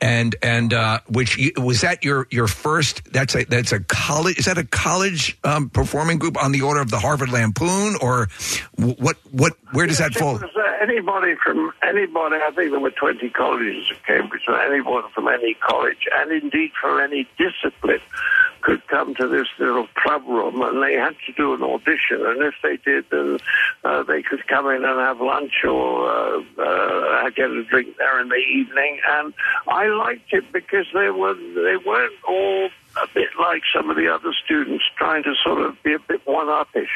and 0.00 0.34
and 0.42 0.72
uh, 0.72 1.00
which 1.08 1.36
you, 1.36 1.52
was 1.58 1.82
that 1.82 2.04
your 2.04 2.26
your 2.30 2.46
first? 2.46 3.12
That's 3.12 3.34
a 3.34 3.44
that's 3.44 3.72
a 3.72 3.80
college. 3.80 4.38
Is 4.38 4.46
that 4.46 4.58
a 4.58 4.64
college 4.64 5.36
um, 5.44 5.68
performing 5.70 6.18
group 6.18 6.42
on 6.42 6.52
the 6.52 6.62
order 6.62 6.80
of 6.80 6.90
the 6.90 6.98
Harvard 6.98 7.30
Lampoon, 7.30 7.96
or 8.00 8.28
what? 8.76 9.16
What? 9.30 9.54
Where 9.72 9.86
does 9.86 9.98
that 9.98 10.12
Yes, 10.12 10.16
it 10.16 10.20
fall? 10.20 10.32
was, 10.34 10.42
uh, 10.42 10.82
anybody 10.82 11.34
from 11.44 11.72
anybody, 11.82 12.36
I 12.36 12.50
think 12.54 12.70
there 12.70 12.80
were 12.80 12.90
20 12.90 13.28
colleges 13.30 13.90
at 13.90 14.04
Cambridge, 14.06 14.42
so 14.46 14.54
anyone 14.54 15.04
from 15.14 15.28
any 15.28 15.54
college, 15.54 16.06
and 16.14 16.30
indeed 16.32 16.72
from 16.80 16.98
any 17.00 17.28
discipline, 17.38 18.00
could 18.62 18.86
come 18.88 19.14
to 19.14 19.28
this 19.28 19.48
little 19.58 19.86
club 19.94 20.26
room 20.26 20.62
and 20.62 20.82
they 20.82 20.94
had 20.94 21.14
to 21.26 21.32
do 21.32 21.54
an 21.54 21.62
audition. 21.62 22.24
And 22.24 22.42
if 22.42 22.54
they 22.62 22.76
did, 22.76 23.04
then 23.10 23.38
uh, 23.84 24.02
they 24.02 24.22
could 24.22 24.46
come 24.48 24.66
in 24.68 24.84
and 24.84 25.00
have 25.00 25.20
lunch 25.20 25.64
or 25.64 26.08
uh, 26.08 26.40
uh, 26.58 27.30
get 27.30 27.50
a 27.50 27.64
drink 27.64 27.96
there 27.98 28.20
in 28.20 28.28
the 28.28 28.34
evening. 28.34 29.00
And 29.08 29.34
I 29.68 29.86
liked 29.86 30.32
it 30.32 30.44
because 30.52 30.86
they 30.94 31.10
were 31.10 31.34
they 31.34 31.76
weren't 31.84 32.12
all 32.28 32.68
a 33.02 33.08
bit 33.14 33.28
like 33.38 33.62
some 33.74 33.90
of 33.90 33.96
the 33.96 34.12
other 34.12 34.32
students 34.44 34.84
trying 34.96 35.22
to 35.24 35.34
sort 35.44 35.60
of 35.60 35.80
be 35.82 35.94
a 35.94 35.98
bit 35.98 36.26
one-uppish. 36.26 36.88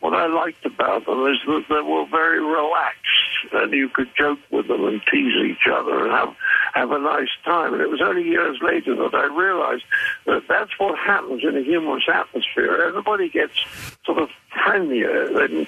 What 0.00 0.14
I 0.14 0.26
liked 0.26 0.64
about 0.64 1.06
them 1.06 1.26
is 1.26 1.38
that 1.46 1.64
they 1.68 1.80
were 1.80 2.06
very 2.10 2.40
relaxed 2.40 3.52
and 3.52 3.72
you 3.72 3.88
could 3.88 4.08
joke 4.16 4.38
with 4.50 4.68
them 4.68 4.84
and 4.84 5.00
tease 5.10 5.34
each 5.44 5.66
other 5.70 6.04
and 6.04 6.12
have, 6.12 6.34
have 6.74 6.90
a 6.92 6.98
nice 6.98 7.28
time. 7.44 7.74
And 7.74 7.82
it 7.82 7.90
was 7.90 8.00
only 8.02 8.22
years 8.22 8.58
later 8.62 8.94
that 8.96 9.14
I 9.14 9.24
realized 9.26 9.84
that 10.26 10.42
that's 10.48 10.78
what 10.78 10.98
happens 10.98 11.42
in 11.42 11.56
a 11.56 11.62
humorous 11.62 12.04
atmosphere. 12.12 12.84
Everybody 12.86 13.28
gets 13.28 13.91
sort 14.04 14.18
of 14.18 14.30
friendlier 14.64 15.42
and 15.42 15.66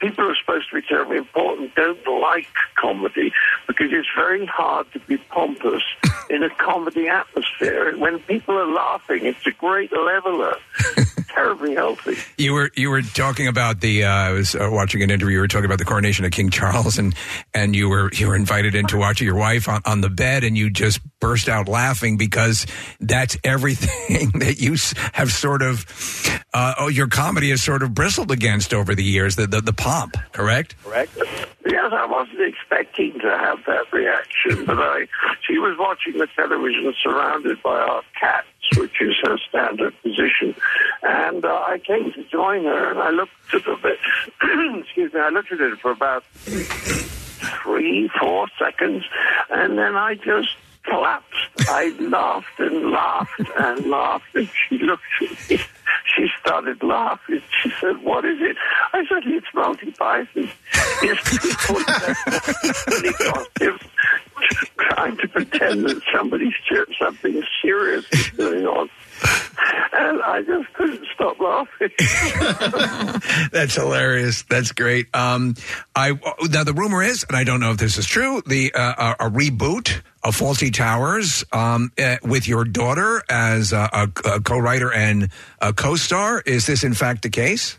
people 0.00 0.24
who 0.24 0.30
are 0.30 0.36
supposed 0.36 0.68
to 0.70 0.76
be 0.76 0.82
terribly 0.82 1.18
important 1.18 1.74
don't 1.74 2.06
like 2.20 2.48
comedy 2.76 3.32
because 3.66 3.88
it's 3.92 4.08
very 4.16 4.46
hard 4.46 4.90
to 4.92 4.98
be 5.00 5.16
pompous 5.16 5.82
in 6.30 6.42
a 6.42 6.50
comedy 6.50 7.08
atmosphere. 7.08 7.88
And 7.88 8.00
when 8.00 8.18
people 8.20 8.56
are 8.56 8.72
laughing, 8.72 9.26
it's 9.26 9.46
a 9.46 9.52
great 9.52 9.92
leveler. 9.92 10.54
Terribly 11.34 11.74
healthy. 11.74 12.16
You 12.38 12.52
were 12.52 12.70
you 12.76 12.90
were 12.90 13.02
talking 13.02 13.48
about 13.48 13.80
the. 13.80 14.04
Uh, 14.04 14.10
I 14.10 14.30
was 14.32 14.54
uh, 14.54 14.68
watching 14.70 15.02
an 15.02 15.10
interview. 15.10 15.34
You 15.34 15.40
were 15.40 15.48
talking 15.48 15.66
about 15.66 15.78
the 15.78 15.84
coronation 15.84 16.24
of 16.24 16.32
King 16.32 16.50
Charles, 16.50 16.98
and 16.98 17.14
and 17.54 17.74
you 17.74 17.88
were 17.88 18.10
you 18.12 18.28
were 18.28 18.36
invited 18.36 18.74
in 18.74 18.86
to 18.88 18.96
watch 18.96 19.20
your 19.20 19.34
wife 19.34 19.68
on, 19.68 19.80
on 19.84 20.00
the 20.00 20.10
bed, 20.10 20.44
and 20.44 20.56
you 20.56 20.70
just 20.70 21.00
burst 21.20 21.48
out 21.48 21.68
laughing 21.68 22.16
because 22.16 22.66
that's 23.00 23.36
everything 23.44 24.30
that 24.40 24.60
you 24.60 24.76
have 25.12 25.30
sort 25.32 25.62
of. 25.62 25.86
Uh, 26.52 26.74
oh, 26.78 26.88
your 26.88 27.06
comedy 27.06 27.50
has 27.50 27.62
sort 27.62 27.82
of 27.82 27.94
bristled 27.94 28.30
against 28.30 28.74
over 28.74 28.94
the 28.94 29.04
years. 29.04 29.36
The 29.36 29.46
the, 29.46 29.60
the 29.60 29.72
pomp, 29.72 30.16
correct? 30.32 30.76
Correct. 30.84 31.16
Yes, 31.66 31.92
I 31.92 32.06
wasn't 32.06 32.40
expecting 32.40 33.18
to 33.20 33.28
have 33.28 33.58
that 33.66 33.92
reaction, 33.92 34.64
but 34.64 34.78
I. 34.78 35.06
She 35.46 35.58
was 35.58 35.76
watching 35.78 36.18
the 36.18 36.28
television, 36.36 36.94
surrounded 37.02 37.62
by 37.62 37.78
our 37.78 38.02
cats, 38.18 38.46
which 38.76 39.00
is 39.00 39.14
her 39.24 39.38
standard 39.48 39.94
position, 40.02 40.54
and 41.02 41.44
uh, 41.44 41.48
I 41.48 41.78
came 41.78 42.12
to 42.12 42.24
join 42.24 42.64
her, 42.64 42.90
and 42.90 42.98
I 42.98 43.10
looked 43.10 43.32
at 43.52 43.62
it. 43.66 43.98
excuse 44.84 45.12
me, 45.12 45.20
I 45.20 45.30
looked 45.30 45.52
at 45.52 45.60
it 45.60 45.78
for 45.80 45.90
about 45.90 46.24
three, 47.62 48.10
four 48.20 48.48
seconds, 48.58 49.04
and 49.50 49.78
then 49.78 49.96
I 49.96 50.14
just 50.14 50.56
collapsed. 50.90 51.70
I 51.70 51.94
laughed 52.00 52.58
and 52.58 52.90
laughed 52.90 53.40
and 53.56 53.86
laughed, 53.86 54.34
and 54.34 54.50
she 54.68 54.78
looked 54.78 55.02
at 55.22 55.50
me. 55.50 55.58
She 56.16 56.26
started 56.40 56.82
laughing. 56.82 57.42
She 57.62 57.70
said, 57.80 58.02
"What 58.02 58.24
is 58.24 58.38
it?" 58.40 58.56
I 58.92 59.04
said, 59.06 59.22
"It's 59.26 59.46
Monty 59.54 59.92
Python. 59.92 60.50
It's 61.02 61.38
people 61.38 61.76
in 61.76 63.12
costumes 63.12 63.80
trying 64.78 65.16
to 65.18 65.28
pretend 65.28 65.84
that 65.84 66.02
somebody's 66.12 66.54
something 66.98 67.42
serious 67.62 68.04
is 68.12 68.30
going 68.30 68.66
on." 68.66 68.90
and 69.92 70.22
I 70.22 70.42
just 70.42 70.72
couldn't 70.72 71.06
stop 71.14 71.38
laughing. 71.40 71.90
That's 73.52 73.74
hilarious. 73.74 74.42
That's 74.48 74.72
great. 74.72 75.14
Um, 75.14 75.54
I 75.94 76.12
now 76.48 76.64
the 76.64 76.72
rumor 76.74 77.02
is, 77.02 77.24
and 77.28 77.36
I 77.36 77.44
don't 77.44 77.60
know 77.60 77.72
if 77.72 77.76
this 77.76 77.98
is 77.98 78.06
true, 78.06 78.42
the 78.46 78.72
uh, 78.74 79.14
a, 79.20 79.26
a 79.26 79.30
reboot 79.30 80.00
of 80.22 80.36
Fawlty 80.36 80.72
Towers 80.72 81.44
um, 81.52 81.92
uh, 81.98 82.16
with 82.22 82.46
your 82.46 82.64
daughter 82.64 83.22
as 83.28 83.72
a, 83.72 83.88
a, 83.92 84.34
a 84.34 84.40
co-writer 84.40 84.92
and 84.92 85.30
a 85.60 85.72
co-star. 85.72 86.42
Is 86.44 86.66
this 86.66 86.84
in 86.84 86.94
fact 86.94 87.22
the 87.22 87.30
case? 87.30 87.78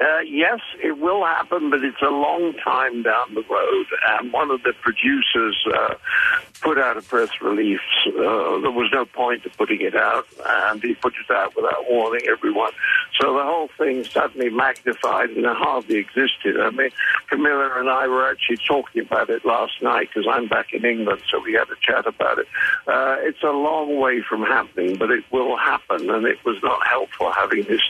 Uh, 0.00 0.18
yes, 0.26 0.58
it 0.82 0.98
will 0.98 1.24
happen, 1.24 1.70
but 1.70 1.84
it's 1.84 2.02
a 2.02 2.10
long 2.10 2.52
time 2.64 3.02
down 3.04 3.32
the 3.32 3.44
road. 3.48 3.86
And 4.08 4.32
one 4.32 4.50
of 4.50 4.60
the 4.64 4.72
producers 4.82 5.56
uh, 5.72 5.94
put 6.62 6.78
out 6.78 6.96
a 6.96 7.02
press 7.02 7.30
release. 7.40 7.78
Uh, 8.08 8.58
there 8.58 8.72
was 8.72 8.90
no 8.92 9.04
point 9.04 9.44
to 9.44 9.50
putting 9.50 9.80
it 9.80 9.94
out, 9.94 10.26
and 10.44 10.82
he 10.82 10.94
put 10.94 11.14
it 11.14 11.32
out 11.32 11.54
without 11.54 11.88
warning 11.88 12.22
everyone. 12.28 12.72
So 13.20 13.34
the 13.34 13.44
whole 13.44 13.70
thing 13.78 14.02
suddenly 14.02 14.50
magnified 14.50 15.30
and 15.30 15.46
hardly 15.46 15.96
existed. 15.98 16.58
I 16.60 16.70
mean, 16.70 16.90
Camilla 17.28 17.78
and 17.78 17.88
I 17.88 18.08
were 18.08 18.28
actually 18.28 18.58
talking 18.66 19.02
about 19.02 19.30
it 19.30 19.44
last 19.44 19.80
night 19.80 20.08
because 20.12 20.28
I'm 20.28 20.48
back 20.48 20.72
in 20.72 20.84
England, 20.84 21.22
so 21.30 21.40
we 21.40 21.52
had 21.52 21.68
a 21.68 21.76
chat 21.80 22.04
about 22.06 22.40
it. 22.40 22.48
Uh, 22.88 23.16
it's 23.20 23.44
a 23.44 23.52
long 23.52 24.00
way 24.00 24.22
from 24.28 24.42
happening, 24.42 24.96
but 24.96 25.12
it 25.12 25.22
will 25.30 25.56
happen, 25.56 26.10
and 26.10 26.26
it 26.26 26.44
was 26.44 26.56
not 26.64 26.84
helpful 26.84 27.30
having 27.30 27.62
this 27.62 27.82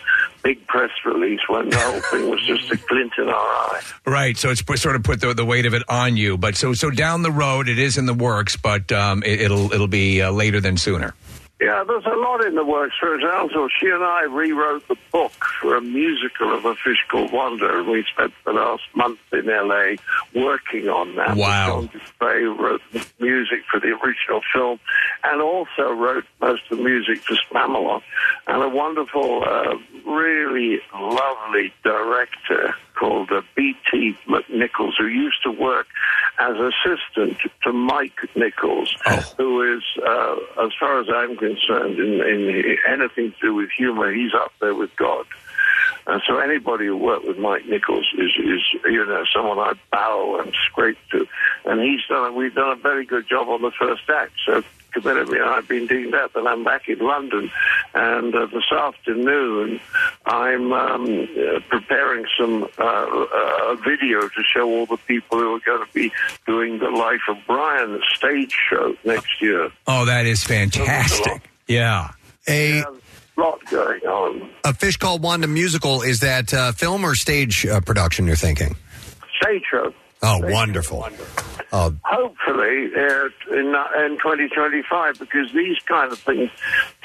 big 0.45 0.65
press 0.67 0.91
release 1.05 1.41
when 1.49 1.71
the 1.71 1.79
whole 1.79 2.01
thing 2.01 2.31
was 2.31 2.41
just 2.47 2.71
a 2.71 2.77
glint 2.77 3.13
in 3.19 3.29
our 3.29 3.35
eye. 3.35 3.81
Right. 4.07 4.37
So 4.37 4.51
it's 4.51 4.63
sort 4.81 4.95
of 4.95 5.03
put 5.03 5.21
the, 5.21 5.35
the 5.35 5.45
weight 5.45 5.67
of 5.67 5.75
it 5.75 5.83
on 5.89 6.17
you. 6.17 6.37
But 6.37 6.55
so 6.55 6.75
so 6.75 6.91
down 6.91 7.23
the 7.23 7.33
road, 7.33 7.69
it 7.69 7.79
is 7.79 7.97
in 7.99 8.07
the 8.07 8.15
works, 8.15 8.57
but 8.57 8.93
um, 8.93 9.23
it, 9.25 9.41
it'll 9.41 9.73
it'll 9.73 9.89
be 9.89 10.23
uh, 10.23 10.31
later 10.31 10.61
than 10.61 10.77
sooner. 10.77 11.15
Yeah, 11.61 11.85
there's 11.87 12.05
a 12.05 12.17
lot 12.17 12.45
in 12.45 12.57
the 12.57 12.65
works. 12.65 12.97
For 12.99 13.15
example, 13.15 13.69
she 13.81 13.87
and 13.87 14.03
I 14.03 14.25
rewrote 14.25 14.87
the 14.89 14.97
book 15.13 15.33
for 15.61 15.77
a 15.77 15.81
musical 15.81 16.53
of 16.53 16.65
A 16.65 16.75
Fish 16.75 16.99
Called 17.09 17.33
Wanda, 17.33 17.79
and 17.79 17.89
we 17.89 18.05
spent 18.13 18.33
the 18.45 18.53
last 18.53 18.83
month 18.95 19.21
in 19.33 19.49
L.A. 19.49 19.97
working 20.35 20.89
on 20.89 21.15
that. 21.15 21.37
Wow. 21.37 21.83
Du 21.83 22.01
Prez 22.19 22.59
wrote 22.59 22.83
the 22.93 23.07
music 23.21 23.61
for 23.71 23.79
the 23.79 23.89
original 23.89 24.41
film, 24.53 24.81
and 25.23 25.41
also 25.41 25.93
wrote 25.93 26.25
most 26.41 26.63
of 26.71 26.79
the 26.79 26.85
music 26.85 27.23
for 27.23 27.37
Spamalot. 27.37 28.03
And 28.49 28.63
a 28.63 28.69
wonderful, 28.69 29.45
uh, 29.47 29.77
really 30.05 30.81
lovely 30.93 31.73
director 31.85 32.75
called 32.95 33.31
uh, 33.31 33.43
B.T. 33.55 34.17
McNicholl, 34.29 34.93
who 34.99 35.07
used 35.07 35.43
to 35.45 35.51
work 35.51 35.87
as 36.39 36.57
assistant 36.57 37.39
to 37.63 37.73
Mike 37.73 38.19
Nichols, 38.35 38.95
who 39.37 39.77
is, 39.77 39.83
uh, 40.07 40.37
as 40.65 40.73
far 40.79 41.01
as 41.01 41.07
I'm 41.15 41.37
concerned, 41.37 41.99
in, 41.99 42.21
in 42.21 42.77
anything 42.89 43.33
to 43.33 43.37
do 43.41 43.55
with 43.55 43.71
humor, 43.71 44.13
he's 44.13 44.35
up 44.35 44.53
there 44.61 44.75
with 44.75 44.95
God. 44.97 45.27
And 46.07 46.21
so 46.27 46.39
anybody 46.39 46.87
who 46.87 46.97
worked 46.97 47.27
with 47.27 47.39
Mike 47.39 47.67
Nichols 47.67 48.07
is, 48.19 48.31
is 48.37 48.61
you 48.85 49.07
know, 49.07 49.25
someone 49.35 49.59
I 49.59 49.73
bow 49.91 50.41
and 50.43 50.55
scrape 50.67 50.99
to. 51.13 51.27
And 51.65 51.81
he's 51.81 52.01
done, 52.09 52.35
we've 52.35 52.55
done 52.55 52.73
a 52.73 52.81
very 52.81 53.07
good 53.07 53.27
job 53.29 53.49
on 53.49 53.63
the 53.63 53.71
first 53.71 54.03
act. 54.11 54.33
So 54.45 54.63
Camilla 54.95 55.23
and 55.23 55.43
I 55.43 55.57
have 55.57 55.69
been 55.69 55.87
doing 55.87 56.11
that, 56.13 56.31
and 56.35 56.49
I'm 56.49 56.65
back 56.65 56.89
in 56.89 56.99
London. 56.99 57.51
And 57.95 58.35
uh, 58.35 58.47
this 58.47 58.71
afternoon, 58.73 59.81
I'm 60.25 60.73
um, 60.73 61.05
uh, 61.05 61.61
preparing 61.69 62.25
some 62.39 62.65
uh, 62.79 62.83
uh, 62.83 63.75
video 63.85 64.29
to 64.29 64.43
show 64.43 64.69
all 64.71 64.87
the 64.87 64.97
people 65.07 65.39
who 65.39 65.55
are 65.57 65.61
going 65.61 65.87
to 65.87 65.93
be 65.93 66.13
doing 66.47 66.79
the 66.79 66.91
Life 66.91 67.23
of 67.29 67.37
Brian 67.47 68.01
stage 68.15 68.57
show 68.71 68.95
next 69.05 69.43
year. 69.43 69.71
Oh, 69.87 70.05
that 70.05 70.27
is 70.27 70.43
fantastic. 70.45 71.43
Yeah. 71.67 72.13
A 72.49 72.85
lot 73.37 73.65
going 73.71 74.03
on. 74.03 74.51
A 74.65 74.75
Fish 74.75 74.97
Called 74.97 75.23
Wanda 75.23 75.49
musical 75.49 76.03
is 76.03 76.21
that 76.21 76.55
uh, 76.55 76.73
film 76.73 77.05
or 77.05 77.15
stage 77.15 77.67
uh, 77.67 77.81
production? 77.81 78.27
You're 78.27 78.37
thinking? 78.37 78.77
Stage 79.43 79.63
show. 79.71 79.93
Oh, 80.27 80.41
wonderful. 80.43 81.07
Oh, 81.71 81.95
hopefully 82.03 82.89
uh, 82.97 83.29
in, 83.51 83.75
uh, 83.75 84.05
in 84.07 84.17
2025 84.19 85.19
because 85.19 85.53
these 85.53 85.77
kind 85.87 86.11
of 86.13 86.19
things 86.19 86.51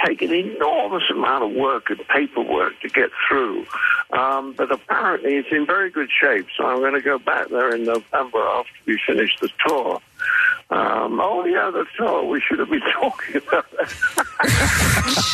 take 0.06 0.22
an 0.22 0.32
enormous 0.32 1.04
amount 1.12 1.44
of 1.44 1.52
work 1.52 1.90
and 1.90 2.00
paperwork 2.08 2.80
to 2.82 2.88
get 2.88 3.10
through. 3.28 3.66
Um, 4.12 4.54
but 4.54 4.72
apparently 4.72 5.36
it's 5.36 5.50
in 5.52 5.66
very 5.66 5.90
good 5.90 6.10
shape, 6.10 6.48
so 6.56 6.66
I'm 6.66 6.80
going 6.80 6.94
to 6.94 7.02
go 7.02 7.20
back 7.20 7.50
there 7.50 7.76
in 7.76 7.84
November 7.84 8.40
after 8.40 8.72
we 8.86 9.00
finish 9.06 9.36
the 9.41 9.50
tour. 9.68 10.00
Um, 10.72 11.20
oh 11.20 11.46
yeah, 11.46 11.72
the 11.72 11.84
tour. 11.98 12.26
We 12.26 12.40
should 12.41 12.60
have 12.60 12.70
been 12.70 12.80
talking 12.94 13.38
about 13.38 13.66
that. 13.72 13.91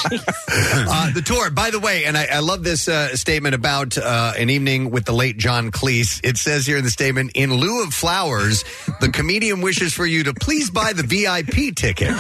uh, 0.90 1.12
the 1.12 1.22
tour, 1.22 1.50
by 1.50 1.72
the 1.72 1.80
way, 1.80 2.06
and 2.06 2.18
I, 2.18 2.26
I 2.26 2.40
love 2.40 2.64
this 2.64 2.88
uh, 2.88 3.14
statement 3.18 3.54
about 3.54 3.98
uh, 3.98 4.32
an 4.38 4.50
evening 4.50 4.92
with 4.92 5.04
the 5.04 5.12
late 5.12 5.38
John 5.38 5.72
Cleese. 5.72 6.22
It 6.24 6.38
says 6.38 6.66
here 6.66 6.78
in 6.78 6.86
the 6.86 6.90
statement, 6.90 7.32
in 7.36 7.54
lieu 7.54 7.84
of 7.84 7.94
flowers, 7.94 8.64
the 9.02 9.10
comedian 9.10 9.60
wishes 9.60 9.94
for 9.94 10.06
you 10.06 10.24
to 10.24 10.34
please 10.34 10.70
buy 10.70 10.94
the 10.94 11.04
VIP 11.04 11.76
ticket, 11.76 12.16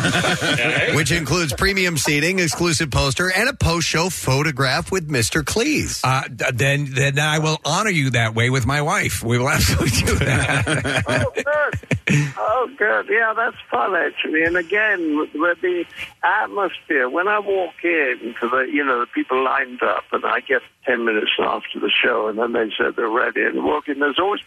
which 0.95 1.13
includes 1.13 1.53
premium 1.53 1.97
seating, 1.97 2.39
exclusive 2.39 2.91
poster, 2.91 3.31
and 3.31 3.47
a 3.47 3.53
post-show 3.53 4.09
photograph 4.09 4.91
with 4.91 5.09
Mr. 5.09 5.41
Cleese. 5.41 6.01
Uh, 6.03 6.23
then 6.53 6.89
then 6.91 7.17
I 7.17 7.39
will 7.39 7.61
honor 7.63 7.91
you 7.91 8.09
that 8.09 8.35
way 8.35 8.49
with 8.49 8.65
my 8.65 8.81
wife. 8.81 9.23
We 9.23 9.37
will 9.37 9.49
absolutely 9.55 10.01
do 10.01 10.15
that. 10.15 11.03
oh, 11.07 11.31
good. 11.33 11.94
Oh, 12.37 12.69
good. 12.77 13.07
Yeah, 13.09 13.33
that's 13.35 13.57
fun 13.71 13.95
actually. 13.95 14.43
And 14.43 14.57
again, 14.57 15.17
with 15.33 15.61
the 15.61 15.85
atmosphere 16.23 17.09
when 17.09 17.27
I 17.27 17.39
walk 17.39 17.73
in 17.83 18.35
to 18.41 18.49
the, 18.49 18.67
you 18.71 18.83
know, 18.83 18.99
the 18.99 19.07
people 19.07 19.43
lined 19.43 19.81
up, 19.81 20.03
and 20.11 20.23
I 20.25 20.39
get 20.41 20.61
ten 20.85 21.05
minutes 21.05 21.31
after 21.39 21.79
the 21.79 21.89
show, 21.89 22.27
and 22.27 22.37
then 22.37 22.53
they 22.53 22.71
said 22.77 22.95
they're 22.95 23.09
ready, 23.09 23.41
and 23.43 23.63
walk 23.63 23.87
in. 23.87 23.99
There's 23.99 24.19
always 24.19 24.41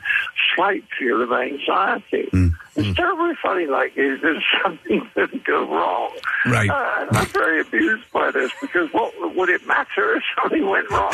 slight 0.55 0.85
feel 0.99 1.21
of 1.23 1.33
anxiety. 1.33 2.29
It's 2.77 2.97
terribly 2.97 3.35
funny. 3.43 3.67
Like, 3.67 3.97
is 3.97 4.21
there 4.23 4.41
something 4.63 5.09
that 5.17 5.31
could 5.31 5.45
go 5.45 5.69
wrong? 5.69 6.11
Right. 6.47 6.71
Uh, 6.71 7.07
I'm 7.11 7.27
very 7.27 7.63
amused 7.63 8.11
by 8.13 8.31
this 8.31 8.53
because 8.61 8.93
what 8.93 9.13
would 9.35 9.49
it 9.49 9.67
matter 9.67 10.15
if 10.15 10.23
something 10.41 10.65
went 10.69 10.89
wrong? 10.91 11.11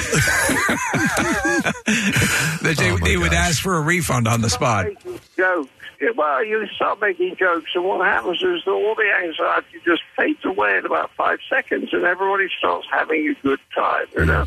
That 2.63 2.75
they, 2.79 2.97
they 3.11 3.17
would 3.17 3.33
ask 3.33 3.63
for 3.63 3.77
a 3.77 3.81
refund 3.81 4.29
on 4.29 4.43
the 4.43 4.51
spot. 4.51 4.89
jokes. 5.37 5.71
Well, 6.17 6.45
you 6.45 6.67
start 6.75 7.01
making 7.01 7.37
jokes, 7.37 7.71
and 7.75 7.85
what 7.85 8.07
happens 8.07 8.43
is 8.43 8.63
that 8.65 8.71
all 8.71 8.95
the 8.95 9.11
anxiety 9.25 9.79
just 9.85 10.03
fades 10.17 10.45
away 10.45 10.79
in 10.79 10.87
about 10.87 11.11
five 11.17 11.39
seconds, 11.49 11.91
and 11.93 12.05
everybody 12.05 12.49
starts 12.59 12.87
having 12.91 13.29
a 13.29 13.43
good 13.43 13.61
time, 13.75 14.07
you 14.17 14.27
know, 14.27 14.45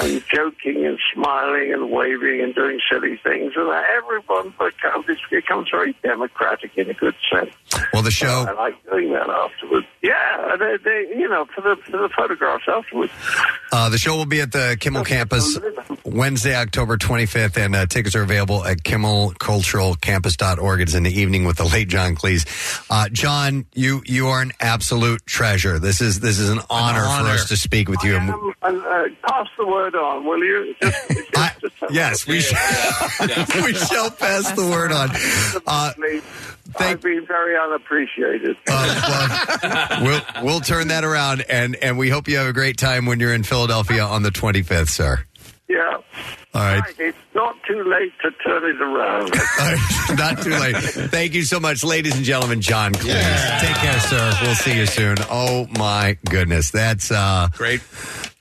and 0.00 0.22
joking 0.32 0.86
and 0.86 0.98
smiling 1.12 1.72
and 1.72 1.90
waving 1.90 2.40
and 2.42 2.54
doing 2.54 2.80
silly 2.90 3.18
things, 3.22 3.52
and 3.56 3.68
everyone 3.96 4.50
becomes 4.58 5.06
it 5.08 5.18
becomes 5.30 5.68
very 5.70 5.94
democratic 6.02 6.70
in 6.76 6.90
a 6.90 6.94
good 6.94 7.14
sense. 7.32 7.50
Well, 7.92 8.02
the 8.02 8.10
show. 8.10 8.46
I 8.48 8.52
like 8.52 8.84
doing 8.90 9.12
that 9.12 9.28
afterwards. 9.28 9.86
Yeah, 10.02 10.56
they, 10.58 10.76
they, 10.82 11.14
you 11.16 11.28
know, 11.28 11.46
for 11.54 11.60
the 11.60 11.76
for 11.82 11.98
the 11.98 12.08
photographs 12.16 12.64
afterwards. 12.68 13.12
Uh, 13.72 13.88
the 13.88 13.98
show 13.98 14.16
will 14.16 14.26
be 14.26 14.40
at 14.40 14.52
the 14.52 14.76
Kimmel 14.80 15.04
campus 15.04 15.58
Wednesday, 16.04 16.54
October 16.54 16.96
25th, 16.96 17.56
and 17.56 17.74
uh, 17.74 17.86
tickets 17.86 18.14
are 18.14 18.22
available 18.22 18.64
at 18.64 18.78
kimmelculturalcampus.org. 18.78 20.75
It's 20.80 20.94
in 20.94 21.02
the 21.02 21.12
evening 21.12 21.44
with 21.44 21.56
the 21.56 21.64
late 21.64 21.88
John 21.88 22.14
Cleese. 22.14 22.46
Uh, 22.90 23.08
John, 23.10 23.66
you 23.74 24.02
you 24.06 24.28
are 24.28 24.42
an 24.42 24.52
absolute 24.60 25.24
treasure. 25.26 25.78
This 25.78 26.00
is 26.00 26.20
this 26.20 26.38
is 26.38 26.50
an 26.50 26.60
honor, 26.70 27.02
for 27.02 27.30
us 27.30 27.48
to 27.48 27.56
speak 27.56 27.88
with 27.88 28.02
you. 28.04 28.16
And, 28.16 28.32
uh, 28.62 29.04
pass 29.26 29.46
the 29.58 29.66
word 29.66 29.94
on, 29.94 30.24
will 30.24 30.42
you? 30.42 30.74
Just, 30.82 31.08
just, 31.08 31.60
just 31.60 31.74
yes, 31.90 32.26
we 32.26 32.40
shall. 32.40 32.58
we 33.64 33.74
shall 33.74 34.10
pass 34.10 34.50
the 34.52 34.66
word 34.70 34.92
on. 34.92 35.10
Uh, 35.66 35.92
I've 36.78 37.00
been 37.00 37.26
very 37.26 37.56
unappreciated. 37.56 38.56
we'll 40.02 40.20
we'll 40.42 40.60
turn 40.60 40.88
that 40.88 41.04
around, 41.04 41.42
and 41.48 41.76
and 41.76 41.98
we 41.98 42.08
hope 42.08 42.28
you 42.28 42.36
have 42.38 42.46
a 42.46 42.52
great 42.52 42.76
time 42.76 43.06
when 43.06 43.20
you're 43.20 43.34
in 43.34 43.42
Philadelphia 43.42 44.04
on 44.04 44.22
the 44.22 44.30
25th, 44.30 44.88
sir. 44.90 45.24
Yeah. 45.68 45.96
All 46.54 46.62
right. 46.62 46.82
It's 46.98 47.18
not 47.34 47.56
too 47.66 47.82
late 47.82 48.12
to 48.22 48.30
turn 48.30 48.64
it 48.64 48.80
around. 48.80 49.30
Not 50.16 50.40
too 50.42 50.50
late. 50.50 50.76
Thank 51.10 51.34
you 51.34 51.42
so 51.42 51.58
much, 51.58 51.82
ladies 51.82 52.14
and 52.16 52.24
gentlemen. 52.24 52.60
John 52.60 52.92
Cleese. 52.92 53.60
Take 53.60 53.74
care, 53.76 53.98
sir. 54.00 54.32
We'll 54.42 54.54
see 54.54 54.76
you 54.76 54.86
soon. 54.86 55.16
Oh 55.28 55.66
my 55.76 56.16
goodness, 56.30 56.70
that's 56.70 57.10
uh 57.10 57.48
great. 57.52 57.82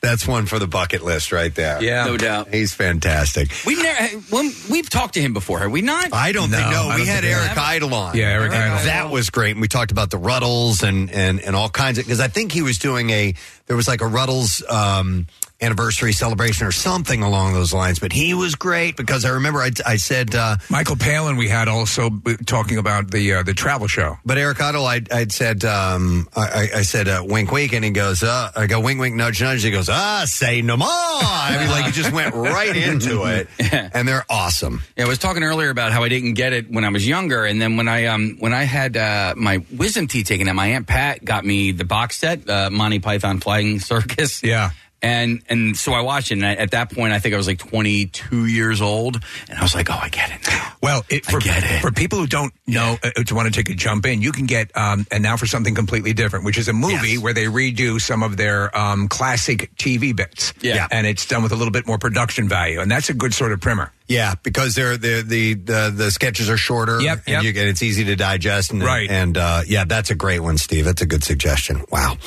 That's 0.01 0.27
one 0.27 0.45
for 0.45 0.59
the 0.59 0.67
bucket 0.67 1.03
list 1.03 1.31
right 1.31 1.53
there. 1.53 1.81
Yeah. 1.81 2.05
No 2.05 2.15
doubt. 2.15 2.53
He's 2.53 2.73
fantastic. 2.75 3.49
We've 3.65 3.81
never, 3.81 4.17
when, 4.29 4.51
we've 4.69 4.87
talked 4.89 5.15
to 5.15 5.21
him 5.21 5.33
before, 5.33 5.59
have 5.61 5.71
we 5.71 5.81
not? 5.81 6.13
I 6.13 6.31
don't 6.31 6.49
think 6.51 6.61
no. 6.69 6.83
I 6.89 6.95
We 6.97 7.05
don't 7.05 7.07
had 7.15 7.25
Eric 7.25 7.47
have. 7.47 7.57
Idle 7.57 7.93
on. 7.95 8.15
Yeah, 8.15 8.25
Eric 8.29 8.51
Idle. 8.51 8.85
That 8.85 9.09
was 9.09 9.31
great. 9.31 9.51
And 9.53 9.61
we 9.61 9.67
talked 9.67 9.91
about 9.91 10.11
the 10.11 10.19
Rutles 10.19 10.87
and 10.87 11.09
and 11.09 11.39
and 11.41 11.55
all 11.55 11.69
kinds 11.69 11.97
of 11.97 12.05
because 12.05 12.19
I 12.19 12.27
think 12.27 12.51
he 12.51 12.61
was 12.61 12.77
doing 12.77 13.09
a 13.09 13.33
there 13.65 13.75
was 13.75 13.87
like 13.87 14.01
a 14.01 14.05
Rutles 14.05 14.61
um 14.71 15.25
anniversary 15.61 16.11
celebration 16.11 16.67
or 16.67 16.71
something 16.71 17.23
along 17.23 17.53
those 17.53 17.73
lines. 17.73 17.99
But 17.99 18.11
he 18.11 18.33
was 18.33 18.55
great 18.55 18.97
because 18.97 19.25
I 19.25 19.29
remember 19.29 19.59
I, 19.59 19.71
I 19.85 19.95
said 19.97 20.35
uh, 20.35 20.57
Michael 20.69 20.95
Palin. 20.95 21.37
We 21.37 21.47
had 21.47 21.67
also 21.67 22.09
talking 22.45 22.77
about 22.77 23.11
the 23.11 23.33
uh, 23.33 23.43
the 23.43 23.53
travel 23.53 23.87
show. 23.87 24.17
But 24.25 24.37
Eric 24.37 24.61
Idle, 24.61 24.85
I 24.85 25.01
I'd 25.11 25.31
said 25.31 25.63
um, 25.65 26.27
I, 26.35 26.69
I 26.75 26.81
said 26.81 27.07
uh, 27.07 27.23
wink 27.25 27.51
wink, 27.51 27.73
and 27.73 27.83
he 27.83 27.91
goes, 27.91 28.23
uh, 28.23 28.51
I 28.55 28.67
go 28.67 28.79
wink 28.79 28.99
wink 28.99 29.15
nudge 29.15 29.41
nudge. 29.41 29.63
He 29.63 29.71
goes, 29.71 29.89
ah, 29.89 30.23
say 30.25 30.61
no 30.61 30.77
more. 30.77 30.87
I 30.89 31.57
mean, 31.59 31.69
like 31.69 31.85
he 31.85 31.91
just 31.91 32.11
went 32.11 32.35
right 32.35 32.75
into 32.75 33.23
it, 33.25 33.47
and 33.93 34.07
they're 34.07 34.25
awesome. 34.29 34.81
Yeah, 34.97 35.05
I 35.05 35.07
was 35.07 35.19
talking 35.19 35.43
earlier 35.43 35.69
about 35.69 35.91
how 35.91 36.03
I 36.03 36.09
didn't 36.09 36.33
get 36.33 36.53
it 36.53 36.69
when 36.69 36.83
I 36.83 36.89
was 36.89 37.07
younger, 37.07 37.45
and 37.45 37.61
then 37.61 37.77
when 37.77 37.87
I 37.87 38.05
um 38.05 38.37
when 38.39 38.53
I 38.53 38.63
had 38.63 38.97
uh, 38.97 39.33
my 39.37 39.65
wisdom 39.75 40.07
teeth 40.07 40.27
taken 40.27 40.47
out, 40.47 40.55
my 40.55 40.67
aunt 40.67 40.87
Pat 40.87 41.23
got 41.23 41.45
me 41.45 41.71
the 41.71 41.85
box 41.85 42.17
set, 42.17 42.49
uh, 42.49 42.69
Monty 42.69 42.99
Python 42.99 43.39
Flying 43.39 43.79
Circus. 43.79 44.43
Yeah. 44.43 44.71
And 45.05 45.43
and 45.49 45.77
so 45.77 45.93
I 45.93 46.01
watched 46.01 46.31
it, 46.31 46.39
and 46.39 46.45
I, 46.47 46.55
at 46.55 46.71
that 46.71 46.91
point, 46.91 47.13
I 47.13 47.19
think 47.19 47.35
I 47.35 47.37
was 47.37 47.45
like 47.45 47.59
22 47.59 48.47
years 48.47 48.81
old, 48.81 49.23
and 49.47 49.59
I 49.59 49.61
was 49.61 49.75
like, 49.75 49.87
"Oh, 49.91 49.99
I 50.01 50.09
get 50.09 50.31
it 50.31 50.39
now." 50.47 50.73
Well, 50.81 51.05
it, 51.09 51.25
for, 51.25 51.39
for 51.81 51.91
people 51.91 52.17
who 52.17 52.25
don't 52.25 52.53
know, 52.65 52.97
uh, 53.03 53.23
to 53.23 53.35
want 53.35 53.51
to 53.51 53.51
take 53.51 53.69
a 53.69 53.75
jump 53.75 54.07
in, 54.07 54.23
you 54.23 54.31
can 54.31 54.47
get, 54.47 54.75
um, 54.75 55.05
and 55.11 55.21
now 55.21 55.37
for 55.37 55.45
something 55.45 55.75
completely 55.75 56.13
different, 56.13 56.43
which 56.43 56.57
is 56.57 56.67
a 56.67 56.73
movie 56.73 57.17
where 57.19 57.33
they 57.33 57.45
redo 57.45 58.01
some 58.01 58.23
of 58.23 58.37
their 58.37 58.75
um, 58.75 59.07
classic 59.07 59.71
TV 59.77 60.15
bits. 60.15 60.53
Yeah. 60.61 60.87
And 60.91 61.05
it's 61.05 61.25
done 61.27 61.43
with 61.43 61.51
a 61.51 61.55
little 61.55 61.71
bit 61.71 61.85
more 61.85 61.97
production 61.97 62.47
value. 62.47 62.81
And 62.81 62.89
that's 62.89 63.09
a 63.09 63.13
good 63.13 63.33
sort 63.33 63.51
of 63.51 63.61
primer. 63.61 63.91
Yeah, 64.07 64.35
because 64.43 64.75
they're, 64.75 64.97
they're 64.97 65.23
the 65.23 65.55
the 65.55 65.91
the 65.95 66.11
sketches 66.11 66.49
are 66.49 66.57
shorter. 66.57 67.01
Yep, 67.01 67.17
and 67.25 67.27
yep. 67.27 67.43
you 67.43 67.51
get 67.53 67.67
it's 67.67 67.81
easy 67.81 68.03
to 68.05 68.15
digest. 68.15 68.71
And, 68.71 68.83
Right. 68.83 69.09
and 69.09 69.35
uh, 69.35 69.61
yeah, 69.65 69.85
that's 69.85 70.11
a 70.11 70.15
great 70.15 70.41
one, 70.41 70.57
Steve. 70.59 70.85
That's 70.85 71.01
a 71.01 71.07
good 71.07 71.23
suggestion. 71.23 71.83
Wow. 71.91 72.17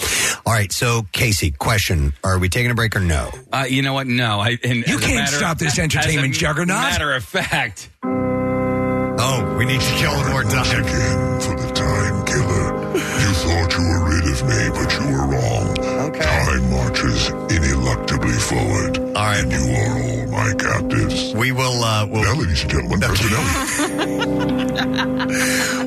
All 0.45 0.53
right, 0.53 0.73
so 0.73 1.07
Casey, 1.13 1.53
question: 1.53 2.15
Are 2.25 2.39
we 2.39 2.49
taking 2.49 2.71
a 2.73 2.75
break 2.75 2.97
or 2.97 3.01
no? 3.01 3.31
Uh, 3.53 3.67
you 3.69 3.83
know 3.83 3.93
what? 3.95 4.07
No, 4.09 4.41
I. 4.41 4.59
And 4.65 4.87
You 4.89 4.99
can't 4.99 5.29
stop 5.29 5.59
this 5.59 5.79
entertainment 5.79 5.87
as 5.99 6.05
a 6.05 6.09
entertainment 6.09 6.35
juggernaut. 6.35 6.81
Matter 6.83 7.13
of 7.15 7.25
fact, 7.25 7.91
Oh, 9.21 9.57
we 9.59 9.65
need 9.65 9.81
to 9.81 9.95
kill 9.97 10.13
one 10.13 10.31
more 10.31 10.43
time. 10.45 10.83
again 10.85 11.41
for 11.41 11.55
the 11.57 11.73
time 11.75 12.25
killer. 12.25 12.95
You 12.95 13.33
thought 13.35 13.73
you 13.77 13.83
were 13.83 14.05
rid 14.11 14.27
of 14.33 14.43
me, 14.49 14.71
but 14.75 14.98
marches 16.89 17.29
ineluctably 17.29 18.41
forward. 18.41 18.99
All 18.99 19.13
right. 19.13 19.43
And 19.43 19.53
you 19.53 19.59
are 19.59 20.03
all 20.03 20.27
my 20.31 20.55
captives. 20.59 21.35
We 21.35 21.53
will. 21.53 21.85
Uh, 21.85 22.07
we'll 22.07 22.23
Now, 22.23 22.35
ladies 22.35 22.63
and 22.63 22.71
gentlemen, 22.71 23.01
President 23.01 23.35
Elliot. 23.99 24.39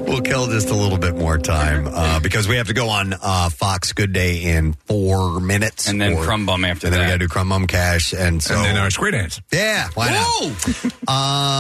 we'll 0.08 0.22
kill 0.22 0.48
just 0.48 0.70
a 0.70 0.76
little 0.76 0.98
bit 1.00 1.16
more 1.16 1.38
time 1.40 1.88
uh, 1.92 2.20
because 2.20 2.48
we 2.48 2.58
have 2.58 2.68
to 2.68 2.74
go 2.74 2.90
on 2.90 3.16
uh, 3.22 3.50
Fox 3.50 3.94
Good 3.94 4.14
Day 4.14 4.44
in 4.44 4.74
four 4.74 5.40
minutes, 5.40 5.88
and 5.90 6.00
then 6.00 6.14
Or- 6.14 6.24
Crumb 6.24 6.46
Bum 6.46 6.66
after 6.66 6.90
that. 6.90 6.94
and 6.94 7.02
then 7.02 7.08
we 7.08 7.12
got 7.12 7.14
to 7.14 7.20
do 7.20 7.28
Crumb 7.28 7.50
Bum 7.50 7.66
Cash, 7.68 8.14
and 8.14 8.44
so 8.44 8.56
and 8.56 8.66
then 8.66 8.78
our 8.78 8.92
square 8.92 9.12
dance. 9.12 9.42
Yeah, 9.52 9.88
why 9.96 10.12
not? 10.12 11.08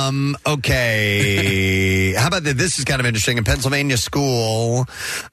um, 0.07 0.37
okay. 0.45 2.13
How 2.13 2.27
about 2.27 2.43
that? 2.43 2.57
This 2.57 2.77
is 2.77 2.85
kind 2.85 2.99
of 2.99 3.05
interesting. 3.07 3.37
In 3.37 3.43
Pennsylvania, 3.43 3.97
school, 3.97 4.85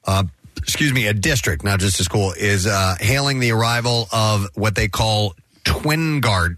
uh, 0.05 0.23
excuse 0.59 0.93
me, 0.93 1.07
a 1.07 1.13
district, 1.13 1.63
not 1.63 1.79
just 1.79 1.99
a 1.99 2.03
school, 2.03 2.33
is 2.37 2.67
uh, 2.67 2.95
hailing 2.99 3.39
the 3.39 3.51
arrival 3.51 4.07
of 4.11 4.47
what 4.55 4.75
they 4.75 4.87
call 4.87 5.35
twin 5.63 6.19
guard, 6.21 6.57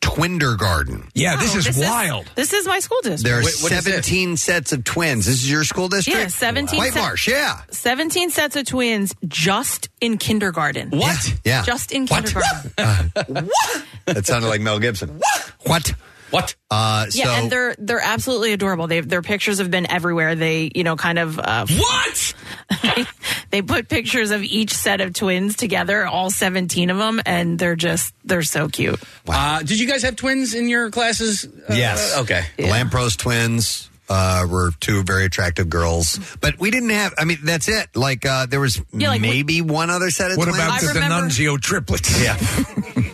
twindergarten. 0.00 1.08
Yeah, 1.14 1.36
this 1.36 1.54
Wow, 1.54 1.58
is 1.60 1.78
wild. 1.78 2.30
this 2.34 2.52
is 2.52 2.66
my 2.66 2.78
school 2.80 2.98
district. 3.02 3.24
There 3.24 3.36
are 3.40 3.44
Wait, 3.44 3.54
what 3.62 3.72
is 3.72 3.84
this? 3.84 3.94
17 4.06 4.36
sets 4.36 4.72
of 4.72 4.84
twins. 4.84 5.26
This 5.26 5.36
is 5.42 5.50
your 5.50 5.64
school 5.64 5.88
district? 5.88 6.18
Yeah, 6.18 6.26
17 6.28 6.78
White 6.78 6.92
set- 6.92 7.00
Marsh, 7.00 7.28
yeah. 7.28 7.60
17 7.70 8.30
sets 8.30 8.56
of 8.56 8.66
twins 8.66 9.14
just 9.26 9.88
in 10.00 10.18
kindergarten. 10.18 10.90
What? 10.90 11.34
Yeah. 11.44 11.62
Just 11.64 11.92
in 11.92 12.06
kindergarten. 12.06 12.72
What? 12.76 13.14
kindergarten. 13.26 13.50
That 14.04 14.26
sounded 14.26 14.48
like 14.48 14.60
Mel 14.60 14.80
Gibson. 14.80 15.20
What? 15.60 15.94
What? 16.32 16.56
Uh, 16.70 17.06
yeah, 17.12 17.38
and 17.38 17.52
they're 17.52 17.76
they're 17.78 18.00
absolutely 18.02 18.52
adorable. 18.52 18.86
They 18.88 19.00
their 19.00 19.22
pictures 19.22 19.58
have 19.58 19.70
been 19.70 19.88
everywhere. 19.90 20.34
They 20.34 20.70
you 20.74 20.82
know 20.82 20.96
kind 20.96 21.18
of 21.20 21.38
uh, 21.38 21.66
What? 21.68 22.34
they 23.50 23.62
put 23.62 23.88
pictures 23.88 24.30
of 24.30 24.42
each 24.42 24.72
set 24.74 25.00
of 25.00 25.12
twins 25.14 25.56
together, 25.56 26.06
all 26.06 26.30
seventeen 26.30 26.90
of 26.90 26.98
them, 26.98 27.20
and 27.26 27.58
they're 27.58 27.76
just 27.76 28.14
they're 28.24 28.42
so 28.42 28.68
cute. 28.68 28.98
Uh, 29.28 29.60
did 29.60 29.78
you 29.78 29.86
guys 29.86 30.02
have 30.02 30.16
twins 30.16 30.54
in 30.54 30.68
your 30.68 30.90
classes? 30.90 31.44
Uh, 31.44 31.74
Yes. 31.74 32.16
Okay. 32.18 32.42
The 32.56 32.64
Lampros 32.64 33.16
twins 33.16 33.90
uh, 34.08 34.46
were 34.48 34.70
two 34.80 35.02
very 35.02 35.24
attractive 35.26 35.68
girls, 35.70 36.18
but 36.40 36.58
we 36.58 36.70
didn't 36.70 36.90
have. 36.90 37.14
I 37.18 37.24
mean, 37.24 37.38
that's 37.44 37.68
it. 37.68 37.94
Like 37.94 38.24
uh, 38.26 38.46
there 38.46 38.60
was 38.60 38.80
Yeah, 38.92 39.08
like, 39.10 39.20
maybe 39.20 39.60
one 39.60 39.90
other 39.90 40.10
set 40.10 40.30
of 40.30 40.36
twins. 40.36 40.38
What 40.38 40.54
twins. 40.56 40.58
about 40.64 40.70
I 40.72 40.80
the 40.80 41.00
remember- 41.00 41.28
D'Annunzio 41.28 41.60
triplets? 41.60 42.22
Yeah, 42.22 42.36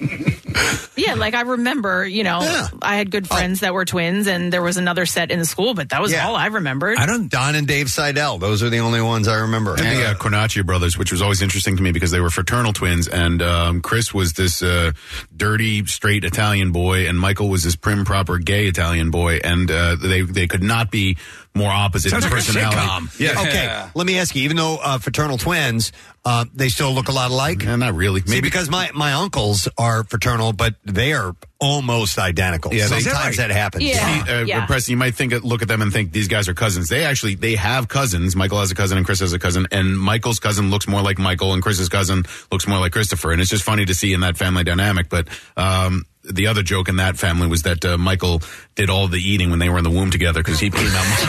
Yeah, 0.97 1.15
like 1.15 1.35
I 1.35 1.43
remember, 1.43 2.07
you 2.07 2.25
know, 2.25 2.41
Yeah. 2.41 2.69
I 2.83 2.97
had 2.97 3.11
good 3.11 3.29
friends 3.29 3.61
that 3.61 3.73
were 3.73 3.85
twins, 3.85 4.27
and 4.27 4.53
there 4.53 4.63
was 4.63 4.77
another 4.77 5.07
set 5.07 5.31
in 5.31 5.39
the 5.39 5.45
school, 5.47 5.75
but 5.75 5.91
that 5.91 6.01
was 6.03 6.11
Yeah. 6.13 6.27
all 6.27 6.35
I 6.37 6.47
remembered. 6.47 6.99
I 6.99 7.07
don't. 7.07 7.29
Don 7.31 7.55
and 7.55 7.67
Dave 7.69 7.89
Seidel. 7.91 8.39
Those 8.39 8.63
are 8.63 8.69
the 8.71 8.81
only 8.81 9.01
ones 9.01 9.29
I 9.29 9.37
remember. 9.37 9.77
And 9.77 9.87
the 9.87 10.11
uh, 10.11 10.15
Cornacchia 10.15 10.67
brothers, 10.67 10.99
which 10.99 11.13
was 11.13 11.23
always 11.23 11.41
interesting 11.41 11.77
to 11.77 11.83
me 11.83 11.93
because 11.93 12.11
they 12.11 12.21
were 12.21 12.31
fraternal 12.31 12.73
twins, 12.73 13.07
and 13.09 13.41
um, 13.43 13.81
Chris 13.81 14.13
was 14.13 14.33
this 14.33 14.63
uh, 14.63 14.93
dirty, 15.37 15.87
straight 15.87 16.25
Italian 16.25 16.73
boy, 16.73 17.07
and 17.09 17.19
Michael 17.19 17.49
was 17.49 17.63
this 17.63 17.77
prim, 17.77 18.05
proper, 18.05 18.39
gay 18.39 18.67
Italian 18.67 19.11
boy, 19.11 19.41
and 19.45 19.71
uh, 19.71 19.95
they 19.97 20.23
they 20.23 20.47
could 20.49 20.63
not 20.63 20.91
be 20.91 21.17
more 21.55 21.71
opposite 21.71 22.11
Sounds 22.11 22.25
in 22.25 22.31
like 22.31 22.41
a 22.41 22.45
personality. 22.45 22.77
sitcom. 22.77 23.21
Yeah. 23.21 23.41
Okay, 23.41 23.91
let 23.95 24.07
me 24.07 24.19
ask 24.19 24.35
you. 24.37 24.43
Even 24.45 24.57
though 24.57 24.79
uh, 24.83 24.99
fraternal 24.99 25.39
twins, 25.39 25.93
uh, 26.25 26.45
they 26.55 26.69
still 26.69 26.93
look 26.93 27.09
a 27.09 27.13
lot 27.13 27.31
alike. 27.31 27.63
Yeah, 27.65 27.77
not 27.77 27.95
really. 27.95 28.21
See, 28.21 28.31
Maybe 28.31 28.43
because 28.49 28.71
my 28.71 28.91
my 28.95 29.13
uncles 29.15 29.69
are 29.79 30.05
fraternal, 30.05 30.53
but 30.53 30.75
they 30.85 31.13
are 31.13 31.35
almost 31.61 32.19
identical. 32.19 32.73
Yeah, 32.73 32.87
sometimes 32.87 33.05
that 33.07 33.13
right? 33.15 33.37
that 33.37 33.51
happens. 33.51 33.85
Yeah. 33.85 34.25
See, 34.25 34.31
uh, 34.33 34.45
Yeah. 34.45 34.67
Preston, 34.67 34.93
you 34.93 34.97
might 34.97 35.15
think 35.17 35.33
look 35.43 35.63
at 35.63 35.69
them 35.69 35.83
and 35.83 35.93
think 35.93 36.13
these 36.13 36.29
guys 36.29 36.49
are 36.49 36.55
cousins. 36.55 36.89
They 36.89 37.05
actually 37.05 37.35
they 37.35 37.57
have 37.57 37.89
cousins. 37.89 38.37
Michael 38.37 38.61
has 38.61 38.71
a 38.71 38.75
cousin 38.77 38.97
and 38.99 39.05
Chris 39.07 39.21
has 39.21 39.33
a 39.33 39.39
cousin, 39.39 39.67
and 39.73 39.99
Michael's 39.99 40.39
cousin 40.39 40.71
looks 40.71 40.87
more 40.87 41.03
like 41.03 41.19
Michael, 41.19 41.55
and 41.55 41.63
Chris's 41.63 41.89
cousin 41.89 42.25
looks 42.53 42.69
more 42.69 42.79
like 42.79 42.93
Christopher. 42.93 43.33
And 43.33 43.41
it's 43.41 43.51
just 43.51 43.65
funny 43.65 43.85
to 43.85 43.95
see 43.95 44.13
in 44.13 44.21
that 44.21 44.37
family 44.37 44.63
dynamic. 44.65 45.09
But 45.09 45.29
um, 45.57 46.05
the 46.33 46.47
other 46.47 46.63
joke 46.63 46.89
in 46.89 46.97
that 46.97 47.17
family 47.19 47.47
was 47.47 47.63
that 47.63 47.85
uh, 47.85 47.99
Michael 47.99 48.43
did 48.75 48.91
all 48.91 49.09
the 49.09 49.19
eating 49.21 49.51
when 49.51 49.59
they 49.59 49.69
were 49.69 49.79
in 49.79 49.85
the 49.85 49.91
womb 49.91 50.11
together 50.11 50.41
because 50.41 50.61
he 50.61 50.71
came 50.71 50.87
out. 50.87 51.29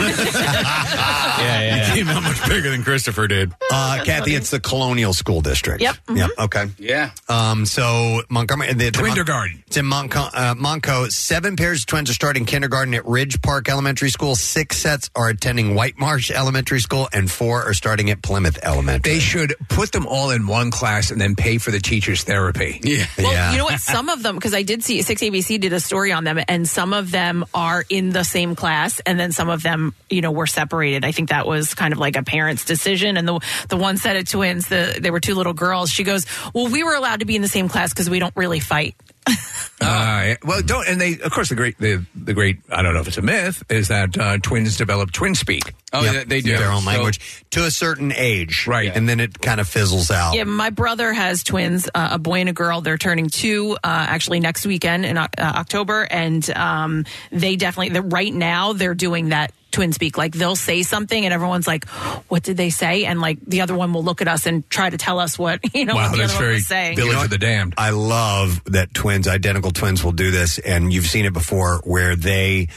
yeah, 0.50 1.60
yeah, 1.60 1.84
he 1.86 1.98
came 1.98 2.08
out 2.08 2.22
much 2.22 2.46
bigger 2.48 2.70
than 2.70 2.82
Christopher 2.82 3.26
did. 3.26 3.52
Uh, 3.70 4.02
Kathy, 4.04 4.34
it's 4.34 4.50
the 4.50 4.60
Colonial 4.60 5.12
School 5.12 5.40
District. 5.40 5.80
Yep. 5.82 5.96
Yep. 6.14 6.30
Okay. 6.38 6.66
Yeah. 6.78 7.10
Um, 7.28 7.66
so 7.66 8.22
Montgomery, 8.28 8.68
the, 8.68 8.74
the 8.86 8.90
Twindergarten. 8.90 9.62
It's 9.66 9.76
in 9.76 9.86
Monco, 9.86 10.30
uh, 10.32 10.54
Monco. 10.54 11.10
Seven 11.10 11.56
pairs 11.56 11.80
of 11.80 11.86
twins 11.86 12.10
are 12.10 12.14
starting 12.14 12.44
kindergarten 12.44 12.94
at 12.94 13.06
Ridge 13.06 13.40
Park 13.42 13.68
Elementary 13.68 14.10
School. 14.10 14.34
Six 14.34 14.76
sets 14.76 15.10
are 15.14 15.28
attending 15.28 15.74
White 15.74 15.98
Marsh 15.98 16.30
Elementary 16.30 16.80
School, 16.80 17.08
and 17.12 17.30
four 17.30 17.62
are 17.64 17.74
starting 17.74 18.10
at 18.10 18.22
Plymouth 18.22 18.58
Elementary. 18.62 19.14
They 19.14 19.20
should 19.20 19.54
put 19.68 19.92
them 19.92 20.06
all 20.06 20.30
in 20.30 20.46
one 20.46 20.70
class 20.70 21.10
and 21.10 21.20
then 21.20 21.34
pay 21.36 21.58
for 21.58 21.70
the 21.70 21.80
teacher's 21.80 22.22
therapy. 22.24 22.80
Yeah. 22.82 23.06
Well, 23.18 23.32
Yeah. 23.32 23.52
you 23.52 23.58
know 23.58 23.64
what? 23.64 23.80
Some 23.80 24.08
of 24.08 24.22
them, 24.22 24.34
because 24.36 24.54
I 24.54 24.62
did 24.62 24.82
see 24.84 24.89
Six 25.02 25.22
ABC 25.22 25.60
did 25.60 25.72
a 25.72 25.80
story 25.80 26.12
on 26.12 26.24
them, 26.24 26.40
and 26.48 26.68
some 26.68 26.92
of 26.92 27.10
them 27.10 27.44
are 27.54 27.84
in 27.88 28.10
the 28.10 28.24
same 28.24 28.56
class, 28.56 29.00
and 29.00 29.18
then 29.18 29.32
some 29.32 29.48
of 29.48 29.62
them, 29.62 29.94
you 30.08 30.20
know, 30.20 30.32
were 30.32 30.46
separated. 30.46 31.04
I 31.04 31.12
think 31.12 31.30
that 31.30 31.46
was 31.46 31.74
kind 31.74 31.92
of 31.92 31.98
like 31.98 32.16
a 32.16 32.22
parent's 32.22 32.64
decision. 32.64 33.16
And 33.16 33.26
the 33.26 33.40
the 33.68 33.76
one 33.76 33.96
set 33.96 34.16
of 34.16 34.28
twins, 34.28 34.68
the 34.68 34.98
they 35.00 35.10
were 35.10 35.20
two 35.20 35.34
little 35.34 35.52
girls. 35.52 35.90
She 35.90 36.04
goes, 36.04 36.26
"Well, 36.52 36.68
we 36.68 36.82
were 36.82 36.94
allowed 36.94 37.20
to 37.20 37.26
be 37.26 37.36
in 37.36 37.42
the 37.42 37.48
same 37.48 37.68
class 37.68 37.92
because 37.92 38.10
we 38.10 38.18
don't 38.18 38.36
really 38.36 38.60
fight." 38.60 38.96
Uh, 39.82 40.34
well, 40.44 40.60
don't 40.60 40.86
and 40.86 41.00
they 41.00 41.18
of 41.20 41.32
course 41.32 41.48
the 41.48 41.54
great 41.54 41.78
the 41.78 42.04
the 42.14 42.34
great 42.34 42.58
I 42.70 42.82
don't 42.82 42.92
know 42.92 43.00
if 43.00 43.08
it's 43.08 43.16
a 43.16 43.22
myth 43.22 43.64
is 43.70 43.88
that 43.88 44.16
uh, 44.18 44.36
twins 44.36 44.76
develop 44.76 45.10
twin 45.10 45.34
speak. 45.34 45.72
Oh, 45.94 46.02
Yep. 46.04 46.14
yeah, 46.14 46.24
they 46.26 46.40
do. 46.42 46.54
their 46.58 46.70
own 46.70 46.82
So- 46.82 46.86
language 46.90 47.44
to 47.52 47.64
a 47.64 47.70
certain 47.70 48.12
age, 48.14 48.66
Right. 48.66 48.94
And 48.94 49.08
then 49.08 49.20
it 49.20 49.40
kind 49.40 49.58
of 49.58 49.66
fizzles 49.66 50.10
out. 50.10 50.34
Yeah, 50.34 50.44
my 50.44 50.68
brother 50.68 51.14
has 51.14 51.42
twins, 51.42 51.88
uh, 51.94 52.08
a 52.12 52.18
boy 52.18 52.40
and 52.40 52.50
a 52.50 52.52
girl. 52.52 52.82
They're 52.82 52.98
turning 52.98 53.30
two 53.30 53.72
uh, 53.76 53.78
actually 54.08 54.40
next 54.40 54.66
weekend 54.66 55.06
in 55.06 55.16
uh, 55.16 55.28
October, 55.38 56.06
and 56.10 56.48
um, 56.50 57.06
they 57.32 57.56
definitely. 57.56 57.88
They're, 57.88 58.02
right 58.02 58.32
now, 58.34 58.74
they're 58.74 58.94
doing 58.94 59.30
that 59.30 59.52
twin 59.70 59.92
speak. 59.92 60.18
Like 60.18 60.32
they'll 60.34 60.56
say 60.56 60.82
something, 60.82 61.24
and 61.24 61.32
everyone's 61.34 61.66
like, 61.66 61.86
"What 62.28 62.42
did 62.42 62.56
they 62.56 62.70
say?" 62.70 63.04
And 63.04 63.20
like 63.20 63.38
the 63.46 63.60
other 63.62 63.74
one 63.74 63.92
will 63.92 64.04
look 64.04 64.20
at 64.20 64.28
us 64.28 64.46
and 64.46 64.68
try 64.70 64.90
to 64.90 64.96
tell 64.98 65.18
us 65.18 65.38
what 65.38 65.60
you 65.74 65.84
know 65.84 65.94
wow, 65.94 66.08
what 66.08 66.12
the 66.12 66.18
that's 66.22 66.34
other 66.36 66.44
one 66.46 66.54
was 66.54 66.66
saying. 66.66 66.96
village 66.96 67.24
of 67.24 67.30
the 67.30 67.38
damned. 67.38 67.74
I 67.78 67.90
love 67.90 68.62
that 68.66 68.92
twins, 68.94 69.28
identical 69.28 69.70
twins, 69.70 70.02
will 70.04 70.12
do 70.12 70.30
this, 70.30 70.58
and 70.58 70.92
you've 70.92 71.06
seen 71.06 71.24
it 71.24 71.32
before, 71.32 71.80
where 71.84 72.16
they 72.16 72.68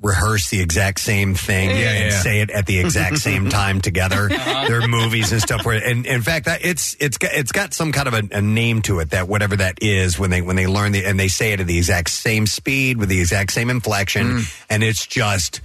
rehearse 0.00 0.50
the 0.50 0.60
exact 0.60 1.00
same 1.00 1.34
thing 1.34 1.70
Yeah, 1.70 1.76
and 1.92 2.10
yeah. 2.12 2.20
say 2.20 2.40
it 2.40 2.50
at 2.50 2.66
the 2.66 2.78
exact 2.80 3.18
same 3.18 3.48
time 3.50 3.80
together. 3.80 4.28
Uh-huh. 4.32 4.68
There 4.68 4.80
are 4.82 4.88
movies 4.88 5.32
and 5.32 5.40
stuff 5.40 5.64
where, 5.64 5.82
and 5.82 6.06
in 6.06 6.22
fact, 6.22 6.46
that 6.46 6.64
it's 6.64 6.96
it's 7.00 7.18
got 7.18 7.32
it's 7.34 7.52
got 7.52 7.74
some 7.74 7.92
kind 7.92 8.08
of 8.08 8.14
a, 8.14 8.22
a 8.38 8.40
name 8.42 8.82
to 8.82 8.98
it 9.00 9.10
that 9.10 9.28
whatever 9.28 9.56
that 9.56 9.78
is 9.82 10.18
when 10.18 10.30
they 10.30 10.42
when 10.42 10.56
they 10.56 10.66
learn 10.66 10.92
the 10.92 11.04
and 11.04 11.18
they 11.18 11.28
say 11.28 11.52
it 11.52 11.60
at 11.60 11.66
the 11.66 11.78
exact 11.78 12.10
same 12.10 12.46
speed 12.46 12.96
with 12.98 13.08
the 13.08 13.20
exact 13.20 13.52
same 13.52 13.70
inflection, 13.70 14.22
Mm. 14.22 14.64
and 14.70 14.82
it's 14.82 15.06
just 15.06 15.60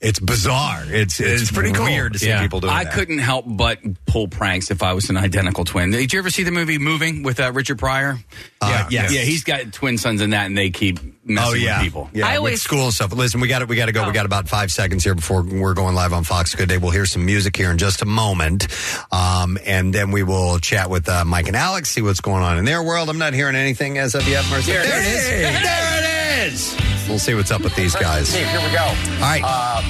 it's 0.00 0.18
bizarre. 0.30 0.84
It's 0.86 1.20
it's, 1.20 1.50
pretty 1.50 1.72
weird 1.72 2.14
to 2.14 2.18
see 2.18 2.32
people 2.38 2.60
doing 2.60 2.72
that. 2.72 2.80
I 2.80 2.84
that. 2.84 2.92
couldn't 2.92 3.18
help 3.18 3.44
but 3.46 3.78
pull 4.06 4.28
pranks 4.28 4.70
if 4.70 4.82
I 4.82 4.92
was 4.92 5.10
an 5.10 5.16
identical 5.16 5.64
twin. 5.64 5.90
Did 5.90 6.12
you 6.12 6.18
ever 6.18 6.30
see 6.30 6.42
the 6.44 6.50
movie 6.50 6.78
Moving 6.78 7.22
with 7.22 7.40
uh, 7.40 7.52
Richard 7.52 7.78
Pryor? 7.78 8.18
Uh, 8.60 8.86
yes. 8.90 9.12
yeah, 9.12 9.20
he's 9.20 9.44
got 9.44 9.72
twin 9.72 9.98
sons 9.98 10.20
in 10.20 10.30
that, 10.30 10.46
and 10.46 10.56
they 10.56 10.70
keep 10.70 10.98
messing 11.24 11.50
Oh 11.50 11.54
yeah, 11.54 11.78
with 11.78 11.84
people. 11.84 12.10
yeah. 12.12 12.38
with 12.38 12.58
school 12.60 12.84
and 12.84 12.94
stuff. 12.94 13.12
Listen, 13.12 13.40
we 13.40 13.48
got 13.48 13.62
it. 13.62 13.68
We 13.68 13.76
got 13.76 13.86
to 13.86 13.92
go. 13.92 14.06
We 14.06 14.12
got 14.12 14.26
about 14.26 14.48
five 14.48 14.70
seconds 14.70 15.04
here 15.04 15.14
before 15.14 15.42
we're 15.42 15.74
going 15.74 15.94
live 15.94 16.12
on 16.12 16.24
Fox 16.24 16.54
Good 16.54 16.68
Day. 16.68 16.78
We'll 16.78 16.90
hear 16.90 17.06
some 17.06 17.24
music 17.24 17.56
here 17.56 17.70
in 17.70 17.78
just 17.78 18.02
a 18.02 18.06
moment, 18.06 18.66
um, 19.12 19.58
and 19.64 19.92
then 19.94 20.10
we 20.10 20.22
will 20.22 20.58
chat 20.58 20.90
with 20.90 21.08
uh, 21.08 21.24
Mike 21.24 21.48
and 21.48 21.56
Alex, 21.56 21.90
see 21.90 22.02
what's 22.02 22.20
going 22.20 22.42
on 22.42 22.58
in 22.58 22.64
their 22.64 22.82
world. 22.82 23.08
I'm 23.08 23.18
not 23.18 23.34
hearing 23.34 23.56
anything 23.56 23.98
as 23.98 24.14
of 24.14 24.26
yet, 24.28 24.44
Marcel. 24.50 24.74
There 24.74 24.84
there 24.84 25.00
it 25.00 25.06
is. 25.06 25.24
is. 25.24 25.62
There 25.62 25.98
it 26.42 26.52
is. 26.52 26.99
We'll 27.10 27.18
see 27.18 27.34
what's 27.34 27.50
up 27.50 27.62
with 27.62 27.74
these 27.74 27.96
guys. 27.96 28.28
Steve, 28.28 28.46
here 28.46 28.60
we 28.60 28.72
go. 28.72 28.84
All 28.84 29.20
right. 29.20 29.42
Uh, 29.44 29.82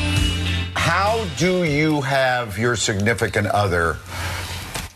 how 0.75 1.27
do 1.37 1.65
you 1.65 2.01
have 2.01 2.57
your 2.57 2.77
significant 2.77 3.47
other? 3.49 3.99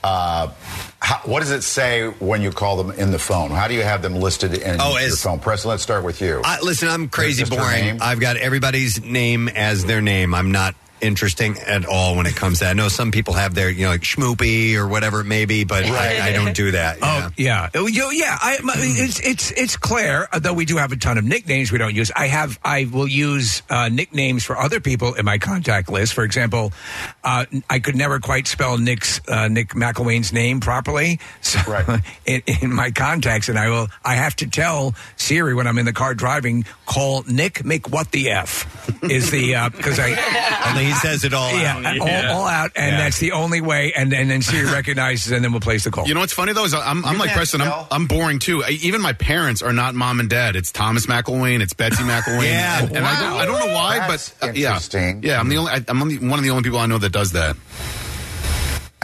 Uh, 0.03 0.49
how, 1.01 1.19
what 1.29 1.41
does 1.41 1.51
it 1.51 1.61
say 1.61 2.09
when 2.09 2.41
you 2.41 2.51
call 2.51 2.83
them 2.83 2.93
in 2.99 3.11
the 3.11 3.19
phone? 3.19 3.51
How 3.51 3.69
do 3.69 3.75
you 3.75 3.83
have 3.83 4.01
them 4.01 4.15
listed 4.15 4.55
in 4.55 4.81
Oh, 4.81 4.93
your 4.93 5.01
as- 5.01 5.23
phone? 5.23 5.39
Preston, 5.39 5.69
let's 5.69 5.83
start 5.83 6.03
with 6.03 6.23
you. 6.23 6.41
I, 6.45 6.61
listen, 6.63 6.89
I'm 6.89 7.11
crazy 7.11 7.45
boring. 7.45 8.01
I've 8.01 8.21
got 8.21 8.39
everybody's 8.39 9.03
name 9.05 9.49
as 9.49 9.85
their 9.85 10.01
name. 10.01 10.35
I'm 10.35 10.51
not 10.51 10.75
interesting 11.01 11.59
at 11.59 11.85
all 11.85 12.17
when 12.17 12.27
it 12.27 12.35
comes 12.37 12.59
to 12.59 12.65
that. 12.65 12.71
I 12.71 12.73
know 12.75 12.89
some 12.89 13.11
people 13.11 13.35
have 13.35 13.55
their, 13.55 13.71
you 13.71 13.85
know, 13.85 13.91
like 13.91 14.01
Schmoopy 14.03 14.75
or 14.77 14.89
whatever 14.89 15.21
it 15.21 15.25
may 15.25 15.45
be, 15.45 15.65
but 15.65 15.85
I, 15.85 16.29
I 16.29 16.33
don't 16.33 16.55
do 16.57 16.71
that. 16.73 16.99
Oh 17.03 17.31
yeah, 17.37 17.69
Oh, 17.75 17.87
yo, 17.87 18.11
yeah. 18.11 18.37
I, 18.41 18.59
my- 18.63 18.75
it's 18.77 19.21
it's 19.21 19.51
it's 19.53 19.77
Claire. 19.77 20.29
uh, 20.33 20.39
Though 20.39 20.55
we 20.55 20.65
do 20.65 20.77
have 20.77 20.93
a 20.93 20.97
ton 20.97 21.19
of 21.19 21.25
nicknames 21.25 21.71
we 21.73 21.79
don't 21.79 21.95
use. 21.95 22.11
I 22.15 22.27
have 22.29 22.59
I 22.65 22.85
will 22.91 23.09
use 23.09 23.63
uh, 23.69 23.89
nicknames 23.89 24.45
for 24.45 24.57
other 24.59 24.81
people 24.81 25.15
in 25.15 25.25
my 25.25 25.39
contact 25.39 25.91
list. 25.91 26.15
For 26.15 26.25
example, 26.25 26.73
uh, 27.23 27.45
I 27.69 27.79
could 27.81 27.97
never 27.97 28.21
quite 28.21 28.47
spell 28.47 28.79
Nick's 28.79 29.21
uh, 29.29 29.49
Nick 29.49 29.71
McElwain's 29.71 30.33
name 30.33 30.61
properly. 30.61 31.19
So 31.43 31.59
in, 32.27 32.43
in 32.63 32.73
my 32.73 32.91
contacts, 32.91 33.49
and 33.49 33.59
I 33.59 33.69
will 33.69 33.89
I 34.05 34.15
have 34.15 34.37
to 34.37 34.47
tell 34.47 34.95
Siri 35.17 35.55
when 35.55 35.67
I'm 35.67 35.79
in 35.79 35.85
the 35.87 35.93
car 35.93 36.15
driving, 36.15 36.65
call 36.87 37.25
Nick 37.29 37.65
make 37.65 37.91
what 37.91 38.11
the 38.11 38.31
f 38.31 39.03
is 39.03 39.31
the 39.31 39.55
because 39.77 39.99
I 39.99 40.11
Only 40.71 40.84
he 40.85 40.93
says 40.95 41.25
it 41.25 41.35
all 41.35 41.51
yeah, 41.53 41.77
out. 41.77 41.99
all, 41.99 42.07
Yeah. 42.07 42.33
all 42.33 42.47
out, 42.47 42.73
and 42.77 42.93
Yeah. 42.93 42.99
that's 42.99 43.19
the 43.19 43.33
only 43.33 43.61
way. 43.61 43.93
And 43.97 44.13
and 44.13 44.31
then 44.31 44.43
Siri 44.43 44.71
recognizes, 44.71 45.33
and 45.33 45.45
then 45.45 45.53
we'll 45.53 45.61
place 45.61 45.85
the 45.85 45.91
call. 45.91 46.07
You 46.07 46.15
know 46.15 46.21
what's 46.21 46.33
funny 46.33 46.53
though 46.53 46.65
is 46.65 46.75
I'm, 46.75 47.05
I'm 47.05 47.19
like 47.19 47.33
Preston. 47.33 47.61
I'm. 47.63 47.87
I'm 47.91 48.07
boring 48.07 48.39
too. 48.39 48.63
I, 48.65 48.71
even 48.83 49.01
my 49.01 49.13
parents 49.13 49.63
are 49.63 49.73
not 49.73 49.95
mom 49.95 50.21
and 50.21 50.29
dad. 50.29 50.57
It's 50.57 50.71
Thomas 50.73 51.07
McElwain. 51.07 51.61
It's 51.61 51.73
Betsy 51.75 52.03
McElwain. 52.05 52.45
Yeah, 52.45 52.83
and, 52.85 52.97
and 52.97 53.07
I, 53.07 53.21
don't, 53.21 53.41
I 53.41 53.45
don't 53.47 53.69
know 53.69 53.75
why, 53.75 53.99
That's 54.09 54.31
but 54.31 54.49
uh, 54.49 54.53
yeah, 54.55 54.79
yeah. 55.23 55.41
I'm 55.41 55.49
the 55.49 55.57
only. 55.57 55.73
I, 55.73 55.85
I'm 55.89 56.03
only, 56.03 56.19
one 56.19 56.39
of 56.39 56.45
the 56.45 56.51
only 56.51 56.63
people 56.63 56.79
I 56.79 56.87
know 56.87 56.99
that 56.99 57.13
does 57.13 57.33
that. 57.33 57.57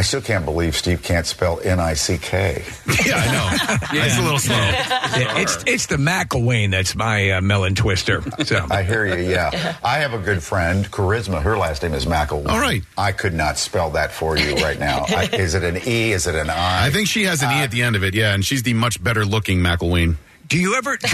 I 0.00 0.02
still 0.02 0.22
can't 0.22 0.46
believe 0.46 0.74
Steve 0.76 1.02
can't 1.02 1.26
spell 1.26 1.60
N 1.62 1.78
I 1.78 1.92
C 1.92 2.16
K. 2.16 2.64
Yeah, 3.04 3.16
I 3.16 3.32
know. 3.32 3.76
It's 4.02 4.16
a 4.18 4.22
little 4.22 4.38
slow. 4.38 4.56
Yeah, 4.56 5.40
it's 5.40 5.62
it's 5.66 5.86
the 5.86 5.96
McElwain 5.96 6.70
that's 6.70 6.94
my 6.94 7.32
uh, 7.32 7.40
melon 7.42 7.74
twister. 7.74 8.22
So 8.44 8.66
I 8.70 8.82
hear 8.82 9.04
you. 9.04 9.28
Yeah, 9.30 9.76
I 9.84 9.98
have 9.98 10.14
a 10.14 10.18
good 10.18 10.42
friend, 10.42 10.90
Charisma. 10.90 11.42
Her 11.42 11.58
last 11.58 11.82
name 11.82 11.92
is 11.92 12.06
McElwain. 12.06 12.48
All 12.48 12.58
right. 12.58 12.82
I 12.96 13.12
could 13.12 13.34
not 13.34 13.58
spell 13.58 13.90
that 13.90 14.10
for 14.10 14.38
you 14.38 14.54
right 14.54 14.78
now. 14.78 15.04
I, 15.06 15.28
is 15.34 15.54
it 15.54 15.64
an 15.64 15.76
E? 15.86 16.12
Is 16.12 16.26
it 16.26 16.34
an 16.34 16.48
I? 16.48 16.86
I 16.86 16.90
think 16.90 17.06
she 17.06 17.24
has 17.24 17.42
an 17.42 17.50
E 17.50 17.62
at 17.62 17.70
the 17.70 17.82
end 17.82 17.94
of 17.94 18.02
it. 18.02 18.14
Yeah, 18.14 18.32
and 18.32 18.42
she's 18.42 18.62
the 18.62 18.72
much 18.72 19.04
better 19.04 19.26
looking 19.26 19.58
McElwain. 19.58 20.16
Do 20.50 20.58
you 20.58 20.74
ever 20.74 20.96
do, 20.96 21.08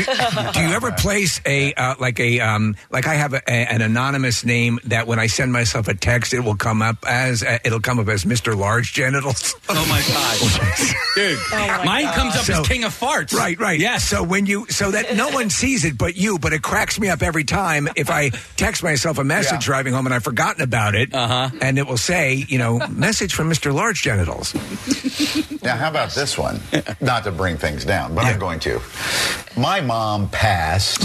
do 0.55 0.61
you 0.63 0.73
ever 0.75 0.93
place 0.93 1.43
a 1.45 1.75
uh, 1.75 1.95
like 2.01 2.19
a 2.21 2.41
um, 2.41 2.75
like 2.91 3.07
I 3.07 3.15
have 3.15 3.35
a, 3.35 3.43
a- 3.47 3.71
an 3.71 3.83
anonymous 3.83 4.45
name 4.47 4.79
that 4.85 5.07
when 5.07 5.19
I 5.19 5.27
send 5.27 5.53
myself 5.53 5.89
a 5.89 5.95
text 5.95 6.33
it 6.33 6.41
will 6.41 6.57
come 6.57 6.81
up 6.81 7.05
as 7.07 7.43
uh, 7.43 7.59
it'll 7.63 7.81
come 7.81 7.99
up 7.99 8.09
as 8.09 8.25
Mr. 8.25 8.57
Large 8.57 8.93
Genitals. 8.95 9.55
Oh 9.69 9.85
my 9.91 10.01
god, 10.09 10.97
dude! 11.15 11.85
mine 11.85 12.07
comes 12.15 12.35
up 12.35 12.43
So- 12.45 12.61
as 12.63 12.67
King 12.69 12.85
of 12.85 12.99
Farts. 12.99 13.35
Right, 13.35 13.59
right. 13.61 13.79
Yeah. 13.79 13.99
So 13.99 14.23
when 14.23 14.47
you 14.47 14.67
so 14.71 14.91
that 14.91 15.15
no 15.17 15.29
one 15.33 15.51
sees 15.51 15.85
it 15.85 15.99
but 15.99 16.17
you, 16.17 16.39
but 16.39 16.55
it 16.55 16.63
cracks 16.63 16.99
me 16.99 17.11
up 17.11 17.21
every 17.23 17.45
time 17.45 17.89
if 17.95 18.09
I 18.09 18.31
text 18.57 18.83
myself 18.83 19.19
a 19.19 19.25
message 19.25 19.53
Yeah. 19.53 19.59
driving 19.61 19.93
home 19.93 20.07
and 20.07 20.15
I've 20.15 20.25
forgotten 20.25 20.63
about 20.63 20.95
it, 20.95 21.13
uh-huh. 21.13 21.51
and 21.61 21.79
it 21.79 21.87
will 21.87 21.99
say, 21.99 22.45
you 22.49 22.57
know, 22.59 22.79
message 22.89 23.35
from 23.35 23.51
Mr. 23.51 23.75
Large 23.75 24.01
Genitals. 24.03 24.55
Now, 25.63 25.77
how 25.77 25.91
about 25.91 26.11
this 26.13 26.39
one? 26.39 26.61
Not 27.03 27.25
to 27.25 27.33
bring 27.33 27.57
things 27.59 27.85
down, 27.85 28.15
but 28.15 28.25
I'm 28.25 28.39
going 28.39 28.61
to. 28.61 28.81
My 29.57 29.81
mom 29.81 30.29
passed 30.29 31.03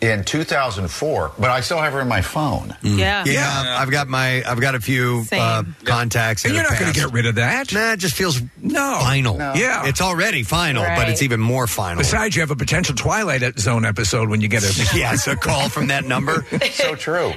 in 0.00 0.24
2004, 0.24 1.32
but 1.38 1.50
I 1.50 1.60
still 1.60 1.78
have 1.78 1.92
her 1.92 2.00
in 2.00 2.08
my 2.08 2.20
phone. 2.20 2.76
Yeah. 2.82 3.24
Yeah, 3.24 3.76
I've 3.78 3.90
got 3.90 4.08
my, 4.08 4.42
I've 4.44 4.60
got 4.60 4.74
a 4.74 4.80
few 4.80 5.24
uh, 5.32 5.64
contacts. 5.84 6.44
And 6.44 6.54
that 6.54 6.56
you're 6.56 6.64
have 6.64 6.72
not 6.72 6.80
going 6.80 6.92
to 6.92 7.00
get 7.00 7.12
rid 7.12 7.26
of 7.26 7.36
that. 7.36 7.72
Nah, 7.72 7.92
it 7.92 7.98
just 7.98 8.14
feels 8.14 8.40
no 8.60 8.98
final. 9.00 9.36
Yeah, 9.36 9.86
it's 9.86 10.00
already 10.00 10.42
final, 10.42 10.82
but 10.82 11.08
it's 11.08 11.22
even 11.22 11.40
more 11.40 11.66
final. 11.66 11.98
Besides, 11.98 12.36
you 12.36 12.40
have 12.40 12.50
a 12.50 12.56
potential 12.56 12.94
Twilight 12.94 13.58
Zone 13.58 13.84
episode 13.84 14.28
when 14.28 14.40
you 14.40 14.48
get 14.48 14.62
a 14.62 14.66
yes, 14.96 15.26
a 15.26 15.36
call 15.36 15.68
from 15.68 15.88
that 15.88 16.04
number. 16.04 16.44
so 16.72 16.94
true. 16.94 17.32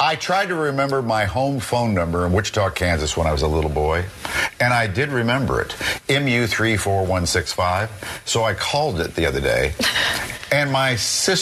I 0.00 0.16
tried 0.16 0.46
to 0.46 0.54
remember 0.54 1.02
my 1.02 1.24
home 1.24 1.60
phone 1.60 1.94
number 1.94 2.26
in 2.26 2.32
Wichita, 2.32 2.70
Kansas 2.70 3.16
when 3.16 3.26
I 3.26 3.32
was 3.32 3.42
a 3.42 3.48
little 3.48 3.70
boy, 3.70 4.04
and 4.58 4.72
I 4.72 4.86
did 4.86 5.10
remember 5.10 5.60
it 5.60 5.70
MU34165. 6.08 7.88
So 8.26 8.44
I 8.44 8.54
called 8.54 9.00
it 9.00 9.14
the 9.14 9.26
other 9.26 9.40
day, 9.40 9.74
and 10.50 10.72
my 10.72 10.96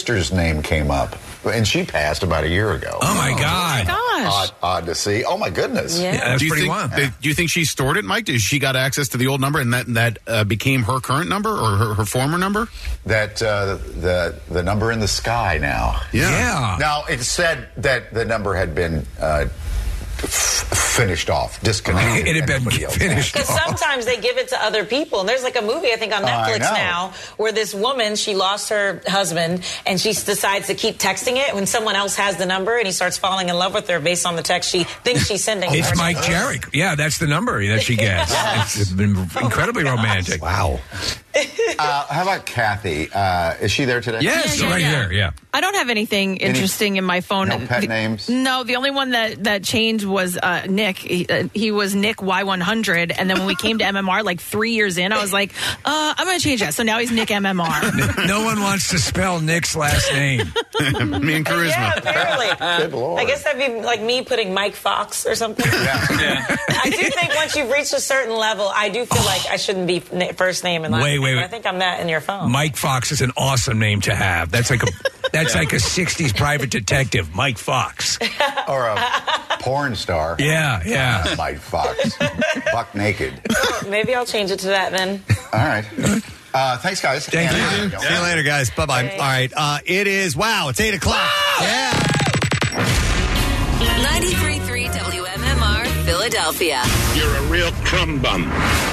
sister's 0.09 0.35
name 0.37 0.63
came 0.63 0.91
up, 0.91 1.15
and 1.45 1.69
she 1.69 1.85
passed 1.85 2.23
about 2.23 2.45
a 2.45 2.49
year 2.49 2.73
ago. 2.73 2.99
Oh, 3.01 3.15
my 3.15 3.39
God. 3.39 3.87
Gosh. 3.87 3.99
Odd, 4.33 4.51
odd 4.63 4.87
to 4.87 4.95
see. 4.95 5.23
Oh, 5.25 5.37
my 5.37 5.51
goodness. 5.51 5.99
do 6.39 6.47
you 6.47 6.55
think, 6.55 6.71
uh, 6.73 6.89
Do 7.21 7.29
you 7.29 7.35
think 7.35 7.51
she 7.51 7.65
stored 7.67 7.97
it, 7.99 8.05
Mike? 8.05 8.25
Did 8.25 8.41
she 8.41 8.59
got 8.59 8.75
access 8.75 9.09
to 9.09 9.19
the 9.19 9.27
old 9.27 9.41
number 9.41 9.61
and 9.61 9.73
that 9.75 9.87
that 9.95 10.19
uh, 10.27 10.45
became 10.45 10.83
her 10.85 10.99
current 11.01 11.29
number 11.29 11.51
or 11.51 11.77
her, 11.77 11.95
her 11.95 12.05
former 12.07 12.39
number? 12.39 12.69
That 13.07 13.41
uh, 13.43 13.77
the 13.77 14.41
the 14.51 14.63
number 14.63 14.91
in 14.91 15.01
the 15.01 15.09
sky 15.09 15.59
now. 15.61 16.01
Yeah. 16.13 16.31
Yeah. 16.31 16.77
Now 16.81 17.05
it 17.09 17.21
said 17.21 17.69
that 17.77 18.13
the 18.15 18.25
number 18.25 18.55
had 18.55 18.75
been 18.75 19.05
uh, 19.21 19.45
f- 19.47 19.68
finished 20.19 21.31
off, 21.31 21.61
disconnected. 21.63 22.27
It 22.27 22.37
had 22.37 22.47
been 22.47 22.63
and 22.63 22.93
finished. 22.93 23.33
Because 23.33 23.49
sometimes 23.49 24.05
they 24.05 24.21
give 24.21 24.37
it 24.37 24.49
to 24.49 24.63
other 24.63 24.85
people. 24.85 25.21
And 25.21 25.29
there's 25.29 25.45
like 25.45 25.57
a 25.57 25.63
movie, 25.63 25.93
I 25.93 25.97
think, 25.97 26.13
on 26.13 26.23
Netflix 26.23 26.61
know. 26.61 26.73
now 26.73 27.13
where 27.37 27.53
this 27.53 27.73
woman, 27.75 28.17
she 28.17 28.35
lost 28.35 28.71
her 28.71 29.01
husband 29.07 29.65
and 29.87 30.01
she 30.01 30.13
decides 30.13 30.67
to 30.67 30.75
keep 30.75 30.99
texting 30.99 31.37
it 31.37 31.55
when 31.55 31.67
someone 31.67 31.95
else 31.95 32.17
has 32.17 32.37
the 32.37 32.47
number 32.47 32.77
and 32.77 32.87
he 32.87 32.93
starts 32.93 33.17
falling 33.17 33.49
in 33.49 33.57
love 33.57 33.75
with 33.75 33.89
her 33.89 34.01
based 34.01 34.27
on 34.27 34.37
the 34.37 34.43
text 34.43 34.71
she 34.71 34.85
thinks 34.85 35.27
she's 35.27 35.45
sending. 35.45 35.73
It's 35.73 35.91
her. 35.91 35.97
Mike 35.97 36.17
Jerrick. 36.19 36.69
Yeah, 36.73 36.95
that's 36.95 37.19
the 37.19 37.27
number 37.27 37.65
that 37.69 37.83
she 37.83 37.97
gets. 37.97 38.35
It's 38.79 38.93
been 38.93 39.17
incredibly 39.41 39.85
romantic. 39.95 40.43
Wow. 40.43 40.81
Uh, 41.81 42.05
how 42.09 42.23
about 42.23 42.45
Kathy? 42.45 43.09
Uh, 43.13 43.55
is 43.61 43.71
she 43.71 43.85
there 43.85 44.01
today? 44.01 44.19
Yes, 44.21 44.59
Yeah, 44.59 44.67
yeah, 44.67 44.73
right 44.73 44.81
yeah. 44.81 44.91
here. 45.09 45.13
Yeah. 45.13 45.31
I 45.55 45.61
don't 45.61 45.75
have 45.75 45.91
anything 45.91 46.37
interesting 46.39 46.97
in 46.97 47.05
my 47.05 47.21
phone. 47.21 47.49
no 47.49 47.59
pet 47.67 47.83
The- 47.83 47.87
names? 47.87 48.29
No, 48.29 48.65
the 48.65 48.77
only 48.77 48.91
one 48.91 49.11
that 49.11 49.45
that 49.45 49.63
changed 49.63 50.05
was 50.05 50.37
uh, 50.37 50.67
Nick. 50.69 50.99
He, 50.99 51.27
uh, 51.29 51.49
he 51.55 51.71
was 51.71 51.95
Nick 51.95 52.17
Y100, 52.17 53.15
and 53.17 53.31
then 53.31 53.39
when 53.39 53.47
we 53.47 53.55
came 53.55 53.79
to 53.79 53.85
MMR, 53.85 54.25
like 54.25 54.41
three 54.41 54.73
years 54.73 54.99
in, 54.99 55.13
I 55.13 55.21
was 55.23 55.33
like, 55.33 55.53
uh, 55.85 56.15
I'm 56.17 56.27
going 56.27 56.39
to 56.39 56.43
change 56.43 56.61
that. 56.61 56.75
So 56.75 56.83
now 56.83 56.99
he's 56.99 57.13
Nick 57.13 57.29
MMR. 57.29 58.27
No 58.27 58.45
one 58.45 58.61
wants 58.61 58.89
to 58.91 58.99
spell 58.99 59.41
Nick's 59.41 59.77
last 59.77 60.13
name. 60.13 60.39
Me 60.81 61.35
and 61.37 61.47
charisma. 61.47 61.69
Yeah, 61.69 61.95
apparently. 61.97 62.47
Good 62.85 62.93
lord. 62.93 63.21
I 63.21 63.25
guess 63.25 63.45
that'd 63.45 63.59
be 63.61 63.81
like 63.81 64.03
me 64.03 64.23
putting 64.23 64.53
Mike 64.53 64.75
Fox 64.75 65.27
or 65.27 65.35
something. 65.35 65.65
I 65.67 66.91
do 66.91 66.97
think 67.11 67.35
once 67.37 67.57
you've 67.57 67.71
reached 67.71 67.93
a 67.93 68.01
certain 68.01 68.35
level, 68.37 68.69
I 68.75 68.89
do 68.89 69.05
feel 69.07 69.25
like 69.25 69.47
I 69.51 69.57
shouldn't 69.57 69.87
be 69.87 70.01
first 70.33 70.65
name 70.65 70.85
and 70.85 70.93
last 70.93 71.03
Wait, 71.03 71.13
name. 71.15 71.23
Wait, 71.29 71.37
wait. 71.37 71.45
I 71.45 71.49
think 71.49 71.67
I'm 71.67 71.79
that 71.79 72.01
in 72.01 72.09
your 72.09 72.21
phone. 72.21 72.51
Mike 72.51 72.77
Fox 72.77 73.13
is 73.13 73.21
an 73.21 73.33
awesome 73.37 73.79
name 73.79 74.01
to 74.03 74.15
have. 74.15 74.51
That's 74.51 74.71
like 74.71 74.83
a 74.83 74.87
that's 75.33 75.55
like 75.55 75.73
a 75.73 75.77
'60s 75.77 76.37
private 76.37 76.71
detective, 76.71 77.35
Mike 77.35 77.59
Fox. 77.59 78.19
or 78.69 78.87
a 78.87 78.97
porn 79.61 79.95
star. 79.97 80.37
Yeah, 80.39 80.83
yeah. 80.85 81.25
Uh, 81.27 81.37
Mike 81.37 81.59
Fox. 81.59 82.17
Buck 82.73 82.95
naked. 82.95 83.41
Maybe 83.89 84.15
I'll 84.15 84.27
change 84.27 84.51
it 84.51 84.61
to 84.61 84.69
that 84.69 84.93
then. 84.93 85.23
All 85.53 85.61
right. 85.61 85.85
Uh, 86.55 86.79
thanks, 86.79 87.01
guys. 87.03 87.27
Thank 87.27 87.53
And- 87.53 87.93
you. 87.93 87.99
See 88.01 88.15
you 88.15 88.21
later, 88.21 88.43
guys. 88.43 88.71
Bye 88.71 88.87
bye. 88.87 89.11
All 89.13 89.19
right. 89.19 89.53
Uh, 89.55 89.79
it 89.85 90.07
is, 90.07 90.35
wow, 90.37 90.69
it's 90.71 90.81
8 90.81 90.95
o'clock. 90.95 91.31
Yeah. 91.61 91.93
93.3 93.79 94.29
WMMR 94.29 94.38
Philadelphia. 96.29 96.83
You're 97.15 97.37
a 97.37 97.43
real 97.45 97.73
crumb 97.85 98.21
bum. 98.21 98.45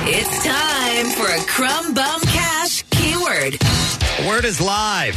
It's 0.04 0.46
time 0.46 1.08
for 1.08 1.30
a 1.30 1.46
crumb 1.46 1.94
bum 1.94 2.22
cash 2.22 2.84
keyword. 2.84 3.60
The 3.60 4.26
word 4.26 4.46
is 4.46 4.62
live. 4.62 5.16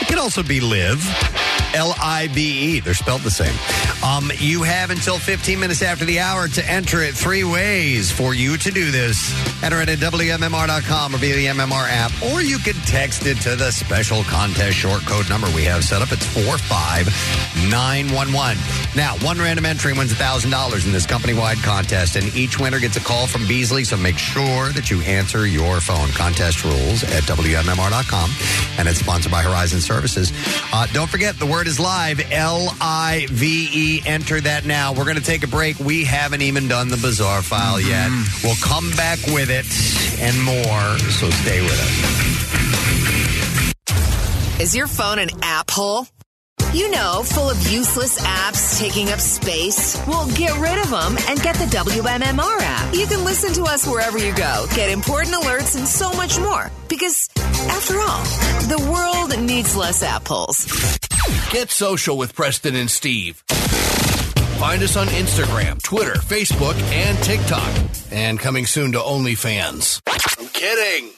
It 0.00 0.06
can 0.06 0.18
also 0.20 0.44
be 0.44 0.60
live. 0.60 1.02
L 1.74 1.94
I 2.00 2.28
V 2.28 2.76
E. 2.76 2.80
They're 2.80 2.94
spelled 2.94 3.22
the 3.22 3.30
same. 3.30 3.54
Um, 4.02 4.30
you 4.38 4.62
have 4.62 4.90
until 4.90 5.18
15 5.18 5.58
minutes 5.58 5.82
after 5.82 6.04
the 6.04 6.20
hour 6.20 6.46
to 6.48 6.70
enter 6.70 7.02
it. 7.02 7.14
Three 7.14 7.44
ways 7.44 8.12
for 8.12 8.34
you 8.34 8.56
to 8.56 8.70
do 8.70 8.90
this. 8.90 9.32
Enter 9.62 9.82
it 9.82 9.88
at 9.88 9.98
WMMR.com 9.98 11.14
or 11.14 11.18
via 11.18 11.34
the 11.34 11.46
MMR 11.46 11.86
app, 11.88 12.12
or 12.32 12.40
you 12.40 12.58
can 12.58 12.74
text 12.86 13.26
it 13.26 13.38
to 13.42 13.56
the 13.56 13.70
special 13.72 14.22
contest 14.24 14.76
short 14.76 15.02
code 15.02 15.28
number 15.28 15.48
we 15.54 15.64
have 15.64 15.84
set 15.84 16.00
up. 16.00 16.12
It's 16.12 16.24
45911. 16.26 18.96
Now, 18.96 19.16
one 19.26 19.38
random 19.38 19.66
entry 19.66 19.92
wins 19.92 20.12
$1,000 20.12 20.86
in 20.86 20.92
this 20.92 21.06
company 21.06 21.34
wide 21.34 21.58
contest, 21.58 22.14
and 22.16 22.34
each 22.36 22.58
winner 22.60 22.78
gets 22.78 22.96
a 22.96 23.00
call 23.00 23.26
from 23.26 23.46
Beasley, 23.48 23.82
so 23.84 23.96
make 23.96 24.18
sure 24.18 24.68
that 24.70 24.90
you 24.90 25.00
answer 25.02 25.46
your 25.46 25.80
phone. 25.80 26.08
Contest 26.10 26.64
rules 26.64 27.02
at 27.02 27.24
WMMR.com, 27.24 28.30
and 28.78 28.88
it's 28.88 29.00
sponsored 29.00 29.32
by 29.32 29.42
Horizon 29.42 29.80
Services. 29.80 30.32
Uh, 30.72 30.86
don't 30.92 31.10
forget, 31.10 31.36
the 31.38 31.46
word 31.46 31.57
is 31.66 31.80
live 31.80 32.20
L 32.30 32.72
I 32.80 33.26
V 33.30 33.68
E. 33.72 34.00
Enter 34.06 34.40
that 34.40 34.64
now. 34.66 34.92
We're 34.92 35.04
going 35.04 35.16
to 35.16 35.22
take 35.22 35.42
a 35.42 35.48
break. 35.48 35.80
We 35.80 36.04
haven't 36.04 36.42
even 36.42 36.68
done 36.68 36.86
the 36.88 36.96
bizarre 36.96 37.42
file 37.42 37.80
yet. 37.80 38.08
Mm-hmm. 38.08 38.46
We'll 38.46 38.54
come 38.62 38.88
back 38.96 39.18
with 39.26 39.50
it 39.50 39.66
and 40.20 40.40
more, 40.42 40.98
so 41.10 41.28
stay 41.30 41.60
with 41.60 41.72
us. 41.72 42.14
Is 44.60 44.76
your 44.76 44.86
phone 44.86 45.18
an 45.18 45.30
app 45.42 45.70
hole? 45.70 46.06
You 46.72 46.90
know, 46.90 47.22
full 47.24 47.48
of 47.48 47.56
useless 47.70 48.20
apps 48.20 48.78
taking 48.78 49.08
up 49.08 49.20
space. 49.20 49.98
Well, 50.06 50.28
get 50.32 50.54
rid 50.58 50.76
of 50.78 50.90
them 50.90 51.16
and 51.28 51.40
get 51.40 51.56
the 51.56 51.64
WMMR 51.64 52.58
app. 52.60 52.94
You 52.94 53.06
can 53.06 53.24
listen 53.24 53.54
to 53.54 53.62
us 53.62 53.86
wherever 53.86 54.18
you 54.18 54.34
go, 54.34 54.66
get 54.74 54.90
important 54.90 55.34
alerts, 55.34 55.78
and 55.78 55.88
so 55.88 56.12
much 56.12 56.38
more. 56.38 56.70
Because, 56.88 57.30
after 57.38 57.98
all, 58.00 58.22
the 58.68 58.86
world 58.92 59.40
needs 59.40 59.74
less 59.76 60.02
app 60.02 60.28
holes. 60.28 60.66
Get 61.50 61.70
social 61.70 62.16
with 62.16 62.34
Preston 62.34 62.74
and 62.76 62.90
Steve. 62.90 63.42
Find 64.58 64.82
us 64.82 64.96
on 64.96 65.06
Instagram, 65.08 65.82
Twitter, 65.82 66.14
Facebook, 66.14 66.74
and 66.90 67.16
TikTok. 67.18 67.72
And 68.10 68.40
coming 68.40 68.66
soon 68.66 68.92
to 68.92 68.98
OnlyFans. 68.98 70.02
I'm 70.38 70.48
kidding. 70.48 71.10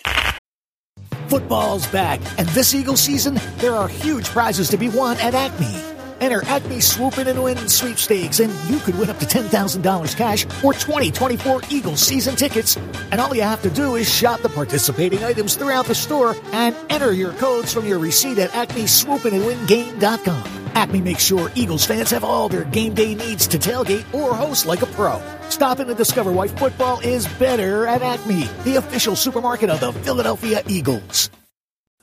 Football's 1.29 1.87
back, 1.87 2.21
and 2.39 2.49
this 2.49 2.75
Eagle 2.75 2.97
season, 2.97 3.39
there 3.59 3.75
are 3.75 3.89
huge 3.89 4.27
prizes 4.27 4.69
to 4.71 4.77
be 4.77 4.89
won 4.89 5.17
at 5.19 5.35
Acme. 5.35 6.00
Enter 6.21 6.45
Acme 6.45 6.81
Swoop 6.81 7.19
and 7.19 7.43
Win 7.43 7.57
sweepstakes, 7.69 8.41
and 8.41 8.53
you 8.71 8.79
could 8.81 8.99
win 8.99 9.11
up 9.11 9.19
to 9.19 9.27
$10,000 9.27 10.17
cash 10.17 10.45
or 10.63 10.73
2024 10.75 11.63
Eagles 11.71 12.01
season 12.01 12.37
tickets. 12.37 12.77
And 13.11 13.21
all 13.21 13.35
you 13.35 13.43
have 13.43 13.63
to 13.63 13.71
do 13.71 13.97
is 13.97 14.09
shop 14.09 14.41
the 14.41 14.49
participating 14.51 15.25
items 15.25 15.57
throughout 15.57 15.87
the 15.87 15.95
store 15.95 16.37
and 16.53 16.77
enter 16.91 17.13
your 17.13 17.33
codes 17.35 17.73
from 17.73 17.87
your 17.87 17.99
receipt 17.99 18.39
at 18.39 18.51
acmeswoopinandwingame.com. 18.51 20.61
Acme 20.75 21.01
makes 21.01 21.25
sure 21.25 21.51
Eagles 21.55 21.85
fans 21.85 22.11
have 22.11 22.23
all 22.23 22.49
their 22.49 22.65
game 22.65 22.95
day 22.95 23.15
needs 23.15 23.47
to 23.49 23.59
tailgate 23.59 24.05
or 24.15 24.35
host 24.35 24.67
like 24.67 24.83
a 24.83 24.87
pro. 24.87 25.21
Stop 25.49 25.81
in 25.81 25.89
and 25.89 25.97
discover 25.97 26.33
why 26.33 26.49
football 26.49 27.01
is 27.01 27.27
better 27.35 27.87
at 27.87 28.03
Acme, 28.03 28.45
the 28.65 28.77
official 28.77 29.17
supermarket 29.17 29.71
of 29.71 29.81
the 29.81 29.93
Philadelphia 29.93 30.63
Eagles. 30.69 31.31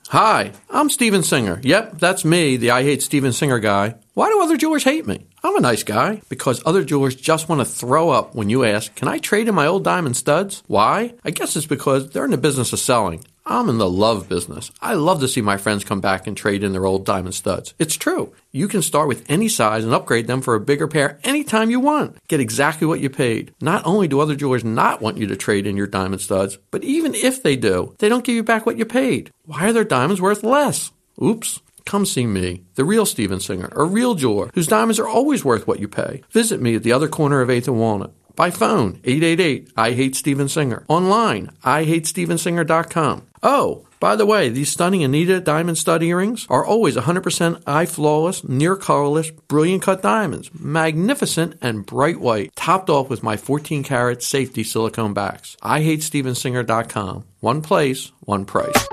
Hi, 0.08 0.52
I'm 0.70 0.88
Steven 0.88 1.22
Singer. 1.22 1.60
Yep, 1.62 1.98
that's 1.98 2.24
me, 2.24 2.56
the 2.56 2.70
I 2.70 2.82
Hate 2.82 3.02
Steven 3.02 3.32
Singer 3.32 3.58
guy. 3.58 3.96
Why 4.18 4.30
do 4.30 4.42
other 4.42 4.56
jewelers 4.56 4.82
hate 4.82 5.06
me? 5.06 5.28
I'm 5.44 5.54
a 5.54 5.60
nice 5.60 5.84
guy. 5.84 6.22
Because 6.28 6.60
other 6.66 6.82
jewelers 6.82 7.14
just 7.14 7.48
want 7.48 7.60
to 7.60 7.64
throw 7.64 8.10
up 8.10 8.34
when 8.34 8.50
you 8.50 8.64
ask, 8.64 8.92
Can 8.96 9.06
I 9.06 9.18
trade 9.18 9.46
in 9.46 9.54
my 9.54 9.68
old 9.68 9.84
diamond 9.84 10.16
studs? 10.16 10.64
Why? 10.66 11.14
I 11.24 11.30
guess 11.30 11.54
it's 11.54 11.66
because 11.66 12.10
they're 12.10 12.24
in 12.24 12.32
the 12.32 12.36
business 12.36 12.72
of 12.72 12.80
selling. 12.80 13.24
I'm 13.46 13.68
in 13.68 13.78
the 13.78 13.88
love 13.88 14.28
business. 14.28 14.72
I 14.82 14.94
love 14.94 15.20
to 15.20 15.28
see 15.28 15.40
my 15.40 15.56
friends 15.56 15.84
come 15.84 16.00
back 16.00 16.26
and 16.26 16.36
trade 16.36 16.64
in 16.64 16.72
their 16.72 16.84
old 16.84 17.06
diamond 17.06 17.36
studs. 17.36 17.74
It's 17.78 17.96
true. 17.96 18.34
You 18.50 18.66
can 18.66 18.82
start 18.82 19.06
with 19.06 19.24
any 19.30 19.48
size 19.48 19.84
and 19.84 19.94
upgrade 19.94 20.26
them 20.26 20.42
for 20.42 20.56
a 20.56 20.60
bigger 20.60 20.88
pair 20.88 21.20
anytime 21.22 21.70
you 21.70 21.78
want. 21.78 22.18
Get 22.26 22.40
exactly 22.40 22.88
what 22.88 22.98
you 22.98 23.10
paid. 23.10 23.54
Not 23.60 23.86
only 23.86 24.08
do 24.08 24.18
other 24.18 24.34
jewelers 24.34 24.64
not 24.64 25.00
want 25.00 25.18
you 25.18 25.28
to 25.28 25.36
trade 25.36 25.64
in 25.64 25.76
your 25.76 25.86
diamond 25.86 26.22
studs, 26.22 26.58
but 26.72 26.82
even 26.82 27.14
if 27.14 27.40
they 27.40 27.54
do, 27.54 27.94
they 28.00 28.08
don't 28.08 28.24
give 28.24 28.34
you 28.34 28.42
back 28.42 28.66
what 28.66 28.78
you 28.78 28.84
paid. 28.84 29.30
Why 29.44 29.68
are 29.68 29.72
their 29.72 29.84
diamonds 29.84 30.20
worth 30.20 30.42
less? 30.42 30.90
Oops. 31.22 31.60
Come 31.88 32.04
see 32.04 32.26
me, 32.26 32.64
the 32.74 32.84
real 32.84 33.06
Steven 33.06 33.40
Singer, 33.40 33.70
a 33.72 33.82
real 33.82 34.14
jeweler 34.14 34.50
whose 34.52 34.66
diamonds 34.66 34.98
are 34.98 35.08
always 35.08 35.42
worth 35.42 35.66
what 35.66 35.80
you 35.80 35.88
pay. 35.88 36.22
Visit 36.30 36.60
me 36.60 36.74
at 36.74 36.82
the 36.82 36.92
other 36.92 37.08
corner 37.08 37.40
of 37.40 37.48
8th 37.48 37.68
and 37.68 37.80
Walnut. 37.80 38.12
By 38.36 38.50
phone, 38.50 39.00
888 39.04 39.72
I 39.74 39.92
Hate 39.92 40.14
Steven 40.14 40.50
Singer. 40.50 40.84
Online, 40.86 41.50
IHateStevenSinger.com. 41.64 43.22
Oh, 43.42 43.86
by 44.00 44.16
the 44.16 44.26
way, 44.26 44.50
these 44.50 44.70
stunning 44.70 45.02
Anita 45.02 45.40
diamond 45.40 45.78
stud 45.78 46.02
earrings 46.02 46.46
are 46.50 46.62
always 46.62 46.94
100% 46.94 47.62
eye 47.66 47.86
flawless, 47.86 48.44
near 48.44 48.76
colorless, 48.76 49.30
brilliant 49.30 49.82
cut 49.82 50.02
diamonds. 50.02 50.50
Magnificent 50.52 51.56
and 51.62 51.86
bright 51.86 52.20
white, 52.20 52.54
topped 52.54 52.90
off 52.90 53.08
with 53.08 53.22
my 53.22 53.38
14 53.38 53.82
karat 53.82 54.22
safety 54.22 54.62
silicone 54.62 55.14
backs. 55.14 55.56
I 55.62 55.80
hate 55.80 56.00
IHateStevenSinger.com. 56.00 57.24
One 57.40 57.62
place, 57.62 58.12
one 58.20 58.44
price. 58.44 58.88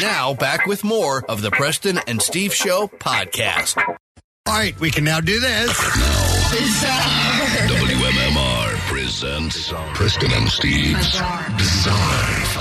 Now, 0.00 0.34
back 0.34 0.66
with 0.66 0.84
more 0.84 1.24
of 1.28 1.40
the 1.40 1.50
Preston 1.50 1.98
and 2.06 2.20
Steve 2.20 2.52
Show 2.52 2.88
podcast. 2.88 3.78
All 4.46 4.54
right, 4.54 4.78
we 4.78 4.90
can 4.90 5.04
now 5.04 5.20
do 5.20 5.40
this. 5.40 5.70
WMMR 7.68 8.76
presents 8.88 9.72
Preston 9.94 10.32
and 10.32 10.50
Steve's 10.50 11.12
Bizarre 11.56 11.96
File. 12.46 12.55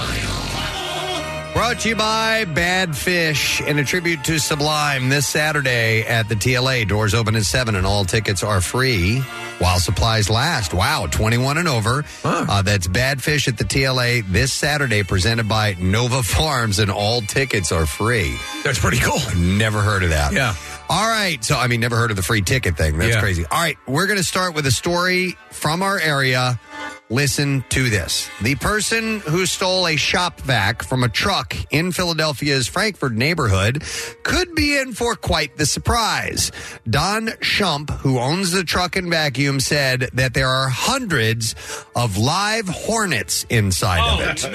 Brought 1.55 1.79
to 1.79 1.89
you 1.89 1.95
by 1.95 2.43
Badfish 2.43 3.65
in 3.65 3.79
a 3.79 3.83
tribute 3.85 4.25
to 4.25 4.39
Sublime 4.41 5.07
this 5.07 5.25
Saturday 5.25 6.01
at 6.01 6.27
the 6.27 6.35
TLA. 6.35 6.85
Doors 6.85 7.13
open 7.13 7.33
at 7.37 7.43
7 7.43 7.75
and 7.75 7.85
all 7.87 8.03
tickets 8.03 8.43
are 8.43 8.59
free 8.59 9.19
while 9.59 9.79
supplies 9.79 10.29
last. 10.29 10.73
Wow, 10.73 11.07
21 11.09 11.57
and 11.57 11.69
over. 11.69 12.03
Uh, 12.25 12.61
that's 12.61 12.87
Badfish 12.87 13.47
at 13.47 13.57
the 13.57 13.63
TLA 13.63 14.29
this 14.29 14.51
Saturday 14.51 15.01
presented 15.03 15.47
by 15.47 15.77
Nova 15.79 16.23
Farms 16.23 16.79
and 16.79 16.91
all 16.91 17.21
tickets 17.21 17.71
are 17.71 17.85
free. 17.85 18.37
That's 18.65 18.77
pretty 18.77 18.97
cool. 18.97 19.21
Never 19.37 19.79
heard 19.79 20.03
of 20.03 20.09
that. 20.09 20.33
Yeah. 20.33 20.55
All 20.89 21.07
right. 21.07 21.41
So, 21.43 21.57
I 21.57 21.67
mean, 21.67 21.79
never 21.79 21.95
heard 21.95 22.11
of 22.11 22.17
the 22.17 22.21
free 22.23 22.41
ticket 22.41 22.75
thing. 22.75 22.97
That's 22.97 23.15
Yeah. 23.15 23.21
crazy. 23.21 23.45
All 23.49 23.59
right. 23.61 23.77
We're 23.87 24.07
going 24.07 24.19
to 24.19 24.23
start 24.25 24.55
with 24.55 24.67
a 24.67 24.71
story 24.71 25.37
from 25.51 25.81
our 25.81 25.97
area. 25.97 26.59
Listen 27.09 27.63
to 27.69 27.87
this. 27.87 28.31
The 28.41 28.55
person 28.55 29.19
who 29.19 29.45
stole 29.45 29.87
a 29.87 29.95
shop 29.95 30.39
vac 30.41 30.81
from 30.81 31.03
a 31.03 31.09
truck 31.09 31.55
in 31.69 31.91
Philadelphia's 31.91 32.67
Frankford 32.67 33.15
neighborhood 33.15 33.83
could 34.23 34.55
be 34.55 34.75
in 34.79 34.91
for 34.93 35.15
quite 35.15 35.55
the 35.55 35.67
surprise. 35.67 36.51
Don 36.89 37.27
Shump, 37.41 37.91
who 37.99 38.17
owns 38.17 38.51
the 38.51 38.63
truck 38.63 38.95
and 38.95 39.11
vacuum, 39.11 39.59
said 39.59 40.09
that 40.13 40.33
there 40.33 40.47
are 40.47 40.67
hundreds 40.67 41.53
of 41.95 42.17
live 42.17 42.67
hornets 42.67 43.45
inside 43.51 44.01
of 44.01 44.19
it. 44.21 44.45
Oh, 44.45 44.49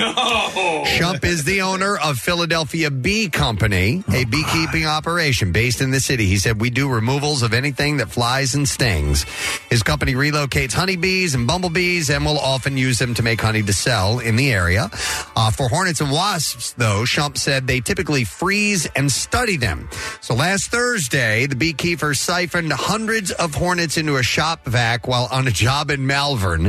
no. 0.57 0.91
Shump 0.91 1.25
is 1.25 1.45
the 1.45 1.63
owner 1.63 1.97
of 1.99 2.19
Philadelphia 2.19 2.91
Bee 2.91 3.29
Company, 3.29 4.03
a 4.09 4.23
oh, 4.23 4.25
beekeeping 4.25 4.87
operation 4.87 5.53
based 5.53 5.81
in 5.81 5.93
the 5.93 6.01
city. 6.01 6.27
He 6.27 6.39
said, 6.39 6.61
We 6.61 6.71
do 6.71 6.89
removals 6.89 7.43
of 7.43 7.55
anything 7.55 7.99
that 7.99 8.11
flies 8.11 8.57
and 8.57 8.69
stings. 8.69 9.25
His 9.71 9.85
company 9.85 10.15
relocates 10.15 10.73
honeybees 10.73 11.37
and 11.37 11.47
bumblebees 11.47 12.11
and 12.11 12.25
will 12.25 12.40
often 12.41 12.77
use 12.77 12.99
them 12.99 13.15
to 13.15 13.23
make 13.23 13.41
honey 13.41 13.63
to 13.63 13.73
sell 13.73 14.19
in 14.19 14.37
the 14.37 14.53
area. 14.53 14.91
Uh, 15.37 15.51
for 15.51 15.69
hornets 15.69 16.01
and 16.01 16.11
wasps, 16.11 16.73
though, 16.73 17.03
Shump 17.05 17.39
said 17.39 17.67
they 17.67 17.81
typically 17.81 18.25
freeze 18.25 18.87
and 18.97 19.11
study 19.11 19.57
them. 19.57 19.89
So 20.21 20.35
last 20.35 20.71
Thursday, 20.71 21.47
the 21.47 21.57
beekeeper 21.57 22.15
siphoned 22.15 22.73
hundreds 22.73 23.31
of 23.31 23.55
hornets 23.55 23.97
into 23.97 24.17
a 24.17 24.23
shop 24.23 24.65
vac 24.65 25.07
while 25.07 25.29
on 25.31 25.47
a 25.47 25.51
job 25.51 25.91
in 25.91 26.07
Malvern. 26.07 26.67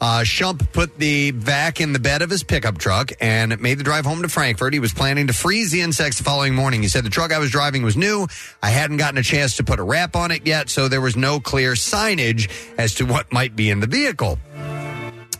Uh, 0.00 0.22
Shump 0.24 0.72
put 0.72 0.98
the 0.98 1.30
vac 1.32 1.80
in 1.80 1.92
the 1.92 1.98
bed 1.98 2.22
of 2.22 2.30
his 2.30 2.42
pickup 2.42 2.78
truck 2.78 3.12
and 3.20 3.60
made 3.60 3.78
the 3.78 3.84
drive 3.84 4.04
home 4.04 4.22
to 4.22 4.28
Frankford. 4.28 4.72
He 4.72 4.80
was 4.80 4.92
planning 4.92 5.26
to 5.26 5.32
freeze 5.32 5.70
the 5.70 5.80
insects 5.80 6.18
the 6.18 6.24
following 6.24 6.54
morning. 6.54 6.82
He 6.82 6.88
said 6.88 7.04
the 7.04 7.10
truck 7.10 7.32
I 7.32 7.38
was 7.38 7.50
driving 7.50 7.82
was 7.82 7.96
new. 7.96 8.26
I 8.62 8.70
hadn't 8.70 8.98
gotten 8.98 9.18
a 9.18 9.22
chance 9.22 9.56
to 9.56 9.64
put 9.64 9.78
a 9.78 9.82
wrap 9.82 10.16
on 10.16 10.30
it 10.30 10.46
yet, 10.46 10.68
so 10.68 10.88
there 10.88 11.00
was 11.00 11.16
no 11.16 11.40
clear 11.40 11.72
signage 11.72 12.50
as 12.78 12.94
to 12.94 13.06
what 13.06 13.32
might 13.32 13.56
be 13.56 13.70
in 13.70 13.80
the 13.80 13.86
vehicle. 13.86 14.38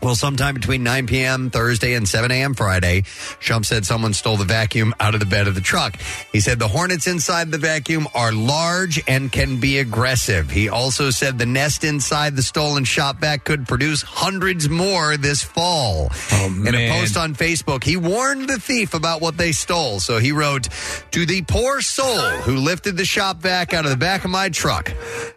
Well, 0.02 0.14
sometime 0.14 0.54
between 0.54 0.82
9 0.82 1.06
p.m. 1.06 1.50
Thursday 1.50 1.94
and 1.94 2.08
7 2.08 2.30
a.m. 2.30 2.54
Friday, 2.54 3.02
Shump 3.40 3.64
said 3.66 3.84
someone 3.84 4.12
stole 4.14 4.36
the 4.36 4.44
vacuum 4.44 4.94
out 5.00 5.14
of 5.14 5.20
the 5.20 5.26
bed 5.26 5.48
of 5.48 5.54
the 5.54 5.60
truck. 5.60 5.96
He 6.32 6.40
said 6.40 6.58
the 6.58 6.68
hornets 6.68 7.06
inside 7.06 7.50
the 7.50 7.58
vacuum 7.58 8.06
are 8.14 8.32
large 8.32 9.02
and 9.08 9.32
can 9.32 9.58
be 9.58 9.78
aggressive. 9.78 10.50
He 10.50 10.68
also 10.68 11.10
said 11.10 11.38
the 11.38 11.46
nest 11.46 11.82
inside 11.84 12.36
the 12.36 12.42
stolen 12.42 12.84
shop 12.84 13.18
vac 13.20 13.44
could 13.44 13.66
produce 13.66 14.02
hundreds 14.02 14.68
more 14.68 15.16
this 15.16 15.42
fall. 15.42 16.08
Oh, 16.32 16.46
In 16.46 16.68
a 16.68 16.72
man. 16.72 17.00
post 17.00 17.16
on 17.16 17.34
Facebook, 17.34 17.82
he 17.82 17.96
warned 17.96 18.48
the 18.48 18.58
thief 18.60 18.94
about 18.94 19.20
what 19.20 19.36
they 19.36 19.52
stole. 19.52 19.98
So 20.00 20.18
he 20.18 20.30
wrote, 20.32 20.68
To 21.12 21.26
the 21.26 21.42
poor 21.42 21.80
soul 21.80 22.18
who 22.42 22.56
lifted 22.56 22.96
the 22.96 23.04
shop 23.04 23.38
vac 23.38 23.74
out 23.74 23.84
of 23.84 23.90
the 23.90 23.96
back 23.96 24.24
of 24.24 24.30
my 24.30 24.48
truck, 24.50 24.92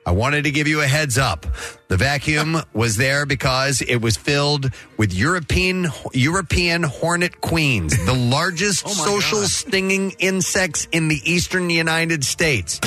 I 0.06 0.12
wanted 0.12 0.44
to 0.44 0.52
give 0.52 0.68
you 0.68 0.82
a 0.82 0.88
heads 0.88 1.18
up. 1.18 1.46
The 1.90 1.98
vacuum 1.98 2.62
was 2.72 2.98
there 2.98 3.26
because 3.26 3.82
it 3.82 3.96
was 3.96 4.16
filled 4.16 4.72
with 4.98 5.12
European 5.12 5.88
European 6.14 6.84
hornet 6.84 7.42
queens, 7.42 7.98
the 8.06 8.14
largest 8.36 8.84
Oh 8.86 8.92
social 8.92 9.40
stinging 9.40 10.12
insects 10.20 10.88
in 10.92 11.08
the 11.08 11.20
eastern 11.26 11.72
United 11.72 12.24
States. 12.24 12.80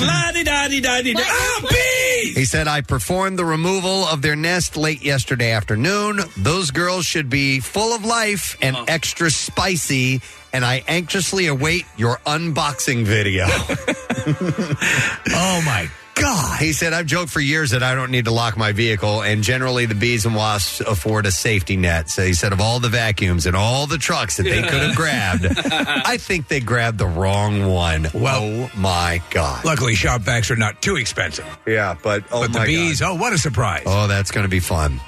He 2.33 2.45
said, 2.45 2.69
I 2.69 2.79
performed 2.79 3.37
the 3.37 3.43
removal 3.43 4.05
of 4.05 4.21
their 4.21 4.37
nest 4.37 4.77
late 4.77 5.03
yesterday 5.03 5.51
afternoon. 5.51 6.21
Those 6.37 6.71
girls 6.71 7.05
should 7.05 7.29
be 7.29 7.59
full 7.59 7.93
of 7.93 8.05
life 8.05 8.57
and 8.61 8.77
extra 8.87 9.29
spicy, 9.29 10.21
and 10.53 10.63
I 10.63 10.81
anxiously 10.87 11.47
await 11.47 11.83
your 11.97 12.19
unboxing 12.25 13.03
video. 13.03 13.47
oh, 15.35 15.61
my 15.65 15.89
God. 16.15 16.59
He 16.59 16.73
said, 16.73 16.93
I've 16.93 17.05
joked 17.05 17.31
for 17.31 17.39
years 17.39 17.71
that 17.71 17.83
I 17.83 17.95
don't 17.95 18.11
need 18.11 18.25
to 18.25 18.31
lock 18.31 18.55
my 18.57 18.71
vehicle, 18.71 19.21
and 19.23 19.43
generally 19.43 19.85
the 19.85 19.95
bees 19.95 20.25
and 20.25 20.35
wasps 20.35 20.79
afford 20.81 21.25
a 21.25 21.31
safety 21.31 21.75
net. 21.75 22.09
So 22.09 22.23
he 22.23 22.33
said, 22.33 22.53
of 22.53 22.61
all 22.61 22.79
the 22.79 22.89
vacuums 22.89 23.45
and 23.45 23.55
all 23.55 23.87
the 23.87 23.97
trucks 23.97 24.37
that 24.37 24.43
they 24.43 24.61
could 24.61 24.81
have 24.81 24.95
grabbed, 24.95 25.45
I 25.71 26.17
think 26.17 26.47
they 26.47 26.59
grabbed 26.59 26.97
the 26.97 27.07
wrong 27.07 27.65
one. 27.67 28.07
oh, 28.13 28.69
my 28.75 29.21
God. 29.31 29.65
Luckily, 29.65 29.95
shop 29.95 30.21
vacs 30.21 30.51
are 30.51 30.55
not 30.55 30.81
too 30.81 30.95
expensive. 30.95 31.45
Yeah, 31.65 31.95
but 32.01 32.23
oh 32.31 32.41
but 32.41 32.53
the 32.53 32.59
my 32.59 32.65
bees, 32.65 33.01
oh, 33.01 33.15
what 33.15 33.33
a 33.33 33.37
surprise. 33.37 33.83
Oh, 33.85 34.07
that's 34.07 34.31
going 34.31 34.43
to 34.45 34.49
be 34.49 34.59
fun. 34.59 34.99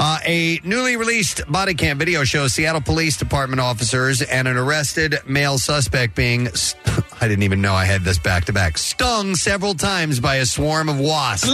Uh, 0.00 0.18
a 0.24 0.60
newly 0.62 0.96
released 0.96 1.40
body 1.50 1.74
cam 1.74 1.98
video 1.98 2.22
shows 2.22 2.52
Seattle 2.54 2.80
Police 2.80 3.16
Department 3.16 3.60
officers 3.60 4.22
and 4.22 4.46
an 4.46 4.56
arrested 4.56 5.16
male 5.26 5.58
suspect 5.58 6.14
being, 6.14 6.48
st- 6.54 6.80
I 7.20 7.26
didn't 7.26 7.42
even 7.42 7.60
know 7.60 7.74
I 7.74 7.84
had 7.84 8.02
this 8.02 8.18
back 8.18 8.44
to 8.44 8.52
back, 8.52 8.78
stung 8.78 9.34
several 9.34 9.74
times 9.74 10.20
by 10.20 10.36
a 10.36 10.46
swarm 10.46 10.88
of 10.88 11.00
wasps. 11.00 11.48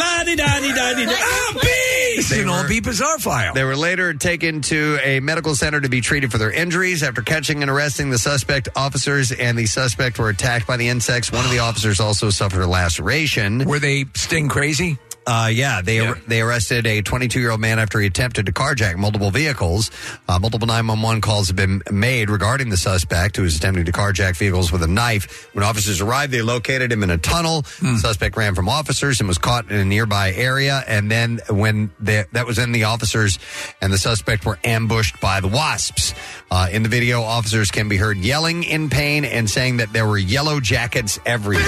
This 2.17 2.31
is 2.33 2.43
an 2.43 2.49
all 2.51 2.69
beat 2.69 2.85
bizarre 2.85 3.19
file. 3.19 3.55
They 3.55 3.65
were 3.65 3.77
later 3.77 4.13
taken 4.13 4.61
to 4.63 4.99
a 5.03 5.21
medical 5.21 5.55
center 5.55 5.81
to 5.81 5.89
be 5.89 6.03
treated 6.03 6.31
for 6.31 6.37
their 6.39 6.53
injuries. 6.53 7.03
After 7.03 7.23
catching 7.23 7.63
and 7.63 7.71
arresting 7.71 8.11
the 8.11 8.19
suspect, 8.19 8.69
officers 8.77 9.33
and 9.33 9.57
the 9.59 9.67
suspect 9.67 10.19
were 10.19 10.29
attacked 10.29 10.67
by 10.67 10.77
the 10.77 10.89
insects. 10.89 11.33
One 11.33 11.45
of 11.45 11.51
the 11.51 11.61
officers 11.61 11.99
also 11.99 12.29
suffered 12.29 12.61
a 12.63 12.67
laceration. 12.67 13.65
Were 13.65 13.79
they 13.79 14.05
sting 14.15 14.49
crazy? 14.49 14.99
Uh, 15.27 15.49
yeah, 15.53 15.81
they 15.81 16.13
they 16.27 16.41
arrested 16.41 16.87
a 16.87 17.01
22 17.03 17.41
year 17.41 17.51
old 17.51 17.61
man 17.61 17.79
after 17.79 17.99
he 17.99 18.07
attempted 18.07 18.47
to 18.47 18.53
carjack 18.53 18.97
multiple 18.97 19.31
vehicles. 19.31 19.91
Uh, 20.29 20.39
multiple 20.39 20.67
911 20.67 21.21
calls 21.23 21.47
have 21.49 21.57
been 21.57 21.83
made 21.91 22.29
regarding 22.29 22.69
the 22.69 22.77
suspect 22.77 23.37
who 23.37 23.43
was 23.43 23.57
attempting 23.57 23.85
to 23.87 23.93
carjack 23.93 24.37
vehicles 24.37 24.71
with 24.71 24.83
a 24.83 24.87
knife. 24.87 25.49
When 25.55 25.65
officers 25.65 26.01
arrived, 26.01 26.33
they 26.33 26.43
located 26.43 26.93
him 26.93 27.03
in 27.03 27.11
a 27.11 27.19
tunnel. 27.19 27.63
The 27.81 27.99
suspect 27.99 28.37
ran 28.37 28.55
from 28.55 28.69
officers 28.69 29.21
and 29.21 29.29
was 29.29 29.39
caught 29.39 29.71
in 29.71 29.77
a 29.77 29.85
nearby 29.85 30.33
area. 30.33 30.83
And 30.87 31.11
then 31.11 31.41
when 31.49 31.91
the, 32.01 32.27
that 32.33 32.47
was 32.47 32.59
in 32.59 32.73
the 32.73 32.85
officers 32.85 33.39
and 33.81 33.93
the 33.93 33.99
suspect 33.99 34.45
were 34.45 34.59
ambushed 34.65 35.21
by 35.21 35.41
the 35.41 35.49
wasps. 35.49 36.15
Uh, 36.51 36.69
in 36.71 36.83
the 36.83 36.89
video, 36.89 37.23
officers 37.23 37.71
can 37.71 37.89
be 37.89 37.97
heard 37.97 38.19
yelling 38.19 38.63
in 38.63 38.91
pain 38.91 39.25
and 39.25 39.49
saying 39.49 39.79
that 39.79 39.93
there 39.93 40.07
were 40.07 40.19
yellow 40.19 40.61
jackets 40.61 41.19
everywhere. 41.25 41.65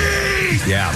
Yeah. 0.66 0.92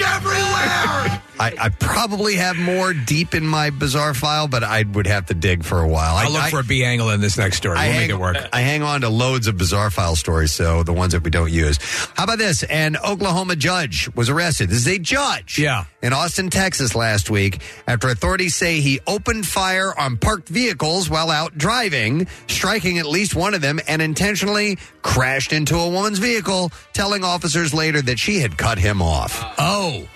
Everywhere! 0.00 1.17
I, 1.40 1.54
I 1.58 1.68
probably 1.68 2.34
have 2.36 2.56
more 2.56 2.92
deep 2.92 3.34
in 3.34 3.46
my 3.46 3.70
bizarre 3.70 4.14
file, 4.14 4.48
but 4.48 4.64
I 4.64 4.82
would 4.82 5.06
have 5.06 5.26
to 5.26 5.34
dig 5.34 5.64
for 5.64 5.80
a 5.80 5.88
while. 5.88 6.16
I'll 6.16 6.28
I, 6.28 6.30
look 6.32 6.42
I- 6.42 6.50
for 6.50 6.60
a 6.60 6.64
B 6.64 6.84
angle 6.84 7.10
in 7.10 7.20
this 7.20 7.38
next 7.38 7.56
story. 7.58 7.74
We'll 7.74 7.82
hang, 7.82 8.00
make 8.00 8.10
it 8.10 8.18
work. 8.18 8.36
I 8.52 8.60
hang 8.60 8.82
on 8.82 9.02
to 9.02 9.08
loads 9.08 9.46
of 9.46 9.56
bizarre 9.56 9.90
file 9.90 10.16
stories, 10.16 10.52
so 10.52 10.82
the 10.82 10.92
ones 10.92 11.12
that 11.12 11.22
we 11.22 11.30
don't 11.30 11.52
use. 11.52 11.78
How 12.16 12.24
about 12.24 12.38
this? 12.38 12.62
An 12.64 12.96
Oklahoma 12.96 13.56
judge 13.56 14.08
was 14.14 14.28
arrested. 14.28 14.68
This 14.68 14.78
is 14.78 14.88
a 14.88 14.98
judge. 14.98 15.58
Yeah. 15.58 15.84
In 16.02 16.12
Austin, 16.12 16.50
Texas 16.50 16.94
last 16.94 17.30
week 17.30 17.60
after 17.86 18.08
authorities 18.08 18.54
say 18.54 18.80
he 18.80 19.00
opened 19.06 19.46
fire 19.46 19.92
on 19.98 20.16
parked 20.16 20.48
vehicles 20.48 21.08
while 21.10 21.30
out 21.30 21.56
driving, 21.58 22.26
striking 22.46 22.98
at 22.98 23.06
least 23.06 23.34
one 23.34 23.54
of 23.54 23.60
them 23.60 23.80
and 23.88 24.00
intentionally 24.02 24.78
crashed 25.02 25.52
into 25.52 25.76
a 25.76 25.88
woman's 25.88 26.18
vehicle, 26.18 26.70
telling 26.92 27.24
officers 27.24 27.72
later 27.74 28.02
that 28.02 28.18
she 28.18 28.40
had 28.40 28.56
cut 28.58 28.78
him 28.78 29.00
off. 29.02 29.42
Oh. 29.58 30.06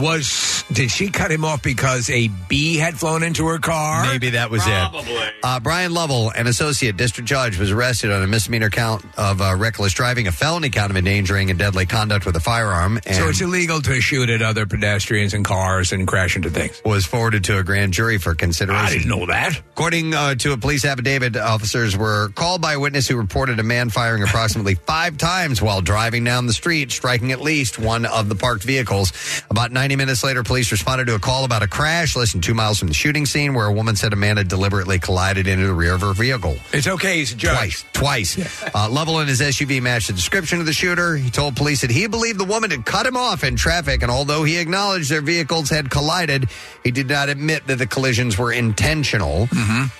Was 0.00 0.64
did 0.72 0.90
she 0.90 1.10
cut 1.10 1.30
him 1.30 1.44
off 1.44 1.62
because 1.62 2.08
a 2.08 2.28
bee 2.48 2.76
had 2.78 2.98
flown 2.98 3.22
into 3.22 3.46
her 3.46 3.58
car? 3.58 4.04
Maybe 4.04 4.30
that 4.30 4.50
was 4.50 4.62
it. 4.66 5.34
Uh, 5.42 5.60
Brian 5.60 5.92
Lovell, 5.92 6.30
an 6.30 6.46
associate 6.46 6.96
district 6.96 7.28
judge, 7.28 7.58
was 7.58 7.70
arrested 7.70 8.10
on 8.10 8.22
a 8.22 8.26
misdemeanor 8.26 8.70
count 8.70 9.04
of 9.18 9.42
uh, 9.42 9.54
reckless 9.56 9.92
driving, 9.92 10.28
a 10.28 10.32
felony 10.32 10.70
count 10.70 10.90
of 10.90 10.96
endangering 10.96 11.50
and 11.50 11.58
deadly 11.58 11.84
conduct 11.84 12.24
with 12.24 12.36
a 12.36 12.40
firearm, 12.40 12.98
and 13.04 13.16
So 13.16 13.28
it's 13.28 13.40
illegal 13.40 13.80
to 13.82 14.00
shoot 14.00 14.30
at 14.30 14.40
other 14.40 14.64
pedestrians 14.64 15.34
and 15.34 15.44
cars 15.44 15.92
and 15.92 16.06
crash 16.06 16.36
into 16.36 16.48
things. 16.48 16.80
was 16.84 17.04
forwarded 17.04 17.44
to 17.44 17.58
a 17.58 17.62
grand 17.62 17.92
jury 17.92 18.18
for 18.18 18.34
consideration. 18.34 18.86
I 18.86 18.90
didn't 18.90 19.08
know 19.08 19.26
that. 19.26 19.58
According 19.58 20.14
uh, 20.14 20.34
to 20.36 20.52
a 20.52 20.56
police 20.56 20.84
affidavit, 20.84 21.36
officers 21.36 21.96
were 21.96 22.30
called 22.30 22.62
by 22.62 22.74
a 22.74 22.80
witness 22.80 23.08
who 23.08 23.16
reported 23.16 23.58
a 23.60 23.62
man 23.64 23.90
firing 23.90 24.22
approximately 24.22 24.74
five 24.86 25.18
times 25.18 25.60
while 25.60 25.82
driving 25.82 26.24
down 26.24 26.46
the 26.46 26.52
street, 26.54 26.92
striking 26.92 27.32
at 27.32 27.40
least 27.40 27.78
one 27.78 28.06
of 28.06 28.28
the 28.28 28.34
parked 28.34 28.62
vehicles. 28.64 29.12
About 29.50 29.70
90 29.82 29.96
minutes 29.96 30.22
later, 30.22 30.44
police 30.44 30.70
responded 30.70 31.08
to 31.08 31.16
a 31.16 31.18
call 31.18 31.44
about 31.44 31.64
a 31.64 31.66
crash 31.66 32.14
less 32.14 32.30
than 32.30 32.40
two 32.40 32.54
miles 32.54 32.78
from 32.78 32.86
the 32.86 32.94
shooting 32.94 33.26
scene 33.26 33.52
where 33.52 33.66
a 33.66 33.72
woman 33.72 33.96
said 33.96 34.12
a 34.12 34.16
man 34.16 34.36
had 34.36 34.46
deliberately 34.46 35.00
collided 35.00 35.48
into 35.48 35.66
the 35.66 35.74
rear 35.74 35.94
of 35.96 36.02
her 36.02 36.12
vehicle. 36.12 36.56
It's 36.72 36.86
okay. 36.86 37.16
He's 37.18 37.32
a 37.32 37.34
judge. 37.34 37.82
Twice. 37.92 38.36
Twice. 38.36 38.72
Uh, 38.72 38.88
Lovell 38.88 39.18
and 39.18 39.28
his 39.28 39.40
SUV 39.40 39.82
matched 39.82 40.06
the 40.06 40.12
description 40.12 40.60
of 40.60 40.66
the 40.66 40.72
shooter. 40.72 41.16
He 41.16 41.30
told 41.30 41.56
police 41.56 41.80
that 41.80 41.90
he 41.90 42.06
believed 42.06 42.38
the 42.38 42.44
woman 42.44 42.70
had 42.70 42.84
cut 42.86 43.06
him 43.06 43.16
off 43.16 43.42
in 43.42 43.56
traffic, 43.56 44.02
and 44.02 44.10
although 44.12 44.44
he 44.44 44.58
acknowledged 44.58 45.10
their 45.10 45.20
vehicles 45.20 45.68
had 45.68 45.90
collided, 45.90 46.48
he 46.84 46.92
did 46.92 47.08
not 47.08 47.28
admit 47.28 47.66
that 47.66 47.78
the 47.78 47.86
collisions 47.88 48.38
were 48.38 48.52
intentional. 48.52 49.48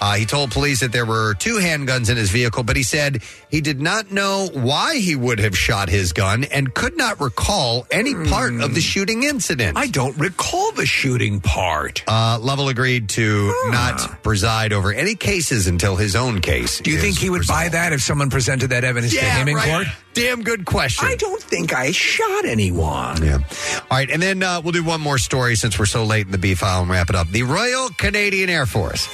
Uh, 0.00 0.14
he 0.14 0.24
told 0.26 0.52
police 0.52 0.78
that 0.78 0.92
there 0.92 1.06
were 1.06 1.34
two 1.34 1.56
handguns 1.56 2.08
in 2.08 2.16
his 2.16 2.30
vehicle, 2.30 2.62
but 2.62 2.76
he 2.76 2.84
said 2.84 3.20
he 3.50 3.60
did 3.60 3.80
not 3.80 4.12
know 4.12 4.48
why 4.52 4.98
he 4.98 5.16
would 5.16 5.40
have 5.40 5.58
shot 5.58 5.88
his 5.88 6.12
gun 6.12 6.44
and 6.44 6.72
could 6.72 6.96
not 6.96 7.18
recall 7.20 7.84
any 7.90 8.14
part 8.30 8.54
of 8.60 8.76
the 8.76 8.80
shooting 8.80 9.24
incident. 9.24 9.71
I 9.74 9.88
don't 9.88 10.16
recall 10.18 10.72
the 10.72 10.86
shooting 10.86 11.40
part. 11.40 12.02
Uh, 12.06 12.38
Lovell 12.40 12.68
agreed 12.68 13.08
to 13.10 13.52
not 13.70 14.22
preside 14.22 14.72
over 14.72 14.92
any 14.92 15.14
cases 15.14 15.66
until 15.66 15.96
his 15.96 16.16
own 16.16 16.40
case. 16.40 16.80
Do 16.80 16.90
you 16.90 16.98
think 16.98 17.18
he 17.18 17.30
would 17.30 17.46
buy 17.46 17.68
that 17.68 17.92
if 17.92 18.00
someone 18.02 18.30
presented 18.30 18.70
that 18.70 18.84
evidence 18.84 19.12
to 19.14 19.20
him 19.20 19.48
in 19.48 19.56
court? 19.56 19.86
Damn 20.14 20.42
good 20.42 20.66
question. 20.66 21.08
I 21.08 21.16
don't 21.16 21.42
think 21.42 21.74
I 21.74 21.90
shot 21.90 22.44
anyone. 22.44 23.22
Yeah. 23.22 23.38
All 23.38 23.86
right, 23.90 24.10
and 24.10 24.20
then 24.20 24.42
uh, 24.42 24.60
we'll 24.62 24.72
do 24.72 24.84
one 24.84 25.00
more 25.00 25.18
story 25.18 25.56
since 25.56 25.78
we're 25.78 25.86
so 25.86 26.04
late 26.04 26.26
in 26.26 26.32
the 26.32 26.38
B 26.38 26.54
file 26.54 26.82
and 26.82 26.90
wrap 26.90 27.08
it 27.08 27.16
up. 27.16 27.28
The 27.28 27.44
Royal 27.44 27.88
Canadian 27.90 28.50
Air 28.50 28.66
Force 28.66 29.08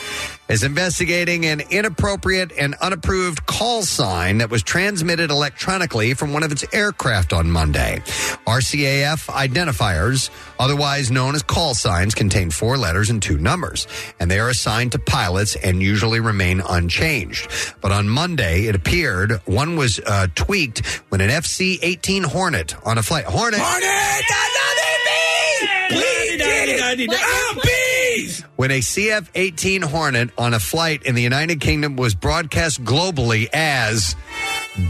is 0.48 0.62
investigating 0.62 1.44
an 1.46 1.60
inappropriate 1.70 2.52
and 2.58 2.74
unapproved 2.76 3.44
call 3.46 3.82
sign 3.82 4.38
that 4.38 4.50
was 4.50 4.62
transmitted 4.62 5.30
electronically 5.30 6.14
from 6.14 6.32
one 6.32 6.42
of 6.42 6.50
its 6.50 6.64
aircraft 6.72 7.32
on 7.32 7.50
Monday. 7.50 8.00
RCAF 8.46 9.26
identifiers, 9.28 10.30
otherwise 10.58 11.10
known 11.10 11.34
as 11.34 11.42
call 11.42 11.74
signs, 11.74 12.14
contain 12.14 12.50
four 12.50 12.78
letters 12.78 13.10
and 13.10 13.22
two 13.22 13.38
numbers, 13.38 13.86
and 14.18 14.30
they 14.30 14.40
are 14.40 14.48
assigned 14.48 14.92
to 14.92 14.98
pilots 14.98 15.54
and 15.56 15.82
usually 15.82 16.20
remain 16.20 16.62
unchanged. 16.68 17.74
But 17.80 17.92
on 17.92 18.08
Monday, 18.08 18.66
it 18.66 18.74
appeared 18.74 19.32
one 19.44 19.76
was 19.76 20.00
uh, 20.00 20.28
tweaked 20.34 20.84
when 21.10 21.20
an 21.20 21.30
FC 21.30 21.78
18 21.82 22.24
Hornet 22.24 22.74
on 22.86 22.96
a 22.98 23.02
flight. 23.02 23.24
Hornet! 23.24 23.60
When 28.56 28.70
a 28.70 28.80
CF 28.80 29.28
18 29.34 29.82
Hornet 29.82 30.30
on 30.36 30.54
a 30.54 30.60
flight 30.60 31.04
in 31.04 31.14
the 31.14 31.22
United 31.22 31.60
Kingdom 31.60 31.96
was 31.96 32.14
broadcast 32.14 32.82
globally 32.84 33.48
as 33.52 34.16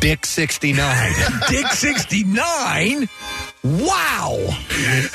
Dick 0.00 0.26
69. 0.26 1.12
Dick 1.48 1.66
69? 1.66 3.08
Wow. 3.64 4.36
give 4.38 5.10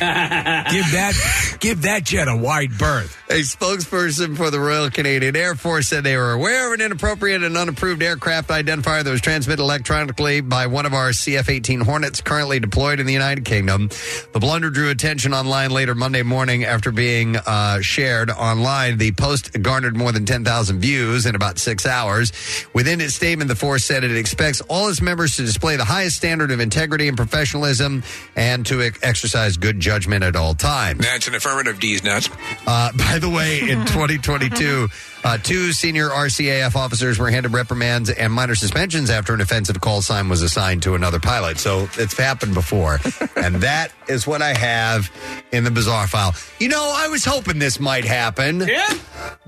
that 0.00 1.56
give 1.60 1.82
that 1.82 2.02
jet 2.02 2.26
a 2.26 2.36
wide 2.36 2.76
berth. 2.76 3.16
A 3.30 3.42
spokesperson 3.42 4.36
for 4.36 4.50
the 4.50 4.58
Royal 4.58 4.90
Canadian 4.90 5.36
Air 5.36 5.54
Force 5.54 5.86
said 5.86 6.02
they 6.02 6.16
were 6.16 6.32
aware 6.32 6.68
of 6.68 6.72
an 6.72 6.84
inappropriate 6.84 7.44
and 7.44 7.56
unapproved 7.56 8.02
aircraft 8.02 8.48
identifier 8.48 9.04
that 9.04 9.10
was 9.10 9.20
transmitted 9.20 9.62
electronically 9.62 10.40
by 10.40 10.66
one 10.66 10.86
of 10.86 10.94
our 10.94 11.10
CF 11.10 11.48
18 11.48 11.82
Hornets 11.82 12.20
currently 12.20 12.58
deployed 12.58 12.98
in 12.98 13.06
the 13.06 13.12
United 13.12 13.44
Kingdom. 13.44 13.90
The 14.32 14.40
blunder 14.40 14.70
drew 14.70 14.90
attention 14.90 15.32
online 15.32 15.70
later 15.70 15.94
Monday 15.94 16.22
morning 16.22 16.64
after 16.64 16.90
being 16.90 17.36
uh, 17.36 17.80
shared 17.80 18.30
online. 18.30 18.98
The 18.98 19.12
post 19.12 19.62
garnered 19.62 19.96
more 19.96 20.10
than 20.10 20.24
10,000 20.24 20.80
views 20.80 21.26
in 21.26 21.36
about 21.36 21.58
six 21.58 21.86
hours. 21.86 22.32
Within 22.72 23.00
its 23.00 23.14
statement, 23.14 23.48
the 23.48 23.56
force 23.56 23.84
said 23.84 24.02
it 24.02 24.16
expects 24.16 24.62
all 24.62 24.88
its 24.88 25.00
members 25.00 25.36
to 25.36 25.42
display 25.42 25.76
the 25.76 25.84
highest 25.84 26.16
standard 26.16 26.50
of 26.50 26.60
integrity 26.60 27.06
and 27.06 27.16
professionalism 27.16 27.67
professionalism 27.68 28.02
and 28.36 28.66
to 28.66 28.82
ex- 28.82 28.98
exercise 29.02 29.56
good 29.56 29.80
judgment 29.80 30.24
at 30.24 30.36
all 30.36 30.54
times. 30.54 31.00
That's 31.00 31.28
an 31.28 31.34
affirmative. 31.34 31.80
D's 31.80 32.02
nuts. 32.02 32.30
Uh, 32.66 32.90
by 32.96 33.18
the 33.18 33.28
way, 33.28 33.60
in 33.60 33.80
2022, 33.86 34.88
uh, 35.24 35.38
two 35.38 35.72
senior 35.72 36.08
RCAF 36.08 36.74
officers 36.76 37.18
were 37.18 37.30
handed 37.30 37.52
reprimands 37.52 38.10
and 38.10 38.32
minor 38.32 38.54
suspensions 38.54 39.10
after 39.10 39.34
an 39.34 39.40
offensive 39.40 39.80
call 39.80 40.02
sign 40.02 40.28
was 40.28 40.42
assigned 40.42 40.82
to 40.84 40.94
another 40.94 41.20
pilot. 41.20 41.58
So 41.58 41.88
it's 41.94 42.16
happened 42.16 42.54
before. 42.54 43.00
and 43.36 43.56
that 43.56 43.92
is 44.08 44.26
what 44.26 44.42
I 44.42 44.54
have 44.54 45.10
in 45.52 45.64
the 45.64 45.70
bizarre 45.70 46.06
file. 46.06 46.34
You 46.58 46.68
know, 46.68 46.92
I 46.94 47.08
was 47.08 47.24
hoping 47.24 47.58
this 47.58 47.80
might 47.80 48.04
happen. 48.04 48.60
Yeah. 48.60 48.86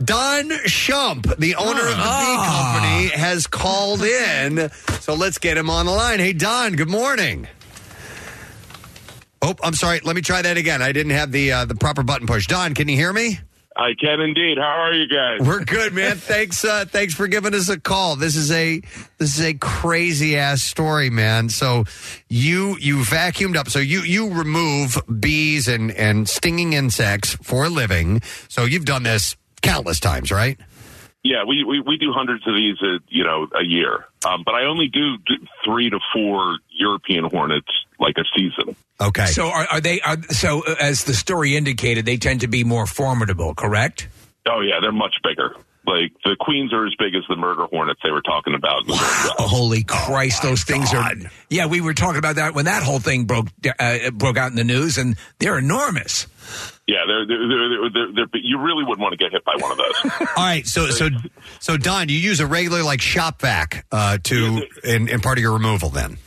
Don 0.03 0.51
Shump, 0.67 1.37
the 1.39 1.55
owner 1.57 1.81
of 1.81 1.97
the 1.97 1.97
bee 1.97 2.37
company, 2.37 3.09
has 3.21 3.47
called 3.47 4.03
in. 4.03 4.71
So 5.01 5.15
let's 5.15 5.39
get 5.39 5.57
him 5.57 5.71
on 5.71 5.87
the 5.87 5.93
line. 5.93 6.19
Hey, 6.19 6.33
Don, 6.33 6.73
good 6.75 6.89
morning. 6.89 7.47
Oh, 9.43 9.55
I'm 9.63 9.75
sorry. 9.75 10.01
Let 10.05 10.17
me 10.17 10.23
try 10.23 10.43
that 10.43 10.57
again. 10.57 10.83
I 10.83 10.93
didn't 10.93 11.13
have 11.13 11.33
the 11.33 11.53
uh, 11.53 11.65
the 11.65 11.75
proper 11.75 12.03
button 12.03 12.27
push. 12.27 12.47
Don, 12.47 12.75
can 12.75 12.89
you 12.89 12.97
hear 12.97 13.13
me? 13.13 13.41
I 13.77 13.95
can 13.95 14.21
indeed. 14.21 14.59
How 14.59 14.83
are 14.83 14.93
you 14.93 15.09
guys? 15.09 15.41
We're 15.41 15.65
good, 15.65 15.95
man. 15.95 16.17
thanks, 16.19 16.65
uh, 16.65 16.85
thanks 16.87 17.15
for 17.15 17.29
giving 17.29 17.55
us 17.55 17.69
a 17.69 17.81
call. 17.81 18.17
This 18.17 18.37
is 18.37 18.51
a 18.51 18.81
this 19.19 19.39
is 19.39 19.41
a 19.41 19.55
crazy 19.55 20.37
ass 20.37 20.63
story, 20.63 21.09
man. 21.09 21.49
So 21.49 21.85
you 22.29 22.77
you 22.79 22.99
vacuumed 22.99 23.57
up. 23.57 23.69
So 23.69 23.79
you 23.79 24.01
you 24.01 24.29
remove 24.31 24.99
bees 25.21 25.69
and 25.69 25.91
and 25.93 26.29
stinging 26.29 26.75
insects 26.75 27.37
for 27.43 27.65
a 27.65 27.69
living. 27.69 28.21
So 28.49 28.65
you've 28.65 28.85
done 28.85 29.05
this 29.05 29.37
countless 29.63 30.01
times, 30.01 30.31
right? 30.31 30.59
Yeah, 31.23 31.45
we, 31.47 31.65
we, 31.65 31.81
we 31.81 31.99
do 31.99 32.13
hundreds 32.15 32.47
of 32.47 32.55
these, 32.55 32.81
a, 32.83 32.99
you 33.09 33.25
know, 33.25 33.47
a 33.55 33.65
year. 33.65 34.07
Um, 34.27 34.43
but 34.45 34.55
I 34.55 34.65
only 34.65 34.89
do 34.89 35.19
d- 35.19 35.47
three 35.65 35.91
to 35.91 35.99
four 36.15 36.59
European 36.71 37.25
hornets 37.25 37.69
like 37.99 38.15
a 38.17 38.25
season. 38.35 38.75
Okay. 39.01 39.27
So 39.27 39.49
are, 39.49 39.67
are 39.71 39.81
they? 39.81 40.01
Are, 40.01 40.17
so 40.31 40.63
uh, 40.67 40.77
as 40.81 41.05
the 41.05 41.13
story 41.13 41.57
indicated, 41.57 42.07
they 42.07 42.17
tend 42.17 42.41
to 42.41 42.49
be 42.49 42.65
more 42.65 42.87
formidable. 42.87 43.55
Correct. 43.55 44.09
Oh 44.49 44.61
yeah, 44.61 44.81
they're 44.81 44.93
much 44.93 45.17
bigger. 45.23 45.55
Like 45.87 46.13
the 46.25 46.37
queens 46.39 46.73
are 46.73 46.87
as 46.87 46.95
big 46.99 47.15
as 47.15 47.23
the 47.29 47.37
murder 47.37 47.65
hornets 47.65 48.01
they 48.05 48.11
were 48.11 48.23
talking 48.23 48.55
about. 48.55 48.83
Oh, 48.89 49.47
holy 49.49 49.83
Christ, 49.83 50.43
those 50.43 50.63
things 50.63 50.93
are. 50.93 51.13
Yeah, 51.49 51.67
we 51.67 51.81
were 51.81 51.95
talking 51.95 52.19
about 52.19 52.37
that 52.37 52.55
when 52.55 52.67
that 52.67 52.83
whole 52.83 53.01
thing 53.01 53.25
broke 53.25 53.49
uh, 53.79 54.11
broke 54.11 54.37
out 54.37 54.51
in 54.51 54.57
the 54.57 54.65
news, 54.65 54.99
and 54.99 55.17
they're 55.39 55.59
enormous. 55.59 56.27
Yeah, 56.87 56.99
they're, 57.07 57.27
they're, 57.27 57.49
they're, 57.49 57.91
they're, 57.93 58.27
they're, 58.33 58.41
you 58.43 58.61
really 58.61 58.85
wouldn't 58.85 59.01
want 59.01 59.13
to 59.13 59.17
get 59.17 59.33
hit 59.33 59.45
by 59.45 59.55
one 59.57 59.73
of 59.73 59.79
those. 59.79 60.29
All 60.37 60.45
right. 60.45 60.67
So 60.67 60.91
so 60.91 61.09
so 61.61 61.77
Don, 61.77 62.09
you 62.09 62.17
use 62.17 62.41
a 62.41 62.47
regular 62.47 62.83
like 62.83 63.01
shop 63.01 63.41
vac 63.41 63.87
uh, 63.91 64.19
to 64.25 64.63
in, 64.85 65.09
in 65.09 65.21
part 65.21 65.39
of 65.39 65.43
your 65.43 65.55
removal 65.55 65.89
then. 65.89 66.19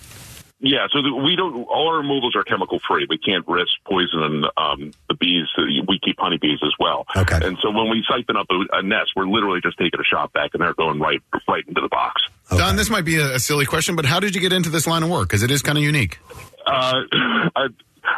Yeah, 0.65 0.87
so 0.93 1.01
the, 1.01 1.13
we 1.13 1.35
don't. 1.35 1.65
All 1.65 1.89
our 1.89 1.97
removals 1.97 2.37
are 2.37 2.43
chemical 2.43 2.79
free. 2.87 3.05
We 3.09 3.17
can't 3.17 3.45
risk 3.49 3.73
poisoning 3.85 4.45
um, 4.55 4.93
the 5.09 5.13
bees. 5.13 5.47
We 5.57 5.99
keep 6.01 6.17
honeybees 6.17 6.59
as 6.63 6.71
well. 6.79 7.05
Okay. 7.13 7.35
And 7.35 7.57
so 7.61 7.69
when 7.69 7.89
we 7.89 8.01
siphon 8.09 8.37
up 8.37 8.47
a, 8.49 8.77
a 8.77 8.81
nest, 8.81 9.11
we're 9.13 9.27
literally 9.27 9.59
just 9.61 9.77
taking 9.77 9.99
a 9.99 10.05
shop 10.05 10.31
vac, 10.31 10.51
and 10.53 10.63
they're 10.63 10.73
going 10.73 11.01
right 11.01 11.21
right 11.49 11.67
into 11.67 11.81
the 11.81 11.89
box. 11.89 12.21
Don, 12.49 12.77
this 12.77 12.89
might 12.89 13.03
be 13.03 13.17
a, 13.17 13.35
a 13.35 13.39
silly 13.39 13.65
question, 13.65 13.97
but 13.97 14.05
how 14.05 14.21
did 14.21 14.35
you 14.35 14.41
get 14.41 14.53
into 14.53 14.69
this 14.69 14.87
line 14.87 15.03
of 15.03 15.09
work? 15.09 15.27
Because 15.27 15.43
it 15.43 15.51
is 15.51 15.61
kind 15.61 15.77
of 15.77 15.83
unique. 15.83 16.19
Uh, 16.65 17.01
I, 17.11 17.67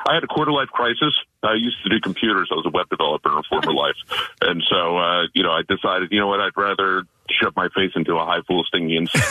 I 0.06 0.14
had 0.14 0.24
a 0.24 0.28
quarter 0.28 0.52
life 0.52 0.70
crisis. 0.70 1.16
I 1.42 1.56
used 1.56 1.78
to 1.84 1.90
do 1.90 2.00
computers. 2.00 2.50
I 2.52 2.56
was 2.56 2.66
a 2.68 2.70
web 2.70 2.90
developer 2.90 3.32
in 3.32 3.40
a 3.40 3.44
former 3.50 3.74
life, 3.74 3.96
and 4.42 4.64
so 4.70 4.98
uh, 4.98 5.24
you 5.34 5.42
know 5.42 5.52
I 5.52 5.64
decided, 5.68 6.12
you 6.12 6.20
know 6.20 6.28
what, 6.28 6.42
I'd 6.42 6.56
rather 6.56 7.08
shove 7.32 7.56
my 7.56 7.68
face 7.70 7.92
into 7.96 8.14
a 8.16 8.26
high 8.26 8.42
full 8.48 8.60
of 8.62 8.68
stinging 8.68 8.92
insects. 8.98 9.28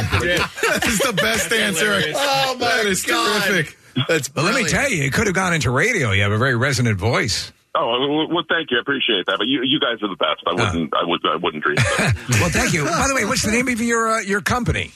That's 0.00 1.06
the 1.06 1.12
best 1.16 1.52
answer. 1.52 2.00
Oh 2.14 2.56
my 2.58 2.66
That 2.66 2.86
is 2.86 3.02
God. 3.02 3.42
terrific. 3.44 3.76
That's 4.08 4.28
But 4.28 4.44
let 4.44 4.54
me 4.54 4.64
tell 4.68 4.88
you, 4.90 5.02
it 5.04 5.12
could 5.12 5.26
have 5.26 5.34
gone 5.34 5.52
into 5.54 5.70
radio. 5.70 6.12
You 6.12 6.22
have 6.22 6.32
a 6.32 6.38
very 6.38 6.54
resonant 6.56 6.98
voice. 6.98 7.52
Oh 7.74 7.86
well, 8.00 8.28
well, 8.28 8.44
thank 8.48 8.70
you. 8.70 8.78
I 8.78 8.80
appreciate 8.80 9.26
that. 9.26 9.36
But 9.38 9.46
you, 9.46 9.62
you 9.62 9.78
guys 9.78 10.02
are 10.02 10.08
the 10.08 10.16
best. 10.16 10.42
I 10.46 10.52
wouldn't, 10.54 10.92
I 10.94 11.04
would, 11.04 11.20
I 11.24 11.36
wouldn't 11.36 11.62
dream. 11.62 11.76
That. 11.76 12.16
Well, 12.40 12.50
thank 12.50 12.72
you. 12.72 12.84
By 12.84 13.06
the 13.08 13.14
way, 13.14 13.24
what's 13.24 13.44
the 13.44 13.52
name 13.52 13.68
of 13.68 13.80
your 13.80 14.08
uh, 14.08 14.20
your 14.20 14.40
company? 14.40 14.92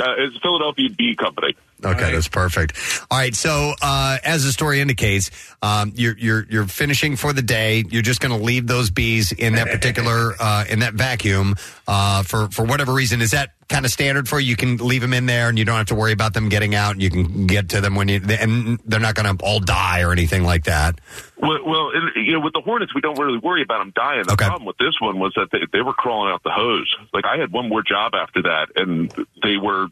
Uh, 0.00 0.14
it's 0.18 0.36
Philadelphia 0.42 0.88
Bee 0.96 1.16
Company. 1.16 1.54
Okay, 1.84 2.12
that's 2.12 2.28
perfect. 2.28 2.78
All 3.10 3.18
right, 3.18 3.34
so 3.34 3.74
uh, 3.82 4.18
as 4.24 4.44
the 4.44 4.52
story 4.52 4.80
indicates, 4.80 5.30
um, 5.62 5.92
you're 5.94 6.16
you're 6.16 6.46
you're 6.48 6.66
finishing 6.66 7.16
for 7.16 7.32
the 7.32 7.42
day. 7.42 7.84
You're 7.90 8.02
just 8.02 8.20
going 8.20 8.36
to 8.36 8.44
leave 8.44 8.66
those 8.66 8.90
bees 8.90 9.32
in 9.32 9.54
that 9.54 9.68
particular 9.68 10.34
uh, 10.38 10.64
in 10.68 10.80
that 10.80 10.94
vacuum 10.94 11.56
uh, 11.88 12.22
for 12.22 12.48
for 12.48 12.64
whatever 12.64 12.92
reason. 12.92 13.20
Is 13.20 13.32
that 13.32 13.50
kind 13.72 13.84
of 13.84 13.90
standard 13.90 14.28
for 14.28 14.38
you? 14.38 14.50
You 14.50 14.56
can 14.56 14.76
leave 14.76 15.00
them 15.00 15.12
in 15.12 15.26
there, 15.26 15.48
and 15.48 15.58
you 15.58 15.64
don't 15.64 15.76
have 15.76 15.86
to 15.86 15.94
worry 15.94 16.12
about 16.12 16.34
them 16.34 16.48
getting 16.48 16.74
out. 16.74 16.92
And 16.92 17.02
you 17.02 17.10
can 17.10 17.46
get 17.46 17.70
to 17.70 17.80
them 17.80 17.94
when 17.94 18.08
you 18.08 18.20
and 18.38 18.78
they're 18.84 19.00
not 19.00 19.14
going 19.14 19.36
to 19.36 19.44
all 19.44 19.60
die 19.60 20.02
or 20.02 20.12
anything 20.12 20.44
like 20.44 20.64
that. 20.64 21.00
Well, 21.38 21.58
well, 21.66 21.90
and, 21.92 22.10
you 22.14 22.32
know, 22.32 22.40
with 22.40 22.52
the 22.52 22.60
hornets, 22.60 22.94
we 22.94 23.00
don't 23.00 23.18
really 23.18 23.38
worry 23.38 23.62
about 23.62 23.78
them 23.78 23.92
dying. 23.96 24.24
The 24.26 24.36
problem 24.36 24.64
with 24.64 24.76
this 24.78 25.00
one 25.00 25.18
was 25.18 25.32
that 25.36 25.48
they, 25.50 25.60
they 25.72 25.82
were 25.82 25.94
crawling 25.94 26.32
out 26.32 26.42
the 26.44 26.50
hose. 26.50 26.94
Like 27.12 27.24
I 27.24 27.36
had 27.36 27.50
one 27.50 27.68
more 27.68 27.82
job 27.82 28.12
after 28.14 28.42
that, 28.42 28.68
and 28.76 29.12
they 29.42 29.56
were 29.56 29.88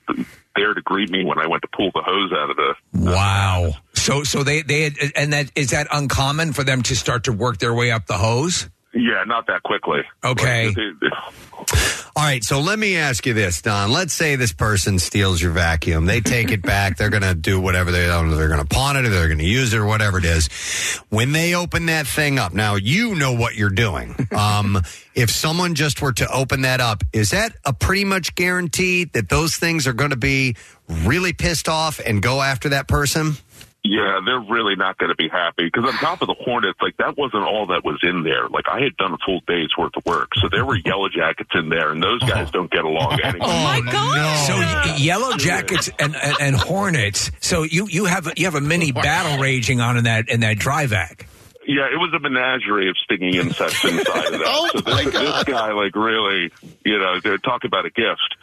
there 0.55 0.75
to 0.75 0.81
greet 0.83 1.11
me 1.11 1.25
when 1.25 1.39
I 1.39 1.47
went 1.47 1.63
to 1.63 1.69
pull 1.69 1.91
the 1.95 2.03
hose 2.03 2.33
out 2.33 2.51
of 2.51 2.57
the. 2.57 2.75
Wow. 2.93 3.73
So 3.95 4.23
so 4.25 4.43
they 4.45 4.63
they 4.63 4.83
had, 4.83 4.95
and 5.17 5.33
that 5.33 5.51
is 5.55 5.71
that 5.71 5.89
uncommon 5.93 6.53
for 6.53 6.65
them 6.65 6.83
to 6.83 6.97
start 6.97 7.25
to 7.25 7.33
work 7.33 7.59
their 7.59 7.75
way 7.75 7.91
up 7.91 8.07
the 8.07 8.19
hose. 8.19 8.69
Yeah, 8.93 9.23
not 9.25 9.47
that 9.47 9.63
quickly. 9.63 10.01
Okay. 10.25 10.67
Like, 10.67 10.77
they- 10.77 10.91
they- 11.01 11.77
All 12.17 12.25
right, 12.25 12.43
so 12.43 12.61
let 12.61 12.79
me 12.79 12.97
ask 12.97 13.25
you 13.25 13.35
this, 13.35 13.63
Don. 13.63 13.93
Let's 13.93 14.13
say 14.13 14.35
this 14.35 14.53
person 14.53 14.99
steals 14.99 15.41
your 15.41 15.53
vacuum. 15.53 16.07
They 16.07 16.21
take 16.21 16.51
it 16.51 16.61
back. 16.61 16.97
They're 16.97 17.09
going 17.09 17.23
to 17.23 17.35
do 17.37 17.61
whatever 17.61 17.93
they 17.93 18.07
don't 18.07 18.31
know. 18.31 18.37
They're 18.37 18.49
going 18.49 18.61
to 18.61 18.67
pawn 18.67 18.97
it 18.97 19.05
or 19.07 19.11
they're 19.11 19.29
going 19.29 19.39
to 19.39 19.45
use 19.45 19.73
it 19.73 19.79
or 19.79 19.87
whatever 19.87 20.19
it 20.19 20.25
is. 20.25 20.49
When 21.09 21.31
they 21.33 21.55
open 21.55 21.87
that 21.87 22.07
thing 22.09 22.39
up, 22.39 22.53
now 22.53 22.75
you 22.75 23.15
know 23.15 23.33
what 23.33 23.55
you're 23.55 23.71
doing. 23.71 24.17
Um, 24.33 24.83
if 25.15 25.31
someone 25.31 25.75
just 25.75 26.03
were 26.03 26.13
to 26.15 26.29
open 26.33 26.63
that 26.63 26.81
up, 26.81 27.05
is 27.13 27.31
that 27.31 27.55
a 27.65 27.73
pretty 27.73 28.05
much 28.05 28.35
guarantee 28.35 29.05
that 29.05 29.29
those 29.29 29.55
things 29.55 29.87
are 29.87 29.93
going 29.93 30.11
to 30.11 30.17
be 30.17 30.57
really 30.89 31.33
pissed 31.33 31.69
off 31.69 32.01
and 32.05 32.21
go 32.21 32.43
after 32.43 32.71
that 32.71 32.89
person? 32.89 33.37
Yeah, 33.83 34.21
they're 34.25 34.41
really 34.41 34.77
not 34.77 34.99
going 34.99 35.09
to 35.09 35.17
be 35.17 35.29
happy 35.29 35.65
because 35.65 35.85
on 35.85 35.95
top 35.95 36.21
of 36.21 36.29
the 36.29 36.35
Hornets, 36.35 36.79
like 36.83 36.97
that 36.99 37.17
wasn't 37.17 37.45
all 37.45 37.67
that 37.69 37.83
was 37.83 37.99
in 38.03 38.25
there. 38.25 38.47
Like 38.49 38.67
I 38.71 38.81
had 38.81 38.95
done 38.99 39.15
a 39.15 39.19
full 39.25 39.41
day's 39.47 39.71
worth 39.79 39.97
of 39.97 40.05
work, 40.05 40.35
so 40.35 40.49
there 40.51 40.67
were 40.67 40.77
yellow 40.77 41.09
jackets 41.09 41.51
in 41.55 41.71
there, 41.71 41.91
and 41.91 42.03
those 42.03 42.21
guys 42.21 42.49
oh. 42.49 42.53
don't 42.53 42.71
get 42.71 42.85
along 42.85 43.19
anyway. 43.23 43.39
Oh 43.51 43.65
my 43.65 43.81
oh, 43.83 43.91
god! 43.91 44.47
So 44.47 44.55
y- 44.55 44.97
yellow 44.99 45.37
jackets 45.37 45.91
and, 45.99 46.15
and, 46.15 46.37
and 46.41 46.57
hornets. 46.57 47.31
So 47.41 47.63
you 47.63 47.87
you 47.89 48.05
have 48.05 48.27
a, 48.27 48.33
you 48.37 48.45
have 48.45 48.55
a 48.55 48.61
mini 48.61 48.93
battle 48.93 49.39
raging 49.39 49.81
on 49.81 49.97
in 49.97 50.05
that 50.05 50.29
in 50.29 50.41
that 50.41 50.59
dry 50.59 50.87
vac. 50.87 51.27
Yeah, 51.71 51.87
it 51.87 51.99
was 51.99 52.13
a 52.13 52.19
menagerie 52.19 52.89
of 52.89 52.97
stinging 52.99 53.35
insects 53.35 53.85
inside 53.85 54.27
of 54.27 54.33
that. 54.33 54.43
Oh, 54.53 54.69
so 54.75 54.81
this, 54.81 55.13
this 55.13 55.45
guy, 55.45 55.71
like, 55.73 55.95
really, 55.95 56.51
you 56.85 56.99
know, 56.99 57.21
they're 57.21 57.39
talk 57.39 57.63
about 57.65 57.87
a 57.87 57.91
gift. 57.91 58.35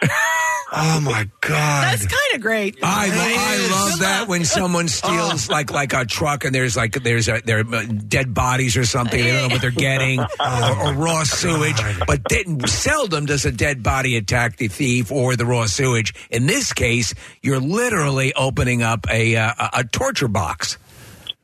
Oh 0.71 0.99
my 1.01 1.29
god, 1.41 1.83
That's 1.83 2.05
kind 2.05 2.35
of 2.35 2.41
great. 2.41 2.77
I, 2.83 3.09
I 3.09 3.71
love 3.71 3.99
that 3.99 4.27
when 4.27 4.43
someone 4.43 4.87
steals 4.89 5.49
like 5.49 5.71
like 5.71 5.93
a 5.93 6.05
truck 6.05 6.43
and 6.43 6.53
there's 6.53 6.75
like 6.75 6.91
there's 7.03 7.29
a, 7.29 7.41
there 7.43 7.59
are 7.59 7.85
dead 7.85 8.33
bodies 8.33 8.75
or 8.75 8.85
something. 8.85 9.21
They 9.21 9.31
don't 9.31 9.47
know 9.49 9.55
what 9.55 9.61
they're 9.61 9.71
getting 9.71 10.19
or, 10.39 10.87
or 10.87 10.93
raw 10.93 11.23
sewage. 11.23 11.81
But 12.05 12.21
then 12.29 12.65
seldom 12.67 13.25
does 13.25 13.45
a 13.45 13.51
dead 13.51 13.81
body 13.81 14.17
attack 14.17 14.57
the 14.57 14.67
thief 14.67 15.09
or 15.11 15.35
the 15.37 15.45
raw 15.45 15.67
sewage. 15.67 16.13
In 16.29 16.47
this 16.47 16.73
case, 16.73 17.13
you're 17.41 17.59
literally 17.61 18.33
opening 18.33 18.83
up 18.83 19.05
a 19.09 19.35
uh, 19.37 19.53
a, 19.57 19.69
a 19.79 19.83
torture 19.85 20.27
box. 20.27 20.77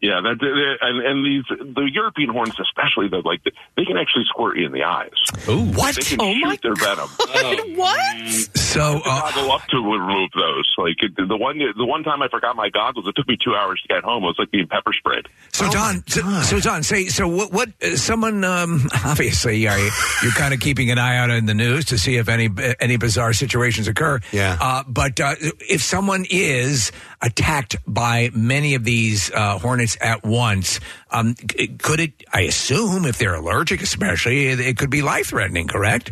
Yeah, 0.04 0.20
that 0.20 0.36
and, 0.82 1.00
and 1.00 1.26
these 1.26 1.46
the 1.48 1.90
European 1.90 2.30
hornets, 2.30 2.60
especially, 2.60 3.08
though, 3.08 3.24
like 3.24 3.42
they 3.78 3.86
can 3.86 3.96
actually 3.96 4.26
squirt 4.26 4.58
you 4.58 4.66
in 4.66 4.74
the 4.74 4.84
eyes. 4.84 5.16
Ooh, 5.48 5.64
what? 5.72 5.96
They 5.96 6.02
can 6.02 6.20
Oh 6.20 6.34
shoot 6.34 6.62
their 6.62 6.76
venom. 6.76 7.08
what? 7.78 8.28
So 8.54 9.00
uh, 9.00 9.32
goggle 9.32 9.54
up 9.54 9.66
to 9.68 9.78
remove 9.78 10.30
those. 10.36 10.76
Like 10.78 10.98
the 11.16 11.38
one 11.38 11.58
the 11.58 11.86
one 11.86 12.04
time 12.04 12.22
I 12.22 12.28
forgot 12.28 12.58
my 12.58 12.68
goggles, 12.68 13.08
it 13.08 13.16
took 13.16 13.30
me 13.30 13.38
two 13.42 13.56
hours 13.56 13.82
to 13.84 13.88
get 13.88 14.04
home. 14.04 14.26
It 14.26 14.28
was 14.28 14.36
like 14.40 14.52
being 14.52 14.68
pepper 14.68 14.92
sprayed. 14.92 15.30
So 15.54 15.70
Don, 15.70 16.04
so, 16.06 16.22
so 16.42 16.60
Don, 16.60 16.84
say 16.84 17.08
so. 17.08 17.30
What? 17.30 17.54
What? 17.54 17.70
Uh, 17.82 17.96
someone 17.96 18.44
um, 18.44 18.90
obviously 19.06 19.66
are 19.70 19.80
you, 19.80 19.90
you're 20.22 20.34
kind 20.34 20.54
of 20.54 20.60
keeping 20.60 20.92
an 20.92 20.98
eye 20.98 21.16
out 21.16 21.30
in 21.30 21.46
the 21.46 21.54
news 21.54 21.86
to 21.86 21.98
see 21.98 22.18
if 22.18 22.28
any 22.28 22.50
any 22.82 22.98
bizarre 22.98 23.32
situations 23.32 23.88
occur. 23.88 24.20
Yeah. 24.34 24.58
Uh, 24.60 24.84
but 24.86 25.22
uh, 25.22 25.36
if 25.40 25.82
someone 25.82 26.26
is 26.30 26.92
attacked 27.24 27.78
by 27.88 28.30
many 28.34 28.76
of 28.76 28.84
these 28.84 29.32
uh, 29.32 29.58
hornets 29.58 29.98
at 30.00 30.24
once, 30.24 30.80
um, 31.10 31.34
could 31.80 32.00
it? 32.00 32.24
I 32.32 32.42
assume 32.42 33.06
if 33.06 33.18
they're 33.18 33.36
allergic, 33.36 33.82
especially, 33.82 34.48
it, 34.48 34.60
it 34.60 34.78
could 34.78 34.90
be 34.90 35.02
life 35.02 35.28
threatening. 35.28 35.68
Correct? 35.68 36.12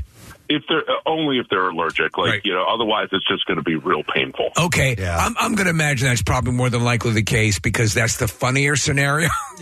if 0.51 0.63
they're 0.67 0.89
uh, 0.89 0.93
only 1.05 1.39
if 1.39 1.47
they're 1.49 1.69
allergic, 1.69 2.17
like 2.17 2.45
you 2.45 2.53
know, 2.53 2.65
otherwise 2.67 3.07
it's 3.11 3.27
just 3.27 3.45
going 3.45 3.57
to 3.57 3.63
be 3.63 3.75
real 3.75 4.03
painful. 4.03 4.49
Okay, 4.57 4.95
I'm, 5.01 5.35
I'm 5.39 5.55
going 5.55 5.65
to 5.65 5.71
imagine 5.71 6.07
that's 6.07 6.21
probably 6.21 6.51
more 6.51 6.69
than 6.69 6.83
likely 6.83 7.11
the 7.11 7.23
case 7.23 7.59
because 7.59 7.93
that's 7.93 8.17
the 8.17 8.27
funnier 8.27 8.75
scenario. 8.75 9.29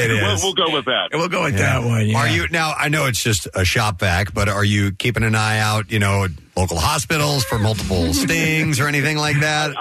It 0.00 0.08
We'll, 0.08 0.36
we'll 0.42 0.54
go 0.54 0.72
with 0.72 0.84
that. 0.84 1.08
We'll 1.12 1.28
go 1.28 1.44
with 1.44 1.58
that 1.58 1.82
one. 1.82 2.06
Yeah. 2.06 2.18
Are 2.18 2.28
you 2.28 2.46
now? 2.48 2.74
I 2.76 2.88
know 2.88 3.06
it's 3.06 3.22
just 3.22 3.48
a 3.54 3.64
shop 3.64 3.98
vac, 4.00 4.32
but 4.32 4.48
are 4.48 4.64
you 4.64 4.92
keeping 4.92 5.24
an 5.24 5.34
eye 5.34 5.58
out? 5.58 5.90
You 5.90 5.98
know, 5.98 6.26
local 6.56 6.78
hospitals 6.78 7.44
for 7.44 7.58
multiple 7.58 8.12
stings 8.14 8.78
or 8.78 8.86
anything 8.86 9.16
like 9.16 9.40
that? 9.40 9.74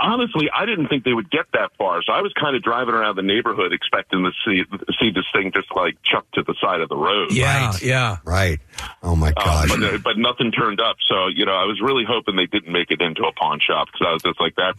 Honestly, 0.00 0.48
I 0.56 0.64
didn't 0.64 0.88
think 0.88 1.04
they 1.04 1.12
would 1.12 1.30
get 1.30 1.46
that 1.52 1.72
far, 1.76 2.02
so 2.02 2.12
I 2.12 2.22
was 2.22 2.32
kind 2.40 2.56
of 2.56 2.62
driving 2.62 2.94
around 2.94 3.16
the 3.16 3.22
neighborhood 3.22 3.72
expecting 3.72 4.24
to 4.24 4.30
see 4.46 4.64
see 4.98 5.10
this 5.10 5.26
thing 5.32 5.52
just 5.52 5.68
like 5.76 5.96
chucked 6.02 6.34
to 6.34 6.42
the 6.42 6.54
side 6.60 6.80
of 6.80 6.88
the 6.88 6.96
road. 6.96 7.32
Yeah, 7.32 7.74
yeah. 7.82 8.16
Right. 8.24 8.60
Oh 9.02 9.16
my 9.16 9.28
Uh, 9.36 9.44
gosh. 9.44 9.68
but, 9.70 9.82
uh, 9.82 9.98
but 10.04 10.18
nothing 10.18 10.52
turned 10.52 10.80
up. 10.80 10.96
So, 11.08 11.28
you 11.28 11.46
know, 11.46 11.52
I 11.52 11.64
was 11.64 11.80
really 11.80 12.04
hoping 12.06 12.36
they 12.36 12.46
didn't 12.46 12.72
make 12.72 12.90
it 12.90 13.00
into 13.00 13.22
a 13.22 13.32
pawn 13.32 13.58
shop 13.60 13.88
because 13.92 14.06
I 14.06 14.12
was 14.12 14.22
just 14.22 14.40
like, 14.40 14.54
that, 14.56 14.74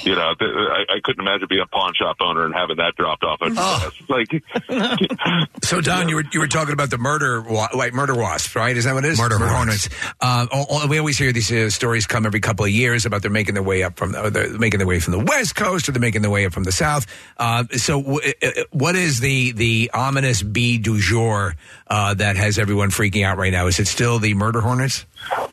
you 0.04 0.14
know, 0.14 0.34
th- 0.38 0.50
I, 0.50 0.96
I 0.96 1.00
couldn't 1.02 1.20
imagine 1.26 1.46
being 1.48 1.62
a 1.62 1.66
pawn 1.66 1.92
shop 1.94 2.16
owner 2.20 2.44
and 2.44 2.54
having 2.54 2.76
that 2.76 2.94
dropped 2.96 3.24
off. 3.24 3.40
on 3.42 3.54
your 3.54 3.64
desk. 3.64 3.94
Like, 4.08 4.42
So 5.62 5.80
Don, 5.80 6.08
you 6.08 6.16
were 6.16 6.24
you 6.32 6.40
were 6.40 6.46
talking 6.46 6.72
about 6.74 6.90
the 6.90 6.98
murder 6.98 7.40
wa- 7.40 7.68
like 7.74 7.94
murder 7.94 8.14
wasps, 8.14 8.54
right? 8.54 8.76
Is 8.76 8.84
that 8.84 8.94
what 8.94 9.04
it 9.04 9.12
is? 9.12 9.18
Murder 9.18 9.38
hornets. 9.38 9.88
Uh, 10.20 10.46
all- 10.52 10.66
all- 10.68 10.88
we 10.88 10.98
always 10.98 11.16
hear 11.16 11.32
these 11.32 11.50
uh, 11.50 11.70
stories 11.70 12.06
come 12.06 12.26
every 12.26 12.40
couple 12.40 12.64
of 12.66 12.70
years 12.70 13.06
about 13.06 13.22
they're 13.22 13.30
making 13.30 13.54
their 13.54 13.62
way 13.62 13.82
up 13.82 13.96
from 13.96 14.14
or 14.14 14.28
they're 14.30 14.50
making 14.58 14.78
their 14.78 14.86
way 14.86 15.00
from 15.00 15.12
the 15.12 15.24
west 15.24 15.56
coast 15.56 15.88
or 15.88 15.92
they're 15.92 16.00
making 16.00 16.20
their 16.22 16.30
way 16.30 16.44
up 16.44 16.52
from 16.52 16.64
the 16.64 16.72
south. 16.72 17.06
Uh, 17.38 17.64
so, 17.72 18.02
w- 18.02 18.20
uh, 18.42 18.46
uh, 18.46 18.64
what 18.72 18.94
is 18.94 19.20
the 19.20 19.52
the 19.52 19.90
ominous 19.94 20.42
bee 20.42 20.76
du 20.78 21.00
jour 21.00 21.54
uh, 21.86 22.14
that 22.14 22.36
has 22.36 22.58
everyone 22.58 22.90
freaking 22.90 23.24
out 23.24 23.38
right 23.38 23.52
now? 23.52 23.66
Is 23.66 23.78
it 23.78 23.86
still 23.86 24.18
the 24.18 24.34
murder 24.34 24.60
hornets? 24.60 25.04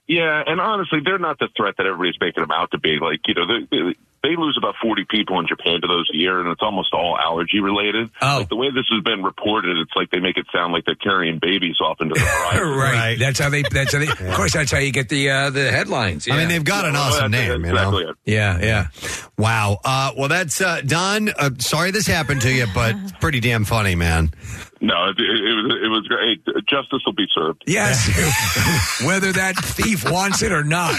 yeah, 0.08 0.44
and 0.46 0.60
honestly, 0.60 1.00
they're 1.04 1.20
not 1.20 1.40
the 1.40 1.48
threat 1.56 1.76
that 1.78 1.86
everybody's 1.86 2.20
making 2.20 2.42
them 2.44 2.52
out 2.52 2.72
to 2.72 2.80
be. 2.80 2.98
Like, 3.02 3.20
you 3.28 3.34
know, 3.34 3.48
they, 3.48 3.68
they, 3.72 3.96
they 4.24 4.36
lose 4.36 4.56
about 4.58 4.76
40 4.82 5.06
people 5.10 5.40
in 5.40 5.48
Japan 5.48 5.82
to 5.82 5.88
those 5.88 6.10
a 6.14 6.18
year, 6.18 6.40
and 6.40 6.50
it's 6.50 6.62
almost 6.62 6.94
all 6.94 7.18
allergy 7.18 7.60
related. 7.60 8.10
Oh. 8.22 8.40
Like, 8.40 8.50
the 8.50 8.56
way 8.56 8.70
this 8.70 8.86
has 8.92 9.04
been 9.04 9.24
reported, 9.24 9.78
it's 9.78 9.92
like 9.96 10.12
they 10.12 10.20
make 10.20 10.38
it 10.38 10.46
sound 10.54 10.74
like 10.74 10.86
they're 10.86 10.96
carrying 10.96 11.40
babies 11.40 11.78
off 11.82 12.02
into 12.02 12.14
the 12.16 12.20
horizon. 12.26 12.78
right. 12.78 13.18
That's 13.18 13.40
how 13.40 13.50
they. 13.50 13.64
That's 13.64 13.94
how 13.94 14.00
they. 14.00 14.08
Of 14.10 14.36
course, 14.36 14.54
that's 14.54 14.72
how 14.72 14.80
you 14.80 14.92
get 14.92 15.10
the 15.10 15.30
uh, 15.30 15.50
the 15.50 15.72
headlines. 15.72 16.28
I 16.30 16.38
mean, 16.38 16.50
they've 16.50 16.64
got 16.64 16.86
an 16.86 16.96
awesome 16.96 17.32
name, 17.32 17.66
you 17.66 17.74
know. 17.74 18.14
Yeah, 18.26 18.60
yeah. 18.60 18.88
Wow. 19.38 19.80
Uh, 19.84 20.12
well, 20.18 20.28
that's 20.30 20.62
uh, 20.62 20.82
Don. 20.86 21.30
Uh, 21.30 21.52
sorry 21.60 21.92
this 21.92 22.06
happened 22.06 22.42
to 22.42 22.52
you, 22.54 22.68
but 22.76 22.96
it's 22.96 23.12
pretty 23.14 23.40
damn 23.40 23.64
funny, 23.64 23.96
man. 23.96 24.32
No, 24.84 25.10
it, 25.10 25.16
it, 25.20 25.20
it 25.20 25.54
was 25.54 25.78
it 25.84 25.88
was 25.90 26.08
great. 26.08 26.44
Justice 26.68 27.02
will 27.06 27.14
be 27.14 27.28
served. 27.34 27.64
Yes, 27.68 28.08
whether 29.06 29.32
that 29.32 29.56
thief 29.58 30.10
wants 30.10 30.42
it 30.42 30.52
or 30.52 30.64
not. 30.64 30.96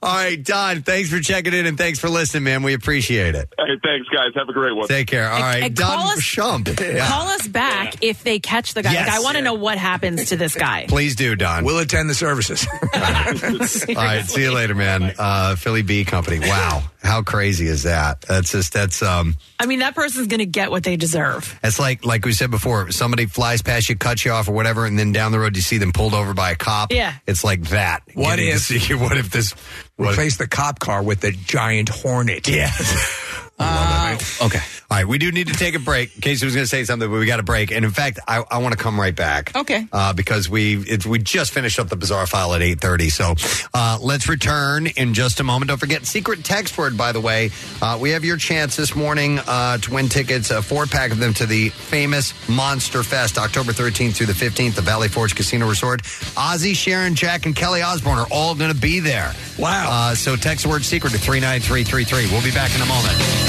All 0.00 0.14
right, 0.14 0.42
Don. 0.42 0.82
Thanks 0.82 1.10
for 1.10 1.18
checking 1.18 1.52
in 1.52 1.66
and 1.66 1.76
thanks 1.76 1.98
for 1.98 2.08
listening, 2.08 2.44
man. 2.44 2.62
We 2.62 2.72
appreciate 2.74 3.34
it. 3.34 3.52
Hey, 3.58 3.64
thanks, 3.82 4.08
guys. 4.10 4.30
Have 4.36 4.48
a 4.48 4.52
great 4.52 4.76
one. 4.76 4.86
Take 4.86 5.08
care. 5.08 5.28
All 5.28 5.40
right, 5.40 5.64
and 5.64 5.74
Don 5.74 5.88
call 5.88 6.08
us- 6.12 6.20
Shump. 6.20 6.68
Yeah. 6.80 7.06
Call 7.16 7.28
us 7.28 7.46
back 7.48 7.96
if 8.02 8.22
they 8.22 8.38
catch 8.38 8.74
the 8.74 8.82
guy. 8.82 8.94
Like, 8.94 9.08
I 9.08 9.20
want 9.20 9.36
to 9.36 9.42
know 9.42 9.54
what 9.54 9.76
happens 9.78 10.26
to 10.26 10.36
this 10.36 10.54
guy. 10.54 10.86
Please 10.88 11.16
do, 11.16 11.34
Don. 11.34 11.64
We'll 11.64 11.78
attend 11.78 12.08
the 12.08 12.14
services. 12.14 12.66
All 12.94 13.94
right, 13.94 14.24
see 14.24 14.42
you 14.42 14.52
later, 14.52 14.74
man. 14.74 15.14
Uh, 15.18 15.56
Philly 15.56 15.82
Bee 15.82 16.04
Company. 16.04 16.38
Wow, 16.40 16.84
how 17.06 17.22
crazy 17.22 17.66
is 17.66 17.84
that? 17.84 18.20
That's 18.22 18.52
just 18.52 18.72
that's 18.72 19.02
um, 19.02 19.36
I 19.58 19.66
mean, 19.66 19.78
that 19.78 19.94
person's 19.94 20.26
going 20.26 20.40
to 20.40 20.46
get 20.46 20.70
what 20.70 20.82
they 20.84 20.96
deserve. 20.96 21.58
It's 21.62 21.78
like 21.78 22.04
like 22.04 22.24
we 22.24 22.32
said 22.32 22.50
before. 22.50 22.90
Somebody 22.90 23.26
flies 23.26 23.62
past 23.62 23.88
you, 23.88 23.96
cuts 23.96 24.24
you 24.24 24.32
off, 24.32 24.48
or 24.48 24.52
whatever, 24.52 24.84
and 24.86 24.98
then 24.98 25.12
down 25.12 25.32
the 25.32 25.38
road 25.38 25.56
you 25.56 25.62
see 25.62 25.78
them 25.78 25.92
pulled 25.92 26.12
over 26.14 26.34
by 26.34 26.50
a 26.50 26.56
cop. 26.56 26.92
Yeah. 26.92 27.14
it's 27.26 27.44
like 27.44 27.62
that. 27.68 28.02
What 28.14 28.36
Getting 28.36 28.46
to 28.46 28.52
if- 28.56 28.60
see- 28.62 28.94
what 28.96 29.16
if 29.16 29.30
this? 29.30 29.52
What, 29.96 30.12
Replace 30.12 30.36
the 30.36 30.46
cop 30.48 30.78
car 30.78 31.02
with 31.02 31.20
the 31.20 31.32
giant 31.32 31.88
hornet. 31.88 32.46
Yeah. 33.58 34.18
okay. 34.42 34.60
All 34.88 34.96
right, 34.98 35.08
we 35.08 35.18
do 35.18 35.32
need 35.32 35.48
to 35.48 35.54
take 35.54 35.74
a 35.74 35.80
break. 35.80 36.20
Casey 36.20 36.46
was 36.46 36.54
going 36.54 36.64
to 36.64 36.68
say 36.68 36.84
something, 36.84 37.10
but 37.10 37.18
we 37.18 37.26
got 37.26 37.40
a 37.40 37.42
break. 37.42 37.72
And 37.72 37.84
in 37.84 37.90
fact, 37.90 38.20
I, 38.28 38.44
I 38.48 38.58
want 38.58 38.72
to 38.72 38.78
come 38.78 39.00
right 39.00 39.14
back. 39.14 39.54
Okay. 39.56 39.86
Uh, 39.90 40.12
because 40.12 40.48
we 40.48 40.76
it, 40.76 41.04
we 41.04 41.18
just 41.18 41.52
finished 41.52 41.80
up 41.80 41.88
the 41.88 41.96
bizarre 41.96 42.26
file 42.26 42.54
at 42.54 42.62
eight 42.62 42.80
thirty. 42.80 43.08
So 43.08 43.34
uh, 43.74 43.98
let's 44.00 44.28
return 44.28 44.86
in 44.86 45.12
just 45.12 45.40
a 45.40 45.44
moment. 45.44 45.70
Don't 45.70 45.78
forget 45.78 46.06
secret 46.06 46.44
text 46.44 46.78
word. 46.78 46.96
By 46.96 47.12
the 47.12 47.20
way, 47.20 47.50
uh, 47.82 47.98
we 48.00 48.10
have 48.10 48.24
your 48.24 48.36
chance 48.36 48.76
this 48.76 48.94
morning 48.94 49.40
uh, 49.46 49.78
to 49.78 49.92
win 49.92 50.08
tickets, 50.08 50.50
a 50.50 50.62
four 50.62 50.86
pack 50.86 51.10
of 51.10 51.18
them 51.18 51.34
to 51.34 51.46
the 51.46 51.70
famous 51.70 52.32
Monster 52.48 53.02
Fest, 53.02 53.38
October 53.38 53.72
thirteenth 53.72 54.16
through 54.16 54.26
the 54.26 54.34
fifteenth, 54.34 54.76
the 54.76 54.82
Valley 54.82 55.08
Forge 55.08 55.34
Casino 55.34 55.68
Resort. 55.68 56.02
Ozzy, 56.02 56.76
Sharon, 56.76 57.14
Jack, 57.14 57.46
and 57.46 57.56
Kelly 57.56 57.82
Osbourne 57.82 58.18
are 58.18 58.28
all 58.30 58.54
going 58.54 58.72
to 58.72 58.80
be 58.80 59.00
there. 59.00 59.32
Wow. 59.58 59.88
Uh, 59.90 60.14
so 60.14 60.36
text 60.36 60.64
the 60.64 60.70
word 60.70 60.84
secret 60.84 61.10
to 61.10 61.18
three 61.18 61.40
nine 61.40 61.60
three 61.60 61.82
three 61.82 62.04
three. 62.04 62.26
We'll 62.30 62.44
be 62.44 62.52
back 62.52 62.74
in 62.74 62.82
a 62.82 62.86
moment. 62.86 63.45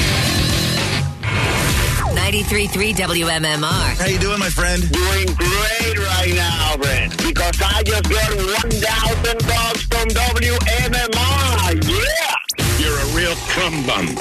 93.3 2.27 2.93
WMMR. 2.93 3.97
How 3.97 4.05
you 4.05 4.19
doing, 4.19 4.37
my 4.37 4.49
friend? 4.49 4.81
Doing 4.91 5.27
great 5.35 5.97
right 5.97 6.33
now, 6.35 6.75
Brent, 6.77 7.17
because 7.17 7.55
I 7.63 7.83
just 7.83 8.03
got 8.03 8.29
1,000 8.67 9.47
bucks 9.47 9.83
from 9.87 10.07
WMMR. 10.11 11.87
Yeah! 11.87 12.57
You're 12.77 12.99
a 12.99 13.05
real 13.15 13.35
crumb 13.47 13.85
bum. 13.87 14.13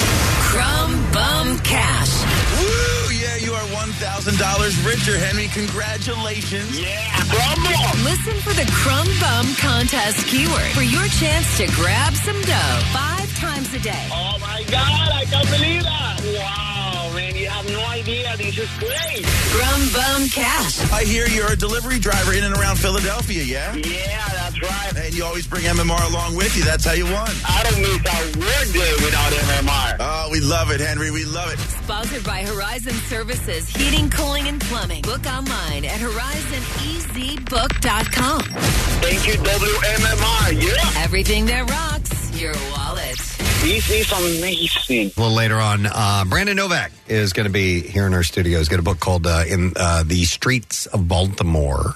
Crumb 0.49 0.95
Bum 1.13 1.59
Cash. 1.61 2.25
Woo! 2.61 3.13
Yeah, 3.13 3.37
you 3.37 3.53
are 3.53 3.67
$1,000 3.75 4.87
richer, 4.87 5.19
Henry. 5.19 5.49
Congratulations. 5.49 6.79
Yeah, 6.79 7.21
crumb 7.29 7.63
bum. 7.65 8.05
Listen 8.05 8.39
for 8.41 8.55
the 8.55 8.65
Crumb 8.73 9.09
Bum 9.21 9.47
Contest 9.59 10.27
keyword 10.29 10.71
for 10.73 10.83
your 10.83 11.07
chance 11.21 11.59
to 11.59 11.67
grab 11.75 12.15
some 12.15 12.41
dough 12.43 12.81
five 12.95 13.26
times 13.39 13.73
a 13.75 13.79
day. 13.79 14.09
Oh 14.13 14.37
my 14.41 14.63
God, 14.71 15.11
I 15.13 15.25
can't 15.27 15.49
believe 15.51 15.83
that. 15.83 16.21
Wow, 16.37 17.11
man, 17.15 17.37
you 17.37 17.49
have 17.49 17.67
no 17.71 17.85
idea. 17.87 18.35
This 18.37 18.59
is 18.59 18.69
great. 18.79 19.25
Crumb 19.53 19.89
Bum 19.93 20.29
Cash. 20.29 20.81
I 20.93 21.05
hear 21.05 21.27
you're 21.29 21.53
a 21.53 21.57
delivery 21.57 21.99
driver 21.99 22.33
in 22.33 22.45
and 22.45 22.57
around 22.57 22.77
Philadelphia, 22.77 23.43
yeah? 23.43 23.75
Yeah, 23.75 24.29
that's 24.29 24.61
right. 24.63 24.97
And 24.97 25.15
you 25.15 25.25
always 25.25 25.47
bring 25.47 25.65
MMR 25.65 26.09
along 26.11 26.37
with 26.37 26.57
you. 26.57 26.65
That's 26.65 26.85
how 26.85 26.93
you 26.93 27.05
won. 27.05 27.29
I 27.45 27.63
don't 27.65 27.81
miss 27.81 27.99
a 28.01 28.39
work 28.39 28.69
day 28.73 28.93
without 29.05 29.33
MMR. 29.33 29.97
Oh, 30.01 30.29
we 30.33 30.41
love 30.41 30.71
it, 30.71 30.81
Henry. 30.81 31.11
We 31.11 31.25
love 31.25 31.53
it. 31.53 31.59
Sponsored 31.59 32.25
by 32.25 32.43
Horizon 32.43 32.95
Services, 33.09 33.69
Heating, 33.69 34.09
Cooling, 34.11 34.49
and 34.49 34.61
Plumbing. 34.61 35.03
Book 35.03 35.27
online 35.27 35.85
at 35.85 36.01
horizonezbook.com. 36.01 38.43
Thank 38.43 39.27
you, 39.27 39.35
WMMR. 39.35 40.63
Yeah. 40.63 41.03
Everything 41.05 41.47
that 41.47 41.69
rocks 41.71 42.26
your 42.37 42.53
wallet. 42.73 43.17
This 43.63 43.91
is 43.91 44.13
amazing. 44.13 45.11
A 45.17 45.21
little 45.21 45.35
later 45.35 45.57
on, 45.57 45.87
uh, 45.87 46.25
Brandon 46.29 46.57
Novak 46.57 46.93
is 47.09 47.33
going 47.33 47.47
to 47.47 47.53
be 47.53 47.81
here 47.81 48.07
in 48.07 48.15
our 48.15 48.23
studio. 48.23 48.59
He's 48.59 48.69
got 48.69 48.79
a 48.79 48.83
book 48.83 49.01
called 49.01 49.27
uh, 49.27 49.45
"In 49.49 49.73
uh, 49.75 50.05
the 50.07 50.25
Streets 50.25 50.87
of 50.87 51.09
Baltimore," 51.09 51.95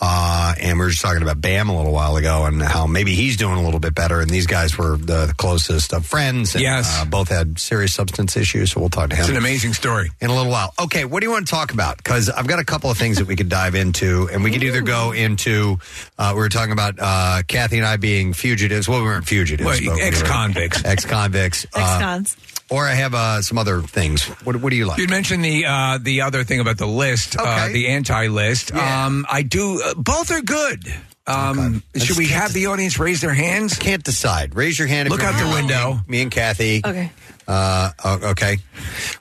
uh, 0.00 0.54
and 0.58 0.78
we 0.78 0.84
were 0.84 0.90
just 0.90 1.02
talking 1.02 1.22
about 1.22 1.40
Bam 1.40 1.68
a 1.68 1.76
little 1.76 1.92
while 1.92 2.16
ago 2.16 2.46
and 2.46 2.60
how 2.62 2.86
maybe 2.86 3.14
he's 3.14 3.36
doing 3.36 3.56
a 3.56 3.62
little 3.62 3.78
bit 3.78 3.94
better. 3.94 4.20
And 4.20 4.28
these 4.30 4.46
guys 4.46 4.76
were 4.78 4.96
the 4.96 5.32
closest 5.36 5.92
of 5.92 6.06
friends. 6.06 6.54
And, 6.54 6.62
Yes. 6.62 7.00
uh, 7.00 7.04
both 7.04 7.28
had 7.28 7.58
serious 7.58 7.94
substance 7.94 8.36
issues. 8.36 8.72
So 8.72 8.80
we'll 8.80 8.88
talk 8.88 9.10
to 9.10 9.16
him. 9.16 9.20
It's 9.22 9.30
an 9.30 9.36
amazing 9.36 9.74
story. 9.74 10.10
in 10.20 10.30
a 10.30 10.34
little 10.34 10.50
while. 10.50 10.72
Okay, 10.80 11.04
what 11.04 11.20
do 11.20 11.26
you 11.26 11.30
want 11.30 11.46
to 11.46 11.50
talk 11.50 11.72
about? 11.72 11.98
Because 11.98 12.28
I've 12.30 12.46
got 12.48 12.58
a 12.58 12.64
couple 12.64 12.90
of 12.90 12.98
things 12.98 13.18
that 13.18 13.26
we 13.26 13.36
could 13.36 13.48
dive 13.50 13.74
into, 13.74 14.28
and 14.32 14.42
we 14.42 14.50
could 14.50 14.62
either 14.64 14.80
go 14.80 15.12
into. 15.12 15.78
Uh, 16.18 16.32
we 16.34 16.40
were 16.40 16.48
talking 16.48 16.72
about 16.72 16.94
uh, 16.98 17.42
Kathy 17.46 17.78
and 17.78 17.86
I 17.86 17.96
being 17.96 18.32
fugitives. 18.32 18.88
Well, 18.88 19.00
we 19.00 19.04
weren't 19.06 19.26
fugitives, 19.26 19.65
Well, 19.66 19.74
but 19.74 19.80
we 19.80 19.88
were 19.88 20.00
ex-convicts. 20.08 20.84
Ex-convicts. 20.84 21.66
Uh, 21.74 21.78
Ex-cons. 21.80 22.36
or 22.70 22.86
I 22.86 22.94
have 22.94 23.14
uh, 23.14 23.42
some 23.42 23.58
other 23.58 23.82
things. 23.82 24.24
What, 24.44 24.56
what 24.56 24.70
do 24.70 24.76
you 24.76 24.86
like? 24.86 24.98
You'd 24.98 25.10
mentioned 25.10 25.44
the 25.44 25.66
uh, 25.66 25.98
the 26.00 26.22
other 26.22 26.44
thing 26.44 26.60
about 26.60 26.78
the 26.78 26.86
list, 26.86 27.38
uh, 27.38 27.42
Okay. 27.42 27.72
the 27.72 27.88
anti 27.88 28.28
list. 28.28 28.74
Um, 28.74 29.26
I 29.30 29.42
do. 29.42 29.80
Uh, 29.84 29.94
both 29.94 30.30
are 30.30 30.42
good. 30.42 30.84
Um, 31.28 31.82
should 31.96 32.16
we 32.18 32.28
have 32.28 32.52
the 32.52 32.66
audience 32.66 32.98
raise 33.00 33.20
their 33.20 33.34
hands? 33.34 33.76
Can't 33.78 34.04
decide. 34.04 34.54
Raise 34.54 34.78
your 34.78 34.86
hand. 34.86 35.08
if 35.08 35.10
Look 35.12 35.22
you're 35.22 35.30
out 35.30 35.38
the 35.38 35.44
here. 35.46 35.54
window. 35.54 35.98
Me 36.06 36.22
and 36.22 36.30
Kathy. 36.30 36.82
Okay. 36.84 37.10
Uh, 37.48 37.90
o- 38.04 38.30
okay. 38.30 38.58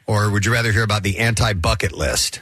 Or 0.06 0.30
would 0.30 0.46
you 0.46 0.54
rather 0.54 0.72
hear 0.72 0.84
about 0.84 1.02
the 1.02 1.18
anti-bucket 1.18 1.94
list? 1.94 2.42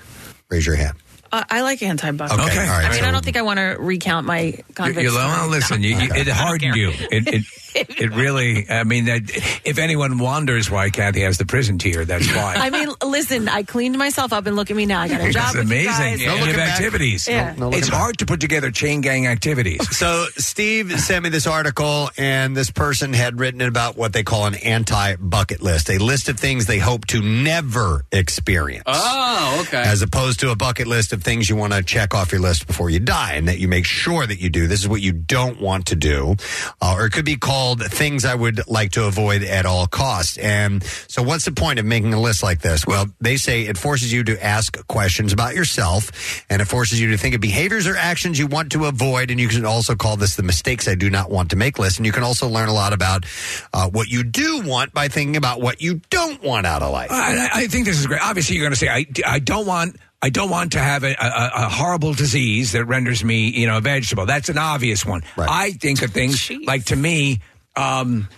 Raise 0.49 0.65
your 0.65 0.75
hand. 0.75 0.97
Uh, 1.33 1.43
I 1.49 1.61
like 1.61 1.81
anti-buck. 1.81 2.31
Okay, 2.31 2.41
all 2.41 2.45
right, 2.47 2.85
I 2.85 2.89
mean, 2.91 2.99
so- 3.01 3.07
I 3.07 3.11
don't 3.11 3.25
think 3.25 3.37
I 3.37 3.41
want 3.41 3.57
to 3.57 3.75
recount 3.79 4.27
my 4.27 4.39
You, 4.41 4.63
convict. 4.75 5.01
you 5.01 5.15
well, 5.15 5.35
story. 5.35 5.49
listen, 5.49 5.81
you, 5.81 5.95
you, 5.97 6.13
it 6.13 6.27
hardened 6.29 6.75
you. 6.75 6.91
It, 6.93 7.27
it, 7.27 7.43
it 8.03 8.11
really. 8.13 8.69
I 8.69 8.83
mean, 8.83 9.05
that, 9.05 9.21
if 9.65 9.79
anyone 9.79 10.19
wonders 10.19 10.69
why 10.69 10.91
Kathy 10.91 11.21
has 11.21 11.39
the 11.39 11.45
prison 11.47 11.79
tier, 11.79 12.05
that's 12.05 12.27
why. 12.35 12.53
I 12.59 12.69
mean, 12.69 12.87
listen, 13.03 13.49
I 13.49 13.63
cleaned 13.63 13.97
myself 13.97 14.31
up 14.31 14.45
and 14.45 14.55
look 14.55 14.69
at 14.69 14.77
me 14.77 14.85
now. 14.85 15.01
I 15.01 15.07
got 15.07 15.21
a 15.21 15.31
job 15.31 15.45
It's 15.47 15.55
with 15.55 15.71
you 15.71 15.75
amazing. 15.89 16.27
guys. 16.27 16.41
And 16.43 16.51
of 16.51 16.57
activities. 16.59 17.27
Yeah. 17.27 17.55
No- 17.57 17.61
no 17.61 17.67
it's 17.69 17.77
looking 17.77 17.89
back. 17.89 17.99
hard 17.99 18.17
to 18.19 18.25
put 18.27 18.39
together 18.39 18.69
chain 18.69 19.01
gang 19.01 19.25
activities. 19.25 19.97
So 19.97 20.27
Steve 20.37 20.99
sent 20.99 21.23
me 21.23 21.29
this 21.31 21.47
article, 21.47 22.11
and 22.15 22.55
this 22.55 22.69
person 22.69 23.11
had 23.11 23.39
written 23.39 23.61
about 23.61 23.97
what 23.97 24.13
they 24.13 24.21
call 24.21 24.45
an 24.45 24.53
anti-bucket 24.53 25.63
list, 25.63 25.89
a 25.89 25.97
list 25.97 26.29
of 26.29 26.37
things 26.39 26.67
they 26.67 26.77
hope 26.77 27.07
to 27.07 27.23
never 27.23 28.05
experience. 28.11 28.83
Oh, 28.85 29.63
okay. 29.65 29.81
As 29.81 30.03
opposed 30.03 30.41
to 30.41 30.51
a 30.51 30.55
bucket 30.55 30.85
list 30.85 31.11
of 31.11 31.22
of 31.22 31.22
things 31.23 31.49
you 31.49 31.55
want 31.55 31.73
to 31.73 31.83
check 31.83 32.13
off 32.13 32.31
your 32.31 32.41
list 32.41 32.67
before 32.67 32.89
you 32.89 32.99
die, 32.99 33.33
and 33.33 33.47
that 33.47 33.59
you 33.59 33.67
make 33.67 33.85
sure 33.85 34.25
that 34.25 34.39
you 34.39 34.49
do. 34.49 34.67
This 34.67 34.81
is 34.81 34.87
what 34.87 35.01
you 35.01 35.11
don't 35.11 35.61
want 35.61 35.87
to 35.87 35.95
do, 35.95 36.35
uh, 36.81 36.95
or 36.97 37.05
it 37.05 37.11
could 37.11 37.25
be 37.25 37.35
called 37.35 37.83
things 37.83 38.25
I 38.25 38.35
would 38.35 38.67
like 38.67 38.91
to 38.91 39.05
avoid 39.05 39.43
at 39.43 39.65
all 39.65 39.87
costs. 39.87 40.37
And 40.37 40.83
so, 41.07 41.23
what's 41.23 41.45
the 41.45 41.51
point 41.51 41.79
of 41.79 41.85
making 41.85 42.13
a 42.13 42.21
list 42.21 42.43
like 42.43 42.61
this? 42.61 42.85
Well, 42.85 43.07
they 43.19 43.37
say 43.37 43.63
it 43.63 43.77
forces 43.77 44.11
you 44.11 44.23
to 44.25 44.43
ask 44.43 44.85
questions 44.87 45.33
about 45.33 45.55
yourself, 45.55 46.43
and 46.49 46.61
it 46.61 46.65
forces 46.65 46.99
you 46.99 47.11
to 47.11 47.17
think 47.17 47.35
of 47.35 47.41
behaviors 47.41 47.87
or 47.87 47.95
actions 47.95 48.37
you 48.39 48.47
want 48.47 48.71
to 48.73 48.85
avoid. 48.85 49.31
And 49.31 49.39
you 49.39 49.47
can 49.47 49.65
also 49.65 49.95
call 49.95 50.17
this 50.17 50.35
the 50.35 50.43
mistakes 50.43 50.87
I 50.87 50.95
do 50.95 51.09
not 51.09 51.29
want 51.29 51.49
to 51.51 51.55
make 51.55 51.79
list. 51.79 51.97
And 51.97 52.05
you 52.05 52.11
can 52.11 52.23
also 52.23 52.47
learn 52.47 52.69
a 52.69 52.73
lot 52.73 52.93
about 52.93 53.25
uh, 53.73 53.89
what 53.89 54.07
you 54.07 54.23
do 54.23 54.61
want 54.61 54.93
by 54.93 55.07
thinking 55.07 55.35
about 55.35 55.61
what 55.61 55.81
you 55.81 56.01
don't 56.09 56.41
want 56.43 56.65
out 56.65 56.81
of 56.81 56.91
life. 56.91 57.11
I, 57.11 57.49
I 57.53 57.67
think 57.67 57.85
this 57.85 57.99
is 57.99 58.07
great. 58.07 58.21
Obviously, 58.21 58.55
you're 58.55 58.65
going 58.65 58.73
to 58.73 58.79
say, 58.79 58.89
I, 58.89 59.05
I 59.25 59.39
don't 59.39 59.65
want. 59.65 59.97
I 60.23 60.29
don't 60.29 60.49
want 60.49 60.71
to 60.71 60.79
have 60.79 61.03
a, 61.03 61.11
a, 61.11 61.51
a 61.65 61.69
horrible 61.69 62.13
disease 62.13 62.71
that 62.71 62.85
renders 62.85 63.25
me, 63.25 63.49
you 63.49 63.67
know, 63.67 63.77
a 63.77 63.81
vegetable. 63.81 64.25
That's 64.25 64.47
an 64.47 64.57
obvious 64.57 65.05
one. 65.05 65.21
I 65.37 65.71
think 65.71 66.01
of 66.01 66.11
things 66.11 66.49
like 66.65 66.85
to 66.85 66.95
me. 66.95 67.41
Um, 67.75 68.29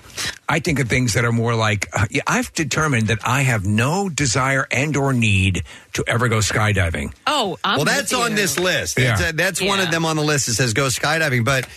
I 0.49 0.59
think 0.59 0.79
of 0.79 0.87
things 0.87 1.13
that 1.13 1.25
are 1.25 1.31
more 1.31 1.53
like 1.53 1.89
uh, 1.93 2.07
yeah, 2.09 2.21
I've 2.25 2.51
determined 2.53 3.07
that 3.07 3.19
I 3.23 3.41
have 3.41 3.65
no 3.65 4.09
desire 4.09 4.65
and 4.71 4.95
or 4.95 5.13
need 5.13 5.63
to 5.93 6.03
ever 6.07 6.27
go 6.27 6.37
skydiving. 6.37 7.13
Oh, 7.27 7.57
I'm 7.63 7.77
well, 7.77 7.85
with 7.85 7.93
that's 7.93 8.13
on 8.13 8.31
you. 8.31 8.37
this 8.37 8.57
list. 8.57 8.97
Yeah. 8.97 9.15
That's, 9.15 9.21
uh, 9.21 9.31
that's 9.35 9.61
one 9.61 9.79
of 9.79 9.91
them 9.91 10.05
on 10.05 10.15
the 10.15 10.23
list 10.23 10.47
that 10.47 10.53
says 10.53 10.73
go 10.73 10.87
skydiving. 10.87 11.45
But 11.45 11.67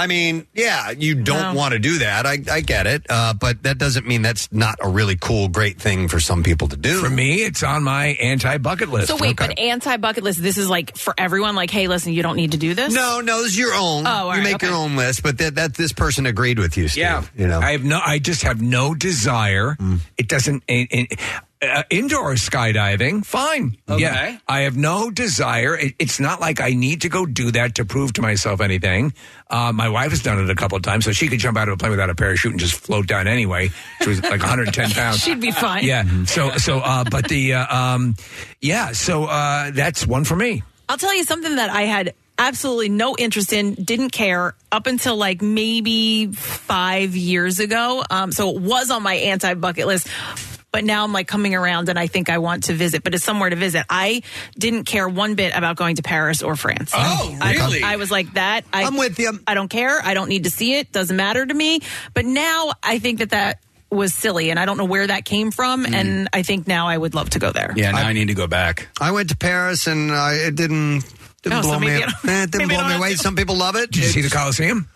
I 0.00 0.06
mean, 0.06 0.46
yeah, 0.54 0.90
you 0.90 1.14
don't 1.14 1.54
No. 1.54 1.54
want 1.54 1.72
to 1.72 1.78
do 1.78 1.98
that. 1.98 2.24
I, 2.26 2.38
I 2.50 2.60
get 2.62 2.86
it. 2.86 3.04
Uh, 3.08 3.34
but 3.34 3.62
that 3.64 3.78
doesn't 3.78 4.06
mean 4.06 4.22
that's 4.22 4.50
not 4.52 4.78
a 4.80 4.88
really 4.88 5.16
cool, 5.16 5.48
great 5.48 5.78
thing 5.78 6.08
for 6.08 6.18
some 6.20 6.42
people 6.42 6.68
to 6.68 6.76
do. 6.76 6.98
For 7.00 7.10
me, 7.10 7.36
it's 7.42 7.62
on 7.62 7.84
my 7.84 8.06
anti 8.20 8.56
bucket 8.58 8.88
list. 8.88 9.08
So 9.08 9.16
wait, 9.16 9.36
but 9.36 9.58
anti 9.58 9.96
bucket 9.98 10.24
list. 10.24 10.42
This 10.42 10.56
is 10.58 10.68
like 10.70 10.96
for 10.96 11.14
everyone. 11.18 11.54
Like, 11.54 11.70
hey, 11.70 11.86
listen, 11.88 12.12
you 12.12 12.22
don't 12.22 12.36
need 12.36 12.52
to 12.52 12.58
do 12.58 12.74
this. 12.74 12.94
No, 12.94 13.20
no, 13.20 13.42
this 13.42 13.52
is 13.52 13.58
your 13.58 13.74
own. 13.74 14.06
Oh, 14.06 14.10
all 14.10 14.24
you 14.26 14.30
right, 14.30 14.42
make 14.44 14.54
okay. 14.56 14.68
your 14.68 14.76
own 14.76 14.96
list, 14.96 15.22
but 15.22 15.38
that, 15.38 15.56
that 15.56 15.74
this 15.74 15.92
person 15.92 16.24
agreed 16.26 16.58
with 16.58 16.76
you, 16.76 16.88
Steve. 16.88 17.02
Yeah, 17.02 17.24
you 17.36 17.46
know. 17.46 17.60
I 17.60 17.72
have 17.72 17.84
no. 17.84 18.00
I 18.04 18.18
just 18.18 18.42
have 18.42 18.60
no 18.62 18.94
desire. 18.94 19.76
It 20.16 20.28
doesn't. 20.28 20.62
in- 20.66 20.86
in- 20.90 21.06
uh, 21.62 21.82
indoor 21.90 22.34
skydiving, 22.34 23.24
fine. 23.24 23.76
Okay. 23.88 24.02
Yeah, 24.02 24.38
I 24.48 24.60
have 24.62 24.76
no 24.76 25.10
desire. 25.10 25.76
It, 25.76 25.94
it's 25.98 26.18
not 26.18 26.40
like 26.40 26.60
I 26.60 26.70
need 26.70 27.02
to 27.02 27.08
go 27.08 27.26
do 27.26 27.50
that 27.52 27.74
to 27.76 27.84
prove 27.84 28.12
to 28.14 28.22
myself 28.22 28.60
anything. 28.60 29.12
Uh, 29.48 29.72
my 29.72 29.88
wife 29.88 30.10
has 30.10 30.22
done 30.22 30.38
it 30.38 30.48
a 30.48 30.54
couple 30.54 30.76
of 30.76 30.82
times, 30.82 31.04
so 31.04 31.12
she 31.12 31.28
could 31.28 31.38
jump 31.38 31.58
out 31.58 31.68
of 31.68 31.74
a 31.74 31.76
plane 31.76 31.90
without 31.90 32.10
a 32.10 32.14
parachute 32.14 32.52
and 32.52 32.60
just 32.60 32.74
float 32.74 33.06
down 33.06 33.26
anyway. 33.26 33.70
She 34.02 34.08
was 34.08 34.22
like 34.22 34.40
110 34.40 34.90
pounds. 34.92 35.18
She'd 35.18 35.40
be 35.40 35.50
fine. 35.50 35.84
Yeah. 35.84 36.24
So 36.24 36.50
so, 36.56 36.78
uh, 36.78 37.04
but 37.10 37.28
the 37.28 37.54
uh, 37.54 37.76
um, 37.76 38.16
yeah. 38.60 38.92
So 38.92 39.24
uh, 39.24 39.70
that's 39.70 40.06
one 40.06 40.24
for 40.24 40.36
me. 40.36 40.62
I'll 40.88 40.98
tell 40.98 41.14
you 41.14 41.24
something 41.24 41.56
that 41.56 41.70
I 41.70 41.82
had 41.82 42.14
absolutely 42.40 42.88
no 42.88 43.14
interest 43.16 43.52
in, 43.52 43.74
didn't 43.74 44.10
care 44.10 44.54
up 44.72 44.86
until 44.86 45.14
like 45.16 45.42
maybe 45.42 46.32
five 46.32 47.14
years 47.14 47.60
ago. 47.60 48.02
Um, 48.10 48.32
so 48.32 48.48
it 48.50 48.60
was 48.60 48.90
on 48.90 49.02
my 49.02 49.14
anti 49.14 49.54
bucket 49.54 49.86
list. 49.86 50.08
But 50.72 50.84
now 50.84 51.02
I'm 51.04 51.12
like 51.12 51.26
coming 51.26 51.54
around 51.54 51.88
and 51.88 51.98
I 51.98 52.06
think 52.06 52.28
I 52.30 52.38
want 52.38 52.64
to 52.64 52.72
visit, 52.74 53.02
but 53.02 53.12
it's 53.14 53.24
somewhere 53.24 53.50
to 53.50 53.56
visit. 53.56 53.84
I 53.90 54.22
didn't 54.56 54.84
care 54.84 55.08
one 55.08 55.34
bit 55.34 55.54
about 55.56 55.74
going 55.76 55.96
to 55.96 56.02
Paris 56.02 56.42
or 56.42 56.54
France. 56.54 56.92
Oh, 56.94 57.38
I- 57.40 57.54
really? 57.54 57.82
I, 57.82 57.96
was 57.96 58.10
like 58.10 58.34
that. 58.34 58.64
I, 58.72 58.84
I'm 58.84 58.96
with 58.96 59.18
you. 59.18 59.32
I 59.48 59.54
don't 59.54 59.68
care. 59.68 59.98
I 60.00 60.14
don't 60.14 60.28
need 60.28 60.44
to 60.44 60.50
see 60.50 60.74
it. 60.74 60.92
Doesn't 60.92 61.16
matter 61.16 61.44
to 61.44 61.52
me. 61.54 61.80
But 62.14 62.24
now 62.24 62.70
I 62.82 63.00
think 63.00 63.18
that 63.18 63.30
that 63.30 63.58
was 63.90 64.14
silly 64.14 64.50
and 64.50 64.60
I 64.60 64.66
don't 64.66 64.76
know 64.78 64.84
where 64.84 65.08
that 65.08 65.24
came 65.24 65.50
from. 65.50 65.84
Mm. 65.84 65.92
And 65.94 66.28
I 66.32 66.42
think 66.42 66.68
now 66.68 66.86
I 66.86 66.96
would 66.96 67.14
love 67.16 67.30
to 67.30 67.40
go 67.40 67.50
there. 67.50 67.72
Yeah, 67.76 67.90
now 67.90 68.06
I, 68.06 68.12
need 68.12 68.28
to 68.28 68.34
go 68.34 68.46
back. 68.46 68.88
I 69.00 69.10
went 69.10 69.30
to 69.30 69.36
Paris 69.36 69.88
and 69.88 70.12
uh, 70.12 70.28
it 70.32 70.54
didn't. 70.54 71.02
Didn't 71.42 71.58
Oh, 71.58 71.62
so 71.62 71.68
blow 71.70 71.80
me. 71.80 71.86
maybe 71.88 72.04
up. 72.04 72.10
I 72.22 72.26
don't- 72.26 72.30
Eh, 72.36 72.42
it 72.44 72.50
didn't 72.52 72.68
blow 72.68 72.86
me 72.88 72.94
away. 72.94 73.14
Some 73.16 73.34
people 73.34 73.56
love 73.56 73.74
it. 73.74 73.90
Did 73.90 74.04
you 74.04 74.08
see 74.10 74.20
the 74.20 74.26
It's- 74.26 74.38
Coliseum? 74.40 74.88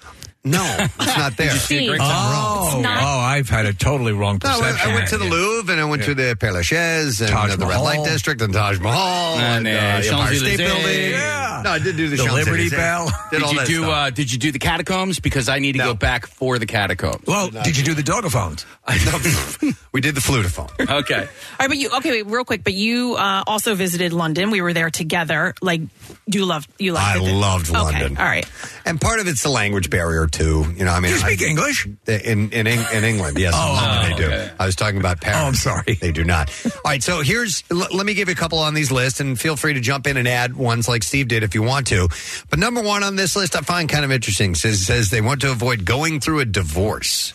No, 0.46 0.62
it's 0.78 1.16
not 1.16 1.38
there. 1.38 1.50
See, 1.52 1.88
Oh, 1.88 1.92
It's 1.94 2.82
not- 2.82 3.02
oh, 3.02 3.18
I've 3.18 3.48
had 3.48 3.64
a 3.64 3.72
totally 3.72 4.12
wrong 4.12 4.38
No, 4.44 4.50
I 4.50 4.52
perception. 4.58 4.76
went, 4.76 4.86
I 4.86 4.94
went 4.94 5.08
to 5.08 5.16
the 5.18 5.24
Louvre 5.24 5.72
and 5.72 5.80
I 5.80 5.84
went 5.86 6.02
to 6.04 6.14
the 6.14 6.36
Père 6.38 6.52
Lachaise 6.52 7.22
and 7.22 7.30
Taj 7.30 7.52
uh, 7.52 7.56
the 7.56 7.64
Red 7.66 7.78
Light 7.80 8.04
District 8.04 8.42
and 8.42 8.52
Taj 8.52 8.78
Mahal 8.78 9.38
And, 9.38 9.66
and, 9.66 9.76
uh, 9.76 9.80
uh, 9.80 10.00
the 10.02 10.08
Empire 10.08 10.34
State 10.34 10.58
Champs-Elysees. 10.58 10.82
Building. 10.84 11.10
Yeah. 11.12 11.60
No, 11.64 11.70
I 11.70 11.78
did 11.78 11.96
do 11.96 12.08
the, 12.10 12.16
The 12.16 12.24
Liberty 12.24 12.68
Champs-Elysees. 12.68 12.70
Bell. 12.72 13.06
Did 13.30 13.36
Did 13.38 13.42
all 13.42 13.52
you 13.54 13.58
that 13.60 13.66
do? 13.66 13.78
stuff. 13.78 13.90
Uh, 13.90 14.10
did 14.10 14.32
you 14.32 14.38
do 14.38 14.52
the 14.52 14.58
catacombs? 14.58 15.18
Because 15.18 15.48
I 15.48 15.60
need 15.60 15.72
to 15.72 15.78
No. 15.78 15.84
go 15.86 15.94
back 15.94 16.26
for 16.26 16.58
the 16.58 16.66
catacombs. 16.66 17.24
Well, 17.26 17.48
did 17.48 17.78
you 17.78 17.82
do 17.84 17.94
the 17.94 18.02
dogophones? 18.02 18.66
we 19.92 20.02
did 20.02 20.14
the 20.14 20.20
flutophone. 20.20 20.68
okay. 20.78 21.14
All 21.20 21.26
right, 21.58 21.68
but 21.68 21.78
you 21.78 21.88
okay? 21.96 22.10
Wait, 22.10 22.26
real 22.26 22.44
quick. 22.44 22.62
But 22.64 22.74
you 22.74 23.14
uh, 23.14 23.44
also 23.46 23.74
visited 23.74 24.12
London. 24.12 24.50
We 24.50 24.60
were 24.60 24.74
there 24.74 24.90
together. 24.90 25.54
Like, 25.62 25.80
do 26.28 26.38
you 26.38 26.44
love 26.44 26.68
you 26.78 26.94
I 26.96 27.14
liked 27.14 27.26
it? 27.26 27.32
loved 27.34 27.70
Okay, 27.70 27.78
London. 27.80 28.18
all 28.18 28.24
right. 28.26 28.44
And 28.84 29.00
part 29.00 29.20
of 29.20 29.26
it's 29.26 29.42
the 29.42 29.48
language 29.48 29.88
barrier 29.88 30.26
too. 30.34 30.64
You 30.76 30.84
know, 30.84 30.90
I 30.92 31.00
mean, 31.00 31.12
Do 31.12 31.18
you 31.18 31.36
speak 31.36 31.42
I- 31.42 31.46
English? 31.50 31.86
in 32.06 32.50
in, 32.50 32.66
in 32.66 33.04
England. 33.04 33.38
Yes, 33.38 33.54
Oh, 33.56 34.02
in 34.04 34.10
they 34.10 34.16
do. 34.16 34.24
okay. 34.26 34.50
I 34.58 34.66
was 34.66 34.76
talking 34.76 34.98
about 34.98 35.20
Paris. 35.20 35.38
Oh, 35.40 35.46
I'm 35.46 35.54
sorry. 35.54 35.94
They 35.94 36.12
do 36.12 36.24
not. 36.24 36.50
All 36.66 36.80
right, 36.84 37.02
so 37.02 37.20
here's 37.22 37.62
l- 37.70 37.86
let 37.92 38.04
me 38.06 38.14
give 38.14 38.28
you 38.28 38.32
a 38.32 38.36
couple 38.36 38.58
on 38.58 38.74
these 38.74 38.90
lists, 38.92 39.20
and 39.20 39.38
feel 39.40 39.56
free 39.56 39.74
to 39.74 39.80
jump 39.80 40.06
in 40.06 40.16
and 40.16 40.26
add 40.28 40.56
ones 40.56 40.88
like 40.88 41.02
Steve 41.02 41.28
did 41.28 41.42
if 41.42 41.54
you 41.54 41.62
want 41.62 41.86
to. 41.88 42.08
But 42.50 42.58
number 42.58 42.82
one 42.82 43.02
on 43.02 43.16
this 43.16 43.36
list, 43.36 43.56
I 43.56 43.60
find 43.60 43.88
kind 43.88 44.04
of 44.04 44.10
interesting. 44.12 44.54
Says 44.54 44.84
says 44.86 45.10
they 45.10 45.20
want 45.20 45.40
to 45.42 45.50
avoid 45.50 45.84
going 45.84 46.20
through 46.20 46.40
a 46.40 46.44
divorce. 46.44 47.32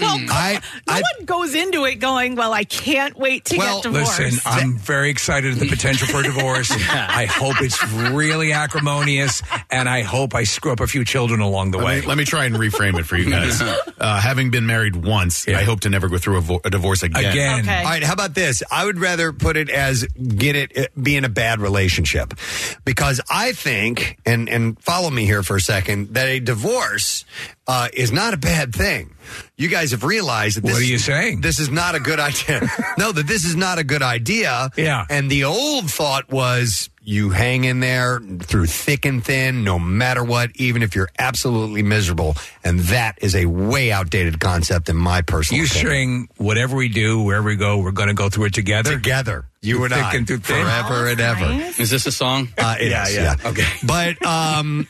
Well, 0.00 0.18
I, 0.30 0.60
no 0.86 0.92
I 0.94 1.02
one 1.16 1.24
goes 1.24 1.54
into 1.54 1.84
it 1.86 1.96
going, 1.96 2.36
"Well, 2.36 2.52
I 2.52 2.64
can't 2.64 3.16
wait 3.16 3.44
to 3.46 3.56
Well, 3.56 3.76
get 3.82 3.92
divorced." 3.92 4.18
Listen, 4.20 4.40
I'm 4.44 4.76
very 4.76 5.10
excited 5.10 5.54
at 5.54 5.58
the 5.60 5.68
potential 5.68 6.06
for 6.08 6.20
a 6.20 6.22
divorce. 6.22 6.70
I 6.90 7.24
hope 7.26 7.60
it's 7.62 7.82
really 7.92 8.52
acrimonious, 8.52 9.42
and 9.70 9.88
I 9.88 10.02
hope 10.02 10.34
I 10.34 10.44
screw 10.44 10.72
up 10.72 10.80
a 10.80 10.86
few 10.86 11.04
children 11.04 11.40
along 11.40 11.70
the 11.70 11.78
Let 11.78 11.86
way. 11.86 12.00
me, 12.02 12.06
let 12.06 12.18
me 12.18 12.24
try 12.26 12.44
and 12.44 12.54
reframe 12.56 12.98
it 12.98 13.04
for 13.04 13.16
you 13.16 13.30
guys. 13.30 13.62
Uh, 13.98 14.20
having 14.20 14.50
been 14.50 14.66
married 14.66 14.94
once, 14.94 15.48
I 15.48 15.62
hope 15.62 15.80
to 15.80 15.88
never 15.90 16.08
go 16.08 16.18
through 16.18 16.36
a, 16.36 16.40
vo- 16.42 16.60
a 16.64 16.68
divorce 16.70 17.02
again. 17.02 17.24
Again. 17.24 17.60
Okay. 17.60 17.78
All 17.78 17.84
right, 17.84 18.02
how 18.02 18.12
about 18.12 18.34
this? 18.34 18.62
I 18.70 18.84
would 18.84 18.98
rather 18.98 19.32
put 19.32 19.56
it 19.56 19.70
as 19.70 20.04
get 20.04 20.54
it 20.54 20.76
uh, 20.76 20.84
be 21.00 21.16
in 21.16 21.24
a 21.24 21.30
bad 21.30 21.60
relationship 21.60 22.34
because 22.84 23.22
I 23.30 23.52
think 23.52 24.18
and 24.26 24.50
and 24.50 24.78
follow 24.82 25.08
me 25.08 25.24
here 25.24 25.42
for 25.42 25.56
a 25.56 25.60
second 25.62 26.12
that 26.14 26.28
a 26.28 26.40
divorce 26.40 27.24
uh, 27.66 27.88
is 27.92 28.12
not 28.12 28.34
a 28.34 28.36
bad 28.36 28.74
thing. 28.74 29.14
You 29.56 29.68
guys 29.68 29.90
have 29.90 30.04
realized 30.04 30.56
that 30.56 30.60
this 30.62 30.72
What 30.74 30.82
are 30.82 30.84
you 30.84 30.98
saying? 30.98 31.40
This 31.40 31.58
is 31.58 31.68
not 31.68 31.94
a 31.94 32.00
good 32.00 32.20
idea. 32.20 32.60
no, 32.98 33.10
that 33.12 33.26
this 33.26 33.44
is 33.44 33.56
not 33.56 33.78
a 33.78 33.84
good 33.84 34.02
idea. 34.02 34.70
Yeah. 34.76 35.04
And 35.10 35.28
the 35.30 35.44
old 35.44 35.90
thought 35.90 36.30
was 36.30 36.88
you 37.02 37.30
hang 37.30 37.64
in 37.64 37.80
there 37.80 38.20
through 38.40 38.66
thick 38.66 39.04
and 39.04 39.24
thin, 39.24 39.64
no 39.64 39.78
matter 39.78 40.22
what, 40.24 40.50
even 40.56 40.82
if 40.82 40.94
you're 40.94 41.08
absolutely 41.18 41.82
miserable. 41.82 42.36
And 42.64 42.80
that 42.80 43.18
is 43.20 43.34
a 43.34 43.46
way 43.46 43.90
outdated 43.90 44.38
concept 44.40 44.88
in 44.88 44.96
my 44.96 45.22
personal 45.22 45.60
You 45.60 45.66
opinion. 45.66 45.86
string 45.86 46.28
whatever 46.36 46.76
we 46.76 46.88
do, 46.88 47.22
wherever 47.22 47.46
we 47.48 47.56
go, 47.56 47.78
we're 47.78 47.90
going 47.92 48.08
to 48.08 48.14
go 48.14 48.28
through 48.28 48.46
it 48.46 48.54
together. 48.54 48.92
together. 48.92 49.44
You 49.62 49.76
Through 49.76 49.84
and 49.86 49.94
thick 49.94 50.04
I, 50.04 50.16
and 50.16 50.26
through 50.26 50.38
thin. 50.38 50.64
forever 50.64 51.08
and 51.08 51.20
ever. 51.20 51.72
Is 51.82 51.90
this 51.90 52.06
a 52.06 52.12
song? 52.12 52.48
Uh, 52.58 52.76
it 52.80 52.90
Yeah, 52.90 53.02
is, 53.06 53.14
yeah. 53.16 53.34
Okay, 53.44 53.66
but 53.84 54.24
um, 54.24 54.86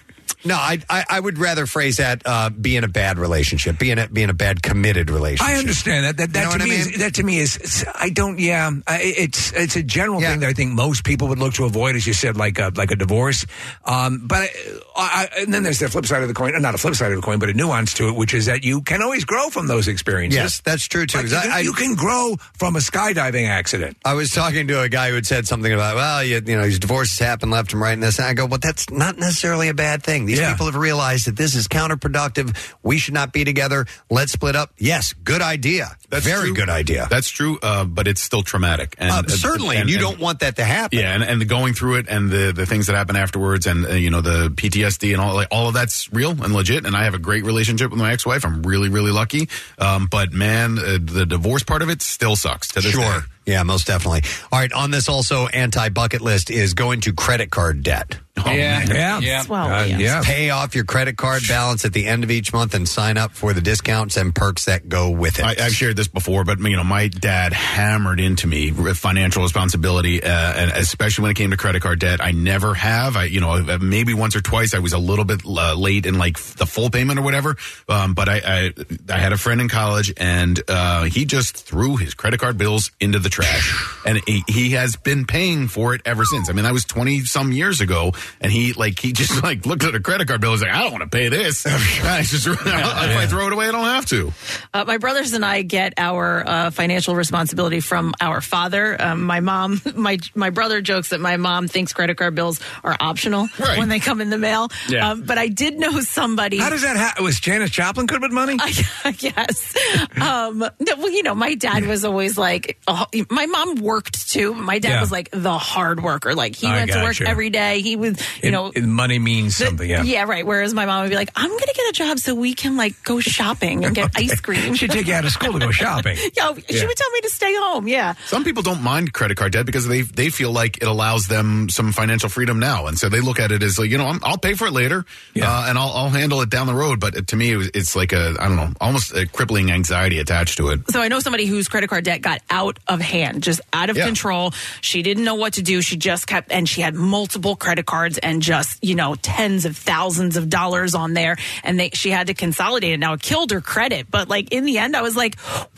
no, 0.46 0.54
I, 0.54 0.78
I 0.88 1.04
I 1.10 1.20
would 1.20 1.38
rather 1.38 1.66
phrase 1.66 1.96
that 1.98 2.22
uh, 2.24 2.50
be 2.50 2.76
in 2.76 2.84
a 2.84 2.88
bad 2.88 3.18
relationship, 3.18 3.78
be 3.78 3.90
in 3.90 3.98
a 3.98 4.08
be 4.08 4.22
in 4.22 4.30
a 4.30 4.34
bad 4.34 4.62
committed 4.62 5.10
relationship. 5.10 5.54
I 5.54 5.58
understand 5.58 6.04
that. 6.06 6.16
That, 6.16 6.32
that 6.32 6.44
know 6.44 6.52
to 6.52 6.58
what 6.58 6.68
me 6.68 6.76
I 6.76 6.78
is 6.78 6.86
mean? 6.90 6.98
that 7.00 7.14
to 7.16 7.22
me 7.22 7.38
is 7.38 7.84
I 7.94 8.10
don't. 8.10 8.38
Yeah, 8.38 8.70
I, 8.86 9.00
it's 9.02 9.52
it's 9.52 9.76
a 9.76 9.82
general 9.82 10.20
thing 10.20 10.40
that 10.40 10.48
I 10.48 10.52
think 10.52 10.72
most 10.72 11.04
people 11.04 11.28
would 11.28 11.38
look 11.38 11.54
to 11.54 11.64
avoid, 11.64 11.96
as 11.96 12.06
you 12.06 12.12
said, 12.12 12.36
like 12.36 12.58
a 12.58 12.72
like 12.74 12.90
a 12.90 12.96
divorce. 12.96 13.44
Um, 13.84 14.26
but 14.26 14.48
I, 14.96 15.28
I, 15.36 15.40
and 15.40 15.52
then 15.52 15.62
there's 15.62 15.78
the 15.78 15.88
flip 15.88 16.06
side 16.06 16.22
of 16.22 16.28
the 16.28 16.34
coin, 16.34 16.52
not 16.62 16.74
a 16.74 16.78
flip 16.78 16.94
side 16.94 17.12
of 17.12 17.16
the 17.16 17.22
coin, 17.22 17.38
but 17.38 17.48
a 17.48 17.54
nuance 17.54 17.94
to 17.94 18.08
it, 18.08 18.16
which 18.16 18.34
is 18.34 18.46
that 18.46 18.64
you 18.64 18.82
can 18.82 19.02
always 19.02 19.24
grow 19.24 19.48
from 19.50 19.66
those 19.66 19.88
experiences. 19.88 20.36
Yes, 20.38 20.60
that's 20.60 20.86
true 20.86 21.06
too. 21.06 21.18
Like, 21.18 21.26
'cause 21.26 21.32
you, 21.32 21.38
I- 21.38 21.42
can, 21.42 21.52
I- 21.52 21.60
you 21.60 21.72
can 21.72 21.94
grow 21.94 22.36
from 22.58 22.76
a 22.76 22.80
skydiving 22.80 23.48
accident. 23.48 23.96
I 24.04 24.14
was 24.14 24.30
talking 24.30 24.68
to 24.68 24.80
a 24.82 24.88
guy 24.88 25.08
who 25.10 25.14
had 25.16 25.26
said 25.26 25.46
something 25.46 25.72
about, 25.72 25.96
well, 25.96 26.24
you, 26.24 26.40
you 26.44 26.56
know, 26.56 26.62
his 26.64 26.78
divorces 26.78 27.18
happen 27.18 27.50
left 27.50 27.72
and 27.72 27.80
right 27.80 27.92
and 27.92 28.02
this. 28.02 28.18
And 28.18 28.26
I 28.28 28.34
go, 28.34 28.46
well, 28.46 28.58
that's 28.62 28.90
not 28.90 29.18
necessarily 29.18 29.68
a 29.68 29.74
bad 29.74 30.02
thing. 30.02 30.26
These 30.26 30.35
Yeah. 30.38 30.52
people 30.52 30.66
have 30.66 30.76
realized 30.76 31.26
that 31.26 31.36
this 31.36 31.54
is 31.54 31.68
counterproductive. 31.68 32.56
We 32.82 32.98
should 32.98 33.14
not 33.14 33.32
be 33.32 33.44
together. 33.44 33.86
Let's 34.10 34.32
split 34.32 34.56
up. 34.56 34.72
Yes, 34.78 35.12
good 35.12 35.42
idea. 35.42 35.96
Very 36.10 36.46
true. 36.48 36.54
good 36.54 36.68
idea. 36.70 37.06
That's 37.10 37.28
true, 37.28 37.58
uh, 37.62 37.84
but 37.84 38.06
it's 38.08 38.20
still 38.20 38.42
traumatic. 38.42 38.94
And, 38.98 39.10
Uh, 39.10 39.28
certainly, 39.28 39.76
and, 39.76 39.90
you 39.90 39.98
don't 39.98 40.18
want 40.18 40.40
that 40.40 40.56
to 40.56 40.64
happen. 40.64 40.98
Yeah, 40.98 41.14
and, 41.14 41.22
and 41.22 41.40
the 41.40 41.44
going 41.44 41.74
through 41.74 41.96
it 41.96 42.06
and 42.08 42.30
the, 42.30 42.52
the 42.54 42.66
things 42.66 42.86
that 42.86 42.96
happen 42.96 43.16
afterwards 43.16 43.66
and, 43.66 43.84
uh, 43.86 43.92
you 43.94 44.10
know, 44.10 44.20
the 44.20 44.50
PTSD 44.50 45.12
and 45.12 45.20
all, 45.20 45.34
like, 45.34 45.48
all 45.50 45.68
of 45.68 45.74
that's 45.74 46.12
real 46.12 46.30
and 46.30 46.52
legit. 46.54 46.86
And 46.86 46.96
I 46.96 47.04
have 47.04 47.14
a 47.14 47.18
great 47.18 47.44
relationship 47.44 47.90
with 47.90 47.98
my 48.00 48.12
ex-wife. 48.12 48.44
I'm 48.44 48.62
really, 48.62 48.88
really 48.88 49.12
lucky. 49.12 49.48
Um, 49.78 50.06
but 50.10 50.32
man, 50.32 50.78
uh, 50.78 50.98
the 51.00 51.26
divorce 51.26 51.62
part 51.62 51.82
of 51.82 51.90
it 51.90 52.02
still 52.02 52.36
sucks 52.36 52.68
to 52.68 52.80
this 52.80 52.92
Sure. 52.92 53.02
day. 53.02 53.18
Yeah, 53.46 53.62
most 53.62 53.86
definitely. 53.86 54.22
All 54.50 54.58
right, 54.58 54.72
on 54.72 54.90
this 54.90 55.08
also 55.08 55.46
anti 55.46 55.88
bucket 55.90 56.20
list 56.20 56.50
is 56.50 56.74
going 56.74 57.02
to 57.02 57.12
credit 57.12 57.48
card 57.52 57.84
debt. 57.84 58.18
yeah, 58.44 58.84
yeah. 58.88 59.18
yeah. 59.20 59.44
Well, 59.48 59.72
Uh, 59.72 59.84
yes. 59.84 60.00
yeah. 60.00 60.20
Pay 60.24 60.50
off 60.50 60.74
your 60.74 60.84
credit 60.84 61.16
card 61.16 61.42
balance 61.46 61.84
at 61.84 61.92
the 61.92 62.06
end 62.06 62.24
of 62.24 62.30
each 62.32 62.52
month 62.52 62.74
and 62.74 62.88
sign 62.88 63.16
up 63.16 63.32
for 63.36 63.52
the 63.52 63.60
discounts 63.60 64.16
and 64.16 64.34
perks 64.34 64.64
that 64.64 64.88
go 64.88 65.10
with 65.10 65.38
it. 65.38 65.44
I, 65.44 65.54
I've 65.64 65.72
shared 65.74 65.95
this 65.96 66.08
before, 66.08 66.44
but 66.44 66.58
you 66.60 66.76
know, 66.76 66.84
my 66.84 67.08
dad 67.08 67.52
hammered 67.52 68.20
into 68.20 68.46
me 68.46 68.70
financial 68.70 69.42
responsibility, 69.42 70.22
uh, 70.22 70.28
and 70.28 70.70
especially 70.72 71.22
when 71.22 71.30
it 71.30 71.34
came 71.34 71.50
to 71.50 71.56
credit 71.56 71.82
card 71.82 71.98
debt. 71.98 72.20
I 72.22 72.32
never 72.32 72.74
have. 72.74 73.16
I, 73.16 73.24
you 73.24 73.40
know, 73.40 73.78
maybe 73.80 74.14
once 74.14 74.36
or 74.36 74.40
twice 74.40 74.74
I 74.74 74.78
was 74.78 74.92
a 74.92 74.98
little 74.98 75.24
bit 75.24 75.42
uh, 75.44 75.74
late 75.74 76.06
in 76.06 76.18
like 76.18 76.38
the 76.38 76.66
full 76.66 76.90
payment 76.90 77.18
or 77.18 77.22
whatever. 77.22 77.56
Um, 77.88 78.14
but 78.14 78.28
I, 78.28 78.40
I, 78.44 78.74
I 79.10 79.18
had 79.18 79.32
a 79.32 79.38
friend 79.38 79.60
in 79.60 79.68
college, 79.68 80.12
and 80.16 80.60
uh, 80.68 81.04
he 81.04 81.24
just 81.24 81.56
threw 81.56 81.96
his 81.96 82.14
credit 82.14 82.40
card 82.40 82.58
bills 82.58 82.90
into 83.00 83.18
the 83.18 83.28
trash, 83.28 84.00
and 84.04 84.20
he, 84.26 84.42
he 84.48 84.70
has 84.70 84.96
been 84.96 85.26
paying 85.26 85.68
for 85.68 85.94
it 85.94 86.02
ever 86.04 86.24
since. 86.24 86.48
I 86.50 86.52
mean, 86.52 86.64
that 86.64 86.72
was 86.72 86.84
twenty 86.84 87.20
some 87.20 87.52
years 87.52 87.80
ago, 87.80 88.12
and 88.40 88.52
he 88.52 88.72
like 88.72 88.98
he 88.98 89.12
just 89.12 89.42
like 89.42 89.66
looked 89.66 89.84
at 89.84 89.94
a 89.94 90.00
credit 90.00 90.28
card 90.28 90.40
bill. 90.40 90.50
and 90.50 90.60
was 90.60 90.62
like, 90.62 90.72
I 90.72 90.82
don't 90.82 90.92
want 90.92 91.10
to 91.10 91.16
pay 91.16 91.28
this. 91.28 91.66
I 92.04 92.22
just 92.22 92.46
if 92.46 92.66
I 92.66 93.26
throw 93.26 93.46
it 93.46 93.52
away, 93.52 93.68
I 93.68 93.72
don't 93.72 93.84
have 93.84 94.06
to. 94.06 94.32
Uh, 94.72 94.84
my 94.84 94.98
brothers 94.98 95.32
and 95.32 95.44
I 95.44 95.62
get 95.62 95.85
our 95.96 96.44
uh, 96.46 96.70
financial 96.70 97.14
responsibility 97.14 97.80
from 97.80 98.14
our 98.20 98.40
father. 98.40 98.96
Um, 99.00 99.22
my 99.24 99.40
mom, 99.40 99.80
my 99.94 100.18
my 100.34 100.50
brother 100.50 100.80
jokes 100.80 101.10
that 101.10 101.20
my 101.20 101.36
mom 101.36 101.68
thinks 101.68 101.92
credit 101.92 102.16
card 102.16 102.34
bills 102.34 102.60
are 102.84 102.96
optional 103.00 103.48
Right. 103.58 103.78
when 103.78 103.88
they 103.88 103.98
come 104.00 104.20
in 104.20 104.30
the 104.30 104.38
mail. 104.38 104.68
Yeah. 104.88 105.10
Um, 105.10 105.22
but 105.22 105.38
I 105.38 105.48
did 105.48 105.78
know 105.78 106.00
somebody. 106.00 106.58
How 106.58 106.70
does 106.70 106.82
that 106.82 106.96
happen? 106.96 107.24
Was 107.24 107.40
Janis 107.40 107.70
Joplin 107.70 108.06
good 108.06 108.22
with 108.22 108.32
money? 108.32 108.56
yes. 109.18 109.74
Um, 110.20 110.58
well, 110.60 111.10
you 111.10 111.22
know, 111.22 111.34
my 111.34 111.54
dad 111.54 111.86
was 111.86 112.04
always 112.04 112.36
like, 112.38 112.78
uh, 112.86 113.06
my 113.30 113.46
mom 113.46 113.76
worked 113.76 114.30
too. 114.30 114.54
My 114.54 114.78
dad 114.78 114.88
Yeah. 114.90 115.00
was 115.00 115.10
like 115.12 115.30
the 115.32 115.56
hard 115.56 116.02
worker. 116.02 116.34
Like 116.34 116.56
he 116.56 116.66
I 116.66 116.76
went 116.76 116.90
to 116.92 116.98
work 116.98 117.18
gotcha. 117.18 117.28
every 117.28 117.50
day. 117.50 117.80
He 117.80 117.96
was, 117.96 118.18
you 118.42 118.48
It- 118.48 118.50
know, 118.52 118.72
it- 118.74 118.84
money 118.84 119.18
means 119.18 119.56
something. 119.56 119.88
Yeah. 119.88 120.02
Yeah. 120.02 120.24
right. 120.24 120.46
Whereas 120.46 120.74
my 120.74 120.86
mom 120.86 121.02
would 121.02 121.10
be 121.10 121.16
like, 121.16 121.30
I'm 121.36 121.48
going 121.50 121.60
to 121.60 121.74
get 121.74 121.88
a 121.90 121.92
job 121.92 122.18
so 122.18 122.34
we 122.34 122.54
can 122.54 122.76
like 122.76 123.02
go 123.02 123.20
shopping 123.20 123.84
and 123.84 123.94
get 123.94 124.10
ice 124.16 124.40
cream. 124.40 124.74
She'd 124.74 124.90
take 124.90 125.06
you 125.06 125.14
out 125.14 125.24
of 125.24 125.30
school 125.32 125.52
to 125.54 125.58
go 125.58 125.70
shopping. 125.76 126.16
yeah, 126.36 126.52
she 126.68 126.76
Yeah. 126.76 126.86
would 126.86 126.96
tell 126.96 127.10
me 127.10 127.20
to 127.22 127.30
stay 127.30 127.54
home. 127.54 127.88
Yeah. 127.88 128.14
Some 128.26 128.44
people 128.44 128.62
don't 128.62 128.82
mind 128.82 129.12
credit 129.12 129.36
card 129.36 129.52
debt 129.52 129.66
because 129.66 129.86
they 129.86 130.02
they 130.02 130.30
feel 130.30 130.52
like 130.52 130.78
it 130.78 130.88
allows 130.88 131.28
them 131.28 131.68
some 131.68 131.92
financial 131.92 132.28
freedom 132.28 132.58
now, 132.58 132.86
and 132.86 132.98
so 132.98 133.08
they 133.08 133.20
look 133.20 133.38
at 133.40 133.52
it 133.52 133.62
as 133.62 133.78
like 133.78 133.90
you 133.90 133.98
know 133.98 134.06
I'm, 134.06 134.20
I'll 134.22 134.38
pay 134.38 134.54
for 134.54 134.66
it 134.66 134.72
later, 134.72 135.04
uh, 135.40 135.66
and 135.68 135.78
I'll, 135.78 135.92
I'll 135.92 136.10
handle 136.10 136.40
it 136.42 136.50
down 136.50 136.66
the 136.66 136.74
road. 136.74 137.00
But 137.00 137.28
to 137.28 137.36
me, 137.36 137.52
it 137.52 137.56
was, 137.56 137.70
it's 137.74 137.94
like 137.96 138.12
a 138.12 138.34
I 138.40 138.48
don't 138.48 138.56
know, 138.56 138.72
almost 138.80 139.14
a 139.14 139.26
crippling 139.26 139.70
anxiety 139.70 140.18
attached 140.18 140.56
to 140.58 140.70
it. 140.70 140.80
So 140.90 141.00
I 141.00 141.08
know 141.08 141.20
somebody 141.20 141.46
whose 141.46 141.68
credit 141.68 141.88
card 141.90 142.04
debt 142.04 142.22
got 142.22 142.40
out 142.50 142.78
of 142.88 143.00
hand, 143.00 143.42
just 143.42 143.60
out 143.72 143.90
of 143.90 143.96
Yeah. 143.96 144.06
control. 144.06 144.52
She 144.80 145.02
didn't 145.02 145.24
know 145.24 145.34
what 145.36 145.54
to 145.54 145.62
do. 145.62 145.82
She 145.82 145.96
just 145.96 146.26
kept, 146.26 146.50
and 146.52 146.68
she 146.68 146.80
had 146.80 146.94
multiple 146.94 147.56
credit 147.56 147.86
cards 147.86 148.18
and 148.18 148.40
just, 148.42 148.82
you 148.84 148.94
know, 148.94 149.14
tens 149.16 149.64
of 149.64 149.76
thousands 149.76 150.36
of 150.36 150.48
dollars 150.48 150.94
on 150.94 151.12
there. 151.14 151.36
And 151.64 151.78
they, 151.78 151.90
she 151.92 152.10
had 152.10 152.28
to 152.28 152.34
consolidate 152.34 152.92
it. 152.92 152.98
Now 152.98 153.12
it 153.14 153.22
killed 153.22 153.50
her 153.50 153.60
credit. 153.60 154.10
But 154.10 154.28
like 154.28 154.52
in 154.52 154.64
the 154.64 154.78
end, 154.78 154.96
I 154.96 155.02
was 155.02 155.16
like, 155.16 155.36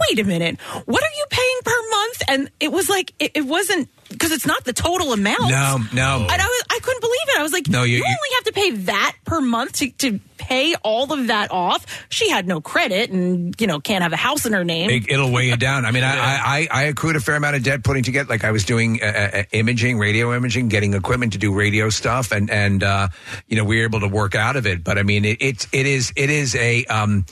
wait 0.09 0.19
a 0.19 0.25
minute, 0.25 0.61
what 0.87 1.03
are 1.03 1.15
you 1.17 1.25
paying 1.31 1.59
per 1.65 1.91
month? 1.91 2.23
And 2.29 2.51
it 2.61 2.73
was 2.73 2.89
like, 2.89 3.13
it, 3.19 3.33
it 3.35 3.47
wasn't, 3.47 3.89
because 4.11 4.33
it's 4.33 4.47
not 4.47 4.65
the 4.65 4.73
total 4.73 5.13
amount. 5.13 5.51
No, 5.51 5.79
no. 5.93 6.21
And 6.31 6.43
I 6.43 6.47
was, 6.47 6.65
I 6.71 6.79
couldn't 6.83 7.01
believe 7.01 7.29
it. 7.29 7.39
I 7.39 7.43
was 7.43 7.53
like, 7.53 7.69
No, 7.69 7.83
you- 7.83 7.97
you, 7.97 7.99
you- 7.99 8.05
only 8.05 8.35
have 8.37 8.45
to 8.45 8.53
pay 8.53 8.71
that 8.87 9.17
per 9.25 9.41
month 9.41 9.73
to, 9.77 9.91
to 9.91 10.21
pay 10.39 10.75
all 10.77 11.13
of 11.13 11.27
that 11.27 11.51
off. 11.51 11.85
She 12.09 12.31
had 12.31 12.47
no 12.47 12.61
credit 12.61 13.11
and, 13.11 13.55
you 13.61 13.67
know, 13.67 13.81
can't 13.81 14.03
have 14.03 14.13
a 14.13 14.17
house 14.17 14.47
in 14.47 14.53
her 14.55 14.65
name. 14.65 14.89
It, 14.89 15.11
it'll 15.11 15.31
weigh 15.33 15.49
you 15.49 15.57
down. 15.57 15.85
I 15.85 15.91
mean, 15.91 16.05
I, 16.05 16.17
I, 16.17 16.39
I 16.41 16.69
I 16.71 16.83
accrued 16.85 17.17
a 17.17 17.21
fair 17.21 17.35
amount 17.37 17.57
of 17.57 17.63
debt 17.65 17.83
putting 17.85 18.03
together. 18.05 18.29
Like 18.29 18.45
I 18.45 18.51
was 18.53 18.65
doing 18.65 19.01
uh, 19.03 19.07
uh, 19.07 19.43
imaging, 19.53 19.99
radio 19.99 20.35
imaging, 20.35 20.69
getting 20.69 20.95
equipment 20.95 21.33
to 21.33 21.39
do 21.39 21.53
radio 21.53 21.91
stuff, 21.91 22.31
and 22.33 22.49
and 22.51 22.83
uh, 22.83 23.09
you 23.49 23.57
know 23.57 23.65
we 23.65 23.79
were 23.79 23.85
able 23.85 24.01
to 24.01 24.09
work 24.09 24.35
out 24.37 24.57
of 24.57 24.67
it. 24.67 24.85
But 24.85 24.97
I 24.97 25.03
mean, 25.03 25.25
it, 25.25 25.39
it's 25.41 25.67
it 25.73 25.87
is 25.87 26.13
it 26.17 26.31
is 26.31 26.55
a 26.55 26.85
um, 26.87 27.27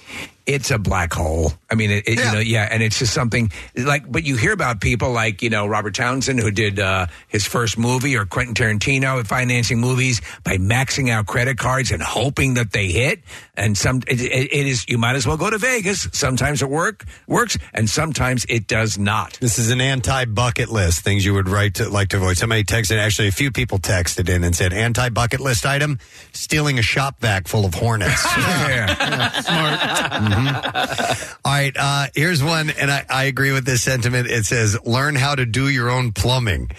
it's 0.46 0.70
a 0.70 0.78
black 0.78 1.12
hole. 1.12 1.52
I 1.68 1.74
mean, 1.74 1.90
it, 1.90 2.06
it, 2.06 2.18
you 2.18 2.32
know, 2.32 2.38
yeah, 2.38 2.68
and 2.70 2.82
it's 2.82 3.00
just 3.00 3.12
something 3.12 3.50
like. 3.76 4.10
But 4.10 4.24
you 4.24 4.36
hear 4.36 4.52
about 4.52 4.80
people 4.80 5.10
like 5.10 5.42
you 5.42 5.50
know 5.50 5.66
Robert 5.66 5.94
Townsend 5.94 6.38
who 6.38 6.52
did 6.52 6.78
uh, 6.78 7.06
his 7.26 7.44
first 7.44 7.76
movie, 7.76 8.16
or 8.16 8.24
Quentin 8.24 8.54
Tarantino 8.54 9.26
financing 9.26 9.80
movies 9.80 10.20
by 10.44 10.58
maxing 10.58 11.10
out 11.10 11.26
credit 11.26 11.58
cards 11.58 11.90
and 11.90 12.00
hoping 12.00 12.54
that 12.54 12.70
they 12.70 12.86
hit. 12.86 13.20
And 13.56 13.76
some 13.76 14.02
it, 14.06 14.20
it, 14.20 14.52
it 14.52 14.66
is 14.66 14.88
you 14.88 14.98
might 14.98 15.16
as 15.16 15.26
well 15.26 15.36
go 15.36 15.50
to 15.50 15.58
Vegas. 15.58 16.08
Sometimes 16.12 16.62
it 16.62 16.70
work 16.70 17.04
works, 17.26 17.58
and 17.74 17.90
sometimes 17.90 18.46
it 18.48 18.68
does 18.68 18.96
not. 18.96 19.38
This 19.40 19.58
is 19.58 19.70
an 19.70 19.80
anti-bucket 19.80 20.68
list. 20.68 21.00
Things 21.00 21.24
you 21.24 21.34
would 21.34 21.48
write 21.48 21.74
to, 21.74 21.88
like 21.88 22.10
to 22.10 22.18
avoid. 22.18 22.36
Somebody 22.36 22.62
texted. 22.62 22.98
Actually, 22.98 23.28
a 23.28 23.32
few 23.32 23.50
people 23.50 23.78
texted 23.78 24.28
in 24.28 24.44
and 24.44 24.54
said 24.54 24.72
anti-bucket 24.72 25.40
list 25.40 25.66
item: 25.66 25.98
stealing 26.32 26.78
a 26.78 26.82
shop 26.82 27.18
vac 27.18 27.48
full 27.48 27.64
of 27.64 27.74
hornets. 27.74 28.24
Mhm. 30.36 31.38
All 31.44 31.52
right, 31.52 31.72
uh, 31.76 32.06
here's 32.14 32.42
one, 32.42 32.70
and 32.70 32.90
I, 32.90 33.04
I 33.08 33.24
agree 33.24 33.52
with 33.52 33.64
this 33.64 33.82
sentiment. 33.82 34.28
It 34.28 34.44
says, 34.44 34.76
"Learn 34.84 35.14
how 35.14 35.34
to 35.34 35.46
do 35.46 35.68
your 35.68 35.88
own 35.90 36.12
plumbing," 36.12 36.70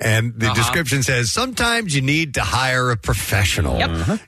and 0.00 0.34
the 0.38 0.46
Uh-huh. 0.46 0.54
description 0.54 1.02
says, 1.02 1.30
"Sometimes 1.32 1.94
you 1.94 2.02
need 2.02 2.34
to 2.34 2.40
hire 2.42 2.90
a 2.90 2.96
professional. 2.96 3.80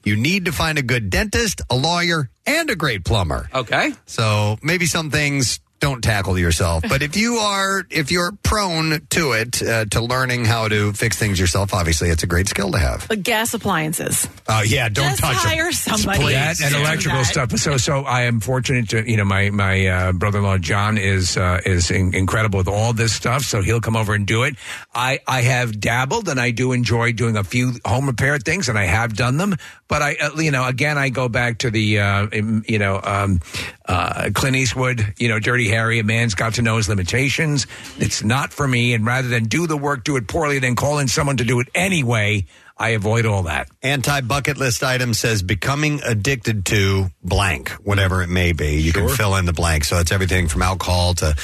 You 0.04 0.16
need 0.16 0.44
to 0.46 0.52
find 0.52 0.78
a 0.78 0.82
good 0.82 1.10
dentist, 1.10 1.60
a 1.70 1.76
lawyer, 1.76 2.30
and 2.46 2.70
a 2.70 2.76
great 2.76 3.04
plumber." 3.04 3.48
Okay. 3.54 3.92
So 4.06 4.58
maybe 4.62 4.86
some 4.86 5.10
things 5.10 5.60
don't 5.80 6.02
tackle 6.02 6.38
yourself, 6.38 6.84
but 6.88 7.02
if 7.02 7.16
you 7.22 7.34
are 7.36 7.86
if 7.90 8.10
you're 8.10 8.32
prone 8.42 9.06
to 9.10 9.32
it 9.32 9.62
uh, 9.62 9.84
to 9.86 10.00
learning 10.00 10.44
how 10.44 10.68
to 10.68 10.92
fix 10.92 11.18
things 11.18 11.38
yourself, 11.38 11.74
obviously 11.74 12.08
it's 12.10 12.22
a 12.22 12.26
great 12.26 12.48
skill 12.48 12.72
to 12.72 12.78
have. 12.78 13.08
Like 13.08 13.22
gas 13.22 13.54
appliances. 13.54 14.28
Oh 14.48 14.62
yeah, 14.62 14.88
don't 14.88 15.10
Just 15.10 15.20
touch 15.20 15.36
hire 15.36 15.72
somebody. 15.72 16.18
Please. 16.18 16.32
that 16.34 16.60
and 16.60 16.70
to 16.70 16.76
do 16.76 16.80
electrical 16.82 17.18
that. 17.18 17.24
stuff. 17.26 17.52
So, 17.52 17.76
so 17.76 18.00
I 18.00 18.22
am 18.22 18.40
fortunate 18.40 18.88
to, 18.90 19.08
you 19.08 19.16
know, 19.16 19.24
my 19.24 19.50
my 19.50 19.86
uh, 19.86 20.12
brother-in-law 20.12 20.58
John 20.58 20.98
is 20.98 21.36
uh, 21.36 21.60
is 21.64 21.90
in, 21.90 22.14
incredible 22.14 22.58
with 22.58 22.68
all 22.68 22.92
this 22.92 23.12
stuff. 23.12 23.42
So 23.42 23.62
he'll 23.62 23.80
come 23.80 23.96
over 23.96 24.14
and 24.14 24.26
do 24.26 24.44
it. 24.44 24.56
I 24.94 25.20
I 25.26 25.42
have 25.42 25.80
dabbled 25.80 26.28
and 26.28 26.40
I 26.40 26.50
do 26.50 26.72
enjoy 26.72 27.12
doing 27.12 27.36
a 27.36 27.44
few 27.44 27.72
home 27.84 28.06
repair 28.06 28.38
things, 28.38 28.68
and 28.68 28.78
I 28.78 28.84
have 28.84 29.16
done 29.16 29.36
them. 29.36 29.56
But 29.88 30.02
I, 30.02 30.16
uh, 30.16 30.30
you 30.36 30.50
know, 30.50 30.66
again, 30.66 30.98
I 30.98 31.10
go 31.10 31.28
back 31.28 31.58
to 31.58 31.70
the, 31.70 32.00
uh, 32.00 32.26
you 32.32 32.78
know, 32.78 33.00
um, 33.02 33.40
uh, 33.86 34.30
Clint 34.34 34.56
Eastwood, 34.56 35.14
you 35.16 35.28
know, 35.28 35.38
Dirty 35.38 35.65
Harry. 35.68 35.98
A 35.98 36.04
man's 36.04 36.34
got 36.34 36.54
to 36.54 36.62
know 36.62 36.76
his 36.76 36.88
limitations. 36.88 37.66
It's 37.98 38.22
not 38.22 38.52
for 38.52 38.66
me, 38.66 38.94
and 38.94 39.04
rather 39.06 39.28
than 39.28 39.44
do 39.44 39.66
the 39.66 39.76
work, 39.76 40.04
do 40.04 40.16
it 40.16 40.28
poorly, 40.28 40.58
then 40.58 40.76
call 40.76 40.98
in 40.98 41.08
someone 41.08 41.36
to 41.38 41.44
do 41.44 41.60
it 41.60 41.68
anyway. 41.74 42.46
I 42.78 42.90
avoid 42.90 43.24
all 43.24 43.44
that. 43.44 43.68
Anti 43.82 44.20
bucket 44.20 44.58
list 44.58 44.82
item 44.84 45.14
says 45.14 45.42
becoming 45.42 46.00
addicted 46.04 46.66
to 46.66 47.06
blank, 47.22 47.70
whatever 47.82 48.22
it 48.22 48.28
may 48.28 48.52
be. 48.52 48.80
You 48.82 48.92
can 48.92 49.08
fill 49.08 49.34
in 49.36 49.46
the 49.46 49.54
blank. 49.54 49.84
So 49.84 49.98
it's 49.98 50.12
everything 50.12 50.46
from 50.48 50.60
alcohol 50.60 51.14
to 51.14 51.34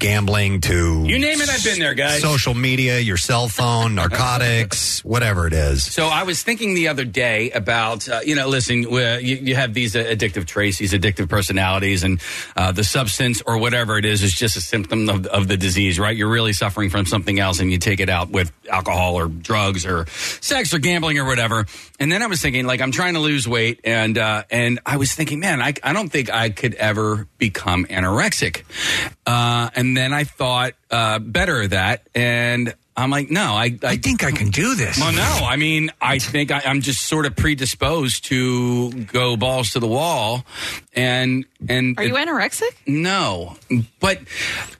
gambling 0.00 0.60
to 0.62 1.04
You 1.06 1.20
name 1.20 1.40
it, 1.40 1.48
I've 1.48 1.62
been 1.62 1.78
there, 1.78 1.94
guys. 1.94 2.20
social 2.20 2.54
media, 2.54 2.98
your 2.98 3.16
cell 3.16 3.46
phone, 3.46 3.94
narcotics, 3.94 5.04
whatever 5.04 5.46
it 5.46 5.52
is. 5.52 5.84
So 5.84 6.08
I 6.08 6.24
was 6.24 6.42
thinking 6.42 6.74
the 6.74 6.88
other 6.88 7.04
day 7.04 7.52
about, 7.52 8.08
uh, 8.08 8.20
you 8.24 8.34
know, 8.34 8.48
listen, 8.48 8.84
uh, 8.86 9.18
you, 9.22 9.36
you 9.36 9.54
have 9.54 9.74
these 9.74 9.94
uh, 9.94 10.00
addictive 10.00 10.46
traits, 10.46 10.78
these 10.78 10.94
addictive 10.94 11.28
personalities, 11.28 12.02
and 12.02 12.20
uh, 12.56 12.72
the 12.72 12.84
substance 12.84 13.40
or 13.46 13.58
whatever 13.58 13.98
it 13.98 14.04
is 14.04 14.24
is 14.24 14.32
just 14.32 14.56
a 14.56 14.60
symptom 14.60 15.08
of, 15.08 15.26
of 15.26 15.46
the 15.46 15.56
disease, 15.56 16.00
right? 16.00 16.16
You're 16.16 16.28
really 16.30 16.52
suffering 16.52 16.90
from 16.90 17.06
something 17.06 17.38
else, 17.38 17.60
and 17.60 17.70
you 17.70 17.78
take 17.78 18.00
it 18.00 18.08
out 18.08 18.30
with 18.30 18.50
alcohol 18.68 19.14
or 19.14 19.28
drugs 19.28 19.86
or 19.86 20.06
sex 20.40 20.71
or 20.74 20.78
gambling 20.78 21.18
or 21.18 21.24
whatever. 21.24 21.66
And 21.98 22.10
then 22.10 22.22
I 22.22 22.26
was 22.26 22.40
thinking, 22.40 22.66
like, 22.66 22.80
I'm 22.80 22.92
trying 22.92 23.14
to 23.14 23.20
lose 23.20 23.46
weight, 23.48 23.80
and 23.84 24.16
uh, 24.18 24.44
and 24.50 24.80
I 24.86 24.96
was 24.96 25.14
thinking, 25.14 25.40
man, 25.40 25.60
I, 25.60 25.74
I 25.82 25.92
don't 25.92 26.08
think 26.08 26.30
I 26.30 26.50
could 26.50 26.74
ever 26.74 27.26
become 27.38 27.84
anorexic. 27.86 28.62
Uh, 29.26 29.70
and 29.74 29.96
then 29.96 30.12
I 30.12 30.24
thought 30.24 30.74
uh, 30.90 31.18
better 31.18 31.62
of 31.62 31.70
that, 31.70 32.06
and 32.14 32.74
I'm 32.94 33.10
like, 33.10 33.30
no, 33.30 33.54
I, 33.54 33.78
I, 33.82 33.96
think 33.96 34.22
I 34.22 34.32
can 34.32 34.50
do 34.50 34.74
this. 34.74 34.98
Well, 34.98 35.12
no, 35.12 35.46
I 35.46 35.56
mean, 35.56 35.90
I 36.00 36.18
think 36.18 36.50
I, 36.50 36.60
I'm 36.66 36.82
just 36.82 37.06
sort 37.06 37.24
of 37.24 37.34
predisposed 37.34 38.26
to 38.26 38.92
go 39.04 39.36
balls 39.36 39.70
to 39.70 39.80
the 39.80 39.86
wall, 39.86 40.44
and 40.92 41.46
and 41.68 41.98
Are 41.98 42.04
you 42.04 42.14
anorexic? 42.14 42.74
no, 42.86 43.56
but 43.98 44.18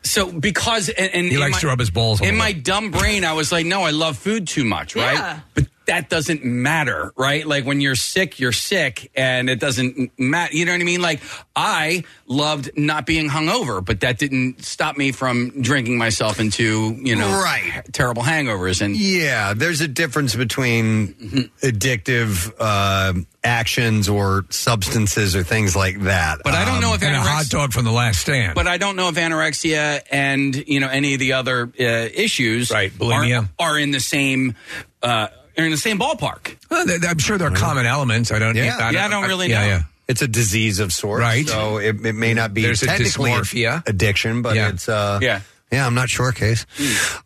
so 0.02 0.30
because 0.30 0.90
and, 0.90 1.10
and 1.14 1.26
He 1.28 1.34
in 1.34 1.40
likes 1.40 1.52
my- 1.54 1.60
to 1.60 1.66
rub 1.68 1.78
his 1.78 1.90
balls 1.90 2.20
on 2.20 2.28
in 2.28 2.34
the 2.34 2.38
my 2.38 2.52
dumb 2.52 2.90
brain. 2.90 3.24
I 3.24 3.32
was 3.32 3.50
like, 3.50 3.64
no, 3.64 3.82
I 3.82 3.92
love 3.92 4.18
food 4.18 4.46
too 4.46 4.64
much, 4.64 4.94
right? 4.94 5.14
Yeah. 5.14 5.40
But 5.54 5.66
that 5.86 6.08
doesn't 6.08 6.44
matter, 6.44 7.12
right? 7.16 7.46
Like 7.46 7.64
when 7.64 7.80
you're 7.80 7.94
sick, 7.96 8.38
you're 8.40 8.52
sick, 8.52 9.10
and 9.14 9.50
it 9.50 9.60
doesn't 9.60 10.12
matter. 10.18 10.54
You 10.54 10.64
know 10.64 10.72
what 10.72 10.80
I 10.80 10.84
mean? 10.84 11.02
Like 11.02 11.20
I 11.56 12.04
loved 12.26 12.70
not 12.76 13.06
being 13.06 13.28
hungover, 13.28 13.84
but 13.84 14.00
that 14.00 14.18
didn't 14.18 14.64
stop 14.64 14.96
me 14.96 15.12
from 15.12 15.62
drinking 15.62 15.98
myself 15.98 16.40
into 16.40 16.96
you 17.02 17.16
know 17.16 17.28
Right. 17.42 17.82
terrible 17.92 18.22
hangovers. 18.22 18.80
And 18.80 18.96
Yeah, 18.96 19.54
there's 19.54 19.80
a 19.80 19.88
difference 19.88 20.34
between 20.34 21.50
addictive 21.62 22.52
uh, 22.58 23.14
actions 23.44 24.08
or 24.08 24.44
substances 24.50 25.34
or 25.34 25.42
things 25.42 25.74
like 25.74 26.00
that. 26.02 26.38
But 26.44 26.54
I 26.54 26.64
don't 26.64 26.80
know 26.80 26.94
if 26.94 27.02
and 27.02 27.14
a 27.16 27.18
anorex- 27.18 27.22
hot 27.26 27.46
dog 27.48 27.72
from 27.72 27.84
the 27.84 27.92
last 27.92 28.20
stand. 28.20 28.54
But 28.54 28.66
I 28.68 28.78
don't 28.78 28.96
know 28.96 29.08
if 29.08 29.14
anorexia 29.16 30.02
and 30.10 30.54
you 30.68 30.80
know 30.80 30.88
any 30.88 31.14
of 31.14 31.20
the 31.20 31.32
other 31.34 31.70
uh, 31.78 31.82
issues, 31.82 32.70
right? 32.70 32.92
bulimia. 32.92 33.48
are, 33.58 33.70
are 33.72 33.78
in 33.78 33.90
the 33.90 34.00
same 34.00 34.54
uh, 35.02 35.28
are 35.58 35.64
in 35.64 35.70
the 35.70 35.76
same 35.76 35.98
ballpark. 35.98 36.56
Well, 36.70 36.86
th- 36.86 37.02
I'm 37.06 37.18
sure 37.18 37.38
there 37.38 37.48
are 37.48 37.54
common 37.54 37.86
elements. 37.86 38.32
I 38.32 38.38
don't. 38.38 38.56
Yeah. 38.56 38.90
Yeah, 38.90 39.04
I 39.06 39.08
don't 39.08 39.28
really 39.28 39.48
yeah, 39.50 39.60
know. 39.62 39.66
Yeah. 39.68 39.82
It's 40.08 40.20
a 40.22 40.28
disease 40.28 40.78
of 40.80 40.92
sorts, 40.92 41.20
Right. 41.20 41.46
So 41.46 41.78
it, 41.78 42.04
it 42.04 42.14
may 42.14 42.34
not 42.34 42.52
be 42.52 42.62
There's 42.62 42.82
a 42.82 42.86
technically 42.86 43.30
dysmorphia. 43.30 43.86
addiction, 43.86 44.42
but 44.42 44.56
Yeah. 44.56 44.68
it's 44.70 44.88
uh, 44.88 45.18
Yeah. 45.22 45.40
yeah. 45.70 45.86
I'm 45.86 45.94
not 45.94 46.08
sure, 46.10 46.32
case. 46.32 46.66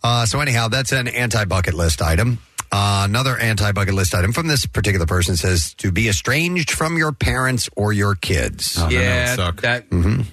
Uh, 0.03 0.27
so 0.27 0.41
anyhow, 0.41 0.69
that's 0.69 0.93
an 0.93 1.09
anti-bucket 1.09 1.75
list 1.75 2.03
item. 2.03 2.39
Uh, 2.73 3.03
another 3.09 3.37
anti-bucket 3.39 3.95
list 3.95 4.15
item 4.15 4.33
from 4.33 4.49
this 4.49 4.67
particular 4.67 5.07
person 5.07 5.37
says 5.37 5.75
to 5.75 5.91
be 5.93 6.09
estranged 6.09 6.71
from 6.71 6.97
your 6.99 7.13
parents 7.13 7.69
or 7.77 7.93
your 7.93 8.15
kids. 8.15 8.77
yeah, 8.91 9.37
that 9.37 9.85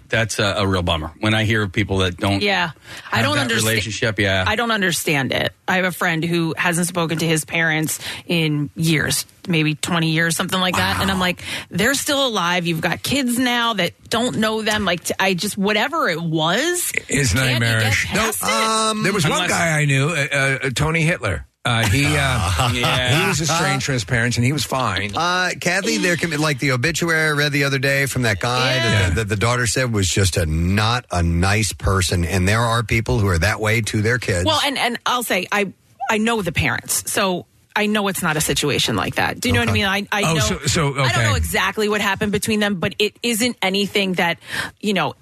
that's 0.09 0.39
a, 0.39 0.43
a 0.57 0.67
real 0.67 0.83
bummer. 0.83 1.11
When 1.19 1.33
I 1.33 1.43
hear 1.45 1.61
of 1.63 1.71
people 1.71 1.99
that 1.99 2.17
don't, 2.17 2.41
Yeah. 2.41 2.71
I 3.11 3.17
have 3.17 3.25
don't 3.25 3.35
that 3.35 3.41
understand- 3.43 3.67
relationship. 3.69 4.19
Yeah, 4.19 4.43
I 4.47 4.55
don't 4.55 4.71
understand 4.71 5.31
it. 5.31 5.53
I 5.67 5.77
have 5.77 5.85
a 5.85 5.91
friend 5.91 6.23
who 6.23 6.53
hasn't 6.57 6.87
spoken 6.87 7.19
to 7.19 7.25
his 7.27 7.45
parents 7.45 7.99
in 8.27 8.69
years, 8.75 9.25
maybe 9.47 9.75
20 9.75 10.11
years, 10.11 10.35
something 10.35 10.59
like 10.59 10.75
that. 10.75 10.99
And 11.01 11.09
I'm 11.09 11.19
like, 11.19 11.41
they're 11.69 11.93
still 11.93 12.27
alive. 12.27 12.65
You've 12.67 12.81
got 12.81 13.01
kids 13.01 13.39
now 13.39 13.73
that 13.75 13.93
don't 14.09 14.37
know 14.37 14.61
them. 14.61 14.83
Like, 14.85 15.05
t- 15.05 15.13
I 15.19 15.33
just, 15.33 15.57
whatever 15.57 16.09
it 16.09 16.21
was, 16.21 16.91
Is 17.07 17.31
can't 17.33 17.45
you 17.53 17.59
get 17.59 17.59
nightmarish. 17.59 18.13
No, 18.13 18.19
past 18.19 18.43
it? 18.43 18.49
Um, 18.49 19.03
there 19.03 19.13
was 19.13 19.23
one 19.23 19.33
unless- 19.33 19.49
guy 19.49 19.79
I 19.79 19.85
knew, 19.85 20.09
uh, 20.09 20.27
uh, 20.65 20.69
Tony 20.71 21.01
Hitler. 21.01 21.45
Uh, 21.65 21.87
he 21.87 22.05
uh, 22.05 22.09
Yeah. 22.73 23.21
he 23.21 23.27
was 23.29 23.39
estranged 23.41 23.85
from 23.85 23.93
his 23.93 24.03
parents, 24.03 24.35
and 24.37 24.45
he 24.45 24.51
was 24.51 24.65
fine. 24.65 25.15
Uh, 25.15 25.51
Kathy, 25.61 25.97
there 25.97 26.17
can 26.17 26.29
be 26.29 26.35
like 26.37 26.59
the 26.59 26.71
obituary 26.71 27.27
I 27.27 27.31
read 27.31 27.53
the 27.53 27.63
other 27.63 27.79
day 27.79 28.05
from 28.05 28.23
that 28.23 28.39
guy 28.41 28.73
that, 28.75 29.15
that 29.15 29.29
the 29.29 29.37
daughter 29.37 29.65
said 29.65 29.93
was 29.93 30.09
just 30.09 30.35
a 30.35 30.45
not 30.45 31.05
a 31.09 31.23
nice 31.23 31.71
person, 31.71 32.25
and 32.25 32.45
there 32.47 32.59
are 32.59 32.83
people 32.83 33.19
who 33.19 33.27
are 33.27 33.37
that 33.37 33.61
way 33.61 33.79
to 33.81 34.01
their 34.01 34.17
kids. 34.19 34.45
Well, 34.45 34.59
and, 34.65 34.77
and 34.77 34.99
I'll 35.05 35.23
say, 35.23 35.47
I, 35.53 35.71
I 36.09 36.17
know 36.17 36.41
the 36.41 36.51
parents. 36.51 37.09
So, 37.09 37.45
I 37.75 37.85
know 37.87 38.07
it's 38.09 38.21
not 38.21 38.35
a 38.37 38.41
situation 38.41 38.95
like 38.97 39.15
that. 39.15 39.39
Do 39.39 39.47
you 39.49 39.53
know 39.53 39.61
what 39.61 39.69
I 39.69 39.71
mean? 39.71 39.85
I, 39.85 40.05
I 40.11 40.23
Oh, 40.29 40.33
know. 40.33 40.39
so- 40.41 40.59
so, 40.67 40.91
I 40.93 40.97
don't 40.97 41.05
okay. 41.11 41.23
know 41.23 41.35
exactly 41.35 41.87
what 41.89 42.01
happened 42.01 42.31
between 42.33 42.59
them, 42.59 42.75
but 42.75 42.93
it 42.99 43.17
isn't 43.23 43.57
anything 43.61 44.13
that, 44.13 44.37
you 44.81 44.93
know, 44.93 45.15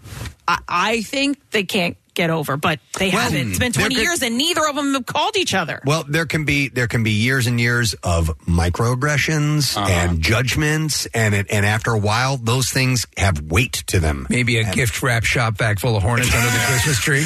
I, 0.47 0.57
I 0.67 1.01
think 1.03 1.37
they 1.51 1.63
can't 1.63 1.95
get 2.13 2.29
over. 2.29 2.57
But 2.57 2.79
they 2.97 3.09
Well, 3.09 3.21
haven't. 3.21 3.49
It's 3.51 3.59
been 3.59 3.71
twenty 3.71 3.95
could- 3.95 4.03
years, 4.03 4.21
and 4.21 4.37
neither 4.37 4.67
of 4.67 4.75
them 4.75 4.93
have 4.93 5.05
called 5.05 5.35
each 5.37 5.53
other. 5.53 5.81
Well, 5.85 6.03
there 6.07 6.25
can 6.25 6.45
be 6.45 6.69
there 6.69 6.87
can 6.87 7.03
be 7.03 7.11
years 7.11 7.47
and 7.47 7.59
years 7.59 7.93
of 8.03 8.29
microaggressions 8.47 9.77
Uh-huh. 9.77 9.87
and 9.89 10.21
judgments, 10.21 11.05
and 11.13 11.33
it, 11.33 11.47
and 11.49 11.65
after 11.65 11.91
a 11.91 11.97
while, 11.97 12.37
those 12.37 12.69
things 12.69 13.05
have 13.17 13.41
weight 13.41 13.83
to 13.87 13.99
them. 13.99 14.27
Maybe 14.29 14.57
a 14.57 14.71
gift 14.73 15.01
wrap 15.01 15.23
shop 15.23 15.57
bag 15.57 15.79
full 15.79 15.95
of 15.95 16.03
hornets 16.03 16.33
under 16.33 16.47
the 16.49 16.63
Christmas 16.67 16.99
tree. 16.99 17.23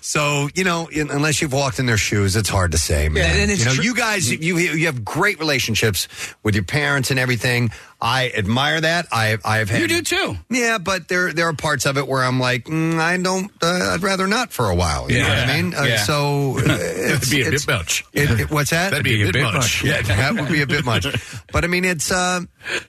So 0.00 0.48
you 0.54 0.64
know, 0.64 0.88
in, 0.88 1.10
unless 1.10 1.40
you've 1.42 1.52
walked 1.52 1.78
in 1.78 1.86
their 1.86 1.96
shoes, 1.98 2.36
it's 2.36 2.48
hard 2.48 2.72
to 2.72 2.78
say. 2.78 3.08
Man. 3.08 3.22
Yeah, 3.24 3.42
and 3.42 3.50
it's 3.50 3.60
you 3.60 3.66
know, 3.66 3.74
tr- 3.74 3.82
you 3.82 3.94
guys, 3.94 4.30
you 4.30 4.58
you 4.58 4.86
have 4.86 5.04
great 5.04 5.38
relationships 5.38 6.08
with 6.42 6.54
your 6.54 6.64
parents 6.64 7.10
and 7.10 7.18
everything. 7.18 7.70
I 8.00 8.30
admire 8.36 8.80
that. 8.80 9.06
I 9.10 9.38
I've 9.44 9.70
had 9.70 9.80
you 9.80 9.88
do 9.88 10.02
too. 10.02 10.36
Yeah, 10.50 10.78
but 10.78 11.08
there 11.08 11.32
there 11.32 11.46
are 11.48 11.54
parts 11.54 11.86
of 11.86 11.96
it 11.96 12.06
where 12.06 12.22
I'm 12.22 12.38
like, 12.38 12.64
mm, 12.66 12.98
I 12.98 13.16
don't. 13.16 13.50
Uh, 13.62 13.92
I'd 13.94 14.02
rather 14.02 14.26
not 14.26 14.52
for 14.52 14.68
a 14.70 14.74
while. 14.74 15.10
You 15.10 15.22
know 15.22 15.28
what 15.28 15.38
I 15.38 15.62
mean? 15.62 15.74
Uh, 15.74 15.82
Yeah. 15.84 15.96
So 16.04 16.58
uh, 16.58 16.62
That'd 16.62 17.30
be 17.30 17.42
a 17.42 17.46
it's- 17.48 17.64
bit 17.64 17.72
much. 17.72 18.04
It, 18.12 18.40
it- 18.40 18.50
what's 18.50 18.70
that? 18.70 18.90
That'd 18.90 19.04
be 19.04 19.22
a 19.28 19.32
bit 19.32 19.42
much. 19.42 19.82
Yeah, 19.82 20.02
that 20.02 20.34
would 20.34 20.50
be 20.52 20.62
a 20.62 20.66
bit 20.66 20.84
much. 20.84 21.06
But 21.52 21.64
I 21.64 21.68
mean, 21.68 21.84
it's 21.84 22.10
uh, 22.10 22.40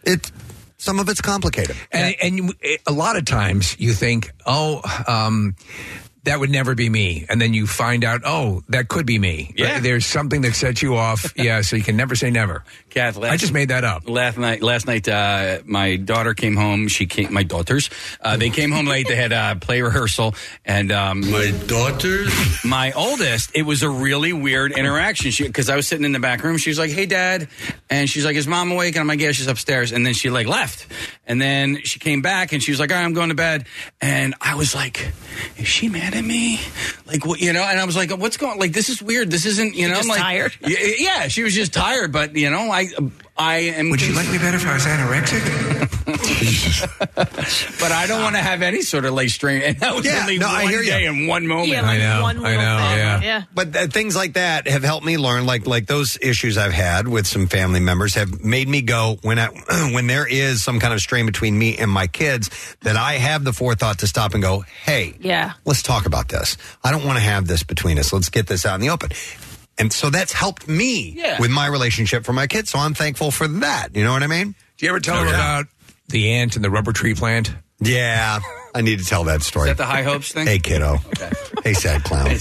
it. 0.04 0.32
Some 0.80 1.00
of 1.00 1.10
it's 1.10 1.22
complicated. 1.22 1.76
And, 1.92 2.16
and 2.22 2.38
you, 2.38 2.54
a 2.86 2.92
lot 2.92 3.18
of 3.18 3.26
times 3.26 3.76
you 3.80 3.94
think, 3.94 4.32
oh, 4.46 4.82
um, 5.08 5.56
that 6.24 6.40
would 6.40 6.50
never 6.50 6.76
be 6.76 6.90
me. 6.90 7.26
And 7.30 7.40
then 7.40 7.54
you 7.54 7.66
find 7.68 8.04
out, 8.04 8.22
oh, 8.26 8.62
that 8.70 8.90
could 8.90 9.06
be 9.06 9.18
me. 9.18 9.54
Yeah. 9.56 9.80
There's 9.80 10.06
something 10.06 10.42
that 10.42 10.56
sets 10.56 10.82
you 10.82 10.96
off. 10.96 11.34
yeah, 11.38 11.62
so 11.62 11.76
you 11.76 11.84
can 11.84 11.96
never 11.96 12.16
say 12.16 12.30
never. 12.30 12.64
Kath, 12.90 13.16
last, 13.18 13.32
I 13.32 13.38
just 13.38 13.54
made 13.54 13.70
that 13.70 13.84
up. 13.84 14.10
Last 14.10 14.38
night, 14.38 14.62
last 14.62 14.88
night, 14.88 15.08
uh, 15.08 15.60
my 15.66 15.96
daughter 15.96 16.34
came 16.34 16.56
home. 16.56 16.88
She 16.88 17.06
came. 17.06 17.34
My 17.34 17.44
daughters, 17.44 17.90
uh, 18.22 18.38
they 18.38 18.50
came 18.50 18.72
home 18.72 18.88
late. 18.88 19.08
They 19.08 19.16
had 19.16 19.32
uh, 19.32 19.56
play 19.56 19.82
rehearsal, 19.82 20.36
and 20.66 20.92
um, 20.92 21.30
my 21.30 21.52
daughters, 21.68 22.34
my 22.66 22.92
oldest, 22.92 23.52
it 23.54 23.64
was 23.64 23.84
a 23.84 23.90
really 23.90 24.34
weird 24.34 24.72
interaction. 24.72 25.32
She 25.32 25.44
because 25.44 25.70
I 25.70 25.76
was 25.76 25.88
sitting 25.88 26.06
in 26.06 26.12
the 26.12 26.20
back 26.20 26.44
room. 26.44 26.58
She 26.58 26.70
was 26.70 26.80
like, 26.80 26.92
"Hey, 26.92 27.06
Dad," 27.06 27.48
and 27.90 28.10
she's 28.10 28.26
like, 28.26 28.36
"Is 28.36 28.48
Mom 28.48 28.72
awake?" 28.72 28.96
And 28.96 29.02
I'm 29.02 29.08
like, 29.08 29.20
"Yeah, 29.20 29.32
she's 29.32 29.48
upstairs." 29.48 29.92
And 29.92 30.06
then 30.06 30.14
she 30.14 30.30
like 30.30 30.48
left, 30.48 30.88
and 31.26 31.42
then 31.42 31.84
she 31.84 32.00
came 32.00 32.22
back, 32.22 32.52
and 32.52 32.62
she 32.62 32.72
was 32.72 32.80
like, 32.80 32.92
"All 32.92 32.98
right, 32.98 33.06
I'm 33.06 33.14
going 33.14 33.30
to 33.30 33.36
bed." 33.36 33.68
And 34.02 34.36
I 34.42 34.56
was 34.56 34.74
like, 34.74 35.12
"Is 35.58 35.68
she 35.68 35.88
mad 35.88 36.16
at 36.18 36.26
me?" 36.26 36.60
Like, 37.06 37.26
what, 37.26 37.40
you 37.40 37.54
know? 37.54 37.64
And 37.64 37.80
I 37.80 37.86
was 37.86 37.96
like, 37.96 38.12
"What's 38.12 38.38
going? 38.38 38.60
Like, 38.60 38.74
this 38.74 38.90
is 38.90 39.02
weird. 39.02 39.32
This 39.32 39.46
isn't, 39.46 39.76
you 39.76 39.88
know." 39.88 39.96
just 39.96 40.10
I'm 40.10 40.10
like, 40.10 40.22
tired? 40.22 40.58
Yeah, 40.62 40.78
yeah, 40.98 41.28
she 41.28 41.44
was 41.44 41.54
just 41.54 41.74
tired, 41.74 42.12
but 42.12 42.36
you 42.36 42.50
know, 42.50 42.70
I, 42.72 42.88
um, 42.98 43.12
I 43.40 43.58
am. 43.78 43.90
Would 43.92 44.02
you 44.02 44.14
like 44.16 44.30
me 44.32 44.38
better 44.40 44.58
if 44.58 44.66
I 44.66 44.74
was 44.74 44.86
anorexic? 44.86 45.44
But 47.80 47.92
I 47.92 48.08
don't 48.08 48.22
want 48.24 48.36
to 48.36 48.42
have 48.42 48.62
any 48.62 48.82
sort 48.82 49.06
of 49.06 49.14
like 49.14 49.30
strain. 49.30 49.62
And 49.62 49.80
that 49.80 49.96
was 49.96 50.06
Yeah, 50.06 50.22
only 50.22 50.38
no, 50.38 50.48
I 50.48 50.64
one 50.64 50.72
hear 50.72 50.82
you. 50.82 50.92
day 50.92 51.06
in 51.06 51.28
one 51.28 51.46
moment. 51.48 51.70
Yeah, 51.70 51.82
like 51.82 52.00
I 52.02 52.04
know, 52.04 52.22
one 52.22 52.38
I 52.38 52.42
know, 52.56 52.78
thing. 52.90 52.98
yeah. 52.98 53.22
yeah. 53.22 53.44
But 53.54 53.76
uh, 53.76 53.88
things 53.88 54.16
like 54.16 54.34
that 54.34 54.68
have 54.68 54.84
helped 54.84 55.06
me 55.06 55.18
learn. 55.18 55.46
Like 55.46 55.68
like 55.68 55.86
those 55.88 56.18
issues 56.22 56.58
I've 56.58 56.74
had 56.74 57.08
with 57.08 57.28
some 57.28 57.48
family 57.48 57.80
members 57.80 58.16
have 58.16 58.44
made 58.44 58.68
me 58.68 58.82
go 58.82 59.18
when 59.22 59.40
I 59.40 59.48
when 59.94 60.08
there 60.08 60.28
is 60.28 60.64
some 60.64 60.80
kind 60.80 60.94
of 60.94 61.00
strain 61.02 61.26
between 61.26 61.58
me 61.58 61.78
and 61.78 61.90
my 61.92 62.08
kids 62.08 62.50
that 62.82 62.96
I 62.98 63.14
have 63.14 63.44
the 63.44 63.54
forethought 63.54 64.00
to 64.00 64.08
stop 64.08 64.34
and 64.34 64.42
go, 64.44 64.62
hey, 64.84 65.14
Yeah. 65.20 65.54
let's 65.66 65.82
talk 65.84 66.06
about 66.06 66.30
this. 66.30 66.58
I 66.84 66.92
don't 66.92 67.06
want 67.06 67.18
to 67.18 67.24
have 67.24 67.48
this 67.48 67.64
between 67.64 68.00
us. 68.00 68.12
Let's 68.14 68.30
get 68.30 68.48
this 68.48 68.66
out 68.66 68.76
in 68.76 68.82
the 68.82 68.90
open. 68.90 69.10
And 69.80 69.94
so 69.94 70.10
that's 70.10 70.34
helped 70.34 70.68
me 70.68 71.14
Yeah. 71.16 71.40
with 71.40 71.52
my 71.52 71.68
relationship 71.68 72.26
for 72.26 72.34
my 72.34 72.48
kids. 72.48 72.72
So 72.72 72.80
I'm 72.80 72.94
thankful 72.94 73.30
for 73.32 73.48
that. 73.48 73.90
You 73.96 74.04
know 74.04 74.12
what 74.14 74.24
I 74.24 74.28
mean? 74.28 74.56
Do 74.78 74.86
you 74.86 74.90
ever 74.90 75.00
tell 75.00 75.18
Oh, 75.18 75.20
them 75.20 75.28
yeah. 75.30 75.36
about 75.60 75.66
the 76.10 76.32
ant 76.32 76.56
and 76.56 76.66
the 76.66 76.70
rubber 76.70 76.94
tree 76.94 77.14
plant? 77.14 77.54
Yeah, 77.80 78.40
I 78.74 78.82
need 78.82 78.98
to 79.00 79.06
tell 79.06 79.26
that 79.26 79.44
story. 79.44 79.70
Is 79.70 79.78
that 79.78 79.84
the 79.84 79.86
high 79.86 80.02
hopes 80.02 80.32
thing? 80.32 80.48
hey, 80.48 80.58
kiddo. 80.60 80.98
Hey, 81.64 81.74
sad 81.74 82.04
clown. 82.04 82.32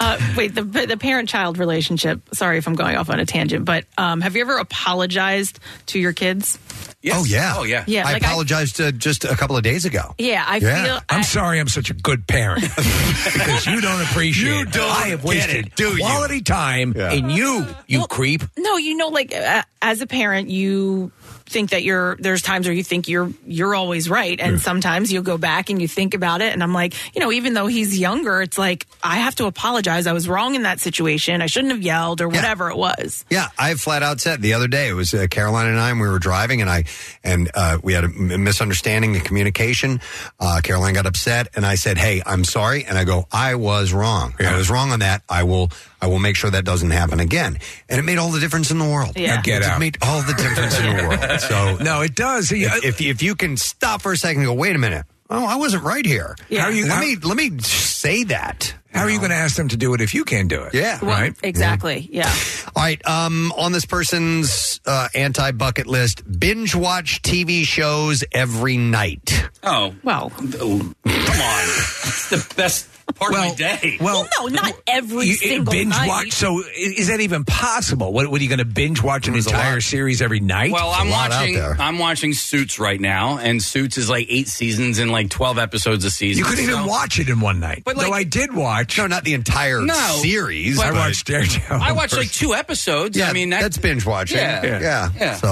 Hey, 0.00 0.16
sick. 0.18 0.28
Uh, 0.28 0.34
wait, 0.36 0.54
the 0.54 0.62
the 0.62 0.96
parent 0.96 1.28
child 1.28 1.58
relationship. 1.58 2.20
Sorry 2.34 2.58
if 2.58 2.66
I'm 2.66 2.74
going 2.74 2.96
off 2.96 3.10
on 3.10 3.20
a 3.20 3.26
tangent, 3.26 3.64
but 3.64 3.84
um, 3.98 4.20
have 4.20 4.34
you 4.36 4.42
ever 4.42 4.58
apologized 4.58 5.58
to 5.86 5.98
your 5.98 6.12
kids? 6.12 6.58
Yes. 7.02 7.16
Oh 7.18 7.24
yeah, 7.24 7.54
Oh 7.56 7.62
yeah. 7.62 7.84
Yeah, 7.86 8.06
I 8.06 8.12
like 8.12 8.22
I- 8.22 8.26
apologized 8.26 8.78
uh, 8.80 8.92
just 8.92 9.24
a 9.24 9.34
couple 9.36 9.56
of 9.56 9.62
days 9.62 9.84
ago. 9.86 10.14
Yeah, 10.18 10.44
I 10.46 10.56
Yeah. 10.56 10.84
feel. 10.84 10.94
I'm 11.08 11.20
I, 11.20 11.22
sorry 11.22 11.58
I'm 11.58 11.68
such 11.68 11.88
a 11.90 11.94
good 11.94 12.26
parent 12.26 12.60
because 12.76 13.66
you 13.66 13.80
don't 13.80 14.02
appreciate 14.02 14.58
You 14.58 14.64
don't 14.66 14.90
I 14.90 15.08
have 15.08 15.24
wasted 15.24 15.66
it, 15.68 15.76
do 15.76 15.88
you? 15.96 15.98
quality 16.04 16.42
time 16.42 16.92
Yeah. 16.94 17.12
in 17.12 17.30
you, 17.30 17.66
you 17.86 18.00
Well, 18.00 18.06
creep. 18.08 18.42
No, 18.58 18.76
you 18.76 18.96
know, 18.96 19.08
like 19.08 19.34
uh, 19.34 19.62
as 19.80 20.02
a 20.02 20.06
parent, 20.06 20.50
you 20.50 21.10
think 21.50 21.70
that 21.70 21.82
you're. 21.82 22.16
There's 22.16 22.42
times 22.42 22.66
where 22.66 22.74
you 22.74 22.84
think 22.84 23.08
you're 23.08 23.30
you're 23.44 23.74
always 23.74 24.08
right, 24.08 24.38
and 24.40 24.60
sometimes 24.60 25.12
you'll 25.12 25.22
go 25.22 25.36
back 25.36 25.68
and 25.70 25.82
you 25.82 25.88
think 25.88 26.14
about 26.14 26.40
it, 26.40 26.52
and 26.52 26.62
I'm 26.62 26.72
like, 26.72 26.94
you 27.14 27.20
know, 27.20 27.32
even 27.32 27.54
though 27.54 27.66
he's 27.66 27.98
younger, 27.98 28.40
it's 28.40 28.56
like 28.56 28.86
I 29.02 29.16
have 29.16 29.34
to 29.36 29.46
apologize. 29.46 30.06
I 30.06 30.12
was 30.12 30.28
wrong 30.28 30.54
in 30.54 30.62
that 30.62 30.80
situation. 30.80 31.42
I 31.42 31.46
shouldn't 31.46 31.72
have 31.72 31.82
yelled 31.82 32.20
or 32.20 32.28
whatever 32.28 32.70
it 32.70 32.76
was. 32.76 33.24
Yeah, 33.30 33.48
I 33.58 33.74
flat 33.74 34.02
out 34.02 34.20
said 34.20 34.40
the 34.42 34.54
other 34.54 34.68
day 34.68 34.88
it 34.88 34.94
was 34.94 35.12
uh, 35.12 35.26
Caroline 35.30 35.66
and 35.66 35.78
I. 35.78 35.90
and 35.90 36.00
We 36.00 36.08
were 36.08 36.18
driving, 36.18 36.60
and 36.60 36.70
I 36.70 36.84
and 37.24 37.50
uh, 37.54 37.78
we 37.82 37.92
had 37.92 38.04
a 38.04 38.08
misunderstanding 38.08 39.14
in 39.14 39.20
communication. 39.20 40.00
Uh, 40.38 40.60
Caroline 40.62 40.94
got 40.94 41.06
upset, 41.06 41.48
and 41.54 41.66
I 41.66 41.74
said, 41.74 41.98
"Hey, 41.98 42.22
I'm 42.24 42.44
sorry." 42.44 42.84
And 42.84 42.96
I 42.96 43.04
go, 43.04 43.26
"I 43.32 43.56
was 43.56 43.92
wrong. 43.92 44.34
I 44.38 44.56
was 44.56 44.70
wrong 44.70 44.92
on 44.92 45.00
that. 45.00 45.22
I 45.28 45.42
will. 45.42 45.70
I 46.02 46.06
will 46.06 46.18
make 46.18 46.36
sure 46.36 46.50
that 46.50 46.64
doesn't 46.64 46.90
happen 46.90 47.20
again." 47.20 47.58
And 47.88 47.98
it 47.98 48.02
made 48.02 48.18
all 48.18 48.30
the 48.30 48.40
difference 48.40 48.70
in 48.70 48.78
the 48.78 48.88
world. 48.88 49.12
Yeah. 49.16 49.36
Now 49.36 49.42
get 49.42 49.62
it 49.62 49.68
out. 49.68 49.78
made 49.80 49.98
all 50.02 50.22
the 50.22 50.34
difference 50.34 50.78
in 50.78 50.96
the 50.96 51.02
world. 51.08 51.40
So 51.40 51.84
No, 51.84 52.00
it 52.02 52.14
does. 52.14 52.50
If, 52.52 52.84
if 52.84 53.00
if 53.00 53.22
you 53.22 53.34
can 53.34 53.56
stop 53.56 54.02
for 54.02 54.12
a 54.12 54.16
second 54.16 54.42
and 54.42 54.46
go, 54.48 54.54
"Wait 54.54 54.74
a 54.74 54.78
minute." 54.78 55.06
Oh, 55.32 55.46
I 55.46 55.54
wasn't 55.56 55.84
right 55.84 56.04
here. 56.04 56.34
Yeah. 56.48 56.62
How 56.62 56.66
are 56.68 56.72
you- 56.72 56.86
let 56.88 56.94
how- 56.94 57.00
me 57.00 57.16
let 57.22 57.36
me 57.36 57.58
say 57.60 58.24
that. 58.24 58.74
How 58.92 59.02
are 59.02 59.10
you 59.10 59.18
going 59.18 59.30
to 59.30 59.36
ask 59.36 59.54
them 59.54 59.68
to 59.68 59.76
do 59.76 59.94
it 59.94 60.00
if 60.00 60.14
you 60.14 60.24
can't 60.24 60.48
do 60.48 60.62
it? 60.64 60.74
Yeah. 60.74 60.98
Well, 61.00 61.12
Right? 61.12 61.32
Exactly. 61.44 62.08
Yeah. 62.10 62.28
All 62.74 62.82
right. 62.82 63.00
Um, 63.06 63.52
on 63.56 63.70
this 63.70 63.84
person's 63.84 64.80
uh, 64.84 65.06
anti 65.14 65.52
bucket 65.52 65.86
list, 65.86 66.24
binge 66.40 66.74
watch 66.74 67.22
TV 67.22 67.62
shows 67.62 68.24
every 68.32 68.76
night. 68.76 69.48
Oh 69.62 69.94
Well, 70.02 70.30
come 70.30 70.94
on! 71.04 71.64
It's 71.68 72.30
the 72.30 72.54
best 72.56 72.88
Part 73.12 73.32
well, 73.32 73.42
of 73.42 73.48
my 73.50 73.54
day. 73.54 73.98
Well, 74.00 74.26
no, 74.38 74.46
not 74.46 74.72
every 74.86 75.26
you, 75.26 75.34
single 75.34 75.72
binge 75.72 75.90
night. 75.90 76.08
watch. 76.08 76.32
So 76.32 76.62
is 76.76 77.08
that 77.08 77.20
even 77.20 77.44
possible? 77.44 78.12
What, 78.12 78.28
what 78.30 78.40
are 78.40 78.42
you 78.42 78.48
going 78.48 78.58
to 78.58 78.64
binge 78.64 79.02
watch 79.02 79.28
an 79.28 79.34
entire 79.34 79.80
series 79.80 80.22
every 80.22 80.40
night? 80.40 80.72
Well, 80.72 80.90
I'm 80.90 81.10
watching. 81.10 81.58
I'm 81.58 81.98
watching 81.98 82.32
Suits 82.32 82.78
right 82.78 83.00
now, 83.00 83.38
and 83.38 83.62
Suits 83.62 83.98
is 83.98 84.08
like 84.08 84.26
eight 84.28 84.48
seasons 84.48 84.98
and 84.98 85.10
like 85.10 85.30
twelve 85.30 85.58
episodes 85.58 86.04
a 86.04 86.10
season. 86.10 86.44
You 86.44 86.48
couldn't 86.50 86.64
even 86.64 86.86
watch 86.86 87.18
it 87.18 87.28
in 87.28 87.40
one 87.40 87.60
night. 87.60 87.82
But, 87.84 87.96
Though 87.96 88.12
I 88.12 88.24
did 88.24 88.54
watch. 88.54 88.98
No, 88.98 89.06
not 89.06 89.24
the 89.24 89.34
entire 89.34 89.80
No, 89.82 90.18
series. 90.22 90.76
but- 90.78 90.86
I 90.86 90.92
watched 90.92 91.26
Daredevil. 91.26 91.80
I 91.80 91.92
watched 91.92 92.16
like 92.16 92.30
two 92.30 92.54
episodes. 92.54 93.16
Yeah, 93.16 93.28
I 93.28 93.32
mean, 93.32 93.50
that, 93.50 93.62
that's 93.62 93.78
binge 93.78 94.04
watching. 94.06 94.38
Yeah. 94.38 94.64
yeah. 94.64 95.08
Yeah. 95.18 95.34
So, 95.36 95.48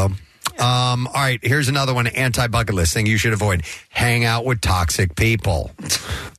um, 0.58 1.06
all 1.06 1.12
right. 1.14 1.38
Here's 1.42 1.68
another 1.68 1.94
one. 1.94 2.06
Anti 2.06 2.46
bucket 2.48 2.74
list 2.74 2.94
thing 2.94 3.06
you 3.06 3.18
should 3.18 3.32
avoid: 3.32 3.62
hang 3.90 4.24
out 4.24 4.44
with 4.44 4.60
toxic 4.60 5.14
people. 5.14 5.70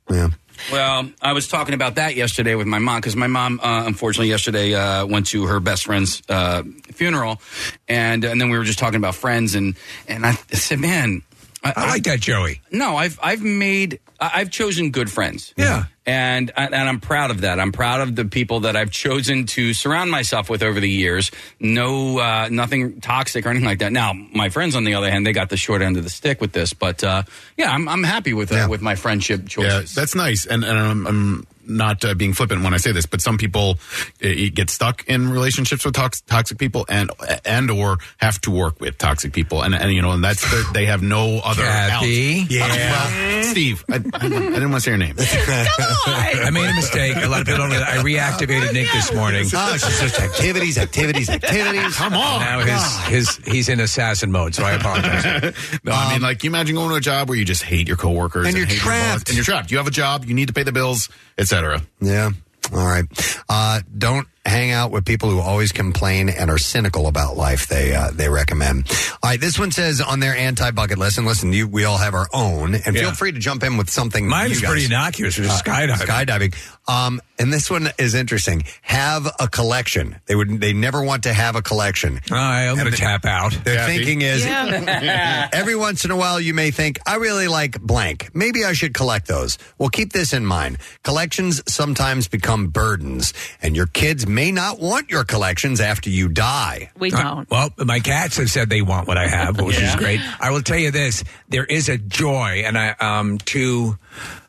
Yeah. 0.10 0.30
Well, 0.72 1.10
I 1.22 1.34
was 1.34 1.48
talking 1.48 1.74
about 1.74 1.96
that 1.96 2.16
yesterday 2.16 2.56
with 2.56 2.68
my 2.68 2.80
mom 2.80 3.00
because 3.00 3.16
my 3.16 3.28
mom, 3.28 3.60
uh, 3.62 3.84
unfortunately, 3.86 4.30
yesterday 4.30 4.74
uh, 4.74 5.06
went 5.06 5.28
to 5.28 5.46
her 5.46 5.60
best 5.60 5.86
friend's 5.86 6.22
uh, 6.30 6.64
funeral, 6.92 7.42
and 7.88 8.24
and 8.24 8.40
then 8.40 8.50
we 8.50 8.58
were 8.58 8.64
just 8.64 8.80
talking 8.80 8.98
about 8.98 9.16
friends, 9.16 9.56
and 9.56 9.76
and 10.08 10.26
I 10.26 10.34
said, 10.52 10.80
man, 10.80 11.24
I, 11.64 11.74
I 11.76 11.88
like 11.88 12.04
that, 12.04 12.20
Joey. 12.22 12.62
No, 12.72 12.96
I've 12.96 13.20
I've 13.22 13.42
made 13.42 14.00
I- 14.20 14.32
I've 14.36 14.50
chosen 14.52 14.92
good 14.92 15.12
friends. 15.12 15.54
Yeah. 15.58 15.86
And 16.06 16.52
and 16.58 16.74
I'm 16.74 17.00
proud 17.00 17.30
of 17.30 17.42
that. 17.42 17.60
I'm 17.60 17.72
proud 17.72 18.02
of 18.02 18.16
the 18.16 18.26
people 18.26 18.62
that 18.62 18.76
I've 18.76 18.90
chosen 18.90 19.46
to 19.48 19.74
surround 19.76 20.10
myself 20.10 20.50
with 20.50 20.64
over 20.64 20.80
the 20.80 20.90
years. 20.90 21.30
No, 21.60 22.18
uh, 22.18 22.48
nothing 22.50 23.00
toxic 23.00 23.46
or 23.46 23.50
anything 23.50 23.68
like 23.68 23.80
that. 23.80 23.92
Now, 23.92 24.14
my 24.14 24.50
friends, 24.50 24.76
on 24.76 24.86
the 24.86 24.96
other 24.96 25.12
hand, 25.12 25.28
they 25.28 25.34
got 25.34 25.50
the 25.50 25.58
short 25.58 25.84
end 25.84 25.98
of 25.98 26.04
the 26.04 26.10
stick 26.10 26.42
with 26.42 26.52
this. 26.52 26.74
But 26.74 27.04
uh, 27.04 27.24
yeah, 27.58 27.72
I'm 27.72 27.88
I'm 27.88 28.04
happy 28.04 28.34
with 28.34 28.52
uh, 28.52 28.68
with 28.70 28.82
my 28.82 28.96
friendship 28.96 29.48
choices. 29.48 29.96
Yeah, 29.96 30.02
that's 30.02 30.16
nice. 30.16 30.48
And, 30.48 30.64
and 30.64 30.80
I'm, 30.80 31.06
I'm 31.06 31.48
not 31.70 32.04
uh, 32.04 32.14
being 32.16 32.34
flippant 32.34 32.64
when 32.64 32.74
I 32.74 32.78
say 32.78 32.92
this, 32.92 33.06
but 33.06 33.22
some 33.22 33.38
people 33.38 33.78
uh, 34.24 34.28
get 34.54 34.70
stuck 34.70 35.08
in 35.08 35.30
relationships 35.30 35.86
with 35.86 35.94
tox- 35.94 36.22
toxic 36.22 36.58
people 36.58 36.86
and 36.90 37.12
and 37.46 37.70
or 37.72 37.98
have 38.18 38.42
to 38.42 38.52
work 38.52 38.80
with 38.82 38.98
toxic 38.98 39.32
people, 39.34 39.62
and, 39.62 39.74
and 39.76 39.94
you 39.94 40.02
know, 40.02 40.12
and 40.12 40.24
that's 40.24 40.42
the, 40.42 40.70
they 40.74 40.86
have 40.86 41.02
no 41.02 41.40
other 41.44 41.64
Kathy? 41.64 42.42
out. 42.42 42.52
Yeah. 42.52 42.68
well, 42.68 43.44
Steve, 43.44 43.86
I, 43.90 43.96
I, 43.96 43.98
I 43.98 44.00
didn't 44.30 44.72
want 44.72 44.76
to 44.76 44.82
say 44.82 44.92
your 44.92 44.98
name. 44.98 45.16
I 45.20 46.50
made 46.52 46.70
a 46.70 46.74
mistake. 46.74 47.16
A 47.18 47.28
lot 47.28 47.42
of 47.42 47.48
people 47.48 47.60
don't 47.60 47.70
know 47.70 47.80
that. 47.80 47.88
I 47.90 47.98
reactivated 48.04 48.74
Nick 48.74 48.92
this 48.92 49.14
morning. 49.14 49.46
Oh, 49.54 49.72
it's 49.74 50.00
just 50.00 50.20
activities, 50.20 50.78
activities, 50.78 51.30
activities. 51.30 51.96
Come 51.96 52.14
on. 52.14 52.40
Now 52.42 52.60
his, 52.60 53.38
his 53.38 53.46
he's 53.46 53.70
in 53.70 53.80
assassin 53.80 54.32
mode, 54.32 54.56
so 54.56 54.64
I 54.64 54.74
apologize. 54.74 55.54
no, 55.84 55.92
I 55.92 56.14
mean, 56.14 56.22
like, 56.22 56.44
you 56.44 56.50
imagine 56.50 56.76
going 56.76 56.90
to 56.90 56.96
a 56.96 57.02
job 57.02 57.30
where 57.30 57.38
you 57.38 57.46
just 57.46 57.64
hate 57.64 57.88
your 57.88 57.98
coworkers 57.98 58.48
And 58.48 58.56
you're 58.58 58.66
hate 58.66 58.76
your 58.84 58.86
boss, 58.86 59.06
trapped. 59.08 59.30
and 59.30 59.36
you're 59.38 59.46
trapped. 59.46 59.72
You 59.72 59.78
have 59.78 59.88
a 59.88 59.92
job, 59.92 60.26
you 60.26 60.34
need 60.34 60.48
to 60.48 60.54
pay 60.54 60.64
the 60.64 60.72
bills, 60.72 61.10
etc. 61.40 61.82
Yeah. 62.02 62.30
All 62.74 62.86
right. 62.86 63.06
Uh, 63.50 63.82
don't 63.98 64.28
hang 64.50 64.72
out 64.72 64.92
with 64.92 65.06
people 65.06 65.30
who 65.30 65.40
always 65.40 65.72
complain 65.72 66.30
and 66.30 66.50
are 66.50 66.58
cynical 66.58 67.08
about 67.08 67.38
life. 67.38 67.68
They 67.68 67.94
uh, 67.94 68.12
they 68.12 68.30
recommend. 68.30 68.90
All 69.24 69.30
right. 69.30 69.40
This 69.40 69.58
one 69.60 69.72
says 69.72 70.02
on 70.02 70.20
their 70.20 70.36
anti 70.36 70.72
bucket 70.72 70.98
list, 70.98 71.18
and 71.18 71.28
listen, 71.28 71.54
you, 71.54 71.68
we 71.68 71.86
all 71.86 71.98
have 71.98 72.14
our 72.14 72.28
own, 72.34 72.76
and 72.76 72.98
feel 72.98 73.12
free 73.12 73.32
to 73.32 73.40
jump 73.40 73.64
in 73.64 73.78
with 73.78 73.90
something. 73.90 74.28
Mine 74.28 74.48
you 74.48 74.54
is 74.54 74.62
guys- 74.62 74.70
pretty 74.72 74.86
innocuous, 74.86 75.38
which 75.38 75.48
is 75.48 75.54
skydiving. 75.62 75.96
Skydiving. 75.98 76.56
Um, 76.88 77.22
and 77.38 77.54
this 77.54 77.70
one 77.70 77.90
is 78.00 78.16
interesting. 78.16 78.64
Have 78.82 79.28
a 79.40 79.48
collection. 79.48 80.20
They 80.26 80.36
would. 80.36 80.60
They 80.60 80.74
never 80.74 81.04
want 81.04 81.24
to 81.24 81.34
have 81.34 81.56
a 81.56 81.62
collection. 81.62 82.20
All 82.32 82.38
right, 82.38 82.66
I'm 82.68 82.76
going 82.76 82.92
to 82.92 82.98
tap 82.98 83.26
out. 83.26 83.52
Their 83.64 83.76
Kathy? 83.76 83.98
thinking 83.98 84.22
is 84.22 84.44
every 85.54 85.76
once 85.76 86.06
in 86.06 86.12
a 86.12 86.16
while 86.16 86.40
you 86.40 86.54
may 86.54 86.72
think, 86.72 87.00
I 87.06 87.16
really 87.16 87.48
like 87.48 87.80
blank. 87.82 88.30
Maybe 88.34 88.66
I 88.66 88.74
should 88.74 88.94
collect 88.94 89.28
those. 89.28 89.58
Well, 89.78 89.90
keep 89.90 90.14
this 90.14 90.34
in 90.34 90.46
mind. 90.46 90.78
Collections 91.04 91.62
sometimes 91.68 92.28
become 92.28 92.68
burdens, 92.68 93.34
and 93.62 93.76
your 93.76 93.88
kids 93.88 94.26
may 94.26 94.39
not 94.52 94.80
want 94.80 95.10
your 95.12 95.24
collections 95.24 95.80
after 95.82 96.10
you 96.10 96.30
die. 96.30 96.92
We 96.98 97.10
don't. 97.12 97.50
Well, 97.50 97.70
my 97.78 98.00
cats 98.00 98.38
have 98.38 98.50
said 98.50 98.70
they 98.70 98.82
want 98.82 99.08
what 99.08 99.18
I 99.18 99.28
have, 99.28 99.60
which 99.60 99.76
is 99.78 99.82
Yeah. 99.84 99.98
great. 99.98 100.22
I 100.40 100.52
will 100.52 100.62
tell 100.64 100.80
you 100.80 100.92
this: 100.92 101.24
there 101.50 101.66
is 101.66 101.90
a 101.90 101.98
joy, 101.98 102.64
and 102.66 102.78
I 102.78 102.96
um 103.00 103.38
to 103.54 103.98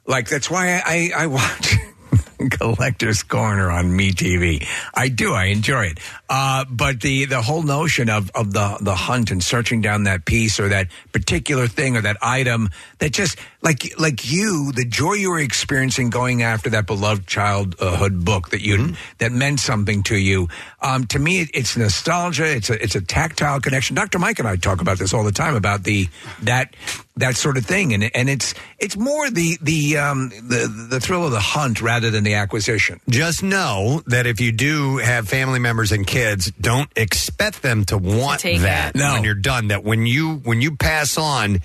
like 0.07 0.29
that's 0.29 0.51
why 0.51 0.75
I 0.77 0.83
I, 0.87 1.11
I 1.25 1.27
watch. 1.27 1.75
Collector's 2.53 3.23
Corner 3.23 3.71
on 3.71 3.95
Me 3.95 4.13
TV. 4.13 4.67
I 4.95 5.09
do. 5.09 5.35
I 5.35 5.45
enjoy 5.47 5.85
it. 5.87 5.99
Uh, 6.29 6.65
but 6.71 7.01
the 7.03 7.27
the 7.27 7.43
whole 7.43 7.63
notion 7.63 8.09
of 8.09 8.31
of 8.35 8.53
the 8.53 8.79
the 8.81 8.95
hunt 8.95 9.31
and 9.31 9.43
searching 9.45 9.81
down 9.83 10.05
that 10.05 10.25
piece 10.25 10.59
or 10.59 10.69
that 10.71 10.89
particular 11.13 11.67
thing 11.69 11.97
or 11.97 12.01
that 12.01 12.17
item 12.23 12.71
that 12.99 13.13
just 13.13 13.39
like 13.63 13.99
like 13.99 14.31
you, 14.31 14.73
the 14.73 14.85
joy 14.85 15.15
you 15.15 15.31
were 15.31 15.39
experiencing 15.39 16.11
going 16.11 16.43
after 16.43 16.71
that 16.71 16.87
beloved 16.87 17.27
childhood 17.27 18.25
book 18.25 18.51
that 18.51 18.63
you 18.63 18.95
that 19.19 19.33
meant 19.33 19.61
something 19.61 20.03
to 20.05 20.17
you. 20.17 20.49
Um, 20.81 21.07
to 21.09 21.19
me, 21.19 21.47
it's 21.53 21.77
nostalgia. 21.77 22.47
It's 22.47 22.71
a 22.71 22.83
it's 22.83 22.95
a 22.95 23.01
tactile 23.01 23.61
connection. 23.61 23.97
Dr. 23.97 24.19
Mike 24.19 24.39
and 24.39 24.49
I 24.49 24.57
talk 24.57 24.81
about 24.81 24.99
this 24.99 25.13
all 25.13 25.25
the 25.25 25.33
time 25.33 25.55
about 25.55 25.85
the 25.85 26.09
that 26.43 26.75
that 27.17 27.37
sort 27.37 27.59
of 27.59 27.67
thing, 27.67 27.93
and 27.93 28.11
and 28.15 28.31
it's 28.31 28.55
it's 28.79 28.97
more 28.97 29.31
the 29.31 29.59
the 29.61 29.99
um, 29.99 30.31
the 30.31 30.87
the 30.91 31.01
thrill 31.01 31.27
of 31.27 31.33
the 31.33 31.41
hunt 31.41 31.83
rather 31.83 32.11
than 32.11 32.25
the 32.25 32.35
acquisition. 32.35 33.01
Just 33.09 33.43
know 33.43 34.03
that 34.07 34.27
if 34.27 34.41
you 34.41 34.53
do 34.53 34.97
have 34.99 35.29
family 35.29 35.59
members 35.59 35.93
and 35.93 36.07
kids, 36.07 36.51
don't 36.61 36.91
expect 36.97 37.63
them 37.63 37.85
to 37.87 37.99
want 37.99 38.41
take 38.41 38.63
that 38.63 38.95
it. 38.95 38.99
No. 38.99 39.15
when 39.15 39.25
you're 39.25 39.35
done. 39.35 39.69
That 39.69 39.85
when 39.85 40.07
you 40.07 40.37
when 40.37 40.63
you 40.63 40.77
pass 40.77 41.19
on, 41.19 41.61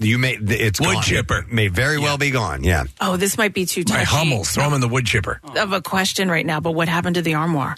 you 0.00 0.18
may 0.18 0.34
it's 0.40 0.80
Wood 0.80 0.94
gone. 0.94 1.02
chipper. 1.02 1.38
It 1.40 1.52
may 1.52 1.68
very 1.68 1.98
well 1.98 2.18
be 2.18 2.30
gone. 2.30 2.62
Yeah. 2.64 2.84
Oh, 3.00 3.16
this 3.16 3.36
might 3.38 3.54
be 3.54 3.66
too 3.66 3.84
touchy. 3.84 3.98
My 3.98 4.04
Hummels, 4.04 4.50
throw 4.50 4.64
them 4.64 4.74
in 4.74 4.80
the 4.80 4.88
wood 4.88 5.06
chipper. 5.06 5.40
Of 5.56 5.72
a 5.72 5.80
question 5.80 6.28
right 6.30 6.44
now, 6.46 6.60
but 6.60 6.72
what 6.72 6.88
happened 6.88 7.16
to 7.16 7.22
the 7.22 7.34
armoire? 7.34 7.76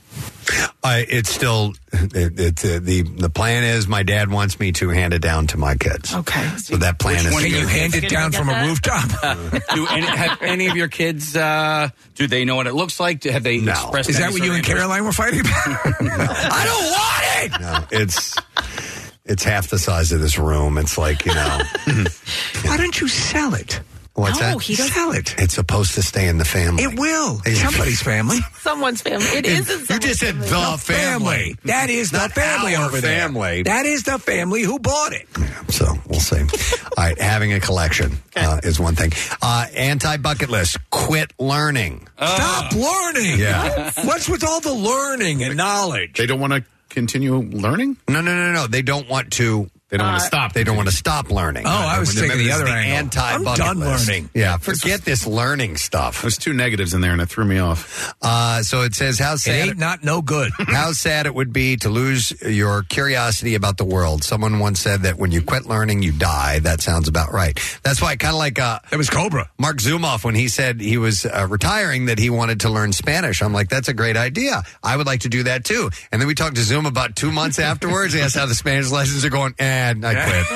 I, 0.83 1.07
it's 1.09 1.31
still 1.31 1.73
it, 1.93 2.39
it's 2.39 2.65
uh, 2.65 2.79
the 2.83 3.03
the 3.03 3.31
plan 3.31 3.65
is 3.65 3.89
my 3.89 4.03
dad 4.03 4.31
wants 4.31 4.61
me 4.61 4.73
to 4.73 4.91
hand 4.91 5.15
it 5.15 5.21
down 5.23 5.47
to 5.49 5.57
my 5.57 5.75
kids. 5.77 6.15
Okay. 6.15 6.47
So 6.59 6.77
that 6.77 6.99
plan 6.99 7.25
is 7.25 7.33
Can 7.33 7.51
you 7.51 7.67
hand 7.67 7.95
it 7.95 8.11
down 8.11 8.33
from 8.33 8.49
get 8.49 8.63
a 8.63 8.67
rooftop? 8.69 9.09
do 9.75 9.87
any, 9.91 10.07
have 10.07 10.43
any 10.43 10.67
of 10.67 10.77
your 10.77 10.89
kids? 10.89 11.35
Uh, 11.35 11.89
do 12.17 12.27
they 12.27 12.45
know 12.45 12.57
what 12.57 12.67
it 12.67 12.75
looks 12.75 13.01
like? 13.01 13.21
Do- 13.21 13.31
Have 13.31 13.43
they 13.43 13.59
No. 13.59 13.73
expressed? 13.73 14.11
Is 14.11 14.19
that 14.19 14.25
any 14.25 14.33
what 14.35 14.39
sort 14.39 14.47
you 14.47 14.53
of 14.53 14.57
and 14.59 14.67
interest? 14.67 14.79
Caroline 14.81 15.05
were 15.05 15.13
fighting 15.13 15.41
about? 15.41 15.53
I 15.67 16.65
don't 16.67 16.91
want 16.91 17.55
it. 17.55 17.61
no, 17.61 17.99
it's 18.01 18.37
it's 19.25 19.43
half 19.45 19.69
the 19.69 19.79
size 19.79 20.13
of 20.13 20.21
this 20.21 20.39
room. 20.39 20.79
It's 20.79 20.99
like 20.99 21.25
you 21.27 21.35
know 21.35 21.59
Why 22.65 22.77
don't 22.77 23.01
you 23.01 23.09
sell 23.09 23.55
it? 23.55 23.81
what's 24.15 24.39
No, 24.41 24.47
that? 24.55 24.63
he 24.63 24.77
doesn't. 24.77 24.93
Sell 24.93 25.11
it. 25.13 25.35
It's 25.39 25.55
supposed 25.55 25.95
to 25.95 26.03
stay 26.03 26.29
in 26.29 26.39
the 26.39 26.45
family. 26.45 26.85
It 26.85 26.99
will. 26.99 27.41
Yeah. 27.47 27.55
Somebody's 27.71 28.01
family. 28.03 28.39
Someone's 28.61 29.03
family. 29.03 29.27
It 29.27 29.45
is. 29.47 29.69
in 29.71 29.81
You 29.81 29.87
someone's 29.87 30.05
just 30.05 30.21
said 30.21 30.35
family. 30.37 30.49
the 30.49 30.79
family. 30.79 31.57
That 31.65 31.91
is 31.91 32.11
the 32.11 32.19
Not 32.19 32.33
family 32.33 32.75
our 32.77 32.87
over 32.87 33.01
family. 33.01 33.63
there. 33.63 33.75
That 33.75 33.87
is 33.87 34.05
the 34.05 34.19
family 34.19 34.63
who 34.63 34.79
bought 34.79 35.13
it. 35.13 35.27
So 35.71 35.87
we'll 36.09 36.21
see. 36.21 36.41
All 36.41 37.05
right, 37.05 37.21
having 37.21 37.53
a 37.53 37.61
collection 37.61 38.13
uh, 38.37 38.61
is 38.63 38.79
one 38.79 38.95
thing. 38.95 39.11
Uh, 39.43 39.67
Anti 39.75 40.17
bucket 40.19 40.49
list: 40.49 40.79
quit 40.91 41.33
learning. 41.41 42.07
Stop 42.17 42.73
learning. 42.73 43.39
Yeah. 43.41 43.91
What's 44.05 44.29
with 44.29 44.45
all 44.45 44.61
the 44.61 44.73
learning 44.75 45.43
and 45.43 45.57
knowledge? 45.57 46.17
They 46.19 46.27
don't 46.27 46.41
want 46.41 46.53
to 46.53 46.65
continue 46.89 47.37
learning? 47.37 47.97
No, 48.09 48.21
no, 48.21 48.37
no, 48.37 48.53
no. 48.53 48.67
They 48.67 48.83
don't 48.83 49.09
want 49.09 49.33
to. 49.35 49.71
They 49.91 49.99
don't 49.99 50.09
want 50.09 50.21
to 50.21 50.27
stop. 50.27 50.53
They 50.55 50.65
don't 50.65 50.77
want 50.77 50.89
to 50.89 50.95
stop 50.95 51.31
learning. 51.31 51.65
Oh, 51.67 51.71
I 51.71 52.01
was 52.01 52.15
Remember, 52.17 52.35
thinking 52.35 52.49
the 52.49 52.55
other 52.55 52.67
angle. 52.67 52.97
Anti 52.97 53.21
I'm 53.21 53.45
done 53.45 53.79
list. 53.81 54.09
learning. 54.09 54.31
Yeah, 54.35 54.57
forget 54.57 55.03
this 55.03 55.27
learning 55.27 55.77
stuff. 55.77 56.23
There's 56.23 56.39
two 56.39 56.53
negatives 56.53 56.95
in 56.95 57.01
there, 57.01 57.13
and 57.13 57.21
it 57.21 57.27
threw 57.27 57.45
me 57.45 57.59
off. 57.59 58.15
Uh, 58.23 58.63
so 58.63 58.83
it 58.83 58.95
says 58.95 59.19
how 59.19 59.35
It 59.35 59.39
sad 59.39 59.69
ain't 59.69 59.79
not 59.79 60.03
no 60.03 60.23
good. 60.23 60.51
how 60.59 60.93
sad 60.93 61.27
it 61.27 61.35
would 61.35 61.53
be 61.53 61.77
to 61.77 61.91
lose 61.91 62.33
your 62.43 62.83
curiosity 62.85 63.55
about 63.55 63.77
the 63.77 63.85
world. 63.85 64.25
Someone 64.25 64.59
once 64.59 64.81
said 64.81 65.03
that 65.03 65.17
when 65.19 65.31
you 65.33 65.43
quit 65.43 65.67
learning, 65.67 66.03
you 66.03 66.13
die. 66.13 66.59
That 66.61 66.81
sounds 66.81 67.07
about 67.07 67.33
right. 67.33 67.59
That's 67.83 68.01
why 68.01 68.17
kind 68.17 68.33
of 68.35 68.39
like 68.39 68.59
uh, 68.59 68.79
That 68.91 68.97
was 68.97 69.11
Cobra. 69.11 69.51
Marc 69.59 69.77
Zumoff 69.79 70.25
when 70.25 70.35
he 70.35 70.49
said 70.49 70.81
he 70.81 70.97
was 70.97 71.25
uh, 71.27 71.47
retiring 71.49 72.07
that 72.07 72.19
he 72.19 72.31
wanted 72.31 72.61
to 72.61 72.71
learn 72.71 72.93
Spanish. 72.93 73.43
I'm 73.43 73.53
like, 73.53 73.69
that's 73.69 73.89
a 73.89 73.95
great 73.95 74.17
idea. 74.17 74.63
I 74.83 74.97
would 74.97 75.07
like 75.07 75.21
to 75.21 75.29
do 75.29 75.43
that 75.45 75.65
too. 75.65 75.91
And 76.11 76.21
then 76.21 76.27
we 76.27 76.35
talked 76.35 76.57
to 76.57 76.63
Zoom 76.63 76.87
about 76.87 77.15
two 77.17 77.31
months 77.31 77.59
afterwards. 77.59 78.15
He 78.15 78.21
asked 78.21 78.35
how 78.37 78.47
the 78.47 78.55
Spanish 78.55 78.91
lessons 78.91 79.25
are 79.25 79.31
going, 79.31 79.55
and 79.75 80.05
I 80.05 80.15
quit. 80.15 80.47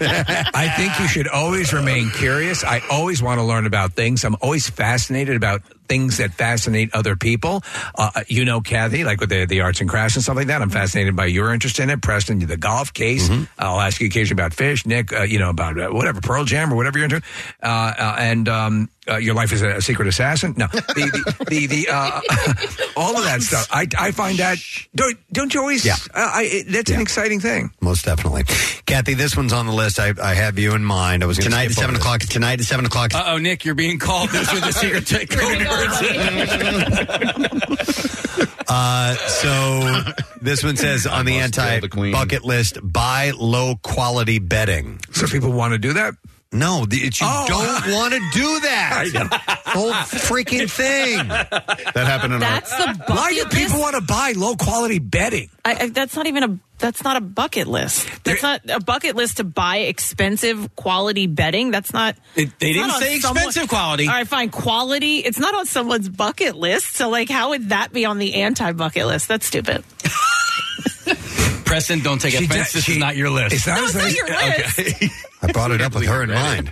I 0.54 0.68
think 0.76 0.98
you 0.98 1.08
should 1.08 1.28
always 1.28 1.72
remain 1.72 2.10
curious. 2.10 2.64
I 2.64 2.82
always 2.90 3.22
want 3.22 3.38
to 3.38 3.44
learn 3.44 3.66
about 3.66 3.92
things. 3.92 4.24
I'm 4.24 4.36
always 4.40 4.68
fascinated 4.68 5.36
about 5.36 5.62
things 5.88 6.18
that 6.18 6.32
fascinate 6.34 6.94
other 6.94 7.16
people. 7.16 7.62
Uh, 7.94 8.10
you 8.28 8.44
know, 8.44 8.60
Kathy, 8.60 9.04
like 9.04 9.20
with 9.20 9.30
the, 9.30 9.44
the 9.46 9.60
arts 9.62 9.80
and 9.80 9.88
crafts 9.88 10.16
and 10.16 10.22
stuff 10.22 10.36
like 10.36 10.48
that. 10.48 10.62
I'm 10.62 10.70
fascinated 10.70 11.16
by 11.16 11.26
your 11.26 11.52
interest 11.52 11.78
in 11.80 11.90
it. 11.90 12.02
Preston, 12.02 12.38
the 12.40 12.56
golf 12.56 12.92
case. 12.92 13.28
I'll 13.58 13.80
ask 13.80 14.00
you 14.00 14.06
occasionally 14.06 14.40
about 14.40 14.54
fish. 14.54 14.86
Nick, 14.86 15.12
uh, 15.12 15.22
you 15.22 15.38
know, 15.38 15.50
about 15.50 15.78
uh, 15.78 15.88
whatever, 15.88 16.20
Pearl 16.20 16.44
Jam 16.44 16.72
or 16.72 16.76
whatever 16.76 16.98
you're 16.98 17.04
into. 17.06 17.22
Uh, 17.62 17.66
uh, 17.66 18.16
and 18.18 18.48
um, 18.48 18.88
uh, 19.08 19.16
your 19.16 19.34
life 19.34 19.52
is 19.52 19.62
a 19.62 19.80
secret 19.80 20.06
assassin. 20.08 20.54
No, 20.56 20.66
the, 20.68 21.34
the, 21.38 21.44
the, 21.48 21.66
the 21.66 21.88
uh, 21.90 22.20
all 22.96 23.16
of 23.16 23.24
that 23.24 23.40
stuff. 23.42 23.66
I, 23.70 23.86
I 23.98 24.10
find 24.12 24.38
that, 24.38 24.58
don't, 24.94 25.16
don't 25.32 25.52
you 25.54 25.60
always, 25.60 25.84
Yeah. 25.84 25.94
uh, 26.14 26.18
I, 26.34 26.64
that's 26.68 26.90
an 26.90 27.00
exciting 27.00 27.40
thing. 27.40 27.70
Most 27.80 28.04
definitely. 28.04 28.44
Kathy, 28.86 29.14
this 29.14 29.36
one's 29.36 29.52
on 29.52 29.66
the 29.66 29.72
list. 29.72 29.98
I, 29.98 30.12
I 30.22 30.34
have 30.34 30.58
you 30.58 30.74
in 30.74 30.84
mind. 30.84 31.22
I 31.22 31.26
was 31.26 31.38
gonna 31.38 31.50
Tonight 31.50 31.66
at 31.70 31.72
7 31.72 31.94
this. 31.94 32.02
o'clock. 32.02 32.20
Tonight 32.20 32.60
at 32.60 32.66
7 32.66 32.84
o'clock. 32.84 33.14
Uh 33.14 33.24
oh, 33.28 33.38
Nick, 33.38 33.64
you're 33.64 33.74
being 33.74 33.98
called. 33.98 34.30
Those 34.30 34.48
are 34.52 34.60
the 34.60 34.72
secret 34.72 35.06
t- 35.06 35.26
code 35.26 35.62
words. 35.78 37.68
Uh, 38.70 39.14
so 39.14 40.02
this 40.42 40.62
one 40.62 40.76
says 40.76 41.06
on 41.06 41.24
the 41.24 41.38
anti 41.38 41.80
bucket 42.12 42.44
list, 42.44 42.78
buy 42.82 43.32
low 43.38 43.76
quality 43.76 44.38
bedding. 44.38 45.00
So 45.12 45.26
people 45.26 45.52
want 45.52 45.72
to 45.72 45.78
do 45.78 45.94
that? 45.94 46.14
No, 46.50 46.86
the, 46.86 46.96
you 46.96 47.10
Oh. 47.20 47.44
don't 47.46 47.92
want 47.92 48.14
to 48.14 48.20
do 48.32 48.60
that. 48.60 49.04
Whole 49.66 49.92
freaking 49.92 50.70
thing. 50.70 51.28
That 51.28 51.92
happened 51.94 52.32
in 52.34 52.40
That's 52.40 52.70
the 52.74 52.86
bucket 53.06 53.08
Why 53.16 53.34
do 53.34 53.44
people 53.54 53.78
want 53.80 53.96
to 53.96 54.00
buy 54.00 54.32
low 54.34 54.56
quality 54.56 54.98
bedding? 54.98 55.50
I, 55.62 55.74
I, 55.74 55.88
that's 55.90 56.16
not 56.16 56.26
even 56.26 56.42
a 56.44 56.58
that's 56.78 57.04
not 57.04 57.16
a 57.16 57.20
bucket 57.20 57.66
list. 57.66 58.08
That's 58.24 58.42
not 58.42 58.62
a 58.70 58.80
bucket 58.80 59.14
list 59.14 59.38
to 59.38 59.44
buy 59.44 59.78
expensive 59.78 60.74
quality 60.74 61.26
bedding. 61.26 61.70
That's 61.70 61.92
not. 61.92 62.16
It- 62.34 62.58
they 62.58 62.68
it's 62.70 62.76
didn't 62.78 62.86
not 62.86 62.94
on 62.96 63.02
say 63.02 63.18
someone- 63.18 63.44
expensive 63.44 63.68
quality. 63.68 64.06
All 64.06 64.14
right, 64.14 64.26
fine. 64.26 64.48
Quality. 64.48 65.18
It's 65.18 65.38
not 65.38 65.54
on 65.54 65.66
someone's 65.66 66.08
bucket 66.08 66.56
list. 66.56 66.94
So, 66.96 67.10
like, 67.10 67.28
how 67.28 67.50
would 67.50 67.68
that 67.70 67.92
be 67.92 68.06
on 68.06 68.16
the 68.18 68.36
anti 68.36 68.72
bucket 68.72 69.06
list? 69.06 69.28
That's 69.28 69.44
stupid. 69.44 69.84
Preston, 71.66 72.00
don't 72.00 72.20
take 72.20 72.32
She 72.32 72.44
offense. 72.46 72.72
did- 72.72 72.76
this 72.78 72.84
she- 72.84 72.92
is 72.92 72.98
not 72.98 73.16
your 73.16 73.28
list. 73.28 73.54
It's 73.54 73.66
not 73.66 73.80
No, 73.80 73.84
it's 73.86 73.94
not 73.94 74.12
your 74.14 74.26
list. 74.28 75.14
I 75.40 75.52
brought 75.52 75.70
it 75.70 75.80
up 75.80 75.94
with 75.94 76.04
her 76.06 76.22
in 76.22 76.30
mind. 76.30 76.70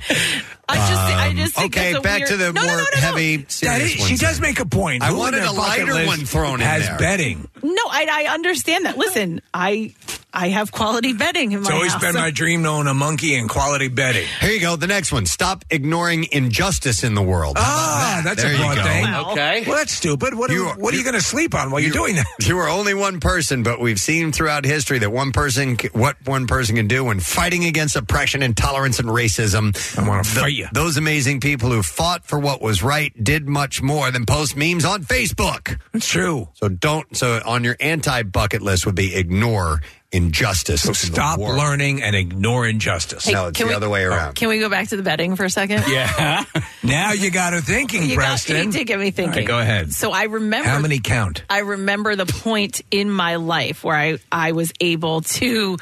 I 0.69 0.75
just, 0.77 1.01
I 1.01 1.29
Um, 1.29 1.37
just 1.37 1.55
think 1.55 1.77
okay, 1.77 1.93
that's 1.93 1.99
a 1.99 2.03
back 2.03 2.19
weird- 2.19 2.29
to 2.31 2.37
the 2.37 2.53
No, 2.53 2.61
no, 2.63 2.67
more 2.67 2.77
no, 2.77 2.83
no, 2.83 2.89
no. 2.95 3.01
heavy, 3.01 3.37
That 3.37 3.53
serious 3.53 3.93
is, 3.95 3.99
ones. 4.01 4.11
she 4.11 4.17
does 4.17 4.41
then. 4.41 4.43
make 4.51 4.59
a 4.59 4.67
point. 4.67 5.03
I 5.05 5.07
Who 5.07 5.13
in 5.15 5.19
wanted 5.21 5.43
their 5.43 5.51
a 5.51 5.55
bucket 5.55 5.59
lighter 5.87 5.95
list 5.95 6.07
one 6.09 6.27
thrown 6.27 6.61
in 6.61 6.67
has 6.67 6.87
there. 6.89 6.99
bedding. 6.99 7.49
No, 7.63 7.83
I, 7.89 8.27
I 8.29 8.35
understand 8.35 8.87
that. 8.87 8.99
Listen, 8.99 9.41
I 9.55 9.95
I 10.35 10.49
have 10.49 10.71
quality 10.73 11.13
bedding 11.15 11.53
in 11.53 11.61
my 11.63 11.67
It's 11.69 11.71
always 11.75 11.93
house. 11.93 12.03
been 12.03 12.15
my 12.17 12.31
dream 12.31 12.65
to 12.65 12.69
own 12.69 12.89
a 12.89 12.93
monkey 12.95 13.37
and 13.37 13.49
quality 13.49 13.89
bedding. 13.89 14.27
Here 14.41 14.51
you 14.51 14.61
go. 14.61 14.77
The 14.77 14.87
next 14.89 15.11
one. 15.11 15.25
Stop 15.25 15.65
ignoring 15.71 16.27
injustice 16.31 17.05
in 17.05 17.15
the 17.15 17.23
world. 17.23 17.57
How 17.57 17.65
Ah, 17.65 18.21
that? 18.23 18.25
that's 18.37 18.43
There 18.43 18.51
a 18.53 18.55
you 18.55 18.63
broad 18.63 18.77
go. 18.77 18.83
thing. 18.83 19.15
Okay. 19.15 19.65
Well, 19.67 19.79
that's 19.79 19.93
stupid. 19.95 20.35
What, 20.35 20.51
You 20.51 20.65
are, 20.67 20.73
are- 20.75 20.79
what 20.79 20.93
are 20.93 20.97
you 20.99 21.05
going 21.05 21.15
to 21.15 21.23
sleep 21.23 21.55
on 21.55 21.71
while 21.71 21.81
you're 21.81 21.91
doing 21.93 22.17
that? 22.17 22.27
You 22.47 22.59
are 22.59 22.69
only 22.69 22.93
one 22.93 23.19
person, 23.19 23.63
but 23.63 23.81
we've 23.81 23.99
seen 24.01 24.31
throughout 24.31 24.65
history 24.67 24.99
that 24.99 25.11
one 25.11 25.33
person, 25.33 25.79
c- 25.79 25.89
what 25.93 26.17
one 26.27 26.47
person 26.47 26.77
can 26.77 26.87
do 26.87 27.05
when 27.05 27.19
fighting 27.21 27.65
against 27.65 27.97
oppression, 27.97 28.43
intolerance, 28.57 28.99
and 28.99 29.09
racism. 29.09 29.99
I 29.99 30.09
want 30.09 30.25
to 30.25 30.31
fight 30.31 30.55
you. 30.55 30.69
Those 30.73 30.97
amazing 30.97 31.41
people 31.41 31.71
who 31.71 31.83
fought 31.83 32.25
for 32.25 32.39
what 32.39 32.63
was 32.63 32.83
right 32.83 33.13
did 33.23 33.47
much 33.49 33.83
more 33.83 34.11
than 34.11 34.25
post 34.25 34.57
memes 34.57 34.85
on 34.85 35.05
Facebook. 35.05 35.79
It's 35.93 36.09
true. 36.09 36.49
So 36.55 36.69
don't. 36.69 37.17
So 37.17 37.41
on 37.45 37.65
your 37.65 37.77
anti 37.81 38.23
bucket 38.23 38.63
list 38.63 38.87
would 38.87 38.95
be 38.95 39.15
ignore 39.15 39.83
injustice. 40.17 40.83
So 40.83 40.89
in 40.91 40.95
stop 40.95 41.39
world. 41.39 41.57
learning 41.57 42.03
and 42.03 42.17
ignore 42.17 42.67
injustice. 42.67 43.27
Hey, 43.27 43.33
no, 43.33 43.49
it's 43.49 43.59
the 43.61 43.67
we- 43.67 43.75
other 43.75 43.89
way 43.89 44.07
oh, 44.07 44.11
around. 44.11 44.35
Can 44.35 44.49
we 44.49 44.59
go 44.59 44.69
back 44.69 44.89
to 44.89 44.97
the 44.97 45.03
bedding 45.03 45.37
for 45.37 45.45
a 45.45 45.51
second? 45.51 45.85
Yeah. 45.97 46.45
Now 46.83 47.13
you 47.13 47.31
got 47.31 47.53
her 47.53 47.61
thinking, 47.61 48.03
You, 48.09 48.17
got, 48.17 48.49
you 48.49 48.71
did 48.71 48.87
get 48.87 48.99
me 48.99 49.11
thinking. 49.11 49.33
All 49.33 49.39
right, 49.39 49.47
go 49.47 49.59
ahead. 49.59 49.93
So 49.93 50.13
I 50.13 50.25
remember 50.25 50.69
How 50.69 50.79
many 50.79 50.99
count? 50.99 51.43
I 51.49 51.61
remember 51.61 52.17
the 52.17 52.27
point 52.27 52.83
in 52.91 53.11
my 53.11 53.37
life 53.37 53.83
where 53.85 53.97
I, 53.97 54.19
I 54.31 54.53
was 54.53 54.73
able 54.81 55.23
to 55.23 55.79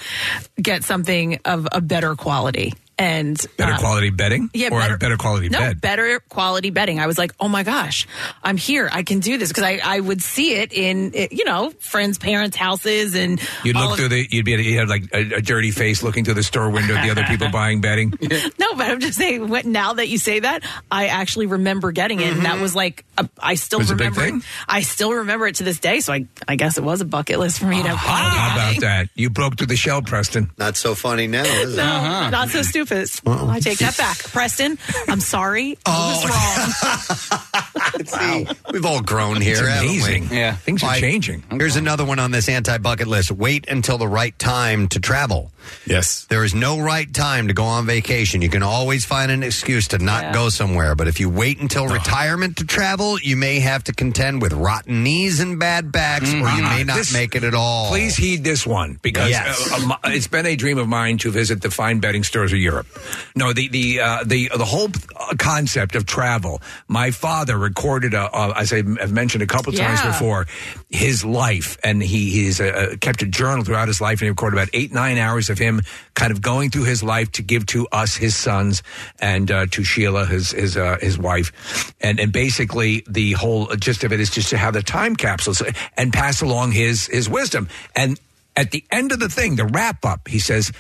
get 0.61 0.85
something 0.85 1.41
of 1.45 1.67
a 1.73 1.81
better 1.81 2.15
quality. 2.15 2.75
And 2.97 3.37
Better 3.57 3.73
uh, 3.73 3.79
quality 3.79 4.11
bedding? 4.11 4.51
Yeah, 4.55 4.69
or 4.71 4.79
better, 4.79 4.95
a 4.95 4.99
better 4.99 5.17
quality 5.17 5.49
no, 5.49 5.59
bed? 5.59 5.81
better 5.81 6.21
quality 6.29 6.71
bedding. 6.71 7.01
I 7.01 7.09
was 7.09 7.19
like, 7.19 7.33
oh 7.41 7.49
my 7.49 7.65
gosh, 7.65 8.07
I'm 8.43 8.57
here. 8.57 8.89
I 8.93 9.03
can 9.03 9.19
do 9.19 9.37
this 9.37 9.49
because 9.49 9.65
I, 9.65 9.81
I 9.83 9.99
would 9.99 10.23
see 10.23 10.55
it 10.55 10.73
in 10.73 11.13
you 11.33 11.45
know 11.45 11.71
friends' 11.81 12.19
parents' 12.19 12.57
houses 12.57 13.17
and 13.17 13.41
You'd 13.65 13.75
look 13.75 13.91
of- 13.93 13.97
through 13.99 14.09
the, 14.11 14.27
you'd 14.31 14.45
be, 14.45 14.53
you 14.53 14.79
had 14.79 14.89
like 14.89 15.05
a, 15.13 15.35
a 15.35 15.41
dirty 15.41 15.73
face 15.73 16.03
looking 16.05 16.25
through 16.25 16.35
the 16.35 16.45
store 16.45 16.71
window 16.71 16.95
at 16.95 17.03
the 17.05 17.11
other 17.11 17.25
people 17.25 17.49
buying 17.53 17.81
bedding. 17.81 18.13
No, 18.59 18.75
but 18.75 18.87
I'm 18.91 19.01
just 19.01 19.19
saying. 19.19 19.49
What, 19.49 19.65
now 19.67 19.95
that 19.95 20.09
you 20.09 20.17
say 20.19 20.41
that, 20.41 20.63
I 20.91 21.07
actually 21.09 21.47
remember 21.47 21.91
getting 21.93 22.21
it, 22.21 22.33
and 22.33 22.45
that 22.47 22.61
was 22.61 22.75
like 22.75 23.05
a, 23.19 23.29
I 23.39 23.55
still 23.57 23.81
Was 23.81 23.91
it 23.91 23.95
a 23.95 23.97
big 23.97 24.17
remember. 24.17 24.37
it. 24.39 24.41
thing? 24.43 24.51
I 24.69 24.81
still 24.83 25.13
remember 25.13 25.47
it 25.49 25.57
to 25.57 25.65
this 25.65 25.81
day. 25.81 26.01
So 26.01 26.13
I, 26.13 26.27
I 26.47 26.57
guess 26.57 26.79
it 26.79 26.85
was 26.85 27.01
a 27.01 27.05
bucket 27.05 27.39
list 27.39 27.59
for 27.59 27.67
me 27.67 27.83
to. 27.83 27.89
have 27.89 27.99
quality 27.99 28.37
How 28.37 28.55
about 28.55 28.81
that? 28.83 29.09
You 29.15 29.31
broke 29.31 29.59
through 29.59 29.67
the 29.67 29.77
shell, 29.77 30.01
Preston. 30.03 30.51
Not 30.59 30.77
so 30.77 30.95
funny 30.95 31.27
now, 31.27 31.43
is 31.45 31.75
it? 31.75 31.77
No, 31.85 32.31
not 32.31 32.49
so 32.51 32.63
stupid. 32.63 32.84
I 33.27 33.61
take 33.61 33.79
that 33.79 33.97
back, 33.97 34.19
Preston. 34.19 34.79
I'm 35.09 35.21
sorry. 35.21 35.79
I 35.87 35.91
oh, 35.91 36.11
was 36.23 38.05
wrong. 38.05 38.05
See, 38.07 38.47
we've 38.73 38.85
all 38.87 39.01
grown 39.03 39.41
here. 39.41 39.57
It's 39.59 39.61
amazing. 39.61 40.29
Yeah. 40.31 40.55
Things 40.57 40.83
are 40.83 40.87
Like, 40.87 41.01
changing. 41.01 41.45
Here's 41.51 41.77
another 41.77 42.05
one 42.05 42.19
on 42.19 42.31
this 42.31 42.49
anti 42.49 42.79
bucket 42.79 43.07
list. 43.07 43.31
Wait 43.31 43.69
until 43.69 43.99
the 43.99 44.09
right 44.09 44.39
time 44.39 44.89
to 44.89 45.01
travel. 45.01 45.53
Yes. 45.87 46.25
There 46.29 46.45
is 46.45 46.55
no 46.55 46.79
right 46.81 47.13
time 47.13 47.49
to 47.49 47.55
go 47.55 47.65
on 47.65 47.87
vacation. 47.87 48.43
You 48.43 48.49
can 48.49 48.63
always 48.63 49.05
find 49.05 49.31
an 49.31 49.43
excuse 49.43 49.89
to 49.89 49.99
not 49.99 50.25
Yeah. 50.25 50.33
go 50.33 50.49
somewhere. 50.49 50.95
But 50.95 51.09
if 51.09 51.21
you 51.21 51.29
wait 51.31 51.59
until 51.61 51.87
retirement 51.89 52.57
to 52.59 52.65
travel, 52.65 53.19
you 53.21 53.37
may 53.37 53.61
have 53.61 53.85
to 53.85 53.93
contend 53.93 54.43
with 54.43 54.53
rotten 54.53 55.03
knees 55.03 55.41
and 55.41 55.59
bad 55.59 55.93
backs, 55.93 56.33
or 56.33 56.49
you 56.51 56.63
may 56.63 56.85
not 56.85 56.97
This- 56.97 57.13
make 57.13 57.35
it 57.35 57.45
at 57.45 57.55
all. 57.55 57.89
Please 57.91 58.17
heed 58.17 58.45
this 58.45 58.67
one 58.67 58.99
because 59.03 59.31
Yes. 59.31 59.71
uh, 59.73 59.77
um, 59.77 59.95
it's 60.07 60.27
been 60.29 60.47
a 60.47 60.57
dream 60.57 60.79
of 60.79 60.89
mine 60.89 61.19
to 61.19 61.31
visit 61.31 61.61
the 61.63 61.71
fine 61.71 61.99
bedding 62.01 62.25
stores 62.25 62.53
of 62.53 62.59
Europe. 62.59 62.87
No, 63.35 63.53
the 63.53 63.69
the 63.69 64.01
uh, 64.01 64.25
the 64.25 64.51
the 64.57 64.65
whole 64.65 64.91
uh, 65.17 65.35
concept 65.39 65.95
of 65.97 66.07
travel. 66.07 66.61
My 66.89 67.11
father 67.11 67.59
recorded, 67.59 68.15
a, 68.15 68.23
uh, 68.33 68.55
as 68.57 68.73
I've 68.73 69.13
mentioned 69.13 69.43
a 69.43 69.47
couple 69.47 69.73
times 69.73 70.01
Yeah. 70.03 70.11
before, 70.13 70.47
his 70.91 71.25
life, 71.25 71.77
and 71.85 72.03
he 72.03 72.31
he's 72.31 72.61
uh, 72.61 72.97
kept 73.01 73.23
a 73.23 73.27
journal 73.27 73.65
throughout 73.65 73.89
his 73.89 74.01
life, 74.01 74.21
and 74.21 74.27
he 74.27 74.31
recorded 74.31 74.57
about 74.59 74.71
eight 74.73 74.93
nine 74.93 75.19
hours 75.19 75.51
of 75.51 75.54
him 75.59 75.83
kind 76.15 76.33
of 76.33 76.41
going 76.41 76.71
through 76.71 76.85
his 76.85 77.03
life 77.03 77.33
to 77.33 77.43
give 77.43 77.67
to 77.67 77.87
us, 77.93 78.17
his 78.17 78.37
sons, 78.37 78.83
and 79.19 79.51
uh, 79.51 79.67
to 79.67 79.85
Sheila, 79.85 80.27
his 80.27 80.51
his 80.51 80.77
uh, 80.77 80.99
his 81.01 81.19
wife, 81.19 81.95
and 82.01 82.21
and 82.21 82.33
basically 82.33 83.05
the 83.09 83.33
whole 83.33 83.67
gist 83.77 84.05
of 84.05 84.13
it 84.13 84.21
is 84.21 84.31
just 84.31 84.51
to 84.51 84.57
have 84.57 84.75
the 84.75 84.83
time 84.83 85.17
capsules 85.17 85.63
and 85.97 86.13
pass 86.13 86.41
along 86.43 86.73
his 86.73 87.07
his 87.07 87.29
wisdom 87.29 87.69
and. 87.95 88.19
At 88.57 88.71
the 88.71 88.85
end 88.89 89.11
of 89.11 89.19
the 89.19 89.29
thing, 89.29 89.57
the 89.57 89.67
wrap 89.67 90.05
up, 90.05 90.29
he 90.29 90.39
says, 90.39 90.71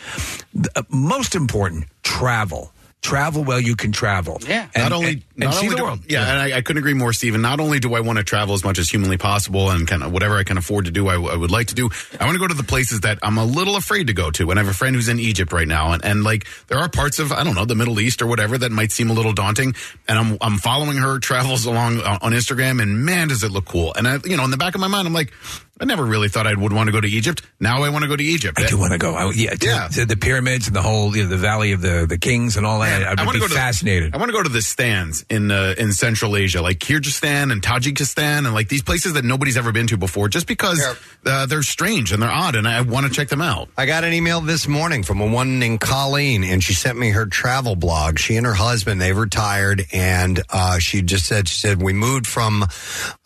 uh, 0.76 0.82
most 0.90 1.34
important, 1.34 1.86
travel. 2.04 2.70
Travel 3.02 3.42
while 3.42 3.58
you 3.58 3.74
can 3.74 3.90
travel. 3.90 4.38
Yeah. 4.46 4.68
And, 4.76 4.84
not 4.84 4.92
only, 4.92 5.10
and, 5.10 5.24
and 5.36 5.44
not 5.44 5.54
see 5.54 5.66
only 5.66 5.70
the 5.70 5.76
do- 5.76 5.82
world. 5.84 6.00
Yeah, 6.08 6.30
and 6.30 6.40
I, 6.54 6.58
I 6.58 6.60
couldn't 6.62 6.78
agree 6.78 6.94
more, 6.94 7.12
Stephen. 7.12 7.42
Not 7.42 7.60
only 7.60 7.80
do 7.80 7.94
I 7.94 8.00
want 8.00 8.18
to 8.18 8.24
travel 8.24 8.54
as 8.54 8.62
much 8.64 8.78
as 8.78 8.88
humanly 8.88 9.16
possible 9.16 9.70
and 9.70 9.86
kind 9.86 10.02
of 10.02 10.12
whatever 10.12 10.36
I 10.36 10.44
can 10.44 10.58
afford 10.58 10.84
to 10.84 10.90
do, 10.90 11.08
I, 11.08 11.14
I 11.14 11.36
would 11.36 11.50
like 11.50 11.68
to 11.68 11.74
do. 11.74 11.88
I 12.20 12.24
want 12.24 12.34
to 12.34 12.38
go 12.38 12.46
to 12.48 12.54
the 12.54 12.62
places 12.62 13.00
that 13.00 13.18
I'm 13.22 13.38
a 13.38 13.44
little 13.44 13.76
afraid 13.76 14.06
to 14.08 14.12
go 14.12 14.30
to. 14.32 14.50
And 14.50 14.60
I 14.60 14.62
have 14.62 14.70
a 14.70 14.76
friend 14.76 14.94
who's 14.94 15.08
in 15.08 15.18
Egypt 15.18 15.52
right 15.52 15.66
now, 15.68 15.92
and, 15.92 16.04
and 16.04 16.24
like 16.24 16.46
there 16.68 16.78
are 16.78 16.88
parts 16.88 17.18
of 17.18 17.32
I 17.32 17.42
don't 17.44 17.54
know 17.54 17.64
the 17.64 17.74
Middle 17.74 17.98
East 18.00 18.22
or 18.22 18.26
whatever 18.26 18.56
that 18.58 18.70
might 18.72 18.92
seem 18.92 19.10
a 19.10 19.14
little 19.14 19.32
daunting. 19.32 19.74
And 20.08 20.18
I'm 20.18 20.38
I'm 20.40 20.58
following 20.58 20.96
her 20.98 21.18
travels 21.20 21.64
along 21.66 22.00
uh, 22.00 22.18
on 22.22 22.32
Instagram, 22.32 22.80
and 22.82 23.04
man, 23.04 23.28
does 23.28 23.42
it 23.42 23.50
look 23.50 23.64
cool. 23.64 23.92
And 23.94 24.06
I, 24.06 24.18
you 24.24 24.36
know, 24.36 24.44
in 24.44 24.50
the 24.50 24.56
back 24.56 24.74
of 24.74 24.80
my 24.80 24.88
mind, 24.88 25.06
I'm 25.08 25.14
like, 25.14 25.32
I 25.80 25.86
never 25.86 26.04
really 26.04 26.28
thought 26.28 26.46
I 26.46 26.54
would 26.54 26.72
want 26.72 26.86
to 26.86 26.92
go 26.92 27.00
to 27.00 27.08
Egypt. 27.08 27.42
Now 27.58 27.82
I 27.82 27.88
want 27.88 28.02
to 28.04 28.08
go 28.08 28.14
to 28.14 28.22
Egypt. 28.22 28.60
I 28.60 28.66
do 28.66 28.78
want 28.78 28.92
to 28.92 28.98
go. 28.98 29.14
I, 29.14 29.32
yeah, 29.34 29.50
to, 29.54 29.66
Yeah. 29.66 29.88
to 29.88 30.06
the 30.06 30.16
pyramids 30.16 30.68
and 30.68 30.76
the 30.76 30.82
whole, 30.82 31.16
you 31.16 31.24
know, 31.24 31.28
the 31.28 31.36
Valley 31.36 31.72
of 31.72 31.80
the, 31.80 32.06
the 32.08 32.16
Kings 32.16 32.56
and 32.56 32.64
all 32.64 32.78
that. 32.80 33.02
I, 33.02 33.10
would 33.10 33.18
wanna 33.20 33.32
be 33.32 33.40
go 33.40 33.48
to- 33.48 33.54
fascinated. 33.54 34.14
I 34.14 34.18
want 34.18 34.28
to 34.28 34.32
go 34.36 34.42
to 34.44 34.48
the 34.48 34.62
stands 34.62 35.23
in 35.30 35.50
uh, 35.50 35.74
in 35.78 35.92
Central 35.92 36.36
Asia, 36.36 36.62
like 36.62 36.78
Kyrgyzstan 36.78 37.52
and 37.52 37.62
Tajikistan, 37.62 38.38
and 38.38 38.54
like 38.54 38.68
these 38.68 38.82
places 38.82 39.14
that 39.14 39.24
nobody's 39.24 39.56
ever 39.56 39.72
been 39.72 39.86
to 39.88 39.96
before, 39.96 40.28
just 40.28 40.46
because 40.46 40.82
uh, 41.26 41.46
they're 41.46 41.62
strange 41.62 42.12
and 42.12 42.22
they're 42.22 42.30
odd, 42.30 42.56
and 42.56 42.66
I 42.66 42.80
want 42.82 43.06
to 43.06 43.12
check 43.12 43.28
them 43.28 43.40
out. 43.40 43.68
I 43.76 43.86
got 43.86 44.04
an 44.04 44.12
email 44.12 44.40
this 44.40 44.68
morning 44.68 45.02
from 45.02 45.20
a 45.20 45.26
woman 45.26 45.58
named 45.58 45.80
Colleen, 45.80 46.44
and 46.44 46.62
she 46.62 46.74
sent 46.74 46.98
me 46.98 47.10
her 47.10 47.26
travel 47.26 47.76
blog. 47.76 48.18
She 48.18 48.36
and 48.36 48.46
her 48.46 48.54
husband 48.54 49.00
they've 49.00 49.16
retired, 49.16 49.84
and 49.92 50.42
uh, 50.50 50.78
she 50.78 51.02
just 51.02 51.26
said 51.26 51.48
she 51.48 51.56
said 51.56 51.82
we 51.82 51.92
moved 51.92 52.26
from 52.26 52.64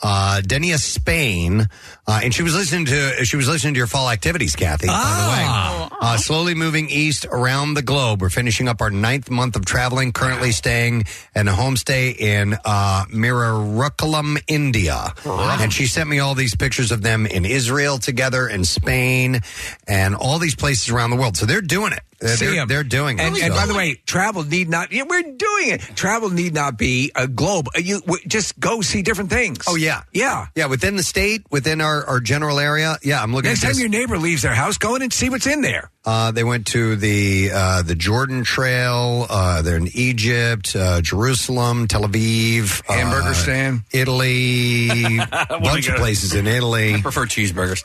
uh, 0.03 0.41
Denia, 0.41 0.79
Spain, 0.79 1.69
uh, 2.09 2.21
and 2.25 2.35
she 2.35 2.43
was 2.43 2.55
listening 2.55 2.87
to 2.87 3.25
she 3.25 3.37
was 3.37 3.47
listening 3.47 3.75
to 3.75 3.79
your 3.79 3.87
fall 3.87 4.09
activities, 4.11 4.57
Kathy. 4.57 4.87
By 4.89 4.95
the 4.97 5.93
way, 5.93 5.99
uh, 6.01 6.17
slowly 6.17 6.55
moving 6.55 6.89
east 6.91 7.27
around 7.31 7.75
the 7.75 7.83
globe. 7.83 8.21
We're 8.23 8.31
finishing 8.31 8.67
up 8.67 8.81
our 8.81 8.91
ninth 8.91 9.31
month 9.31 9.55
of 9.57 9.65
traveling. 9.65 10.13
Currently 10.13 10.53
staying 10.53 11.05
in 11.37 11.47
a 11.49 11.53
homestay 11.53 12.17
in 12.19 12.55
uh, 12.65 13.05
Mararikulam, 13.13 14.43
India, 14.49 15.13
and 15.25 15.73
she 15.73 15.87
sent 15.87 16.09
me 16.09 16.19
all 16.19 16.35
these 16.35 16.57
pictures 16.57 16.93
of 16.93 17.03
them 17.03 17.27
in 17.27 17.45
Israel 17.45 17.99
together, 17.99 18.49
in 18.49 18.65
Spain, 18.65 19.41
and 19.87 20.15
all 20.15 20.39
these 20.39 20.55
places 20.55 20.89
around 20.91 21.11
the 21.11 21.17
world. 21.17 21.37
So 21.37 21.47
they're 21.47 21.61
doing 21.61 21.93
it. 21.93 22.01
They're- 22.21 22.37
See 22.37 22.47
they're- 22.47 22.67
they're 22.67 22.83
doing 22.83 23.19
it, 23.19 23.23
And, 23.23 23.37
so. 23.37 23.45
and 23.45 23.55
by 23.55 23.67
the 23.67 23.75
way, 23.75 23.95
travel 24.05 24.43
need 24.43 24.69
not. 24.69 24.91
Yeah, 24.91 25.05
we're 25.09 25.23
doing 25.23 25.69
it. 25.71 25.81
Travel 25.95 26.31
need 26.31 26.53
not 26.53 26.77
be 26.77 27.13
a 27.15 27.29
globe. 27.29 27.69
Uh, 27.77 27.79
You 27.79 28.01
w- 28.01 28.21
just 28.27 28.59
go 28.59 28.81
see 28.81 29.03
different 29.03 29.31
things. 29.31 29.59
Oh 29.69 29.77
yeah, 29.77 30.03
yeah, 30.13 30.47
yeah. 30.57 30.67
Within 30.67 30.97
the 30.97 31.05
state, 31.05 31.43
within 31.51 31.81
our, 31.81 31.98
our 32.07 32.21
general 32.21 32.59
area. 32.61 32.97
Yeah, 33.03 33.23
I'm 33.23 33.35
looking 33.35 33.51
Next 33.51 33.63
at 33.63 33.67
time 33.69 33.71
this. 33.73 33.81
your 33.81 33.89
neighbor 33.89 34.19
leaves 34.19 34.43
their 34.43 34.55
house, 34.55 34.79
go 34.79 34.95
in 34.97 35.03
and 35.03 35.13
see 35.13 35.31
what's 35.31 35.47
in 35.47 35.63
there. 35.63 35.91
Uh, 36.05 36.31
they 36.31 36.45
went 36.45 36.67
to 36.69 36.97
the 36.97 37.51
uh, 37.53 37.83
the 37.83 37.95
Jordan 37.95 38.43
Trail. 38.45 39.27
Uh, 39.29 39.61
they're 39.63 39.77
in 39.77 39.89
Egypt, 39.93 40.75
uh, 40.75 41.01
Jerusalem, 41.03 41.87
Tel 41.87 42.03
Aviv, 42.05 42.83
Hamburger 42.87 43.29
uh, 43.29 43.35
stand. 43.35 43.83
Italy, 43.93 45.19
a 45.33 45.61
bunch 45.61 45.89
of 45.89 45.97
places 45.97 46.35
in 46.35 46.47
Italy. 46.47 46.95
I 46.95 47.03
prefer 47.03 47.27
cheeseburgers. 47.27 47.83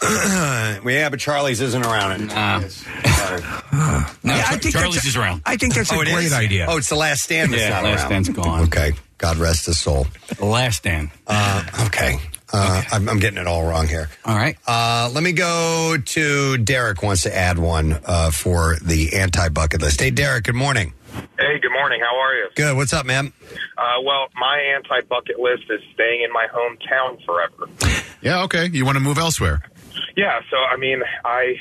well, 0.83 0.93
yeah, 0.93 1.09
but 1.09 1.19
Charlie's 1.19 1.59
isn't 1.59 1.83
around 1.85 2.21
it. 2.21 2.27
no, 2.29 2.35
Yeah, 2.37 4.05
I 4.23 4.41
Char- 4.41 4.57
think 4.57 4.73
Charlie's 4.73 4.95
that's- 4.95 5.05
is 5.05 5.17
around. 5.17 5.41
I 5.45 5.57
think 5.57 5.73
that's 5.75 5.91
a 5.91 5.95
Oh, 5.95 6.01
it 6.01 6.05
great 6.05 6.25
is? 6.25 6.33
idea. 6.33 6.65
Oh, 6.69 6.77
it's 6.77 6.89
the 6.89 6.95
last 6.95 7.23
stand. 7.23 7.51
That's 7.51 7.61
Yeah, 7.63 7.69
not 7.69 7.83
last 7.83 7.99
around. 8.01 8.23
stand's 8.25 8.29
gone. 8.29 8.61
Okay, 8.65 8.93
God 9.17 9.37
rest 9.37 9.65
his 9.65 9.79
soul. 9.79 10.07
The 10.37 10.45
last 10.45 10.77
stand. 10.77 11.11
Uh, 11.27 11.63
okay. 11.87 12.19
Uh, 12.53 12.83
I'm, 12.91 13.09
I'm 13.09 13.19
getting 13.19 13.39
it 13.39 13.47
all 13.47 13.65
wrong 13.65 13.87
here. 13.87 14.09
All 14.25 14.35
right. 14.35 14.55
Uh, 14.67 15.09
let 15.11 15.23
me 15.23 15.31
go 15.31 15.97
to 15.97 16.57
Derek. 16.59 17.01
Wants 17.01 17.23
to 17.23 17.35
add 17.35 17.57
one 17.57 17.99
uh, 18.05 18.29
for 18.31 18.77
the 18.81 19.15
anti 19.15 19.49
bucket 19.49 19.81
list. 19.81 19.99
Hey, 19.99 20.11
Derek. 20.11 20.43
Good 20.43 20.55
morning. 20.55 20.93
Hey, 21.39 21.59
good 21.59 21.71
morning. 21.73 21.99
How 22.01 22.15
are 22.19 22.35
you? 22.35 22.47
Good. 22.55 22.75
What's 22.75 22.93
up, 22.93 23.05
man? 23.05 23.33
Uh, 23.77 24.01
well, 24.05 24.27
my 24.39 24.59
anti 24.75 25.01
bucket 25.07 25.39
list 25.39 25.63
is 25.69 25.81
staying 25.93 26.21
in 26.23 26.31
my 26.31 26.47
hometown 26.53 27.23
forever. 27.25 27.67
Yeah, 28.21 28.43
okay. 28.43 28.69
You 28.71 28.85
want 28.85 28.97
to 28.97 29.03
move 29.03 29.17
elsewhere? 29.17 29.63
Yeah, 30.15 30.39
so 30.49 30.57
I 30.57 30.77
mean, 30.77 31.01
I 31.25 31.55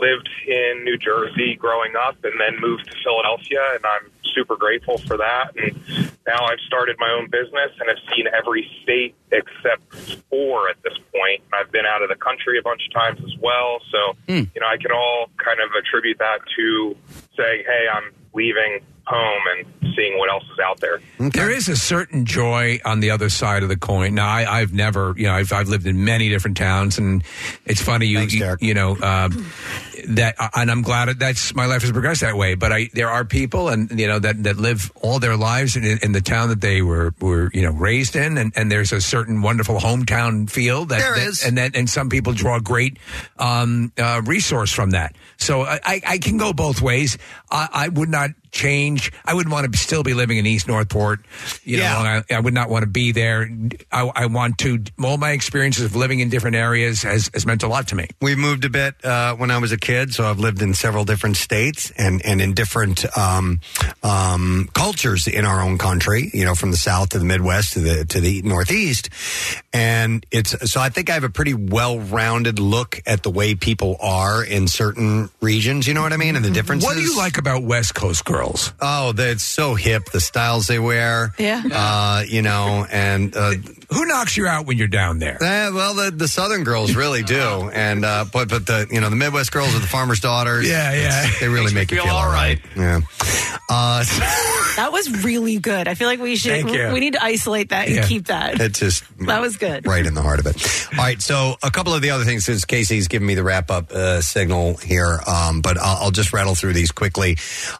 lived 0.00 0.28
in 0.46 0.84
New 0.84 0.98
Jersey 0.98 1.56
growing 1.56 1.94
up 1.96 2.16
and 2.24 2.40
then 2.40 2.60
moved 2.60 2.90
to 2.90 2.96
Philadelphia, 3.02 3.60
and 3.74 3.84
I'm 3.84 4.10
super 4.34 4.56
grateful 4.56 4.98
for 4.98 5.16
that. 5.16 5.52
And 5.56 6.10
now 6.26 6.44
I've 6.44 6.60
started 6.66 6.96
my 6.98 7.10
own 7.10 7.30
business 7.30 7.70
and 7.78 7.88
I've 7.88 8.02
seen 8.14 8.26
every 8.26 8.68
state 8.82 9.14
except 9.30 9.94
four 10.28 10.68
at 10.68 10.82
this 10.82 10.98
point. 11.12 11.42
I've 11.52 11.70
been 11.70 11.86
out 11.86 12.02
of 12.02 12.08
the 12.08 12.16
country 12.16 12.58
a 12.58 12.62
bunch 12.62 12.82
of 12.88 12.92
times 12.92 13.20
as 13.22 13.38
well. 13.40 13.80
So, 13.92 14.16
you 14.54 14.60
know, 14.60 14.66
I 14.66 14.76
can 14.76 14.90
all 14.90 15.28
kind 15.38 15.60
of 15.60 15.70
attribute 15.78 16.18
that 16.18 16.38
to 16.56 16.96
saying, 17.36 17.64
hey, 17.66 17.86
I'm 17.92 18.12
leaving 18.34 18.80
home 19.06 19.42
and 19.56 19.94
seeing 19.94 20.18
what 20.18 20.30
else 20.30 20.44
is 20.44 20.58
out 20.58 20.80
there. 20.80 21.00
There 21.18 21.50
is 21.50 21.68
a 21.68 21.76
certain 21.76 22.24
joy 22.24 22.80
on 22.84 23.00
the 23.00 23.10
other 23.10 23.28
side 23.28 23.62
of 23.62 23.68
the 23.68 23.76
coin. 23.76 24.14
Now, 24.14 24.28
I, 24.28 24.60
I've 24.60 24.72
never, 24.72 25.14
you 25.16 25.24
know, 25.24 25.34
I've, 25.34 25.52
I've 25.52 25.68
lived 25.68 25.86
in 25.86 26.04
many 26.04 26.30
different 26.30 26.56
towns, 26.56 26.98
and 26.98 27.22
it's 27.66 27.82
funny, 27.82 28.06
you, 28.06 28.20
you, 28.20 28.56
you 28.60 28.74
know, 28.74 28.96
um, 29.02 29.46
that, 30.08 30.36
and 30.54 30.70
I'm 30.70 30.82
glad 30.82 31.06
that 31.08 31.18
that's 31.18 31.54
my 31.54 31.66
life 31.66 31.82
has 31.82 31.92
progressed 31.92 32.20
that 32.22 32.36
way. 32.36 32.54
But 32.54 32.72
I, 32.72 32.90
there 32.92 33.10
are 33.10 33.24
people, 33.24 33.68
and 33.68 33.98
you 33.98 34.06
know, 34.06 34.18
that 34.18 34.42
that 34.44 34.56
live 34.56 34.90
all 35.02 35.18
their 35.18 35.36
lives 35.36 35.76
in, 35.76 35.84
in 35.84 36.12
the 36.12 36.20
town 36.20 36.48
that 36.48 36.60
they 36.60 36.82
were 36.82 37.14
were 37.20 37.50
you 37.52 37.62
know 37.62 37.72
raised 37.72 38.16
in, 38.16 38.38
and, 38.38 38.52
and 38.56 38.70
there's 38.70 38.92
a 38.92 39.00
certain 39.00 39.42
wonderful 39.42 39.78
hometown 39.78 40.48
feel 40.50 40.84
that 40.86 40.98
There 40.98 41.14
that- 41.14 41.26
is. 41.28 41.44
and 41.44 41.58
that 41.58 41.76
and 41.76 41.88
some 41.88 42.08
people 42.08 42.32
draw 42.32 42.58
great 42.60 42.98
um, 43.38 43.92
uh, 43.98 44.22
resource 44.24 44.72
from 44.72 44.90
that. 44.90 45.14
So 45.36 45.62
I, 45.62 45.80
I, 45.84 46.00
I 46.06 46.18
can 46.18 46.38
go 46.38 46.52
both 46.52 46.80
ways. 46.80 47.18
I, 47.50 47.68
I 47.72 47.88
would 47.88 48.08
not 48.08 48.30
change. 48.50 49.12
I 49.24 49.34
wouldn't 49.34 49.52
want 49.52 49.70
to 49.70 49.78
still 49.78 50.02
be 50.04 50.14
living 50.14 50.38
in 50.38 50.46
East 50.46 50.68
Northport. 50.68 51.20
You 51.64 51.78
know, 51.78 51.84
Long 51.84 52.06
Island. 52.06 52.24
I 52.30 52.40
would 52.40 52.54
not 52.54 52.70
want 52.70 52.82
to 52.84 52.88
be 52.88 53.12
there. 53.12 53.48
I, 53.90 54.10
I 54.14 54.26
want 54.26 54.58
to. 54.58 54.82
All 55.02 55.18
my 55.18 55.32
experiences 55.32 55.84
of 55.84 55.96
living 55.96 56.20
in 56.20 56.28
different 56.30 56.56
areas 56.56 57.02
has, 57.02 57.30
has 57.34 57.44
meant 57.46 57.62
a 57.62 57.68
lot 57.68 57.88
to 57.88 57.94
me. 57.96 58.08
We 58.22 58.34
moved 58.36 58.64
a 58.64 58.70
bit 58.70 59.04
uh, 59.04 59.34
when 59.36 59.50
I 59.50 59.58
was 59.58 59.72
a 59.72 59.76
kid, 59.84 60.14
so 60.14 60.24
I've 60.24 60.40
lived 60.40 60.62
in 60.62 60.74
several 60.74 61.04
different 61.04 61.36
states 61.36 61.92
and, 61.96 62.24
and 62.24 62.40
in 62.40 62.54
different 62.54 63.04
um, 63.16 63.60
um, 64.02 64.68
cultures 64.72 65.28
in 65.28 65.44
our 65.44 65.60
own 65.60 65.78
country. 65.78 66.30
You 66.32 66.44
know, 66.44 66.54
from 66.54 66.70
the 66.70 66.76
south 66.76 67.10
to 67.10 67.18
the 67.18 67.24
Midwest 67.24 67.74
to 67.74 67.80
the 67.80 68.04
to 68.06 68.20
the 68.20 68.42
northeast, 68.42 69.10
and 69.72 70.26
it's 70.30 70.70
so 70.70 70.80
I 70.80 70.88
think 70.88 71.10
I 71.10 71.12
have 71.12 71.24
a 71.24 71.28
pretty 71.28 71.54
well 71.54 72.00
rounded 72.00 72.58
look 72.58 73.00
at 73.06 73.22
the 73.22 73.30
way 73.30 73.54
people 73.54 73.96
are 74.00 74.42
in 74.42 74.66
certain 74.66 75.30
regions. 75.40 75.86
You 75.86 75.94
know 75.94 76.02
what 76.02 76.12
I 76.12 76.16
mean, 76.16 76.34
and 76.34 76.44
the 76.44 76.50
differences. 76.50 76.88
What 76.88 76.96
do 76.96 77.02
you 77.02 77.16
like 77.16 77.38
about 77.38 77.62
West 77.62 77.94
Coast 77.94 78.24
girls? 78.24 78.72
Oh, 78.80 79.12
that's 79.12 79.42
so 79.44 79.74
hip. 79.74 80.06
The 80.06 80.20
styles 80.20 80.66
they 80.66 80.78
wear. 80.78 81.34
Yeah. 81.38 81.62
Uh, 81.70 82.24
you 82.26 82.42
know, 82.42 82.86
and 82.90 83.36
uh, 83.36 83.54
Who 83.90 84.06
knocks 84.06 84.36
you 84.36 84.46
out 84.46 84.66
when 84.66 84.76
you're 84.78 84.88
down 84.88 85.18
there? 85.18 85.42
Eh, 85.42 85.70
well, 85.70 85.94
the, 85.94 86.10
the 86.10 86.28
Southern 86.28 86.64
girls 86.64 86.94
really 86.94 87.22
do, 87.22 87.70
and 87.72 88.04
uh, 88.04 88.24
but 88.32 88.48
but 88.48 88.66
the 88.66 88.86
you 88.90 89.00
know 89.00 89.10
the 89.10 89.16
Midwest 89.16 89.52
girls 89.52 89.74
are 89.74 89.78
the 89.78 89.86
farmers' 89.86 90.20
daughters. 90.20 90.68
Yeah, 90.68 90.92
yeah. 90.92 91.18
It's- 91.24 91.40
they 91.40 91.48
really 91.48 91.72
make 91.74 91.90
you 91.90 92.00
feel 92.02 92.12
all 92.12 92.26
right. 92.28 92.60
Yeah. 92.76 93.00
Uh, 93.70 94.04
That 94.76 94.90
was 94.92 95.22
really 95.24 95.58
good. 95.58 95.86
I 95.86 95.94
feel 95.94 96.08
like 96.08 96.18
we 96.20 96.34
should. 96.36 96.50
Thank 96.64 96.72
you. 96.76 96.90
We 96.92 96.98
need 97.00 97.12
to 97.12 97.22
isolate 97.22 97.68
that 97.68 97.86
and 97.86 97.96
Yeah. 97.96 98.06
keep 98.06 98.26
that. 98.26 98.60
It's 98.60 98.80
just 98.80 99.04
That 99.20 99.40
was 99.40 99.56
good. 99.56 99.86
right 99.86 100.04
in 100.04 100.14
the 100.14 100.22
heart 100.22 100.40
of 100.40 100.46
it. 100.46 100.88
All 100.92 100.98
right, 100.98 101.22
so 101.22 101.54
a 101.62 101.70
couple 101.70 101.94
of 101.94 102.02
the 102.02 102.10
other 102.10 102.24
things 102.24 102.44
since 102.44 102.64
Casey's 102.64 103.06
giving 103.06 103.26
me 103.26 103.34
the 103.36 103.44
wrap 103.44 103.70
up 103.70 103.92
uh, 103.92 104.20
signal 104.20 104.76
here, 104.78 105.20
um, 105.28 105.60
but 105.60 105.78
I'll, 105.78 106.04
I'll 106.06 106.10
just 106.10 106.32
rattle 106.32 106.54
through 106.56 106.72
these 106.72 106.90
quickly. 106.90 107.36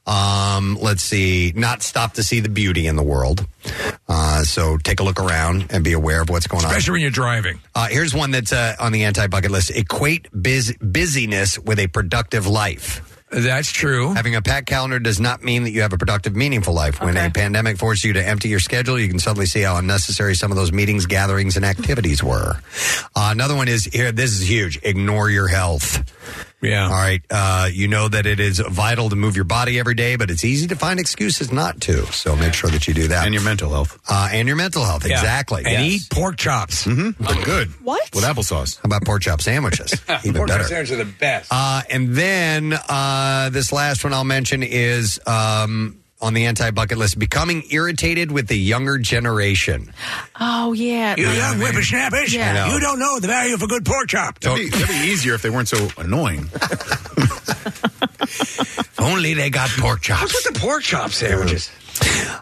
Um, 0.06 0.78
let's 0.80 1.02
see, 1.02 1.52
not 1.56 1.82
stop 1.82 2.14
to 2.14 2.22
see 2.22 2.38
the 2.40 2.48
beauty 2.48 2.86
in 2.86 2.94
the 2.96 3.02
world. 3.02 3.44
Uh, 4.08 4.42
so 4.42 4.76
take 4.78 5.00
a 5.00 5.02
look 5.02 5.20
around 5.20 5.66
and 5.70 5.82
be 5.84 5.92
aware 5.92 6.22
of 6.22 6.28
what's 6.28 6.46
going 6.46 6.64
on. 6.64 6.70
Especially 6.70 6.92
when 6.92 7.00
you're 7.02 7.10
driving. 7.10 7.60
Uh, 7.74 7.88
here's 7.88 8.14
one 8.14 8.30
that's 8.30 8.52
uh, 8.52 8.74
on 8.78 8.92
the 8.92 9.04
anti 9.04 9.26
bucket 9.26 9.50
list. 9.50 9.70
Equate 9.70 10.28
biz- 10.40 10.76
busyness 10.80 11.58
with 11.58 11.78
a 11.78 11.86
productive 11.86 12.46
life. 12.46 13.10
That's 13.30 13.72
true. 13.72 14.12
Having 14.14 14.36
a 14.36 14.42
packed 14.42 14.66
calendar 14.66 15.00
does 15.00 15.18
not 15.18 15.42
mean 15.42 15.64
that 15.64 15.70
you 15.70 15.82
have 15.82 15.92
a 15.92 15.98
productive, 15.98 16.36
meaningful 16.36 16.72
life. 16.72 17.00
When 17.00 17.16
a 17.16 17.30
pandemic 17.30 17.78
forces 17.78 18.04
you 18.04 18.12
to 18.12 18.24
empty 18.24 18.48
your 18.48 18.60
schedule, 18.60 18.96
you 18.98 19.08
can 19.08 19.18
suddenly 19.18 19.46
see 19.46 19.62
how 19.62 19.76
unnecessary 19.76 20.36
some 20.36 20.52
of 20.52 20.56
those 20.56 20.70
meetings, 20.70 21.06
gatherings, 21.06 21.56
and 21.56 21.64
activities 21.64 22.22
were. 22.22 22.60
Uh, 23.16 23.30
another 23.32 23.56
one 23.56 23.66
is 23.66 23.86
here. 23.86 24.12
This 24.12 24.30
is 24.32 24.48
huge. 24.48 24.78
Ignore 24.84 25.30
your 25.30 25.48
health. 25.48 26.04
Yeah. 26.64 26.84
All 26.84 26.90
right. 26.90 27.22
Uh, 27.30 27.68
you 27.72 27.88
know 27.88 28.08
that 28.08 28.26
it 28.26 28.40
is 28.40 28.58
vital 28.60 29.10
to 29.10 29.16
move 29.16 29.36
your 29.36 29.44
body 29.44 29.78
every 29.78 29.94
day, 29.94 30.16
but 30.16 30.30
it's 30.30 30.44
easy 30.44 30.66
to 30.68 30.76
find 30.76 30.98
excuses 31.00 31.52
not 31.52 31.80
to. 31.82 32.06
So 32.06 32.36
make 32.36 32.54
sure 32.54 32.70
that 32.70 32.86
you 32.88 32.94
do 32.94 33.08
that. 33.08 33.24
And 33.24 33.34
your 33.34 33.42
mental 33.42 33.70
health. 33.70 33.98
Uh, 34.08 34.28
and 34.32 34.48
your 34.48 34.56
mental 34.56 34.84
health. 34.84 35.06
Yeah. 35.06 35.14
Exactly. 35.14 35.62
And 35.64 35.84
yes. 35.84 35.92
eat 35.92 36.10
pork 36.10 36.36
chops. 36.36 36.86
Mm-hmm. 36.86 37.22
They're 37.22 37.44
good. 37.44 37.68
What? 37.82 38.10
With 38.14 38.24
applesauce. 38.24 38.76
How 38.76 38.86
about 38.86 39.04
pork 39.04 39.22
chop 39.22 39.40
sandwiches? 39.40 39.92
Even 40.24 40.34
pork 40.34 40.48
better. 40.48 40.62
chop 40.62 40.68
sandwiches 40.68 40.92
are 41.00 41.04
the 41.04 41.12
best. 41.12 41.48
Uh, 41.50 41.82
and 41.90 42.14
then 42.14 42.74
uh, 42.88 43.50
this 43.50 43.72
last 43.72 44.04
one 44.04 44.12
I'll 44.12 44.24
mention 44.24 44.62
is 44.62 45.20
um, 45.26 46.03
on 46.24 46.34
the 46.34 46.46
anti 46.46 46.70
bucket 46.70 46.98
list 46.98 47.18
becoming 47.18 47.62
irritated 47.70 48.32
with 48.32 48.48
the 48.48 48.56
younger 48.58 48.98
generation. 48.98 49.92
Oh 50.40 50.72
yeah. 50.72 51.14
You 51.16 51.28
young 51.28 51.58
whippersnappers, 51.58 52.34
Yeah. 52.34 52.50
I 52.50 52.54
know. 52.68 52.74
you 52.74 52.80
don't 52.80 52.98
know 52.98 53.20
the 53.20 53.28
value 53.28 53.54
of 53.54 53.62
a 53.62 53.66
good 53.66 53.84
pork 53.84 54.08
chop. 54.08 54.40
That'd 54.40 54.58
be, 54.58 54.68
that'd 54.70 54.88
be 54.88 54.94
easier 55.10 55.34
if 55.34 55.42
they 55.42 55.50
weren't 55.50 55.68
so 55.68 55.88
annoying. 55.98 56.48
If 58.26 59.00
only 59.00 59.34
they 59.34 59.50
got 59.50 59.68
pork 59.70 60.00
chops. 60.00 60.22
What's 60.32 60.46
with 60.46 60.54
the 60.54 60.60
pork 60.60 60.82
chop 60.82 61.10
sandwiches? 61.10 61.70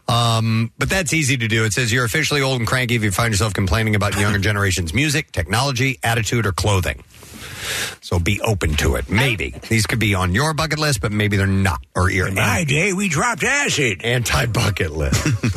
Um, 0.09 0.71
but 0.79 0.89
that's 0.89 1.13
easy 1.13 1.37
to 1.37 1.49
do. 1.49 1.65
It 1.65 1.73
says 1.73 1.93
you're 1.93 2.05
officially 2.05 2.41
old 2.41 2.61
and 2.61 2.69
cranky 2.69 2.95
if 2.95 3.03
you 3.03 3.11
find 3.11 3.33
yourself 3.33 3.53
complaining 3.53 3.95
about 3.97 4.19
younger 4.19 4.39
generation's 4.39 4.95
music, 4.95 5.33
technology, 5.33 5.99
attitude, 6.03 6.47
or 6.47 6.53
clothing. 6.53 7.03
So 8.01 8.19
be 8.19 8.41
open 8.41 8.75
to 8.77 8.97
it. 8.97 9.09
Maybe 9.11 9.55
these 9.69 9.87
could 9.87 9.99
be 9.99 10.15
on 10.15 10.35
your 10.35 10.55
bucket 10.55 10.79
list, 10.79 11.01
but 11.01 11.13
maybe 11.13 11.37
they're 11.37 11.47
not. 11.47 11.81
Or 11.95 12.11
your 12.11 12.29
In 12.29 12.35
my 12.35 12.65
day, 12.65 12.93
we 12.93 13.09
dropped 13.09 13.45
acid 13.45 14.03
anti 14.05 14.47
bucket 14.47 14.91
list. 14.93 15.27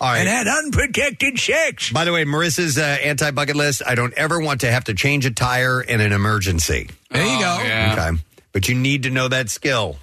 All 0.00 0.08
right. 0.08 0.18
and 0.18 0.28
had 0.28 0.48
unprotected 0.48 1.38
sex. 1.38 1.92
By 1.92 2.04
the 2.04 2.12
way, 2.12 2.24
Marissa's 2.24 2.76
uh, 2.76 2.82
anti 2.82 3.30
bucket 3.30 3.56
list. 3.56 3.82
I 3.86 3.94
don't 3.94 4.12
ever 4.14 4.40
want 4.40 4.62
to 4.62 4.70
have 4.70 4.84
to 4.84 4.94
change 4.94 5.26
a 5.26 5.30
tire 5.30 5.80
in 5.80 6.00
an 6.00 6.12
emergency. 6.12 6.90
There 7.10 7.24
you 7.24 7.38
go. 7.40 7.58
Okay, 7.60 8.10
but 8.52 8.68
you 8.68 8.74
need 8.74 9.04
to 9.04 9.10
know 9.10 9.28
that 9.28 9.48
skill. 9.48 9.96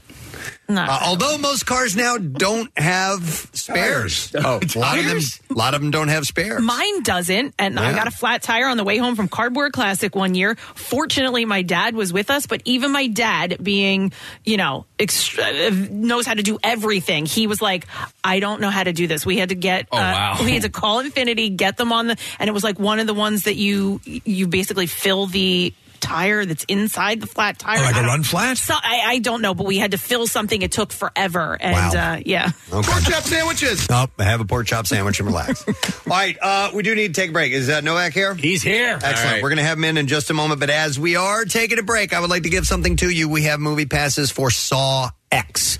No. 0.69 0.83
Uh, 0.83 0.99
although 1.03 1.37
most 1.39 1.65
cars 1.65 1.95
now 1.95 2.17
don't 2.17 2.69
have 2.77 3.23
spares. 3.53 4.31
Oh, 4.35 4.59
a 4.75 4.79
lot 4.79 4.99
of 4.99 5.05
them. 5.05 5.19
A 5.49 5.53
lot 5.53 5.73
of 5.73 5.81
them 5.81 5.89
don't 5.89 6.09
have 6.09 6.25
spares. 6.27 6.61
Mine 6.61 7.01
doesn't, 7.01 7.55
and 7.57 7.79
I 7.79 7.91
got 7.93 8.05
a 8.07 8.11
flat 8.11 8.43
tire 8.43 8.67
on 8.67 8.77
the 8.77 8.83
way 8.83 8.97
home 8.97 9.15
from 9.15 9.27
Cardboard 9.27 9.73
Classic 9.73 10.15
one 10.15 10.35
year. 10.35 10.55
Fortunately, 10.75 11.43
my 11.45 11.63
dad 11.63 11.95
was 11.95 12.13
with 12.13 12.29
us, 12.29 12.45
but 12.45 12.61
even 12.65 12.91
my 12.91 13.07
dad, 13.07 13.57
being 13.63 14.11
you 14.45 14.57
know 14.57 14.85
extra, 14.99 15.71
knows 15.71 16.27
how 16.27 16.35
to 16.35 16.43
do 16.43 16.59
everything, 16.63 17.25
he 17.25 17.47
was 17.47 17.63
like, 17.63 17.87
"I 18.23 18.39
don't 18.39 18.61
know 18.61 18.69
how 18.69 18.83
to 18.83 18.93
do 18.93 19.07
this." 19.07 19.25
We 19.25 19.37
had 19.37 19.49
to 19.49 19.55
get, 19.55 19.87
Oh, 19.91 19.97
uh, 19.97 20.01
wow. 20.01 20.37
we 20.43 20.51
had 20.51 20.61
to 20.61 20.69
call 20.69 21.03
Infiniti, 21.03 21.55
get 21.55 21.77
them 21.77 21.91
on 21.91 22.07
the, 22.07 22.17
and 22.37 22.47
it 22.47 22.53
was 22.53 22.63
like 22.63 22.77
one 22.79 22.99
of 22.99 23.07
the 23.07 23.15
ones 23.15 23.45
that 23.45 23.55
you 23.55 24.01
you 24.05 24.47
basically 24.47 24.85
fill 24.85 25.25
the 25.25 25.73
tire 25.99 26.45
that's 26.45 26.63
inside 26.65 27.21
the 27.21 27.27
flat 27.27 27.59
tire. 27.59 27.79
Oh, 27.79 27.83
like 27.83 27.95
a 27.95 28.01
run 28.01 28.23
flat? 28.23 28.57
So, 28.57 28.73
I, 28.73 29.01
I 29.05 29.19
don't 29.19 29.41
know, 29.41 29.53
but 29.53 29.65
we 29.65 29.77
had 29.77 29.91
to 29.91 29.97
fill 29.97 30.27
something. 30.27 30.61
It 30.61 30.71
took 30.71 30.91
forever, 30.91 31.57
and 31.59 31.93
Wow. 31.95 32.13
uh, 32.13 32.19
yeah. 32.25 32.51
Okay. 32.71 32.91
Pork 32.91 33.03
chop 33.03 33.23
sandwiches. 33.23 33.87
Oh, 33.89 34.07
have 34.19 34.41
a 34.41 34.45
pork 34.45 34.67
chop 34.67 34.87
sandwich 34.87 35.19
and 35.19 35.27
relax. 35.27 35.65
All 35.67 35.73
right, 36.07 36.37
uh, 36.41 36.71
we 36.73 36.83
do 36.83 36.95
need 36.95 37.13
to 37.13 37.21
take 37.21 37.29
a 37.29 37.33
break. 37.33 37.51
Is 37.53 37.69
uh, 37.69 37.81
Novak 37.81 38.13
here? 38.13 38.33
He's 38.35 38.61
here. 38.61 38.95
Excellent. 38.95 39.17
All 39.17 39.25
right. 39.33 39.43
We're 39.43 39.49
going 39.49 39.57
to 39.57 39.63
have 39.63 39.77
him 39.77 39.83
in 39.83 39.97
in 39.97 40.07
just 40.07 40.29
a 40.29 40.33
moment. 40.33 40.59
But 40.59 40.69
as 40.69 40.99
we 40.99 41.15
are 41.15 41.45
taking 41.45 41.79
a 41.79 41.83
break, 41.83 42.13
I 42.13 42.19
would 42.19 42.29
like 42.29 42.43
to 42.43 42.49
give 42.49 42.65
something 42.65 42.95
to 42.97 43.09
you. 43.09 43.29
We 43.29 43.43
have 43.43 43.59
movie 43.59 43.85
passes 43.85 44.31
for 44.31 44.49
Saw 44.51 45.09
X. 45.31 45.77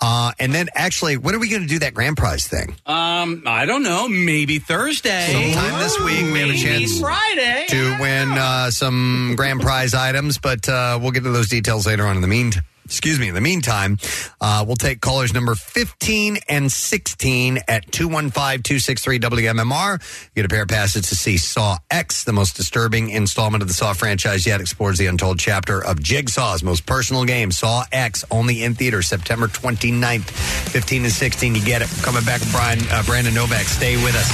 Uh, 0.00 0.32
and 0.38 0.52
then 0.52 0.68
actually, 0.74 1.16
when 1.16 1.34
are 1.34 1.38
we 1.38 1.48
going 1.48 1.62
to 1.62 1.68
do 1.68 1.78
that 1.80 1.94
grand 1.94 2.16
prize 2.16 2.46
thing? 2.46 2.74
Um, 2.86 3.42
I 3.46 3.64
don't 3.66 3.82
know. 3.82 4.08
Maybe 4.08 4.58
Thursday. 4.58 5.52
Sometime 5.52 5.78
this 5.80 5.98
week, 6.00 6.32
we 6.32 6.40
have 6.40 6.48
a 6.48 6.52
Maybe 6.52 6.58
chance 6.58 7.00
Friday. 7.00 7.66
to 7.68 7.96
win 8.00 8.28
uh, 8.32 8.70
some 8.70 9.34
grand 9.36 9.60
prize 9.60 9.94
items, 9.94 10.38
but 10.38 10.68
uh, 10.68 10.98
we'll 11.00 11.12
get 11.12 11.22
to 11.24 11.30
those 11.30 11.48
details 11.48 11.86
later 11.86 12.06
on 12.06 12.16
in 12.16 12.22
the 12.22 12.28
meantime. 12.28 12.64
Excuse 12.88 13.20
me. 13.20 13.28
In 13.28 13.34
the 13.34 13.42
meantime, 13.42 13.98
uh, 14.40 14.64
we'll 14.66 14.76
take 14.76 15.02
callers 15.02 15.34
number 15.34 15.54
15 15.54 16.38
and 16.48 16.72
16 16.72 17.58
at 17.68 17.86
215-263-WMMR. 17.90 20.32
Get 20.34 20.46
a 20.46 20.48
pair 20.48 20.62
of 20.62 20.68
passes 20.68 21.10
to 21.10 21.14
see 21.14 21.36
Saw 21.36 21.76
X, 21.90 22.24
the 22.24 22.32
most 22.32 22.56
disturbing 22.56 23.10
installment 23.10 23.60
of 23.60 23.68
the 23.68 23.74
Saw 23.74 23.92
franchise 23.92 24.46
yet, 24.46 24.62
explores 24.62 24.96
the 24.96 25.04
untold 25.04 25.38
chapter 25.38 25.84
of 25.84 26.00
Jigsaw's 26.00 26.62
most 26.62 26.86
personal 26.86 27.26
game, 27.26 27.52
Saw 27.52 27.84
X, 27.92 28.24
only 28.30 28.64
in 28.64 28.74
theater 28.74 29.02
September 29.02 29.48
29th. 29.48 30.30
15 30.70 31.04
and 31.04 31.12
16, 31.12 31.56
you 31.56 31.62
get 31.62 31.82
it. 31.82 31.90
Coming 32.02 32.24
back 32.24 32.40
with 32.40 32.52
Brian, 32.52 32.78
uh, 32.90 33.02
Brandon 33.02 33.34
Novak. 33.34 33.66
Stay 33.66 34.02
with 34.02 34.16
us. 34.16 34.30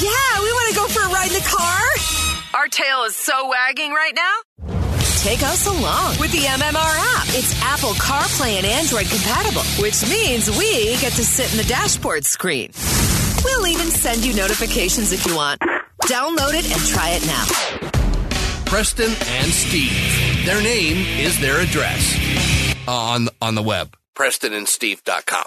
Yeah, 0.00 0.40
we 0.40 0.52
want 0.52 0.68
to 0.68 0.74
go 0.76 0.86
for 0.86 1.02
a 1.02 1.08
ride 1.12 1.26
in 1.26 1.34
the 1.34 1.40
car. 1.40 1.82
Our 2.54 2.68
tail 2.68 3.02
is 3.02 3.16
so 3.16 3.48
wagging 3.48 3.92
right 3.92 4.14
now. 4.14 4.77
Take 5.18 5.42
us 5.42 5.66
along 5.66 6.20
with 6.20 6.30
the 6.30 6.46
MMR 6.46 6.94
app. 7.16 7.26
It's 7.30 7.60
Apple 7.64 7.90
CarPlay 7.94 8.56
and 8.58 8.64
Android 8.64 9.06
compatible, 9.06 9.62
which 9.82 10.08
means 10.08 10.48
we 10.56 10.96
get 10.98 11.12
to 11.14 11.24
sit 11.24 11.50
in 11.50 11.58
the 11.58 11.64
dashboard 11.64 12.24
screen. 12.24 12.70
We'll 13.44 13.66
even 13.66 13.88
send 13.88 14.24
you 14.24 14.32
notifications 14.34 15.10
if 15.10 15.26
you 15.26 15.34
want. 15.34 15.60
Download 16.04 16.54
it 16.54 16.70
and 16.70 16.80
try 16.86 17.18
it 17.18 17.26
now. 17.26 18.62
Preston 18.66 19.10
and 19.40 19.50
Steve. 19.50 20.46
Their 20.46 20.62
name 20.62 21.04
is 21.18 21.40
their 21.40 21.60
address 21.62 22.16
uh, 22.86 22.92
on 22.92 23.28
on 23.42 23.56
the 23.56 23.62
web. 23.62 23.96
PrestonandSteve.com. 24.16 25.46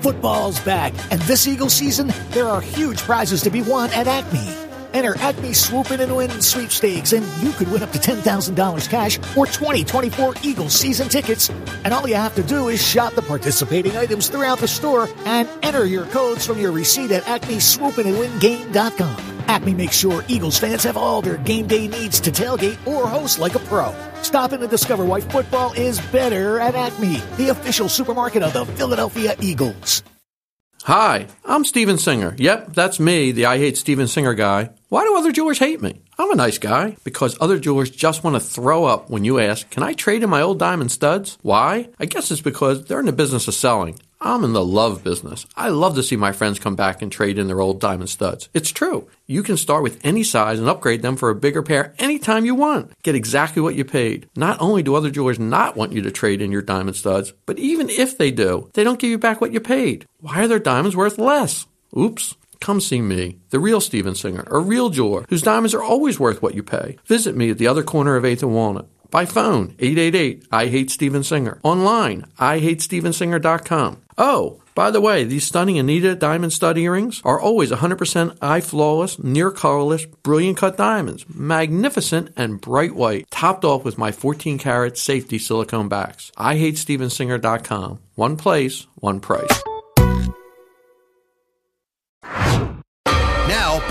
Football's 0.00 0.58
back, 0.60 0.92
and 1.12 1.20
this 1.22 1.46
Eagle 1.46 1.70
season, 1.70 2.12
there 2.30 2.48
are 2.48 2.60
huge 2.60 2.98
prizes 2.98 3.42
to 3.42 3.50
be 3.50 3.62
won 3.62 3.90
at 3.90 4.08
Acme. 4.08 4.71
Enter 4.94 5.16
Acme 5.18 5.52
Swoop 5.52 5.90
In 5.90 6.00
and 6.00 6.16
Win 6.16 6.30
sweepstakes, 6.40 7.12
and 7.12 7.26
you 7.42 7.52
could 7.52 7.70
win 7.70 7.82
up 7.82 7.90
to 7.92 7.98
$10,000 7.98 8.88
cash 8.88 9.18
or 9.36 9.46
2024 9.46 10.34
Eagles 10.42 10.74
season 10.74 11.08
tickets. 11.08 11.50
And 11.84 11.92
all 11.92 12.08
you 12.08 12.14
have 12.14 12.34
to 12.36 12.42
do 12.42 12.68
is 12.68 12.86
shop 12.86 13.14
the 13.14 13.22
participating 13.22 13.96
items 13.96 14.28
throughout 14.28 14.58
the 14.58 14.68
store 14.68 15.08
and 15.24 15.48
enter 15.62 15.86
your 15.86 16.06
codes 16.06 16.46
from 16.46 16.58
your 16.58 16.72
receipt 16.72 17.10
at 17.10 17.22
acmeswoopinandwingame.com. 17.24 19.16
Acme 19.48 19.74
makes 19.74 19.96
sure 19.96 20.24
Eagles 20.28 20.58
fans 20.58 20.84
have 20.84 20.96
all 20.96 21.20
their 21.20 21.36
game 21.38 21.66
day 21.66 21.88
needs 21.88 22.20
to 22.20 22.30
tailgate 22.30 22.78
or 22.86 23.08
host 23.08 23.38
like 23.38 23.54
a 23.54 23.58
pro. 23.60 23.94
Stop 24.22 24.52
in 24.52 24.60
and 24.60 24.70
discover 24.70 25.04
why 25.04 25.20
football 25.20 25.72
is 25.72 26.00
better 26.12 26.58
at 26.58 26.74
Acme, 26.74 27.16
the 27.36 27.48
official 27.48 27.88
supermarket 27.88 28.42
of 28.42 28.52
the 28.52 28.64
Philadelphia 28.64 29.34
Eagles. 29.40 30.02
Hi, 30.84 31.28
I'm 31.44 31.64
Steven 31.64 31.96
Singer. 31.96 32.34
Yep, 32.38 32.74
that's 32.74 32.98
me, 32.98 33.30
the 33.30 33.46
I 33.46 33.58
Hate 33.58 33.76
Steven 33.76 34.08
Singer 34.08 34.34
guy. 34.34 34.70
Why 34.92 35.04
do 35.04 35.16
other 35.16 35.32
jewelers 35.32 35.58
hate 35.58 35.80
me? 35.80 36.02
I'm 36.18 36.30
a 36.32 36.36
nice 36.36 36.58
guy. 36.58 36.98
Because 37.02 37.38
other 37.40 37.58
jewelers 37.58 37.88
just 37.88 38.22
want 38.22 38.36
to 38.36 38.40
throw 38.40 38.84
up 38.84 39.08
when 39.08 39.24
you 39.24 39.38
ask, 39.38 39.70
Can 39.70 39.82
I 39.82 39.94
trade 39.94 40.22
in 40.22 40.28
my 40.28 40.42
old 40.42 40.58
diamond 40.58 40.92
studs? 40.92 41.38
Why? 41.40 41.88
I 41.98 42.04
guess 42.04 42.30
it's 42.30 42.42
because 42.42 42.84
they're 42.84 43.00
in 43.00 43.06
the 43.06 43.12
business 43.12 43.48
of 43.48 43.54
selling. 43.54 43.98
I'm 44.20 44.44
in 44.44 44.52
the 44.52 44.62
love 44.62 45.02
business. 45.02 45.46
I 45.56 45.70
love 45.70 45.94
to 45.94 46.02
see 46.02 46.16
my 46.16 46.32
friends 46.32 46.58
come 46.58 46.76
back 46.76 47.00
and 47.00 47.10
trade 47.10 47.38
in 47.38 47.46
their 47.46 47.62
old 47.62 47.80
diamond 47.80 48.10
studs. 48.10 48.50
It's 48.52 48.70
true. 48.70 49.08
You 49.26 49.42
can 49.42 49.56
start 49.56 49.82
with 49.82 49.98
any 50.04 50.22
size 50.22 50.58
and 50.58 50.68
upgrade 50.68 51.00
them 51.00 51.16
for 51.16 51.30
a 51.30 51.34
bigger 51.34 51.62
pair 51.62 51.94
anytime 51.98 52.44
you 52.44 52.54
want. 52.54 52.92
Get 53.02 53.14
exactly 53.14 53.62
what 53.62 53.74
you 53.74 53.86
paid. 53.86 54.28
Not 54.36 54.60
only 54.60 54.82
do 54.82 54.94
other 54.94 55.10
jewelers 55.10 55.38
not 55.38 55.74
want 55.74 55.92
you 55.92 56.02
to 56.02 56.10
trade 56.10 56.42
in 56.42 56.52
your 56.52 56.60
diamond 56.60 56.96
studs, 56.96 57.32
but 57.46 57.58
even 57.58 57.88
if 57.88 58.18
they 58.18 58.30
do, 58.30 58.68
they 58.74 58.84
don't 58.84 58.98
give 58.98 59.08
you 59.08 59.16
back 59.16 59.40
what 59.40 59.54
you 59.54 59.60
paid. 59.60 60.04
Why 60.20 60.44
are 60.44 60.48
their 60.48 60.58
diamonds 60.58 60.94
worth 60.94 61.16
less? 61.16 61.66
Oops. 61.96 62.36
Come 62.62 62.80
see 62.80 63.02
me, 63.02 63.38
the 63.50 63.58
real 63.58 63.80
Steven 63.80 64.14
Singer, 64.14 64.44
a 64.46 64.60
real 64.60 64.88
jeweler 64.88 65.26
whose 65.28 65.42
diamonds 65.42 65.74
are 65.74 65.82
always 65.82 66.20
worth 66.20 66.42
what 66.42 66.54
you 66.54 66.62
pay. 66.62 66.96
Visit 67.06 67.34
me 67.36 67.50
at 67.50 67.58
the 67.58 67.66
other 67.66 67.82
corner 67.82 68.14
of 68.14 68.22
8th 68.22 68.42
and 68.42 68.54
Walnut. 68.54 68.86
By 69.10 69.26
phone, 69.26 69.74
888 69.80 70.46
I 70.52 70.66
Hate 70.66 70.88
Steven 70.88 71.24
Singer. 71.24 71.58
Online, 71.64 72.24
IHateStevenSinger.com. 72.38 74.00
Oh, 74.16 74.62
by 74.76 74.92
the 74.92 75.00
way, 75.00 75.24
these 75.24 75.44
stunning 75.44 75.76
Anita 75.76 76.14
diamond 76.14 76.52
stud 76.52 76.78
earrings 76.78 77.20
are 77.24 77.40
always 77.40 77.72
100% 77.72 78.38
eye 78.40 78.60
flawless, 78.60 79.18
near 79.18 79.50
colorless, 79.50 80.06
brilliant 80.06 80.56
cut 80.56 80.76
diamonds. 80.76 81.26
Magnificent 81.28 82.32
and 82.36 82.60
bright 82.60 82.94
white, 82.94 83.28
topped 83.32 83.64
off 83.64 83.84
with 83.84 83.98
my 83.98 84.12
14 84.12 84.56
karat 84.56 84.96
safety 84.96 85.40
silicone 85.40 85.88
backs. 85.88 86.30
I 86.36 86.58
hate 86.58 86.76
IHateStevenSinger.com. 86.76 87.98
One 88.14 88.36
place, 88.36 88.86
one 88.94 89.18
price. 89.18 89.62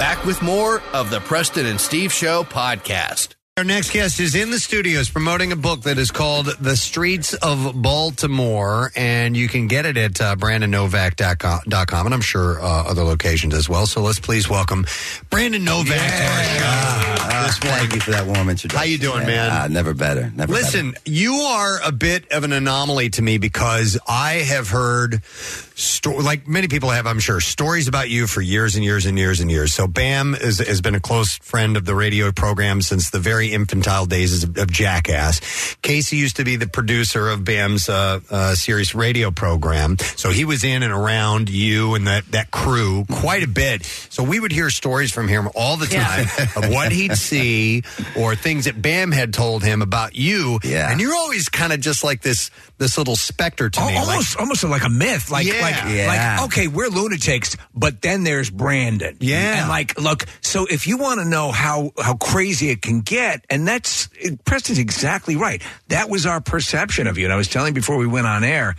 Back 0.02 0.26
with 0.26 0.42
more 0.42 0.82
of 0.94 1.12
the 1.12 1.20
Preston 1.20 1.68
and 1.68 1.80
Steve 1.80 2.12
Show 2.12 2.44
podcast. 2.44 3.36
Our 3.58 3.66
next 3.66 3.92
guest 3.92 4.22
is 4.22 4.34
in 4.34 4.50
the 4.50 4.60
studios 4.60 5.10
promoting 5.10 5.52
a 5.52 5.58
book 5.58 5.82
that 5.82 5.98
is 5.98 6.10
called 6.10 6.46
The 6.46 6.78
Streets 6.78 7.34
of 7.34 7.82
Baltimore, 7.82 8.94
and 8.96 9.36
you 9.36 9.50
can 9.50 9.68
get 9.68 9.86
it 9.86 9.98
at 9.98 10.22
uh, 10.22 10.38
BrandonNovak.com, 10.38 12.06
and 12.06 12.14
I'm 12.14 12.22
sure 12.22 12.62
uh, 12.62 12.90
other 12.90 13.04
locations 13.04 13.54
as 13.54 13.68
well. 13.68 13.86
So 13.88 14.02
let's 14.04 14.22
please 14.22 14.50
welcome 14.50 14.86
Brandon 15.30 15.66
Novak 15.66 15.98
to 15.98 16.24
our 16.24 16.44
show. 16.44 17.12
Uh, 17.24 17.52
thank 17.52 17.94
you 17.94 18.00
for 18.00 18.12
that 18.12 18.26
warm 18.26 18.50
introduction. 18.50 18.78
How 18.78 18.86
you 18.86 18.98
doing, 18.98 19.26
man? 19.26 19.52
Uh, 19.52 19.68
never 19.68 19.94
better. 19.94 20.32
Never 20.34 20.54
Listen, 20.54 20.96
you 21.06 21.34
are 21.34 21.80
a 21.84 21.92
bit 21.92 22.32
of 22.32 22.46
an 22.46 22.54
anomaly 22.54 23.10
to 23.12 23.22
me 23.22 23.38
because 23.38 24.00
I 24.08 24.34
have 24.36 24.70
heard, 24.70 25.24
sto- 25.26 26.18
like 26.18 26.48
many 26.48 26.68
people 26.68 26.90
have, 26.90 27.06
I'm 27.06 27.20
sure, 27.20 27.42
stories 27.42 27.88
about 27.90 28.10
you 28.10 28.28
for 28.28 28.42
years 28.42 28.76
and 28.76 28.86
years 28.86 29.06
and 29.06 29.18
years 29.18 29.42
and 29.42 29.52
years. 29.52 29.74
So 29.74 29.88
Bam 29.88 30.36
is, 30.36 30.60
has 30.60 30.82
been 30.82 30.96
a 30.96 31.00
close 31.02 31.38
friend 31.40 31.76
of 31.76 31.84
the 31.86 31.96
radio 31.96 32.32
program 32.32 32.82
since 32.82 33.10
the 33.10 33.20
very 33.20 33.41
infantile 33.50 34.06
days 34.06 34.44
of, 34.44 34.58
of 34.58 34.72
Jackass. 34.72 35.76
Casey 35.82 36.18
used 36.18 36.36
to 36.38 36.44
be 36.44 36.56
the 36.56 36.68
producer 36.68 37.30
of 37.30 37.44
Bam's 37.44 37.90
uh, 37.90 38.20
uh, 38.30 38.56
series 38.56 38.94
radio 38.96 39.32
program, 39.32 39.98
so 40.00 40.30
he 40.30 40.46
was 40.46 40.64
in 40.64 40.84
and 40.84 40.94
around 40.94 41.50
you 41.50 41.96
and 41.96 42.08
that 42.08 42.26
that 42.32 42.52
crew 42.52 43.06
quite 43.10 43.44
a 43.44 43.48
bit. 43.48 43.84
So 44.10 44.24
we 44.24 44.40
would 44.40 44.52
hear 44.52 44.70
stories 44.70 45.12
from 45.12 45.28
him 45.28 45.50
all 45.56 45.78
the 45.78 45.88
time 45.88 46.26
of 46.56 46.72
what 46.72 46.92
he'd 46.92 47.16
see 47.18 47.84
or 48.18 48.36
things 48.36 48.66
that 48.66 48.82
Bam 48.82 49.12
had 49.12 49.34
told 49.34 49.64
him 49.64 49.82
about 49.82 50.16
you. 50.16 50.60
Yeah. 50.64 50.92
And 50.92 51.00
you're 51.00 51.16
always 51.16 51.50
kind 51.50 51.74
of 51.74 51.80
just 51.80 52.04
like 52.04 52.22
this 52.22 52.52
this 52.78 52.98
little 52.98 53.16
specter 53.16 53.70
to 53.70 53.80
me. 53.86 53.96
almost, 53.96 54.38
almost 54.38 54.64
like 54.64 54.84
a 54.84 54.90
myth. 54.90 55.30
Like, 55.30 55.46
Yeah. 55.46 55.62
like, 55.62 55.76
Yeah. 55.96 56.38
like, 56.40 56.46
okay, 56.48 56.68
we're 56.68 56.90
lunatics, 56.90 57.56
but 57.76 58.02
then 58.02 58.24
there's 58.24 58.50
Brandon. 58.50 59.16
Yeah. 59.20 59.62
and 59.62 59.70
like, 59.70 60.00
look. 60.00 60.26
So 60.42 60.66
if 60.66 60.88
you 60.88 60.98
want 60.98 61.20
to 61.20 61.26
know 61.26 61.52
how 61.52 61.92
how 62.02 62.16
crazy 62.16 62.70
it 62.72 62.82
can 62.82 63.02
get, 63.02 63.31
and 63.50 63.68
that's 63.68 64.10
Preston's 64.46 64.80
exactly 64.80 65.36
right. 65.36 65.62
That 65.88 66.10
was 66.10 66.26
our 66.26 66.42
perception 66.42 67.08
of 67.08 67.18
you. 67.18 67.26
And 67.26 67.34
I 67.34 67.38
was 67.38 67.48
telling 67.48 67.74
before 67.74 67.98
we 67.98 68.08
went 68.08 68.28
on 68.28 68.44
air, 68.44 68.76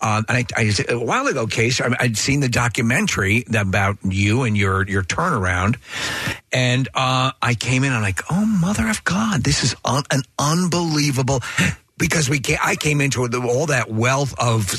uh, 0.00 0.22
and 0.28 0.38
I, 0.38 0.46
I 0.56 0.72
a 0.88 0.98
while 0.98 1.26
ago, 1.26 1.46
Case, 1.46 1.80
I, 1.80 1.94
I'd 1.98 2.16
seen 2.16 2.40
the 2.40 2.48
documentary 2.48 3.44
about 3.54 3.98
you 4.04 4.42
and 4.44 4.56
your 4.56 4.86
your 4.88 5.02
turnaround, 5.02 5.76
and 6.52 6.88
uh, 6.94 7.32
I 7.40 7.54
came 7.54 7.84
in 7.84 7.88
and 7.88 7.96
I'm 7.96 8.02
like, 8.02 8.20
oh 8.30 8.44
mother 8.44 8.88
of 8.88 9.04
God, 9.04 9.44
this 9.44 9.64
is 9.64 9.74
un- 9.84 10.04
an 10.10 10.22
unbelievable. 10.38 11.40
Because 11.98 12.28
we, 12.28 12.40
ca- 12.40 12.58
I 12.60 12.74
came 12.74 13.00
into 13.00 13.22
all 13.22 13.66
that 13.66 13.88
wealth 13.88 14.34
of, 14.36 14.74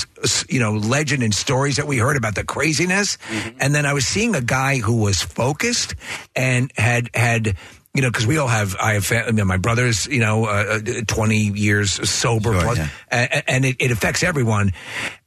you 0.49 0.59
know, 0.59 0.73
legend 0.73 1.23
and 1.23 1.33
stories 1.33 1.77
that 1.77 1.87
we 1.87 1.97
heard 1.97 2.17
about 2.17 2.35
the 2.35 2.43
craziness, 2.43 3.17
and 3.61 3.73
then 3.73 3.85
I 3.85 3.93
was 3.93 4.05
seeing 4.05 4.35
a 4.35 4.41
guy 4.41 4.79
who 4.79 4.97
was 4.97 5.21
focused 5.21 5.95
and 6.35 6.69
had 6.75 7.09
had 7.13 7.55
you 7.93 8.01
know, 8.01 8.09
because 8.09 8.25
we 8.25 8.37
all 8.37 8.47
have, 8.47 8.75
I 8.79 8.93
have, 8.93 9.11
I 9.11 9.31
mean, 9.31 9.45
my 9.45 9.57
brother's, 9.57 10.07
you 10.07 10.19
know, 10.19 10.45
uh, 10.45 10.79
uh, 10.85 11.01
20 11.07 11.37
years 11.37 12.09
sober, 12.09 12.51
plus, 12.59 12.77
a- 13.11 13.49
and, 13.49 13.65
it, 13.65 13.75
it 13.79 13.91
affects 13.91 14.23
everyone. 14.23 14.71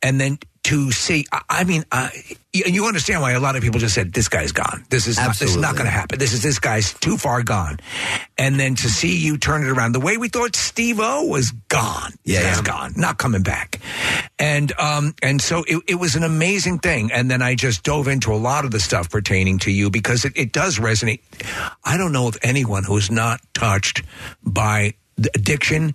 And 0.02 0.20
then 0.20 0.38
to 0.66 0.90
see, 0.90 1.24
I, 1.30 1.42
I 1.48 1.64
mean, 1.64 1.84
uh, 1.92 2.08
you, 2.52 2.64
you 2.66 2.86
understand 2.86 3.22
why 3.22 3.32
a 3.32 3.40
lot 3.40 3.54
of 3.54 3.62
people 3.62 3.78
just 3.78 3.94
said, 3.94 4.12
this 4.12 4.28
guy's 4.28 4.50
gone. 4.50 4.84
This 4.90 5.06
is 5.06 5.16
not, 5.16 5.38
this 5.38 5.50
is 5.50 5.56
not 5.56 5.74
going 5.74 5.84
to 5.84 5.90
happen. 5.92 6.18
This 6.18 6.32
is, 6.32 6.42
this 6.42 6.58
guy's 6.58 6.92
too 6.94 7.16
far 7.16 7.44
gone. 7.44 7.78
And 8.36 8.58
then 8.58 8.74
to 8.74 8.88
see 8.88 9.16
you 9.16 9.38
turn 9.38 9.62
it 9.62 9.68
around 9.68 9.92
the 9.92 10.00
way 10.00 10.16
we 10.16 10.28
thought 10.28 10.56
Steve-O 10.56 11.26
was 11.26 11.52
gone. 11.68 12.12
Yeah, 12.24 12.48
He's 12.48 12.58
yeah. 12.58 12.62
gone, 12.62 12.94
not 12.96 13.16
coming 13.18 13.44
back. 13.44 13.80
And, 14.40 14.72
um, 14.80 15.14
and 15.22 15.40
so 15.40 15.64
it, 15.68 15.82
it 15.86 15.94
was 15.94 16.16
an 16.16 16.24
amazing 16.24 16.80
thing. 16.80 17.12
And 17.12 17.30
then 17.30 17.42
I 17.42 17.54
just 17.54 17.84
dove 17.84 18.08
into 18.08 18.32
a 18.32 18.36
lot 18.36 18.64
of 18.64 18.72
the 18.72 18.80
stuff 18.80 19.08
pertaining 19.08 19.60
to 19.60 19.70
you 19.70 19.88
because 19.88 20.24
it, 20.24 20.32
it 20.34 20.52
does 20.52 20.80
resonate. 20.80 21.20
I 21.84 21.96
don't 21.96 22.12
know 22.12 22.26
of 22.26 22.36
anyone 22.42 22.82
who 22.82 22.96
is 22.96 23.08
not 23.08 23.40
touched 23.54 24.02
by 24.42 24.94
addiction, 25.18 25.94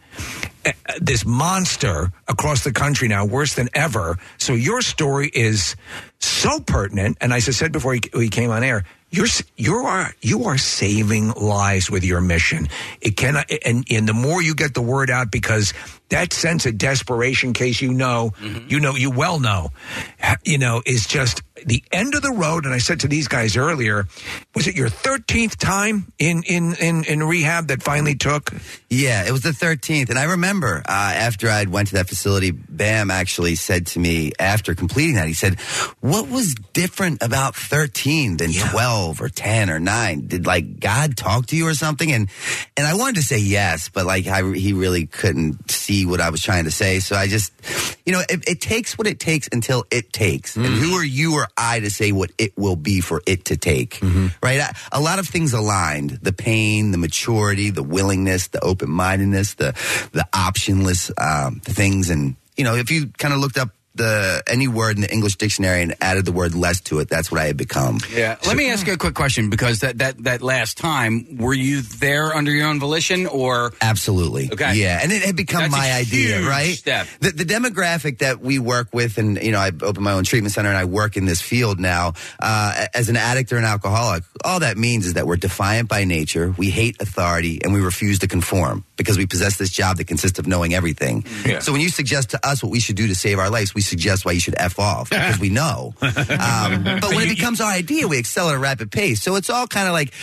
this 0.99 1.25
monster 1.25 2.11
across 2.27 2.63
the 2.63 2.71
country 2.71 3.07
now, 3.07 3.25
worse 3.25 3.55
than 3.55 3.69
ever. 3.73 4.17
So 4.37 4.53
your 4.53 4.81
story 4.81 5.29
is 5.33 5.75
so 6.19 6.59
pertinent. 6.59 7.17
And 7.21 7.33
as 7.33 7.47
I 7.47 7.51
said 7.51 7.71
before 7.71 7.91
we 7.91 8.01
we 8.13 8.29
came 8.29 8.51
on 8.51 8.63
air, 8.63 8.83
You're 9.11 9.27
you 9.57 9.75
are 9.75 10.13
you 10.21 10.45
are 10.45 10.57
saving 10.57 11.31
lives 11.31 11.91
with 11.91 12.03
your 12.03 12.21
mission. 12.21 12.69
It 13.01 13.17
cannot, 13.17 13.51
and 13.65 13.85
and 13.91 14.07
the 14.07 14.13
more 14.13 14.41
you 14.41 14.55
get 14.55 14.73
the 14.73 14.81
word 14.81 15.09
out, 15.09 15.31
because 15.31 15.73
that 16.11 16.31
sense 16.31 16.65
of 16.65 16.77
desperation, 16.77 17.53
case 17.53 17.81
you 17.81 17.93
know, 17.93 18.31
you 18.67 18.79
know, 18.79 18.95
you 18.95 19.09
well 19.09 19.39
know, 19.39 19.71
you 20.43 20.57
know, 20.57 20.81
is 20.85 21.05
just 21.07 21.41
the 21.65 21.83
end 21.91 22.15
of 22.15 22.21
the 22.21 22.31
road. 22.31 22.65
And 22.65 22.73
I 22.73 22.77
said 22.77 23.01
to 23.01 23.07
these 23.07 23.27
guys 23.27 23.57
earlier, 23.57 24.07
was 24.55 24.67
it 24.67 24.75
your 24.75 24.89
thirteenth 24.89 25.57
time 25.57 26.11
in 26.19 26.43
in 26.43 26.75
in 26.75 27.03
in 27.05 27.23
rehab 27.23 27.67
that 27.67 27.83
finally 27.83 28.15
took? 28.15 28.51
Yeah, 28.89 29.25
it 29.25 29.31
was 29.31 29.41
the 29.41 29.51
13th. 29.51 30.09
And 30.09 30.19
I 30.19 30.25
remember 30.25 30.83
uh, 30.85 30.91
after 30.91 31.49
I 31.49 31.63
went 31.63 31.87
to 31.89 31.93
that 31.95 32.09
facility, 32.09 32.51
Bam 32.51 33.09
actually 33.09 33.55
said 33.55 33.87
to 33.87 33.99
me 33.99 34.33
after 34.37 34.75
completing 34.75 35.15
that, 35.15 35.27
he 35.29 35.33
said, 35.33 35.59
What 36.01 36.27
was 36.27 36.55
different 36.73 37.23
about 37.23 37.55
13 37.55 38.35
than 38.35 38.51
12 38.51 39.21
or 39.21 39.29
10 39.29 39.69
or 39.69 39.79
9? 39.79 40.27
Did 40.27 40.45
like 40.45 40.81
God 40.81 41.15
talk 41.15 41.45
to 41.47 41.55
you 41.55 41.67
or 41.67 41.73
something? 41.73 42.11
And 42.11 42.29
and 42.75 42.85
I 42.85 42.95
wanted 42.95 43.15
to 43.15 43.23
say 43.23 43.37
yes, 43.37 43.87
but 43.87 44.05
like 44.05 44.27
I, 44.27 44.43
he 44.51 44.73
really 44.73 45.05
couldn't 45.05 45.71
see 45.71 46.00
what 46.05 46.21
I 46.21 46.29
was 46.29 46.41
trying 46.41 46.65
to 46.65 46.71
say. 46.71 46.99
So 46.99 47.15
I 47.15 47.27
just, 47.27 47.53
you 48.05 48.13
know, 48.13 48.21
it, 48.29 48.47
it 48.47 48.61
takes 48.61 48.97
what 48.97 49.07
it 49.07 49.19
takes 49.19 49.49
until 49.51 49.85
it 49.91 50.11
takes. 50.13 50.55
And 50.55 50.65
who 50.65 50.93
are 50.93 51.03
you 51.03 51.35
or 51.35 51.47
I 51.57 51.79
to 51.79 51.89
say 51.89 52.11
what 52.11 52.31
it 52.37 52.57
will 52.57 52.75
be 52.75 53.01
for 53.01 53.21
it 53.25 53.45
to 53.45 53.57
take? 53.57 53.99
Right? 54.41 54.59
I, 54.59 54.75
a 54.91 55.01
lot 55.01 55.19
of 55.19 55.27
things 55.27 55.53
aligned 55.53 56.19
the 56.21 56.33
pain, 56.33 56.91
the 56.91 56.97
maturity, 56.97 57.69
the 57.69 57.83
willingness, 57.83 58.47
the 58.47 58.59
open 58.63 58.89
mindedness, 58.89 59.55
the, 59.55 59.73
the 60.11 60.27
optionless 60.33 61.11
um, 61.17 61.59
things. 61.61 62.09
And, 62.09 62.35
you 62.57 62.63
know, 62.63 62.75
if 62.75 62.91
you 62.91 63.07
kind 63.17 63.33
of 63.33 63.39
looked 63.39 63.57
up 63.57 63.69
the 63.95 64.41
any 64.47 64.67
word 64.67 64.95
in 64.95 65.01
the 65.01 65.11
English 65.11 65.35
dictionary 65.35 65.81
and 65.81 65.95
added 66.01 66.25
the 66.25 66.31
word 66.31 66.55
less 66.55 66.79
to 66.81 66.99
it, 66.99 67.09
that's 67.09 67.31
what 67.31 67.41
I 67.41 67.45
had 67.45 67.57
become. 67.57 67.99
Yeah. 68.13 68.37
Let 68.45 68.55
me 68.55 68.69
ask 68.69 68.87
you 68.87 68.93
a 68.93 68.97
quick 68.97 69.15
question 69.15 69.49
because 69.49 69.79
that, 69.79 69.97
that, 69.99 70.23
that 70.23 70.41
last 70.41 70.77
time, 70.77 71.37
were 71.37 71.53
you 71.53 71.81
there 71.81 72.33
under 72.33 72.51
your 72.51 72.67
own 72.67 72.79
volition 72.79 73.27
or? 73.27 73.73
Absolutely. 73.81 74.49
Okay. 74.51 74.75
Yeah, 74.75 74.99
and 75.01 75.11
it 75.11 75.23
had 75.23 75.35
become 75.35 75.61
That's 75.61 75.73
a 75.73 75.77
my 75.77 75.91
idea, 75.91 76.37
huge 76.37 76.47
right? 76.47 76.75
step. 76.75 77.07
The, 77.19 77.31
the 77.31 77.45
demographic 77.45 78.19
that 78.19 78.39
we 78.39 78.59
work 78.59 78.89
with, 78.93 79.17
and 79.17 79.41
you 79.41 79.51
know, 79.51 79.59
I 79.59 79.67
opened 79.81 80.01
my 80.03 80.13
own 80.13 80.23
treatment 80.23 80.53
center, 80.53 80.69
and 80.69 80.77
I 80.77 80.85
work 80.85 81.17
in 81.17 81.25
this 81.25 81.41
field 81.41 81.79
now. 81.79 82.13
Uh, 82.39 82.87
as 82.93 83.09
an 83.09 83.17
addict 83.17 83.51
or 83.51 83.57
an 83.57 83.65
alcoholic, 83.65 84.23
all 84.43 84.59
that 84.61 84.77
means 84.77 85.05
is 85.05 85.13
that 85.13 85.27
we're 85.27 85.37
defiant 85.37 85.89
by 85.89 86.03
nature, 86.03 86.53
we 86.57 86.69
hate 86.69 87.01
authority, 87.01 87.59
and 87.63 87.73
we 87.73 87.81
refuse 87.81 88.19
to 88.19 88.27
conform 88.27 88.85
because 88.95 89.17
we 89.17 89.25
possess 89.25 89.57
this 89.57 89.69
job 89.69 89.97
that 89.97 90.05
consists 90.05 90.39
of 90.39 90.47
knowing 90.47 90.73
everything. 90.73 91.25
Yeah. 91.45 91.59
So 91.59 91.71
when 91.71 91.81
you 91.81 91.89
suggest 91.89 92.31
to 92.31 92.47
us 92.47 92.63
what 92.63 92.71
we 92.71 92.79
should 92.79 92.95
do 92.95 93.07
to 93.07 93.15
save 93.15 93.39
our 93.39 93.49
lives, 93.49 93.73
we 93.73 93.80
suggest 93.81 94.25
why 94.25 94.31
you 94.33 94.39
should 94.39 94.55
f 94.57 94.79
off 94.79 95.09
because 95.11 95.39
we 95.39 95.49
know. 95.49 95.93
Um, 96.01 96.83
but 96.83 97.09
when 97.15 97.27
it 97.27 97.29
becomes 97.37 97.59
our 97.61 97.71
idea, 97.71 98.07
we 98.07 98.17
excel 98.17 98.49
at 98.49 98.55
a 98.55 98.59
rapid 98.59 98.91
pace. 98.91 99.21
So 99.21 99.35
it's 99.35 99.49
all 99.49 99.67
kind 99.67 99.87
of 99.87 99.93
like 99.93 100.13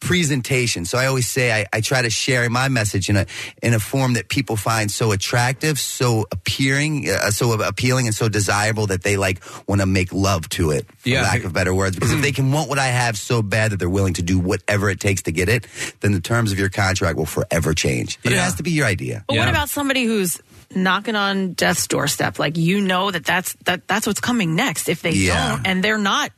presentation. 0.00 0.84
So 0.84 0.98
I 0.98 1.06
always 1.06 1.28
say 1.28 1.52
I, 1.52 1.66
I 1.72 1.80
try 1.80 2.02
to 2.02 2.10
share 2.10 2.48
my 2.50 2.68
message 2.68 3.08
in 3.08 3.16
a 3.16 3.26
in 3.62 3.74
a 3.74 3.80
form 3.80 4.14
that 4.14 4.28
people 4.28 4.56
find 4.56 4.90
so 4.90 5.12
attractive, 5.12 5.78
so 5.78 6.26
appearing, 6.32 7.08
uh, 7.08 7.30
so 7.30 7.52
appealing, 7.60 8.06
and 8.06 8.14
so 8.14 8.28
desirable 8.28 8.86
that 8.86 9.02
they 9.02 9.16
like 9.16 9.42
want 9.68 9.80
to 9.80 9.86
make 9.86 10.12
love 10.12 10.48
to 10.50 10.70
it. 10.70 10.86
For 10.98 11.08
Yeah. 11.10 11.22
lack 11.22 11.44
of 11.44 11.52
better 11.52 11.74
words, 11.74 11.94
because 11.96 12.12
if 12.12 12.22
they 12.22 12.32
can 12.32 12.52
want 12.52 12.68
what 12.68 12.78
I 12.78 12.86
have 12.88 13.18
so 13.18 13.42
bad 13.42 13.72
that 13.72 13.76
they're 13.78 13.88
willing 13.90 14.14
to 14.14 14.22
do 14.22 14.38
whatever 14.38 14.88
it 14.90 15.00
takes 15.00 15.22
to 15.22 15.32
get 15.32 15.48
it, 15.48 15.66
then 16.00 16.12
the 16.12 16.20
terms 16.20 16.52
of 16.52 16.58
your 16.58 16.68
contract 16.68 17.16
will 17.16 17.26
forever 17.26 17.74
change. 17.74 18.18
But 18.22 18.32
it 18.32 18.38
has 18.38 18.54
to 18.56 18.62
be 18.62 18.70
your 18.70 18.86
idea. 18.86 19.24
But 19.28 19.36
what 19.36 19.48
about 19.48 19.68
somebody 19.68 20.04
who's 20.04 20.40
knocking 20.74 21.16
on 21.16 21.52
death's 21.54 21.86
doorstep? 21.86 22.38
Like 22.38 22.56
you 22.56 22.80
know 22.80 23.10
that 23.10 23.24
that's 23.24 23.54
that 23.64 23.86
that's 23.88 24.06
what's 24.06 24.20
coming 24.20 24.54
next 24.54 24.88
if 24.88 25.02
they 25.02 25.12
Yeah. 25.12 25.56
don't, 25.56 25.66
and 25.66 25.82
they're 25.84 25.98
not 25.98 26.30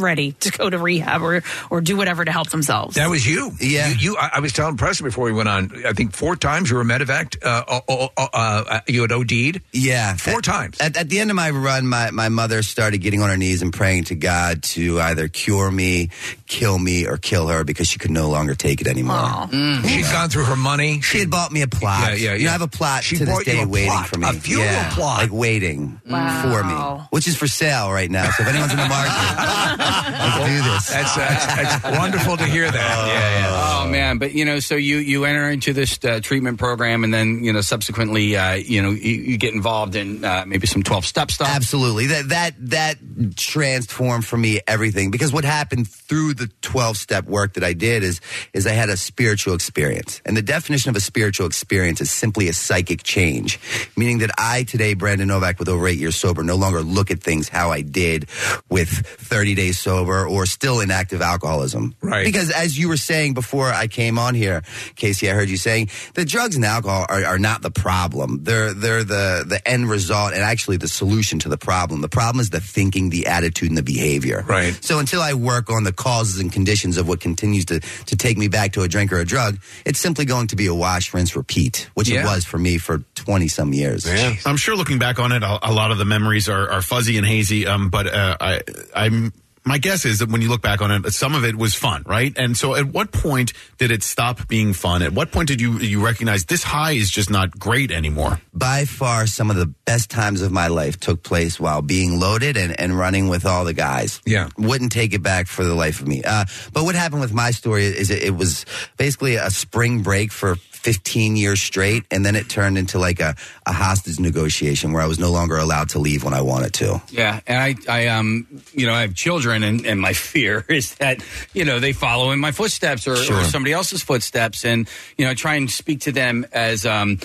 ready 0.00 0.32
to 0.32 0.50
go 0.50 0.68
to 0.70 0.78
rehab 0.78 1.22
or 1.22 1.42
or 1.70 1.80
do 1.80 1.96
whatever 1.96 2.24
to 2.24 2.32
help 2.32 2.50
themselves. 2.50 2.94
That 2.96 3.08
was 3.10 3.26
you. 3.26 3.52
Yeah. 3.60 3.88
You, 3.88 3.94
you 4.12 4.16
I, 4.16 4.30
I 4.34 4.40
was 4.40 4.52
telling 4.52 4.76
Preston 4.76 5.04
before 5.06 5.24
we 5.24 5.32
went 5.32 5.48
on, 5.48 5.70
I 5.86 5.92
think 5.92 6.14
four 6.14 6.36
times 6.36 6.70
you 6.70 6.76
were 6.76 6.84
medevac. 6.84 7.36
Uh, 7.44 7.80
uh, 7.88 8.08
uh, 8.16 8.26
uh, 8.32 8.80
you 8.86 9.02
had 9.02 9.12
OD'd. 9.12 9.60
Yeah, 9.72 10.14
Four 10.16 10.38
At- 10.38 10.44
times. 10.44 10.76
At, 10.80 10.96
at 10.96 11.08
the 11.08 11.20
end 11.20 11.30
of 11.30 11.36
my 11.36 11.50
run, 11.50 11.86
my, 11.86 12.10
my 12.10 12.28
mother 12.28 12.62
started 12.62 12.98
getting 12.98 13.22
on 13.22 13.28
her 13.28 13.36
knees 13.36 13.62
and 13.62 13.72
praying 13.72 14.04
to 14.04 14.14
God 14.14 14.62
to 14.74 15.00
either 15.00 15.28
cure 15.28 15.70
me, 15.70 16.10
kill 16.46 16.78
me, 16.78 17.06
or 17.06 17.16
kill 17.16 17.48
her 17.48 17.64
because 17.64 17.88
she 17.88 17.98
could 17.98 18.10
no 18.10 18.28
longer 18.30 18.54
take 18.54 18.80
it 18.80 18.86
anymore. 18.86 19.48
She'd 19.50 20.02
gone 20.12 20.28
through 20.28 20.44
her 20.44 20.56
money. 20.56 21.00
She 21.00 21.18
had 21.18 21.30
bought 21.30 21.52
me 21.52 21.62
a 21.62 21.68
plot. 21.68 22.10
Yeah, 22.10 22.14
yeah, 22.14 22.14
You 22.14 22.28
know, 22.28 22.34
yeah. 22.44 22.48
I 22.48 22.52
have 22.52 22.62
a 22.62 22.68
plot 22.68 23.04
She 23.04 23.16
to 23.16 23.24
this 23.24 23.34
bought 23.34 23.46
you 23.46 23.52
day 23.52 23.62
a 23.62 23.66
waiting 23.68 23.90
plot, 23.90 24.08
for 24.08 24.18
me. 24.18 24.28
a 24.28 24.32
funeral 24.32 24.66
yeah, 24.70 24.94
plot. 24.94 25.18
like 25.20 25.32
waiting 25.32 26.00
Wow. 26.08 26.42
for 26.42 26.64
me, 26.64 27.06
which 27.10 27.26
is 27.28 27.36
for 27.36 27.46
sale 27.46 27.90
right 27.92 28.10
now. 28.10 28.30
So 28.30 28.42
if 28.42 28.48
anyone's 28.48 28.72
in 28.72 28.78
the 28.78 28.88
market, 28.88 29.12
let's 29.88 30.38
do 30.38 30.70
this. 30.70 30.88
That's, 30.88 31.16
that's, 31.16 31.46
that's 31.46 31.98
wonderful 31.98 32.36
to 32.36 32.44
hear 32.44 32.70
that. 32.70 33.06
yeah, 33.08 33.38
yeah. 33.40 33.82
Oh 33.84 33.88
man, 33.88 34.18
but 34.18 34.32
you 34.32 34.44
know, 34.44 34.60
so 34.60 34.74
you 34.74 34.98
you 34.98 35.24
enter 35.24 35.48
into 35.48 35.72
this 35.72 35.98
uh, 36.04 36.20
treatment 36.20 36.58
program, 36.58 37.04
and 37.04 37.12
then 37.12 37.42
you 37.44 37.52
know, 37.52 37.60
subsequently, 37.60 38.36
uh, 38.36 38.54
you 38.54 38.82
know, 38.82 38.90
you, 38.90 39.14
you 39.14 39.36
get 39.38 39.54
involved 39.54 39.96
in 39.96 40.24
uh, 40.24 40.44
maybe 40.46 40.66
some 40.66 40.82
twelve 40.82 41.04
step 41.04 41.30
stuff. 41.30 41.48
Absolutely. 41.48 42.06
That 42.06 42.28
that 42.28 42.54
that 42.70 42.98
transformed 43.36 44.24
for 44.24 44.36
me 44.36 44.60
everything 44.66 45.10
because 45.10 45.32
what 45.32 45.44
happened 45.44 45.88
through 45.88 46.34
the 46.34 46.48
12 46.62 46.96
step 46.96 47.24
work 47.24 47.54
that 47.54 47.64
I 47.64 47.72
did 47.72 48.02
is 48.02 48.20
is 48.52 48.66
I 48.66 48.72
had 48.72 48.88
a 48.88 48.96
spiritual 48.96 49.54
experience. 49.54 50.20
And 50.24 50.36
the 50.36 50.42
definition 50.42 50.90
of 50.90 50.96
a 50.96 51.00
spiritual 51.00 51.46
experience 51.46 52.00
is 52.00 52.10
simply 52.10 52.48
a 52.48 52.52
psychic 52.52 53.02
change, 53.02 53.58
meaning 53.96 54.18
that 54.18 54.30
I 54.38 54.64
today 54.64 54.94
Brandon 54.94 55.28
Novak 55.28 55.58
with 55.58 55.68
over 55.68 55.86
8 55.86 55.98
years 55.98 56.16
sober 56.16 56.42
no 56.42 56.56
longer 56.56 56.80
look 56.82 57.10
at 57.10 57.20
things 57.20 57.48
how 57.48 57.70
I 57.70 57.82
did 57.82 58.28
with 58.68 58.88
30 58.88 59.54
days 59.54 59.77
sober 59.78 60.26
or 60.26 60.46
still 60.46 60.80
in 60.80 60.90
active 60.90 61.20
alcoholism. 61.22 61.94
Right. 62.02 62.24
Because 62.24 62.50
as 62.50 62.78
you 62.78 62.88
were 62.88 62.96
saying 62.96 63.34
before 63.34 63.68
I 63.68 63.86
came 63.86 64.18
on 64.18 64.34
here, 64.34 64.62
Casey, 64.96 65.30
I 65.30 65.34
heard 65.34 65.48
you 65.48 65.56
saying 65.56 65.90
that 66.14 66.28
drugs 66.28 66.56
and 66.56 66.64
alcohol 66.64 67.06
are, 67.08 67.24
are 67.24 67.38
not 67.38 67.62
the 67.62 67.70
problem. 67.70 68.44
They're 68.44 68.72
they're 68.74 69.04
the 69.04 69.44
the 69.46 69.60
end 69.66 69.88
result 69.88 70.32
and 70.32 70.42
actually 70.42 70.76
the 70.76 70.88
solution 70.88 71.38
to 71.40 71.48
the 71.48 71.58
problem. 71.58 72.00
The 72.00 72.08
problem 72.08 72.40
is 72.40 72.50
the 72.50 72.60
thinking, 72.60 73.10
the 73.10 73.26
attitude, 73.26 73.68
and 73.68 73.78
the 73.78 73.82
behavior. 73.82 74.44
Right. 74.46 74.76
So 74.84 74.98
until 74.98 75.20
I 75.22 75.34
work 75.34 75.70
on 75.70 75.84
the 75.84 75.92
causes 75.92 76.40
and 76.40 76.52
conditions 76.52 76.96
of 76.96 77.06
what 77.08 77.20
continues 77.20 77.64
to 77.66 77.80
to 77.80 78.16
take 78.16 78.36
me 78.38 78.48
back 78.48 78.72
to 78.72 78.82
a 78.82 78.88
drink 78.88 79.12
or 79.12 79.18
a 79.18 79.24
drug, 79.24 79.58
it's 79.84 79.98
simply 79.98 80.24
going 80.24 80.48
to 80.48 80.56
be 80.56 80.66
a 80.66 80.74
wash, 80.74 81.14
rinse, 81.14 81.36
repeat, 81.36 81.88
which 81.94 82.08
Yeah. 82.08 82.22
it 82.22 82.24
was 82.24 82.44
for 82.44 82.58
me 82.58 82.78
for 82.78 82.98
twenty 83.14 83.48
some 83.48 83.72
years. 83.72 84.06
I'm 84.44 84.56
sure 84.56 84.76
looking 84.76 84.98
back 84.98 85.18
on 85.18 85.32
it, 85.32 85.42
a, 85.42 85.58
a 85.62 85.72
lot 85.72 85.90
of 85.90 85.98
the 85.98 86.04
memories 86.04 86.48
are, 86.48 86.70
are 86.70 86.82
fuzzy 86.82 87.18
and 87.18 87.26
hazy. 87.26 87.66
Um, 87.66 87.90
but 87.90 88.06
uh, 88.06 88.36
I, 88.40 88.60
I'm 88.94 89.32
my 89.68 89.78
guess 89.78 90.04
is 90.04 90.18
that 90.18 90.30
when 90.30 90.42
you 90.42 90.48
look 90.48 90.62
back 90.62 90.80
on 90.80 90.90
it, 90.90 91.12
some 91.12 91.34
of 91.34 91.44
it 91.44 91.56
was 91.56 91.74
fun, 91.74 92.02
right? 92.06 92.32
And 92.36 92.56
so, 92.56 92.74
at 92.74 92.86
what 92.86 93.12
point 93.12 93.52
did 93.78 93.90
it 93.90 94.02
stop 94.02 94.48
being 94.48 94.72
fun? 94.72 95.02
At 95.02 95.12
what 95.12 95.30
point 95.30 95.48
did 95.48 95.60
you 95.60 95.78
you 95.78 96.04
recognize 96.04 96.44
this 96.44 96.62
high 96.62 96.92
is 96.92 97.10
just 97.10 97.30
not 97.30 97.58
great 97.58 97.90
anymore? 97.90 98.40
by 98.58 98.84
far 98.84 99.26
some 99.26 99.50
of 99.50 99.56
the 99.56 99.66
best 99.66 100.10
times 100.10 100.42
of 100.42 100.50
my 100.50 100.66
life 100.66 100.98
took 100.98 101.22
place 101.22 101.60
while 101.60 101.80
being 101.80 102.18
loaded 102.18 102.56
and, 102.56 102.78
and 102.78 102.98
running 102.98 103.28
with 103.28 103.46
all 103.46 103.64
the 103.64 103.72
guys. 103.72 104.20
Yeah. 104.26 104.48
Wouldn't 104.58 104.90
take 104.90 105.14
it 105.14 105.22
back 105.22 105.46
for 105.46 105.64
the 105.64 105.74
life 105.74 106.00
of 106.00 106.08
me. 106.08 106.22
Uh, 106.24 106.44
but 106.72 106.84
what 106.84 106.96
happened 106.96 107.20
with 107.20 107.32
my 107.32 107.52
story 107.52 107.84
is 107.84 108.10
it, 108.10 108.22
it 108.22 108.36
was 108.36 108.66
basically 108.96 109.36
a 109.36 109.50
spring 109.50 110.02
break 110.02 110.32
for 110.32 110.56
15 110.88 111.36
years 111.36 111.60
straight. 111.60 112.04
And 112.10 112.24
then 112.24 112.34
it 112.34 112.48
turned 112.48 112.78
into 112.78 112.98
like 112.98 113.20
a, 113.20 113.34
a 113.66 113.72
hostage 113.74 114.18
negotiation 114.18 114.92
where 114.94 115.02
I 115.02 115.06
was 115.06 115.18
no 115.18 115.30
longer 115.30 115.58
allowed 115.58 115.90
to 115.90 115.98
leave 115.98 116.24
when 116.24 116.32
I 116.32 116.40
wanted 116.40 116.72
to. 116.74 117.02
Yeah, 117.10 117.40
and 117.46 117.58
I, 117.58 117.74
I, 117.86 118.06
um, 118.08 118.46
you 118.72 118.86
know, 118.86 118.94
I 118.94 119.02
have 119.02 119.14
children, 119.14 119.62
and, 119.62 119.84
and 119.84 120.00
my 120.00 120.12
fear 120.28 120.64
is 120.66 120.94
that 120.94 121.22
you 121.52 121.66
know 121.66 121.78
they 121.78 121.92
follow 121.92 122.30
in 122.30 122.38
my 122.40 122.52
footsteps 122.52 123.06
or, 123.06 123.16
Sure. 123.16 123.40
or 123.40 123.44
somebody 123.44 123.74
else's 123.74 124.02
footsteps, 124.02 124.64
and 124.64 124.88
you 125.18 125.26
know, 125.26 125.34
try 125.34 125.56
and 125.56 125.70
speak 125.70 126.00
to 126.02 126.12
them 126.12 126.46
as 126.52 126.86
um, 126.86 127.18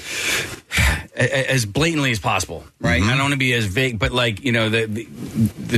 as 1.16 1.66
blatantly 1.66 2.11
as 2.11 2.19
possible, 2.19 2.66
right? 2.82 3.01
I 3.01 3.09
don't 3.11 3.19
want 3.19 3.32
to 3.33 3.38
be 3.38 3.53
as 3.53 3.66
vague, 3.66 3.98
but 3.98 4.11
like 4.11 4.43
you 4.43 4.51
know, 4.51 4.67
the 4.69 4.85
the, 4.88 5.03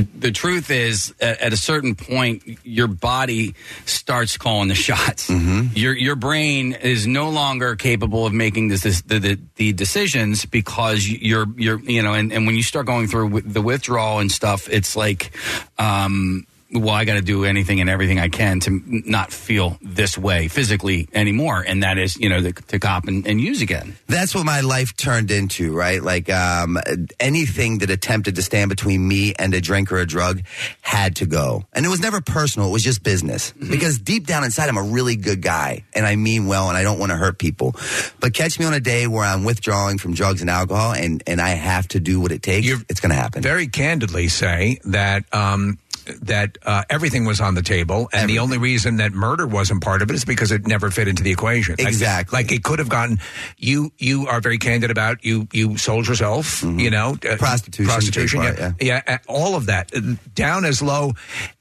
the 0.18 0.30
truth 0.32 0.70
is, 0.72 1.14
at, 1.20 1.40
at 1.40 1.52
a 1.52 1.56
certain 1.56 1.94
point, 1.94 2.42
your 2.64 2.88
body 2.88 3.54
starts 3.84 4.36
calling 4.36 4.68
the 4.68 4.74
shots. 4.74 5.30
Your 5.30 5.94
your 5.94 6.16
brain 6.16 6.72
is 6.72 7.06
no 7.06 7.30
longer 7.30 7.75
capable 7.76 8.26
of 8.26 8.32
making 8.32 8.68
this, 8.68 8.82
this 8.82 9.02
the, 9.02 9.18
the 9.18 9.38
the 9.56 9.72
decisions 9.72 10.44
because 10.44 11.06
you're 11.08 11.46
you're 11.56 11.80
you 11.80 12.02
know, 12.02 12.14
and, 12.14 12.32
and 12.32 12.46
when 12.46 12.56
you 12.56 12.62
start 12.62 12.86
going 12.86 13.06
through 13.06 13.40
the 13.42 13.62
withdrawal 13.62 14.18
and 14.18 14.30
stuff, 14.32 14.68
it's 14.68 14.96
like. 14.96 15.30
um 15.78 16.46
well, 16.72 16.94
I 16.94 17.04
got 17.04 17.14
to 17.14 17.22
do 17.22 17.44
anything 17.44 17.80
and 17.80 17.88
everything 17.88 18.18
I 18.18 18.28
can 18.28 18.60
to 18.60 18.82
not 18.86 19.32
feel 19.32 19.78
this 19.80 20.18
way 20.18 20.48
physically 20.48 21.08
anymore, 21.12 21.64
and 21.66 21.82
that 21.82 21.96
is, 21.96 22.16
you 22.16 22.28
know, 22.28 22.40
to, 22.40 22.52
to 22.52 22.78
cop 22.78 23.06
and, 23.06 23.26
and 23.26 23.40
use 23.40 23.62
again. 23.62 23.96
That's 24.08 24.34
what 24.34 24.44
my 24.44 24.60
life 24.62 24.96
turned 24.96 25.30
into, 25.30 25.72
right? 25.72 26.02
Like 26.02 26.28
um, 26.28 26.78
anything 27.20 27.78
that 27.78 27.90
attempted 27.90 28.34
to 28.36 28.42
stand 28.42 28.68
between 28.68 29.06
me 29.06 29.34
and 29.38 29.54
a 29.54 29.60
drink 29.60 29.92
or 29.92 29.98
a 29.98 30.06
drug 30.06 30.42
had 30.80 31.16
to 31.16 31.26
go. 31.26 31.64
And 31.72 31.86
it 31.86 31.88
was 31.88 32.00
never 32.00 32.20
personal, 32.20 32.68
it 32.68 32.72
was 32.72 32.84
just 32.84 33.02
business. 33.02 33.52
Because 33.52 33.98
deep 33.98 34.26
down 34.26 34.42
inside, 34.42 34.68
I'm 34.68 34.76
a 34.76 34.82
really 34.82 35.16
good 35.16 35.42
guy 35.42 35.84
and 35.94 36.04
I 36.04 36.16
mean 36.16 36.46
well 36.46 36.68
and 36.68 36.76
I 36.76 36.82
don't 36.82 36.98
want 36.98 37.10
to 37.10 37.16
hurt 37.16 37.38
people. 37.38 37.76
But 38.20 38.34
catch 38.34 38.58
me 38.58 38.66
on 38.66 38.74
a 38.74 38.80
day 38.80 39.06
where 39.06 39.24
I'm 39.24 39.44
withdrawing 39.44 39.98
from 39.98 40.14
drugs 40.14 40.40
and 40.40 40.50
alcohol 40.50 40.92
and, 40.92 41.22
and 41.26 41.40
I 41.40 41.50
have 41.50 41.86
to 41.88 42.00
do 42.00 42.20
what 42.20 42.32
it 42.32 42.42
takes, 42.42 42.68
it's 42.88 43.00
going 43.00 43.10
to 43.10 43.16
happen. 43.16 43.42
Very 43.42 43.68
candidly 43.68 44.28
say 44.28 44.80
that 44.84 45.24
um, 45.32 45.78
that 46.22 46.58
uh, 46.64 46.82
everything 46.90 47.24
was 47.24 47.40
on 47.40 47.54
the 47.54 47.62
table, 47.62 48.08
and 48.12 48.28
the 48.30 48.38
only 48.38 48.58
reason 48.58 48.96
that 48.96 49.12
murder 49.12 49.46
wasn't 49.46 49.82
part 49.82 50.02
of 50.02 50.10
it 50.10 50.14
is 50.14 50.24
because 50.24 50.52
it 50.52 50.66
never 50.66 50.90
fit 50.90 51.08
into 51.08 51.22
the 51.22 51.30
equation. 51.30 51.76
Like- 51.78 51.88
Exactly. 51.88 52.36
Like, 52.36 52.52
it 52.52 52.62
could 52.62 52.78
have 52.78 52.88
gotten. 52.88 53.18
You 53.58 53.92
you 53.98 54.26
are 54.26 54.40
very 54.40 54.58
candid 54.58 54.90
about 54.90 55.24
you 55.24 55.48
you 55.52 55.78
sold 55.78 56.06
yourself. 56.08 56.62
You 56.62 56.90
know, 56.90 57.10
uh, 57.10 57.14
Mm-hmm. 57.16 57.36
Prostitution, 57.38 57.90
prostitution, 57.90 58.40
big 58.40 58.58
yeah, 58.58 58.70
part, 58.70 58.82
yeah, 58.82 59.02
uh, 59.06 59.18
all 59.28 59.54
of 59.56 59.66
that 59.66 59.94
uh, 59.94 60.00
down 60.34 60.64
as 60.64 60.82
low, 60.82 61.12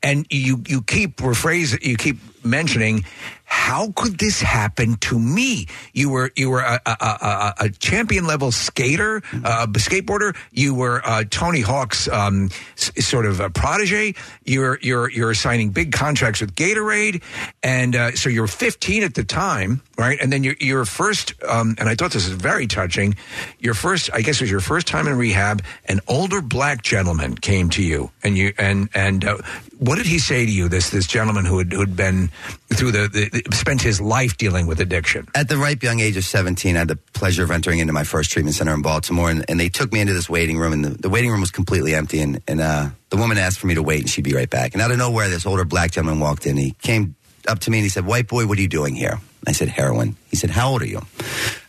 and 0.03 0.25
you 0.30 0.61
you 0.67 0.82
keep 0.82 1.17
rephrase 1.17 1.82
you 1.83 1.98
keep 1.98 2.17
mentioning. 2.45 3.06
How 3.48 3.91
could 3.95 4.17
this 4.17 4.41
happen 4.41 4.95
to 5.01 5.19
me? 5.19 5.67
You 5.93 6.09
were 6.09 6.32
you 6.35 6.49
were 6.49 6.61
a, 6.61 6.80
a, 6.85 6.90
a, 6.99 7.53
a 7.65 7.69
champion 7.69 8.25
level 8.25 8.51
skater, 8.51 9.22
uh, 9.43 9.67
skateboarder. 9.67 10.35
You 10.51 10.74
were 10.74 11.01
uh, 11.06 11.25
Tony 11.30 11.61
Hawk's 11.61 12.07
um, 12.07 12.49
s- 12.75 12.91
sort 13.06 13.27
of 13.27 13.40
a 13.40 13.51
protege. 13.51 14.15
You're 14.45 14.80
you're 14.82 15.11
you're 15.11 15.33
signing 15.35 15.69
big 15.69 15.91
contracts 15.91 16.41
with 16.41 16.56
Gatorade, 16.56 17.22
and 17.61 17.95
uh, 17.95 18.11
so 18.15 18.30
you're 18.30 18.48
15 18.48 19.03
at 19.03 19.14
the 19.14 19.24
time, 19.24 19.82
right? 19.95 20.17
And 20.19 20.33
then 20.33 20.43
your 20.43 20.56
your 20.59 20.83
first, 20.85 21.33
um, 21.48 21.75
and 21.77 21.88
I 21.88 21.93
thought 21.93 22.11
this 22.11 22.25
is 22.25 22.33
very 22.33 22.65
touching. 22.65 23.15
Your 23.59 23.75
first, 23.75 24.09
I 24.11 24.22
guess, 24.22 24.38
it 24.38 24.41
was 24.41 24.51
your 24.51 24.59
first 24.59 24.88
time 24.88 25.07
in 25.07 25.17
rehab. 25.17 25.64
An 25.85 25.99
older 26.07 26.41
black 26.41 26.82
gentleman 26.82 27.35
came 27.35 27.69
to 27.72 27.83
you, 27.83 28.09
and 28.24 28.35
you 28.38 28.53
and 28.57 28.90
and 28.95 29.24
uh, 29.24 29.38
what 29.80 29.98
did 29.98 30.06
he 30.06 30.20
say 30.20 30.45
to 30.45 30.52
you? 30.52 30.70
This 30.70 30.90
this 30.90 31.08
gentleman 31.08 31.45
who 31.45 31.58
had 31.58 31.72
who'd 31.72 31.95
been 31.95 32.30
through 32.74 32.92
the, 32.92 33.08
the 33.08 33.56
spent 33.56 33.82
his 33.82 34.00
life 34.00 34.38
dealing 34.38 34.68
with 34.68 34.80
addiction. 34.80 35.28
At 35.36 35.50
the 35.50 35.58
ripe 35.58 35.84
young 35.84 36.00
age 36.00 36.18
of 36.18 36.24
17, 36.24 36.76
I 36.76 36.80
had 36.80 36.88
the 36.88 36.95
pleasure 36.95 37.44
of 37.44 37.52
entering 37.52 37.80
into 37.80 37.94
my 37.94 38.04
first 38.04 38.32
treatment 38.32 38.56
center 38.56 38.74
in 38.74 38.82
Baltimore, 38.82 39.30
and, 39.30 39.45
and 39.50 39.60
they 39.60 39.70
took 39.70 39.92
me 39.92 40.00
into 40.00 40.14
this 40.14 40.30
waiting 40.30 40.58
room, 40.58 40.74
and 40.74 40.86
the, 40.86 40.90
the 40.90 41.10
waiting 41.10 41.32
room 41.32 41.42
was 41.42 41.52
completely 41.52 41.94
empty, 41.94 42.20
and, 42.20 42.42
and 42.48 42.62
uh, 42.62 42.90
the 43.10 43.18
woman 43.18 43.38
asked 43.38 43.60
for 43.60 43.68
me 43.68 43.76
to 43.76 43.84
wait, 43.84 44.02
and 44.02 44.10
she'd 44.10 44.24
be 44.24 44.34
right 44.34 44.50
back. 44.50 44.74
And 44.74 44.82
out 44.82 44.92
of 44.92 44.98
nowhere, 44.98 45.30
this 45.30 45.45
older 45.45 45.66
black 45.66 45.92
gentleman 45.92 46.20
walked 46.20 46.45
in. 46.45 46.58
He 46.58 46.72
came 46.82 47.16
up 47.48 47.60
to 47.60 47.72
me, 47.72 47.80
and 47.80 47.84
he 47.84 47.90
said, 47.90 48.06
white 48.06 48.28
boy, 48.28 48.48
what 48.48 48.58
are 48.58 48.62
you 48.62 48.68
doing 48.68 48.95
here? 48.95 49.20
I 49.48 49.52
said, 49.52 49.68
heroin. 49.70 50.16
He 50.36 50.40
said, 50.40 50.50
how 50.50 50.72
old 50.72 50.82
are 50.82 50.88
you? 50.88 51.02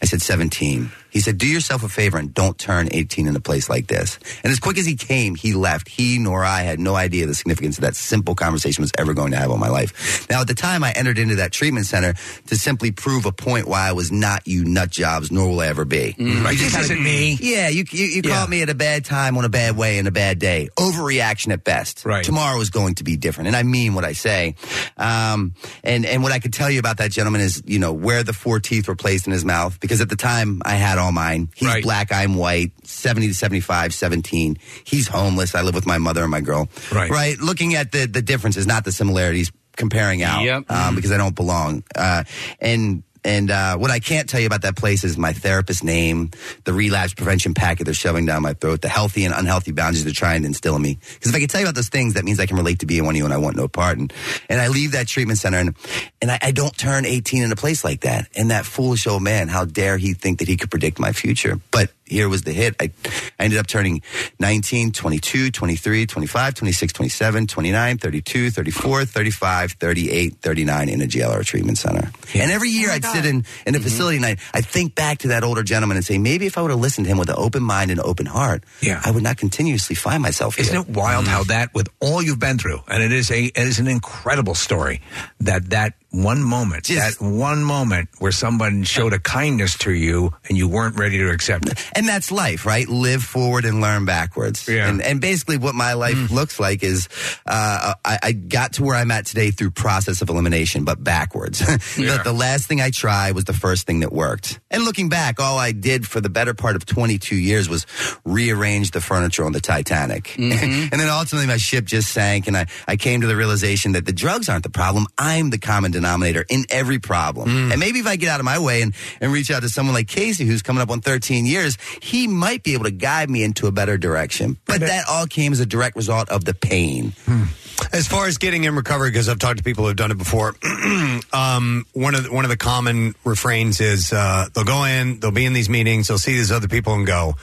I 0.02 0.06
said, 0.06 0.20
17. 0.20 0.90
He 1.10 1.20
said, 1.20 1.38
do 1.38 1.46
yourself 1.46 1.82
a 1.82 1.88
favor 1.88 2.18
and 2.18 2.34
don't 2.34 2.58
turn 2.58 2.88
18 2.90 3.26
in 3.26 3.34
a 3.36 3.40
place 3.40 3.70
like 3.70 3.86
this. 3.86 4.18
And 4.44 4.52
as 4.52 4.58
quick 4.60 4.76
as 4.76 4.84
he 4.84 4.96
came, 4.96 5.34
he 5.34 5.54
left. 5.54 5.88
He 5.88 6.18
nor 6.18 6.44
I 6.44 6.60
had 6.62 6.78
no 6.78 6.94
idea 6.94 7.26
the 7.26 7.34
significance 7.34 7.78
of 7.78 7.82
that 7.82 7.96
simple 7.96 8.34
conversation 8.34 8.82
was 8.82 8.92
ever 8.98 9.14
going 9.14 9.30
to 9.30 9.38
have 9.38 9.50
on 9.50 9.58
my 9.58 9.68
life. 9.70 10.28
Now, 10.28 10.42
at 10.42 10.46
the 10.48 10.54
time, 10.54 10.84
I 10.84 10.90
entered 10.92 11.18
into 11.18 11.36
that 11.36 11.52
treatment 11.52 11.86
center 11.86 12.12
to 12.48 12.56
simply 12.56 12.90
prove 12.90 13.24
a 13.24 13.32
point 13.32 13.66
why 13.66 13.88
I 13.88 13.92
was 13.92 14.12
not 14.12 14.46
you 14.46 14.64
nut 14.66 14.90
jobs, 14.90 15.32
nor 15.32 15.48
will 15.48 15.60
I 15.60 15.68
ever 15.68 15.86
be. 15.86 16.14
Right, 16.18 16.52
You 16.52 16.58
this 16.58 16.76
isn't 16.76 17.02
me. 17.02 17.38
Yeah, 17.40 17.68
you, 17.68 17.84
you, 17.90 18.04
you 18.06 18.22
Yeah. 18.24 18.32
caught 18.32 18.50
me 18.50 18.60
at 18.60 18.68
a 18.68 18.74
bad 18.74 19.04
time 19.06 19.38
on 19.38 19.44
a 19.46 19.48
bad 19.48 19.76
way 19.76 19.96
in 19.96 20.06
a 20.06 20.10
bad 20.10 20.38
day. 20.38 20.68
Overreaction 20.76 21.50
at 21.52 21.64
best. 21.64 22.04
Right. 22.04 22.24
Tomorrow 22.24 22.60
is 22.60 22.68
going 22.68 22.96
to 22.96 23.04
be 23.04 23.16
different. 23.16 23.46
And 23.46 23.56
I 23.56 23.62
mean 23.62 23.94
what 23.94 24.04
I 24.04 24.12
say. 24.12 24.54
Um, 24.98 25.54
and, 25.82 26.04
and 26.04 26.22
what 26.22 26.32
I 26.32 26.40
could 26.40 26.52
tell 26.52 26.70
you 26.70 26.78
about 26.78 26.98
that 26.98 27.10
gentleman 27.10 27.40
is, 27.40 27.62
you 27.64 27.78
know, 27.78 27.92
where 27.94 28.22
the 28.22 28.32
four 28.34 28.55
teeth 28.60 28.88
were 28.88 28.96
placed 28.96 29.26
in 29.26 29.32
his 29.32 29.44
mouth. 29.44 29.78
Because 29.80 30.00
at 30.00 30.08
the 30.08 30.16
time, 30.16 30.60
I 30.64 30.74
had 30.74 30.98
all 30.98 31.12
mine. 31.12 31.50
He's 31.54 31.68
Right. 31.68 31.82
black, 31.82 32.12
I'm 32.12 32.34
white, 32.34 32.72
70 32.84 33.28
to 33.28 33.34
75, 33.34 33.94
17. 33.94 34.58
He's 34.84 35.08
homeless. 35.08 35.54
I 35.54 35.62
live 35.62 35.74
with 35.74 35.86
my 35.86 35.98
mother 35.98 36.22
and 36.22 36.30
my 36.30 36.40
girl. 36.40 36.68
Right. 36.92 37.10
Right. 37.10 37.38
Looking 37.38 37.74
at 37.74 37.92
the, 37.92 38.06
the 38.06 38.22
differences, 38.22 38.66
not 38.66 38.84
the 38.84 38.92
similarities, 38.92 39.50
comparing 39.76 40.22
out. 40.22 40.42
Yep. 40.42 40.70
Um, 40.70 40.94
because 40.94 41.12
I 41.12 41.18
don't 41.18 41.34
belong. 41.34 41.84
Uh, 41.94 42.24
and, 42.60 43.02
and 43.26 43.50
uh, 43.50 43.76
what 43.76 43.90
I 43.90 43.98
can't 43.98 44.28
tell 44.28 44.38
you 44.38 44.46
about 44.46 44.62
that 44.62 44.76
place 44.76 45.02
is 45.02 45.18
my 45.18 45.32
therapist's 45.32 45.82
name, 45.82 46.30
the 46.62 46.72
relapse 46.72 47.12
prevention 47.12 47.54
packet 47.54 47.84
they're 47.84 47.92
shoving 47.92 48.24
down 48.24 48.40
my 48.40 48.52
throat, 48.52 48.82
the 48.82 48.88
healthy 48.88 49.24
and 49.24 49.34
unhealthy 49.34 49.72
boundaries 49.72 50.04
they're 50.04 50.12
trying 50.12 50.42
to 50.42 50.46
instill 50.46 50.76
in 50.76 50.82
me. 50.82 50.96
Because 51.14 51.30
if 51.30 51.34
I 51.34 51.40
can 51.40 51.48
tell 51.48 51.60
you 51.60 51.66
about 51.66 51.74
those 51.74 51.88
things, 51.88 52.14
that 52.14 52.24
means 52.24 52.38
I 52.38 52.46
can 52.46 52.56
relate 52.56 52.78
to 52.80 52.86
being 52.86 53.04
one 53.04 53.16
of 53.16 53.18
you 53.18 53.24
and 53.24 53.34
I 53.34 53.38
want 53.38 53.56
no 53.56 53.66
part. 53.66 53.98
And, 53.98 54.12
and 54.48 54.60
I 54.60 54.68
leave 54.68 54.92
that 54.92 55.08
treatment 55.08 55.40
center 55.40 55.58
and, 55.58 55.74
and 56.22 56.30
I, 56.30 56.38
I 56.40 56.50
don't 56.52 56.76
turn 56.78 57.04
18 57.04 57.42
in 57.42 57.50
a 57.50 57.56
place 57.56 57.82
like 57.82 58.02
that. 58.02 58.28
And 58.36 58.52
that 58.52 58.64
foolish 58.64 59.08
old 59.08 59.24
man, 59.24 59.48
how 59.48 59.64
dare 59.64 59.98
he 59.98 60.14
think 60.14 60.38
that 60.38 60.46
he 60.46 60.56
could 60.56 60.70
predict 60.70 61.00
my 61.00 61.10
future? 61.10 61.60
But 61.72 61.90
here 62.06 62.28
was 62.28 62.42
the 62.42 62.52
hit. 62.52 62.76
I, 62.80 62.90
I 63.38 63.44
ended 63.44 63.58
up 63.58 63.66
turning 63.66 64.02
19, 64.38 64.92
22, 64.92 65.50
23, 65.50 66.06
25, 66.06 66.54
26, 66.54 66.92
27, 66.92 67.46
29, 67.46 67.98
32, 67.98 68.50
34, 68.50 69.04
35, 69.04 69.72
38, 69.72 70.34
39 70.40 70.88
in 70.88 71.00
a 71.02 71.06
a 71.06 71.44
treatment 71.44 71.78
center. 71.78 72.10
And 72.34 72.50
every 72.50 72.70
year 72.70 72.88
oh 72.90 72.94
I'd 72.94 73.04
sit 73.04 73.24
in, 73.26 73.36
in 73.66 73.74
a 73.74 73.78
mm-hmm. 73.78 73.82
facility 73.82 74.16
and 74.16 74.26
I, 74.26 74.36
I'd 74.54 74.66
think 74.66 74.94
back 74.94 75.18
to 75.18 75.28
that 75.28 75.44
older 75.44 75.62
gentleman 75.62 75.96
and 75.96 76.04
say, 76.04 76.18
maybe 76.18 76.46
if 76.46 76.58
I 76.58 76.62
would 76.62 76.70
have 76.70 76.80
listened 76.80 77.06
to 77.06 77.10
him 77.10 77.18
with 77.18 77.28
an 77.28 77.36
open 77.38 77.62
mind 77.62 77.90
and 77.90 78.00
open 78.00 78.26
heart, 78.26 78.64
Yeah. 78.80 79.00
I 79.04 79.10
would 79.10 79.22
not 79.22 79.36
continuously 79.36 79.96
find 79.96 80.22
myself 80.22 80.56
here. 80.56 80.64
Isn't 80.64 80.76
it 80.76 80.88
wild 80.88 81.26
how 81.26 81.42
mm. 81.42 81.48
that, 81.48 81.74
with 81.74 81.88
all 82.00 82.22
you've 82.22 82.38
been 82.38 82.58
through, 82.58 82.82
and 82.88 83.02
it 83.02 83.12
is 83.12 83.30
a 83.30 83.44
it 83.44 83.56
is 83.56 83.78
an 83.78 83.88
incredible 83.88 84.54
story 84.54 85.00
that 85.40 85.70
that 85.70 85.94
one 86.22 86.42
moment, 86.42 86.84
Just- 86.84 87.18
that 87.18 87.24
one 87.24 87.62
moment 87.62 88.08
where 88.18 88.32
someone 88.32 88.84
showed 88.84 89.12
a 89.12 89.18
kindness 89.18 89.76
to 89.78 89.92
you 89.92 90.32
and 90.48 90.56
you 90.56 90.66
weren't 90.66 90.96
ready 90.96 91.18
to 91.18 91.30
accept 91.30 91.68
it. 91.68 91.84
And 91.94 92.08
that's 92.08 92.32
life, 92.32 92.64
right? 92.64 92.88
Live 92.88 93.22
forward 93.22 93.64
and 93.64 93.80
learn 93.80 94.04
backwards. 94.06 94.66
Yeah. 94.66 94.88
And, 94.88 95.02
and 95.02 95.20
basically, 95.20 95.58
what 95.58 95.74
my 95.74 95.92
life 95.92 96.30
looks 96.30 96.58
like 96.58 96.82
is 96.82 97.08
uh, 97.46 97.94
I, 98.04 98.18
I 98.22 98.32
got 98.32 98.74
to 98.74 98.84
where 98.84 98.96
I'm 98.96 99.10
at 99.10 99.26
today 99.26 99.50
through 99.50 99.72
process 99.72 100.22
of 100.22 100.30
elimination, 100.30 100.84
but 100.84 101.02
backwards. 101.02 101.58
the, 101.96 102.20
the 102.24 102.32
last 102.32 102.66
thing 102.66 102.80
I 102.80 102.90
tried 102.90 103.34
was 103.34 103.44
the 103.44 103.52
first 103.52 103.86
thing 103.86 104.00
that 104.00 104.12
worked. 104.12 104.58
And 104.70 104.84
looking 104.84 105.08
back, 105.08 105.38
all 105.38 105.58
I 105.58 105.72
did 105.72 106.06
for 106.06 106.20
the 106.20 106.30
better 106.30 106.54
part 106.54 106.76
of 106.76 106.86
22 106.86 107.36
years 107.36 107.68
was 107.68 107.86
rearrange 108.24 108.92
the 108.92 109.00
furniture 109.00 109.44
on 109.44 109.52
the 109.52 109.60
Titanic. 109.60 110.36
and 110.38 110.90
then 110.90 111.08
ultimately, 111.08 111.46
my 111.46 111.58
ship 111.58 111.84
just 111.84 112.12
sank, 112.12 112.46
and 112.46 112.56
I, 112.56 112.66
I 112.88 112.96
came 112.96 113.20
to 113.20 113.26
the 113.26 113.36
realization 113.36 113.92
that 113.92 114.06
the 114.06 114.12
drugs 114.12 114.48
aren't 114.48 114.62
the 114.62 114.70
problem. 114.70 115.06
I'm 115.18 115.50
the 115.50 115.58
common 115.58 115.90
denominator 115.90 116.05
in 116.48 116.64
every 116.70 116.98
problem. 116.98 117.48
Mm. 117.48 117.70
And 117.72 117.80
maybe 117.80 117.98
if 117.98 118.06
I 118.06 118.16
get 118.16 118.28
out 118.28 118.40
of 118.40 118.44
my 118.44 118.58
way 118.58 118.82
and, 118.82 118.94
and 119.20 119.32
reach 119.32 119.50
out 119.50 119.62
to 119.62 119.68
someone 119.68 119.94
like 119.94 120.08
Casey, 120.08 120.44
who's 120.44 120.62
coming 120.62 120.82
up 120.82 120.90
on 120.90 121.00
13 121.00 121.46
years, 121.46 121.78
he 122.00 122.26
might 122.26 122.62
be 122.62 122.74
able 122.74 122.84
to 122.84 122.90
guide 122.90 123.30
me 123.30 123.42
into 123.42 123.66
a 123.66 123.72
better 123.72 123.98
direction. 123.98 124.56
But 124.66 124.80
that 124.80 125.04
all 125.08 125.26
came 125.26 125.52
as 125.52 125.60
a 125.60 125.66
direct 125.66 125.96
result 125.96 126.28
of 126.28 126.44
the 126.44 126.54
pain. 126.54 127.12
Hmm. 127.24 127.44
As 127.92 128.06
far 128.06 128.26
as 128.26 128.38
getting 128.38 128.64
in 128.64 128.74
recovery, 128.74 129.10
because 129.10 129.28
I've 129.28 129.38
talked 129.38 129.58
to 129.58 129.64
people 129.64 129.86
who've 129.86 129.96
done 129.96 130.10
it 130.10 130.18
before, 130.18 130.54
um, 131.32 131.86
one 131.92 132.14
of 132.14 132.24
the, 132.24 132.32
one 132.32 132.44
of 132.44 132.50
the 132.50 132.56
common 132.56 133.14
refrains 133.24 133.80
is 133.80 134.12
uh, 134.12 134.46
they'll 134.54 134.64
go 134.64 134.84
in, 134.84 135.20
they'll 135.20 135.30
be 135.30 135.44
in 135.44 135.52
these 135.52 135.68
meetings, 135.68 136.08
they'll 136.08 136.18
see 136.18 136.32
these 136.32 136.52
other 136.52 136.68
people, 136.68 136.94
and 136.94 137.06
go, 137.06 137.34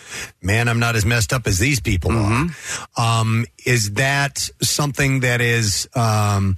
"Man, 0.42 0.68
I'm 0.68 0.80
not 0.80 0.96
as 0.96 1.06
messed 1.06 1.34
up 1.34 1.48
as 1.48 1.60
these 1.60 1.80
people 1.80 2.12
are." 2.12 2.48
Um, 2.98 3.46
is 3.66 3.94
that 3.94 4.50
something 4.62 5.22
that 5.22 5.42
is 5.42 5.88
um, 5.96 6.58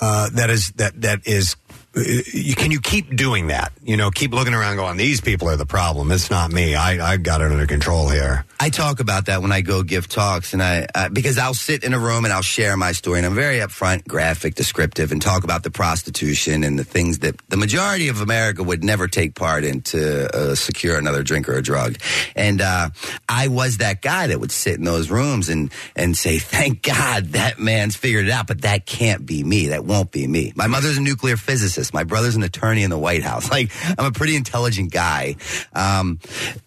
uh, 0.00 0.30
that 0.30 0.50
is 0.50 0.72
that 0.76 1.00
that 1.02 1.26
is? 1.26 1.56
Can 1.96 2.70
you 2.70 2.80
keep 2.80 3.16
doing 3.16 3.46
that? 3.46 3.72
You 3.82 3.96
know, 3.96 4.10
keep 4.10 4.34
looking 4.34 4.52
around, 4.52 4.76
going, 4.76 4.98
"These 4.98 5.22
people 5.22 5.48
are 5.48 5.56
the 5.56 5.66
problem. 5.66 6.12
It's 6.12 6.30
not 6.30 6.52
me. 6.52 6.74
I 6.74 7.12
I 7.12 7.16
got 7.16 7.40
it 7.40 7.50
under 7.50 7.66
control 7.66 8.08
here." 8.08 8.44
I 8.60 8.68
talk 8.68 9.00
about 9.00 9.26
that 9.26 9.42
when 9.42 9.52
I 9.52 9.62
go 9.62 9.82
give 9.82 10.06
talks, 10.06 10.52
and 10.52 10.62
I 10.62 10.86
because 11.10 11.38
I'll 11.38 11.54
sit 11.54 11.84
in 11.84 11.94
a 11.94 11.98
room 11.98 12.24
and 12.24 12.34
I'll 12.34 12.42
share 12.42 12.76
my 12.76 12.92
story, 12.92 13.18
and 13.18 13.26
I'm 13.26 13.34
very 13.34 13.58
upfront, 13.58 14.06
graphic, 14.06 14.54
descriptive, 14.56 15.10
and 15.10 15.22
talk 15.22 15.44
about 15.44 15.62
the 15.62 15.70
prostitution 15.70 16.64
and 16.64 16.78
the 16.78 16.84
things 16.84 17.20
that 17.20 17.36
the 17.48 17.56
majority 17.56 18.08
of 18.08 18.20
America 18.20 18.62
would 18.62 18.84
never 18.84 19.08
take 19.08 19.34
part 19.34 19.64
in 19.64 19.80
to 19.82 20.36
uh, 20.36 20.54
secure 20.54 20.98
another 20.98 21.22
drink 21.22 21.48
or 21.48 21.54
a 21.54 21.62
drug. 21.62 21.96
And 22.34 22.60
uh, 22.60 22.90
I 23.28 23.48
was 23.48 23.78
that 23.78 24.02
guy 24.02 24.26
that 24.26 24.38
would 24.38 24.52
sit 24.52 24.74
in 24.76 24.84
those 24.84 25.10
rooms 25.10 25.48
and 25.48 25.72
and 25.94 26.16
say, 26.16 26.38
"Thank 26.38 26.82
God 26.82 27.28
that 27.32 27.58
man's 27.58 27.96
figured 27.96 28.26
it 28.26 28.30
out," 28.30 28.48
but 28.48 28.62
that 28.62 28.84
can't 28.84 29.24
be 29.24 29.42
me. 29.42 29.68
That 29.68 29.86
won't 29.86 30.12
be 30.12 30.26
me. 30.26 30.52
My 30.56 30.66
mother's 30.66 30.98
a 30.98 31.02
nuclear 31.02 31.38
physicist. 31.38 31.85
My 31.92 32.04
brother's 32.04 32.36
an 32.36 32.42
attorney 32.42 32.82
in 32.82 32.90
the 32.90 32.98
White 32.98 33.22
House. 33.22 33.50
Like 33.56 33.70
I'm 33.98 34.04
a 34.06 34.12
pretty 34.12 34.36
intelligent 34.36 34.92
guy. 34.92 35.36
Um, 35.74 36.18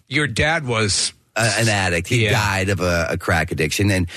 Your 0.08 0.26
dad 0.26 0.66
was 0.66 1.12
a, 1.36 1.40
an 1.42 1.68
addict. 1.68 2.08
He 2.08 2.24
Yeah. 2.24 2.32
died 2.32 2.68
of 2.68 2.80
a, 2.80 3.06
a 3.10 3.16
crack 3.18 3.52
addiction, 3.52 3.90
and 3.90 4.08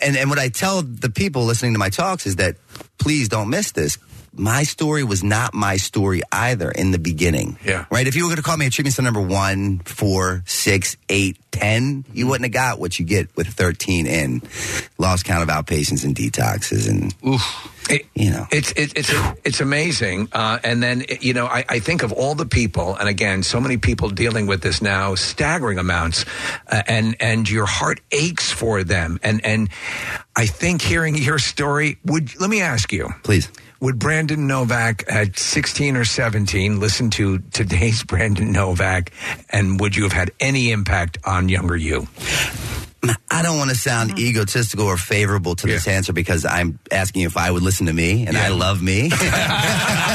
and 0.00 0.16
and 0.16 0.30
what 0.30 0.38
I 0.38 0.48
tell 0.48 0.82
the 0.82 1.10
people 1.10 1.44
listening 1.44 1.72
to 1.72 1.78
my 1.78 1.88
talks 1.90 2.26
is 2.26 2.36
that 2.36 2.56
please 2.98 3.28
don't 3.28 3.50
miss 3.50 3.72
this. 3.72 3.98
My 4.40 4.62
story 4.62 5.04
was 5.04 5.22
not 5.22 5.52
my 5.52 5.76
story 5.76 6.22
either 6.32 6.70
in 6.70 6.92
the 6.92 6.98
beginning. 6.98 7.58
Yeah. 7.62 7.84
Right. 7.90 8.06
If 8.06 8.16
you 8.16 8.24
were 8.24 8.28
going 8.28 8.38
to 8.38 8.42
call 8.42 8.56
me 8.56 8.66
a 8.66 8.70
treatment 8.70 8.94
center 8.94 9.10
number 9.12 9.20
one, 9.20 9.80
four, 9.80 10.42
six, 10.46 10.96
eight, 11.10 11.36
ten, 11.52 12.06
you 12.14 12.26
wouldn't 12.26 12.46
have 12.46 12.52
got 12.52 12.80
what 12.80 12.98
you 12.98 13.04
get 13.04 13.28
with 13.36 13.46
thirteen 13.48 14.06
in 14.06 14.40
lost 14.96 15.24
count 15.26 15.42
of 15.42 15.48
outpatients 15.48 16.04
and 16.04 16.16
detoxes 16.16 16.88
and 16.88 17.14
It, 17.90 18.06
you 18.14 18.30
know. 18.30 18.46
it's 18.50 18.72
it, 18.72 18.96
it's 18.96 19.12
it's 19.44 19.60
amazing. 19.60 20.28
Uh, 20.32 20.58
and 20.64 20.82
then 20.82 21.04
you 21.20 21.34
know, 21.34 21.46
I, 21.46 21.64
I 21.68 21.78
think 21.80 22.02
of 22.02 22.10
all 22.12 22.34
the 22.34 22.46
people, 22.46 22.96
and 22.96 23.08
again, 23.08 23.42
so 23.42 23.60
many 23.60 23.76
people 23.76 24.08
dealing 24.08 24.46
with 24.46 24.62
this 24.62 24.80
now, 24.80 25.16
staggering 25.16 25.78
amounts, 25.78 26.24
uh, 26.66 26.82
and 26.86 27.14
and 27.20 27.50
your 27.50 27.66
heart 27.66 28.00
aches 28.10 28.50
for 28.50 28.84
them. 28.84 29.18
And 29.22 29.44
and 29.44 29.68
I 30.34 30.46
think 30.46 30.80
hearing 30.80 31.16
your 31.16 31.38
story 31.38 31.98
would 32.06 32.40
let 32.40 32.48
me 32.48 32.62
ask 32.62 32.90
you, 32.92 33.10
please. 33.22 33.50
Would 33.80 33.98
Brandon 33.98 34.46
Novak 34.46 35.04
at 35.08 35.38
16 35.38 35.96
or 35.96 36.04
17 36.04 36.80
listen 36.80 37.08
to 37.10 37.38
today's 37.38 38.04
Brandon 38.10 38.52
Novak, 38.52 39.10
and 39.48 39.80
would 39.80 39.96
you 39.96 40.02
have 40.02 40.12
had 40.12 40.32
any 40.38 40.70
impact 40.70 41.16
on 41.24 41.48
younger 41.48 41.76
you? 41.76 42.06
I 43.30 43.42
don't 43.42 43.56
want 43.56 43.70
to 43.70 43.76
sound 43.76 44.18
egotistical 44.18 44.84
or 44.86 44.96
favorable 44.98 45.54
to 45.56 45.66
this 45.66 45.88
answer 45.88 46.12
because 46.12 46.44
I'm 46.44 46.78
asking 46.92 47.22
if 47.22 47.36
I 47.36 47.50
would 47.50 47.62
listen 47.62 47.86
to 47.86 47.92
me, 47.94 48.26
and 48.26 48.36
I 48.36 48.48
love 48.48 48.82
me. 48.82 49.08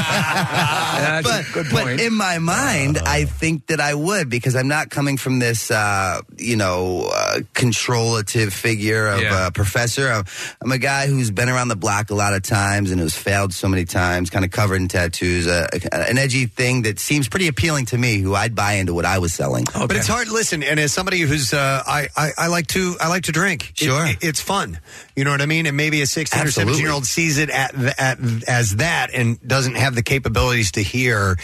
That's 0.05 1.27
but, 1.27 1.47
a 1.49 1.51
good 1.53 1.67
but 1.72 1.99
in 1.99 2.14
my 2.14 2.38
mind, 2.39 2.97
I 2.99 3.25
think 3.25 3.67
that 3.67 3.80
I 3.80 3.93
would 3.95 4.30
because 4.30 4.55
I'm 4.55 4.67
not 4.67 4.89
coming 4.89 5.17
from 5.17 5.39
this, 5.39 5.72
uh, 5.72 6.22
you 6.38 6.55
know, 6.57 7.09
uh, 7.14 7.39
controlative 7.53 8.51
figure 8.53 9.07
of 9.07 9.22
Yeah. 9.22 9.47
a 9.47 9.51
professor. 9.51 10.07
I'm, 10.11 10.25
I'm 10.61 10.72
a 10.72 10.77
guy 10.77 11.07
who's 11.07 11.31
been 11.31 11.49
around 11.49 11.69
the 11.69 11.75
block 11.75 12.09
a 12.11 12.15
lot 12.15 12.33
of 12.33 12.43
times 12.43 12.91
and 12.91 12.99
who's 12.99 13.15
failed 13.15 13.53
so 13.53 13.67
many 13.67 13.85
times, 13.85 14.30
kind 14.30 14.45
of 14.45 14.51
covered 14.51 14.75
in 14.81 14.88
tattoos. 14.88 15.47
Uh, 15.47 15.67
an 15.91 16.17
edgy 16.17 16.45
thing 16.45 16.83
that 16.83 16.99
seems 16.99 17.27
pretty 17.27 17.47
appealing 17.47 17.85
to 17.88 17.97
me, 17.97 18.19
who 18.19 18.35
I'd 18.35 18.53
buy 18.55 18.73
into 18.73 18.93
what 18.93 19.05
I 19.05 19.17
was 19.19 19.33
selling. 19.33 19.65
But 19.73 19.95
it's 19.95 20.07
hard. 20.07 20.27
To 20.27 20.33
listen, 20.33 20.64
and 20.64 20.80
as 20.80 20.91
somebody 20.93 21.19
who's, 21.22 21.53
uh, 21.53 21.83
I, 21.85 22.07
I, 22.15 22.31
I 22.38 22.47
like 22.47 22.67
to, 22.67 22.74
I 22.99 23.07
like 23.07 23.23
to 23.23 23.31
drink. 23.31 23.71
Sure. 23.75 24.05
it- 24.07 24.17
it's 24.21 24.39
fun. 24.41 24.79
You 25.15 25.23
know 25.23 25.31
what 25.31 25.41
I 25.41 25.45
mean? 25.45 25.65
And 25.65 25.77
maybe 25.77 26.01
a 26.01 26.07
sixteen 26.07 26.41
or 26.47 26.51
seventeen 26.51 26.81
year 26.81 26.91
old 26.91 27.05
sees 27.05 27.37
it 27.37 27.49
at, 27.49 27.73
at 27.99 28.17
as 28.47 28.75
that 28.77 29.11
and 29.13 29.39
doesn't 29.47 29.75
have 29.75 29.95
the 29.95 30.03
capabilities 30.03 30.71
to 30.73 30.81
hear, 30.83 31.37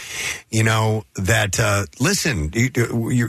you 0.50 0.62
know, 0.62 1.04
that. 1.14 1.58
Uh, 1.58 1.84
listen, 2.00 2.50
you, 2.54 2.70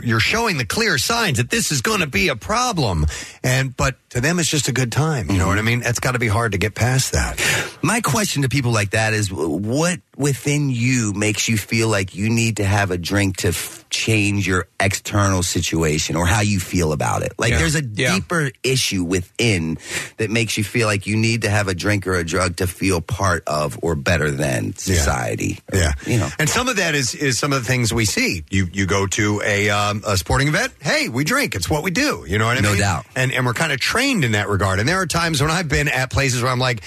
you're 0.02 0.20
showing 0.20 0.58
the 0.58 0.66
clear 0.66 0.98
signs 0.98 1.38
that 1.38 1.50
this 1.50 1.70
is 1.72 1.80
going 1.80 2.00
to 2.00 2.06
be 2.06 2.28
a 2.28 2.36
problem, 2.36 3.06
and 3.42 3.74
but 3.76 3.96
to 4.10 4.20
them 4.20 4.38
it's 4.38 4.48
just 4.50 4.68
a 4.68 4.72
good 4.72 4.92
time. 4.92 5.30
You 5.30 5.38
know 5.38 5.46
what 5.48 5.58
I 5.58 5.62
mean? 5.62 5.80
That's 5.80 6.00
got 6.00 6.12
to 6.12 6.18
be 6.18 6.28
hard 6.28 6.52
to 6.52 6.58
get 6.58 6.74
past 6.74 7.12
that. 7.12 7.40
My 7.82 8.00
question 8.00 8.42
to 8.42 8.48
people 8.48 8.72
like 8.72 8.90
that 8.90 9.14
is 9.14 9.32
what 9.32 10.00
within 10.16 10.70
you 10.70 11.12
makes 11.14 11.48
you 11.48 11.56
feel 11.56 11.88
like 11.88 12.14
you 12.14 12.28
need 12.30 12.58
to 12.58 12.64
have 12.64 12.90
a 12.90 12.98
drink 12.98 13.38
to 13.38 13.48
f- 13.48 13.84
change 13.90 14.46
your 14.46 14.66
external 14.78 15.42
situation 15.42 16.14
or 16.16 16.24
how 16.26 16.40
you 16.40 16.60
feel 16.60 16.92
about 16.92 17.22
it? 17.22 17.32
Like 17.38 17.50
there's 17.58 17.74
a 17.74 17.82
Yeah. 17.96 18.14
deeper 18.14 18.50
issue 18.62 19.04
within 19.04 19.78
that 20.18 20.30
makes 20.30 20.56
you 20.56 20.64
feel 20.64 20.86
like 20.86 21.06
you 21.06 21.16
need 21.16 21.42
to 21.42 21.50
have 21.50 21.68
a 21.68 21.74
drink 21.74 22.06
or 22.06 22.14
a 22.14 22.24
drug 22.24 22.56
to 22.56 22.66
feel 22.66 23.00
part 23.00 23.42
of 23.46 23.78
or 23.82 23.94
better 23.94 24.30
than 24.30 24.74
society. 24.76 25.60
Or, 25.72 25.78
Yeah, 25.78 25.92
You 26.06 26.18
know. 26.18 26.28
and 26.38 26.48
some 26.48 26.68
of 26.68 26.76
that 26.76 26.94
is 26.94 27.14
is 27.14 27.38
some 27.38 27.52
of 27.52 27.62
the 27.62 27.66
things 27.66 27.92
we 27.92 28.04
see. 28.04 28.44
You 28.50 28.68
you 28.72 28.86
go 28.86 29.06
to 29.08 29.40
a 29.44 29.70
um, 29.70 30.02
a 30.06 30.16
sporting 30.16 30.48
event. 30.48 30.72
Hey, 30.80 31.08
we 31.08 31.24
drink. 31.24 31.54
It's 31.54 31.68
what 31.70 31.82
we 31.82 31.90
do. 31.90 32.24
You 32.26 32.38
know 32.38 32.46
what 32.46 32.56
I 32.58 32.60
No 32.60 32.70
mean? 32.70 32.78
No 32.78 32.84
doubt. 32.84 33.06
And 33.16 33.32
and 33.32 33.46
we're 33.46 33.54
kind 33.54 33.72
of 33.72 33.80
trained 33.80 34.24
in 34.24 34.32
that 34.32 34.48
regard. 34.48 34.78
And 34.80 34.88
there 34.88 35.00
are 35.00 35.06
times 35.06 35.40
when 35.40 35.50
I've 35.50 35.68
been 35.68 35.88
at 35.88 36.10
places 36.10 36.42
where 36.42 36.50
I'm 36.52 36.58
like, 36.58 36.82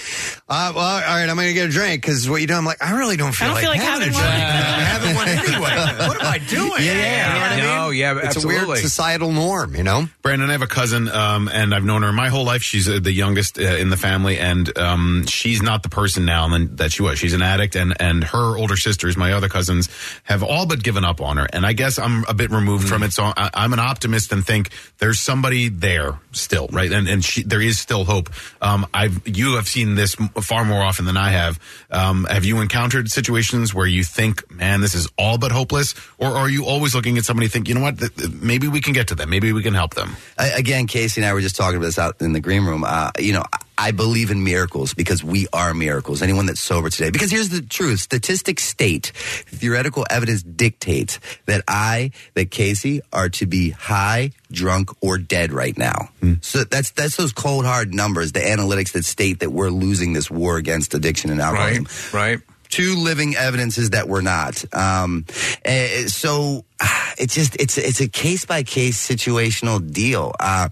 uh, 0.49 0.71
well, 0.75 0.83
all 0.85 0.99
right, 1.01 1.27
I'm 1.29 1.35
going 1.35 1.47
to 1.47 1.53
get 1.53 1.69
a 1.69 1.71
drink 1.71 2.01
because 2.01 2.29
what 2.29 2.41
you 2.41 2.47
do. 2.47 2.53
I'm 2.53 2.65
like, 2.65 2.81
I 2.83 2.97
really 2.97 3.17
don't 3.17 3.33
feel 3.33 3.47
don't 3.47 3.55
like 3.55 3.63
feel 3.63 3.71
like 3.71 3.79
having, 3.81 4.11
having 4.11 4.15
a 4.15 4.37
drink. 4.37 4.43
I'm 4.43 4.85
having 4.85 5.15
one 5.15 5.27
anyway. 5.27 6.07
what 6.07 6.21
am 6.21 6.27
I 6.33 6.37
doing? 6.39 6.71
Yeah, 6.87 7.27
You 7.27 7.33
know 7.33 7.39
what 7.41 7.51
I 7.51 7.55
mean? 7.55 7.65
no, 7.65 7.89
yeah, 7.89 8.15
it's 8.17 8.23
a 8.23 8.27
absolutely. 8.27 8.65
weird 8.67 8.79
societal 8.79 9.31
norm. 9.31 9.75
You 9.75 9.83
know. 9.83 10.07
Brandon, 10.21 10.49
I 10.49 10.53
have 10.53 10.61
a 10.61 10.67
cousin, 10.67 10.96
um, 11.09 11.49
and 11.51 11.73
I've 11.73 11.83
known 11.83 12.03
her 12.03 12.11
my 12.11 12.29
whole 12.29 12.45
life. 12.45 12.61
She's 12.63 12.87
uh, 12.87 12.99
the 13.01 13.11
youngest 13.11 13.59
uh, 13.59 13.63
in 13.63 13.89
the 13.89 13.97
family, 13.97 14.37
and 14.39 14.75
um, 14.77 15.25
she's 15.27 15.61
not 15.61 15.83
the 15.83 15.89
person 15.89 16.25
now 16.25 16.47
that 16.75 16.91
she 16.91 17.01
was. 17.01 17.19
She's 17.19 17.33
an 17.33 17.41
addict, 17.41 17.75
and 17.75 17.93
and 17.99 18.23
her 18.23 18.57
older 18.57 18.77
sisters, 18.77 19.17
my 19.17 19.33
other 19.33 19.49
cousins, 19.49 19.89
have 20.23 20.43
all 20.43 20.65
but 20.65 20.81
given 20.81 21.03
up 21.05 21.21
on 21.21 21.37
her. 21.37 21.47
And 21.51 21.65
I 21.65 21.73
guess 21.73 21.99
I'm 21.99 22.23
a 22.27 22.33
bit 22.33 22.49
removed 22.51 22.87
from 22.87 23.03
it, 23.03 23.13
so 23.13 23.23
I, 23.35 23.49
I'm 23.53 23.73
an 23.73 23.79
optimist 23.79 24.31
and 24.31 24.45
think 24.45 24.71
there's 24.99 25.19
somebody 25.19 25.69
there 25.69 26.19
still, 26.31 26.67
right? 26.71 26.91
And 26.91 27.07
and 27.07 27.23
she, 27.23 27.43
there 27.43 27.61
is 27.61 27.77
still 27.79 28.05
hope. 28.05 28.29
Um, 28.61 28.87
I've 28.93 29.27
you 29.27 29.55
have 29.55 29.67
seen 29.67 29.95
this 29.95 30.15
far 30.41 30.65
more 30.65 30.81
often 30.81 31.05
than 31.05 31.17
I 31.17 31.29
have. 31.29 31.59
Um, 31.91 32.25
have 32.29 32.45
you 32.45 32.61
encountered 32.61 33.09
situations 33.09 33.73
where 33.73 33.85
you 33.85 34.03
think, 34.03 34.49
man, 34.51 34.81
this 34.81 34.95
is 34.95 35.07
all 35.17 35.37
but 35.37 35.51
hopeless, 35.51 35.93
or 36.17 36.27
are 36.27 36.49
you 36.49 36.65
always 36.65 36.95
looking 36.95 37.17
at 37.17 37.25
somebody 37.25 37.47
think, 37.47 37.67
you 37.67 37.75
know 37.75 37.81
what, 37.81 37.99
th- 37.99 38.15
th- 38.15 38.31
maybe 38.31 38.67
we 38.67 38.81
can 38.81 38.93
get 38.93 39.07
to 39.09 39.15
them, 39.15 39.29
maybe 39.29 39.53
we 39.53 39.63
can 39.63 39.73
help 39.73 39.93
them? 39.93 40.15
I, 40.37 40.49
again, 40.49 40.86
Casey 40.87 41.21
and 41.21 41.29
I 41.29 41.33
were 41.33 41.41
just 41.41 41.55
talking 41.55 41.77
about 41.77 41.85
this 41.87 41.99
out 41.99 42.15
in 42.21 42.33
the 42.33 42.39
green 42.39 42.65
room. 42.65 42.83
Uh, 42.83 43.11
you 43.19 43.33
know, 43.33 43.43
I- 43.77 43.91
believe 43.91 44.31
in 44.31 44.43
miracles 44.43 44.93
because 44.93 45.23
we 45.23 45.47
are 45.53 45.73
miracles. 45.73 46.21
Anyone 46.21 46.45
that's 46.45 46.59
sober 46.59 46.89
today, 46.89 47.09
because 47.09 47.31
here's 47.31 47.49
the 47.49 47.61
truth: 47.61 47.99
statistics 47.99 48.63
state, 48.63 49.11
theoretical 49.47 50.05
evidence 50.09 50.43
dictates 50.43 51.19
that 51.45 51.63
I, 51.67 52.11
that 52.33 52.51
Casey, 52.51 53.01
are 53.13 53.29
to 53.29 53.45
be 53.45 53.71
high, 53.71 54.31
drunk, 54.51 54.89
or 55.01 55.17
dead 55.17 55.51
right 55.51 55.77
now. 55.77 56.09
So 56.41 56.63
that's 56.63 56.91
that's 56.91 57.15
those 57.15 57.31
cold 57.33 57.65
hard 57.65 57.93
numbers, 57.93 58.31
the 58.31 58.39
analytics 58.41 58.91
that 58.93 59.05
state 59.05 59.39
that 59.39 59.51
we're 59.51 59.69
losing 59.69 60.13
this 60.13 60.29
war 60.29 60.57
against 60.57 60.93
addiction 60.93 61.29
and 61.31 61.39
alcoholism 61.39 61.85
Right, 61.85 62.13
right. 62.13 62.39
Two 62.77 62.95
living 62.95 63.35
evidences 63.35 63.89
that 63.89 64.07
we're 64.07 64.21
not. 64.21 64.63
Um, 64.71 65.25
eh, 65.65 66.05
so 66.05 66.63
it's 67.17 67.33
just 67.33 67.55
it's 67.59 67.77
it's 67.77 68.01
a 68.01 68.07
case 68.07 68.45
by 68.45 68.61
case 68.61 68.97
situational 68.97 69.79
deal. 69.91 70.31
Uh, 70.39 70.69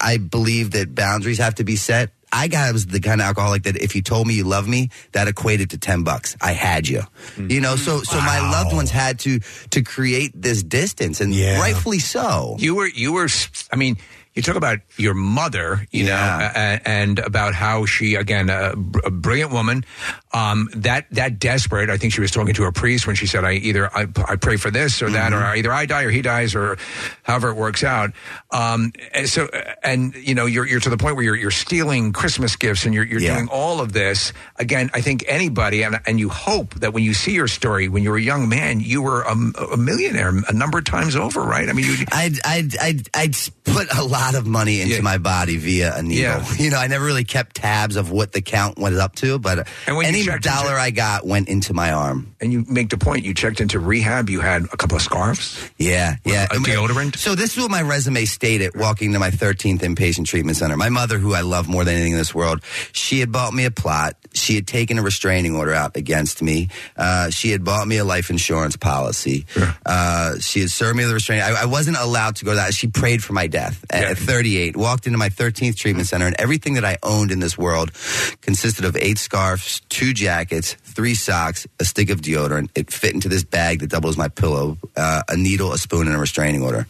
I 0.00 0.18
believe 0.18 0.70
that 0.72 0.94
boundaries 0.94 1.38
have 1.38 1.56
to 1.56 1.64
be 1.64 1.74
set. 1.74 2.10
I 2.34 2.48
got 2.48 2.72
was 2.72 2.86
the 2.86 3.00
kind 3.00 3.20
of 3.20 3.26
alcoholic 3.26 3.64
that 3.64 3.76
if 3.76 3.94
you 3.94 4.02
told 4.02 4.26
me 4.26 4.34
you 4.34 4.44
love 4.44 4.66
me, 4.66 4.88
that 5.12 5.26
equated 5.28 5.70
to 5.70 5.78
ten 5.78 6.04
bucks. 6.04 6.36
I 6.40 6.52
had 6.52 6.88
you, 6.88 7.02
you 7.36 7.60
know. 7.60 7.74
So 7.74 8.02
so 8.02 8.18
my 8.18 8.38
loved 8.52 8.72
ones 8.72 8.90
had 8.90 9.18
to 9.20 9.40
to 9.70 9.82
create 9.82 10.30
this 10.34 10.62
distance, 10.62 11.20
and 11.20 11.34
yeah. 11.34 11.58
rightfully 11.58 11.98
so. 11.98 12.56
You 12.58 12.76
were, 12.76 12.88
you 12.88 13.12
were. 13.12 13.28
I 13.70 13.76
mean, 13.76 13.98
you 14.34 14.42
talk 14.42 14.56
about 14.56 14.78
your 14.96 15.14
mother, 15.14 15.86
you 15.90 16.04
know, 16.06 16.14
a- 16.14 16.80
and 16.88 17.18
about 17.18 17.54
how 17.54 17.84
she, 17.84 18.14
again, 18.14 18.48
a, 18.50 18.72
a 19.04 19.10
brilliant 19.10 19.52
woman, 19.52 19.84
um, 20.32 20.68
that 20.74 21.06
that 21.10 21.38
desperate. 21.38 21.90
I 21.90 21.96
think 21.98 22.12
she 22.14 22.20
was 22.22 22.30
talking 22.30 22.54
to 22.54 22.64
a 22.64 22.72
priest 22.72 23.06
when 23.06 23.16
she 23.16 23.26
said, 23.26 23.44
"I 23.44 23.52
either 23.54 23.94
I, 23.94 24.06
I 24.26 24.36
pray 24.36 24.56
for 24.56 24.70
this 24.70 25.02
or 25.02 25.10
that, 25.10 25.32
or 25.32 25.42
either 25.54 25.72
I 25.72 25.84
die 25.86 26.02
or 26.04 26.10
he 26.10 26.22
dies, 26.22 26.54
or 26.54 26.78
however 27.22 27.50
it 27.50 27.56
works 27.56 27.84
out." 27.84 28.12
Um, 28.50 28.92
and 29.12 29.28
so, 29.28 29.48
and 29.82 30.14
you 30.14 30.34
know, 30.34 30.46
you're 30.46 30.66
you're 30.66 30.80
to 30.80 30.90
the 30.90 30.96
point 30.96 31.16
where 31.16 31.24
you're 31.24 31.36
you're 31.36 31.50
stealing 31.50 32.12
Christmas 32.12 32.56
gifts 32.56 32.86
and 32.86 32.94
you're 32.94 33.04
you're 33.04 33.20
Yeah. 33.20 33.34
doing 33.34 33.48
all 33.48 33.80
of 33.80 33.92
this. 33.92 34.32
Again, 34.56 34.90
I 34.94 35.00
think 35.02 35.24
anybody, 35.28 35.82
and 35.82 36.00
and 36.06 36.18
you 36.18 36.28
hope 36.30 36.74
that 36.76 36.92
when 36.94 37.04
you 37.04 37.12
see 37.12 37.32
your 37.32 37.48
story 37.48 37.88
when 37.88 38.02
you 38.02 38.10
were 38.10 38.16
a 38.16 38.22
young 38.22 38.48
man, 38.48 38.80
you 38.80 39.02
were 39.02 39.22
a, 39.22 39.32
a 39.72 39.76
millionaire 39.76 40.32
a 40.48 40.52
number 40.54 40.78
of 40.78 40.84
times 40.84 41.16
over, 41.16 41.42
right? 41.42 41.68
I 41.68 41.72
mean, 41.72 41.84
you. 41.84 41.96
I'd, 42.12 42.34
I'd, 42.44 42.76
I'd, 42.78 43.08
I'd 43.14 43.34
put 43.64 43.92
a 43.94 44.02
lot 44.04 44.21
of 44.34 44.46
money 44.46 44.80
into 44.80 45.02
my 45.02 45.18
body 45.18 45.56
via 45.56 45.94
a 45.96 46.02
needle. 46.02 46.22
Yeah. 46.22 46.44
You 46.62 46.70
know, 46.70 46.78
I 46.78 46.86
never 46.86 47.04
really 47.04 47.24
kept 47.24 47.56
tabs 47.56 47.96
of 47.96 48.10
what 48.10 48.32
the 48.32 48.40
count 48.40 48.78
went 48.78 48.94
up 48.96 49.14
to, 49.16 49.38
but 49.38 49.66
And 49.86 49.96
any 50.04 50.24
dollar 50.24 50.70
into- 50.70 50.80
I 50.80 50.90
got 50.90 51.26
went 51.26 51.48
into 51.48 51.74
my 51.74 51.92
arm. 51.92 52.34
And 52.40 52.52
you 52.52 52.64
make 52.68 52.90
the 52.90 52.98
point. 52.98 53.24
You 53.24 53.34
checked 53.34 53.60
into 53.60 53.78
rehab. 53.80 54.30
You 54.30 54.40
had 54.40 54.64
a 54.72 54.76
couple 54.76 54.96
of 54.96 55.02
scarves. 55.02 55.58
Yeah, 55.76 56.16
yeah. 56.24 56.44
A 56.50 56.56
deodorant. 56.56 57.16
So 57.16 57.34
this 57.34 57.56
is 57.56 57.62
what 57.62 57.70
my 57.70 57.82
resume 57.82 58.24
stated 58.24 58.72
walking 58.76 59.12
to 59.12 59.18
my 59.18 59.30
13th 59.30 59.80
inpatient 59.80 60.26
treatment 60.26 60.56
center. 60.56 60.76
My 60.76 60.88
mother, 60.88 61.18
who 61.18 61.34
I 61.34 61.40
love 61.42 61.68
more 61.68 61.84
than 61.84 61.94
anything 61.94 62.12
in 62.12 62.18
this 62.18 62.34
world, 62.34 62.62
she 62.92 63.20
had 63.20 63.30
bought 63.32 63.52
me 63.54 63.64
a 63.64 63.70
plot. 63.70 64.16
She 64.34 64.54
had 64.54 64.66
taken 64.66 64.98
a 64.98 65.02
restraining 65.02 65.54
order 65.56 65.74
out 65.74 65.96
against 65.96 66.42
me. 66.42 66.68
Uh, 66.96 67.30
she 67.30 67.50
had 67.50 67.64
bought 67.64 67.86
me 67.86 67.98
a 67.98 68.04
life 68.04 68.30
insurance 68.30 68.76
policy. 68.76 69.46
Uh, 69.84 70.38
she 70.38 70.60
had 70.60 70.70
served 70.70 70.96
me 70.96 71.04
the 71.04 71.14
restraining. 71.14 71.44
I, 71.44 71.62
I 71.62 71.66
wasn't 71.66 71.96
allowed 71.98 72.36
to 72.36 72.44
go 72.44 72.52
to 72.52 72.56
that. 72.56 72.74
She 72.74 72.86
prayed 72.88 73.22
for 73.22 73.32
my 73.34 73.46
death 73.46 73.84
at, 73.90 74.11
at 74.12 74.18
38. 74.18 74.76
Walked 74.76 75.06
into 75.06 75.18
my 75.18 75.28
13th 75.28 75.76
treatment 75.76 76.06
center, 76.06 76.26
and 76.26 76.36
everything 76.38 76.74
that 76.74 76.84
I 76.84 76.98
owned 77.02 77.30
in 77.30 77.40
this 77.40 77.58
world 77.58 77.92
consisted 78.40 78.84
of 78.84 78.96
eight 78.96 79.18
scarves, 79.18 79.80
two 79.88 80.12
jackets, 80.12 80.74
three 80.74 81.14
socks, 81.14 81.66
a 81.80 81.84
stick 81.84 82.10
of 82.10 82.20
deodorant. 82.20 82.70
It 82.74 82.92
fit 82.92 83.14
into 83.14 83.28
this 83.28 83.42
bag 83.42 83.80
that 83.80 83.90
doubles 83.90 84.16
my 84.16 84.28
pillow, 84.28 84.78
uh, 84.96 85.22
a 85.28 85.36
needle, 85.36 85.72
a 85.72 85.78
spoon, 85.78 86.06
and 86.06 86.14
a 86.14 86.20
restraining 86.20 86.62
order. 86.62 86.86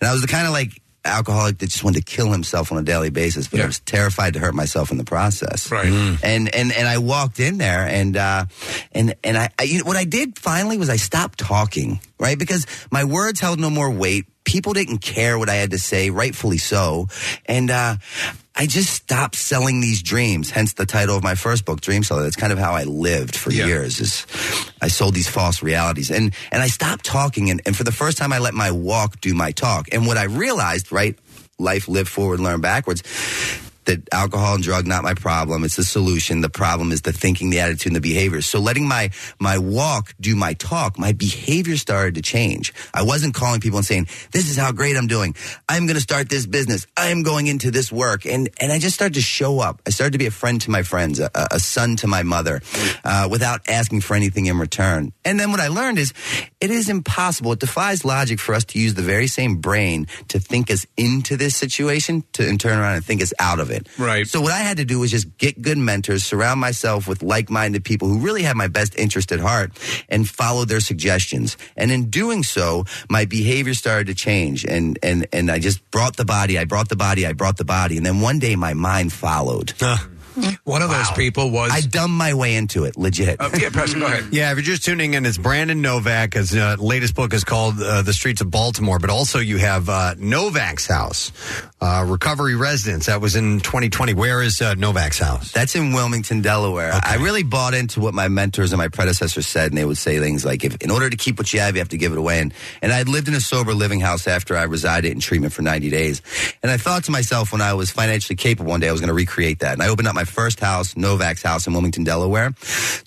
And 0.00 0.08
I 0.08 0.12
was 0.12 0.20
the 0.20 0.28
kind 0.28 0.46
of 0.46 0.52
like 0.52 0.82
alcoholic 1.04 1.58
that 1.58 1.66
just 1.66 1.84
wanted 1.84 2.04
to 2.04 2.04
kill 2.04 2.30
himself 2.32 2.72
on 2.72 2.78
a 2.78 2.82
daily 2.82 3.10
basis, 3.10 3.48
but 3.48 3.60
I 3.60 3.66
was 3.66 3.80
terrified 3.80 4.34
to 4.34 4.38
hurt 4.38 4.54
myself 4.54 4.90
in 4.90 4.96
the 4.96 5.04
process. 5.04 5.70
Right. 5.70 5.86
Mm. 5.86 6.18
And 6.22 6.54
and 6.54 6.72
and 6.72 6.88
I 6.88 6.98
walked 6.98 7.40
in 7.40 7.58
there, 7.58 7.86
and 7.86 8.16
uh, 8.16 8.46
and 8.92 9.14
and 9.22 9.36
I, 9.36 9.50
I 9.58 9.64
you 9.64 9.78
know, 9.78 9.84
what 9.84 9.96
I 9.96 10.04
did 10.04 10.38
finally 10.38 10.78
was 10.78 10.88
I 10.88 10.96
stopped 10.96 11.38
talking, 11.38 12.00
right? 12.18 12.38
Because 12.38 12.66
my 12.90 13.04
words 13.04 13.40
held 13.40 13.60
no 13.60 13.70
more 13.70 13.90
weight. 13.90 14.26
People 14.44 14.72
didn't 14.72 14.98
care 14.98 15.38
what 15.38 15.48
I 15.48 15.54
had 15.54 15.70
to 15.72 15.78
say, 15.78 16.10
rightfully 16.10 16.58
so, 16.58 17.08
and. 17.46 17.70
uh 17.70 17.96
I 18.56 18.66
just 18.66 18.92
stopped 18.92 19.34
selling 19.34 19.80
these 19.80 20.00
dreams. 20.00 20.50
Hence 20.50 20.74
the 20.74 20.86
title 20.86 21.16
of 21.16 21.24
my 21.24 21.34
first 21.34 21.64
book, 21.64 21.80
Dream 21.80 22.04
Seller. 22.04 22.22
That's 22.22 22.36
kind 22.36 22.52
of 22.52 22.58
how 22.60 22.72
I 22.74 22.84
lived 22.84 23.34
for 23.34 23.50
years. 23.66 23.98
Is 23.98 24.26
I 24.80 24.86
sold 24.86 25.14
these 25.14 25.28
false 25.28 25.60
realities, 25.60 26.08
and 26.08 26.32
and 26.52 26.62
I 26.62 26.68
stopped 26.68 27.04
talking. 27.04 27.50
And, 27.50 27.60
and 27.66 27.76
for 27.76 27.82
the 27.82 27.90
first 27.90 28.16
time, 28.16 28.32
I 28.32 28.38
let 28.38 28.54
my 28.54 28.70
walk 28.70 29.20
do 29.20 29.34
my 29.34 29.50
talk. 29.50 29.88
And 29.90 30.06
what 30.06 30.16
I 30.16 30.24
realized, 30.24 30.92
right, 30.92 31.18
life 31.58 31.88
live 31.88 32.08
forward, 32.08 32.38
learn 32.38 32.60
backwards. 32.60 33.02
That 33.86 34.08
alcohol 34.12 34.54
and 34.54 34.64
drug 34.64 34.86
not 34.86 35.02
my 35.02 35.14
problem. 35.14 35.64
It's 35.64 35.76
the 35.76 35.84
solution. 35.84 36.40
The 36.40 36.50
problem 36.50 36.92
is 36.92 37.02
the 37.02 37.12
thinking, 37.12 37.50
the 37.50 37.60
attitude, 37.60 37.88
and 37.88 37.96
the 37.96 38.00
behavior. 38.00 38.42
So 38.42 38.60
letting 38.60 38.86
my 38.88 39.10
my 39.38 39.58
walk 39.58 40.14
do 40.20 40.36
my 40.36 40.54
talk, 40.54 40.98
my 40.98 41.12
behavior 41.12 41.76
started 41.76 42.14
to 42.16 42.22
change. 42.22 42.72
I 42.92 43.02
wasn't 43.02 43.34
calling 43.34 43.60
people 43.60 43.78
and 43.78 43.86
saying, 43.86 44.08
"This 44.32 44.50
is 44.50 44.56
how 44.56 44.72
great 44.72 44.96
I'm 44.96 45.06
doing. 45.06 45.34
I'm 45.68 45.86
going 45.86 45.96
to 45.96 46.00
start 46.00 46.28
this 46.28 46.46
business. 46.46 46.86
I'm 46.96 47.22
going 47.22 47.46
into 47.46 47.70
this 47.70 47.90
work," 47.92 48.26
and 48.26 48.48
and 48.60 48.72
I 48.72 48.78
just 48.78 48.94
started 48.94 49.14
to 49.14 49.22
show 49.22 49.60
up. 49.60 49.82
I 49.86 49.90
started 49.90 50.12
to 50.12 50.18
be 50.18 50.26
a 50.26 50.30
friend 50.30 50.60
to 50.62 50.70
my 50.70 50.82
friends, 50.82 51.20
a, 51.20 51.30
a 51.34 51.60
son 51.60 51.96
to 51.96 52.06
my 52.06 52.22
mother, 52.22 52.60
uh, 53.04 53.28
without 53.30 53.60
asking 53.68 54.00
for 54.02 54.14
anything 54.14 54.46
in 54.46 54.58
return. 54.58 55.12
And 55.24 55.38
then 55.38 55.50
what 55.50 55.60
I 55.60 55.68
learned 55.68 55.98
is, 55.98 56.12
it 56.60 56.70
is 56.70 56.88
impossible. 56.88 57.52
It 57.52 57.60
defies 57.60 58.04
logic 58.04 58.40
for 58.40 58.54
us 58.54 58.64
to 58.66 58.78
use 58.78 58.94
the 58.94 59.02
very 59.02 59.26
same 59.26 59.56
brain 59.56 60.06
to 60.28 60.38
think 60.38 60.70
us 60.70 60.86
into 60.96 61.36
this 61.36 61.56
situation 61.56 62.24
to 62.34 62.46
and 62.48 62.60
turn 62.60 62.78
around 62.78 62.96
and 62.96 63.04
think 63.04 63.22
us 63.22 63.32
out 63.38 63.58
of 63.60 63.70
it. 63.70 63.73
Right. 63.98 64.26
So 64.26 64.40
what 64.40 64.52
I 64.52 64.58
had 64.58 64.76
to 64.78 64.84
do 64.84 65.00
was 65.00 65.10
just 65.10 65.26
get 65.38 65.60
good 65.60 65.78
mentors, 65.78 66.24
surround 66.24 66.60
myself 66.60 67.06
with 67.08 67.22
like-minded 67.22 67.84
people 67.84 68.08
who 68.08 68.18
really 68.18 68.42
have 68.42 68.56
my 68.56 68.68
best 68.68 68.94
interest 68.98 69.32
at 69.32 69.40
heart, 69.40 69.72
and 70.08 70.28
follow 70.28 70.64
their 70.64 70.80
suggestions. 70.80 71.56
And 71.76 71.90
in 71.90 72.10
doing 72.10 72.42
so, 72.42 72.84
my 73.08 73.24
behavior 73.24 73.74
started 73.74 74.06
to 74.06 74.14
change, 74.14 74.64
and 74.64 74.98
and 75.02 75.26
and 75.32 75.50
I 75.50 75.58
just 75.58 75.78
brought 75.90 76.16
the 76.16 76.24
body. 76.24 76.58
I 76.58 76.64
brought 76.64 76.88
the 76.88 76.96
body. 76.96 77.26
I 77.26 77.32
brought 77.32 77.56
the 77.56 77.64
body, 77.64 77.96
and 77.96 78.06
then 78.06 78.20
one 78.20 78.38
day 78.38 78.56
my 78.56 78.74
mind 78.74 79.12
followed. 79.12 79.72
One 80.64 80.82
of 80.82 80.90
those 80.90 81.10
people 81.12 81.50
was 81.50 81.70
I 81.72 81.80
dumbed 81.80 82.14
my 82.14 82.34
way 82.34 82.56
into 82.56 82.84
it, 82.84 82.96
legit. 82.96 83.40
Uh, 83.40 83.50
yeah, 83.58 83.70
Preston, 83.70 84.00
go 84.00 84.06
ahead. 84.06 84.32
Yeah, 84.32 84.50
if 84.50 84.56
you're 84.56 84.64
just 84.64 84.84
tuning 84.84 85.14
in, 85.14 85.24
it's 85.26 85.38
Brandon 85.38 85.80
Novak. 85.80 86.34
His 86.34 86.54
uh, 86.54 86.76
latest 86.78 87.14
book 87.14 87.32
is 87.32 87.44
called 87.44 87.80
uh, 87.80 88.02
The 88.02 88.12
Streets 88.12 88.40
of 88.40 88.50
Baltimore, 88.50 88.98
but 88.98 89.10
also 89.10 89.38
you 89.38 89.58
have 89.58 89.88
uh, 89.88 90.14
Novak's 90.18 90.86
house, 90.86 91.30
uh, 91.80 92.04
Recovery 92.06 92.56
Residence. 92.56 93.06
That 93.06 93.20
was 93.20 93.36
in 93.36 93.60
2020. 93.60 94.14
Where 94.14 94.42
is 94.42 94.60
uh, 94.60 94.74
Novak's 94.74 95.18
house? 95.18 95.52
That's 95.52 95.74
in 95.76 95.92
Wilmington, 95.92 96.42
Delaware. 96.42 96.92
I 96.92 97.16
really 97.16 97.42
bought 97.42 97.74
into 97.74 98.00
what 98.00 98.14
my 98.14 98.28
mentors 98.28 98.72
and 98.72 98.78
my 98.78 98.88
predecessors 98.88 99.46
said, 99.46 99.70
and 99.70 99.78
they 99.78 99.84
would 99.84 99.98
say 99.98 100.18
things 100.18 100.44
like, 100.44 100.64
"If 100.64 100.76
in 100.82 100.90
order 100.90 101.08
to 101.08 101.16
keep 101.16 101.38
what 101.38 101.52
you 101.52 101.60
have, 101.60 101.74
you 101.76 101.80
have 101.80 101.90
to 101.90 101.98
give 101.98 102.12
it 102.12 102.18
away." 102.18 102.40
And 102.40 102.52
and 102.82 102.92
I'd 102.92 103.08
lived 103.08 103.28
in 103.28 103.34
a 103.34 103.40
sober 103.40 103.74
living 103.74 104.00
house 104.00 104.26
after 104.26 104.56
I 104.56 104.64
resided 104.64 105.12
in 105.12 105.20
treatment 105.20 105.52
for 105.52 105.62
90 105.62 105.90
days, 105.90 106.22
and 106.62 106.72
I 106.72 106.76
thought 106.76 107.04
to 107.04 107.10
myself 107.10 107.52
when 107.52 107.60
I 107.60 107.74
was 107.74 107.90
financially 107.90 108.36
capable 108.36 108.70
one 108.70 108.80
day, 108.80 108.88
I 108.88 108.92
was 108.92 109.00
going 109.00 109.08
to 109.08 109.14
recreate 109.14 109.60
that, 109.60 109.74
and 109.74 109.82
I 109.82 109.88
opened 109.88 110.08
up 110.08 110.14
my 110.14 110.23
first 110.28 110.60
house, 110.60 110.96
Novak's 110.96 111.42
house 111.42 111.66
in 111.66 111.72
Wilmington, 111.72 112.04
Delaware, 112.04 112.54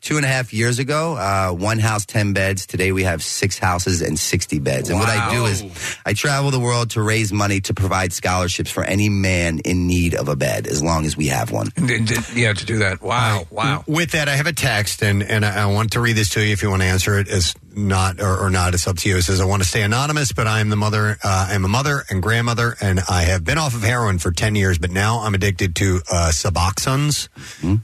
two 0.01 0.17
and 0.17 0.25
a 0.25 0.27
half 0.27 0.53
years 0.53 0.79
ago. 0.79 1.15
Uh, 1.15 1.51
one 1.51 1.79
house, 1.79 2.05
10 2.05 2.33
beds. 2.33 2.65
Today 2.65 2.91
we 2.91 3.03
have 3.03 3.23
six 3.23 3.57
houses 3.57 4.01
and 4.01 4.17
60 4.17 4.59
beds. 4.59 4.89
And 4.89 4.99
what 4.99 5.09
I 5.09 5.31
do 5.31 5.45
is 5.45 5.97
I 6.05 6.13
travel 6.13 6.51
the 6.51 6.59
world 6.59 6.91
to 6.91 7.01
raise 7.01 7.31
money 7.33 7.61
to 7.61 7.73
provide 7.73 8.13
scholarships 8.13 8.71
for 8.71 8.83
any 8.83 9.09
man 9.09 9.59
in 9.59 9.87
need 9.87 10.15
of 10.15 10.27
a 10.29 10.35
bed, 10.35 10.67
as 10.67 10.83
long 10.83 11.05
as 11.05 11.17
we 11.17 11.27
have 11.27 11.51
one. 11.51 11.71
Yeah, 11.77 12.53
to 12.53 12.65
do 12.65 12.79
that. 12.79 13.01
Wow, 13.01 13.47
wow. 13.49 13.83
With 13.87 14.11
that, 14.11 14.29
I 14.29 14.35
have 14.35 14.47
a 14.47 14.53
text, 14.53 15.01
and, 15.01 15.23
and 15.23 15.45
I, 15.45 15.63
I 15.63 15.65
want 15.67 15.93
to 15.93 16.01
read 16.01 16.13
this 16.13 16.29
to 16.29 16.41
you 16.41 16.53
if 16.53 16.61
you 16.61 16.69
want 16.69 16.81
to 16.81 16.87
answer 16.87 17.17
it 17.19 17.27
as 17.27 17.53
not 17.77 18.19
or, 18.19 18.37
or 18.37 18.49
not. 18.49 18.73
It's 18.73 18.87
up 18.87 18.97
to 18.97 19.09
you. 19.09 19.17
It 19.17 19.21
says, 19.21 19.39
I 19.39 19.45
want 19.45 19.61
to 19.61 19.67
stay 19.67 19.83
anonymous, 19.83 20.31
but 20.31 20.47
I 20.47 20.59
am 20.59 20.69
the 20.69 20.75
mother. 20.75 21.17
Uh, 21.23 21.47
I'm 21.51 21.63
a 21.63 21.67
mother 21.67 22.03
and 22.09 22.21
grandmother, 22.21 22.75
and 22.81 22.99
I 23.09 23.21
have 23.23 23.45
been 23.45 23.57
off 23.57 23.75
of 23.75 23.83
heroin 23.83 24.17
for 24.19 24.31
10 24.31 24.55
years, 24.55 24.77
but 24.77 24.91
now 24.91 25.19
I'm 25.19 25.33
addicted 25.35 25.75
to 25.77 26.01
uh, 26.11 26.29
Suboxones, 26.31 27.29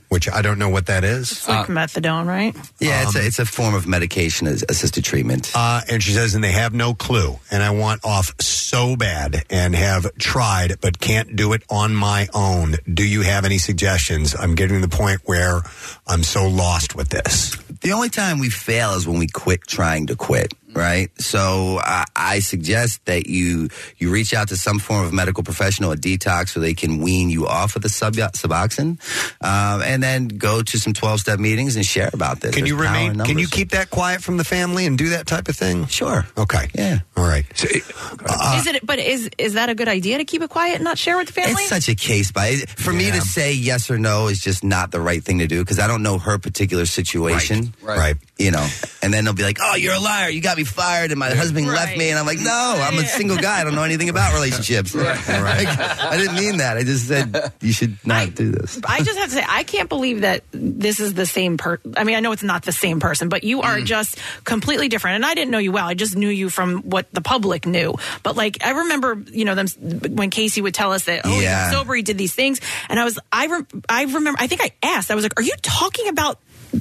which 0.10 0.30
I 0.30 0.42
don't 0.42 0.60
know 0.60 0.70
what 0.70 0.88
that 0.88 1.04
is. 1.04 1.32
It's 1.32 1.48
like 1.48 1.68
methadone, 1.68 2.26
right? 2.26 2.56
Yeah, 2.80 3.04
it's, 3.04 3.16
a, 3.16 3.26
it's 3.26 3.40
a 3.40 3.46
form 3.46 3.76
of 3.76 3.88
medication 3.88 4.48
assisted 4.48 5.04
treatment. 5.04 5.52
Uh, 5.56 5.82
and 5.90 6.02
she 6.02 6.12
says, 6.12 6.36
and 6.36 6.44
they 6.44 6.52
have 6.52 6.74
no 6.74 6.94
clue. 6.94 7.40
And 7.52 7.62
I 7.62 7.70
want 7.72 8.04
off 8.04 8.32
so 8.42 8.96
bad 8.96 9.44
and 9.50 9.76
have 9.76 10.14
tried, 10.18 10.80
but 10.82 11.00
can't 11.00 11.36
do 11.36 11.54
it 11.54 11.64
on 11.70 11.94
my 11.96 12.28
own. 12.34 12.76
Do 12.92 13.08
you 13.08 13.22
have 13.22 13.46
any 13.46 13.58
suggestions? 13.58 14.36
I'm 14.36 14.56
getting 14.56 14.82
to 14.82 14.88
the 14.88 14.96
point 14.96 15.22
where 15.26 15.62
I'm 16.08 16.24
so 16.24 16.48
lost 16.48 16.96
with 16.96 17.10
this. 17.10 17.58
The 17.84 17.92
only 17.92 18.08
time 18.08 18.40
we 18.40 18.50
fail 18.50 18.94
is 18.94 19.06
when 19.06 19.20
we 19.20 19.28
quit 19.28 19.68
trying 19.68 20.08
to 20.08 20.16
quit, 20.16 20.53
right? 20.76 21.10
So 21.22 21.80
I, 21.82 22.06
I 22.16 22.40
suggest 22.40 23.06
that 23.06 23.27
you 23.27 23.69
you 23.98 24.11
reach 24.11 24.34
out 24.34 24.50
to 24.50 24.58
some 24.58 24.80
form 24.80 25.06
of 25.06 25.14
medical 25.14 25.43
professional, 25.43 25.92
a 25.92 25.95
detox, 25.95 26.50
so 26.50 26.60
they 26.60 26.74
can 26.74 27.00
wean 27.00 27.30
you 27.30 27.48
off 27.48 27.76
of 27.76 27.82
the 27.82 27.90
sub, 27.90 28.14
Suboxone, 28.14 28.98
um, 29.42 29.82
and 29.82 30.02
then 30.02 30.27
go 30.27 30.61
to 30.61 30.80
some 30.80 30.93
twelve 30.93 31.19
step 31.19 31.40
meetings 31.40 31.76
and 31.76 31.85
share 31.85 32.10
about 32.14 32.42
this. 32.42 32.56
Can 32.56 32.66
you 32.66 32.76
There's 32.76 32.88
power 32.88 32.98
in 32.98 33.10
remain? 33.11 33.26
Can 33.26 33.40
you 33.40 33.48
keep 33.48 33.72
that 33.72 33.90
quiet 33.90 34.22
from 34.22 34.38
the 34.38 34.43
family 34.43 34.85
and 34.85 34.98
do 34.98 35.10
that 35.10 35.27
type 35.27 35.48
of 35.48 35.56
thing? 35.56 35.88
Sure. 35.88 36.26
Okay. 36.38 36.69
Yeah. 36.74 37.00
All 37.16 37.26
right. 37.26 37.45
is 37.64 38.68
it? 38.68 38.85
But 38.85 39.00
is 39.00 39.30
is 39.38 39.53
that 39.53 39.69
a 39.69 39.76
good 39.76 39.88
idea 39.88 40.18
to 40.18 40.26
keep 40.26 40.42
it 40.42 40.50
quiet 40.50 40.76
and 40.76 40.84
not 40.84 40.98
share 40.98 41.18
with 41.18 41.27
the 41.27 41.34
family? 41.34 41.64
It's 41.64 41.69
such 41.69 41.90
a 41.90 41.95
case 41.95 42.32
by 42.32 42.56
for 42.77 42.93
me 42.93 43.11
to 43.11 43.22
say 43.22 43.53
yes 43.53 43.90
or 43.90 43.98
no 43.98 44.27
is 44.27 44.42
just 44.42 44.64
not 44.64 44.92
the 44.92 45.00
right 45.00 45.24
thing 45.24 45.40
to 45.40 45.48
do 45.48 45.60
because 45.60 45.80
I 45.80 45.88
don't 45.88 46.03
know 46.03 46.18
her 46.18 46.38
particular 46.38 46.85
situation. 46.85 47.74
Right. 47.82 47.98
Right. 47.98 48.16
You 48.38 48.52
know, 48.52 48.68
and 49.02 49.14
then 49.14 49.26
they'll 49.26 49.34
be 49.34 49.43
like, 49.43 49.60
"Oh, 49.61 49.76
you're 49.76 49.93
a 49.93 50.00
liar! 50.00 50.30
You 50.30 50.42
got 50.42 50.58
me 50.58 50.62
fired, 50.66 51.11
and 51.11 51.19
my 51.19 51.30
husband 51.33 51.67
left 51.67 51.98
me." 51.98 52.09
And 52.09 52.19
I'm 52.19 52.25
like, 52.25 52.40
"No, 52.40 52.51
I'm 52.82 52.98
a 53.00 53.06
single 53.06 53.38
guy. 53.38 53.61
I 53.61 53.64
don't 53.64 53.75
know 53.75 53.83
anything 53.83 54.09
about 54.09 54.33
relationships. 54.33 54.95
Like, 55.43 55.67
I 55.67 56.17
didn't 56.17 56.35
mean 56.35 56.58
that. 56.58 56.77
I 56.77 56.83
just 56.83 57.08
said 57.08 57.51
you 57.61 57.74
should 57.74 57.98
not 58.06 58.33
do 58.35 58.51
this." 58.51 58.80
I 58.85 59.01
just 59.01 59.17
have 59.19 59.30
to 59.30 59.35
say, 59.35 59.45
I 59.48 59.64
can't 59.64 59.90
believe 59.90 60.22
that 60.22 60.43
this 60.51 61.00
is 61.00 61.14
the 61.14 61.25
same 61.25 61.58
person. 61.58 61.93
I 61.98 62.03
mean, 62.03 62.16
I 62.16 62.19
know 62.19 62.32
it's 62.32 62.43
not 62.43 62.64
the 62.64 62.72
same 62.72 63.00
person, 63.00 63.30
but 63.30 63.43
you 63.43 63.59
Mm. 63.61 63.64
are 63.66 63.82
just 63.82 64.17
completely 64.43 64.88
different. 64.90 65.16
And 65.16 65.25
I 65.25 65.33
didn't 65.35 65.51
know 65.51 65.58
you 65.59 65.72
well. 65.72 65.85
I 65.88 65.93
just 65.93 66.16
knew 66.16 66.30
you 66.30 66.50
from 66.50 66.82
what 66.83 67.11
the 67.14 67.22
public 67.22 67.66
knew. 67.66 67.95
But 68.24 68.35
like, 68.35 68.64
I 68.66 68.72
remember, 68.72 69.22
you 69.32 69.45
know, 69.45 69.56
them 69.56 69.67
when 70.16 70.30
Casey 70.30 70.61
would 70.61 70.74
tell 70.74 70.92
us 70.93 71.06
that, 71.06 71.22
oh, 71.25 71.30
he 71.30 71.43
Yeah. 71.43 71.72
got 71.72 71.77
sober, 71.80 71.93
he 71.95 72.01
did 72.01 72.17
these 72.17 72.33
things. 72.33 72.59
And 72.90 73.00
I 73.00 73.03
was, 73.03 73.19
I, 73.32 73.45
re- 73.48 73.66
I 73.90 74.03
remember, 74.03 74.40
I 74.40 74.48
think 74.48 74.61
I 74.64 74.72
asked, 74.82 75.11
I 75.11 75.16
was 75.16 75.24
like, 75.24 75.40
are 75.40 75.43
you 75.43 75.53
talking 75.61 76.08
about 76.08 76.40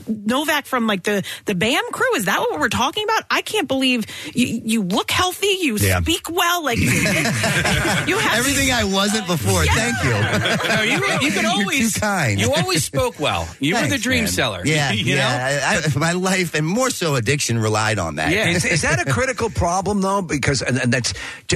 Novak 0.08 0.66
from 0.66 0.86
like 0.86 1.02
the 1.02 1.22
the 1.44 1.54
BAM 1.54 1.82
crew? 1.92 2.14
Is 2.16 2.24
that 2.26 2.40
what 2.40 2.58
we're 2.58 2.68
talking 2.68 3.04
about? 3.04 3.24
I 3.30 3.42
can't 3.42 3.68
believe 3.68 4.04
you, 4.34 4.60
you 4.64 4.82
look 4.82 5.10
healthy, 5.10 5.58
you 5.60 5.76
Yeah. 5.76 6.00
speak 6.00 6.30
well, 6.30 6.64
like 6.64 6.78
you 8.06 8.18
have 8.18 8.38
Everything 8.38 8.72
I 8.72 8.84
wasn't 8.84 9.26
before. 9.26 9.64
Thank 9.64 10.02
you. 10.04 10.10
No, 10.68 10.82
you, 10.82 10.92
you 11.26 11.32
could 11.32 11.42
You're 11.42 11.50
always 11.50 11.92
too 11.94 12.00
kind. 12.00 12.40
You 12.40 12.52
always 12.52 12.84
spoke 12.84 13.18
well. 13.20 13.48
You 13.60 13.74
were 13.76 13.86
the 13.86 13.98
dream 13.98 14.24
man. 14.24 14.32
seller. 14.32 14.62
Yeah, 14.64 14.92
you 14.92 15.14
yeah. 15.14 15.16
know. 15.16 15.66
I, 15.66 15.82
I, 15.84 15.98
my 15.98 16.12
life 16.12 16.54
and 16.54 16.66
more 16.66 16.90
so 16.90 17.14
addiction 17.14 17.58
relied 17.58 17.98
on 17.98 18.16
that. 18.16 18.32
Is, 18.32 18.64
is 18.64 18.82
that 18.82 19.06
a 19.06 19.10
critical 19.12 19.50
problem 19.50 20.00
though? 20.00 20.22
Because 20.22 20.62
and, 20.62 20.78
and 20.78 20.92
that's 20.92 21.12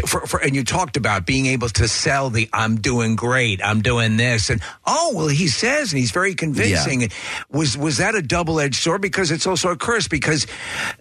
for, 0.07 0.27
for 0.27 0.41
and 0.41 0.55
you 0.55 0.65
talked 0.65 0.97
about 0.97 1.27
being 1.27 1.47
able 1.47 1.69
to 1.71 1.89
sell 1.89 2.31
the 2.31 2.49
"I'm 2.53 2.77
doing 2.77 3.17
great, 3.17 3.61
I'm 3.65 3.81
doing 3.83 4.17
this," 4.17 4.51
and 4.51 4.61
oh 4.87 5.13
well, 5.15 5.29
he 5.29 5.49
says 5.49 5.93
and 5.93 5.99
he's 5.99 6.11
very 6.13 6.35
convincing. 6.35 7.11
Was 7.51 7.77
was 7.77 7.97
that 7.99 8.15
a 8.15 8.23
double 8.27 8.61
edged 8.61 8.77
sword? 8.77 9.01
Because 9.03 9.31
it's 9.31 9.47
also 9.47 9.71
a 9.71 9.77
curse. 9.77 10.09
Because 10.09 10.47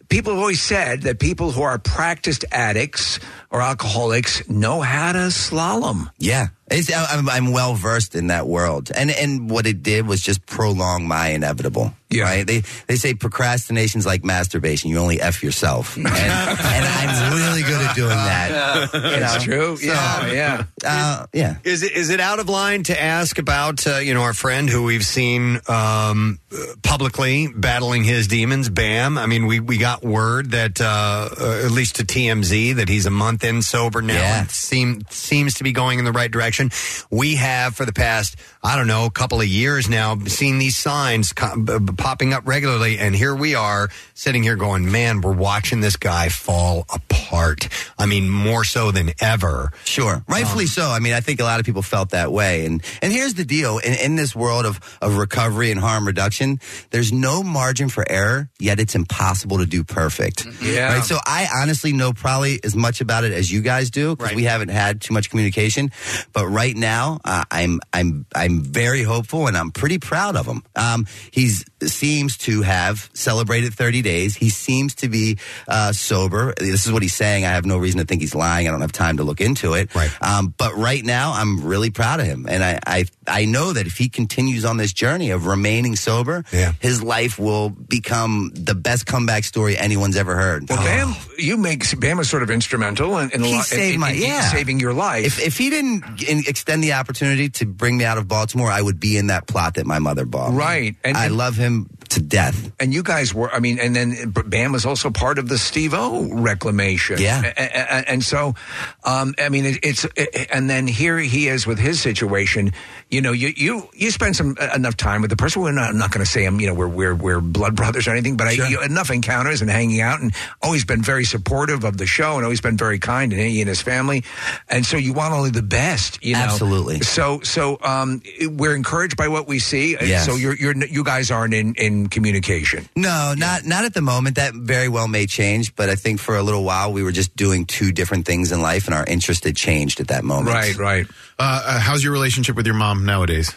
people 0.10 0.34
have 0.34 0.40
always 0.42 0.62
said 0.62 1.04
that 1.04 1.20
people 1.20 1.52
who 1.52 1.62
are 1.62 1.78
practiced 1.80 2.46
addicts 2.52 3.20
or 3.52 3.62
alcoholics 3.62 4.48
know 4.50 4.82
how 4.82 5.12
to 5.14 5.30
slalom. 5.30 6.10
Yeah. 6.18 6.48
It's, 6.70 6.92
I- 6.92 7.06
I'm, 7.16 7.30
I'm 7.30 7.52
well 7.52 7.76
versed 7.76 8.16
in 8.16 8.28
that 8.28 8.48
world, 8.48 8.90
and 8.96 9.12
and 9.12 9.52
what 9.52 9.68
it 9.68 9.84
did 9.84 10.08
was 10.08 10.20
just 10.20 10.44
prolong 10.48 11.08
my 11.08 11.28
inevitable. 11.30 11.94
Yeah. 12.10 12.24
Right? 12.24 12.48
They 12.48 12.64
they 12.88 12.96
say 12.96 13.14
procrastination's 13.14 14.04
like 14.06 14.24
masturbation. 14.24 14.90
You 14.90 14.98
only 14.98 15.22
f 15.22 15.44
yourself, 15.44 15.96
and, 15.98 16.08
and 16.08 16.16
I'm 16.18 17.34
really 17.36 17.62
good 17.62 17.82
at 17.86 17.96
doing 17.96 18.10
that. 18.10 18.90
You 18.94 19.00
It's 19.00 19.44
true. 19.44 19.78
So, 19.78 19.86
Yeah, 19.86 20.32
yeah. 20.32 20.64
Uh, 20.84 21.28
yeah. 21.34 21.58
Is 21.64 21.84
it 21.84 21.92
is 21.92 22.10
it 22.10 22.20
out 22.20 22.40
of 22.40 22.50
line 22.50 22.82
to 22.84 23.00
ask 23.00 23.38
about 23.38 23.86
uh, 23.86 23.98
you 23.98 24.16
know 24.16 24.22
our 24.24 24.34
friend 24.34 24.68
who 24.68 24.84
we've 24.86 25.06
seen 25.06 25.60
um, 25.68 26.40
publicly 26.82 27.48
battling 27.56 28.04
his 28.04 28.28
demons? 28.28 28.70
Bam! 28.70 29.20
I 29.20 29.28
mean, 29.28 29.46
we 29.46 29.60
we 29.60 29.78
got 29.78 30.04
word 30.06 30.52
that 30.52 30.80
uh, 30.80 31.30
uh, 31.40 31.62
at 31.66 31.72
least 31.72 31.98
to 31.98 32.06
TMZ 32.06 32.76
that 32.76 32.88
he's 32.88 33.06
a 33.06 33.12
month 33.12 33.44
in 33.44 33.62
sober 33.62 34.02
now. 34.02 34.14
and 34.42 34.50
seem 34.50 35.02
seems 35.10 35.56
to 35.56 35.64
be 35.64 35.72
going 35.72 36.00
in 36.00 36.06
the 36.06 36.12
right 36.12 36.32
direction. 36.32 36.72
We 37.10 37.36
have 37.36 37.76
for 37.76 37.86
the 37.86 37.94
past 37.94 38.38
I 38.66 38.76
don't 38.76 38.88
know 38.88 39.06
a 39.06 39.12
couple 39.12 39.40
of 39.40 39.48
years 39.48 39.88
now 39.88 40.18
seeing 40.26 40.58
these 40.58 40.76
signs 40.76 41.34
co- 41.34 41.56
b- 41.56 41.78
b- 41.78 41.94
popping 41.96 42.34
up 42.34 42.48
regularly, 42.48 42.98
and 42.98 43.16
here 43.16 43.36
we 43.36 43.54
are 43.54 43.90
sitting 44.16 44.42
here 44.42 44.56
going, 44.56 44.92
man, 44.92 45.22
we're 45.22 45.34
watching 45.34 45.82
this 45.82 45.98
guy 45.98 46.30
fall 46.30 46.86
apart. 46.92 47.70
I 48.00 48.08
mean, 48.08 48.28
more 48.28 48.64
so 48.64 48.90
than 48.90 49.12
ever. 49.22 49.72
Sure, 49.84 50.24
rightfully 50.28 50.66
so. 50.66 50.90
I 50.90 50.98
mean, 51.00 51.14
I 51.14 51.20
think 51.20 51.40
a 51.40 51.44
lot 51.44 51.60
of 51.60 51.66
people 51.66 51.84
felt 51.84 52.10
that 52.10 52.32
way. 52.32 52.66
And 52.66 52.84
and 53.04 53.14
here's 53.14 53.36
the 53.36 53.46
deal: 53.46 53.78
in, 53.78 53.94
in 53.94 54.16
this 54.16 54.36
world 54.36 54.66
of 54.66 54.80
of 55.00 55.18
recovery 55.18 55.70
and 55.70 55.80
harm 55.80 56.08
reduction, 56.08 56.60
there's 56.90 57.14
no 57.14 57.44
margin 57.44 57.90
for 57.90 58.04
error. 58.10 58.50
Yet 58.60 58.80
it's 58.80 58.96
impossible 58.96 59.60
to 59.60 59.68
do 59.68 59.84
perfect. 59.84 60.48
Yeah. 60.60 60.96
Right. 60.96 61.04
So 61.04 61.18
I 61.24 61.48
honestly 61.56 61.94
know 61.94 62.14
probably 62.14 62.60
as 62.64 62.76
much 62.76 63.00
about 63.00 63.26
it 63.26 63.32
as 63.32 63.52
you 63.52 63.62
guys 63.62 63.92
do 63.92 64.16
because 64.16 64.34
we 64.34 64.46
haven't 64.46 64.70
had 64.70 65.02
too 65.02 65.14
much 65.14 65.30
communication. 65.30 65.92
But 66.34 66.48
right 66.48 66.76
now, 66.76 67.20
uh, 67.24 67.44
I'm 67.52 67.80
I'm 67.94 68.26
I'm 68.36 68.55
very 68.64 69.04
hopeful 69.04 69.48
and 69.48 69.58
I'm 69.58 69.72
pretty 69.72 69.98
proud 70.00 70.36
of 70.36 70.46
him. 70.46 70.64
Um, 70.76 71.08
he's 71.32 71.66
seems 71.90 72.38
to 72.40 72.62
have 72.62 73.10
celebrated 73.14 73.74
30 73.74 74.02
days. 74.02 74.36
He 74.36 74.50
seems 74.50 74.96
to 74.96 75.10
be 75.10 75.38
uh, 75.68 75.92
sober. 75.92 76.54
This 76.58 76.86
is 76.86 76.92
what 76.92 77.02
he's 77.02 77.14
saying. 77.14 77.46
I 77.46 77.50
have 77.50 77.66
no 77.66 77.78
reason 77.78 78.00
to 78.00 78.06
think 78.06 78.22
he's 78.22 78.36
lying. 78.36 78.68
I 78.68 78.72
don't 78.72 78.82
have 78.82 78.92
time 78.92 79.18
to 79.18 79.24
look 79.24 79.42
into 79.42 79.74
it. 79.74 79.94
Right. 79.96 80.12
Um, 80.22 80.54
but 80.58 80.76
right 80.76 81.04
now, 81.04 81.34
I'm 81.34 81.66
really 81.66 81.90
proud 81.90 82.20
of 82.20 82.26
him, 82.26 82.46
and 82.50 82.64
I, 82.64 82.80
I 82.86 83.06
I 83.28 83.46
know 83.46 83.74
that 83.74 83.88
if 83.88 83.98
he 83.98 84.10
continues 84.10 84.66
on 84.66 84.78
this 84.78 84.94
journey 84.94 85.32
of 85.32 85.48
remaining 85.48 85.96
sober, 85.96 86.44
yeah. 86.52 86.74
his 86.80 87.02
life 87.02 87.40
will 87.40 87.70
become 87.70 88.52
the 88.54 88.76
best 88.76 89.06
comeback 89.06 89.44
story 89.44 89.78
anyone's 89.78 90.16
ever 90.16 90.36
heard. 90.36 90.70
Well, 90.70 90.84
Bam, 90.84 91.16
you 91.38 91.58
make 91.58 91.84
Bam 92.00 92.20
is 92.20 92.30
sort 92.30 92.44
of 92.44 92.50
instrumental 92.50 93.18
in, 93.18 93.32
in 93.32 93.44
He 93.44 93.62
saved 93.62 93.96
in, 93.96 94.00
my 94.00 94.12
in- 94.12 94.22
yeah 94.22 94.42
saving 94.50 94.80
your 94.80 94.94
life. 94.94 95.26
If, 95.26 95.40
if 95.40 95.58
he 95.58 95.70
didn't 95.70 96.22
extend 96.48 96.84
the 96.84 96.94
opportunity 96.94 97.50
to 97.50 97.66
bring 97.66 97.98
me 97.98 98.06
out 98.06 98.18
of 98.18 98.28
Baltimore, 98.28 98.70
I 98.70 98.82
would 98.82 99.00
be 99.00 99.18
in 99.18 99.28
that 99.28 99.48
plot 99.48 99.76
that 99.76 99.86
my 99.86 100.00
mother 100.00 100.26
bought. 100.26 100.54
Right. 100.54 100.96
And- 101.04 101.18
I 101.18 101.28
love 101.28 101.56
him 101.56 101.75
um 101.76 102.05
to 102.16 102.22
death. 102.22 102.72
And 102.80 102.94
you 102.94 103.04
guys 103.04 103.34
were, 103.34 103.50
I 103.52 103.60
mean, 103.60 103.80
and 103.80 103.96
then 103.96 104.34
Bam 104.48 104.72
was 104.72 104.86
also 104.86 105.10
part 105.12 105.38
of 105.40 105.48
the 105.48 105.58
Steve-O 105.58 106.30
reclamation. 106.34 107.20
Yeah. 107.20 107.42
A- 107.46 107.50
a- 107.64 108.00
a- 108.00 108.10
And, 108.12 108.24
so, 108.24 108.56
um, 109.04 109.34
I 109.38 109.50
mean, 109.50 109.66
it, 109.66 109.80
it's, 109.84 110.06
and 110.52 110.70
then 110.70 110.88
here 110.88 111.18
he 111.20 111.48
is 111.48 111.66
with 111.68 111.80
his 111.80 112.02
situation. 112.02 112.74
You 113.10 113.22
know, 113.22 113.32
you, 113.32 113.54
you, 113.56 113.90
you 113.94 114.12
spend 114.12 114.36
some 114.36 114.56
uh, 114.60 114.70
enough 114.76 114.98
time 114.98 115.22
with 115.22 115.30
the 115.30 115.36
person. 115.38 115.62
We're 115.62 115.72
not, 115.72 115.90
I'm 115.90 115.98
not 115.98 116.12
going 116.12 116.26
to 116.26 116.30
say 116.32 116.44
him, 116.44 116.60
you 116.60 116.68
know, 116.68 116.74
we're, 116.74 116.88
we're, 116.88 117.16
we're 117.16 117.40
blood 117.42 117.76
brothers 117.82 118.08
or 118.08 118.12
anything, 118.12 118.36
but 118.38 118.48
I, 118.48 118.52
you, 118.52 118.82
enough 118.82 119.12
encounters 119.12 119.62
and 119.62 119.70
hanging 119.70 120.02
out 120.02 120.20
and 120.22 120.34
always 120.62 120.84
been 120.86 121.02
very 121.04 121.24
supportive 121.26 121.84
of 121.84 121.98
the 121.98 122.06
show 122.08 122.36
and 122.36 122.44
always 122.44 122.62
been 122.62 122.78
very 122.78 123.00
kind 123.00 123.32
and 123.32 123.42
he 123.42 123.62
and 123.62 123.70
his 123.70 123.82
family. 123.82 124.24
And 124.70 124.86
so 124.86 124.98
you 124.98 125.14
want 125.14 125.34
only 125.34 125.52
the 125.52 125.62
best, 125.62 126.24
you 126.24 126.34
know. 126.34 126.40
Absolutely. 126.40 127.02
So, 127.02 127.42
so, 127.42 127.78
um, 127.84 128.22
we're 128.42 128.76
encouraged 128.76 129.18
by 129.18 129.28
what 129.28 129.48
we 129.48 129.60
see. 129.60 129.92
Yes. 130.02 130.26
So 130.26 130.36
you're, 130.36 130.56
you're, 130.56 130.76
you 130.86 131.04
guys 131.04 131.32
aren't 131.32 131.54
in, 131.54 131.76
in 131.76 132.05
communication. 132.10 132.88
No, 132.96 133.34
not 133.38 133.66
not 133.66 133.86
at 133.86 133.94
the 133.94 134.02
moment. 134.02 134.36
That 134.36 134.54
very 134.54 134.90
well 134.90 135.08
may 135.08 135.26
change, 135.26 135.76
but 135.76 135.90
I 135.90 135.96
think 135.96 136.20
for 136.20 136.38
a 136.38 136.44
little 136.44 136.64
while 136.64 136.92
we 136.92 137.04
were 137.04 137.12
just 137.12 137.36
doing 137.36 137.66
two 137.66 137.92
different 137.92 138.26
things 138.26 138.52
in 138.52 138.62
life, 138.62 138.86
and 138.86 138.94
our 138.94 139.06
interest 139.06 139.44
had 139.44 139.56
changed 139.56 140.00
at 140.00 140.08
that 140.10 140.24
moment. 140.24 140.56
Right, 140.56 140.78
right. 140.78 141.08
Uh, 141.38 141.64
uh, 141.66 141.80
how's 141.80 142.04
your 142.04 142.14
relationship 142.14 142.56
with 142.56 142.66
your 142.66 142.76
mom 142.76 143.06
nowadays? 143.06 143.54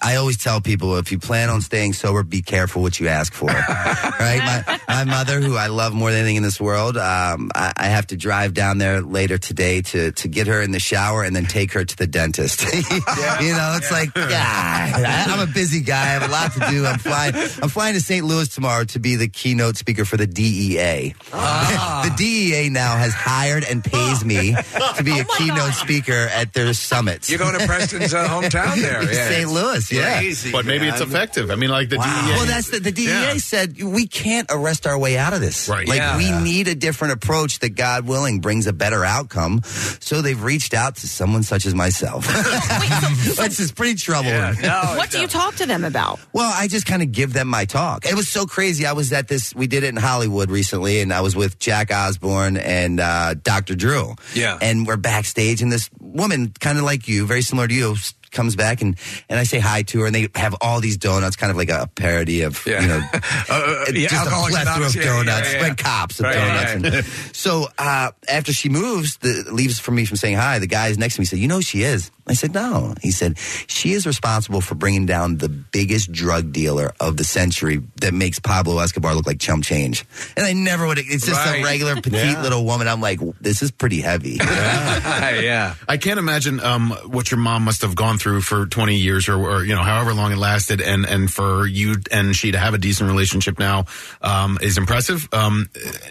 I 0.00 0.16
always 0.16 0.36
tell 0.36 0.60
people 0.60 0.96
if 0.96 1.10
you 1.10 1.18
plan 1.18 1.48
on 1.50 1.60
staying 1.60 1.92
sober, 1.94 2.22
be 2.22 2.40
careful 2.40 2.82
what 2.82 3.00
you 3.00 3.08
ask 3.08 3.32
for. 3.32 3.46
right? 3.48 4.38
My, 4.38 4.80
my 4.88 5.04
mother, 5.04 5.40
who 5.40 5.56
I 5.56 5.66
love 5.66 5.92
more 5.92 6.12
than 6.12 6.20
anything 6.20 6.36
in 6.36 6.44
this 6.44 6.60
world, 6.60 6.96
um, 6.96 7.50
I, 7.52 7.72
I 7.76 7.86
have 7.86 8.06
to 8.08 8.16
drive 8.16 8.54
down 8.54 8.78
there 8.78 9.00
later 9.00 9.38
today 9.38 9.82
to 9.82 10.12
to 10.12 10.28
get 10.28 10.46
her 10.46 10.62
in 10.62 10.70
the 10.70 10.78
shower 10.78 11.24
and 11.24 11.34
then 11.34 11.46
take 11.46 11.72
her 11.72 11.84
to 11.84 11.96
the 11.96 12.06
dentist. 12.06 12.62
you 12.72 13.52
know, 13.52 13.74
it's 13.76 13.90
like, 13.90 14.14
yeah, 14.16 14.92
I, 14.94 15.26
I'm 15.28 15.48
a 15.48 15.52
busy 15.52 15.80
guy. 15.80 16.00
I 16.00 16.06
have 16.06 16.22
a 16.22 16.32
lot 16.32 16.52
to 16.52 16.60
do. 16.70 16.86
I'm 16.86 16.98
flying. 16.98 17.34
I'm 17.34 17.68
flying 17.68 17.94
to 17.94 18.00
St. 18.00 18.24
Louis 18.24 18.48
tomorrow 18.48 18.84
to 18.84 19.00
be 19.00 19.16
the 19.16 19.28
keynote 19.28 19.76
speaker 19.76 20.04
for 20.04 20.16
the 20.16 20.28
DEA. 20.28 21.14
the 21.30 22.14
DEA 22.16 22.68
now 22.68 22.96
has 22.96 23.14
hired 23.14 23.64
and 23.64 23.82
pays 23.82 24.24
me 24.24 24.54
to 24.96 25.02
be 25.02 25.18
a 25.18 25.24
keynote 25.24 25.74
speaker 25.74 26.28
at 26.32 26.52
their 26.52 26.72
summits. 26.72 27.28
You're 27.28 27.40
going 27.40 27.58
to 27.58 27.66
Preston's 27.66 28.14
uh, 28.14 28.28
hometown 28.28 28.80
there. 28.80 29.02
Yeah. 29.02 29.28
St. 29.28 29.48
Louis, 29.50 29.87
yeah. 29.92 30.22
But 30.52 30.66
maybe 30.66 30.86
it's 30.88 31.00
effective. 31.00 31.50
I 31.50 31.54
mean, 31.56 31.70
like 31.70 31.88
the 31.88 31.96
E 31.96 31.98
DEA. 31.98 32.32
Well, 32.36 32.46
that's 32.46 32.70
the, 32.70 32.80
the 32.80 32.92
DEA 32.92 33.04
Yeah. 33.06 33.36
said 33.38 33.82
we 33.82 34.06
can't 34.06 34.46
arrest 34.50 34.86
our 34.86 34.98
way 34.98 35.16
out 35.18 35.32
of 35.32 35.40
this. 35.40 35.68
Right. 35.68 35.86
Like 35.88 35.98
Yeah. 35.98 36.16
we 36.16 36.26
Yeah. 36.26 36.42
need 36.42 36.68
a 36.68 36.74
different 36.74 37.14
approach 37.14 37.58
that, 37.60 37.70
God 37.70 38.06
willing, 38.06 38.40
brings 38.40 38.66
a 38.66 38.72
better 38.72 39.04
outcome. 39.04 39.62
So 40.00 40.22
they've 40.22 40.40
reached 40.42 40.74
out 40.74 40.96
to 40.96 41.08
someone 41.08 41.42
such 41.42 41.66
as 41.66 41.74
myself. 41.74 42.26
Which 43.38 43.60
is 43.60 43.72
pretty 43.72 43.94
troubling. 43.94 44.56
what 44.96 45.10
do 45.10 45.20
you 45.20 45.26
talk 45.28 45.54
to 45.56 45.66
them 45.66 45.84
about? 45.84 46.18
Well, 46.32 46.52
I 46.54 46.68
just 46.68 46.86
kind 46.86 47.02
of 47.02 47.12
give 47.12 47.32
them 47.32 47.48
my 47.48 47.64
talk. 47.64 48.04
It 48.06 48.14
was 48.14 48.28
so 48.28 48.46
crazy. 48.46 48.86
I 48.86 48.92
was 48.92 49.12
at 49.12 49.28
this, 49.28 49.54
we 49.54 49.66
did 49.66 49.84
it 49.84 49.88
in 49.88 49.96
Hollywood 49.96 50.50
recently, 50.50 51.00
and 51.00 51.12
I 51.12 51.20
was 51.20 51.34
with 51.36 51.58
Jack 51.58 51.92
Osbourne 51.92 52.56
and 52.56 53.00
uh, 53.00 53.34
Dr. 53.34 53.74
Drew. 53.74 54.14
Yeah. 54.34 54.58
And 54.60 54.86
we're 54.86 54.96
backstage, 54.96 55.62
and 55.62 55.70
this 55.72 55.88
woman, 56.00 56.52
kind 56.60 56.78
of 56.78 56.84
like 56.84 57.08
you, 57.08 57.26
very 57.26 57.42
similar 57.42 57.68
to 57.68 57.74
you, 57.74 57.92
s- 57.92 58.14
comes 58.30 58.56
back 58.56 58.82
and 58.82 58.96
and 59.28 59.38
I 59.38 59.44
say 59.44 59.58
hi 59.58 59.82
to 59.82 60.00
her 60.00 60.06
and 60.06 60.14
they 60.14 60.28
have 60.34 60.54
all 60.60 60.80
these 60.80 60.96
donuts 60.96 61.36
kind 61.36 61.50
of 61.50 61.56
like 61.56 61.70
a 61.70 61.88
parody 61.94 62.42
of 62.42 62.64
you 62.66 62.74
know 62.80 63.00
Uh, 63.50 63.84
yeah, 63.94 64.08
just 64.08 64.26
a 64.26 64.30
plethora 64.30 64.86
of 64.86 64.94
yeah, 64.94 65.02
yeah, 65.02 65.08
donuts 65.08 65.52
yeah, 65.52 65.60
yeah. 65.60 65.68
like 65.68 65.78
cops 65.78 66.18
of 66.20 66.24
Right, 66.24 66.34
donuts 66.34 66.74
right. 66.74 66.94
And 66.94 67.04
so 67.36 67.66
uh, 67.78 68.10
after 68.28 68.52
she 68.52 68.68
moves 68.68 69.16
the 69.18 69.44
leaves 69.50 69.78
from 69.78 69.94
me 69.94 70.04
from 70.04 70.16
saying 70.16 70.36
hi 70.36 70.58
the 70.58 70.66
guys 70.66 70.98
next 70.98 71.14
to 71.16 71.20
me 71.20 71.24
said 71.24 71.38
you 71.38 71.48
know 71.48 71.56
who 71.56 71.62
she 71.62 71.82
is 71.82 72.10
I 72.28 72.34
said 72.34 72.54
no 72.54 72.94
he 73.02 73.10
said 73.10 73.38
she 73.66 73.92
is 73.92 74.06
responsible 74.06 74.60
for 74.60 74.74
bringing 74.74 75.06
down 75.06 75.38
the 75.38 75.48
biggest 75.48 76.12
drug 76.12 76.52
dealer 76.52 76.92
of 77.00 77.16
the 77.16 77.24
century 77.24 77.80
that 78.00 78.14
makes 78.14 78.38
Pablo 78.38 78.78
Escobar 78.78 79.14
look 79.14 79.26
like 79.26 79.38
chump 79.40 79.64
change 79.64 80.04
and 80.36 80.44
I 80.46 80.52
never 80.52 80.86
would 80.86 80.98
it's 80.98 81.26
just 81.26 81.38
Right. 81.46 81.60
a 81.60 81.64
regular 81.64 81.94
petite 82.00 82.32
Yeah. 82.36 82.42
little 82.42 82.64
woman 82.64 82.88
I'm 82.88 83.00
like 83.00 83.20
this 83.40 83.62
is 83.62 83.70
pretty 83.70 84.00
heavy 84.00 84.38
yeah. 84.42 85.74
I 85.88 85.96
can't 85.96 86.18
imagine 86.18 86.60
um, 86.60 86.90
what 87.06 87.30
your 87.30 87.38
mom 87.38 87.62
must 87.64 87.82
have 87.82 87.94
gone 87.94 88.18
through 88.18 88.40
for 88.42 88.66
20 88.66 88.96
years 88.96 89.28
or, 89.28 89.36
or, 89.36 89.64
you 89.64 89.74
know, 89.74 89.82
however 89.82 90.12
long 90.14 90.32
it 90.32 90.38
lasted. 90.38 90.80
And, 90.80 91.06
and 91.06 91.32
for 91.32 91.66
you 91.66 91.96
and 92.10 92.34
she 92.34 92.52
to 92.52 92.58
have 92.58 92.74
a 92.74 92.78
decent 92.78 93.08
relationship 93.08 93.58
now 93.58 93.84
um, 94.22 94.58
is 94.60 94.78
impressive. 94.78 95.28
Um, 95.32 95.68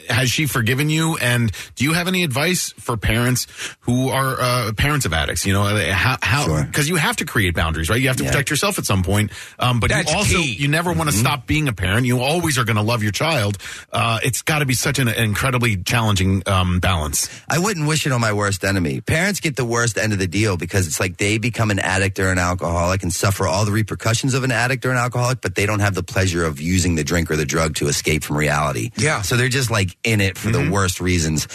has 0.09 0.29
she 0.29 0.45
forgiven 0.47 0.89
you? 0.89 1.17
And 1.17 1.51
do 1.75 1.83
you 1.83 1.93
have 1.93 2.07
any 2.07 2.23
advice 2.23 2.73
for 2.77 2.97
parents 2.97 3.47
who 3.81 4.09
are 4.09 4.39
uh, 4.39 4.71
parents 4.77 5.05
of 5.05 5.13
addicts? 5.13 5.45
You 5.45 5.53
know, 5.53 5.63
how, 6.07 6.45
how, 6.45 6.63
because 6.63 6.87
you 6.87 6.95
have 6.95 7.17
to 7.17 7.25
create 7.25 7.53
boundaries, 7.53 7.89
right? 7.89 7.99
You 7.99 8.07
have 8.07 8.17
to 8.17 8.23
protect 8.23 8.49
yourself 8.49 8.79
at 8.79 8.85
some 8.85 9.03
point. 9.03 9.31
Um, 9.59 9.79
but 9.79 9.89
That's 9.89 10.09
you 10.09 10.17
also, 10.17 10.37
key. 10.37 10.53
you 10.53 10.67
never 10.67 10.93
want 10.93 11.09
to 11.09 11.15
stop 11.15 11.45
being 11.45 11.67
a 11.67 11.73
parent. 11.73 12.05
You 12.05 12.21
always 12.21 12.57
are 12.57 12.63
going 12.63 12.77
to 12.77 12.81
love 12.81 13.03
your 13.03 13.11
child. 13.11 13.57
Uh, 13.91 14.19
it's 14.23 14.41
got 14.41 14.59
to 14.59 14.65
be 14.65 14.73
such 14.73 14.99
an 14.99 15.09
incredibly 15.09 15.75
challenging 15.75 16.43
um, 16.45 16.79
balance. 16.79 17.29
I 17.49 17.59
wouldn't 17.59 17.87
wish 17.87 18.05
it 18.05 18.11
on 18.13 18.21
my 18.21 18.31
worst 18.31 18.63
enemy. 18.63 19.01
Parents 19.01 19.39
get 19.39 19.57
the 19.57 19.65
worst 19.65 19.97
end 19.97 20.13
of 20.13 20.19
the 20.19 20.27
deal 20.27 20.55
because 20.55 20.87
it's 20.87 20.99
like 20.99 21.17
they 21.17 21.37
become 21.37 21.71
an 21.71 21.79
addict 21.79 22.19
or 22.19 22.29
an 22.29 22.39
alcoholic 22.39 23.03
and 23.03 23.11
suffer 23.11 23.45
all 23.45 23.65
the 23.65 23.71
repercussions 23.71 24.33
of 24.33 24.43
an 24.43 24.51
addict 24.51 24.85
or 24.85 24.91
an 24.91 24.97
alcoholic, 24.97 25.41
but 25.41 25.55
they 25.55 25.65
don't 25.65 25.81
have 25.81 25.93
the 25.93 26.03
pleasure 26.03 26.45
of 26.45 26.61
using 26.61 26.95
the 26.95 27.03
drink 27.03 27.29
or 27.29 27.35
the 27.35 27.45
drug 27.45 27.75
to 27.75 27.87
escape 27.87 28.23
from 28.23 28.37
reality. 28.37 28.91
Yeah. 28.95 29.21
So 29.23 29.35
they're 29.35 29.49
just 29.49 29.71
like 29.71 29.97
in 30.03 30.21
it 30.21 30.37
for 30.37 30.51
the 30.51 30.69
worst 30.71 31.01
reasons. 31.01 31.45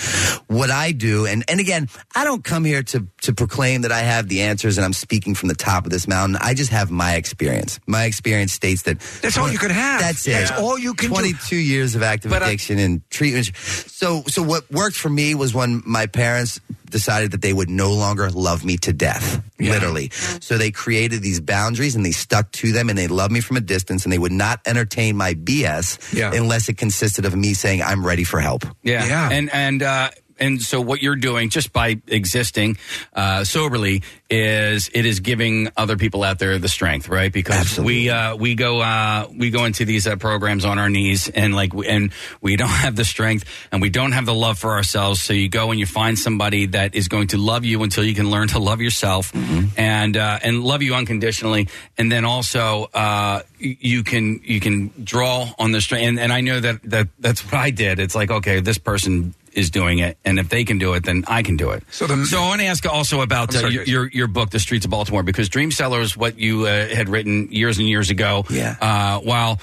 What 0.49 0.71
I 0.71 0.93
do, 0.93 1.27
and, 1.27 1.45
and 1.49 1.59
again, 1.59 1.89
I 2.15 2.25
don't 2.25 2.45
come 2.45 2.65
here 2.65 2.83
to, 2.83 3.07
to 3.23 3.33
proclaim 3.33 3.83
that 3.83 3.93
I 3.93 4.01
have 4.01 4.29
the 4.29 4.42
answers 4.43 4.79
and 4.79 4.85
I'm 4.85 4.93
speaking 4.93 5.35
from 5.35 5.49
the 5.49 5.55
top 5.55 5.85
of 5.87 5.91
this 5.91 6.07
mountain. 6.07 6.37
I 6.41 6.55
just 6.55 6.71
have 6.71 6.91
my 6.91 7.15
experience. 7.17 7.81
My 7.87 8.05
experience 8.05 8.53
states 8.53 8.83
that 8.83 8.99
That's 9.23 9.39
all 9.39 9.51
you 9.51 9.59
could 9.59 9.71
have. 9.71 10.01
That's 10.01 10.27
it. 10.27 10.33
That's 10.33 10.51
all 10.53 10.79
you 10.79 10.95
can 10.95 11.09
do. 11.09 11.15
22 11.15 11.57
years 11.57 11.95
of 11.95 12.03
active 12.03 12.31
But 12.31 12.43
I- 12.43 12.49
addiction 12.49 12.79
and 12.79 13.09
treatment. 13.11 13.51
So, 13.57 14.23
so 14.27 14.43
what 14.43 14.71
worked 14.71 14.97
for 14.97 15.09
me 15.09 15.35
was 15.35 15.55
when 15.55 15.83
my 15.87 16.07
parents 16.07 16.61
decided 16.91 17.31
that 17.31 17.41
they 17.41 17.55
would 17.55 17.71
no 17.71 17.93
longer 17.95 18.29
love 18.31 18.67
me 18.67 18.77
to 18.77 18.93
death, 18.93 19.43
literally. 19.59 20.11
So 20.41 20.59
they 20.59 20.71
created 20.71 21.23
these 21.23 21.41
boundaries 21.41 21.97
and 21.97 22.05
they 22.05 22.11
stuck 22.13 22.53
to 22.53 22.71
them 22.73 22.91
and 22.91 22.99
they 22.99 23.07
loved 23.09 23.33
me 23.33 23.41
from 23.41 23.57
a 23.57 23.63
distance 23.63 24.05
and 24.05 24.13
they 24.13 24.19
would 24.19 24.31
not 24.33 24.61
entertain 24.67 25.17
my 25.17 25.33
BS 25.33 26.13
Yeah. 26.13 26.33
unless 26.35 26.69
it 26.69 26.77
consisted 26.77 27.25
of 27.25 27.35
me 27.35 27.55
saying, 27.55 27.81
I'm 27.83 28.05
ready 28.05 28.25
for 28.25 28.41
help. 28.41 28.67
Yeah, 28.83 29.07
Yeah. 29.07 29.31
And 29.33 29.49
and 29.55 29.83
uh 29.83 30.11
and 30.43 30.61
so 30.61 30.81
what 30.81 31.01
you're 31.01 31.17
doing 31.17 31.51
just 31.51 31.73
by 31.73 32.01
existing 32.09 32.77
uh, 33.15 33.45
soberly 33.45 34.03
is 34.29 34.91
it 34.93 35.07
is 35.07 35.21
giving 35.21 35.69
other 35.77 35.97
people 35.97 36.25
out 36.25 36.39
there 36.39 36.59
the 36.59 36.69
strength, 36.69 37.09
right? 37.09 37.33
Because 37.33 37.79
we 37.79 38.11
uh, 38.11 38.35
we 38.35 38.55
go 38.57 38.81
uh, 38.81 39.29
we 39.37 39.51
go 39.51 39.65
into 39.67 39.85
these 39.85 40.07
uh, 40.07 40.17
programs 40.17 40.65
on 40.65 40.79
our 40.79 40.89
knees 40.89 41.29
and 41.29 41.55
like 41.55 41.73
we, 41.73 41.87
and 41.87 42.13
we 42.41 42.57
don't 42.63 42.69
have 42.69 42.97
the 42.97 43.05
strength 43.05 43.45
and 43.71 43.81
we 43.81 43.89
don't 43.89 44.13
have 44.13 44.27
the 44.27 44.35
love 44.35 44.59
for 44.59 44.73
ourselves. 44.73 45.23
So 45.23 45.33
you 45.33 45.49
go 45.49 45.71
and 45.71 45.79
you 45.79 45.87
find 45.87 46.19
somebody 46.19 46.67
that 46.67 46.95
is 46.95 47.07
going 47.07 47.29
to 47.29 47.39
love 47.39 47.65
you 47.65 47.83
until 47.83 48.03
you 48.03 48.15
can 48.15 48.31
learn 48.31 48.49
to 48.49 48.59
love 48.59 48.81
yourself 48.81 49.33
and 49.77 50.17
uh, 50.17 50.39
and 50.43 50.65
love 50.65 50.83
you 50.83 50.95
unconditionally, 50.95 51.69
and 51.97 52.11
then 52.11 52.25
also 52.25 52.91
uh, 52.95 53.43
you 53.59 54.03
can 54.03 54.41
you 54.43 54.59
can 54.59 54.93
draw 55.05 55.53
on 55.59 55.71
the 55.71 55.81
strength. 55.81 56.09
And, 56.09 56.19
and 56.19 56.33
I 56.33 56.41
know 56.41 56.59
that 56.59 56.83
that 56.85 57.09
that's 57.21 57.45
what 57.45 57.55
I 57.55 57.71
did. 57.71 58.01
It's 58.01 58.15
like 58.15 58.31
okay, 58.31 58.61
this 58.61 58.79
person 58.79 59.35
is 59.55 59.71
doing 59.71 59.99
it, 59.99 60.17
and 60.25 60.39
if 60.39 60.49
they 60.49 60.65
can 60.65 60.79
do 60.79 60.95
it, 60.95 61.05
then 61.05 61.25
I 61.27 61.43
can 61.43 61.57
do 61.57 61.71
it. 61.71 61.83
So, 61.91 62.07
the, 62.07 62.25
so 62.27 62.39
I 62.39 62.49
want 62.49 62.61
to 62.61 62.67
ask 62.67 62.87
also 62.87 63.21
about 63.21 63.55
uh, 63.55 63.69
your, 63.69 63.85
your 63.85 64.09
your 64.11 64.27
book, 64.27 64.51
The 64.51 64.59
Streets 64.61 64.85
of 64.85 64.91
Baltimore, 64.91 65.23
because 65.23 65.49
Dream 65.49 65.71
Seller 65.71 66.01
is 66.01 66.17
what 66.17 66.39
you 66.39 66.67
uh, 66.67 66.89
had 66.89 67.09
written 67.09 67.51
years 67.53 67.79
and 67.79 67.89
years 67.89 68.11
ago. 68.11 68.45
Yeah. 68.51 68.77
Uh, 68.81 69.21
while 69.21 69.61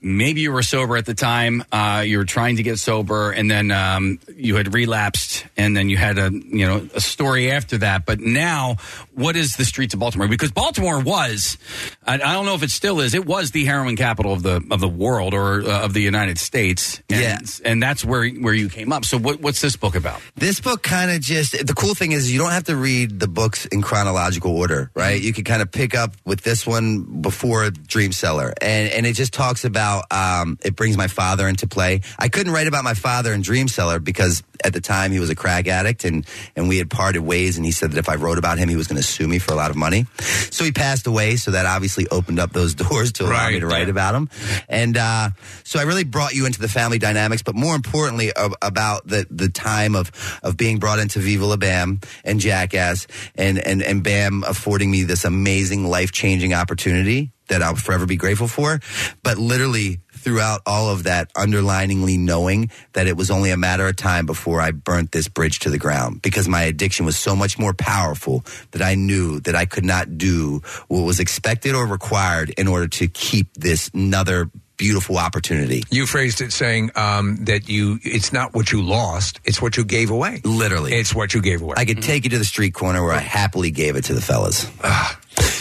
maybe 0.00 0.40
you 0.40 0.52
were 0.52 0.62
sober 0.62 0.96
at 0.96 1.06
the 1.06 1.14
time, 1.14 1.64
uh, 1.72 2.02
you 2.06 2.18
were 2.18 2.24
trying 2.24 2.56
to 2.56 2.62
get 2.62 2.78
sober, 2.78 3.30
and 3.32 3.50
then 3.50 3.70
um, 3.70 4.18
you 4.36 4.56
had 4.56 4.72
relapsed, 4.74 5.46
and 5.56 5.76
then 5.76 5.88
you 5.88 5.96
had 5.96 6.18
a 6.18 6.30
you 6.32 6.66
know 6.66 6.88
a 6.94 7.00
story 7.00 7.50
after 7.50 7.78
that. 7.78 8.06
But 8.06 8.20
now, 8.20 8.76
what 9.14 9.36
is 9.36 9.56
the 9.56 9.64
Streets 9.64 9.94
of 9.94 10.00
Baltimore? 10.00 10.28
Because 10.28 10.50
Baltimore 10.52 11.00
was, 11.00 11.58
I, 12.06 12.14
I 12.14 12.18
don't 12.18 12.46
know 12.46 12.54
if 12.54 12.62
it 12.62 12.70
still 12.70 13.00
is, 13.00 13.14
it 13.14 13.26
was 13.26 13.50
the 13.50 13.64
heroin 13.64 13.96
capital 13.96 14.32
of 14.32 14.42
the 14.42 14.62
of 14.70 14.80
the 14.80 14.88
world 14.88 15.34
or 15.34 15.62
uh, 15.62 15.84
of 15.84 15.92
the 15.92 16.00
United 16.02 16.38
States. 16.38 17.00
And, 17.10 17.20
Yeah. 17.20 17.38
and 17.64 17.82
that's 17.82 18.04
where 18.04 18.28
where 18.28 18.54
you 18.54 18.68
came 18.68 18.92
up. 18.92 19.04
So 19.04 19.18
what, 19.22 19.40
what's 19.40 19.60
this 19.60 19.76
book 19.76 19.94
about? 19.94 20.20
This 20.36 20.60
book 20.60 20.82
kind 20.82 21.10
of 21.10 21.20
just 21.20 21.52
the 21.66 21.74
cool 21.74 21.94
thing 21.94 22.12
is 22.12 22.32
you 22.32 22.38
don't 22.38 22.50
have 22.50 22.64
to 22.64 22.76
read 22.76 23.20
the 23.20 23.28
books 23.28 23.66
in 23.66 23.82
chronological 23.82 24.56
order, 24.56 24.90
right? 24.94 25.20
You 25.20 25.32
can 25.32 25.44
kind 25.44 25.62
of 25.62 25.70
pick 25.70 25.94
up 25.94 26.14
with 26.24 26.42
this 26.42 26.66
one 26.66 27.22
before 27.22 27.70
Dream 27.70 28.12
Seller, 28.12 28.52
and 28.60 28.92
and 28.92 29.06
it 29.06 29.14
just 29.14 29.32
talks 29.32 29.64
about 29.64 30.04
um, 30.10 30.58
it 30.64 30.76
brings 30.76 30.96
my 30.96 31.08
father 31.08 31.48
into 31.48 31.66
play. 31.66 32.02
I 32.18 32.28
couldn't 32.28 32.52
write 32.52 32.66
about 32.66 32.84
my 32.84 32.94
father 32.94 33.32
in 33.32 33.42
Dream 33.42 33.68
Seller 33.68 33.98
because 33.98 34.42
at 34.64 34.72
the 34.72 34.80
time 34.80 35.12
he 35.12 35.20
was 35.20 35.30
a 35.30 35.34
crack 35.34 35.66
addict 35.66 36.04
and 36.04 36.26
and 36.56 36.68
we 36.68 36.78
had 36.78 36.90
parted 36.90 37.20
ways. 37.20 37.56
And 37.56 37.66
he 37.66 37.72
said 37.72 37.92
that 37.92 37.98
if 37.98 38.08
I 38.08 38.14
wrote 38.14 38.38
about 38.38 38.58
him, 38.58 38.68
he 38.68 38.76
was 38.76 38.86
going 38.86 39.00
to 39.00 39.06
sue 39.06 39.26
me 39.28 39.38
for 39.38 39.52
a 39.52 39.56
lot 39.56 39.70
of 39.70 39.76
money. 39.76 40.06
So 40.50 40.64
he 40.64 40.72
passed 40.72 41.06
away. 41.06 41.36
So 41.36 41.50
that 41.52 41.66
obviously 41.66 42.06
opened 42.08 42.38
up 42.38 42.52
those 42.52 42.74
doors 42.82 43.12
to 43.12 43.24
allow 43.24 43.48
me 43.48 43.60
to 43.60 43.66
write 43.66 43.86
yeah. 43.86 43.90
about 43.90 44.14
him. 44.14 44.28
And 44.68 44.96
uh, 44.96 45.30
so 45.64 45.78
I 45.78 45.82
really 45.82 46.04
brought 46.04 46.34
you 46.34 46.46
into 46.46 46.60
the 46.60 46.68
family 46.68 46.98
dynamics, 46.98 47.42
but 47.42 47.54
more 47.54 47.74
importantly 47.74 48.32
ab- 48.34 48.56
about 48.62 49.06
the 49.12 49.26
the 49.30 49.48
time 49.48 49.94
of 49.94 50.10
of 50.42 50.56
being 50.56 50.78
brought 50.78 50.98
into 50.98 51.18
Viva 51.20 51.46
La 51.46 51.56
Bam 51.56 52.00
and 52.24 52.40
Jackass 52.40 53.06
and 53.34 53.58
and 53.58 53.82
and 53.82 54.02
Bam 54.02 54.42
affording 54.46 54.90
me 54.90 55.04
this 55.04 55.24
amazing 55.24 55.86
life 55.86 56.10
changing 56.12 56.54
opportunity 56.54 57.32
that 57.48 57.62
I'll 57.62 57.76
forever 57.76 58.06
be 58.06 58.16
grateful 58.16 58.48
for. 58.48 58.80
But 59.22 59.36
literally 59.36 60.00
throughout 60.12 60.62
all 60.66 60.88
of 60.88 61.04
that, 61.04 61.32
underliningly 61.34 62.18
knowing 62.18 62.70
that 62.92 63.06
it 63.06 63.16
was 63.16 63.30
only 63.30 63.50
a 63.50 63.56
matter 63.56 63.86
of 63.86 63.96
time 63.96 64.24
before 64.24 64.60
I 64.60 64.70
burnt 64.70 65.12
this 65.12 65.28
bridge 65.28 65.58
to 65.60 65.70
the 65.70 65.78
ground 65.78 66.22
because 66.22 66.48
my 66.48 66.62
addiction 66.62 67.04
was 67.04 67.18
so 67.18 67.36
much 67.36 67.58
more 67.58 67.74
powerful 67.74 68.44
that 68.70 68.80
I 68.80 68.94
knew 68.94 69.40
that 69.40 69.54
I 69.54 69.66
could 69.66 69.84
not 69.84 70.16
do 70.16 70.62
what 70.88 71.02
was 71.02 71.20
expected 71.20 71.74
or 71.74 71.86
required 71.86 72.50
in 72.56 72.68
order 72.68 72.88
to 72.88 73.08
keep 73.08 73.52
this 73.54 73.90
another 73.92 74.50
beautiful 74.82 75.16
opportunity. 75.16 75.84
You 75.90 76.06
phrased 76.06 76.40
it 76.40 76.52
saying 76.52 76.90
um, 76.96 77.44
that 77.44 77.68
you 77.68 78.00
it's 78.02 78.32
not 78.32 78.52
what 78.52 78.72
you 78.72 78.82
lost, 78.82 79.38
it's 79.44 79.62
what 79.62 79.76
you 79.76 79.84
gave 79.84 80.10
away. 80.10 80.40
Literally. 80.44 80.92
It's 80.92 81.14
what 81.14 81.34
you 81.34 81.40
gave 81.40 81.62
away. 81.62 81.74
I 81.76 81.84
could 81.84 82.02
take 82.02 82.24
you 82.24 82.30
to 82.30 82.38
the 82.38 82.44
street 82.44 82.74
corner 82.74 83.00
where 83.00 83.12
I 83.12 83.20
happily 83.20 83.70
gave 83.70 83.94
it 83.94 84.02
to 84.06 84.14
the 84.14 84.20
fellas. 84.20 84.68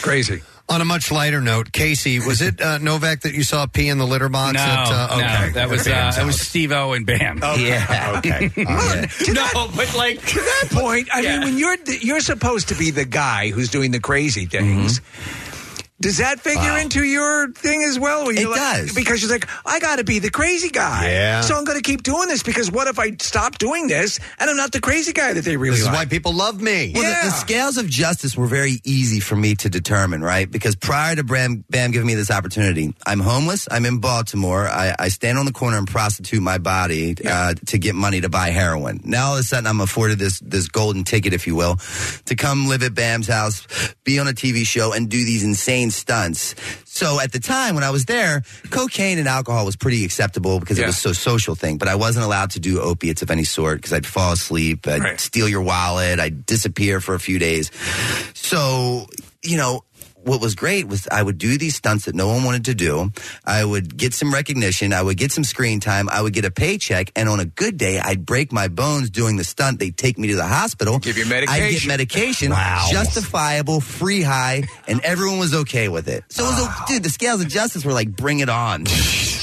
Crazy. 0.01 0.41
On 0.69 0.81
a 0.81 0.85
much 0.85 1.11
lighter 1.11 1.41
note, 1.41 1.71
Casey, 1.71 2.19
was 2.19 2.41
it 2.41 2.59
uh, 2.61 2.77
Novak 2.79 3.21
that 3.21 3.33
you 3.33 3.43
saw 3.43 3.67
pee 3.67 3.89
in 3.89 3.97
the 3.99 4.07
litter 4.07 4.29
box? 4.29 4.53
No, 4.53 4.61
at, 4.61 4.87
uh, 4.87 5.17
no, 5.17 5.49
that 5.51 5.69
was 5.69 5.85
uh, 5.85 5.91
that 5.91 6.25
was? 6.25 6.39
Steve-O 6.39 6.93
and 6.93 7.05
Bam. 7.05 7.43
Okay. 7.43 7.67
Yeah. 7.67 8.07
Okay. 8.17 8.51
All 8.65 8.75
right. 8.75 9.09
no, 9.27 9.67
but 9.75 9.93
like 9.95 10.25
to 10.25 10.39
that 10.39 10.67
point, 10.71 11.09
I 11.13 11.21
mean, 11.21 11.41
when 11.41 11.57
you're 11.57 11.77
you're 12.01 12.21
supposed 12.21 12.69
to 12.69 12.75
be 12.75 12.89
the 12.89 13.05
guy 13.05 13.49
who's 13.49 13.69
doing 13.69 13.91
the 13.91 13.99
crazy 13.99 14.45
things. 14.47 15.01
Does 16.01 16.17
that 16.17 16.39
figure 16.39 16.77
into 16.77 17.03
your 17.03 17.51
thing 17.51 17.83
as 17.83 17.99
well? 17.99 18.27
It 18.29 18.45
like- 18.47 18.55
does. 18.55 18.93
because 18.93 19.21
you're 19.21 19.31
like, 19.31 19.47
I 19.65 19.79
got 19.79 19.97
to 19.97 20.03
be 20.03 20.19
the 20.19 20.29
crazy 20.31 20.69
guy. 20.69 21.09
Yeah. 21.09 21.41
So 21.41 21.55
I'm 21.55 21.63
going 21.63 21.77
to 21.77 21.83
keep 21.83 22.03
doing 22.03 22.27
this 22.27 22.43
because 22.43 22.71
what 22.71 22.87
if 22.87 22.97
I 22.99 23.11
stop 23.19 23.57
doing 23.57 23.87
this 23.87 24.19
and 24.39 24.49
I'm 24.49 24.57
not 24.57 24.71
the 24.71 24.81
crazy 24.81 25.13
guy 25.13 25.33
that 25.33 25.43
they 25.45 25.57
really 25.57 25.71
This 25.75 25.81
is 25.81 25.85
like? 25.87 25.95
why 25.95 26.05
people 26.05 26.33
love 26.33 26.59
me. 26.61 26.91
Well, 26.93 27.03
Yeah. 27.03 27.21
the, 27.23 27.29
the 27.29 27.35
scales 27.35 27.77
of 27.77 27.87
justice 27.87 28.35
were 28.35 28.47
very 28.47 28.81
easy 28.83 29.19
for 29.19 29.35
me 29.35 29.55
to 29.55 29.69
determine, 29.69 30.21
right? 30.23 30.49
Because 30.49 30.75
prior 30.75 31.15
to 31.15 31.23
Bam, 31.23 31.63
Bam 31.69 31.91
giving 31.91 32.07
me 32.07 32.15
this 32.15 32.31
opportunity, 32.31 32.93
I'm 33.05 33.19
homeless. 33.19 33.67
I'm 33.69 33.85
in 33.85 33.99
Baltimore. 33.99 34.67
I, 34.67 34.95
I 34.97 35.09
stand 35.09 35.37
on 35.37 35.45
the 35.45 35.51
corner 35.53 35.77
and 35.77 35.87
prostitute 35.87 36.41
my 36.41 36.57
body 36.57 37.15
uh, 37.25 37.53
to 37.67 37.77
get 37.77 37.93
money 37.95 38.21
to 38.21 38.29
buy 38.29 38.49
heroin. 38.49 39.01
Now 39.03 39.27
all 39.27 39.33
of 39.35 39.41
a 39.41 39.43
sudden, 39.43 39.67
I'm 39.67 39.81
afforded 39.81 40.17
this 40.19 40.39
this 40.39 40.67
golden 40.67 41.03
ticket, 41.03 41.33
if 41.33 41.45
you 41.45 41.55
will, 41.55 41.75
to 42.25 42.35
come 42.35 42.67
live 42.67 42.81
at 42.83 42.95
Bam's 42.95 43.27
house, 43.27 43.67
be 44.03 44.17
on 44.19 44.27
a 44.27 44.31
TV 44.33 44.65
show, 44.65 44.93
and 44.93 45.09
do 45.09 45.17
these 45.17 45.43
insane 45.43 45.90
stunts. 45.91 46.55
So 46.85 47.19
at 47.19 47.31
the 47.31 47.39
time 47.39 47.75
when 47.75 47.83
I 47.83 47.89
was 47.89 48.05
there, 48.05 48.43
cocaine 48.69 49.19
and 49.19 49.27
alcohol 49.27 49.65
was 49.65 49.75
pretty 49.75 50.03
acceptable 50.05 50.59
because 50.59 50.77
it 50.77 50.81
Yeah. 50.81 50.87
was 50.87 50.97
so 50.97 51.13
social 51.13 51.55
thing. 51.55 51.77
But 51.77 51.87
I 51.87 51.95
wasn't 51.95 52.25
allowed 52.25 52.51
to 52.51 52.59
do 52.59 52.79
opiates 52.81 53.21
of 53.21 53.31
any 53.31 53.43
sort 53.43 53.77
because 53.77 53.93
I'd 53.93 54.05
fall 54.05 54.33
asleep, 54.33 54.87
I'd 54.87 55.01
Right. 55.03 55.19
steal 55.19 55.47
your 55.47 55.61
wallet, 55.61 56.19
I'd 56.19 56.45
disappear 56.45 56.99
for 57.01 57.15
a 57.15 57.19
few 57.19 57.39
days. 57.39 57.71
So, 58.33 59.07
you 59.43 59.57
know, 59.57 59.83
what 60.23 60.41
was 60.41 60.55
great 60.55 60.87
was 60.87 61.07
I 61.11 61.21
would 61.21 61.37
do 61.37 61.57
these 61.57 61.75
stunts 61.75 62.05
that 62.05 62.15
no 62.15 62.27
one 62.27 62.43
wanted 62.43 62.65
to 62.65 62.75
do. 62.75 63.11
I 63.45 63.63
would 63.65 63.97
get 63.97 64.13
some 64.13 64.33
recognition. 64.33 64.93
I 64.93 65.01
would 65.01 65.17
get 65.17 65.31
some 65.31 65.43
screen 65.43 65.79
time. 65.79 66.09
I 66.09 66.21
would 66.21 66.33
get 66.33 66.45
a 66.45 66.51
paycheck. 66.51 67.11
And 67.15 67.27
on 67.29 67.39
a 67.39 67.45
good 67.45 67.77
day, 67.77 67.99
I'd 67.99 68.25
break 68.25 68.51
my 68.51 68.67
bones 68.67 69.09
doing 69.09 69.37
the 69.37 69.43
stunt. 69.43 69.79
They'd 69.79 69.97
take 69.97 70.17
me 70.17 70.27
to 70.29 70.35
the 70.35 70.45
hospital. 70.45 70.99
Give 70.99 71.17
you 71.17 71.25
medication. 71.25 71.53
I'd 71.63 71.71
get 71.71 71.87
medication. 71.87 72.49
medication. 72.49 72.51
Wow. 72.51 72.87
Justifiable, 72.91 73.81
free 73.81 74.21
high, 74.21 74.63
and 74.87 75.01
everyone 75.03 75.39
was 75.39 75.53
okay 75.53 75.89
with 75.89 76.07
it. 76.07 76.23
So, 76.29 76.43
it 76.43 76.47
was 76.47 76.69
dude, 76.87 77.03
the 77.03 77.09
scales 77.09 77.41
of 77.41 77.47
justice 77.47 77.83
were 77.85 77.93
like, 77.93 78.15
bring 78.15 78.39
it 78.39 78.49
on. 78.49 78.85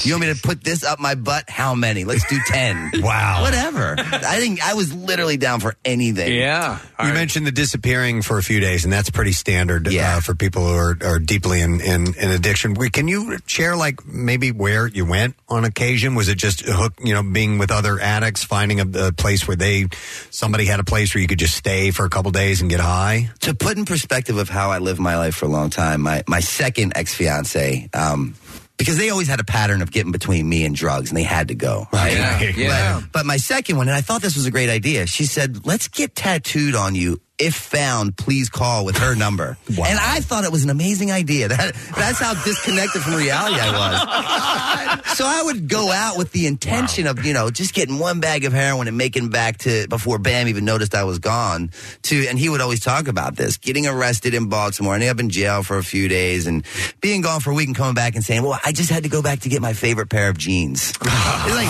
You 0.03 0.13
want 0.13 0.21
me 0.27 0.33
to 0.33 0.41
put 0.41 0.63
this 0.63 0.83
up 0.83 0.99
my 0.99 1.15
butt? 1.15 1.49
How 1.49 1.75
many? 1.75 2.05
Let's 2.05 2.27
do 2.29 2.37
10. 2.47 2.91
Wow. 3.09 3.41
Whatever. 3.43 3.95
I 3.97 4.39
think 4.39 4.61
I 4.61 4.73
was 4.73 4.93
literally 4.93 5.37
down 5.37 5.59
for 5.61 5.75
anything. 5.83 6.33
yeah. 6.33 6.79
All 6.97 7.05
You 7.05 7.11
right. 7.11 7.17
mentioned 7.17 7.47
the 7.47 7.51
disappearing 7.51 8.21
for 8.21 8.37
a 8.37 8.43
few 8.43 8.59
days, 8.59 8.83
and 8.83 8.91
that's 8.93 9.09
pretty 9.09 9.31
standard 9.31 9.87
Yeah. 9.91 10.17
uh, 10.17 10.21
for 10.21 10.35
people 10.35 10.65
who 10.67 10.68
are, 10.71 10.97
are 11.03 11.19
deeply 11.19 11.61
in, 11.61 11.81
in, 11.81 12.15
in 12.15 12.31
addiction. 12.31 12.73
Wait, 12.73 12.93
Can 12.93 13.07
you 13.07 13.37
share, 13.45 13.75
like, 13.75 14.05
maybe 14.05 14.51
where 14.51 14.87
you 14.87 15.05
went 15.05 15.35
on 15.47 15.65
occasion? 15.65 16.15
Was 16.15 16.29
it 16.29 16.37
just 16.37 16.61
hook, 16.65 16.93
you 17.03 17.13
know, 17.13 17.23
being 17.23 17.57
with 17.57 17.71
other 17.71 17.99
addicts, 17.99 18.43
finding 18.43 18.79
a, 18.79 19.07
a 19.07 19.11
place 19.11 19.47
where 19.47 19.57
they 19.57 19.87
somebody 20.29 20.65
had 20.65 20.79
a 20.79 20.83
place 20.83 21.13
where 21.13 21.21
you 21.21 21.27
could 21.27 21.39
just 21.39 21.55
stay 21.55 21.91
for 21.91 22.05
a 22.05 22.09
couple 22.09 22.31
days 22.31 22.61
and 22.61 22.69
get 22.69 22.79
high? 22.79 23.29
to 23.41 23.55
put 23.55 23.77
in 23.77 23.85
perspective 23.85 24.37
of 24.37 24.49
how 24.49 24.69
I 24.71 24.77
lived 24.79 24.99
my 24.99 25.17
life 25.17 25.35
for 25.35 25.45
a 25.45 25.49
long 25.49 25.69
time, 25.69 26.01
my, 26.01 26.23
my 26.27 26.39
second 26.39 26.93
ex 26.95 27.13
fiance, 27.13 27.89
um, 27.93 28.35
because 28.77 28.97
they 28.97 29.09
always 29.09 29.27
had 29.27 29.39
a 29.39 29.43
pattern 29.43 29.81
of 29.81 29.91
getting 29.91 30.11
between 30.11 30.47
me 30.47 30.65
and 30.65 30.75
drugs 30.75 31.09
and 31.09 31.17
they 31.17 31.23
had 31.23 31.49
to 31.49 31.55
go. 31.55 31.87
Right. 31.91 32.13
Yeah, 32.13 32.41
yeah. 32.55 32.99
But, 33.01 33.11
but 33.11 33.25
my 33.25 33.37
second 33.37 33.77
one, 33.77 33.87
and 33.87 33.95
I 33.95 34.01
thought 34.01 34.21
this 34.21 34.35
was 34.35 34.45
a 34.45 34.51
great 34.51 34.69
idea, 34.69 35.07
she 35.07 35.25
said, 35.25 35.65
let's 35.65 35.87
get 35.87 36.15
tattooed 36.15 36.75
on 36.75 36.95
you. 36.95 37.19
If 37.39 37.55
found, 37.55 38.17
please 38.17 38.49
call 38.49 38.83
with 38.83 38.97
her 38.97 39.15
number. 39.15 39.57
Wow. 39.77 39.85
And 39.87 39.97
I 39.97 40.19
thought 40.19 40.43
it 40.43 40.51
was 40.51 40.65
an 40.65 40.69
amazing 40.69 41.11
idea. 41.11 41.47
That, 41.47 41.73
that's 41.95 42.19
how 42.19 42.33
disconnected 42.43 43.01
from 43.01 43.15
reality 43.15 43.55
I 43.59 44.97
was. 44.99 45.05
so 45.17 45.23
I 45.25 45.41
would 45.43 45.69
go 45.69 45.89
out 45.91 46.17
with 46.17 46.31
the 46.33 46.47
intention 46.47 47.07
of, 47.07 47.25
you 47.25 47.33
know, 47.33 47.49
just 47.49 47.73
getting 47.73 47.97
one 47.97 48.19
bag 48.19 48.43
of 48.43 48.51
heroin 48.51 48.87
and 48.87 48.97
making 48.97 49.29
back 49.29 49.59
to 49.59 49.87
before 49.87 50.19
Bam 50.19 50.47
even 50.47 50.65
noticed 50.65 50.93
I 50.93 51.05
was 51.05 51.19
gone. 51.19 51.71
To 52.03 52.27
and 52.27 52.37
he 52.37 52.49
would 52.49 52.61
always 52.61 52.79
talk 52.79 53.07
about 53.07 53.35
this, 53.35 53.57
getting 53.57 53.87
arrested 53.87 54.33
in 54.33 54.49
Baltimore, 54.49 54.93
ending 54.93 55.09
up 55.09 55.19
in 55.19 55.29
jail 55.29 55.63
for 55.63 55.77
a 55.77 55.83
few 55.83 56.07
days, 56.07 56.47
and 56.47 56.65
being 57.01 57.21
gone 57.21 57.39
for 57.39 57.51
a 57.51 57.53
week 57.53 57.67
and 57.67 57.75
coming 57.75 57.93
back 57.93 58.15
and 58.15 58.23
saying, 58.23 58.43
"Well, 58.43 58.59
I 58.63 58.71
just 58.71 58.89
had 58.89 59.03
to 59.03 59.09
go 59.09 59.21
back 59.21 59.41
to 59.41 59.49
get 59.49 59.61
my 59.61 59.73
favorite 59.73 60.09
pair 60.09 60.29
of 60.29 60.37
jeans." 60.37 60.89
It's 60.89 60.99
like, 61.01 61.69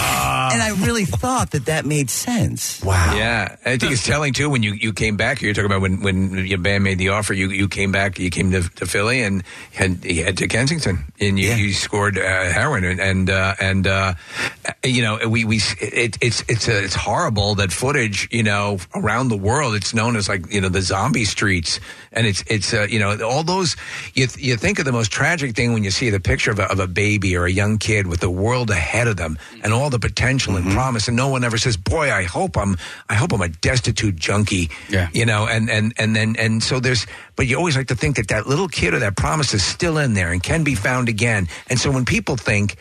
and 0.54 0.62
I 0.62 0.76
really 0.80 1.06
thought 1.06 1.52
that 1.52 1.66
that 1.66 1.86
made 1.86 2.10
sense. 2.10 2.84
Wow. 2.84 3.16
Yeah, 3.16 3.56
I 3.66 3.78
think 3.78 3.92
it's 3.92 4.06
telling 4.06 4.34
too 4.34 4.50
when 4.50 4.64
you, 4.64 4.74
you 4.74 4.94
came 4.94 5.18
back. 5.18 5.42
You're 5.42 5.54
talking 5.60 5.72
about 5.72 5.82
when 5.82 6.02
when 6.02 6.46
your 6.46 6.58
band 6.58 6.84
made 6.84 6.98
the 6.98 7.10
offer. 7.10 7.34
You 7.34 7.50
you 7.50 7.68
came 7.68 7.92
back. 7.92 8.18
You 8.20 8.30
came 8.30 8.52
to, 8.52 8.62
to 8.62 8.86
Philly 8.86 9.22
and 9.22 9.44
had 9.74 10.04
you 10.06 10.24
head 10.24 10.38
to 10.38 10.48
Kensington 10.48 11.06
and 11.20 11.38
you, 11.40 11.50
Yeah. 11.50 11.56
you 11.56 11.74
scored 11.74 12.18
uh, 12.18 12.22
heroin 12.22 12.84
and 12.84 13.00
and 13.00 13.30
uh, 13.30 13.56
and 13.60 13.88
uh, 13.88 14.14
you 14.84 15.02
know 15.02 15.28
we 15.28 15.46
we 15.46 15.58
it, 15.82 16.18
it's 16.22 16.44
it's 16.48 16.68
uh, 16.68 16.74
it's 16.74 16.96
horrible 16.96 17.56
that 17.56 17.72
footage 17.72 18.28
you 18.32 18.44
know 18.44 18.78
around 18.96 19.30
the 19.30 19.38
world. 19.38 19.76
It's 19.76 19.94
known 19.94 20.16
as 20.16 20.30
like 20.30 20.52
you 20.52 20.62
know 20.62 20.70
the 20.70 20.82
zombie 20.82 21.26
streets 21.26 21.80
and 22.12 22.26
it's 22.28 22.44
it's 22.48 22.74
uh, 22.74 22.88
you 22.90 23.00
know 23.00 23.18
all 23.24 23.44
those 23.44 23.76
you 24.14 24.28
th- 24.28 24.44
you 24.46 24.56
think 24.58 24.80
of 24.80 24.86
the 24.86 24.92
most 24.92 25.12
tragic 25.12 25.56
thing 25.56 25.74
when 25.74 25.84
you 25.84 25.92
see 25.92 26.10
the 26.10 26.20
picture 26.20 26.52
of 26.52 26.60
a, 26.60 26.64
of 26.72 26.80
a 26.80 26.88
baby 26.88 27.36
or 27.38 27.46
a 27.46 27.52
young 27.52 27.78
kid 27.78 28.08
with 28.08 28.20
the 28.20 28.30
world 28.30 28.70
ahead 28.70 29.08
of 29.08 29.18
them 29.18 29.38
and 29.64 29.74
all 29.74 29.90
the 29.90 30.00
potential 30.00 30.56
and 30.56 30.72
promise 30.72 31.08
and 31.08 31.16
no 31.18 31.28
one 31.28 31.44
ever 31.44 31.58
says 31.58 31.78
boy 31.78 32.12
I 32.12 32.24
hope 32.24 32.58
I'm 32.58 32.78
I 33.10 33.14
hope 33.14 33.32
I'm 33.34 33.42
a 33.42 33.50
destitute 33.50 34.16
junkie 34.16 34.70
Yeah. 34.90 35.10
you 35.14 35.26
know 35.26 35.46
and 35.48 35.70
and 35.70 35.94
and 35.98 36.16
then 36.16 36.36
and 36.40 36.64
so 36.64 36.80
there's 36.80 37.06
but 37.40 37.48
you 37.48 37.56
always 37.56 37.78
like 37.78 37.88
to 37.88 37.96
think 37.96 38.18
that 38.18 38.28
that 38.28 38.48
little 38.48 38.68
kid 38.68 38.94
or 38.94 39.00
that 39.00 39.16
promise 39.16 39.54
is 39.54 39.64
still 39.64 39.98
in 39.98 40.14
there 40.14 40.34
and 40.34 40.44
can 40.44 40.66
be 40.66 40.76
found 40.76 41.08
again. 41.08 41.48
And 41.70 41.80
so 41.80 41.90
when 41.90 42.04
people 42.04 42.36
think 42.36 42.76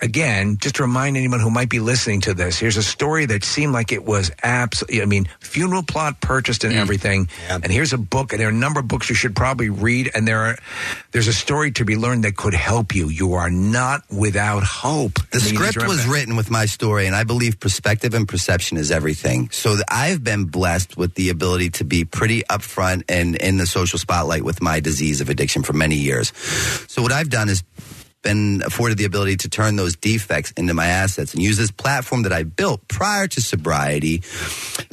again 0.00 0.56
just 0.60 0.76
to 0.76 0.82
remind 0.82 1.16
anyone 1.16 1.40
who 1.40 1.50
might 1.50 1.68
be 1.68 1.80
listening 1.80 2.20
to 2.20 2.34
this 2.34 2.58
here's 2.58 2.76
a 2.76 2.82
story 2.82 3.24
that 3.24 3.42
seemed 3.42 3.72
like 3.72 3.90
it 3.90 4.04
was 4.04 4.30
absolutely 4.42 5.00
I 5.00 5.06
mean 5.06 5.26
funeral 5.40 5.82
plot 5.82 6.20
purchased 6.20 6.62
and 6.62 6.74
mm. 6.74 6.76
everything. 6.76 7.28
And 7.50 7.66
here's 7.66 7.92
a 7.92 7.98
book 7.98 8.32
and 8.32 8.38
there 8.38 8.46
are 8.46 8.52
a 8.52 8.54
number 8.54 8.78
of 8.78 8.86
books 8.86 9.08
you 9.08 9.16
should 9.16 9.34
probably 9.34 9.70
read 9.70 10.12
and 10.14 10.28
there 10.28 10.38
are 10.38 10.58
there's 11.14 11.28
a 11.28 11.32
story 11.32 11.70
to 11.72 11.84
be 11.84 11.96
learned 11.96 12.24
that 12.24 12.36
could 12.36 12.54
help 12.54 12.92
you. 12.92 13.08
You 13.08 13.34
are 13.34 13.48
not 13.48 14.02
without 14.10 14.64
hope. 14.64 15.14
The 15.30 15.38
script 15.38 15.86
was 15.86 16.06
written 16.08 16.34
with 16.34 16.50
my 16.50 16.66
story, 16.66 17.06
and 17.06 17.14
I 17.14 17.22
believe 17.22 17.60
perspective 17.60 18.14
and 18.14 18.26
perception 18.26 18.78
is 18.78 18.90
everything. 18.90 19.48
So 19.50 19.76
I've 19.88 20.24
been 20.24 20.46
blessed 20.46 20.96
with 20.96 21.14
the 21.14 21.30
ability 21.30 21.70
to 21.70 21.84
be 21.84 22.04
pretty 22.04 22.42
upfront 22.42 23.04
and 23.08 23.36
in 23.36 23.58
the 23.58 23.66
social 23.66 24.00
spotlight 24.04 24.44
with 24.44 24.60
my 24.60 24.80
disease 24.80 25.20
of 25.22 25.28
addiction 25.30 25.62
for 25.62 25.72
many 25.72 25.96
years. 25.96 26.32
So 26.92 27.00
what 27.00 27.12
I've 27.12 27.30
done 27.30 27.48
is 27.48 27.64
been 28.24 28.62
afforded 28.64 28.96
the 28.98 29.04
ability 29.04 29.36
to 29.36 29.48
turn 29.48 29.76
those 29.76 29.94
defects 29.96 30.50
into 30.56 30.74
my 30.74 30.86
assets 30.86 31.34
and 31.34 31.42
use 31.42 31.58
this 31.58 31.70
platform 31.70 32.22
that 32.22 32.32
I 32.32 32.42
built 32.42 32.88
prior 32.88 33.28
to 33.28 33.40
sobriety 33.40 34.22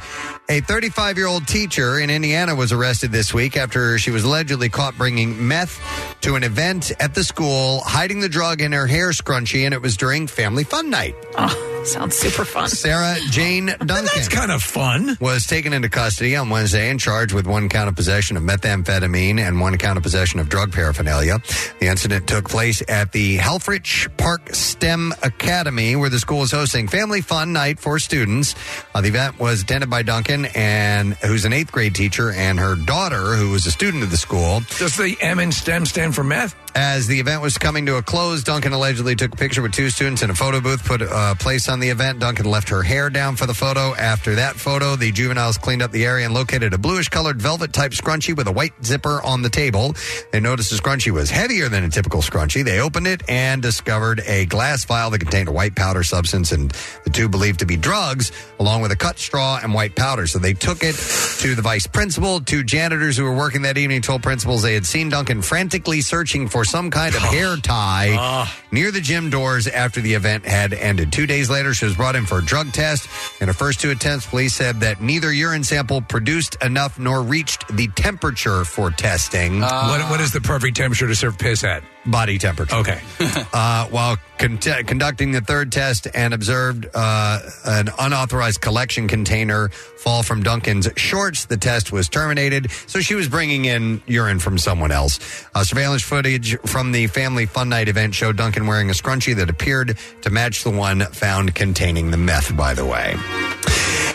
a 0.51 0.61
35 0.61 1.17
year 1.17 1.29
old 1.29 1.47
teacher 1.47 2.01
in 2.01 2.11
Indiana 2.11 2.57
was 2.57 2.73
arrested 2.73 3.13
this 3.13 3.33
week 3.33 3.57
after 3.57 3.99
she 3.99 4.11
was 4.11 4.25
allegedly 4.25 4.69
caught 4.69 4.99
bringing 4.99 5.47
meth 5.47 5.81
to 6.23 6.35
an 6.35 6.43
event 6.43 6.91
at 6.99 7.15
the 7.15 7.23
school, 7.23 7.81
hiding 7.85 8.19
the 8.19 8.29
drug 8.29 8.61
in 8.61 8.73
her 8.73 8.87
hair 8.89 9.11
scrunchie, 9.11 9.65
and 9.65 9.73
it 9.73 9.81
was 9.81 9.97
during 9.97 10.27
family 10.27 10.65
fun 10.65 10.91
night. 10.91 11.15
Ah. 11.37 11.55
Sounds 11.85 12.15
super 12.17 12.45
fun. 12.45 12.69
Sarah 12.69 13.17
Jane 13.31 13.67
Duncan. 13.79 14.05
That's 14.15 14.29
kind 14.29 14.51
of 14.53 14.63
fun. 14.63 15.17
Was 15.21 15.47
taken 15.47 15.73
into 15.73 15.89
custody 15.89 16.37
on 16.37 16.49
Wednesday 16.51 16.91
and 16.91 17.01
charged 17.01 17.33
with 17.33 17.47
one 17.47 17.69
count 17.69 17.89
of 17.89 17.97
possession 17.97 18.37
of 18.37 18.43
methamphetamine 18.43 19.39
and 19.39 19.61
one 19.61 19.77
count 19.79 19.97
of 19.97 20.03
possession 20.03 20.41
of 20.41 20.49
drug 20.49 20.73
paraphernalia. 20.73 21.39
The 21.81 21.87
incident 21.87 22.29
took 22.29 22.49
place 22.49 22.83
at 22.89 23.13
the 23.13 23.39
Helfrich 23.39 24.15
Park 24.19 24.55
STEM 24.55 25.13
Academy, 25.23 25.97
where 25.97 26.11
the 26.11 26.19
school 26.19 26.43
is 26.43 26.53
hosting 26.53 26.87
Family 26.87 27.23
Fun 27.23 27.53
Night 27.53 27.79
for 27.79 27.99
students. 27.99 28.55
Uh, 28.95 29.01
the 29.01 29.09
event 29.09 29.41
was 29.41 29.63
attended 29.63 29.89
by 29.91 30.03
Duncan, 30.03 30.47
and 30.55 31.15
who's 31.15 31.45
an 31.45 31.53
eighth 31.53 31.73
grade 31.73 31.95
teacher, 31.95 32.31
and 32.31 32.59
her 32.61 32.77
daughter, 32.77 33.35
who 33.35 33.51
was 33.51 33.67
a 33.67 33.71
student 33.73 34.03
of 34.05 34.11
the 34.11 34.17
school. 34.17 34.61
Does 34.79 34.97
the 34.97 35.17
M 35.21 35.41
in 35.41 35.51
STEM 35.51 35.87
stand 35.87 36.15
for 36.15 36.23
meth? 36.23 36.55
As 36.73 37.09
the 37.09 37.19
event 37.19 37.43
was 37.43 37.59
coming 37.59 37.87
to 37.87 37.97
a 37.97 38.03
close, 38.03 38.45
Duncan 38.45 38.73
allegedly 38.73 39.17
took 39.17 39.33
a 39.35 39.37
picture 39.37 39.61
with 39.61 39.73
two 39.73 39.91
students 39.91 40.23
in 40.23 40.31
a 40.31 40.35
photo 40.35 40.61
booth, 40.61 40.85
put 40.85 41.03
a 41.03 41.35
place 41.41 41.69
on 41.71 41.81
the 41.81 41.89
event. 41.89 42.19
Duncan 42.19 42.45
left 42.45 42.69
her 42.69 42.83
hair 42.83 43.09
down 43.09 43.37
for 43.37 43.47
the 43.47 43.55
photo. 43.55 43.95
After 43.95 44.35
that 44.35 44.57
photo, 44.57 44.97
the 44.97 45.13
juveniles 45.13 45.57
cleaned 45.57 45.83
up 45.83 45.93
the 45.93 46.05
area 46.05 46.27
and 46.27 46.35
located 46.35 46.75
a 46.75 46.79
bluish 46.79 47.09
colored 47.09 47.41
velvet 47.41 47.73
type 47.73 47.93
scrunchie 47.93 48.37
with 48.37 48.49
a 48.49 48.53
white 48.53 48.73
zipper 48.85 49.23
on 49.23 49.43
the 49.43 49.49
table. 49.49 49.95
They 50.33 50.41
noticed 50.41 50.71
the 50.71 50.77
scrunchie 50.77 51.13
was 51.13 51.31
heavier 51.31 51.69
than 51.69 51.85
a 51.85 51.89
typical 51.89 52.21
scrunchie. 52.21 52.65
They 52.65 52.81
opened 52.81 53.07
it 53.07 53.23
and 53.29 53.63
discovered 53.63 54.21
a 54.27 54.47
glass 54.47 54.85
vial 54.85 55.11
that 55.11 55.21
contained 55.21 55.49
a 55.49 55.53
white 55.53 55.77
powder 55.77 56.03
substance 56.03 56.53
and 56.53 56.71
the 57.05 57.11
two 57.11 57.29
believed 57.29 57.61
to 57.61 57.67
be 57.67 57.77
drugs, 57.77 58.33
along 58.59 58.83
with 58.83 58.91
a 58.91 58.97
cut 58.97 59.19
straw 59.19 59.61
and 59.63 59.73
white 59.73 59.95
powder. 59.95 60.27
So 60.27 60.39
they 60.39 60.55
took 60.55 60.83
it 60.83 60.97
to 61.41 61.55
the 61.55 61.63
vice 61.63 61.87
principal. 61.87 62.41
Two 62.41 62.65
janitors 62.65 63.17
who 63.17 63.25
were 63.25 63.37
working 63.37 63.63
that 63.63 63.79
evening 63.79 64.03
told 64.03 64.23
principals 64.23 64.63
they 64.63 64.75
had 64.75 64.87
seen 64.87 65.09
Duncan 65.09 65.41
frantically 65.43 66.01
searching 66.01 66.49
for 66.49 66.65
some 66.65 66.91
kind 66.91 67.15
of 67.15 67.23
hair 67.23 67.57
tie 67.63 68.17
ah. 68.19 68.61
near 68.73 68.91
the 68.91 69.01
gym 69.01 69.31
doors 69.31 69.69
after 69.69 70.01
the 70.01 70.15
event 70.15 70.45
had 70.45 70.73
ended. 70.73 71.13
Two 71.13 71.27
days 71.27 71.49
later, 71.49 71.60
she 71.75 71.85
was 71.85 71.95
brought 71.97 72.17
in 72.17 72.27
for 72.27 72.39
a 72.39 72.45
drug 72.45 72.73
test. 72.73 73.09
In 73.41 73.49
her 73.49 73.55
first 73.55 73.81
two 73.81 73.91
attempts, 73.91 74.27
police 74.27 74.55
said 74.55 74.81
that 74.81 75.01
neither 75.01 75.33
urine 75.33 75.65
sample 75.65 76.01
produced 76.01 76.57
enough 76.63 76.99
nor 76.99 77.23
reached 77.23 77.69
the 77.77 77.89
temperature 77.89 78.65
for 78.65 78.91
testing. 78.91 79.61
what, 79.61 80.11
what 80.11 80.21
is 80.21 80.33
the 80.33 80.41
perfect 80.41 80.77
temperature 80.77 81.07
to 81.07 81.15
serve 81.15 81.39
piss 81.39 81.65
at? 81.65 81.83
Body 82.07 82.39
temperature. 82.39 82.77
Okay. 82.77 83.01
uh, 83.53 83.87
while 83.87 84.17
con- 84.39 84.59
conducting 84.59 85.33
the 85.33 85.43
third 85.43 85.71
test 85.71 86.07
and 86.15 86.33
observed 86.33 86.87
uh, 86.95 87.41
an 87.67 87.91
unauthorized 87.99 88.61
collection 88.61 89.07
container 89.07 89.69
fall 89.69 90.23
from 90.23 90.43
Duncan's 90.43 90.89
shorts, 90.97 91.45
the 91.45 91.59
test 91.59 91.93
was 91.93 92.09
terminated. 92.09 92.71
So 92.87 93.01
she 93.01 93.15
was 93.15 93.29
bringing 93.29 93.67
in 93.67 94.03
urine 94.07 94.39
from 94.39 94.57
someone 94.57 94.93
else. 94.93 95.47
Uh, 95.55 95.63
surveillance 95.63 96.03
footage 96.03 96.59
from 96.61 96.93
the 96.93 97.07
family 97.07 97.45
fun 97.45 97.69
night 97.69 97.89
event 97.89 98.15
showed 98.15 98.37
Duncan 98.37 98.67
wearing 98.67 98.89
a 98.89 98.95
scrunchie 98.95 99.37
that 99.37 99.51
appeared 99.51 99.99
to 100.23 100.31
match 100.31 100.65
the 100.65 100.71
one 100.71 101.01
found 101.01 101.55
containing 101.55 102.11
the 102.11 102.17
meth, 102.17 102.57
by 102.57 102.73
the 102.73 102.87
way. 102.87 103.15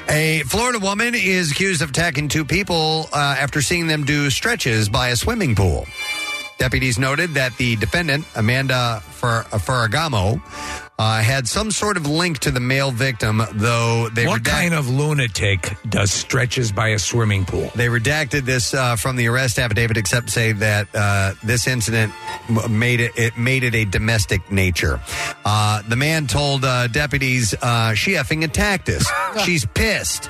A 0.10 0.44
Florida 0.46 0.80
woman 0.80 1.14
is 1.16 1.52
accused 1.52 1.82
of 1.82 1.90
attacking 1.90 2.30
two 2.30 2.46
people 2.46 3.10
uh, 3.12 3.36
after 3.40 3.62
seeing 3.62 3.88
them 3.88 4.06
do 4.06 4.30
stretches 4.30 4.88
by 4.88 5.10
a 5.10 5.16
swimming 5.16 5.56
pool. 5.56 5.86
Deputies 6.58 6.98
noted 6.98 7.34
that 7.34 7.56
the 7.58 7.76
defendant, 7.76 8.26
Amanda 8.36 9.02
Fer- 9.12 9.44
Ferragamo, 9.44 10.42
uh, 10.98 11.22
had 11.22 11.46
some 11.50 11.70
sort 11.70 11.98
of 11.98 12.08
link 12.08 12.40
to 12.40 12.52
the 12.52 12.62
male 12.62 12.92
victim, 12.92 13.42
though 13.52 14.08
they 14.10 14.26
what 14.26 14.42
redact- 14.42 14.52
kind 14.52 14.74
of 14.74 14.88
lunatic 14.90 15.76
does 15.90 16.12
stretches 16.12 16.72
by 16.72 16.90
a 16.90 17.00
swimming 17.00 17.44
pool? 17.44 17.70
They 17.76 17.88
redacted 17.88 18.46
this 18.46 18.74
uh, 18.74 18.96
from 18.96 19.18
the 19.18 19.28
arrest 19.28 19.60
affidavit, 19.60 19.98
except 19.98 20.28
to 20.28 20.32
say 20.32 20.52
that 20.54 20.88
uh, 20.96 21.34
this 21.44 21.68
incident 21.68 22.14
m- 22.48 22.80
made 22.80 23.02
it, 23.02 23.12
it 23.18 23.38
made 23.38 23.66
it 23.66 23.76
a 23.76 23.84
domestic 23.84 24.50
nature. 24.50 25.02
Uh, 25.44 25.82
the 25.90 25.98
man 25.98 26.26
told 26.26 26.64
uh, 26.64 26.88
deputies, 26.88 27.54
uh, 27.62 27.94
"She 27.96 28.12
effing 28.12 28.46
attacked 28.46 28.88
us. 28.88 29.06
She's 29.46 29.66
pissed." 29.66 30.30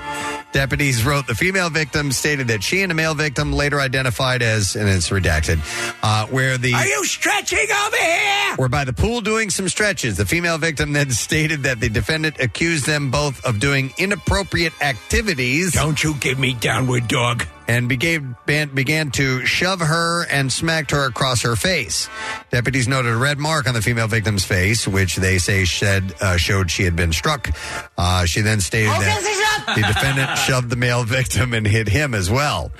Deputies 0.56 1.06
wrote 1.06 1.27
the 1.27 1.35
female 1.35 1.69
victim 1.69 2.14
stated 2.14 2.48
that 2.48 2.64
she 2.64 2.82
and 2.82 2.90
a 2.90 2.95
male 2.95 3.14
victim, 3.14 3.51
later 3.51 3.82
identified 3.82 4.42
as, 4.42 4.77
and 4.77 4.88
it's 4.88 5.09
redacted, 5.09 5.59
uh, 6.01 6.27
where 6.27 6.58
the 6.58 6.74
Are 6.74 6.88
you 6.88 7.03
stretching 7.03 7.67
over 7.85 7.98
here? 7.98 8.56
were 8.58 8.69
by 8.69 8.85
the 8.85 8.93
pool 8.93 9.19
doing 9.19 9.50
some 9.50 9.67
stretches. 9.67 10.16
The 10.16 10.25
female 10.25 10.58
victim 10.58 10.93
then 10.93 11.09
stated 11.25 11.64
that 11.64 11.82
the 11.82 11.90
defendant 11.90 12.40
accused 12.40 12.85
them 12.85 13.11
both 13.11 13.43
of 13.43 13.59
doing 13.59 13.92
inappropriate 13.98 14.72
activities. 14.82 15.74
Don't 15.74 16.01
you 16.01 16.14
give 16.22 16.40
me 16.40 16.53
downward 16.53 17.09
dog. 17.09 17.45
And 17.67 17.89
began, 17.89 18.35
began, 18.45 19.11
to 19.11 19.45
shove 19.45 19.79
her 19.79 20.25
and 20.27 20.51
smacked 20.51 20.91
her 20.91 21.05
across 21.05 21.41
her 21.41 21.55
face. 21.55 22.07
Deputies 22.51 22.87
noted 22.87 23.11
a 23.11 23.17
red 23.17 23.39
mark 23.39 23.67
on 23.67 23.73
the 23.73 23.81
female 23.81 24.07
victim's 24.07 24.43
face, 24.43 24.87
which 24.87 25.15
they 25.15 25.37
say 25.39 25.65
shed, 25.65 26.13
uh, 26.21 26.37
showed 26.37 26.69
she 26.69 26.83
had 26.83 26.95
been 26.95 27.11
struck. 27.11 27.49
Uh, 27.97 28.25
she 28.25 28.41
then 28.41 28.59
stated 28.61 28.89
that 28.89 29.73
the 29.75 29.81
defendant 29.81 30.37
shoved 30.45 30.69
the 30.69 30.75
male 30.75 31.03
victim 31.03 31.53
and 31.53 31.65
hit 31.65 31.87
him 31.87 32.13
as 32.13 32.29
well. 32.29 32.71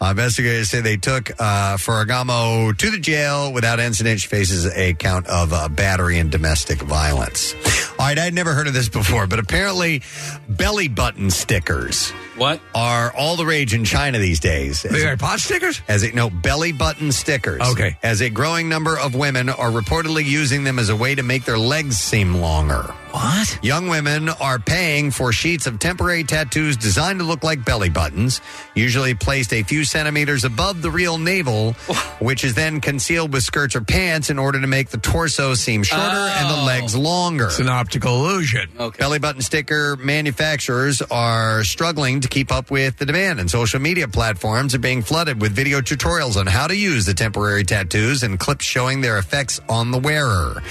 Uh, 0.00 0.06
investigators 0.10 0.70
say 0.70 0.80
they 0.80 0.96
took 0.96 1.30
uh, 1.38 1.76
Ferragamo 1.76 2.76
to 2.76 2.90
the 2.90 2.98
jail 2.98 3.52
without 3.52 3.78
incident. 3.78 4.20
She 4.20 4.28
faces 4.28 4.66
a 4.66 4.94
count 4.94 5.26
of 5.26 5.52
uh, 5.52 5.68
battery 5.68 6.18
and 6.18 6.30
domestic 6.30 6.80
violence. 6.80 7.54
All 7.98 8.06
right, 8.06 8.18
I'd 8.18 8.34
never 8.34 8.54
heard 8.54 8.66
of 8.66 8.72
this 8.72 8.88
before, 8.88 9.26
but 9.26 9.38
apparently 9.38 10.02
belly 10.48 10.88
button 10.88 11.30
stickers. 11.30 12.12
What? 12.40 12.58
Are 12.74 13.12
all 13.14 13.36
the 13.36 13.44
rage 13.44 13.74
in 13.74 13.84
China 13.84 14.18
these 14.18 14.40
days. 14.40 14.80
They 14.80 15.06
are 15.06 15.14
pot 15.18 15.40
stickers? 15.40 15.82
As 15.88 16.04
a 16.04 16.12
no 16.12 16.30
belly 16.30 16.72
button 16.72 17.12
stickers. 17.12 17.60
Okay. 17.60 17.98
As 18.02 18.22
a 18.22 18.30
growing 18.30 18.66
number 18.66 18.98
of 18.98 19.14
women 19.14 19.50
are 19.50 19.70
reportedly 19.70 20.24
using 20.24 20.64
them 20.64 20.78
as 20.78 20.88
a 20.88 20.96
way 20.96 21.14
to 21.14 21.22
make 21.22 21.44
their 21.44 21.58
legs 21.58 21.98
seem 21.98 22.36
longer. 22.36 22.94
What? 23.12 23.58
Young 23.62 23.88
women 23.88 24.28
are 24.28 24.58
paying 24.58 25.10
for 25.10 25.32
sheets 25.32 25.66
of 25.66 25.80
temporary 25.80 26.22
tattoos 26.22 26.76
designed 26.76 27.18
to 27.18 27.24
look 27.24 27.42
like 27.42 27.64
belly 27.64 27.88
buttons, 27.88 28.40
usually 28.74 29.14
placed 29.14 29.52
a 29.52 29.62
few 29.62 29.84
centimeters 29.84 30.44
above 30.44 30.80
the 30.80 30.90
real 30.90 31.18
navel, 31.18 31.72
which 32.20 32.44
is 32.44 32.54
then 32.54 32.80
concealed 32.80 33.32
with 33.32 33.42
skirts 33.42 33.74
or 33.74 33.80
pants 33.80 34.30
in 34.30 34.38
order 34.38 34.60
to 34.60 34.66
make 34.66 34.90
the 34.90 34.98
torso 34.98 35.54
seem 35.54 35.82
shorter 35.82 36.04
and 36.04 36.48
the 36.48 36.62
oh. 36.62 36.64
legs 36.64 36.96
longer. 36.96 37.46
It's 37.46 37.58
an 37.58 37.68
optical 37.68 38.24
illusion. 38.24 38.70
Belly 38.96 39.18
button 39.18 39.42
sticker 39.42 39.96
manufacturers 39.96 41.02
are 41.02 41.64
struggling 41.64 42.20
to 42.20 42.28
keep 42.30 42.52
up 42.52 42.70
with 42.70 42.96
the 42.96 43.04
demand, 43.04 43.40
and 43.40 43.50
social 43.50 43.80
media 43.80 44.08
platforms 44.08 44.74
are 44.74 44.78
being 44.78 45.02
flooded 45.02 45.40
with 45.40 45.52
video 45.52 45.80
tutorials 45.80 46.36
on 46.36 46.46
how 46.46 46.66
to 46.66 46.76
use 46.76 47.04
the 47.04 47.14
temporary 47.14 47.64
tattoos 47.64 48.22
and 48.22 48.38
clips 48.38 48.64
showing 48.64 49.00
their 49.00 49.18
effects 49.18 49.60
on 49.68 49.90
the 49.90 49.98
wearer. 49.98 50.62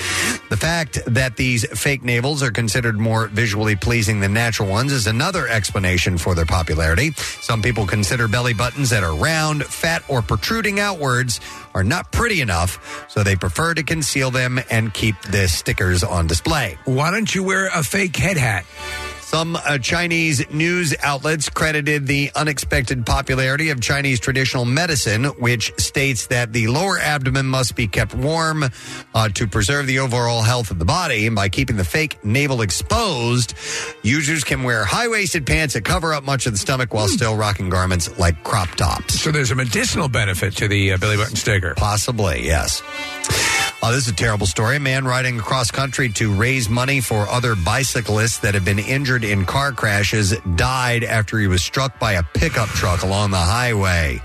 The 0.49 0.57
fact 0.57 0.99
that 1.05 1.35
these 1.35 1.65
fake 1.77 2.01
navels 2.01 2.41
are 2.41 2.51
considered 2.51 2.97
more 2.97 3.27
visually 3.27 3.75
pleasing 3.75 4.19
than 4.19 4.33
natural 4.33 4.69
ones 4.69 4.91
is 4.91 5.05
another 5.05 5.47
explanation 5.47 6.17
for 6.17 6.33
their 6.33 6.45
popularity. 6.45 7.11
Some 7.41 7.61
people 7.61 7.85
consider 7.85 8.27
belly 8.27 8.53
buttons 8.53 8.89
that 8.89 9.03
are 9.03 9.15
round, 9.15 9.65
fat, 9.65 10.03
or 10.07 10.21
protruding 10.21 10.79
outwards 10.79 11.39
are 11.73 11.83
not 11.83 12.11
pretty 12.11 12.41
enough, 12.41 13.05
so 13.09 13.23
they 13.23 13.35
prefer 13.35 13.73
to 13.73 13.83
conceal 13.83 14.31
them 14.31 14.59
and 14.71 14.93
keep 14.93 15.21
the 15.23 15.47
stickers 15.47 16.03
on 16.03 16.27
display. 16.27 16.77
Why 16.85 17.11
don't 17.11 17.33
you 17.33 17.43
wear 17.43 17.67
a 17.67 17.83
fake 17.83 18.15
head 18.15 18.37
hat? 18.37 18.65
Some 19.29 19.55
uh, 19.57 19.77
Chinese 19.77 20.49
news 20.49 20.95
outlets 21.03 21.49
credited 21.49 22.07
the 22.07 22.31
unexpected 22.35 23.05
popularity 23.05 23.69
of 23.69 23.79
Chinese 23.79 24.19
traditional 24.19 24.65
medicine, 24.65 25.25
which 25.25 25.71
states 25.79 26.25
that 26.27 26.51
the 26.51 26.65
lower 26.65 26.97
abdomen 26.97 27.45
must 27.45 27.75
be 27.75 27.87
kept 27.87 28.15
warm 28.15 28.63
uh, 29.13 29.29
to 29.29 29.45
preserve 29.45 29.85
the 29.85 29.99
overall 29.99 30.41
health 30.41 30.71
of 30.71 30.79
the 30.79 30.83
body. 30.83 31.27
And 31.27 31.35
by 31.35 31.47
keeping 31.47 31.77
the 31.77 31.83
fake 31.83 32.25
navel 32.25 32.63
exposed, 32.63 33.53
users 34.01 34.43
can 34.43 34.63
wear 34.63 34.83
high 34.83 35.09
waisted 35.09 35.45
pants 35.45 35.75
that 35.75 35.85
cover 35.85 36.11
up 36.11 36.23
much 36.23 36.47
of 36.47 36.53
the 36.53 36.57
stomach 36.57 36.91
while 36.91 37.07
still 37.07 37.37
rocking 37.37 37.69
garments 37.69 38.17
like 38.17 38.43
crop 38.43 38.69
tops. 38.69 39.21
So 39.21 39.31
there's 39.31 39.51
a 39.51 39.55
medicinal 39.55 40.09
benefit 40.09 40.55
to 40.55 40.67
the 40.67 40.93
uh, 40.93 40.97
belly 40.97 41.17
button 41.17 41.35
sticker. 41.35 41.75
Possibly, 41.75 42.47
yes. 42.47 42.81
Oh, 43.81 43.93
this 43.93 44.07
is 44.07 44.11
a 44.11 44.15
terrible 44.15 44.45
story. 44.45 44.75
A 44.75 44.79
man 44.79 45.05
riding 45.05 45.39
across 45.39 45.71
country 45.71 46.09
to 46.09 46.33
raise 46.33 46.67
money 46.67 46.99
for 46.99 47.27
other 47.29 47.55
bicyclists 47.55 48.39
that 48.39 48.53
have 48.53 48.65
been 48.65 48.77
injured 48.77 49.23
in 49.23 49.45
car 49.45 49.71
crashes 49.71 50.37
died 50.55 51.05
after 51.05 51.39
he 51.39 51.47
was 51.47 51.63
struck 51.63 51.97
by 51.97 52.13
a 52.13 52.23
pickup 52.23 52.67
truck 52.69 53.03
along 53.03 53.31
the 53.31 53.37
highway. 53.37 54.21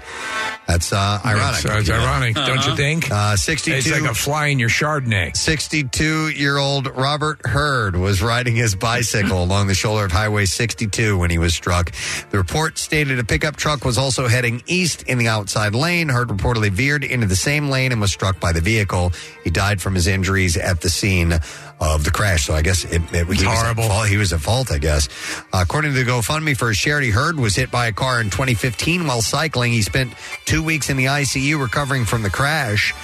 That's 0.66 0.92
uh, 0.92 1.20
ironic. 1.24 1.62
That's, 1.62 1.64
uh, 1.66 1.78
it's 1.78 1.90
ironic, 1.90 2.34
don't 2.34 2.66
you 2.66 2.74
think? 2.74 3.10
Uh, 3.10 3.36
62. 3.36 3.76
It's 3.76 4.00
like 4.00 4.10
a 4.10 4.14
fly 4.14 4.46
in 4.46 4.58
your 4.58 4.70
Chardonnay. 4.70 5.36
62 5.36 6.30
year 6.30 6.56
old 6.56 6.86
Robert 6.96 7.44
Hurd 7.46 7.96
was 7.96 8.22
riding 8.22 8.56
his 8.56 8.74
bicycle 8.74 9.44
along 9.44 9.66
the 9.66 9.74
shoulder 9.74 10.06
of 10.06 10.12
Highway 10.12 10.46
62 10.46 11.18
when 11.18 11.30
he 11.30 11.38
was 11.38 11.54
struck. 11.54 11.92
The 12.30 12.38
report 12.38 12.78
stated 12.78 13.18
a 13.18 13.24
pickup 13.24 13.56
truck 13.56 13.84
was 13.84 13.98
also 13.98 14.26
heading 14.26 14.62
east 14.66 15.02
in 15.02 15.18
the 15.18 15.28
outside 15.28 15.74
lane. 15.74 16.08
Hurd 16.08 16.28
reportedly 16.28 16.70
veered 16.70 17.04
into 17.04 17.26
the 17.26 17.36
same 17.36 17.68
lane 17.68 17.92
and 17.92 18.00
was 18.00 18.12
struck 18.12 18.40
by 18.40 18.52
the 18.52 18.62
vehicle. 18.62 19.12
He 19.44 19.50
died 19.50 19.80
from 19.80 19.94
his 19.94 20.06
injuries 20.06 20.56
at 20.56 20.80
the 20.80 20.90
scene 20.90 21.34
of 21.80 22.04
the 22.04 22.10
crash. 22.10 22.46
So 22.46 22.54
I 22.54 22.62
guess 22.62 22.84
it, 22.84 23.02
it 23.12 23.26
was 23.26 23.42
horrible. 23.42 23.84
At. 23.84 24.08
He 24.08 24.16
was 24.16 24.32
at 24.32 24.40
fault, 24.40 24.72
I 24.72 24.78
guess. 24.78 25.08
Uh, 25.52 25.60
according 25.62 25.92
to 25.92 26.02
the 26.02 26.10
GoFundMe 26.10 26.56
for 26.56 26.68
his 26.68 26.78
charity, 26.78 27.10
Hurd 27.10 27.38
was 27.38 27.54
hit 27.54 27.70
by 27.70 27.86
a 27.86 27.92
car 27.92 28.20
in 28.20 28.30
2015 28.30 29.06
while 29.06 29.22
cycling. 29.22 29.72
He 29.72 29.82
spent 29.82 30.14
two 30.46 30.62
weeks 30.62 30.88
in 30.88 30.96
the 30.96 31.06
ICU 31.06 31.60
recovering 31.60 32.04
from 32.04 32.22
the 32.22 32.30
crash. 32.30 32.94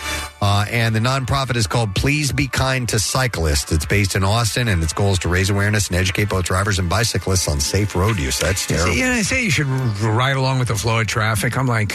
Uh, 0.40 0.64
and 0.70 0.94
the 0.94 1.00
nonprofit 1.00 1.56
is 1.56 1.66
called 1.66 1.94
Please 1.94 2.32
Be 2.32 2.48
Kind 2.48 2.88
to 2.90 2.98
Cyclists. 2.98 3.70
It's 3.72 3.84
based 3.84 4.16
in 4.16 4.24
Austin, 4.24 4.68
and 4.68 4.82
its 4.82 4.94
goal 4.94 5.12
is 5.12 5.18
to 5.20 5.28
raise 5.28 5.50
awareness 5.50 5.88
and 5.88 5.96
educate 5.96 6.30
both 6.30 6.46
drivers 6.46 6.78
and 6.78 6.88
bicyclists 6.88 7.48
on 7.48 7.60
safe 7.60 7.94
road 7.94 8.18
use. 8.18 8.38
That's 8.38 8.66
terrible. 8.66 8.94
Yeah, 8.94 9.12
I 9.12 9.22
say 9.22 9.44
you 9.44 9.50
should 9.50 9.66
ride 9.66 10.36
along 10.36 10.58
with 10.58 10.68
the 10.68 10.76
flow 10.76 11.00
of 11.00 11.06
traffic. 11.06 11.58
I'm 11.58 11.66
like, 11.66 11.94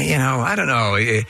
you 0.00 0.18
know, 0.18 0.40
I 0.40 0.54
don't 0.56 0.66
know. 0.66 0.94
Eh, 0.94 1.22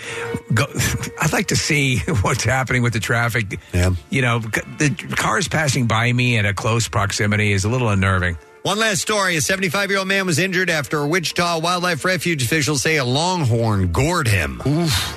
Go, 0.54 0.66
I'd 1.20 1.32
like 1.32 1.48
to 1.48 1.56
see 1.56 1.98
what's 2.22 2.44
happening 2.44 2.82
with 2.82 2.92
the 2.92 3.00
traffic. 3.00 3.58
Yeah. 3.72 3.90
You 4.10 4.22
know, 4.22 4.38
the 4.40 4.90
cars 5.16 5.48
passing 5.48 5.86
by 5.86 6.12
me 6.12 6.36
at 6.38 6.44
a 6.46 6.52
close 6.54 6.88
proximity 6.88 7.52
is 7.52 7.64
a 7.64 7.68
little 7.68 7.88
unnerving. 7.88 8.36
One 8.62 8.78
last 8.78 9.00
story. 9.02 9.34
A 9.36 9.40
75 9.40 9.90
year 9.90 9.98
old 9.98 10.06
man 10.08 10.24
was 10.24 10.38
injured 10.38 10.70
after 10.70 10.98
a 10.98 11.06
Wichita 11.08 11.58
Wildlife 11.58 12.04
Refuge 12.04 12.44
officials 12.44 12.80
say 12.82 12.96
a 12.98 13.04
longhorn 13.04 13.90
gored 13.90 14.28
him. 14.28 14.62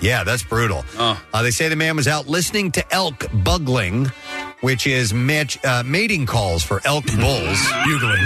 Yeah, 0.02 0.24
that's 0.24 0.42
brutal. 0.44 0.84
Uh, 0.98 1.16
they 1.44 1.52
say 1.52 1.70
the 1.70 1.76
man 1.76 1.96
was 1.96 2.08
out 2.08 2.28
listening 2.28 2.72
to 2.72 2.94
elk 2.94 3.28
bugling, 3.44 4.06
which 4.62 4.88
is 4.88 5.14
match, 5.14 5.64
uh, 5.64 5.84
mating 5.86 6.26
calls 6.26 6.64
for 6.64 6.82
elk 6.86 7.06
bulls. 7.06 7.60
Bugling. 7.86 8.26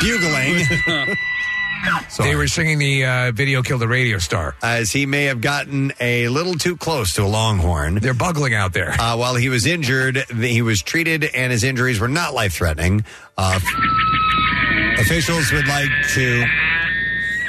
Bugling. 0.00 1.16
They 2.18 2.34
were 2.34 2.48
singing 2.48 2.78
the 2.78 3.04
uh, 3.04 3.32
video 3.32 3.62
killed 3.62 3.80
the 3.80 3.88
radio 3.88 4.18
star. 4.18 4.56
As 4.62 4.90
he 4.90 5.06
may 5.06 5.24
have 5.24 5.40
gotten 5.40 5.92
a 6.00 6.28
little 6.28 6.54
too 6.54 6.76
close 6.76 7.12
to 7.14 7.22
a 7.22 7.26
longhorn. 7.26 7.96
They're 7.96 8.14
bugling 8.14 8.54
out 8.54 8.72
there. 8.72 8.90
Uh, 8.90 9.16
while 9.16 9.36
he 9.36 9.48
was 9.48 9.66
injured, 9.66 10.24
he 10.30 10.62
was 10.62 10.82
treated 10.82 11.24
and 11.24 11.52
his 11.52 11.64
injuries 11.64 12.00
were 12.00 12.08
not 12.08 12.34
life 12.34 12.54
threatening. 12.54 13.04
Uh, 13.36 13.60
officials 14.98 15.52
would 15.52 15.68
like 15.68 15.90
to 16.14 16.44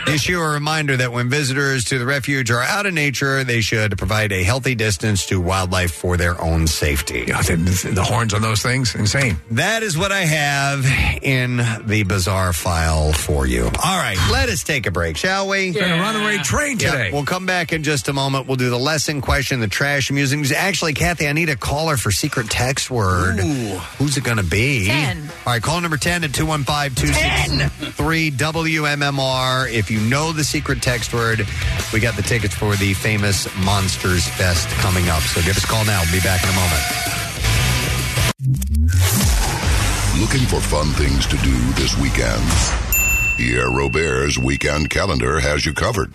issue 0.08 0.40
a 0.40 0.50
reminder 0.54 0.98
that 0.98 1.12
when 1.12 1.30
visitors 1.30 1.86
to 1.86 2.00
the 2.00 2.06
refuge 2.06 2.52
are 2.52 2.62
out 2.62 2.86
in 2.86 2.96
nature, 2.96 3.44
they 3.44 3.62
should 3.62 3.98
provide 3.98 4.32
a 4.32 4.44
healthy 4.44 4.76
distance 4.76 5.26
to 5.28 5.40
wildlife 5.40 5.92
for 5.94 6.18
their 6.18 6.40
own 6.42 6.68
safety. 6.68 7.26
Yeah, 7.28 7.42
the, 7.42 7.92
the 7.94 8.04
horns 8.04 8.34
on 8.34 8.42
those 8.42 8.62
things, 8.62 8.96
insane. 8.96 9.38
That 9.52 9.84
is 9.84 9.98
what 9.98 10.12
I 10.12 10.22
have 10.22 10.86
in 11.24 11.58
the 11.86 12.04
bizarre 12.08 12.54
file 12.54 13.14
for 13.14 13.46
you. 13.46 13.66
All 13.66 13.98
right, 13.98 14.18
let 14.32 14.50
us 14.50 14.64
take 14.64 14.86
a 14.86 14.92
break, 14.92 15.18
shall 15.18 15.48
we? 15.48 15.72
We're 15.72 15.82
gonna 15.82 16.02
runaway 16.02 16.38
train 16.38 16.80
Yeah, 16.80 16.92
today. 16.92 17.10
we'll 17.12 17.26
come 17.26 17.46
back 17.46 17.74
in 17.74 17.84
just 17.84 18.08
a 18.08 18.14
moment. 18.14 18.48
We'll 18.48 18.58
do 18.58 18.70
the 18.70 18.80
lesson 18.80 19.22
question, 19.22 19.60
the 19.60 19.68
trash 19.68 20.12
musings. 20.12 20.52
Actually, 20.52 20.94
Kathy, 20.94 21.28
I 21.28 21.34
need 21.34 21.50
a 21.50 21.56
caller 21.56 21.98
for 21.98 22.12
secret 22.12 22.50
text 22.50 22.90
word. 22.92 23.40
Who's 23.40 24.18
it 24.18 24.24
going 24.24 24.38
to 24.38 24.44
be? 24.44 24.86
10. 24.88 25.22
All 25.46 25.54
right, 25.54 25.62
call 25.62 25.80
number 25.82 25.98
10 25.98 26.24
at 26.24 26.34
215 26.34 26.96
263 26.96 28.32
WMMR. 28.32 29.72
If 29.72 29.89
you 29.90 30.00
know 30.02 30.32
the 30.32 30.44
secret 30.44 30.82
text 30.82 31.14
word, 31.14 31.46
we 31.94 32.00
got 32.00 32.16
the 32.16 32.22
tickets 32.22 32.56
for 32.56 32.76
the 32.76 32.94
famous 32.94 33.48
Monsters 33.58 34.28
Fest 34.28 34.68
coming 34.78 35.10
up. 35.10 35.22
So 35.22 35.42
give 35.42 35.58
us 35.58 35.64
a 35.64 35.68
call 35.68 35.86
now. 35.86 36.02
We'll 36.04 36.20
be 36.20 36.20
back 36.22 36.44
in 36.44 36.50
a 36.50 36.54
moment. 36.54 37.10
Looking 40.20 40.48
for 40.48 40.60
fun 40.60 40.88
things 40.94 41.26
to 41.28 41.38
do 41.38 41.56
this 41.74 41.98
weekend? 41.98 42.44
Pierre 43.38 43.70
Robert's 43.70 44.38
weekend 44.38 44.90
calendar 44.90 45.40
has 45.40 45.66
you 45.66 45.74
covered. 45.74 46.14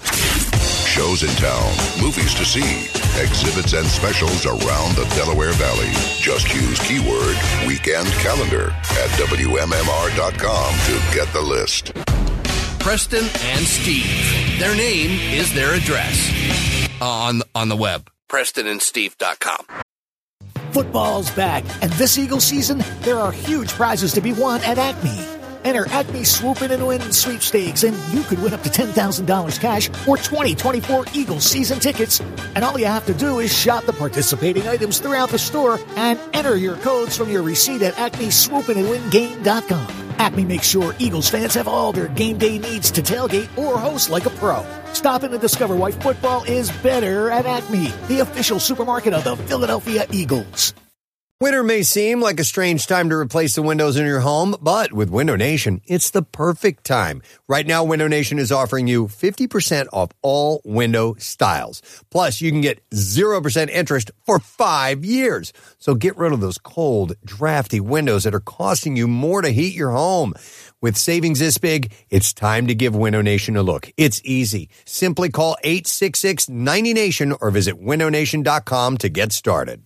Shows 0.95 1.23
in 1.23 1.31
town, 1.37 1.73
movies 2.01 2.35
to 2.35 2.45
see, 2.45 2.85
exhibits 3.21 3.73
and 3.73 3.87
specials 3.87 4.47
around 4.47 4.95
the 4.95 5.11
Delaware 5.17 5.53
Valley. 5.53 5.91
Just 6.21 6.53
use 6.55 6.79
keyword 6.81 7.37
weekend 7.67 8.07
calendar 8.21 8.71
at 8.71 9.11
WMMR.com 9.19 10.75
to 10.87 11.15
get 11.17 11.33
the 11.33 11.41
list. 11.41 11.93
Preston 12.85 13.25
and 13.25 13.65
Steve. 13.65 14.59
Their 14.59 14.77
name 14.77 15.19
is 15.33 15.55
their 15.55 15.73
address 15.73 16.31
uh, 17.01 17.09
on 17.09 17.41
on 17.55 17.71
the 17.71 17.77
web. 17.77 18.11
PrestonandSteve.com. 18.29 19.65
Football's 20.71 21.31
back, 21.31 21.65
and 21.81 21.91
this 21.93 22.19
Eagle 22.19 22.41
season, 22.41 22.85
there 23.01 23.19
are 23.19 23.33
huge 23.33 23.71
prizes 23.71 24.13
to 24.13 24.21
be 24.21 24.35
won 24.35 24.61
at 24.65 24.77
Acme. 24.77 25.19
Enter 25.65 25.89
Acme 25.89 26.25
Swoop 26.25 26.61
In 26.61 26.73
and 26.73 26.87
Win 26.87 27.01
sweepstakes, 27.11 27.85
and 27.85 27.97
you 28.13 28.23
could 28.25 28.43
win 28.43 28.53
up 28.53 28.61
to 28.65 28.69
$10,000 28.69 29.61
cash 29.61 29.89
or 30.07 30.19
2024 30.19 31.07
Eagles 31.15 31.45
season 31.45 31.81
tickets. 31.81 32.21
And 32.55 32.63
all 32.63 32.79
you 32.79 32.85
have 32.85 33.07
to 33.07 33.15
do 33.15 33.39
is 33.39 33.51
shop 33.51 33.87
the 33.87 33.95
participating 33.95 34.69
items 34.69 34.99
throughout 34.99 35.31
the 35.31 35.39
store 35.39 35.81
and 35.97 36.21
enter 36.35 36.59
your 36.59 36.77
codes 36.77 37.17
from 37.17 37.31
your 37.31 37.43
receipt 37.43 37.81
at 37.81 37.95
acmeswoopinandwingame.com. 37.95 40.04
Acme 40.19 40.45
makes 40.45 40.67
sure 40.67 40.95
Eagles 40.99 41.29
fans 41.29 41.55
have 41.55 41.69
all 41.69 41.93
their 41.93 42.09
game 42.09 42.39
day 42.39 42.59
needs 42.59 42.91
to 42.91 43.03
tailgate 43.03 43.57
or 43.57 43.79
host 43.79 44.11
like 44.11 44.27
a 44.27 44.31
pro. 44.31 44.65
Stop 44.93 45.25
in 45.25 45.33
and 45.33 45.41
discover 45.41 45.77
why 45.77 45.91
football 45.91 46.45
is 46.45 46.71
better 46.83 47.31
at 47.31 47.47
Acme, 47.47 47.93
the 48.09 48.21
official 48.21 48.61
supermarket 48.61 49.15
of 49.15 49.25
the 49.25 49.37
Philadelphia 49.37 50.07
Eagles. 50.13 50.75
Winter 51.41 51.65
may 51.65 51.83
seem 51.83 52.21
like 52.21 52.39
a 52.39 52.45
strange 52.45 52.87
time 52.87 53.09
to 53.09 53.17
replace 53.17 53.57
the 53.57 53.63
windows 53.63 53.97
in 53.97 54.07
your 54.07 54.21
home, 54.21 54.55
but 54.63 54.93
with 54.93 55.11
Window 55.11 55.35
Nation, 55.35 55.81
it's 55.85 56.09
the 56.11 56.23
perfect 56.23 56.85
time. 56.85 57.23
Right 57.49 57.67
now, 57.67 57.83
Window 57.83 58.07
Nation 58.07 58.39
is 58.39 58.53
offering 58.53 58.87
you 58.87 59.09
50% 59.09 59.89
off 59.93 60.11
all 60.23 60.63
window 60.65 61.17
styles. 61.19 61.83
Plus, 62.09 62.41
you 62.41 62.53
can 62.53 62.61
get 62.61 62.89
0% 62.91 63.69
interest 63.69 64.13
for 64.25 64.39
five 64.39 65.05
years. 65.05 65.53
So 65.79 65.97
get 65.97 66.17
rid 66.17 66.33
of 66.33 66.41
those 66.41 66.57
cold, 66.57 67.15
drafty 67.25 67.81
windows 67.81 68.23
that 68.23 68.35
are 68.35 68.39
costing 68.39 68.95
you 68.95 69.09
more 69.09 69.43
to 69.43 69.51
heat 69.51 69.75
your 69.75 69.91
home. 69.91 70.35
With 70.81 70.97
savings 70.97 71.41
this 71.41 71.59
big, 71.59 71.93
it's 72.11 72.33
time 72.33 72.69
to 72.69 72.77
give 72.77 72.95
Window 72.95 73.23
Nation 73.23 73.57
a 73.57 73.63
look. 73.65 73.91
It's 73.97 74.23
easy. 74.25 74.69
Simply 74.85 75.31
call 75.31 75.57
866 75.65 76.47
90Nation 76.47 77.37
or 77.41 77.51
visit 77.51 77.75
windownation.com 77.83 78.99
to 78.99 79.09
get 79.09 79.33
started. 79.33 79.83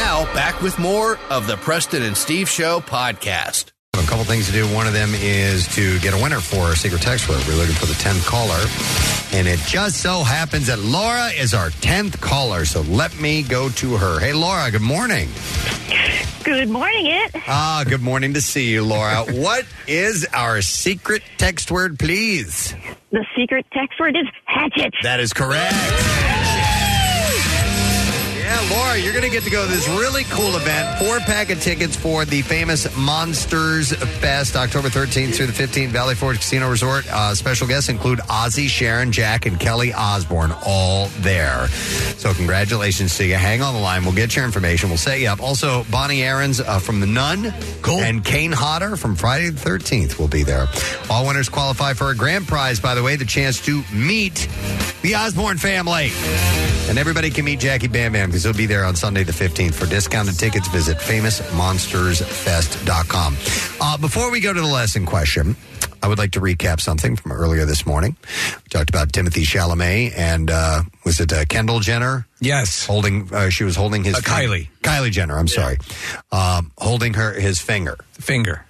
Now, 0.00 0.24
back 0.32 0.62
with 0.62 0.78
more 0.78 1.18
of 1.28 1.46
the 1.46 1.58
Preston 1.58 2.02
and 2.02 2.16
Steve 2.16 2.48
Show 2.48 2.80
podcast. 2.80 3.72
A 3.92 4.06
couple 4.06 4.24
things 4.24 4.46
to 4.46 4.52
do. 4.52 4.64
One 4.74 4.86
of 4.86 4.94
them 4.94 5.10
is 5.14 5.68
to 5.74 5.98
get 5.98 6.14
a 6.14 6.16
winner 6.16 6.40
for 6.40 6.62
our 6.62 6.74
secret 6.74 7.02
text 7.02 7.28
word. 7.28 7.44
We're 7.46 7.56
looking 7.56 7.74
for 7.74 7.84
the 7.84 7.92
10th 7.92 8.26
caller. 8.26 8.58
And 9.38 9.46
it 9.46 9.60
just 9.66 10.00
so 10.00 10.22
happens 10.22 10.68
that 10.68 10.78
Laura 10.78 11.26
is 11.26 11.52
our 11.52 11.68
10th 11.68 12.18
caller. 12.18 12.64
So 12.64 12.80
let 12.80 13.20
me 13.20 13.42
go 13.42 13.68
to 13.68 13.98
her. 13.98 14.18
Hey, 14.18 14.32
Laura, 14.32 14.70
good 14.70 14.80
morning. 14.80 15.28
Good 16.44 16.70
morning, 16.70 17.04
it. 17.04 17.32
Ah, 17.46 17.84
good 17.86 18.00
morning 18.00 18.32
to 18.32 18.40
see 18.40 18.70
you, 18.70 18.82
Laura. 18.82 19.16
what 19.30 19.66
is 19.86 20.26
our 20.32 20.62
secret 20.62 21.22
text 21.36 21.70
word, 21.70 21.98
please? 21.98 22.74
The 23.10 23.26
secret 23.36 23.66
text 23.74 24.00
word 24.00 24.16
is 24.16 24.26
hatchet. 24.46 24.94
That 25.02 25.20
is 25.20 25.34
correct. 25.34 25.76
Yeah, 28.50 28.68
Laura, 28.72 28.98
you're 28.98 29.12
going 29.12 29.24
to 29.24 29.30
get 29.30 29.44
to 29.44 29.50
go 29.50 29.64
to 29.64 29.70
this 29.70 29.86
really 29.90 30.24
cool 30.24 30.56
event. 30.56 30.98
Four 30.98 31.20
pack 31.20 31.50
of 31.50 31.62
tickets 31.62 31.94
for 31.94 32.24
the 32.24 32.42
famous 32.42 32.96
Monsters 32.96 33.92
Fest, 33.92 34.56
October 34.56 34.88
13th 34.88 35.36
through 35.36 35.46
the 35.46 35.52
15th, 35.52 35.90
Valley 35.90 36.16
Forge 36.16 36.38
Casino 36.38 36.68
Resort. 36.68 37.06
Uh, 37.12 37.32
special 37.36 37.68
guests 37.68 37.88
include 37.88 38.18
Ozzy, 38.18 38.66
Sharon, 38.68 39.12
Jack, 39.12 39.46
and 39.46 39.60
Kelly 39.60 39.92
Osbourne, 39.92 40.52
all 40.66 41.06
there. 41.20 41.68
So, 42.16 42.34
congratulations 42.34 43.16
to 43.18 43.24
you. 43.24 43.36
Hang 43.36 43.62
on 43.62 43.72
the 43.72 43.78
line. 43.80 44.02
We'll 44.02 44.16
get 44.16 44.34
your 44.34 44.44
information. 44.44 44.88
We'll 44.88 44.98
set 44.98 45.20
you 45.20 45.28
up. 45.28 45.40
Also, 45.40 45.84
Bonnie 45.84 46.24
Aarons 46.24 46.58
uh, 46.58 46.80
from 46.80 46.98
The 46.98 47.06
Nun 47.06 47.54
and 47.86 48.24
Kane 48.24 48.50
Hodder 48.50 48.96
from 48.96 49.14
Friday 49.14 49.50
the 49.50 49.60
13th 49.60 50.18
will 50.18 50.26
be 50.26 50.42
there. 50.42 50.66
All 51.08 51.24
winners 51.24 51.48
qualify 51.48 51.92
for 51.92 52.10
a 52.10 52.16
grand 52.16 52.48
prize, 52.48 52.80
by 52.80 52.96
the 52.96 53.02
way, 53.04 53.14
the 53.14 53.24
chance 53.24 53.64
to 53.66 53.84
meet 53.92 54.48
the 55.02 55.14
Osbourne 55.14 55.58
family. 55.58 56.10
And 56.88 56.98
everybody 56.98 57.30
can 57.30 57.44
meet 57.44 57.60
Jackie 57.60 57.86
Bam 57.86 58.14
Bam 58.14 58.32
because 58.40 58.56
he'll 58.56 58.58
be 58.58 58.64
there 58.66 58.84
on 58.86 58.96
Sunday 58.96 59.22
the 59.22 59.32
15th. 59.32 59.74
For 59.74 59.84
discounted 59.86 60.38
tickets, 60.38 60.66
visit 60.68 60.96
famousmonstersfest.com. 60.98 63.36
Uh, 63.80 63.98
before 63.98 64.30
we 64.30 64.40
go 64.40 64.52
to 64.54 64.60
the 64.60 64.66
lesson 64.66 65.04
question, 65.04 65.56
I 66.02 66.08
would 66.08 66.16
like 66.16 66.30
to 66.32 66.40
recap 66.40 66.80
something 66.80 67.16
from 67.16 67.32
earlier 67.32 67.66
this 67.66 67.84
morning. 67.84 68.16
We 68.22 68.68
talked 68.70 68.88
about 68.88 69.12
Timothy 69.12 69.42
Chalamet 69.42 70.16
and 70.16 70.50
uh, 70.50 70.84
was 71.04 71.20
it 71.20 71.30
uh, 71.34 71.44
Kendall 71.46 71.80
Jenner? 71.80 72.26
Yes, 72.40 72.86
holding. 72.86 73.28
Uh, 73.32 73.50
she 73.50 73.64
was 73.64 73.76
holding 73.76 74.04
his 74.04 74.14
Uh, 74.14 74.20
Kylie. 74.20 74.68
Kylie 74.82 75.10
Jenner. 75.10 75.38
I'm 75.38 75.48
sorry, 75.48 75.76
um, 76.32 76.72
holding 76.78 77.12
her 77.14 77.34
his 77.38 77.60
finger. 77.60 77.98
Finger. 78.14 78.64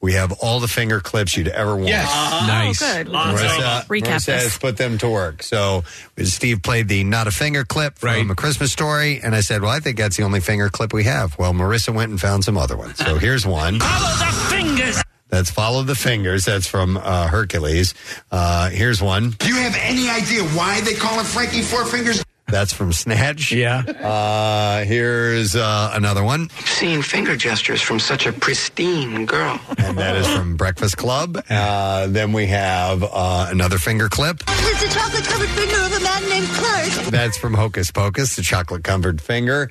We 0.00 0.12
have 0.12 0.32
all 0.40 0.60
the 0.60 0.68
finger 0.68 1.00
clips 1.00 1.36
you'd 1.36 1.48
ever 1.48 1.74
want. 1.74 1.88
Yes. 1.88 2.08
Uh-huh. 2.08 2.46
Nice. 2.46 2.80
Oh, 2.82 2.94
good. 3.04 3.06
Marissa, 3.08 3.86
Recap 3.86 4.02
Marissa 4.02 4.32
has 4.38 4.56
put 4.58 4.76
them 4.76 4.96
to 4.98 5.08
work. 5.10 5.42
So 5.42 5.82
Steve 6.22 6.62
played 6.62 6.86
the 6.88 7.02
not 7.02 7.26
a 7.26 7.32
finger 7.32 7.64
clip 7.64 7.98
from 7.98 8.30
a 8.30 8.34
Christmas 8.36 8.70
story, 8.70 9.20
and 9.20 9.34
I 9.34 9.40
said, 9.40 9.60
"Well, 9.62 9.70
I 9.72 9.80
think 9.80 9.96
that's 9.98 10.16
the 10.16 10.22
only 10.22 10.40
finger 10.40 10.68
clip 10.68 10.92
we 10.92 11.04
have." 11.04 11.36
Well, 11.38 11.52
Marissa 11.52 11.92
went 11.92 12.10
and 12.10 12.20
found 12.20 12.44
some 12.44 12.56
other 12.56 12.76
ones. 12.76 12.98
So 12.98 13.18
here's 13.18 13.44
one. 13.44 13.80
Follow 13.80 14.14
the 14.18 14.46
fingers. 14.50 15.02
That's 15.30 15.50
follow 15.50 15.82
the 15.82 15.94
fingers. 15.94 16.44
That's 16.44 16.66
from 16.66 16.96
uh, 16.96 17.26
Hercules. 17.26 17.92
Uh, 18.30 18.70
here's 18.70 19.02
one. 19.02 19.30
Do 19.38 19.48
you 19.48 19.56
have 19.56 19.76
any 19.78 20.08
idea 20.08 20.42
why 20.56 20.80
they 20.80 20.94
call 20.94 21.18
him 21.18 21.26
Frankie 21.26 21.62
Four 21.62 21.84
Fingers? 21.84 22.24
That's 22.48 22.72
from 22.72 22.92
Snatch. 22.92 23.52
Yeah. 23.52 23.80
Uh, 23.80 24.84
here's 24.84 25.54
uh, 25.54 25.90
another 25.94 26.24
one. 26.24 26.48
Seeing 26.64 27.02
finger 27.02 27.36
gestures 27.36 27.82
from 27.82 28.00
such 28.00 28.26
a 28.26 28.32
pristine 28.32 29.26
girl. 29.26 29.60
And 29.76 29.98
that 29.98 30.16
is 30.16 30.26
from 30.26 30.56
Breakfast 30.56 30.96
Club. 30.96 31.42
Uh, 31.48 32.06
then 32.06 32.32
we 32.32 32.46
have 32.46 33.02
uh, 33.04 33.48
another 33.50 33.78
finger 33.78 34.08
clip. 34.08 34.42
It's 34.48 34.82
a 34.82 34.98
chocolate 34.98 35.24
covered 35.24 35.48
finger 35.50 35.76
of 35.76 35.92
a 35.92 36.00
man 36.02 36.28
named 36.28 36.48
Clark. 36.48 36.88
That's 37.10 37.36
from 37.36 37.54
Hocus 37.54 37.90
Pocus, 37.90 38.36
the 38.36 38.42
chocolate 38.42 38.82
covered 38.82 39.20
finger. 39.20 39.70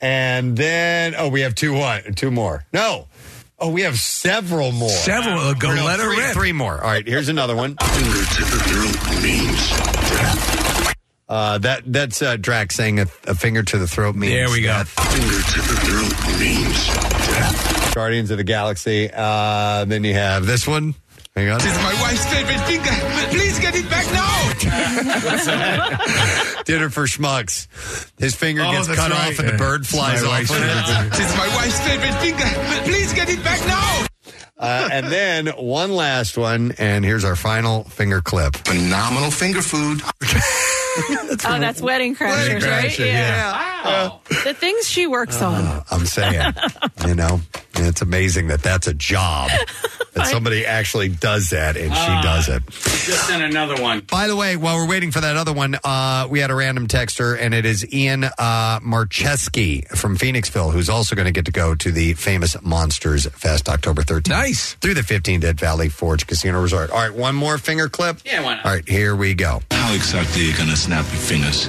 And 0.00 0.56
then, 0.56 1.14
oh, 1.16 1.28
we 1.28 1.42
have 1.42 1.54
two 1.54 1.72
one, 1.74 2.14
two 2.14 2.30
more. 2.30 2.64
No. 2.72 3.06
Oh, 3.60 3.70
we 3.70 3.82
have 3.82 3.98
several 3.98 4.70
more. 4.70 4.88
Several. 4.88 5.54
Go 5.54 5.70
Or 5.70 5.74
no, 5.74 5.84
let 5.84 5.98
her 5.98 6.12
three, 6.12 6.22
rip. 6.24 6.32
Three 6.34 6.52
more. 6.52 6.74
All 6.74 6.90
right, 6.90 7.06
here's 7.06 7.28
another 7.28 7.56
one. 7.56 7.76
Finger 7.76 8.24
to 8.24 8.42
the 8.42 8.58
throat 8.66 9.22
means 9.22 10.67
Uh, 11.28 11.58
that 11.58 11.82
that's 11.86 12.22
uh, 12.22 12.36
Drax 12.38 12.74
saying 12.74 13.00
a, 13.00 13.06
a 13.26 13.34
finger 13.34 13.62
to 13.62 13.76
the 13.78 13.86
throat 13.86 14.16
means. 14.16 14.32
There 14.32 14.48
we 14.50 14.62
go. 14.62 14.68
death. 14.68 14.88
Finger 14.88 15.28
to 15.28 15.60
the 15.60 15.76
throat 15.84 16.14
means 16.40 16.86
death. 17.28 17.92
Guardians 17.94 18.30
of 18.30 18.38
the 18.38 18.44
Galaxy. 18.44 19.10
Uh, 19.12 19.84
then 19.84 20.04
you 20.04 20.14
have 20.14 20.46
this 20.46 20.66
one. 20.66 20.94
Hang 21.36 21.50
on. 21.50 21.58
This 21.58 21.70
is 21.70 21.76
my 21.78 21.92
wife's 22.02 22.24
favorite 22.32 22.60
finger. 22.66 22.90
Please 23.30 23.58
get 23.60 23.74
it 23.76 23.88
back 23.90 24.06
now. 24.12 24.24
Dinner 26.64 26.88
for 26.90 27.04
schmucks. 27.04 27.68
His 28.18 28.34
finger 28.34 28.62
Oh, 28.64 28.72
gets 28.72 28.88
cut 28.88 29.10
right. 29.10 29.32
off 29.32 29.38
and 29.38 29.48
the 29.48 29.52
bird 29.58 29.86
flies 29.86 30.22
my 30.22 30.28
off. 30.28 30.34
wife's 30.34 30.50
with 30.50 30.62
it. 30.62 30.84
favorite 30.84 31.10
This 31.12 31.30
is 31.30 31.36
my 31.36 31.48
wife's 31.56 31.80
favorite 31.80 32.14
finger. 32.20 32.44
Please 32.90 33.12
get 33.12 33.28
it 33.28 33.42
back 33.44 33.60
now. 33.66 34.06
Uh, 34.58 34.88
and 34.90 35.06
then 35.06 35.46
one 35.48 35.92
last 35.94 36.36
one, 36.36 36.72
and 36.78 37.04
here's 37.04 37.24
our 37.24 37.36
final 37.36 37.84
finger 37.84 38.20
clip. 38.20 38.56
Phenomenal 38.56 39.30
finger 39.30 39.62
food. 39.62 40.02
oh, 41.44 41.58
that's 41.60 41.80
Wedding 41.80 42.16
Crashers, 42.16 42.62
right? 42.66 42.90
Crasher, 42.90 43.06
yeah. 43.06 43.84
Wow. 43.84 44.20
The 44.44 44.54
things 44.54 44.88
she 44.88 45.06
works 45.06 45.40
uh, 45.40 45.48
on. 45.48 45.82
I'm 45.90 46.06
saying, 46.06 46.54
you 47.06 47.14
know, 47.14 47.40
it's 47.86 48.02
amazing 48.02 48.48
that 48.48 48.62
that's 48.62 48.86
a 48.86 48.94
job 48.94 49.50
that 50.14 50.26
somebody 50.26 50.66
actually 50.66 51.08
does 51.08 51.50
that, 51.50 51.76
and 51.76 51.92
she 51.92 52.00
Ah. 52.00 52.22
does 52.22 52.48
it. 52.48 52.62
Just 52.70 53.26
sent 53.26 53.42
another 53.42 53.80
one. 53.80 54.00
By 54.00 54.26
the 54.26 54.36
way, 54.36 54.56
while 54.56 54.76
we're 54.76 54.88
waiting 54.88 55.10
for 55.12 55.20
that 55.20 55.36
other 55.36 55.52
one, 55.52 55.78
uh, 55.84 56.26
we 56.30 56.40
had 56.40 56.50
a 56.50 56.54
random 56.54 56.86
texter, 56.88 57.38
and 57.40 57.54
it 57.54 57.64
is 57.64 57.86
Ian 57.92 58.24
uh, 58.24 58.80
Marcheski 58.80 59.86
from 59.96 60.16
Phoenixville, 60.18 60.72
who's 60.72 60.88
also 60.88 61.14
going 61.14 61.26
to 61.26 61.32
get 61.32 61.44
to 61.46 61.52
go 61.52 61.74
to 61.74 61.92
the 61.92 62.14
famous 62.14 62.56
Monsters 62.62 63.26
Fest 63.26 63.68
October 63.68 64.02
13th. 64.02 64.28
Nice. 64.28 64.74
Through 64.74 64.94
the 64.94 65.02
15th 65.02 65.44
at 65.44 65.56
Valley 65.60 65.88
Forge 65.88 66.26
Casino 66.26 66.60
Resort. 66.60 66.90
All 66.90 66.98
right, 66.98 67.14
one 67.14 67.34
more 67.34 67.58
finger 67.58 67.88
clip. 67.88 68.18
Yeah, 68.24 68.42
why 68.42 68.54
not? 68.56 68.64
All 68.66 68.72
right, 68.72 68.88
here 68.88 69.14
we 69.16 69.34
go. 69.34 69.60
How 69.70 69.94
exactly 69.94 70.42
are 70.42 70.44
you 70.44 70.56
going 70.56 70.68
to 70.68 70.76
snap 70.76 71.04
your 71.06 71.20
fingers 71.20 71.68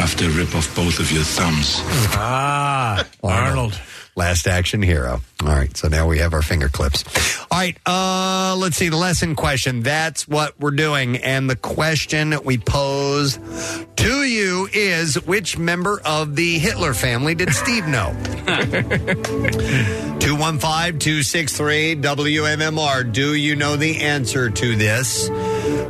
after 0.00 0.28
rip 0.30 0.54
off 0.54 0.74
both 0.74 0.98
of 1.00 1.10
your 1.12 1.22
thumbs? 1.24 1.80
Ah, 2.14 3.06
Arnold. 3.22 3.78
Last 4.14 4.46
action 4.46 4.82
hero. 4.82 5.22
All 5.42 5.48
right, 5.48 5.74
so 5.74 5.88
now 5.88 6.06
we 6.06 6.18
have 6.18 6.34
our 6.34 6.42
finger 6.42 6.68
clips. 6.68 7.04
All 7.50 7.58
right, 7.58 7.76
uh, 7.86 8.54
let's 8.58 8.76
see 8.76 8.90
the 8.90 8.96
lesson 8.96 9.34
question. 9.34 9.80
That's 9.80 10.28
what 10.28 10.58
we're 10.60 10.70
doing. 10.72 11.16
And 11.16 11.48
the 11.48 11.56
question 11.56 12.34
we 12.44 12.58
pose 12.58 13.38
to 13.96 14.24
you 14.24 14.68
is 14.72 15.14
which 15.24 15.56
member 15.56 16.00
of 16.04 16.36
the 16.36 16.58
Hitler 16.58 16.92
family 16.92 17.34
did 17.34 17.54
Steve 17.54 17.86
know? 17.86 18.12
215 20.22 20.98
263 20.98 21.96
WMMR. 21.96 23.10
Do 23.12 23.34
you 23.34 23.56
know 23.56 23.76
the 23.76 24.02
answer 24.02 24.50
to 24.50 24.76
this? 24.76 25.28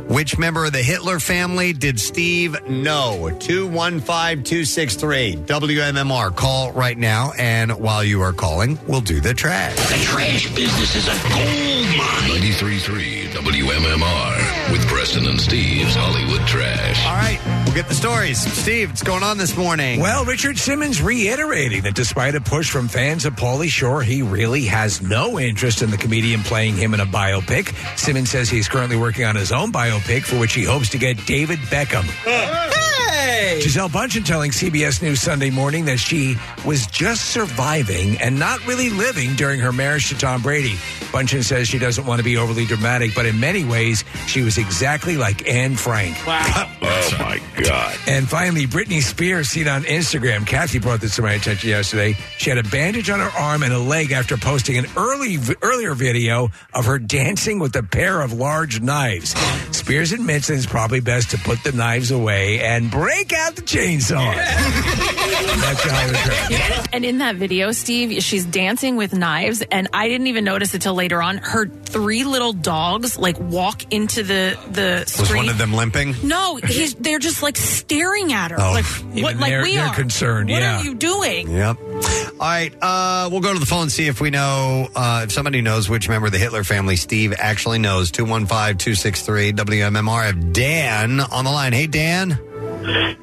Which 0.07 0.37
member 0.37 0.65
of 0.65 0.73
the 0.73 0.83
Hitler 0.83 1.19
family 1.19 1.73
did 1.73 1.99
Steve 1.99 2.55
know? 2.67 3.35
215 3.39 4.43
263 4.43 5.35
WMMR. 5.35 6.35
Call 6.35 6.71
right 6.71 6.97
now, 6.97 7.33
and 7.37 7.71
while 7.71 8.03
you 8.03 8.21
are 8.21 8.33
calling, 8.33 8.77
we'll 8.87 9.01
do 9.01 9.19
the 9.19 9.33
trash. 9.33 9.75
The 9.75 10.03
trash 10.03 10.53
business 10.55 10.95
is 10.95 11.07
a 11.07 11.17
gold 11.29 11.97
mine. 11.97 12.41
93.3 12.41 13.27
WMMR. 13.29 14.62
With 14.73 14.87
Preston 14.87 15.27
and 15.27 15.39
Steve's 15.39 15.93
Hollywood 15.93 16.47
Trash. 16.47 17.05
All 17.05 17.13
right, 17.13 17.63
we'll 17.63 17.75
get 17.75 17.87
the 17.87 17.93
stories. 17.93 18.39
Steve, 18.39 18.89
what's 18.89 19.03
going 19.03 19.21
on 19.21 19.37
this 19.37 19.55
morning? 19.55 19.99
Well, 19.99 20.25
Richard 20.25 20.57
Simmons 20.57 20.99
reiterating 20.99 21.83
that 21.83 21.93
despite 21.93 22.33
a 22.33 22.41
push 22.41 22.71
from 22.71 22.87
fans 22.87 23.25
of 23.25 23.35
Pauly 23.35 23.69
Shore, 23.69 24.01
he 24.01 24.23
really 24.23 24.63
has 24.63 24.99
no 24.99 25.39
interest 25.39 25.83
in 25.83 25.91
the 25.91 25.97
comedian 25.97 26.41
playing 26.41 26.75
him 26.75 26.95
in 26.95 27.01
a 27.01 27.05
biopic. 27.05 27.71
Simmons 27.99 28.31
says 28.31 28.49
he's 28.49 28.67
currently 28.67 28.97
working 28.97 29.25
on 29.25 29.35
his 29.35 29.51
own 29.51 29.71
biopic 29.71 30.23
for 30.23 30.39
which 30.39 30.55
he 30.55 30.63
hopes 30.63 30.89
to 30.89 30.97
get 30.97 31.23
David 31.27 31.59
Beckham. 31.59 32.05
Hey! 32.23 33.59
Gisele 33.61 33.89
Bundchen 33.89 34.25
telling 34.25 34.51
CBS 34.51 35.01
News 35.01 35.21
Sunday 35.21 35.49
morning 35.49 35.85
that 35.85 35.99
she 35.99 36.35
was 36.65 36.87
just 36.87 37.29
surviving 37.29 38.17
and 38.17 38.39
not 38.39 38.65
really 38.65 38.89
living 38.89 39.35
during 39.35 39.59
her 39.59 39.71
marriage 39.71 40.09
to 40.09 40.17
Tom 40.17 40.41
Brady. 40.41 40.75
Bundchen 41.11 41.43
says 41.43 41.67
she 41.67 41.77
doesn't 41.77 42.05
want 42.05 42.19
to 42.19 42.23
be 42.23 42.37
overly 42.37 42.65
dramatic, 42.65 43.13
but 43.13 43.25
in 43.25 43.39
many 43.39 43.63
ways, 43.63 44.03
she 44.27 44.41
was 44.41 44.57
exactly 44.63 45.17
like 45.17 45.47
Anne 45.47 45.75
Frank. 45.75 46.25
Wow. 46.25 46.69
Oh 46.95 47.17
my 47.19 47.41
God. 47.61 47.97
And 48.07 48.29
finally, 48.29 48.65
Britney 48.65 49.01
Spears 49.01 49.49
seen 49.49 49.67
on 49.67 49.83
Instagram. 49.83 50.45
Kathy 50.47 50.79
brought 50.79 51.01
this 51.01 51.15
to 51.17 51.21
my 51.21 51.33
attention 51.33 51.69
yesterday. 51.69 52.15
She 52.37 52.49
had 52.49 52.59
a 52.59 52.63
bandage 52.63 53.09
on 53.09 53.19
her 53.19 53.29
arm 53.37 53.63
and 53.63 53.73
a 53.73 53.79
leg 53.79 54.11
after 54.11 54.37
posting 54.37 54.77
an 54.77 54.85
early 54.95 55.37
earlier 55.61 55.93
video 55.95 56.49
of 56.73 56.85
her 56.85 56.99
dancing 56.99 57.59
with 57.59 57.75
a 57.75 57.83
pair 57.83 58.21
of 58.21 58.31
large 58.33 58.79
knives. 58.81 59.31
Spears 59.75 60.11
admits 60.11 60.47
that 60.47 60.55
it's 60.55 60.65
probably 60.65 60.99
best 61.01 61.31
to 61.31 61.37
put 61.39 61.63
the 61.63 61.71
knives 61.71 62.11
away 62.11 62.59
and 62.61 62.89
break 62.89 63.33
out 63.33 63.55
the 63.55 63.63
chainsaw. 63.63 64.33
That's 64.35 65.83
how. 65.83 66.83
And 66.93 67.03
in 67.03 67.17
that 67.19 67.35
video, 67.35 67.71
Steve, 67.71 68.23
she's 68.23 68.45
dancing 68.45 68.95
with 68.95 69.13
knives, 69.13 69.61
and 69.61 69.89
I 69.93 70.07
didn't 70.07 70.27
even 70.27 70.43
notice 70.43 70.69
it 70.73 70.75
until 70.77 70.93
later 70.93 71.21
on. 71.21 71.37
Her 71.37 71.67
three 71.67 72.23
little 72.23 72.53
dogs 72.53 73.17
like 73.17 73.39
walk 73.39 73.91
into 73.91 74.23
the 74.23 74.52
the 74.71 75.15
Was 75.19 75.33
one 75.33 75.49
of 75.49 75.57
them 75.57 75.73
limping? 75.73 76.15
No, 76.23 76.55
he's 76.57 76.95
they're 76.95 77.19
just 77.19 77.41
like 77.43 77.57
staring 77.57 78.33
at 78.33 78.51
her. 78.51 78.57
Oh. 78.59 78.71
Like 78.73 78.85
Even 79.11 79.23
what? 79.23 79.37
Like 79.37 79.49
they're- 79.51 79.61
we 79.63 79.75
they're 79.75 79.85
are 79.87 79.93
concerned, 79.95 80.49
What 80.49 80.61
yeah. 80.61 80.79
are 80.79 80.83
you 80.83 80.95
doing? 80.95 81.49
Yep. 81.51 81.77
All 81.81 82.37
right, 82.39 82.73
uh, 82.81 83.29
we'll 83.31 83.41
go 83.41 83.53
to 83.53 83.59
the 83.59 83.65
phone 83.65 83.83
and 83.83 83.91
see 83.91 84.07
if 84.07 84.19
we 84.19 84.29
know, 84.29 84.89
uh, 84.95 85.21
if 85.25 85.31
somebody 85.31 85.61
knows 85.61 85.89
which 85.89 86.09
member 86.09 86.25
of 86.27 86.31
the 86.33 86.39
Hitler 86.39 86.63
family 86.63 86.95
Steve 86.95 87.33
actually 87.37 87.79
knows. 87.79 88.11
215 88.11 88.77
263 88.77 89.53
WMMR. 89.53 90.09
I 90.09 90.25
have 90.25 90.51
Dan 90.53 91.19
on 91.21 91.45
the 91.45 91.51
line. 91.51 91.73
Hey, 91.73 91.87
Dan. 91.87 92.39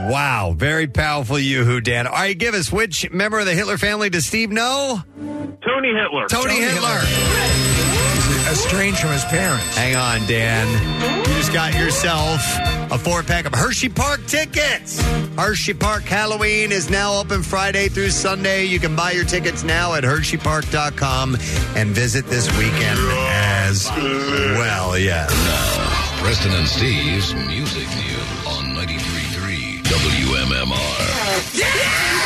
Wow, 0.00 0.54
very 0.56 0.86
powerful 0.86 1.38
yoo-hoo, 1.38 1.80
Dan. 1.80 2.06
All 2.06 2.12
right, 2.14 2.36
give 2.38 2.54
us 2.54 2.72
which 2.72 3.10
member 3.10 3.40
of 3.40 3.46
the 3.46 3.52
Hitler 3.54 3.76
family 3.76 4.08
does 4.08 4.24
Steve 4.24 4.50
know? 4.50 5.02
Tony 5.64 5.92
Hitler. 5.94 6.26
Tony, 6.28 6.54
Hitler. 6.60 7.00
He's 7.00 8.48
estranged 8.48 8.98
from 9.00 9.12
his 9.12 9.24
parents. 9.26 9.76
Hang 9.76 9.96
on, 9.96 10.26
Dan. 10.26 10.66
You 11.28 11.34
just 11.34 11.52
got 11.52 11.74
yourself 11.74 12.40
a 12.90 12.98
four 12.98 13.22
pack 13.22 13.44
of 13.46 13.54
Hershey 13.54 13.88
Park 13.88 14.24
tickets. 14.26 15.00
Hershey 15.36 15.74
Park 15.74 16.02
Halloween 16.04 16.72
is 16.72 16.90
now 16.90 17.18
open 17.20 17.42
Friday 17.42 17.88
through 17.88 18.10
Sunday. 18.10 18.64
You 18.64 18.78
can 18.78 18.96
buy 18.96 19.12
your 19.12 19.24
tickets 19.24 19.62
now 19.64 19.94
at 19.94 20.04
HersheyPark.com 20.04 21.36
and 21.76 21.90
visit 21.90 22.26
this 22.26 22.48
weekend 22.58 22.98
as 23.00 23.88
well. 23.90 24.98
Yeah. 24.98 25.26
Now, 25.28 26.22
Preston 26.22 26.52
and 26.52 26.66
Steve's 26.66 27.34
Music 27.34 27.88
News 27.88 28.46
on 28.46 28.74
93.3 28.74 29.82
WMMR. 29.82 31.58
Pow, 31.60 32.17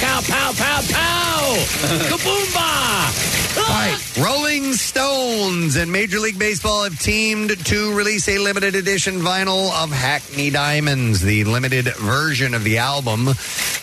pow, 0.00 0.20
pow, 0.22 0.52
pow, 0.56 0.80
pow! 0.88 1.54
Kaboomba! 2.10 3.39
All 3.56 3.62
right. 3.64 4.16
Rolling 4.18 4.74
Stones 4.74 5.76
and 5.76 5.90
Major 5.90 6.18
League 6.18 6.38
Baseball 6.38 6.84
have 6.84 6.98
teamed 6.98 7.64
to 7.66 7.94
release 7.94 8.28
a 8.28 8.38
limited 8.38 8.74
edition 8.74 9.16
vinyl 9.16 9.72
of 9.82 9.90
Hackney 9.90 10.50
Diamonds. 10.50 11.20
The 11.20 11.44
limited 11.44 11.86
version 11.96 12.54
of 12.54 12.64
the 12.64 12.78
album 12.78 13.28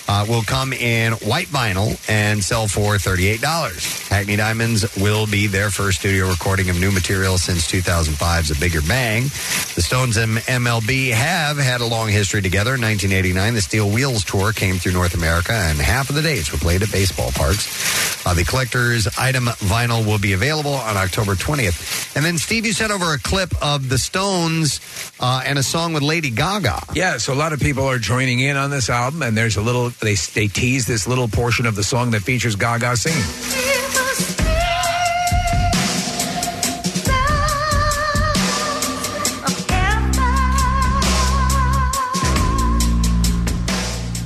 uh, 0.08 0.26
will 0.28 0.44
come 0.44 0.74
in 0.74 1.14
white 1.14 1.48
vinyl 1.48 2.00
and 2.10 2.44
sell 2.44 2.68
for 2.68 2.96
$38. 2.96 4.08
Hackney 4.10 4.36
Diamonds 4.36 4.96
will 4.98 5.28
be 5.28 5.48
their 5.48 5.70
first 5.70 6.00
studio 6.00 6.30
recording 6.30 6.70
of 6.70 6.80
new 6.80 6.92
material 6.92 7.38
since 7.38 7.70
2005's 7.70 8.52
A 8.52 8.60
Bigger 8.60 8.82
Bang. 8.82 9.24
The 9.24 9.82
Stones 9.82 10.18
and 10.18 10.38
MLB 10.38 11.12
have 11.12 11.58
had 11.58 11.82
a 11.82 11.86
long 11.86 12.10
history 12.10 12.42
together. 12.42 12.76
In 12.76 12.82
1989, 12.82 13.54
the 13.54 13.62
Steel 13.62 13.90
Wheels 13.90 14.24
Tour 14.24 14.54
came 14.54 14.78
through 14.78 14.94
North 14.94 15.14
America, 15.14 15.54
and 15.54 15.78
half 15.80 16.10
of 16.10 16.16
the 16.16 16.22
dates 16.22 16.52
were 16.52 16.58
played 16.58 16.84
at 16.84 16.92
baseball 16.92 17.32
parks. 17.32 18.26
Uh, 18.26 18.34
the 18.34 18.44
collector's 18.44 19.08
item 19.18 19.50
vinyl 19.60 20.06
will 20.06 20.20
be 20.20 20.34
available 20.34 20.74
on 20.74 20.98
October 20.98 21.34
20th. 21.34 22.16
And 22.16 22.26
then, 22.26 22.38
Steve, 22.38 22.66
you 22.66 22.74
sent 22.74 22.92
over 22.92 23.14
a 23.14 23.20
clip 23.20 23.54
of 23.62 23.90
the 23.90 23.98
Stones 23.98 24.80
uh, 25.20 25.44
and 25.46 25.58
a 25.58 25.64
song 25.64 25.94
with 25.94 26.04
Lady 26.04 26.30
Gaga. 26.30 26.80
Yeah, 26.94 27.18
so 27.18 27.34
a 27.34 27.36
lot 27.36 27.54
of 27.54 27.60
people 27.60 27.86
are 27.86 28.00
joining 28.00 28.40
in 28.40 28.58
on 28.58 28.70
this 28.70 28.90
album, 28.90 29.22
and 29.22 29.36
there's 29.36 29.58
a 29.58 29.62
little 29.62 29.90
they 29.90 30.16
they 30.16 30.48
tease 30.48 30.86
this 30.86 31.08
little 31.08 31.28
portion 31.28 31.66
of 31.66 31.76
the 31.76 31.84
song 31.84 32.12
that 32.12 32.22
features 32.22 32.56
Gaga 32.56 32.98
singing. 32.98 33.24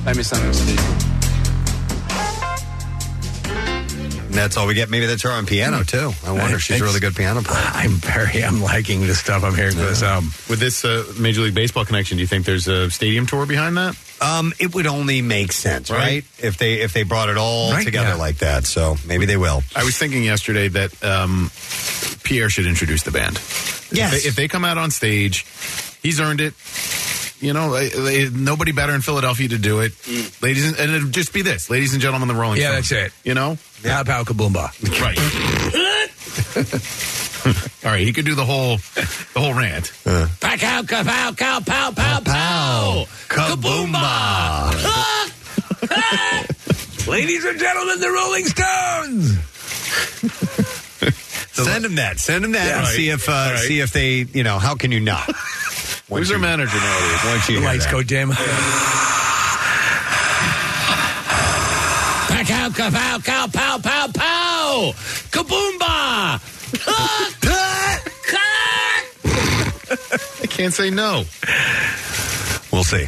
I 0.04 0.14
misunderstood. 0.14 1.01
And 4.32 4.38
that's 4.40 4.56
all 4.56 4.66
we 4.66 4.72
get. 4.72 4.88
Maybe 4.88 5.04
that's 5.04 5.24
her 5.24 5.30
on 5.30 5.44
piano, 5.44 5.84
too. 5.84 6.10
I 6.24 6.32
wonder 6.32 6.56
if 6.56 6.62
she's 6.62 6.80
a 6.80 6.84
really 6.84 7.00
good 7.00 7.14
piano 7.14 7.42
player. 7.42 7.60
I'm 7.74 7.90
very, 7.90 8.42
I'm 8.42 8.62
liking 8.62 9.06
the 9.06 9.14
stuff 9.14 9.44
I'm 9.44 9.54
hearing 9.54 9.72
for 9.74 9.82
this 9.82 10.02
album. 10.02 10.30
With 10.48 10.58
this 10.58 10.86
uh, 10.86 11.04
Major 11.20 11.42
League 11.42 11.54
Baseball 11.54 11.84
connection, 11.84 12.16
do 12.16 12.22
you 12.22 12.26
think 12.26 12.46
there's 12.46 12.66
a 12.66 12.90
stadium 12.90 13.26
tour 13.26 13.44
behind 13.44 13.76
that? 13.76 13.94
Um, 14.22 14.54
it 14.58 14.74
would 14.74 14.86
only 14.86 15.20
make 15.20 15.52
sense, 15.52 15.90
right? 15.90 15.98
Right. 15.98 16.24
If 16.38 16.56
they 16.56 16.74
if 16.80 16.94
they 16.94 17.02
brought 17.02 17.28
it 17.28 17.36
all 17.36 17.72
Right, 17.72 17.84
together 17.84 18.10
yeah. 18.10 18.14
like 18.14 18.38
that. 18.38 18.64
So 18.64 18.96
maybe 19.06 19.26
they 19.26 19.36
will. 19.36 19.62
I 19.76 19.84
was 19.84 19.98
thinking 19.98 20.24
yesterday 20.24 20.68
that 20.68 21.04
um, 21.04 21.50
Pierre 22.22 22.48
should 22.48 22.66
introduce 22.66 23.02
the 23.02 23.10
band. 23.10 23.34
Yes. 23.92 24.14
If 24.14 24.22
they, 24.22 24.28
if 24.28 24.36
they 24.36 24.48
come 24.48 24.64
out 24.64 24.78
on 24.78 24.90
stage, 24.90 25.44
he's 26.02 26.20
earned 26.20 26.40
it. 26.40 26.54
You 27.40 27.52
know, 27.52 27.72
they- 27.74 27.88
they- 27.88 28.30
nobody 28.30 28.70
better 28.70 28.94
in 28.94 29.02
Philadelphia 29.02 29.48
to 29.48 29.58
do 29.58 29.80
it. 29.80 29.92
Ladies, 30.40 30.68
and, 30.68 30.78
and 30.78 30.94
it'd 30.94 31.12
just 31.12 31.32
be 31.34 31.42
this, 31.42 31.68
ladies 31.68 31.92
and 31.92 32.00
gentlemen, 32.00 32.28
the 32.28 32.34
Rolling 32.34 32.60
Stones. 32.60 32.72
Yeah, 32.72 32.80
Stones. 32.80 32.88
that's 32.90 33.14
it. 33.24 33.28
You 33.28 33.34
know? 33.34 33.58
Pow 33.82 34.04
pow 34.04 34.22
kaboomba. 34.24 34.70
Right. 35.00 35.18
All 37.84 37.90
right, 37.90 38.06
he 38.06 38.12
could 38.12 38.24
do 38.24 38.34
the 38.36 38.44
whole 38.44 38.76
the 38.94 39.40
whole 39.40 39.54
rant. 39.54 39.90
Pow, 40.04 40.28
pow, 40.56 40.82
pow, 40.82 41.02
pow, 41.02 41.32
pow, 41.32 41.60
pow, 41.60 41.90
pow, 41.90 42.20
pow! 42.20 43.06
Kaboomba! 43.28 44.70
Ladies 47.08 47.44
and 47.44 47.58
gentlemen, 47.58 47.98
the 48.00 48.10
Rolling 48.10 48.44
Stones. 48.46 49.36
Send 51.52 51.84
him 51.84 51.96
that. 51.96 52.20
Send 52.20 52.44
him 52.44 52.52
that 52.52 52.66
Yeah. 52.66 52.74
and 52.78 52.84
Right. 52.84 52.94
see 52.94 53.08
if 53.10 53.28
uh, 53.28 53.32
right. 53.32 53.58
see 53.58 53.80
if 53.80 53.90
they 53.92 54.24
you 54.32 54.44
know 54.44 54.58
how 54.60 54.76
can 54.76 54.92
you 54.92 55.00
not? 55.00 55.28
Who's 56.08 56.28
their 56.28 56.38
manager 56.38 56.76
nowadays? 56.76 57.24
Once 57.26 57.48
you 57.48 57.58
The 57.60 57.66
lights 57.66 57.86
that. 57.86 57.92
go 57.92 58.02
dim. 58.04 58.30
Pow, 62.74 62.90
pow, 62.90 63.18
pow, 63.18 63.46
pow, 63.48 63.78
pow, 63.78 64.06
pow! 64.14 64.92
Kaboomba! 65.30 66.40
I 70.42 70.46
can't 70.48 70.72
say 70.72 70.88
no. 70.90 71.24
We'll 72.72 72.84
see. 72.84 73.06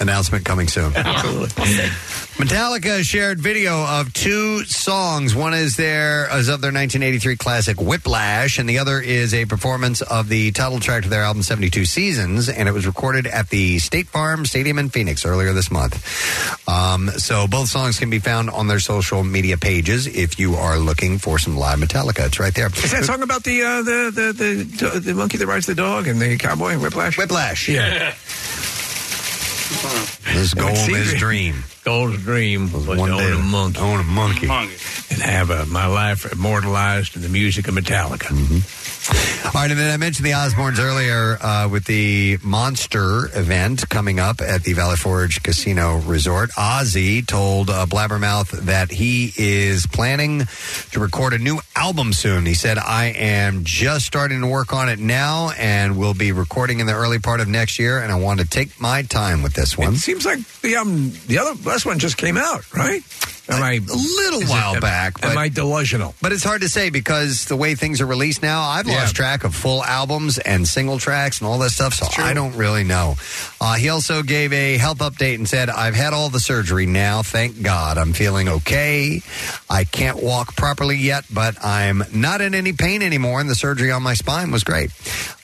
Announcement 0.00 0.44
coming 0.44 0.68
soon. 0.68 0.94
Absolutely. 0.94 1.88
Metallica 2.34 3.02
shared 3.04 3.38
video 3.40 3.84
of 3.86 4.12
two 4.12 4.64
songs. 4.64 5.36
One 5.36 5.54
is 5.54 5.76
their 5.76 6.24
is 6.36 6.48
of 6.48 6.60
their 6.60 6.72
1983 6.72 7.36
classic 7.36 7.80
Whiplash, 7.80 8.58
and 8.58 8.68
the 8.68 8.78
other 8.80 8.98
is 9.00 9.32
a 9.32 9.44
performance 9.44 10.02
of 10.02 10.28
the 10.28 10.50
title 10.50 10.80
track 10.80 11.04
to 11.04 11.08
their 11.08 11.22
album 11.22 11.44
72 11.44 11.84
Seasons, 11.84 12.48
and 12.48 12.68
it 12.68 12.72
was 12.72 12.88
recorded 12.88 13.28
at 13.28 13.50
the 13.50 13.78
State 13.78 14.08
Farm 14.08 14.44
Stadium 14.46 14.80
in 14.80 14.88
Phoenix 14.88 15.24
earlier 15.24 15.52
this 15.52 15.70
month. 15.70 15.94
Um, 16.68 17.08
so 17.10 17.46
both 17.46 17.68
songs 17.68 18.00
can 18.00 18.10
be 18.10 18.18
found 18.18 18.50
on 18.50 18.66
their 18.66 18.80
social 18.80 19.22
media 19.22 19.56
pages 19.56 20.08
if 20.08 20.36
you 20.38 20.56
are 20.56 20.76
looking 20.76 21.18
for 21.18 21.38
some 21.38 21.56
live 21.56 21.78
Metallica. 21.78 22.26
It's 22.26 22.40
right 22.40 22.52
there. 22.54 22.66
Is 22.66 22.90
that 22.90 23.04
song 23.04 23.22
about 23.22 23.44
the 23.44 23.62
uh, 23.62 23.82
the, 23.82 24.10
the 24.12 24.92
the 24.92 25.00
the 25.00 25.14
monkey 25.14 25.38
that 25.38 25.46
rides 25.46 25.66
the 25.66 25.74
dog 25.76 26.08
and 26.08 26.20
the 26.20 26.36
cowboy 26.36 26.76
Whiplash? 26.78 27.16
Whiplash. 27.16 27.68
Yeah. 27.68 28.12
This 30.34 30.52
It 30.52 30.56
would 30.58 30.74
Goldman's 30.74 31.10
seem- 31.10 31.18
dream. 31.18 31.64
Gold's 31.84 32.22
dream 32.22 32.72
was 32.72 32.86
one 32.86 32.98
to 33.10 33.16
day 33.18 33.32
own 33.32 33.40
a 33.40 33.44
monkey. 33.44 33.80
Own 33.80 34.00
a 34.00 34.04
monkey. 34.04 34.46
And 35.10 35.20
have 35.22 35.50
uh, 35.50 35.66
my 35.66 35.86
life 35.86 36.30
immortalized 36.32 37.14
in 37.14 37.22
the 37.22 37.28
music 37.28 37.68
of 37.68 37.74
Metallica. 37.74 38.30
All 39.08 39.60
right, 39.60 39.70
and 39.70 39.78
then 39.78 39.92
I 39.92 39.96
mentioned 39.98 40.26
the 40.26 40.32
Osbournes 40.32 40.78
earlier 40.78 41.36
uh, 41.40 41.68
with 41.70 41.84
the 41.84 42.38
Monster 42.42 43.26
event 43.34 43.88
coming 43.88 44.18
up 44.18 44.40
at 44.40 44.62
the 44.62 44.72
Valley 44.72 44.96
Forge 44.96 45.42
Casino 45.42 45.98
Resort. 45.98 46.50
Ozzy 46.52 47.24
told 47.26 47.70
uh, 47.70 47.86
Blabbermouth 47.86 48.50
that 48.62 48.90
he 48.90 49.32
is 49.36 49.86
planning 49.86 50.46
to 50.92 51.00
record 51.00 51.34
a 51.34 51.38
new 51.38 51.58
album 51.76 52.12
soon. 52.12 52.46
He 52.46 52.54
said, 52.54 52.78
I 52.78 53.06
am 53.16 53.64
just 53.64 54.06
starting 54.06 54.40
to 54.40 54.46
work 54.46 54.72
on 54.72 54.88
it 54.88 54.98
now 54.98 55.50
and 55.58 55.98
will 55.98 56.14
be 56.14 56.32
recording 56.32 56.80
in 56.80 56.86
the 56.86 56.94
early 56.94 57.18
part 57.18 57.40
of 57.40 57.48
next 57.48 57.78
year, 57.78 57.98
and 57.98 58.10
I 58.10 58.16
want 58.16 58.40
to 58.40 58.46
take 58.46 58.80
my 58.80 59.02
time 59.02 59.42
with 59.42 59.52
this 59.52 59.76
one. 59.76 59.94
It 59.94 59.98
seems 59.98 60.24
like 60.24 60.38
the 60.62 60.76
um 60.76 61.12
the 61.26 61.38
other 61.38 61.54
last 61.68 61.84
one 61.84 61.98
just 61.98 62.16
came 62.16 62.36
out, 62.36 62.72
right? 62.74 63.02
Am 63.48 63.62
I 63.62 63.72
a 63.74 63.80
little 63.80 64.40
it- 64.42 64.48
while 64.48 64.74
am- 64.74 64.80
back? 64.80 65.14
Am 65.22 65.30
but- 65.34 65.38
I 65.38 65.48
delusional? 65.48 66.14
But 66.22 66.32
it's 66.32 66.42
hard 66.44 66.62
to 66.62 66.68
say 66.68 66.88
because 66.90 67.44
the 67.44 67.56
way 67.56 67.74
things 67.74 68.00
are 68.00 68.06
released 68.06 68.42
now, 68.42 68.62
I've 68.62 68.86
Yeah. 68.88 69.00
lost 69.02 69.14
track 69.14 69.44
of 69.44 69.54
full 69.54 69.84
albums 69.84 70.38
and 70.38 70.66
single 70.66 70.98
tracks 70.98 71.38
and 71.40 71.46
all 71.48 71.58
that 71.58 71.70
stuff, 71.70 71.94
so 71.94 72.08
I 72.18 72.32
don't 72.32 72.56
really 72.56 72.84
know. 72.84 73.16
Uh, 73.60 73.74
he 73.74 73.90
also 73.90 74.22
gave 74.22 74.52
a 74.54 74.78
health 74.78 74.98
update 74.98 75.34
and 75.34 75.48
said, 75.48 75.68
I've 75.68 75.94
had 75.94 76.12
all 76.14 76.30
the 76.30 76.40
surgery 76.40 76.86
now. 76.86 77.22
Thank 77.22 77.60
God. 77.62 77.98
I'm 77.98 78.12
feeling 78.14 78.48
okay. 78.48 79.22
I 79.68 79.84
can't 79.84 80.22
walk 80.22 80.56
properly 80.56 80.96
yet, 80.96 81.24
but 81.30 81.62
I'm 81.64 82.02
not 82.12 82.40
in 82.40 82.54
any 82.54 82.72
pain 82.72 83.02
anymore, 83.02 83.40
and 83.40 83.50
the 83.50 83.54
surgery 83.54 83.90
on 83.90 84.02
my 84.02 84.14
spine 84.14 84.50
was 84.52 84.64
great. 84.64 84.90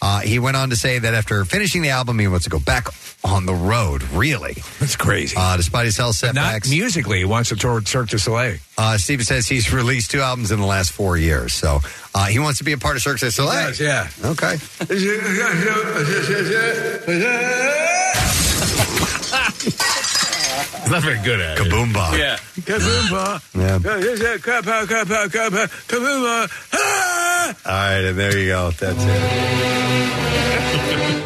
Uh, 0.00 0.20
he 0.20 0.38
went 0.38 0.56
on 0.56 0.70
to 0.70 0.76
say 0.76 0.98
that 0.98 1.12
after 1.14 1.44
finishing 1.44 1.82
the 1.82 1.90
album, 1.90 2.18
he 2.18 2.26
wants 2.28 2.44
to 2.44 2.50
go 2.50 2.58
back 2.58 2.88
on 3.22 3.44
the 3.44 3.52
road, 3.54 4.02
really. 4.14 4.56
That's 4.78 4.96
crazy. 4.96 5.36
Uh, 5.36 5.58
despite 5.58 5.84
his 5.84 5.96
health 5.98 6.16
setbacks. 6.16 6.70
musically. 6.70 7.18
He 7.18 7.24
wants 7.26 7.50
to 7.50 7.56
tour 7.56 7.82
Cirque 7.90 8.08
du 8.08 8.18
Soleil. 8.18 8.58
Uh, 8.78 8.96
Steven 8.96 9.24
says 9.24 9.48
he's 9.48 9.72
released 9.72 10.10
two 10.12 10.20
albums 10.20 10.52
in 10.52 10.60
the 10.60 10.66
last 10.66 10.92
four 10.92 11.16
years, 11.16 11.52
so 11.52 11.80
uh, 12.14 12.26
he 12.26 12.38
wants 12.38 12.58
to 12.58 12.64
be 12.64 12.72
a 12.72 12.78
part 12.78 12.94
of 12.96 13.02
Cirque 13.02 13.18
du 13.18 13.30
Soleil. 13.30 13.68
Yes, 13.68 13.80
yeah. 13.80 14.08
Okay. 14.30 14.56
Not 20.90 21.02
very 21.02 21.20
good 21.22 21.40
at 21.40 21.56
Kaboomba. 21.58 22.18
Yeah. 22.18 22.36
Kaboomba. 22.62 23.40
Yeah. 23.54 23.78
Kaboomba. 23.78 24.86
Kaboomba. 24.86 25.68
Kaboomba. 25.86 26.48
Ah! 26.72 27.54
All 27.64 27.72
right, 27.72 28.04
and 28.08 28.18
there 28.18 28.36
you 28.36 28.46
go. 28.48 28.70
That's 28.72 29.02
it. 29.02 29.20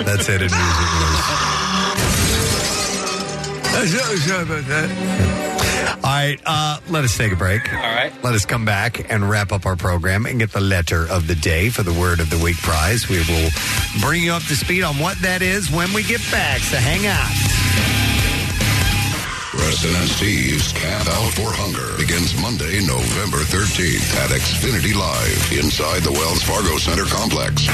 That's 0.05 0.29
it 0.29 0.43
in 0.43 0.51
music 0.51 0.91
news. 1.01 1.21
All 6.03 6.11
right, 6.11 6.41
uh, 6.45 6.79
let 6.89 7.05
us 7.05 7.17
take 7.17 7.33
a 7.33 7.37
break. 7.37 7.73
All 7.73 7.81
right. 7.81 8.13
Let 8.23 8.35
us 8.35 8.45
come 8.45 8.65
back 8.65 9.11
and 9.11 9.29
wrap 9.29 9.53
up 9.53 9.67
our 9.67 9.77
program 9.77 10.27
and 10.27 10.39
get 10.39 10.53
the 10.53 10.61
letter 10.61 11.07
of 11.11 11.27
the 11.27 11.35
day 11.35 11.71
for 11.71 11.83
the 11.83 11.93
Word 11.93 12.21
of 12.21 12.31
the 12.31 12.39
Week 12.39 12.57
prize. 12.59 13.09
We 13.09 13.19
will 13.19 13.51
bring 14.01 14.23
you 14.23 14.33
up 14.33 14.43
to 14.45 14.57
speed 14.57 14.83
on 14.83 14.99
what 14.99 15.19
that 15.23 15.43
is 15.43 15.71
when 15.71 15.93
we 15.93 16.03
get 16.03 16.21
back, 16.31 16.61
so 16.61 16.77
hang 16.77 17.07
out. 17.07 18.14
Preston 19.75 19.99
and 19.99 20.07
Steve's 20.07 20.71
Camp 20.71 21.03
Out 21.19 21.35
for 21.35 21.51
Hunger 21.51 21.99
begins 21.99 22.31
Monday, 22.39 22.79
November 22.87 23.43
13th 23.43 24.07
at 24.23 24.31
Xfinity 24.31 24.95
Live 24.95 25.43
inside 25.51 26.07
the 26.07 26.15
Wells 26.15 26.47
Fargo 26.47 26.79
Center 26.79 27.03
complex. 27.11 27.67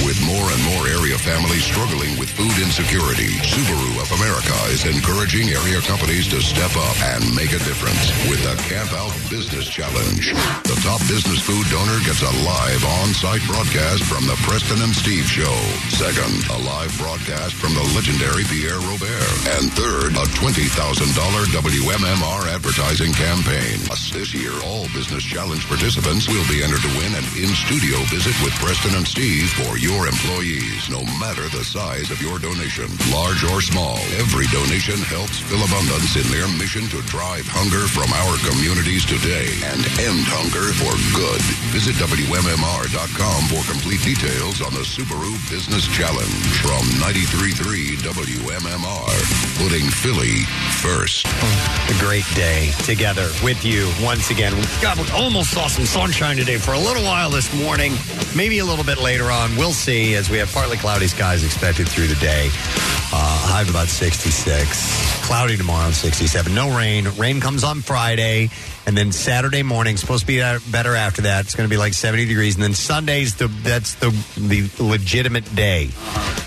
With 0.00 0.16
more 0.24 0.48
and 0.48 0.62
more 0.72 0.88
area 0.88 1.20
families 1.20 1.68
struggling 1.68 2.16
with 2.16 2.32
food 2.32 2.56
insecurity, 2.56 3.36
Subaru 3.44 4.00
of 4.00 4.08
America 4.16 4.56
is 4.72 4.88
encouraging 4.88 5.52
area 5.52 5.84
companies 5.84 6.24
to 6.32 6.40
step 6.40 6.72
up 6.72 6.96
and 7.12 7.20
make 7.36 7.52
a 7.52 7.60
difference 7.68 8.08
with 8.32 8.40
the 8.48 8.56
Camp 8.64 8.88
Out 8.96 9.12
Business 9.28 9.68
Challenge. 9.68 10.32
The 10.64 10.80
top 10.80 11.04
business 11.04 11.44
food 11.44 11.68
donor 11.68 12.00
gets 12.08 12.24
a 12.24 12.32
live 12.48 12.80
on-site 13.04 13.44
broadcast 13.44 14.08
from 14.08 14.24
the 14.24 14.40
Preston 14.48 14.80
and 14.80 14.96
Steve 14.96 15.28
Show. 15.28 15.52
Second, 15.92 16.32
a 16.48 16.58
live 16.64 16.96
broadcast 16.96 17.60
from 17.60 17.76
the 17.76 17.84
legendary 17.92 18.48
Pierre 18.48 18.80
Robert. 18.88 19.28
And 19.60 19.68
third, 19.76 20.16
a 20.16 20.24
$20,000 20.40 21.41
WMMR 21.50 22.46
advertising 22.54 23.10
campaign. 23.16 23.80
This 24.12 24.30
year, 24.36 24.52
all 24.68 24.86
Business 24.92 25.24
Challenge 25.24 25.64
participants 25.66 26.28
will 26.28 26.44
be 26.46 26.62
entered 26.62 26.84
to 26.84 26.92
win 27.00 27.10
an 27.16 27.24
in-studio 27.34 27.98
visit 28.12 28.36
with 28.44 28.52
Preston 28.60 28.94
and 28.94 29.08
Steve 29.08 29.48
for 29.58 29.80
your 29.80 30.06
employees, 30.06 30.86
no 30.92 31.00
matter 31.18 31.48
the 31.48 31.64
size 31.64 32.12
of 32.12 32.20
your 32.20 32.38
donation. 32.38 32.86
Large 33.10 33.42
or 33.50 33.64
small, 33.64 33.96
every 34.20 34.46
donation 34.52 35.00
helps 35.08 35.40
Philabundance 35.48 36.14
in 36.14 36.26
their 36.30 36.46
mission 36.60 36.86
to 36.92 37.00
drive 37.08 37.48
hunger 37.48 37.88
from 37.88 38.12
our 38.12 38.34
communities 38.46 39.08
today 39.08 39.50
and 39.72 39.80
end 39.98 40.22
hunger 40.28 40.70
for 40.78 40.94
good. 41.16 41.42
Visit 41.72 41.96
WMMR.com 41.98 43.40
for 43.48 43.62
complete 43.66 44.04
details 44.04 44.60
on 44.62 44.76
the 44.76 44.84
Subaru 44.84 45.32
Business 45.48 45.88
Challenge 45.90 46.44
from 46.60 46.84
93.3 47.00 48.04
WMMR, 48.04 49.16
putting 49.58 49.88
Philly 49.88 50.44
first. 50.84 51.21
A 51.24 51.98
great 51.98 52.24
day 52.34 52.70
together 52.84 53.28
with 53.42 53.64
you 53.64 53.90
once 54.02 54.30
again. 54.30 54.52
God, 54.80 54.98
we 54.98 55.10
almost 55.10 55.50
saw 55.50 55.66
some 55.66 55.84
sunshine 55.84 56.36
today 56.36 56.56
for 56.58 56.72
a 56.72 56.78
little 56.78 57.02
while 57.02 57.30
this 57.30 57.52
morning. 57.54 57.92
Maybe 58.34 58.58
a 58.60 58.64
little 58.64 58.84
bit 58.84 58.98
later 58.98 59.30
on. 59.30 59.54
We'll 59.56 59.72
see 59.72 60.14
as 60.14 60.30
we 60.30 60.38
have 60.38 60.52
partly 60.52 60.76
cloudy 60.76 61.06
skies 61.06 61.44
expected 61.44 61.88
through 61.88 62.06
the 62.06 62.16
day. 62.16 62.48
Uh, 63.14 63.46
high 63.46 63.62
of 63.62 63.70
about 63.70 63.88
66. 63.88 65.26
Cloudy 65.26 65.56
tomorrow, 65.56 65.90
67. 65.90 66.54
No 66.54 66.76
rain. 66.76 67.06
Rain 67.16 67.40
comes 67.40 67.62
on 67.62 67.82
Friday. 67.82 68.48
And 68.86 68.96
then 68.96 69.12
Saturday 69.12 69.62
morning, 69.62 69.96
supposed 69.96 70.22
to 70.22 70.26
be 70.26 70.38
better 70.70 70.96
after 70.96 71.22
that. 71.22 71.44
It's 71.44 71.54
going 71.54 71.68
to 71.68 71.72
be 71.72 71.76
like 71.76 71.92
70 71.94 72.24
degrees. 72.24 72.54
And 72.54 72.64
then 72.64 72.74
Sunday's 72.74 73.36
the 73.36 73.46
that's 73.48 73.94
the 73.96 74.10
the 74.36 74.68
legitimate 74.82 75.54
day. 75.54 75.88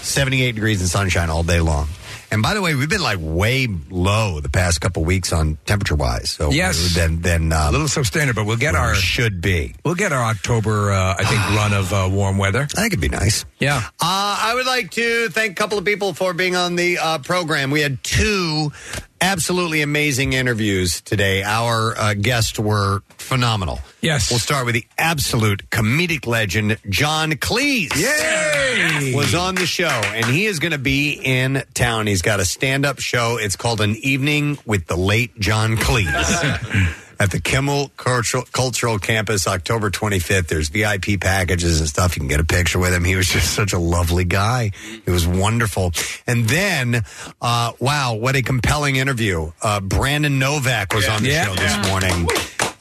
78 0.01 0.53
degrees 0.53 0.81
and 0.81 0.89
sunshine 0.89 1.29
all 1.29 1.43
day 1.43 1.61
long. 1.61 1.87
And 2.35 2.43
by 2.43 2.53
the 2.53 2.61
way, 2.61 2.75
we've 2.75 2.89
been 2.89 2.99
like 3.01 3.17
way 3.21 3.65
low 3.89 4.41
the 4.41 4.49
past 4.49 4.81
couple 4.81 5.05
weeks 5.05 5.31
on 5.31 5.57
temperature 5.65 5.95
wise. 5.95 6.31
So 6.31 6.51
Yes. 6.51 6.93
then 6.93 7.21
then 7.21 7.53
um, 7.53 7.69
a 7.69 7.71
little 7.71 7.87
substandard, 7.87 8.35
but 8.35 8.45
we'll 8.45 8.57
get 8.57 8.75
our 8.75 8.93
should 8.93 9.39
be. 9.39 9.73
We'll 9.85 9.95
get 9.95 10.11
our 10.11 10.21
October, 10.21 10.91
uh, 10.91 11.15
I 11.17 11.23
think, 11.23 11.39
run 11.57 11.71
of 11.71 11.93
uh, 11.93 12.09
warm 12.11 12.37
weather. 12.37 12.63
I 12.63 12.81
think 12.81 12.87
it'd 12.87 12.99
be 12.99 13.07
nice. 13.07 13.45
Yeah. 13.57 13.77
Uh, 14.01 14.37
I 14.41 14.51
would 14.53 14.65
like 14.65 14.91
to 14.91 15.29
thank 15.29 15.53
a 15.53 15.55
couple 15.55 15.77
of 15.77 15.85
people 15.85 16.13
for 16.13 16.33
being 16.33 16.57
on 16.57 16.75
the 16.75 16.97
uh, 16.97 17.19
program. 17.19 17.71
We 17.71 17.79
had 17.79 18.03
two 18.03 18.73
absolutely 19.21 19.81
amazing 19.81 20.33
interviews 20.33 20.99
today. 20.99 21.41
Our 21.41 21.97
uh, 21.97 22.13
guests 22.15 22.59
were 22.59 23.01
phenomenal. 23.25 23.79
Yes. 24.01 24.29
We'll 24.29 24.39
start 24.39 24.65
with 24.65 24.75
the 24.75 24.85
absolute 24.97 25.69
comedic 25.69 26.27
legend, 26.27 26.77
John 26.89 27.31
Cleese. 27.33 27.95
Yay! 27.95 29.13
Was 29.15 29.33
on 29.33 29.55
the 29.55 29.65
show, 29.65 29.87
and 29.87 30.25
he 30.25 30.45
is 30.45 30.59
going 30.59 30.71
to 30.73 30.77
be 30.77 31.19
in 31.23 31.63
town. 31.73 32.07
He's 32.07 32.21
got 32.21 32.39
a 32.39 32.45
stand 32.45 32.85
up 32.85 32.99
show. 32.99 33.37
It's 33.37 33.55
called 33.55 33.81
An 33.81 33.95
Evening 33.97 34.57
with 34.65 34.87
the 34.87 34.95
Late 34.97 35.37
John 35.39 35.75
Cleese. 35.77 37.01
At 37.17 37.31
the 37.31 37.39
Kimmel 37.39 37.91
Cultural, 37.95 38.43
Cultural 38.51 38.99
Campus, 38.99 39.47
October 39.47 39.89
25th. 39.89 40.47
There's 40.47 40.67
VIP 40.67 41.17
packages 41.21 41.79
and 41.79 41.87
stuff. 41.87 42.17
You 42.17 42.19
can 42.19 42.27
get 42.27 42.41
a 42.41 42.43
picture 42.43 42.77
with 42.77 42.93
him. 42.93 43.05
He 43.05 43.15
was 43.15 43.29
just 43.29 43.53
such 43.53 43.71
a 43.71 43.79
lovely 43.79 44.25
guy. 44.25 44.71
It 45.05 45.09
was 45.09 45.25
wonderful. 45.25 45.93
And 46.27 46.49
then, 46.49 47.05
uh, 47.41 47.71
wow, 47.79 48.15
what 48.15 48.35
a 48.35 48.41
compelling 48.41 48.97
interview. 48.97 49.49
Uh, 49.61 49.79
Brandon 49.79 50.39
Novak 50.39 50.93
was 50.93 51.07
on 51.07 51.23
the 51.23 51.31
show 51.31 51.55
this 51.55 51.87
morning. 51.87 52.27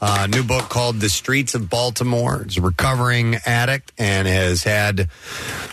Uh, 0.01 0.27
new 0.29 0.43
book 0.43 0.69
called 0.69 0.99
The 0.99 1.09
Streets 1.09 1.55
of 1.55 1.69
Baltimore. 1.69 2.43
He's 2.43 2.57
a 2.57 2.61
recovering 2.61 3.35
addict 3.45 3.91
and 3.97 4.27
has 4.27 4.63
had 4.63 5.09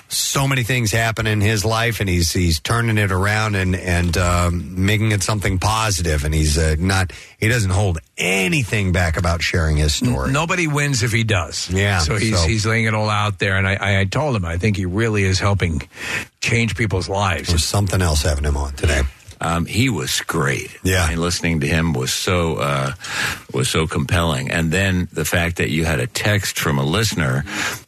so 0.09 0.47
many 0.47 0.63
things 0.63 0.91
happen 0.93 1.27
in 1.27 1.41
his 1.41 1.65
life, 1.65 2.01
and 2.01 2.09
he's 2.09 2.33
he's 2.33 2.61
turning 2.61 2.99
it 2.99 3.11
around 3.13 3.55
and 3.57 3.75
and 3.75 4.17
um, 4.17 4.85
making 4.87 5.13
it 5.13 5.23
something 5.23 5.59
positive. 5.59 6.25
And 6.25 6.33
he's 6.35 6.57
uh, 6.59 6.77
not 6.79 7.13
he 7.39 7.49
doesn't 7.49 7.71
hold 7.71 7.99
anything 8.17 8.93
back 8.93 9.17
about 9.17 9.43
sharing 9.43 9.77
his 9.77 9.95
story. 9.95 10.31
Nobody 10.33 10.67
wins 10.67 11.03
if 11.03 11.13
he 11.13 11.25
does. 11.25 11.69
Yeah, 11.71 11.99
So 11.99 12.17
he's 12.17 12.39
so- 12.41 12.47
he's 12.47 12.65
laying 12.67 12.85
it 12.85 12.95
all 12.95 13.11
out 13.11 13.39
there, 13.39 13.57
and 13.57 13.67
I, 13.67 13.75
I, 13.75 14.01
I 14.01 14.05
told 14.05 14.37
him 14.37 14.45
I 14.45 14.57
think 14.57 14.77
he 14.77 14.87
really 14.87 15.25
is 15.25 15.39
helping 15.39 15.83
change 16.41 16.77
people's 16.77 17.09
lives. 17.09 17.49
There's 17.49 17.65
something 17.65 18.01
else 18.03 18.23
having 18.23 18.45
him 18.45 18.57
on 18.57 18.73
today. 18.75 19.03
Um, 19.43 19.67
he 19.67 19.91
was 19.91 20.21
great. 20.21 20.71
Yeah, 20.85 21.11
and 21.11 21.21
listening 21.21 21.61
to 21.61 21.67
him 21.67 21.93
was 21.95 22.13
so 22.13 22.57
uh, 22.57 22.93
was 23.53 23.69
so 23.69 23.89
compelling. 23.89 24.53
And 24.53 24.71
then 24.71 25.09
the 25.13 25.25
fact 25.25 25.57
that 25.57 25.71
you 25.71 25.85
had 25.85 25.99
a 25.99 26.07
text 26.07 26.59
from 26.59 26.79
a 26.79 26.85
listener 26.85 27.41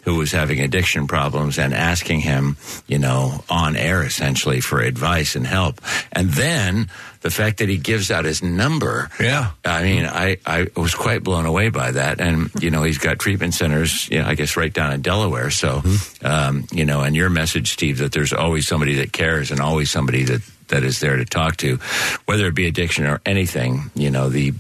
who 0.03 0.17
was 0.17 0.33
having 0.33 0.61
addiction 0.61 1.07
problems 1.07 1.59
and 1.59 1.73
asking 1.73 2.21
him, 2.21 2.57
you 2.89 2.99
know, 2.99 3.45
on 3.49 3.77
air 3.77 4.03
essentially 4.03 4.61
for 4.61 4.81
advice 4.81 5.37
and 5.37 5.47
help. 5.47 5.81
And 6.13 6.31
then 6.31 6.91
the 7.21 7.31
fact 7.31 7.59
that 7.59 7.71
he 7.71 7.79
gives 7.79 8.11
out 8.11 8.27
his 8.27 8.43
number. 8.43 9.11
Yeah. 9.19 9.53
I 9.65 9.83
mean, 9.83 10.05
I, 10.05 10.37
I 10.45 10.67
was 10.77 10.95
quite 10.95 11.25
blown 11.25 11.47
away 11.47 11.71
by 11.71 11.93
that. 11.93 12.21
And, 12.21 12.51
you 12.61 12.71
know, 12.71 12.83
he's 12.83 12.99
got 12.99 13.19
treatment 13.19 13.55
centers, 13.55 14.11
you 14.11 14.19
know, 14.19 14.27
I 14.27 14.35
guess 14.35 14.59
right 14.59 14.73
down 14.73 14.93
in 14.93 15.01
Delaware. 15.01 15.49
So, 15.49 15.83
um, 16.23 16.67
you 16.71 16.85
know, 16.85 17.01
and 17.01 17.17
your 17.17 17.31
message, 17.31 17.73
Steve, 17.73 17.99
that 17.99 18.13
there's 18.13 18.35
always 18.35 18.69
somebody 18.69 18.97
that 18.97 19.13
cares 19.13 19.51
and 19.51 19.61
always 19.61 19.91
somebody 19.91 20.25
that, 20.25 20.43
that 20.69 20.83
is 20.85 21.01
there 21.01 21.17
to 21.17 21.25
talk 21.25 21.57
to, 21.59 21.77
whether 22.27 22.47
it 22.47 22.55
be 22.55 22.67
addiction 22.67 23.07
or 23.07 23.21
anything. 23.27 23.91
You 23.95 24.11
know, 24.11 24.29
the 24.29 24.53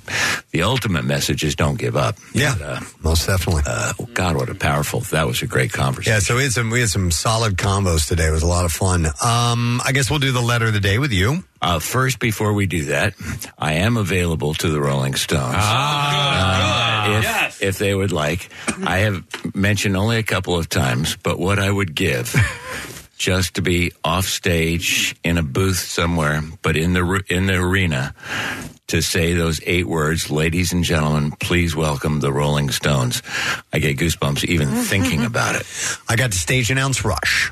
the 0.50 0.62
ultimate 0.62 1.04
message 1.04 1.44
is 1.44 1.54
don't 1.56 1.78
give 1.78 1.96
up. 1.96 2.16
Yeah, 2.34 2.54
uh, 2.62 2.80
most 3.02 3.26
definitely. 3.26 3.62
Uh, 3.66 3.92
God, 4.14 4.36
what 4.36 4.48
a 4.48 4.54
powerful! 4.54 5.00
That 5.00 5.26
was 5.26 5.42
a 5.42 5.46
great 5.46 5.72
conversation. 5.72 6.12
Yeah, 6.14 6.18
so 6.20 6.36
we 6.36 6.42
had 6.44 6.52
some 6.52 6.70
we 6.70 6.80
had 6.80 6.90
some 6.90 7.10
solid 7.10 7.56
combos 7.56 8.08
today. 8.08 8.28
It 8.28 8.32
was 8.32 8.42
a 8.42 8.46
lot 8.46 8.64
of 8.64 8.72
fun. 8.72 9.06
Um, 9.06 9.80
I 9.84 9.92
guess 9.92 10.10
we'll 10.10 10.18
do 10.20 10.32
the 10.32 10.40
letter 10.42 10.66
of 10.66 10.72
the 10.72 10.80
day 10.80 10.98
with 10.98 11.12
you. 11.12 11.44
Uh, 11.62 11.78
first, 11.78 12.18
before 12.18 12.52
we 12.52 12.66
do 12.66 12.84
that, 12.86 13.14
I 13.58 13.74
am 13.74 13.96
available 13.96 14.52
to 14.54 14.68
the 14.68 14.80
Rolling 14.80 15.14
Stones. 15.14 15.54
Ah, 15.56 17.06
Uh, 17.06 17.18
if, 17.48 17.62
if 17.62 17.78
they 17.78 17.94
would 17.94 18.12
like. 18.12 18.50
I 18.84 18.98
have 18.98 19.24
mentioned 19.54 19.96
only 19.96 20.18
a 20.18 20.22
couple 20.22 20.58
of 20.58 20.68
times, 20.68 21.16
but 21.22 21.38
what 21.38 21.58
I 21.58 21.70
would 21.70 21.94
give 21.94 22.34
just 23.24 23.54
to 23.54 23.62
be 23.62 23.90
off 24.04 24.26
stage 24.26 25.16
in 25.24 25.38
a 25.38 25.42
booth 25.42 25.78
somewhere, 25.78 26.42
but 26.60 26.76
in 26.76 26.92
the 26.92 27.24
in 27.30 27.46
the 27.46 27.54
arena 27.54 28.14
to 28.88 29.00
say 29.00 29.32
those 29.32 29.62
eight 29.64 29.86
words, 29.86 30.30
ladies 30.30 30.74
and 30.74 30.84
gentlemen, 30.84 31.32
please 31.40 31.74
welcome 31.74 32.20
the 32.20 32.30
Rolling 32.30 32.70
Stones. 32.70 33.22
I 33.72 33.78
get 33.78 33.96
goosebumps 33.96 34.44
even 34.44 34.68
thinking 34.90 35.24
about 35.24 35.54
it. 35.54 35.64
I 36.06 36.16
got 36.16 36.32
to 36.32 36.38
stage 36.38 36.70
announce 36.70 37.02
Rush, 37.02 37.50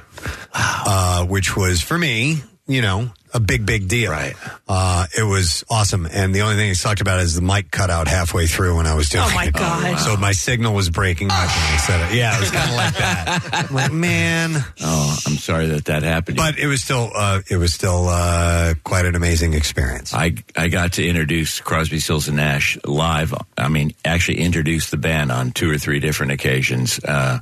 uh, 0.53 1.25
which 1.25 1.57
was 1.57 1.81
for 1.81 1.97
me, 1.97 2.43
you 2.67 2.83
know, 2.83 3.11
a 3.35 3.41
big, 3.41 3.65
big 3.67 3.89
deal. 3.89 4.11
Right. 4.11 4.35
Uh, 4.69 5.07
it 5.17 5.23
was 5.23 5.65
awesome. 5.71 6.07
And 6.07 6.35
the 6.35 6.43
only 6.43 6.57
thing 6.57 6.69
he 6.69 6.75
talked 6.75 7.01
about 7.01 7.21
is 7.21 7.35
the 7.35 7.43
mic 7.43 7.71
cut 7.71 7.91
out 7.91 8.09
halfway 8.09 8.47
through 8.47 8.77
when 8.77 8.87
I 8.87 8.95
was 8.95 9.09
doing 9.09 9.25
it. 9.25 9.31
Oh, 9.33 9.35
my 9.35 9.45
it. 9.47 9.55
gosh. 9.55 10.05
So 10.05 10.17
my 10.17 10.33
signal 10.33 10.75
was 10.75 10.91
breaking 10.91 11.29
up 11.31 11.37
when 11.39 11.49
I 11.49 11.77
said 11.79 12.11
it. 12.11 12.17
Yeah, 12.17 12.37
it 12.37 12.41
was 12.41 12.51
kind 12.51 12.71
of 12.71 12.77
like 12.77 12.95
that. 12.95 13.69
I'm 13.71 13.75
like, 13.75 13.93
man. 13.93 14.65
Oh, 14.81 15.19
I'm 15.27 15.37
sorry 15.37 15.67
that 15.69 15.87
that 15.87 16.03
happened. 16.03 16.37
But 16.37 16.59
it 16.59 16.67
was 16.67 16.83
still, 16.83 17.11
uh, 17.15 17.41
it 17.49 17.57
was 17.57 17.73
still, 17.73 18.09
uh, 18.09 18.75
quite 18.85 19.07
an 19.07 19.15
amazing 19.15 19.55
experience. 19.55 20.13
I 20.15 20.35
I 20.57 20.69
got 20.69 20.95
to 20.95 21.07
introduce 21.07 21.61
Crosby, 21.61 21.99
Stills 21.99 22.29
and 22.29 22.37
Nash 22.37 22.79
live. 22.85 23.35
I 23.57 23.69
mean, 23.69 23.93
actually 24.05 24.39
introduce 24.39 24.91
the 24.91 24.97
band 24.97 25.33
on 25.33 25.53
two 25.53 25.71
or 25.71 25.79
three 25.79 26.01
different 26.01 26.33
occasions. 26.33 26.99
Uh, 27.03 27.41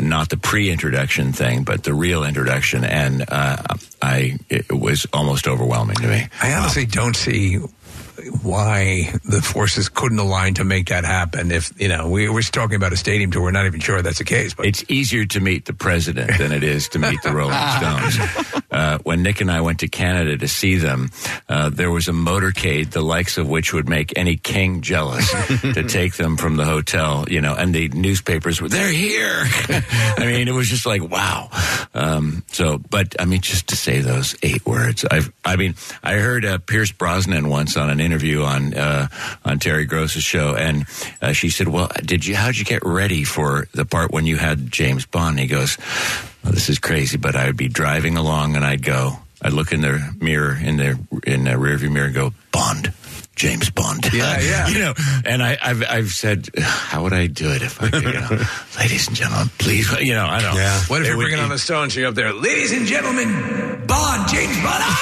not 0.00 0.28
the 0.28 0.36
pre-introduction 0.36 1.32
thing, 1.32 1.64
but 1.64 1.84
the 1.84 1.94
real 1.94 2.24
introduction, 2.24 2.84
and 2.84 3.24
uh, 3.28 3.56
I 4.00 4.38
it 4.48 4.72
was 4.72 5.06
almost 5.12 5.46
overwhelming 5.46 5.96
to 5.96 6.08
me. 6.08 6.26
I 6.42 6.54
honestly 6.54 6.86
don't 6.86 7.16
see 7.16 7.58
why 8.42 9.12
the 9.24 9.40
forces 9.42 9.88
couldn't 9.88 10.18
align 10.18 10.54
to 10.54 10.64
make 10.64 10.88
that 10.88 11.04
happen. 11.04 11.50
If 11.50 11.72
you 11.80 11.88
know, 11.88 12.08
we, 12.08 12.28
we're 12.28 12.42
talking 12.42 12.76
about 12.76 12.92
a 12.92 12.96
stadium 12.96 13.30
tour, 13.30 13.42
we're 13.42 13.50
not 13.50 13.66
even 13.66 13.80
sure 13.80 14.02
that's 14.02 14.18
the 14.18 14.24
case. 14.24 14.54
But 14.54 14.66
It's 14.66 14.84
easier 14.88 15.24
to 15.26 15.40
meet 15.40 15.66
the 15.66 15.72
president 15.72 16.38
than 16.38 16.52
it 16.52 16.62
is 16.62 16.88
to 16.90 16.98
meet 16.98 17.20
the 17.22 17.32
Rolling 17.32 17.56
Stones. 17.78 18.64
Uh, 18.70 18.98
when 19.04 19.22
Nick 19.22 19.40
and 19.40 19.50
I 19.50 19.60
went 19.60 19.80
to 19.80 19.88
Canada 19.88 20.36
to 20.36 20.48
see 20.48 20.76
them, 20.76 21.10
uh, 21.48 21.70
there 21.70 21.90
was 21.90 22.08
a 22.08 22.12
motorcade, 22.12 22.90
the 22.90 23.02
likes 23.02 23.38
of 23.38 23.48
which 23.48 23.72
would 23.72 23.88
make 23.88 24.16
any 24.16 24.36
king 24.36 24.80
jealous, 24.82 25.30
to 25.62 25.84
take 25.84 26.16
them 26.16 26.36
from 26.36 26.56
the 26.56 26.64
hotel. 26.64 27.24
You 27.28 27.40
know, 27.40 27.54
and 27.54 27.74
the 27.74 27.88
newspapers 27.88 28.60
were 28.60 28.68
they're 28.68 28.92
here. 28.92 29.44
I 29.68 30.24
mean, 30.26 30.48
it 30.48 30.52
was 30.52 30.68
just 30.68 30.86
like 30.86 31.02
wow. 31.08 31.50
Um, 31.94 32.44
so, 32.48 32.78
but 32.78 33.16
I 33.18 33.24
mean, 33.24 33.40
just 33.40 33.68
to 33.68 33.76
say 33.76 34.00
those 34.00 34.36
eight 34.42 34.64
words, 34.66 35.04
I've, 35.10 35.32
I 35.44 35.56
mean, 35.56 35.74
I 36.02 36.14
heard 36.14 36.44
uh, 36.44 36.58
Pierce 36.58 36.92
Brosnan 36.92 37.48
once 37.48 37.76
on 37.76 37.90
an 37.90 38.00
interview 38.08 38.42
on 38.42 38.72
uh, 38.72 39.08
on 39.44 39.58
Terry 39.58 39.84
Gross's 39.84 40.24
show, 40.24 40.56
and 40.56 40.86
uh, 41.20 41.32
she 41.32 41.50
said, 41.50 41.68
"Well, 41.68 41.90
did 42.02 42.24
you? 42.24 42.34
How'd 42.34 42.56
you 42.56 42.64
get 42.64 42.82
ready 42.84 43.24
for 43.24 43.68
the 43.74 43.84
part 43.84 44.10
when 44.10 44.24
you 44.24 44.36
had 44.36 44.72
James 44.72 45.04
Bond?" 45.04 45.38
And 45.38 45.40
he 45.40 45.46
goes, 45.46 45.76
well, 46.42 46.52
"This 46.52 46.68
is 46.68 46.78
crazy, 46.78 47.18
but 47.18 47.36
I 47.36 47.46
would 47.46 47.56
be 47.56 47.68
driving 47.68 48.16
along, 48.16 48.56
and 48.56 48.64
I'd 48.64 48.82
go, 48.82 49.18
I'd 49.42 49.52
look 49.52 49.72
in 49.72 49.82
the 49.82 50.00
mirror 50.20 50.56
in 50.56 50.78
the 50.78 50.98
in 51.24 51.44
the 51.44 51.52
rearview 51.52 51.92
mirror, 51.92 52.06
and 52.06 52.14
go 52.14 52.32
Bond." 52.50 52.92
James 53.38 53.70
Bond. 53.70 54.04
Yeah, 54.12 54.40
yeah. 54.40 54.68
you 54.68 54.78
know, 54.80 54.94
and 55.24 55.42
I, 55.42 55.56
I've, 55.62 55.82
I've 55.88 56.10
said, 56.10 56.48
how 56.58 57.04
would 57.04 57.12
I 57.12 57.28
do 57.28 57.48
it 57.52 57.62
if 57.62 57.80
I 57.80 57.88
could, 57.90 58.02
you 58.02 58.12
know, 58.12 58.28
ladies 58.78 59.06
and 59.08 59.16
gentlemen, 59.16 59.48
please, 59.58 59.90
you 60.00 60.12
know, 60.14 60.26
I 60.26 60.42
don't 60.42 60.56
Yeah. 60.56 60.78
What 60.88 61.00
if 61.00 61.06
It 61.06 61.08
you're 61.10 61.16
would- 61.16 61.22
bringing 61.24 61.40
on 61.40 61.48
the 61.50 61.58
Stones? 61.58 61.94
You're 61.96 62.08
up 62.08 62.14
there, 62.14 62.32
ladies 62.32 62.72
and 62.72 62.84
gentlemen, 62.86 63.86
Bond, 63.86 64.28
James 64.28 64.56
Bond. 64.62 64.84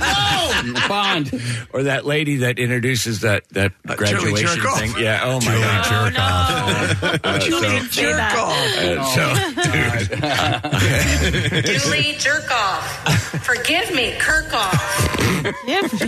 Ah! 0.00 0.84
Bond. 0.88 1.30
or 1.72 1.84
that 1.84 2.04
lady 2.04 2.36
that 2.38 2.58
introduces 2.58 3.20
that 3.20 3.48
that 3.50 3.72
Uh, 3.88 3.94
graduation 3.96 4.48
Jerkoff. 4.60 4.78
thing. 4.78 4.92
Yeah. 5.02 5.20
Oh 5.24 5.34
my 5.40 5.40
Julie 5.40 5.62
god. 5.62 6.12
Jerkoff. 6.12 7.20
Uh, 7.24 7.38
Julie 7.38 7.80
so, 7.90 8.02
Jerkoff. 8.02 8.58
uh, 8.98 9.04
so, 9.14 9.24
dude. 11.62 11.64
Julie 11.80 12.14
Jerkoff. 12.18 12.82
Forgive 13.44 13.94
me, 13.94 14.12
Kirkoff. 14.18 14.78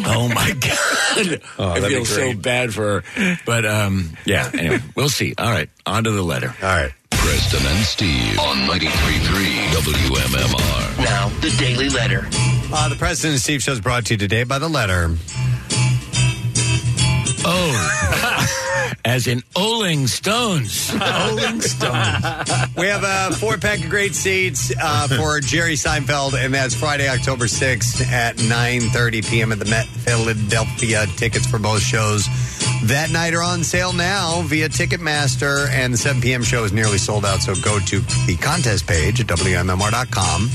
Oh 0.07 0.29
my 0.35 0.53
god! 0.53 1.41
I 1.59 1.70
that'd 1.75 1.89
be 1.89 2.05
feel 2.05 2.05
so 2.05 2.35
bad 2.35 2.73
for 2.75 3.03
her, 3.03 3.39
but 3.47 3.65
um, 3.67 4.11
yeah. 4.25 4.51
Anyway, 4.53 4.79
we'll 4.97 5.09
see. 5.09 5.35
All 5.39 5.51
right, 5.51 5.69
on 5.87 6.05
to 6.05 6.11
the 6.11 6.23
letter. 6.23 6.55
All 6.63 6.69
right. 6.69 6.93
Preston 7.11 7.67
and 7.67 7.85
Steve 7.85 8.39
on 8.39 8.57
93.3 8.67 8.81
WMMR. 9.75 11.05
Now, 11.05 11.29
the 11.41 11.55
Daily 11.59 11.89
Letter. 11.91 12.27
Uh, 12.73 12.89
the 12.89 12.97
President 12.97 13.35
and 13.35 13.43
Steve 13.43 13.63
show 13.63 13.73
is 13.73 13.81
brought 13.81 14.07
to 14.07 14.15
you 14.15 14.19
today 14.19 14.45
by 14.45 14.59
the 14.59 14.69
letter. 14.69 15.15
Oh, 17.45 18.57
as 19.05 19.27
in 19.27 19.41
Oling 19.55 20.09
Stones. 20.09 20.93
Rolling 21.01 21.61
Stones. 21.61 22.77
We 22.77 22.87
have 22.87 23.05
a 23.05 23.35
four 23.37 23.57
pack 23.59 23.83
of 23.83 23.91
great 23.91 24.15
seats 24.15 24.73
uh, 24.81 25.09
for 25.09 25.41
Jerry 25.41 25.75
Seinfeld, 25.75 26.35
and 26.35 26.55
that's 26.55 26.75
Friday, 26.75 27.09
October 27.09 27.47
6th 27.47 28.07
at 28.07 28.37
9.30 28.37 29.29
p.m. 29.29 29.53
at 29.53 29.59
the 29.59 29.65
Met 29.67 29.87
Philadelphia. 29.87 31.07
Tickets 31.17 31.47
for 31.47 31.59
both 31.59 31.83
shows 31.83 32.27
that 32.85 33.11
night 33.13 33.35
are 33.35 33.43
on 33.43 33.63
sale 33.63 33.93
now 33.93 34.43
via 34.43 34.69
Ticketmaster, 34.69 35.69
and 35.69 35.93
the 35.93 35.99
7 35.99 36.23
p.m. 36.23 36.43
show 36.43 36.65
is 36.65 36.73
nearly 36.73 36.99
sold 36.99 37.27
out, 37.27 37.41
so 37.41 37.55
go 37.57 37.79
to 37.79 38.01
the 38.27 38.37
contest 38.41 38.87
page 38.87 39.21
at 39.21 39.27
WMMR.com 39.27 40.49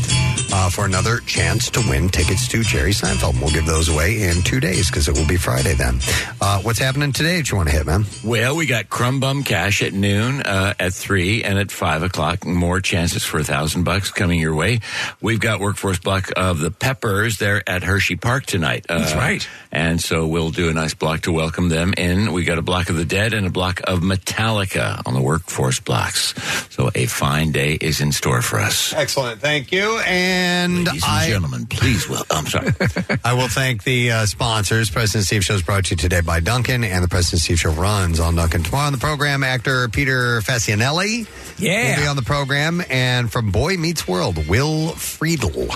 uh, 0.52 0.70
for 0.70 0.86
another 0.86 1.20
chance 1.20 1.70
to 1.70 1.82
win 1.88 2.10
tickets 2.10 2.48
to 2.48 2.64
Jerry 2.64 2.92
Seinfeld. 2.92 3.40
We'll 3.40 3.54
give 3.54 3.66
those 3.66 3.90
away 3.90 4.24
in 4.24 4.42
two 4.42 4.60
days 4.60 4.90
because 4.90 5.08
it 5.08 5.16
will 5.16 5.28
be 5.28 5.38
Friday 5.38 5.74
then. 5.74 6.00
Uh, 6.42 6.62
what's 6.62 6.80
happening 6.80 7.12
today 7.12 7.38
that 7.38 7.52
you 7.52 7.58
want 7.58 7.70
to 7.70 7.76
hit, 7.76 7.86
man? 7.86 8.06
Well, 8.26 8.56
we 8.56 8.66
got 8.66 8.90
Crumb 8.90 9.20
Bum 9.20 9.44
Cash 9.44 9.84
at 9.84 9.94
noon, 9.94 10.42
uh, 10.42 10.74
at 10.80 10.94
three, 10.94 11.44
and 11.44 11.60
at 11.60 11.70
five 11.70 12.02
o'clock. 12.02 12.44
More 12.44 12.82
chances 12.82 13.24
for 13.24 13.38
a 13.38 13.44
thousand 13.44 13.84
bucks 13.84 14.10
coming 14.10 14.40
your 14.40 14.56
way. 14.56 14.80
We've 15.22 15.40
got 15.40 15.60
Workforce 15.60 16.00
Block 16.00 16.32
of 16.36 16.60
the 16.60 16.72
Peppers 16.72 17.38
there 17.38 17.62
at 17.70 17.84
Hershey 17.84 18.16
Park 18.16 18.48
tonight. 18.48 18.88
Uh, 18.90 18.98
That's 18.98 19.14
right. 19.14 19.48
And 19.72 20.02
so 20.02 20.26
we'll 20.26 20.50
do 20.50 20.70
a 20.70 20.74
nice 20.74 20.96
block 20.96 21.22
to 21.22 21.32
welcome 21.32 21.70
them 21.70 21.94
in. 21.98 22.34
We 22.34 22.46
got 22.46 22.58
a 22.58 22.64
block 22.64 22.90
of 22.90 22.96
the 22.96 23.06
Dead 23.06 23.34
and 23.36 23.46
a 23.46 23.52
block 23.52 23.82
of 23.84 24.00
Metallica 24.00 25.04
on 25.06 25.14
the 25.14 25.22
Workforce 25.22 25.80
blocks. 25.80 26.34
So 26.74 26.90
a 26.96 27.06
fine 27.06 27.52
day 27.52 27.74
is 27.80 28.02
in 28.02 28.12
store 28.12 28.42
for 28.42 28.58
us. 28.60 28.92
Excellent. 28.94 29.40
Thank 29.40 29.72
you. 29.72 30.00
And 30.00 30.86
Ladies 30.86 31.04
and 31.04 31.12
I. 31.12 31.28
gentlemen, 31.28 31.68
please. 31.68 32.10
Well, 32.10 32.26
I'm 32.32 32.48
sorry. 32.48 32.72
I 33.24 33.34
will 33.34 33.50
thank 33.50 33.84
the 33.84 34.12
uh, 34.12 34.26
sponsors. 34.26 34.90
President 34.90 35.26
Steve 35.28 35.44
Show 35.46 35.54
is 35.54 35.62
brought 35.62 35.86
to 35.86 35.92
you 35.92 35.98
today 35.98 36.22
by 36.22 36.40
Dunkin', 36.40 36.84
and 36.84 37.04
the 37.04 37.08
President 37.10 37.42
Steve 37.44 37.60
Show 37.60 37.72
runs 37.72 38.15
on 38.20 38.36
Dunkin'. 38.36 38.64
Tomorrow 38.64 38.88
on 38.88 38.92
the 38.94 38.98
program, 39.00 39.44
actor 39.44 39.88
Peter 39.90 40.42
Facinelli 40.42 41.28
Yeah. 41.58 41.96
will 41.96 42.02
be 42.04 42.08
on 42.08 42.16
the 42.16 42.22
program, 42.22 42.84
and 42.90 43.32
from 43.32 43.52
Boy 43.52 43.78
Meets 43.78 44.08
World, 44.08 44.48
Will 44.48 44.92
Friedle 44.94 45.70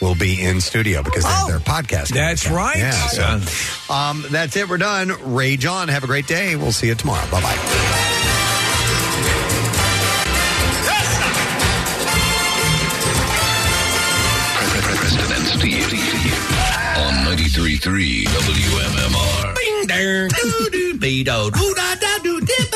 will 0.00 0.14
be 0.14 0.40
in 0.42 0.60
studio 0.60 1.02
because 1.02 1.24
they 1.24 1.30
have 1.30 1.48
their 1.48 1.58
podcast. 1.60 2.12
Oh, 2.12 2.14
That's 2.14 2.48
right. 2.48 2.76
Yeah. 2.76 2.92
So, 3.08 3.92
um, 3.92 4.24
that's 4.30 4.56
it. 4.56 4.68
We're 4.68 4.78
done. 4.78 5.12
Rage 5.34 5.66
on. 5.66 5.88
Have 5.88 6.04
a 6.04 6.06
great 6.06 6.26
day. 6.26 6.56
We'll 6.56 6.72
see 6.72 6.88
you 6.88 6.94
tomorrow. 6.94 7.24
Bye 7.30 7.40
bye. 7.40 8.02
Preston 14.82 15.32
and 15.32 15.46
Steve 15.46 15.92
on 16.96 17.24
93.3 17.36 18.24
WMMR. 18.26 19.54
Bing, 19.54 19.86
dang, 19.86 20.28
do, 20.98 21.50
doo, 21.50 21.74
da, 21.74 21.94
da, 21.94 22.18
doo, 22.22 22.40
dip, 22.40 22.75